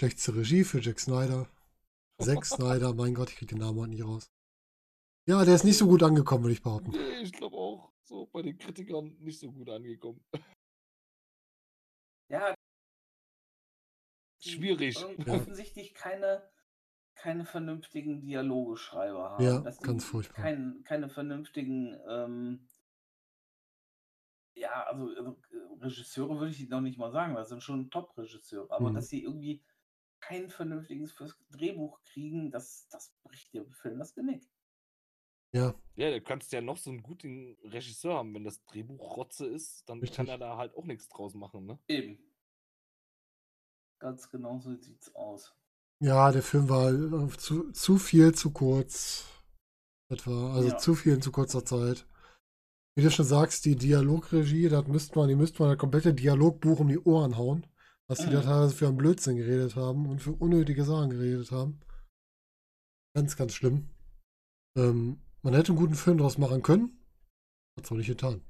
Schlechteste 0.00 0.34
Regie 0.34 0.64
für 0.64 0.80
Jack 0.80 0.98
Snyder. 0.98 1.48
Zack 2.20 2.44
Snyder, 2.44 2.92
mein 2.94 3.14
Gott, 3.14 3.30
ich 3.30 3.36
krieg 3.36 3.48
den 3.48 3.58
Namen 3.58 3.78
heute 3.78 3.90
nicht 3.90 4.04
raus. 4.04 4.32
Ja, 5.28 5.44
der 5.44 5.54
ist 5.54 5.64
nicht 5.64 5.78
so 5.78 5.86
gut 5.86 6.02
angekommen, 6.02 6.42
würde 6.42 6.54
ich 6.54 6.62
behaupten. 6.62 6.90
Nee, 6.90 7.22
ich 7.22 7.32
glaube 7.32 7.56
auch 7.56 7.92
so 8.02 8.26
bei 8.32 8.42
den 8.42 8.58
Kritikern 8.58 9.16
nicht 9.20 9.38
so 9.38 9.52
gut 9.52 9.70
angekommen. 9.70 10.20
ja. 12.28 12.52
Schwierig. 14.40 14.96
Ja. 14.98 15.34
Offensichtlich 15.34 15.94
keine, 15.94 16.50
keine 17.22 17.44
vernünftigen 17.44 18.20
Dialogeschreiber 18.20 19.30
haben. 19.30 19.44
Ja, 19.44 19.60
ganz 19.82 20.04
furchtbar. 20.04 20.42
Kein, 20.42 20.82
keine 20.84 21.08
vernünftigen 21.08 21.96
ähm, 22.08 22.66
ja, 24.54 24.84
also, 24.84 25.08
also 25.16 25.36
Regisseure 25.80 26.38
würde 26.38 26.50
ich 26.50 26.68
noch 26.68 26.80
nicht 26.80 26.98
mal 26.98 27.12
sagen, 27.12 27.34
das 27.34 27.48
sind 27.48 27.62
schon 27.62 27.90
Top-Regisseure, 27.90 28.70
aber 28.70 28.90
Mhm. 28.90 28.94
dass 28.94 29.08
sie 29.08 29.22
irgendwie 29.22 29.62
kein 30.20 30.50
vernünftiges 30.50 31.12
fürs 31.12 31.36
Drehbuch 31.50 32.00
kriegen, 32.04 32.50
das, 32.50 32.88
das 32.90 33.14
bricht 33.22 33.54
dem 33.54 33.70
Film 33.72 33.98
das 33.98 34.14
Genick. 34.14 34.44
Ja, 35.52 35.74
Ja, 35.96 36.10
du 36.10 36.20
kannst 36.22 36.52
ja 36.52 36.60
noch 36.60 36.76
so 36.78 36.90
einen 36.90 37.02
guten 37.02 37.56
Regisseur 37.64 38.14
haben, 38.14 38.34
wenn 38.34 38.44
das 38.44 38.64
Drehbuch 38.64 39.16
Rotze 39.16 39.46
ist, 39.46 39.88
dann 39.88 39.98
kann 40.00 40.02
Richtig. 40.02 40.28
er 40.28 40.38
da 40.38 40.56
halt 40.56 40.74
auch 40.74 40.86
nichts 40.86 41.08
draus 41.08 41.34
machen, 41.34 41.66
ne? 41.66 41.78
Eben. 41.88 42.18
Ganz 43.98 44.28
genau 44.30 44.58
so 44.58 44.74
sieht's 44.74 45.14
aus. 45.14 45.54
Ja, 46.02 46.32
der 46.32 46.42
Film 46.42 46.68
war 46.68 46.90
äh, 46.92 47.28
zu, 47.36 47.70
zu 47.72 47.98
viel 47.98 48.34
zu 48.34 48.50
kurz. 48.52 49.26
Etwa, 50.10 50.54
also 50.54 50.68
Ja. 50.68 50.76
zu 50.78 50.94
viel 50.94 51.14
in 51.14 51.22
zu 51.22 51.32
kurzer 51.32 51.64
Zeit. 51.64 52.06
Wie 52.94 53.02
du 53.02 53.10
schon 53.10 53.24
sagst, 53.24 53.64
die 53.64 53.76
Dialogregie, 53.76 54.68
das 54.68 54.86
müsste 54.86 55.18
man, 55.18 55.28
die 55.28 55.34
müsste 55.34 55.62
man 55.62 55.70
das 55.70 55.78
komplette 55.78 56.12
Dialogbuch 56.12 56.80
um 56.80 56.88
die 56.88 56.98
Ohren 56.98 57.36
hauen. 57.38 57.66
Was 58.08 58.18
die 58.18 58.26
da 58.30 58.40
Mhm. 58.40 58.44
teilweise 58.44 58.74
für 58.76 58.88
einen 58.88 58.96
Blödsinn 58.98 59.36
geredet 59.36 59.76
haben 59.76 60.06
und 60.06 60.20
für 60.20 60.32
unnötige 60.32 60.84
Sachen 60.84 61.10
geredet 61.10 61.50
haben. 61.50 61.80
Ganz, 63.16 63.36
ganz 63.36 63.54
schlimm. 63.54 63.88
Ähm, 64.76 65.22
man 65.42 65.54
hätte 65.54 65.68
einen 65.72 65.78
guten 65.78 65.94
Film 65.94 66.18
daraus 66.18 66.36
machen 66.36 66.62
können. 66.62 66.98
Hat's 67.78 67.90
auch 67.90 67.96
nicht 67.96 68.08
getan. 68.08 68.42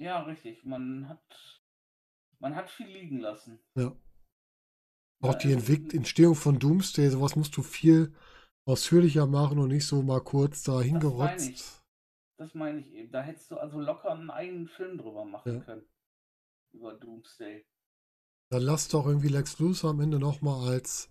Ja, 0.00 0.22
richtig. 0.24 0.64
Man 0.64 1.08
hat, 1.08 1.22
man 2.38 2.54
hat 2.54 2.70
viel 2.70 2.88
liegen 2.88 3.20
lassen. 3.20 3.58
Ja. 3.76 3.96
Auch 5.20 5.34
die 5.34 5.52
Entwick 5.52 5.94
Entstehung 5.94 6.34
von 6.34 6.58
Doomsday, 6.58 7.10
sowas 7.10 7.34
musst 7.34 7.56
du 7.56 7.62
viel 7.62 8.12
ausführlicher 8.66 9.26
machen 9.26 9.58
und 9.58 9.68
nicht 9.68 9.86
so 9.86 10.02
mal 10.02 10.20
kurz 10.20 10.62
da 10.62 10.80
ich. 10.80 10.86
hingerotzt. 10.88 11.82
Das 12.38 12.54
meine 12.54 12.80
ich 12.80 12.92
eben. 12.92 13.10
Da 13.10 13.22
hättest 13.22 13.50
du 13.50 13.56
also 13.56 13.80
locker 13.80 14.12
einen 14.12 14.30
eigenen 14.30 14.68
Film 14.68 14.98
drüber 14.98 15.24
machen 15.24 15.54
Ja. 15.54 15.60
können. 15.60 15.82
Über 16.72 16.94
Doomsday. 16.94 17.66
Dann 18.50 18.62
lass 18.62 18.88
doch 18.88 19.06
irgendwie 19.06 19.28
Lex 19.28 19.58
Luthor 19.58 19.90
am 19.90 20.00
Ende 20.00 20.18
nochmal 20.18 20.68
als, 20.68 21.08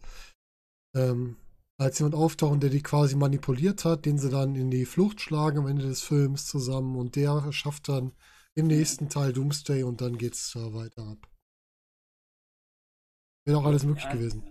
ähm, 0.96 1.36
als 1.78 2.00
jemand 2.00 2.16
auftauchen, 2.16 2.60
der 2.60 2.70
die 2.70 2.82
quasi 2.82 3.16
manipuliert 3.16 3.84
hat, 3.86 4.06
den 4.06 4.18
sie 4.18 4.30
dann 4.30 4.56
in 4.56 4.72
die 4.72 4.86
Flucht 4.86 5.20
schlagen 5.20 5.60
am 5.60 5.68
Ende 5.68 5.84
des 5.84 6.02
Films 6.02 6.48
zusammen 6.48 6.96
und 6.96 7.16
der 7.16 7.52
schafft 7.52 7.90
dann 7.90 8.14
im 8.56 8.68
nächsten 8.68 9.10
Teil 9.10 9.34
Doomsday 9.34 9.84
und 9.84 10.02
dann 10.02 10.18
geht's 10.18 10.52
da 10.54 10.74
weiter 10.74 11.04
ab. 11.04 11.28
Wäre 13.48 13.58
auch 13.58 13.66
alles 13.66 13.84
möglich 13.84 14.04
Ja, 14.04 14.12
gewesen. 14.12 14.44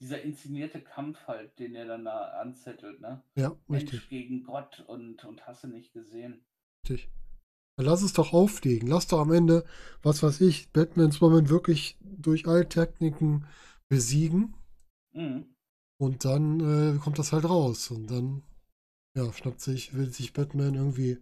Dieser 0.00 0.22
inszenierte 0.22 0.80
Kampf 0.80 1.26
halt, 1.26 1.58
den 1.58 1.74
er 1.74 1.84
dann 1.84 2.06
da 2.06 2.28
anzettelt, 2.40 3.02
ne? 3.02 3.22
Ja, 3.36 3.54
Mensch 3.68 3.92
richtig, 3.92 4.08
gegen 4.08 4.42
Gott 4.42 4.80
und, 4.86 5.22
und 5.26 5.46
hast 5.46 5.64
du 5.64 5.68
nicht 5.68 5.92
gesehen. 5.92 6.46
richtig. 6.84 7.10
Dann 7.76 7.86
lass 7.86 8.02
es 8.02 8.12
doch 8.14 8.32
auflegen. 8.32 8.88
Lass 8.88 9.06
doch 9.08 9.20
am 9.20 9.32
Ende, 9.32 9.64
was 10.02 10.22
weiß 10.22 10.40
ich, 10.42 10.70
Batman, 10.72 11.10
Superman 11.12 11.48
wirklich 11.50 11.98
durch 12.02 12.46
alle 12.48 12.68
Techniken 12.68 13.46
besiegen 13.88 14.54
Mhm. 15.14 15.56
und 15.98 16.24
dann 16.24 16.60
äh, 16.96 16.98
kommt 16.98 17.18
das 17.18 17.32
halt 17.32 17.44
raus 17.44 17.90
und 17.90 18.10
dann 18.10 18.42
ja, 19.16 19.32
schnappt 19.32 19.60
sich, 19.62 19.94
will 19.94 20.12
sich 20.12 20.32
Batman 20.32 20.74
irgendwie 20.74 21.18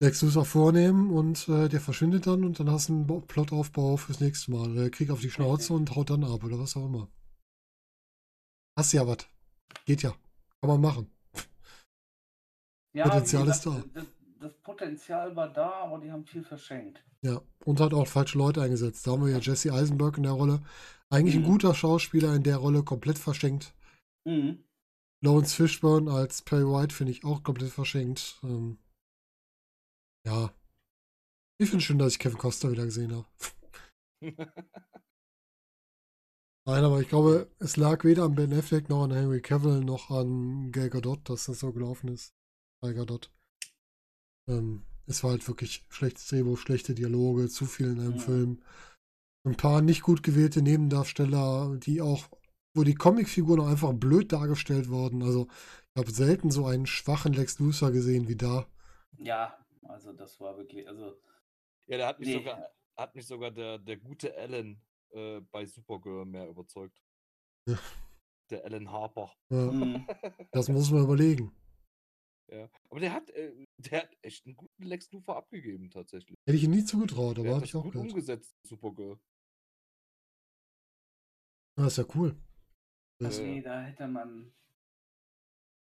Luthor 0.00 0.44
vornehmen 0.44 1.10
und 1.10 1.48
äh, 1.48 1.68
der 1.68 1.80
verschwindet 1.80 2.26
dann 2.26 2.44
und 2.44 2.60
dann 2.60 2.70
hast 2.70 2.88
du 2.88 2.92
einen 2.92 3.26
Plotaufbau 3.26 3.96
fürs 3.96 4.20
nächste 4.20 4.50
Mal. 4.50 4.74
Der 4.74 4.90
kriegt 4.90 5.10
auf 5.10 5.20
die 5.20 5.30
Schnauze 5.30 5.72
und 5.72 5.94
haut 5.96 6.10
dann 6.10 6.24
ab 6.24 6.44
oder 6.44 6.58
was 6.58 6.76
auch 6.76 6.86
immer. 6.86 7.08
Hast 8.76 8.92
ja 8.92 9.06
was. 9.06 9.18
Geht 9.86 10.02
ja. 10.02 10.10
Kann 10.60 10.68
man 10.70 10.80
machen. 10.80 11.10
Ja, 12.94 13.04
Potenzial 13.04 13.48
ist 13.48 13.62
gesagt, 13.62 13.84
Das, 13.94 14.06
das 14.40 14.54
Potenzial 14.62 15.34
war 15.36 15.48
da, 15.52 15.70
aber 15.84 15.98
die 15.98 16.10
haben 16.10 16.24
viel 16.26 16.44
verschenkt. 16.44 17.02
Ja. 17.22 17.40
Und 17.64 17.80
hat 17.80 17.94
auch 17.94 18.06
falsche 18.06 18.38
Leute 18.38 18.62
eingesetzt. 18.62 19.06
Da 19.06 19.12
haben 19.12 19.24
wir 19.24 19.32
ja 19.32 19.38
Jesse 19.38 19.72
Eisenberg 19.72 20.16
in 20.18 20.22
der 20.24 20.32
Rolle. 20.32 20.62
Eigentlich 21.08 21.36
ein 21.36 21.42
Mhm. 21.42 21.46
guter 21.46 21.74
Schauspieler 21.74 22.34
in 22.34 22.42
der 22.42 22.56
Rolle, 22.58 22.82
komplett 22.82 23.18
verschenkt. 23.18 23.74
Mhm. 24.24 24.62
Lawrence 25.22 25.54
Fishburne 25.54 26.10
als 26.10 26.42
Perry 26.42 26.64
White 26.64 26.94
finde 26.94 27.12
ich 27.12 27.24
auch 27.24 27.42
komplett 27.42 27.70
verschenkt. 27.70 28.38
Ähm, 28.42 28.78
ja. 30.26 30.50
Ich 31.58 31.70
finde 31.70 31.84
schön, 31.84 31.98
dass 31.98 32.12
ich 32.12 32.18
Kevin 32.18 32.38
Costner 32.38 32.70
wieder 32.72 32.84
gesehen 32.84 33.14
habe. 33.14 33.26
Nein, 36.68 36.84
aber 36.84 37.00
ich 37.00 37.08
glaube, 37.08 37.48
es 37.60 37.76
lag 37.76 38.02
weder 38.04 38.24
an 38.24 38.34
Ben 38.34 38.52
Affleck 38.52 38.88
noch 38.88 39.04
an 39.04 39.12
Henry 39.12 39.40
Cavill 39.40 39.84
noch 39.84 40.10
an 40.10 40.72
Gal 40.72 40.90
Gadot, 40.90 41.28
dass 41.30 41.44
das 41.44 41.60
so 41.60 41.72
gelaufen 41.72 42.08
ist. 42.08 42.34
Gal 42.82 42.94
Gadot. 42.94 43.32
Ähm, 44.48 44.84
es 45.06 45.22
war 45.22 45.30
halt 45.30 45.46
wirklich 45.46 45.86
schlechtes 45.88 46.26
Drehbuch, 46.26 46.58
schlechte 46.58 46.94
Dialoge, 46.94 47.48
zu 47.48 47.66
viel 47.66 47.92
in 47.92 48.00
einem 48.00 48.14
Mhm. 48.14 48.18
Film. 48.18 48.62
Ein 49.46 49.56
paar 49.56 49.80
nicht 49.80 50.02
gut 50.02 50.24
gewählte 50.24 50.60
Nebendarsteller, 50.60 51.76
die 51.76 52.00
auch, 52.02 52.26
wo 52.74 52.82
die 52.82 52.96
Comicfiguren 52.96 53.60
auch 53.60 53.68
einfach 53.68 53.92
blöd 53.92 54.32
dargestellt 54.32 54.88
wurden. 54.88 55.22
Also, 55.22 55.46
ich 55.94 56.00
habe 56.00 56.10
selten 56.10 56.50
so 56.50 56.66
einen 56.66 56.86
schwachen 56.86 57.32
Lex 57.32 57.60
Luthor 57.60 57.92
gesehen 57.92 58.26
wie 58.26 58.34
da. 58.36 58.66
Ja, 59.18 59.56
also 59.88 60.12
das 60.12 60.38
war 60.40 60.56
wirklich, 60.56 60.86
also 60.88 61.20
Ja, 61.86 61.96
der 61.98 62.06
hat 62.08 62.18
mich 62.18 62.28
Nee. 62.28 62.34
sogar, 62.34 62.70
hat 62.96 63.14
mich 63.14 63.26
sogar 63.26 63.50
der, 63.50 63.78
der 63.78 63.96
gute 63.96 64.36
Alan 64.36 64.80
äh, 65.10 65.40
bei 65.40 65.64
Supergirl 65.66 66.24
mehr 66.24 66.48
überzeugt. 66.48 67.00
Ja. 67.68 67.78
Der 68.50 68.64
Alan 68.64 68.90
Harper. 68.90 69.32
Ja, 69.50 69.56
mhm. 69.72 70.06
das 70.52 70.68
muss 70.68 70.90
man 70.90 71.02
überlegen. 71.04 71.52
Ja. 72.48 72.68
Aber 72.90 73.00
der 73.00 73.12
hat, 73.12 73.28
äh, 73.30 73.66
der 73.78 74.02
hat 74.02 74.16
echt 74.22 74.46
einen 74.46 74.56
guten 74.56 74.82
Lex 74.84 75.10
Luthor 75.10 75.36
abgegeben, 75.36 75.90
tatsächlich. 75.90 76.36
Hätte 76.46 76.56
ich 76.56 76.62
ihm 76.64 76.70
nie 76.70 76.84
zugetraut, 76.84 77.38
aber 77.38 77.42
Der 77.42 77.50
hat 77.50 77.54
habe 77.56 77.60
das 77.62 77.70
ich 77.70 77.74
auch 77.76 77.82
gut 77.82 77.92
gehört. 77.94 78.08
umgesetzt, 78.10 78.56
Supergirl. 78.62 79.18
Das 81.76 81.88
ist 81.88 81.96
ja 81.98 82.14
cool. 82.14 82.36
Das, 83.18 83.38
Ja. 83.38 83.44
nee, 83.44 83.62
da 83.62 83.80
hätte 83.82 84.06
man, 84.06 84.54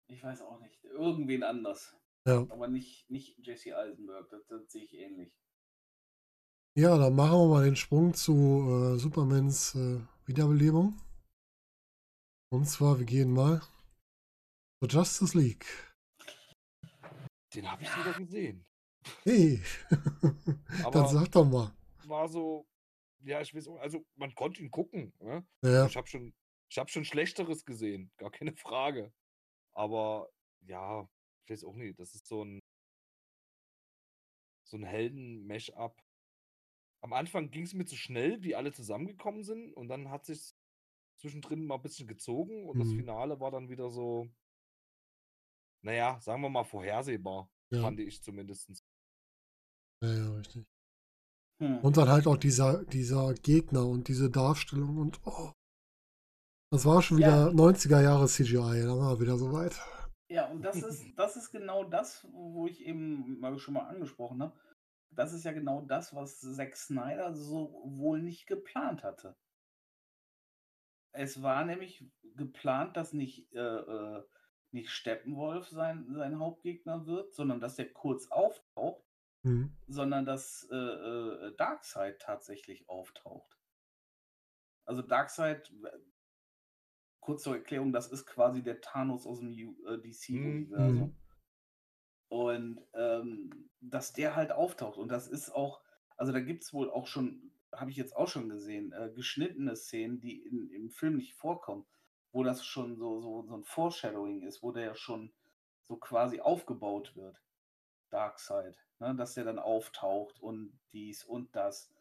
ich 0.10 0.24
weiß 0.24 0.42
auch 0.42 0.60
nicht, 0.60 0.84
irgendwen 0.86 1.44
anders. 1.44 1.96
Ja. 2.28 2.46
Aber 2.50 2.68
nicht, 2.68 3.10
nicht 3.10 3.38
Jesse 3.46 3.76
Eisenberg, 3.78 4.30
das, 4.30 4.46
das 4.48 4.70
sehe 4.72 4.84
ich 4.84 4.94
ähnlich. 4.94 5.34
ja, 6.76 6.98
dann 6.98 7.16
machen 7.16 7.40
wir 7.40 7.48
mal 7.48 7.66
den 7.66 7.76
Sprung 7.76 8.14
zu 8.14 8.94
äh, 8.94 9.00
Supermans 9.00 9.76
äh, 9.76 10.00
Wiederbelebung. 10.26 11.00
Und 12.50 12.66
zwar, 12.66 13.00
wir 13.00 13.06
gehen 13.06 13.34
mal 13.34 13.62
zur 14.80 14.90
Justice 14.90 15.38
League. 15.38 15.66
Den 17.54 17.70
habe 17.72 17.82
ich 17.84 17.90
sogar 17.90 18.14
gesehen. 18.14 18.66
Hey, 19.24 19.62
dann 20.92 21.08
sag 21.08 21.32
doch 21.32 21.46
mal. 21.46 21.74
War 22.06 22.28
so, 22.30 22.68
ja, 23.24 23.42
ich 23.42 23.56
weiß 23.56 23.68
auch, 23.70 23.80
also 23.80 24.06
man 24.16 24.36
konnte 24.36 24.62
ihn 24.62 24.70
gucken. 24.72 25.14
Ne? 25.20 25.46
Ja, 25.64 25.86
Ich 25.88 25.98
habe 25.98 26.08
schon, 26.08 26.34
ich 26.70 26.78
habe 26.78 26.90
schon 26.90 27.06
Schlechteres 27.06 27.66
gesehen, 27.66 28.12
gar 28.18 28.32
keine 28.32 28.54
Frage. 28.54 29.14
Aber 29.74 30.30
ja, 30.62 31.10
ich 31.48 31.52
weiß 31.52 31.64
auch 31.64 31.76
nicht, 31.76 31.98
das 32.00 32.14
ist 32.14 32.28
so 32.28 32.44
ein 32.44 32.60
so 34.66 34.76
ein 34.78 34.84
Helden-Mesh-up. 34.84 36.04
Am 37.02 37.14
Anfang 37.14 37.52
ging 37.52 37.64
es 37.64 37.74
mir 37.74 37.86
zu 37.86 37.96
schnell, 37.96 38.44
wie 38.44 38.56
alle 38.56 38.74
zusammengekommen 38.74 39.44
sind, 39.44 39.72
und 39.74 39.88
dann 39.88 40.10
hat 40.10 40.26
sich 40.26 40.54
zwischendrin 41.22 41.66
mal 41.66 41.76
ein 41.76 41.82
bisschen 41.82 42.08
gezogen 42.08 42.68
und 42.68 42.80
das 42.80 42.90
Mhm. 42.90 42.98
Finale 42.98 43.40
war 43.40 43.52
dann 43.52 43.70
wieder 43.70 43.90
so, 43.90 44.30
naja, 45.84 46.20
sagen 46.20 46.42
wir 46.42 46.50
mal 46.50 46.66
vorhersehbar, 46.66 47.50
ja, 47.72 47.82
fand 47.82 48.00
ich 48.00 48.22
zumindest. 48.22 48.84
ja, 50.04 50.14
ja, 50.14 50.32
richtig. 50.36 50.66
Hm. 51.62 51.80
Und 51.80 51.98
dann 51.98 52.10
halt 52.10 52.28
auch 52.28 52.38
dieser, 52.38 52.86
dieser 52.86 53.34
Gegner 53.34 53.86
und 53.88 54.08
diese 54.10 54.30
Darstellung 54.30 54.98
und 54.98 55.20
oh. 55.26 55.54
Das 56.72 56.86
war 56.86 57.02
schon 57.02 57.18
wieder 57.18 57.48
Ja. 57.48 57.54
90er 57.54 58.02
Jahre 58.02 58.28
CGI, 58.28 58.84
da 58.84 58.98
war 58.98 59.20
wieder 59.20 59.38
soweit. 59.38 59.80
Ja, 60.30 60.48
und 60.48 60.62
das 60.62 60.84
ist, 60.84 61.18
das 61.18 61.38
ist 61.38 61.52
genau 61.52 61.84
das, 61.86 62.28
wo 62.32 62.68
ich 62.68 62.86
eben 62.86 63.40
mal 63.40 63.58
schon 63.60 63.76
mal 63.76 63.88
angesprochen 63.88 64.42
habe. 64.44 64.60
Das 65.10 65.34
ist 65.34 65.46
ja 65.46 65.54
genau 65.54 65.82
das, 65.82 66.14
was 66.14 66.40
Zack 66.42 66.76
Snyder 66.76 67.34
so 67.34 67.82
wohl 67.86 68.22
nicht 68.22 68.46
geplant 68.46 69.04
hatte. 69.04 69.36
Es 71.14 71.42
war 71.42 71.66
nämlich 71.66 72.06
geplant, 72.36 72.98
dass 72.98 73.14
nicht, 73.14 73.52
äh, 73.54 73.60
äh, 73.60 74.24
nicht 74.72 74.90
Steppenwolf 74.92 75.68
sein, 75.70 76.14
sein 76.14 76.40
Hauptgegner 76.40 77.06
wird, 77.08 77.34
sondern 77.34 77.60
dass 77.60 77.76
der 77.76 77.92
kurz 77.92 78.28
auftaucht, 78.30 79.04
Mhm. 79.44 79.78
sondern 79.88 80.26
dass 80.26 80.68
äh, 80.72 80.76
äh, 80.76 81.56
Darkseid 81.56 82.20
tatsächlich 82.22 82.90
auftaucht. 82.90 83.58
Also 84.86 85.02
Darkseid, 85.02 85.72
kurz 87.28 87.44
zur 87.44 87.56
Erklärung, 87.56 87.92
das 87.92 88.08
ist 88.08 88.26
quasi 88.26 88.64
der 88.64 88.80
Thanos 88.80 89.28
aus 89.28 89.42
dem 89.42 89.52
äh, 89.52 89.98
DC-Universum. 89.98 91.08
Mhm. 91.08 91.16
Und 92.30 92.82
ähm, 92.94 93.70
dass 93.82 94.14
der 94.14 94.38
halt 94.38 94.54
auftaucht. 94.54 94.98
Und 94.98 95.10
das 95.10 95.28
ist 95.28 95.50
auch, 95.54 95.82
also 96.16 96.32
da 96.32 96.40
gibt 96.40 96.64
es 96.64 96.74
wohl 96.74 96.90
auch 96.90 97.06
schon, 97.06 97.52
habe 97.74 97.92
ich 97.92 97.98
jetzt 97.98 98.16
auch 98.16 98.30
schon 98.30 98.48
gesehen, 98.48 98.94
äh, 98.94 99.12
geschnittene 99.14 99.76
Szenen, 99.76 100.22
die 100.22 100.38
in, 100.42 100.70
im 100.70 100.90
Film 100.90 101.18
nicht 101.18 101.34
vorkommen, 101.34 101.86
wo 102.32 102.44
das 102.44 102.66
schon 102.66 102.96
so, 102.96 103.20
so, 103.20 103.44
so 103.44 103.58
ein 103.58 103.66
Foreshadowing 103.66 104.44
ist, 104.44 104.64
wo 104.64 104.72
der 104.72 104.86
ja 104.86 104.96
schon 104.96 105.34
so 105.84 105.98
quasi 105.98 106.40
aufgebaut 106.40 107.14
wird. 107.18 107.42
Darkseid, 108.10 108.78
ne? 109.00 109.16
dass 109.16 109.34
der 109.34 109.44
dann 109.44 109.60
auftaucht 109.60 110.40
und 110.40 110.80
dies 110.94 111.26
und 111.26 111.54
das. 111.58 111.92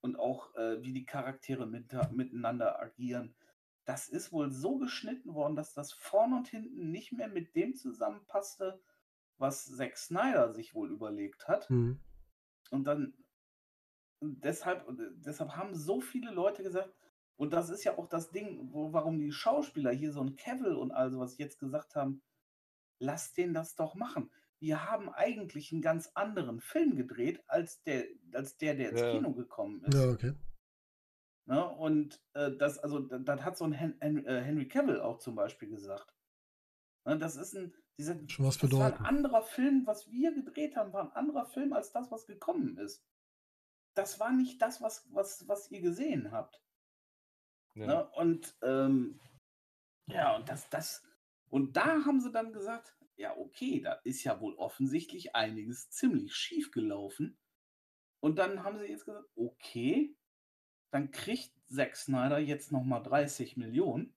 Und 0.00 0.18
auch 0.18 0.54
äh, 0.54 0.82
wie 0.82 0.94
die 0.94 1.04
Charaktere 1.04 1.66
mit, 1.66 1.92
miteinander 2.12 2.80
agieren. 2.80 3.34
Das 3.84 4.08
ist 4.08 4.32
wohl 4.32 4.50
so 4.50 4.78
geschnitten 4.78 5.34
worden, 5.34 5.56
dass 5.56 5.74
das 5.74 5.92
vorne 5.92 6.36
und 6.36 6.48
hinten 6.48 6.90
nicht 6.90 7.12
mehr 7.12 7.28
mit 7.28 7.54
dem 7.54 7.74
zusammenpasste, 7.74 8.80
was 9.36 9.64
Zack 9.76 9.96
Snyder 9.96 10.52
sich 10.52 10.74
wohl 10.74 10.90
überlegt 10.90 11.48
hat. 11.48 11.68
Mhm. 11.68 12.00
Und 12.70 12.84
dann 12.84 13.14
deshalb, 14.20 14.86
deshalb 15.16 15.56
haben 15.56 15.74
so 15.74 16.00
viele 16.00 16.30
Leute 16.30 16.62
gesagt, 16.62 16.94
und 17.36 17.52
das 17.52 17.68
ist 17.68 17.84
ja 17.84 17.98
auch 17.98 18.08
das 18.08 18.30
Ding, 18.30 18.72
wo, 18.72 18.92
warum 18.92 19.18
die 19.18 19.32
Schauspieler 19.32 19.90
hier 19.90 20.12
so 20.12 20.20
ein 20.20 20.36
Cavill 20.36 20.74
und 20.74 20.92
all 20.92 21.10
sowas 21.10 21.36
jetzt 21.38 21.58
gesagt 21.58 21.96
haben, 21.96 22.22
lass 22.98 23.32
den 23.32 23.54
das 23.54 23.74
doch 23.74 23.94
machen. 23.94 24.30
Wir 24.60 24.88
haben 24.88 25.10
eigentlich 25.10 25.72
einen 25.72 25.82
ganz 25.82 26.10
anderen 26.14 26.60
Film 26.60 26.96
gedreht, 26.96 27.42
als 27.48 27.82
der, 27.82 28.06
als 28.32 28.56
der, 28.56 28.74
der 28.76 28.90
ins 28.90 29.00
Ja. 29.00 29.12
Kino 29.12 29.32
gekommen 29.34 29.82
ist. 29.84 29.94
Ja, 29.94 30.10
okay. 30.10 30.34
Ne? 31.46 31.66
Und 31.68 32.20
äh, 32.34 32.52
das, 32.56 32.78
also, 32.78 33.00
da- 33.00 33.18
das 33.18 33.42
hat 33.42 33.56
so 33.58 33.64
ein 33.64 33.72
Hen 33.72 33.96
Hen 34.00 34.24
äh, 34.26 34.40
Henry 34.42 34.66
Cavill 34.68 35.00
auch 35.00 35.18
zum 35.18 35.34
Beispiel 35.34 35.68
gesagt. 35.68 36.12
Ne? 37.04 37.18
Das 37.18 37.36
ist 37.36 37.54
ein, 37.54 37.74
dieser, 37.98 38.16
Schon 38.28 38.46
was 38.46 38.58
das 38.58 38.72
war 38.72 38.86
ein 38.86 38.92
bedeuten. 38.92 39.04
anderer 39.06 39.42
Film, 39.42 39.86
was 39.86 40.10
wir 40.10 40.32
gedreht 40.34 40.76
haben, 40.76 40.92
war 40.92 41.02
ein 41.02 41.12
anderer 41.12 41.46
Film 41.46 41.72
als 41.72 41.92
das, 41.92 42.10
was 42.10 42.26
gekommen 42.26 42.76
ist. 42.78 43.04
Das 43.94 44.18
war 44.18 44.32
nicht 44.32 44.60
das, 44.60 44.80
was, 44.80 45.06
was, 45.12 45.46
was 45.46 45.70
ihr 45.70 45.80
gesehen 45.80 46.32
habt. 46.32 46.60
Ja. 47.74 47.86
Ne? 47.86 48.10
Und 48.12 48.56
ähm, 48.62 49.20
ja, 50.06 50.34
und 50.36 50.48
das, 50.48 50.68
das, 50.70 51.02
und 51.50 51.76
da 51.76 52.04
haben 52.04 52.20
sie 52.20 52.32
dann 52.32 52.52
gesagt, 52.52 52.96
ja, 53.16 53.36
okay, 53.36 53.80
da 53.80 53.92
ist 54.04 54.24
ja 54.24 54.40
wohl 54.40 54.54
offensichtlich 54.54 55.36
einiges 55.36 55.88
ziemlich 55.90 56.34
schief 56.34 56.72
gelaufen. 56.72 57.38
Und 58.20 58.38
dann 58.38 58.64
haben 58.64 58.78
sie 58.78 58.86
jetzt 58.86 59.04
gesagt, 59.04 59.28
okay, 59.36 60.16
dann 60.94 61.10
kriegt 61.10 61.50
Zack 61.66 61.96
Snyder 61.96 62.38
jetzt 62.38 62.70
nochmal 62.70 63.02
30 63.02 63.56
Millionen 63.56 64.14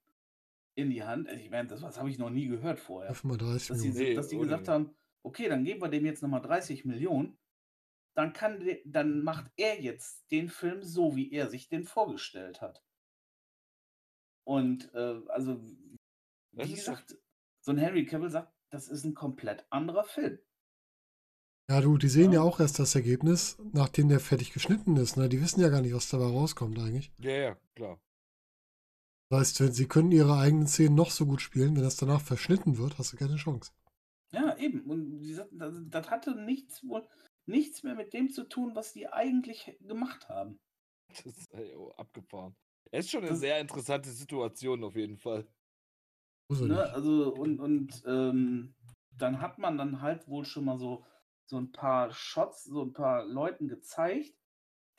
in 0.75 0.91
die 0.91 1.03
Hand. 1.03 1.27
Also 1.27 1.41
ich 1.41 1.49
meine, 1.49 1.67
das 1.67 1.81
habe 1.81 2.09
ich 2.11 2.19
noch 2.19 2.30
nie 2.30 2.47
gehört 2.47 2.80
vorher. 2.80 3.09
30 3.39 3.67
Dass 3.67 3.81
die. 3.81 3.89
Nee, 3.89 4.14
dass 4.14 4.27
die 4.27 4.38
gesagt 4.38 4.67
haben, 4.67 4.95
okay, 5.23 5.49
dann 5.49 5.64
geben 5.64 5.81
wir 5.81 5.89
dem 5.89 6.06
jetzt 6.06 6.22
nochmal 6.22 6.41
30 6.41 6.85
Millionen. 6.85 7.35
Dann, 8.14 8.31
kann 8.31 8.59
der, 8.59 8.77
dann 8.85 9.23
macht 9.23 9.51
er 9.57 9.81
jetzt 9.81 10.30
den 10.30 10.49
Film 10.49 10.83
so, 10.83 11.15
wie 11.15 11.31
er 11.31 11.49
sich 11.49 11.67
den 11.67 11.83
vorgestellt 11.83 12.61
hat. 12.61 12.83
Und 14.43 14.93
äh, 14.93 15.19
also, 15.30 15.59
wie 16.51 16.73
gesagt, 16.73 17.17
so 17.59 17.72
ein 17.72 17.80
Henry 17.80 18.06
Cavill 18.06 18.30
sagt, 18.30 18.53
das 18.69 18.88
ist 18.88 19.03
ein 19.03 19.15
komplett 19.15 19.65
anderer 19.72 20.03
Film. 20.03 20.38
Ja, 21.70 21.82
du, 21.82 21.98
die 21.98 22.08
sehen 22.08 22.32
ja 22.32 22.40
Ja. 22.40 22.42
auch 22.44 22.60
erst 22.60 22.80
das 22.80 22.96
Ergebnis, 22.96 23.58
nachdem 23.74 24.08
der 24.08 24.20
fertig 24.22 24.54
geschnitten 24.54 24.96
ist. 24.96 25.18
Ne? 25.18 25.28
Die 25.28 25.42
wissen 25.42 25.60
ja 25.60 25.70
gar 25.70 25.82
nicht, 25.82 25.94
was 25.94 26.10
dabei 26.10 26.26
rauskommt 26.26 26.80
eigentlich. 26.80 27.12
ja, 27.20 27.32
ja, 27.32 27.58
klar. 27.76 28.00
Das 29.30 29.40
heißt, 29.42 29.60
wenn 29.60 29.74
sie 29.74 29.88
können 29.88 30.14
ihre 30.14 30.38
eigenen 30.38 30.68
Szenen 30.68 30.96
noch 30.96 31.12
so 31.12 31.26
gut 31.26 31.42
spielen, 31.42 31.76
wenn 31.76 31.84
das 31.84 31.98
danach 31.98 32.22
verschnitten 32.22 32.78
wird, 32.78 32.98
hast 32.98 33.12
du 33.12 33.18
keine 33.18 33.36
Chance. 33.36 33.74
Ja, 34.32 34.56
eben. 34.58 34.82
Und 34.90 35.22
sagten, 35.26 35.90
das, 35.90 36.10
hatte 36.10 36.36
nichts, 36.42 36.82
wohl, 36.88 37.06
nichts 37.46 37.84
mehr 37.84 37.96
mit 37.96 38.14
dem 38.14 38.30
zu 38.30 38.46
tun, 38.48 38.74
was 38.76 38.94
die 38.94 39.08
eigentlich 39.10 39.78
gemacht 39.82 40.30
haben. 40.30 40.58
Das 41.10 41.26
ist 41.26 41.54
ey, 41.54 41.74
oh, 41.76 41.92
abgefahren. 41.92 42.56
Es 42.92 43.06
ist 43.06 43.12
schon 43.12 43.22
eine 43.22 43.32
Das- 43.32 43.40
sehr 43.40 43.60
interessante 43.60 44.12
Situation 44.12 44.84
auf 44.86 44.96
jeden 44.96 45.18
Fall. 45.18 45.46
Ne? 46.50 46.82
Also, 46.94 47.34
und, 47.34 47.60
und 47.60 48.04
ähm, 48.06 48.74
dann 49.12 49.42
hat 49.42 49.58
man 49.58 49.78
dann 49.78 50.02
halt 50.02 50.28
wohl 50.30 50.46
schon 50.46 50.64
mal 50.66 50.78
so, 50.78 51.04
so 51.48 51.58
ein 51.58 51.74
paar 51.74 52.11
Shots, 52.14 52.66
so 52.66 52.84
ein 52.84 52.93
paar 52.93 53.26
Leuten 53.26 53.69
gezeigt, 53.69 54.35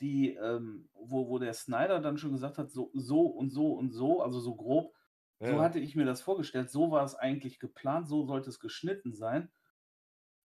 die, 0.01 0.35
ähm, 0.35 0.91
wo, 0.94 1.28
wo 1.28 1.39
der 1.39 1.55
Snyder 1.55 2.01
dann 2.01 2.18
schon 2.18 2.33
gesagt 2.33 2.59
hat, 2.59 2.70
so, 2.73 2.91
so 2.94 3.23
und 3.27 3.51
so 3.51 3.75
und 3.75 3.91
so, 3.93 4.23
also 4.23 4.41
so 4.41 4.57
grob, 4.57 4.94
so 5.43 5.57
Ja. 5.57 5.62
hatte 5.62 5.81
ich 5.81 5.97
mir 5.97 6.07
das 6.07 6.23
vorgestellt, 6.23 6.70
so 6.70 6.91
war 6.91 7.05
es 7.05 7.15
eigentlich 7.17 7.60
geplant, 7.60 8.09
so 8.09 8.25
sollte 8.27 8.51
es 8.51 8.60
geschnitten 8.60 9.15
sein. 9.15 9.51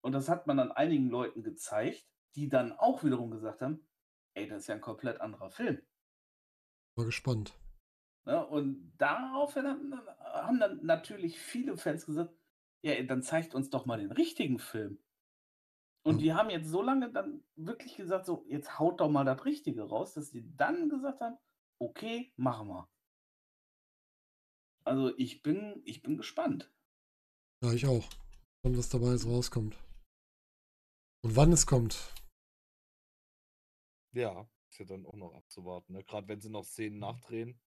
Und 0.02 0.12
das 0.12 0.28
hat 0.28 0.46
man 0.46 0.56
dann 0.58 0.70
einigen 0.72 1.08
Leuten 1.10 1.42
gezeigt, 1.42 2.06
die 2.36 2.48
dann 2.48 2.72
auch 2.72 3.04
wiederum 3.04 3.30
gesagt 3.32 3.62
haben, 3.62 3.88
ey, 4.34 4.46
das 4.48 4.62
ist 4.62 4.68
ja 4.68 4.76
ein 4.76 4.80
komplett 4.80 5.20
anderer 5.20 5.50
Film. 5.50 5.82
Mal 6.96 7.04
gespannt. 7.06 7.56
Ne? 8.26 8.46
Und 8.46 8.92
daraufhin 8.98 9.66
haben, 9.66 9.94
haben 10.20 10.60
dann 10.60 10.84
natürlich 10.84 11.38
viele 11.38 11.76
Fans 11.76 12.06
gesagt, 12.06 12.34
ja, 12.82 13.02
dann 13.02 13.22
zeigt 13.22 13.54
uns 13.54 13.70
doch 13.70 13.86
mal 13.86 13.98
den 13.98 14.12
richtigen 14.12 14.58
Film. 14.58 14.98
Und 16.06 16.18
die 16.18 16.34
haben 16.34 16.50
jetzt 16.50 16.68
so 16.68 16.82
lange 16.82 17.10
dann 17.10 17.42
wirklich 17.56 17.96
gesagt, 17.96 18.26
so, 18.26 18.44
jetzt 18.46 18.78
haut 18.78 19.00
doch 19.00 19.08
mal 19.08 19.24
das 19.24 19.44
Richtige 19.46 19.84
raus, 19.84 20.12
dass 20.12 20.30
die 20.30 20.44
dann 20.56 20.90
gesagt 20.90 21.20
haben, 21.20 21.38
okay, 21.78 22.32
machen 22.36 22.68
wir. 22.68 22.88
Also 24.84 25.16
ich 25.16 25.42
bin, 25.42 25.80
ich 25.86 26.02
bin 26.02 26.18
gespannt. 26.18 26.70
Ja, 27.62 27.72
ich 27.72 27.86
auch. 27.86 28.06
Und 28.62 28.76
was 28.76 28.90
dabei 28.90 29.12
jetzt 29.12 29.26
rauskommt. 29.26 29.76
Und 31.22 31.36
wann 31.36 31.52
es 31.52 31.66
kommt. 31.66 32.12
Ja, 34.12 34.46
ist 34.70 34.78
ja 34.78 34.84
dann 34.84 35.06
auch 35.06 35.16
noch 35.16 35.34
abzuwarten. 35.34 35.94
Ne? 35.94 36.04
Gerade 36.04 36.28
wenn 36.28 36.40
sie 36.40 36.50
noch 36.50 36.64
Szenen 36.64 36.98
nachdrehen. 36.98 37.58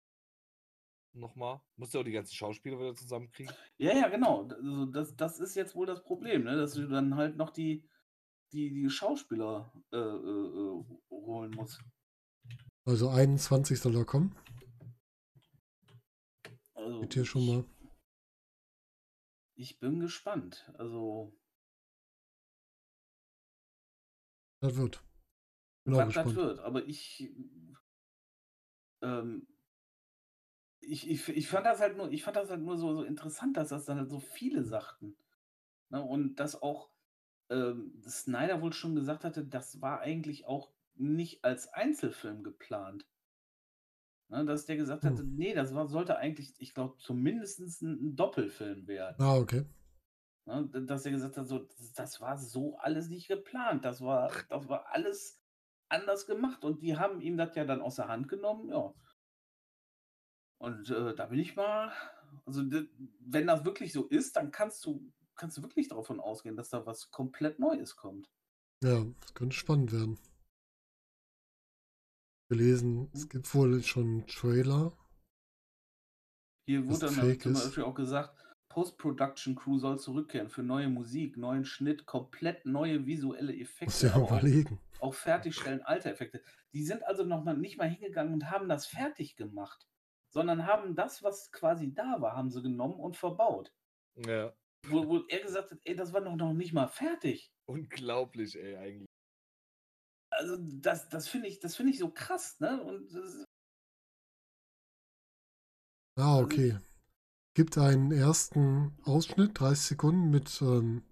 Nochmal. 1.14 1.62
Musst 1.76 1.94
du 1.94 2.00
auch 2.00 2.04
die 2.04 2.12
ganzen 2.12 2.34
Schauspieler 2.34 2.78
wieder 2.78 2.94
zusammenkriegen. 2.94 3.54
Ja, 3.78 3.94
ja, 3.94 4.08
genau. 4.08 4.42
Also 4.44 4.84
das, 4.86 5.16
das 5.16 5.40
ist 5.40 5.54
jetzt 5.54 5.74
wohl 5.74 5.86
das 5.86 6.02
Problem, 6.02 6.44
ne? 6.44 6.56
dass 6.56 6.74
du 6.74 6.86
dann 6.86 7.16
halt 7.16 7.36
noch 7.36 7.50
die, 7.50 7.88
die, 8.52 8.70
die 8.70 8.90
Schauspieler 8.90 9.72
äh, 9.92 9.96
äh, 9.96 10.00
äh, 10.00 10.84
holen 11.10 11.50
musst. 11.52 11.80
Also 12.84 13.08
21 13.08 13.78
soll 13.80 13.96
er 13.96 14.04
kommen. 14.04 14.34
Also 16.74 17.00
Mit 17.00 17.14
dir 17.14 17.24
schon 17.24 17.42
ich- 17.42 17.48
mal. 17.48 17.64
Ich 19.58 19.78
bin 19.80 20.00
gespannt. 20.00 20.70
Also, 20.76 21.34
Das 24.60 24.76
wird. 24.76 24.96
Auch 24.96 25.02
was 25.92 25.96
das 25.96 26.06
gespannt. 26.08 26.36
wird. 26.36 26.58
Aber 26.60 26.84
ich, 26.86 27.32
ähm, 29.02 29.46
ich, 30.80 31.08
ich, 31.08 31.28
ich 31.28 31.48
fand 31.48 31.66
das 31.66 31.80
halt 31.80 31.96
nur, 31.96 32.10
ich 32.12 32.22
fand 32.22 32.36
das 32.36 32.50
halt 32.50 32.60
nur 32.62 32.76
so, 32.76 32.94
so 32.94 33.02
interessant, 33.02 33.56
dass 33.56 33.70
das 33.70 33.84
dann 33.86 33.98
halt 33.98 34.10
so 34.10 34.20
viele 34.20 34.62
sagten. 34.64 35.16
Ne? 35.90 36.02
Und 36.02 36.36
dass 36.36 36.60
auch 36.60 36.90
ähm, 37.50 38.00
Snyder 38.06 38.60
wohl 38.62 38.72
schon 38.72 38.94
gesagt 38.94 39.24
hatte, 39.24 39.44
das 39.44 39.80
war 39.80 40.00
eigentlich 40.00 40.46
auch 40.46 40.72
nicht 40.94 41.44
als 41.44 41.72
Einzelfilm 41.72 42.42
geplant. 42.42 43.06
Ne? 44.28 44.44
Dass 44.44 44.66
der 44.66 44.76
gesagt 44.76 45.04
Hm. 45.04 45.10
hatte, 45.10 45.24
nee, 45.24 45.54
das 45.54 45.74
war, 45.74 45.88
sollte 45.88 46.16
eigentlich, 46.16 46.54
ich 46.58 46.74
glaube, 46.74 46.96
zumindest 46.98 47.60
ein, 47.60 48.08
ein 48.08 48.16
Doppelfilm 48.16 48.86
werden. 48.86 49.16
Ah, 49.18 49.36
okay. 49.36 49.66
Ne, 50.46 50.68
dass 50.86 51.04
er 51.04 51.12
gesagt 51.12 51.36
hat, 51.36 51.46
so, 51.46 51.58
das, 51.58 51.92
das 51.92 52.20
war 52.20 52.38
so 52.38 52.78
alles 52.78 53.08
nicht 53.08 53.26
geplant. 53.28 53.84
Das 53.84 54.00
war, 54.00 54.30
das 54.48 54.68
war 54.68 54.86
alles 54.92 55.42
anders 55.88 56.26
gemacht. 56.26 56.64
Und 56.64 56.82
die 56.82 56.96
haben 56.96 57.20
ihm 57.20 57.36
das 57.36 57.54
ja 57.56 57.64
dann 57.64 57.82
aus 57.82 57.96
der 57.96 58.08
Hand 58.08 58.28
genommen, 58.28 58.68
ja. 58.68 58.94
Und 60.58 60.88
äh, 60.90 61.14
da 61.14 61.26
bin 61.26 61.38
ich 61.38 61.54
mal, 61.54 61.92
also 62.46 62.62
wenn 63.20 63.46
das 63.46 63.64
wirklich 63.64 63.92
so 63.92 64.06
ist, 64.06 64.36
dann 64.36 64.50
kannst 64.50 64.84
du, 64.86 65.12
kannst 65.36 65.56
du 65.58 65.62
wirklich 65.62 65.88
davon 65.88 66.20
ausgehen, 66.20 66.56
dass 66.56 66.70
da 66.70 66.86
was 66.86 67.10
komplett 67.10 67.58
Neues 67.58 67.96
kommt. 67.96 68.30
Ja, 68.82 69.04
das 69.20 69.34
könnte 69.34 69.56
spannend 69.56 69.92
werden. 69.92 70.18
Gelesen, 72.48 73.10
es 73.12 73.28
gibt 73.28 73.52
wohl 73.54 73.82
schon 73.82 74.04
einen 74.04 74.26
Trailer. 74.26 74.96
Hier 76.68 76.86
wurde 76.86 77.06
dann 77.06 77.38
zum. 77.40 77.52
Beispiel 77.54 77.84
auch 77.84 77.94
gesagt, 77.94 78.36
Post-Production-Crew 78.68 79.78
soll 79.78 79.98
zurückkehren 79.98 80.48
für 80.48 80.62
neue 80.62 80.88
Musik, 80.88 81.36
neuen 81.36 81.64
Schnitt, 81.64 82.06
komplett 82.06 82.66
neue 82.66 83.06
visuelle 83.06 83.52
Muss 83.52 83.62
Effekte. 83.62 84.06
ja 84.08 84.14
aber 84.14 84.24
auch 84.24 84.30
überlegen. 84.32 84.80
auch 85.00 85.14
fertigstellen, 85.14 85.82
alte 85.82 86.10
Effekte. 86.10 86.42
Die 86.72 86.84
sind 86.84 87.02
also 87.04 87.24
noch 87.24 87.42
mal 87.42 87.56
nicht 87.56 87.78
mal 87.78 87.88
hingegangen 87.88 88.34
und 88.34 88.50
haben 88.50 88.68
das 88.68 88.86
fertig 88.86 89.36
gemacht, 89.36 89.88
sondern 90.28 90.66
haben 90.66 90.94
das, 90.94 91.22
was 91.22 91.50
quasi 91.52 91.94
da 91.94 92.20
war, 92.20 92.36
haben 92.36 92.50
sie 92.50 92.62
genommen 92.62 93.00
und 93.00 93.16
verbaut. 93.16 93.72
Ja. 94.26 94.52
Wo, 94.88 95.06
wo 95.06 95.26
er 95.28 95.40
gesagt 95.40 95.70
hat, 95.70 95.78
ey, 95.84 95.96
das 95.96 96.12
war 96.12 96.20
noch, 96.20 96.36
noch 96.36 96.52
nicht 96.52 96.72
mal 96.72 96.88
fertig. 96.88 97.52
Unglaublich, 97.68 98.56
ey, 98.56 98.76
eigentlich. 98.76 99.06
Also 100.30 100.56
das, 100.58 101.08
das 101.08 101.28
finde 101.28 101.48
ich, 101.48 101.60
das 101.60 101.76
finde 101.76 101.92
ich 101.92 101.98
so 101.98 102.10
krass, 102.10 102.60
ne? 102.60 102.82
Und 102.82 103.10
Ah, 106.18 106.38
okay. 106.38 106.78
Gibt 107.54 107.78
einen 107.78 108.10
ersten 108.10 108.96
Ausschnitt, 109.04 109.58
30 109.60 109.86
Sekunden 109.86 110.30
mit 110.30 110.60
ähm, 110.62 111.02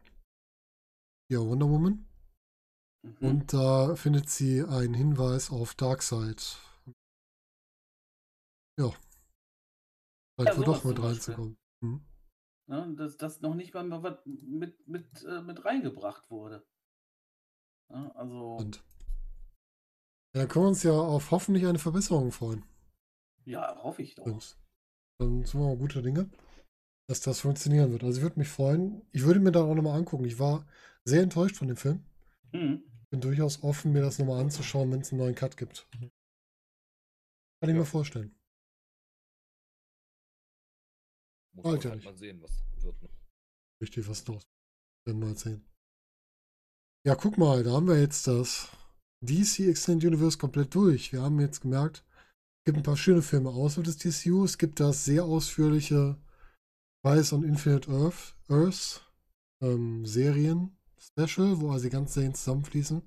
ja, 1.31 1.41
Wonder 1.41 1.69
Woman. 1.69 2.07
mhm. 3.03 3.17
Und 3.20 3.53
da 3.53 3.97
findet 3.97 4.28
sie 4.28 4.62
einen 4.62 4.94
Hinweis 4.94 5.51
auf 5.51 5.75
Darkseid. 5.75 6.59
Ja. 8.78 8.91
Scheint 10.36 10.49
Ja, 10.49 10.55
sowas 10.55 10.67
doch 10.67 10.85
mit 10.85 11.03
reinzukommen. 11.03 11.57
Hm. 11.83 12.05
Ne, 12.67 12.94
dass 12.97 13.17
das 13.17 13.41
noch 13.41 13.55
nicht 13.55 13.75
mal 13.75 14.02
was 14.02 14.18
mit, 14.25 14.86
mit, 14.89 15.23
äh, 15.25 15.43
mit 15.43 15.65
reingebracht 15.65 16.31
wurde. 16.31 16.65
Ja, 17.91 18.10
also, 18.15 18.57
Und 18.57 18.83
dann 20.34 20.49
können 20.49 20.65
wir 20.65 20.68
uns 20.68 20.83
ja 20.83 20.93
auf 20.93 21.31
hoffentlich 21.31 21.67
eine 21.67 21.78
Verbesserung 21.78 22.33
freuen. 22.33 22.65
ja, 23.44 23.76
hoffe 23.83 24.02
ich 24.02 24.15
doch. 24.15 24.26
Jungs. 24.26 24.59
Dann 25.20 25.44
sind 25.44 25.60
wir 25.60 25.67
mal 25.68 25.76
gute 25.76 26.02
Dinge, 26.02 26.28
dass 27.09 27.20
das 27.20 27.41
funktionieren 27.41 27.93
wird. 27.93 28.02
Also 28.02 28.18
ich 28.18 28.23
würde 28.23 28.39
mich 28.41 28.49
freuen. 28.49 29.02
Ich 29.12 29.23
würde 29.23 29.39
mir 29.41 29.52
da 29.52 29.62
auch 29.62 29.75
nochmal 29.75 29.97
angucken. 29.99 30.25
Ich 30.25 30.39
war 30.39 30.67
sehr 31.05 31.23
enttäuscht 31.23 31.57
von 31.57 31.68
dem 31.68 31.76
Film. 31.76 32.05
Hm. 32.52 32.83
Bin 33.10 33.20
durchaus 33.20 33.62
offen, 33.62 33.93
mir 33.93 34.02
das 34.02 34.18
nochmal 34.18 34.41
anzuschauen, 34.41 34.91
wenn 34.91 35.01
es 35.02 35.12
einen 35.12 35.20
neuen 35.20 35.34
Cut 35.36 35.57
gibt. 35.57 35.86
Kann 37.60 37.70
ich 37.70 37.75
Ja. 37.75 37.75
mir 37.76 37.84
vorstellen. 37.84 38.34
Muss 41.55 41.65
man 41.65 41.83
halt 41.83 42.05
mal 42.05 42.16
sehen, 42.16 42.42
was 42.42 42.50
wird. 42.83 43.02
Ne? 43.02 43.08
Richtig, 43.81 44.08
was. 44.08 44.26
Werden 44.26 44.41
wir 45.05 45.15
mal 45.15 45.36
sehen. 45.36 45.65
Ja, 47.07 47.15
guck 47.15 47.39
mal, 47.39 47.62
da 47.62 47.73
haben 47.73 47.86
wir 47.86 48.00
jetzt 48.00 48.26
das 48.26 48.68
DC 49.20 49.68
Extended 49.68 50.08
Universe 50.08 50.39
komplett 50.39 50.74
durch. 50.74 51.12
Wir 51.12 51.23
haben 51.23 51.39
jetzt 51.41 51.60
gemerkt, 51.60 52.05
es 52.58 52.65
gibt 52.65 52.78
ein 52.78 52.83
paar 52.83 52.97
schöne 52.97 53.23
Filme 53.23 53.50
außerhalb 53.50 53.84
des 53.84 53.99
DCU. 53.99 54.44
Es 54.44 54.58
gibt 54.58 54.81
das 54.81 55.05
sehr 55.05 55.24
ausführliche 55.24 56.16
Rise 57.07 57.34
on 57.34 57.44
Infinite 57.44 57.91
Earth, 57.91 58.34
Earth 58.49 59.02
ähm, 59.62 60.07
Serien 60.07 60.76
Special, 60.99 61.60
wo 61.60 61.70
also 61.70 61.84
die 61.84 61.91
ganzen 61.91 62.15
Serien 62.15 62.34
zusammenfließen. 62.34 63.02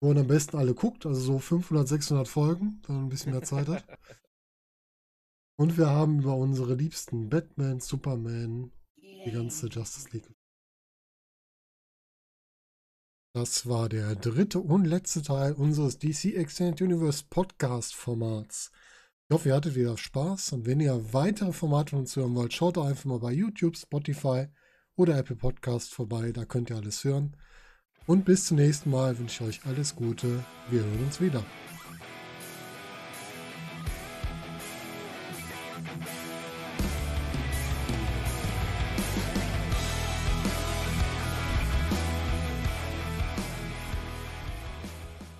Wo 0.00 0.08
man 0.08 0.18
am 0.18 0.26
besten 0.26 0.56
alle 0.56 0.74
guckt, 0.74 1.04
also 1.04 1.20
so 1.20 1.38
500, 1.38 1.86
600 1.86 2.28
Folgen, 2.28 2.80
wenn 2.86 2.96
man 2.96 3.06
ein 3.06 3.08
bisschen 3.10 3.32
mehr 3.32 3.42
Zeit 3.42 3.68
hat. 3.68 3.84
Und 5.58 5.76
wir 5.76 5.90
haben 5.90 6.20
über 6.20 6.36
unsere 6.36 6.74
liebsten 6.74 7.28
Batman, 7.28 7.80
Superman, 7.80 8.70
die 9.24 9.32
ganze 9.32 9.66
Justice 9.66 10.08
League. 10.12 10.30
Das 13.34 13.68
war 13.68 13.88
der 13.88 14.14
dritte 14.14 14.60
und 14.60 14.84
letzte 14.84 15.22
Teil 15.22 15.52
unseres 15.54 15.98
DC 15.98 16.36
Extended 16.36 16.80
Universe 16.80 17.24
Podcast 17.28 17.94
Formats. 17.94 18.70
Ich 19.28 19.34
hoffe, 19.34 19.48
ihr 19.48 19.56
hattet 19.56 19.74
wieder 19.74 19.98
Spaß 19.98 20.52
und 20.52 20.66
wenn 20.66 20.80
ihr 20.80 21.12
weitere 21.12 21.52
Formate 21.52 21.90
von 21.90 21.98
uns 22.00 22.14
hören 22.14 22.34
wollt, 22.36 22.52
schaut 22.52 22.76
doch 22.76 22.86
einfach 22.86 23.04
mal 23.06 23.18
bei 23.18 23.32
YouTube, 23.32 23.76
Spotify 23.76 24.46
oder 24.96 25.18
Apple 25.18 25.36
Podcast 25.36 25.92
vorbei, 25.92 26.30
da 26.30 26.44
könnt 26.44 26.70
ihr 26.70 26.76
alles 26.76 27.02
hören. 27.02 27.36
Und 28.06 28.24
bis 28.24 28.46
zum 28.46 28.56
nächsten 28.56 28.90
Mal 28.90 29.18
wünsche 29.18 29.44
ich 29.44 29.60
euch 29.60 29.66
alles 29.66 29.94
Gute. 29.94 30.44
Wir 30.70 30.82
hören 30.82 31.04
uns 31.04 31.20
wieder. 31.20 31.44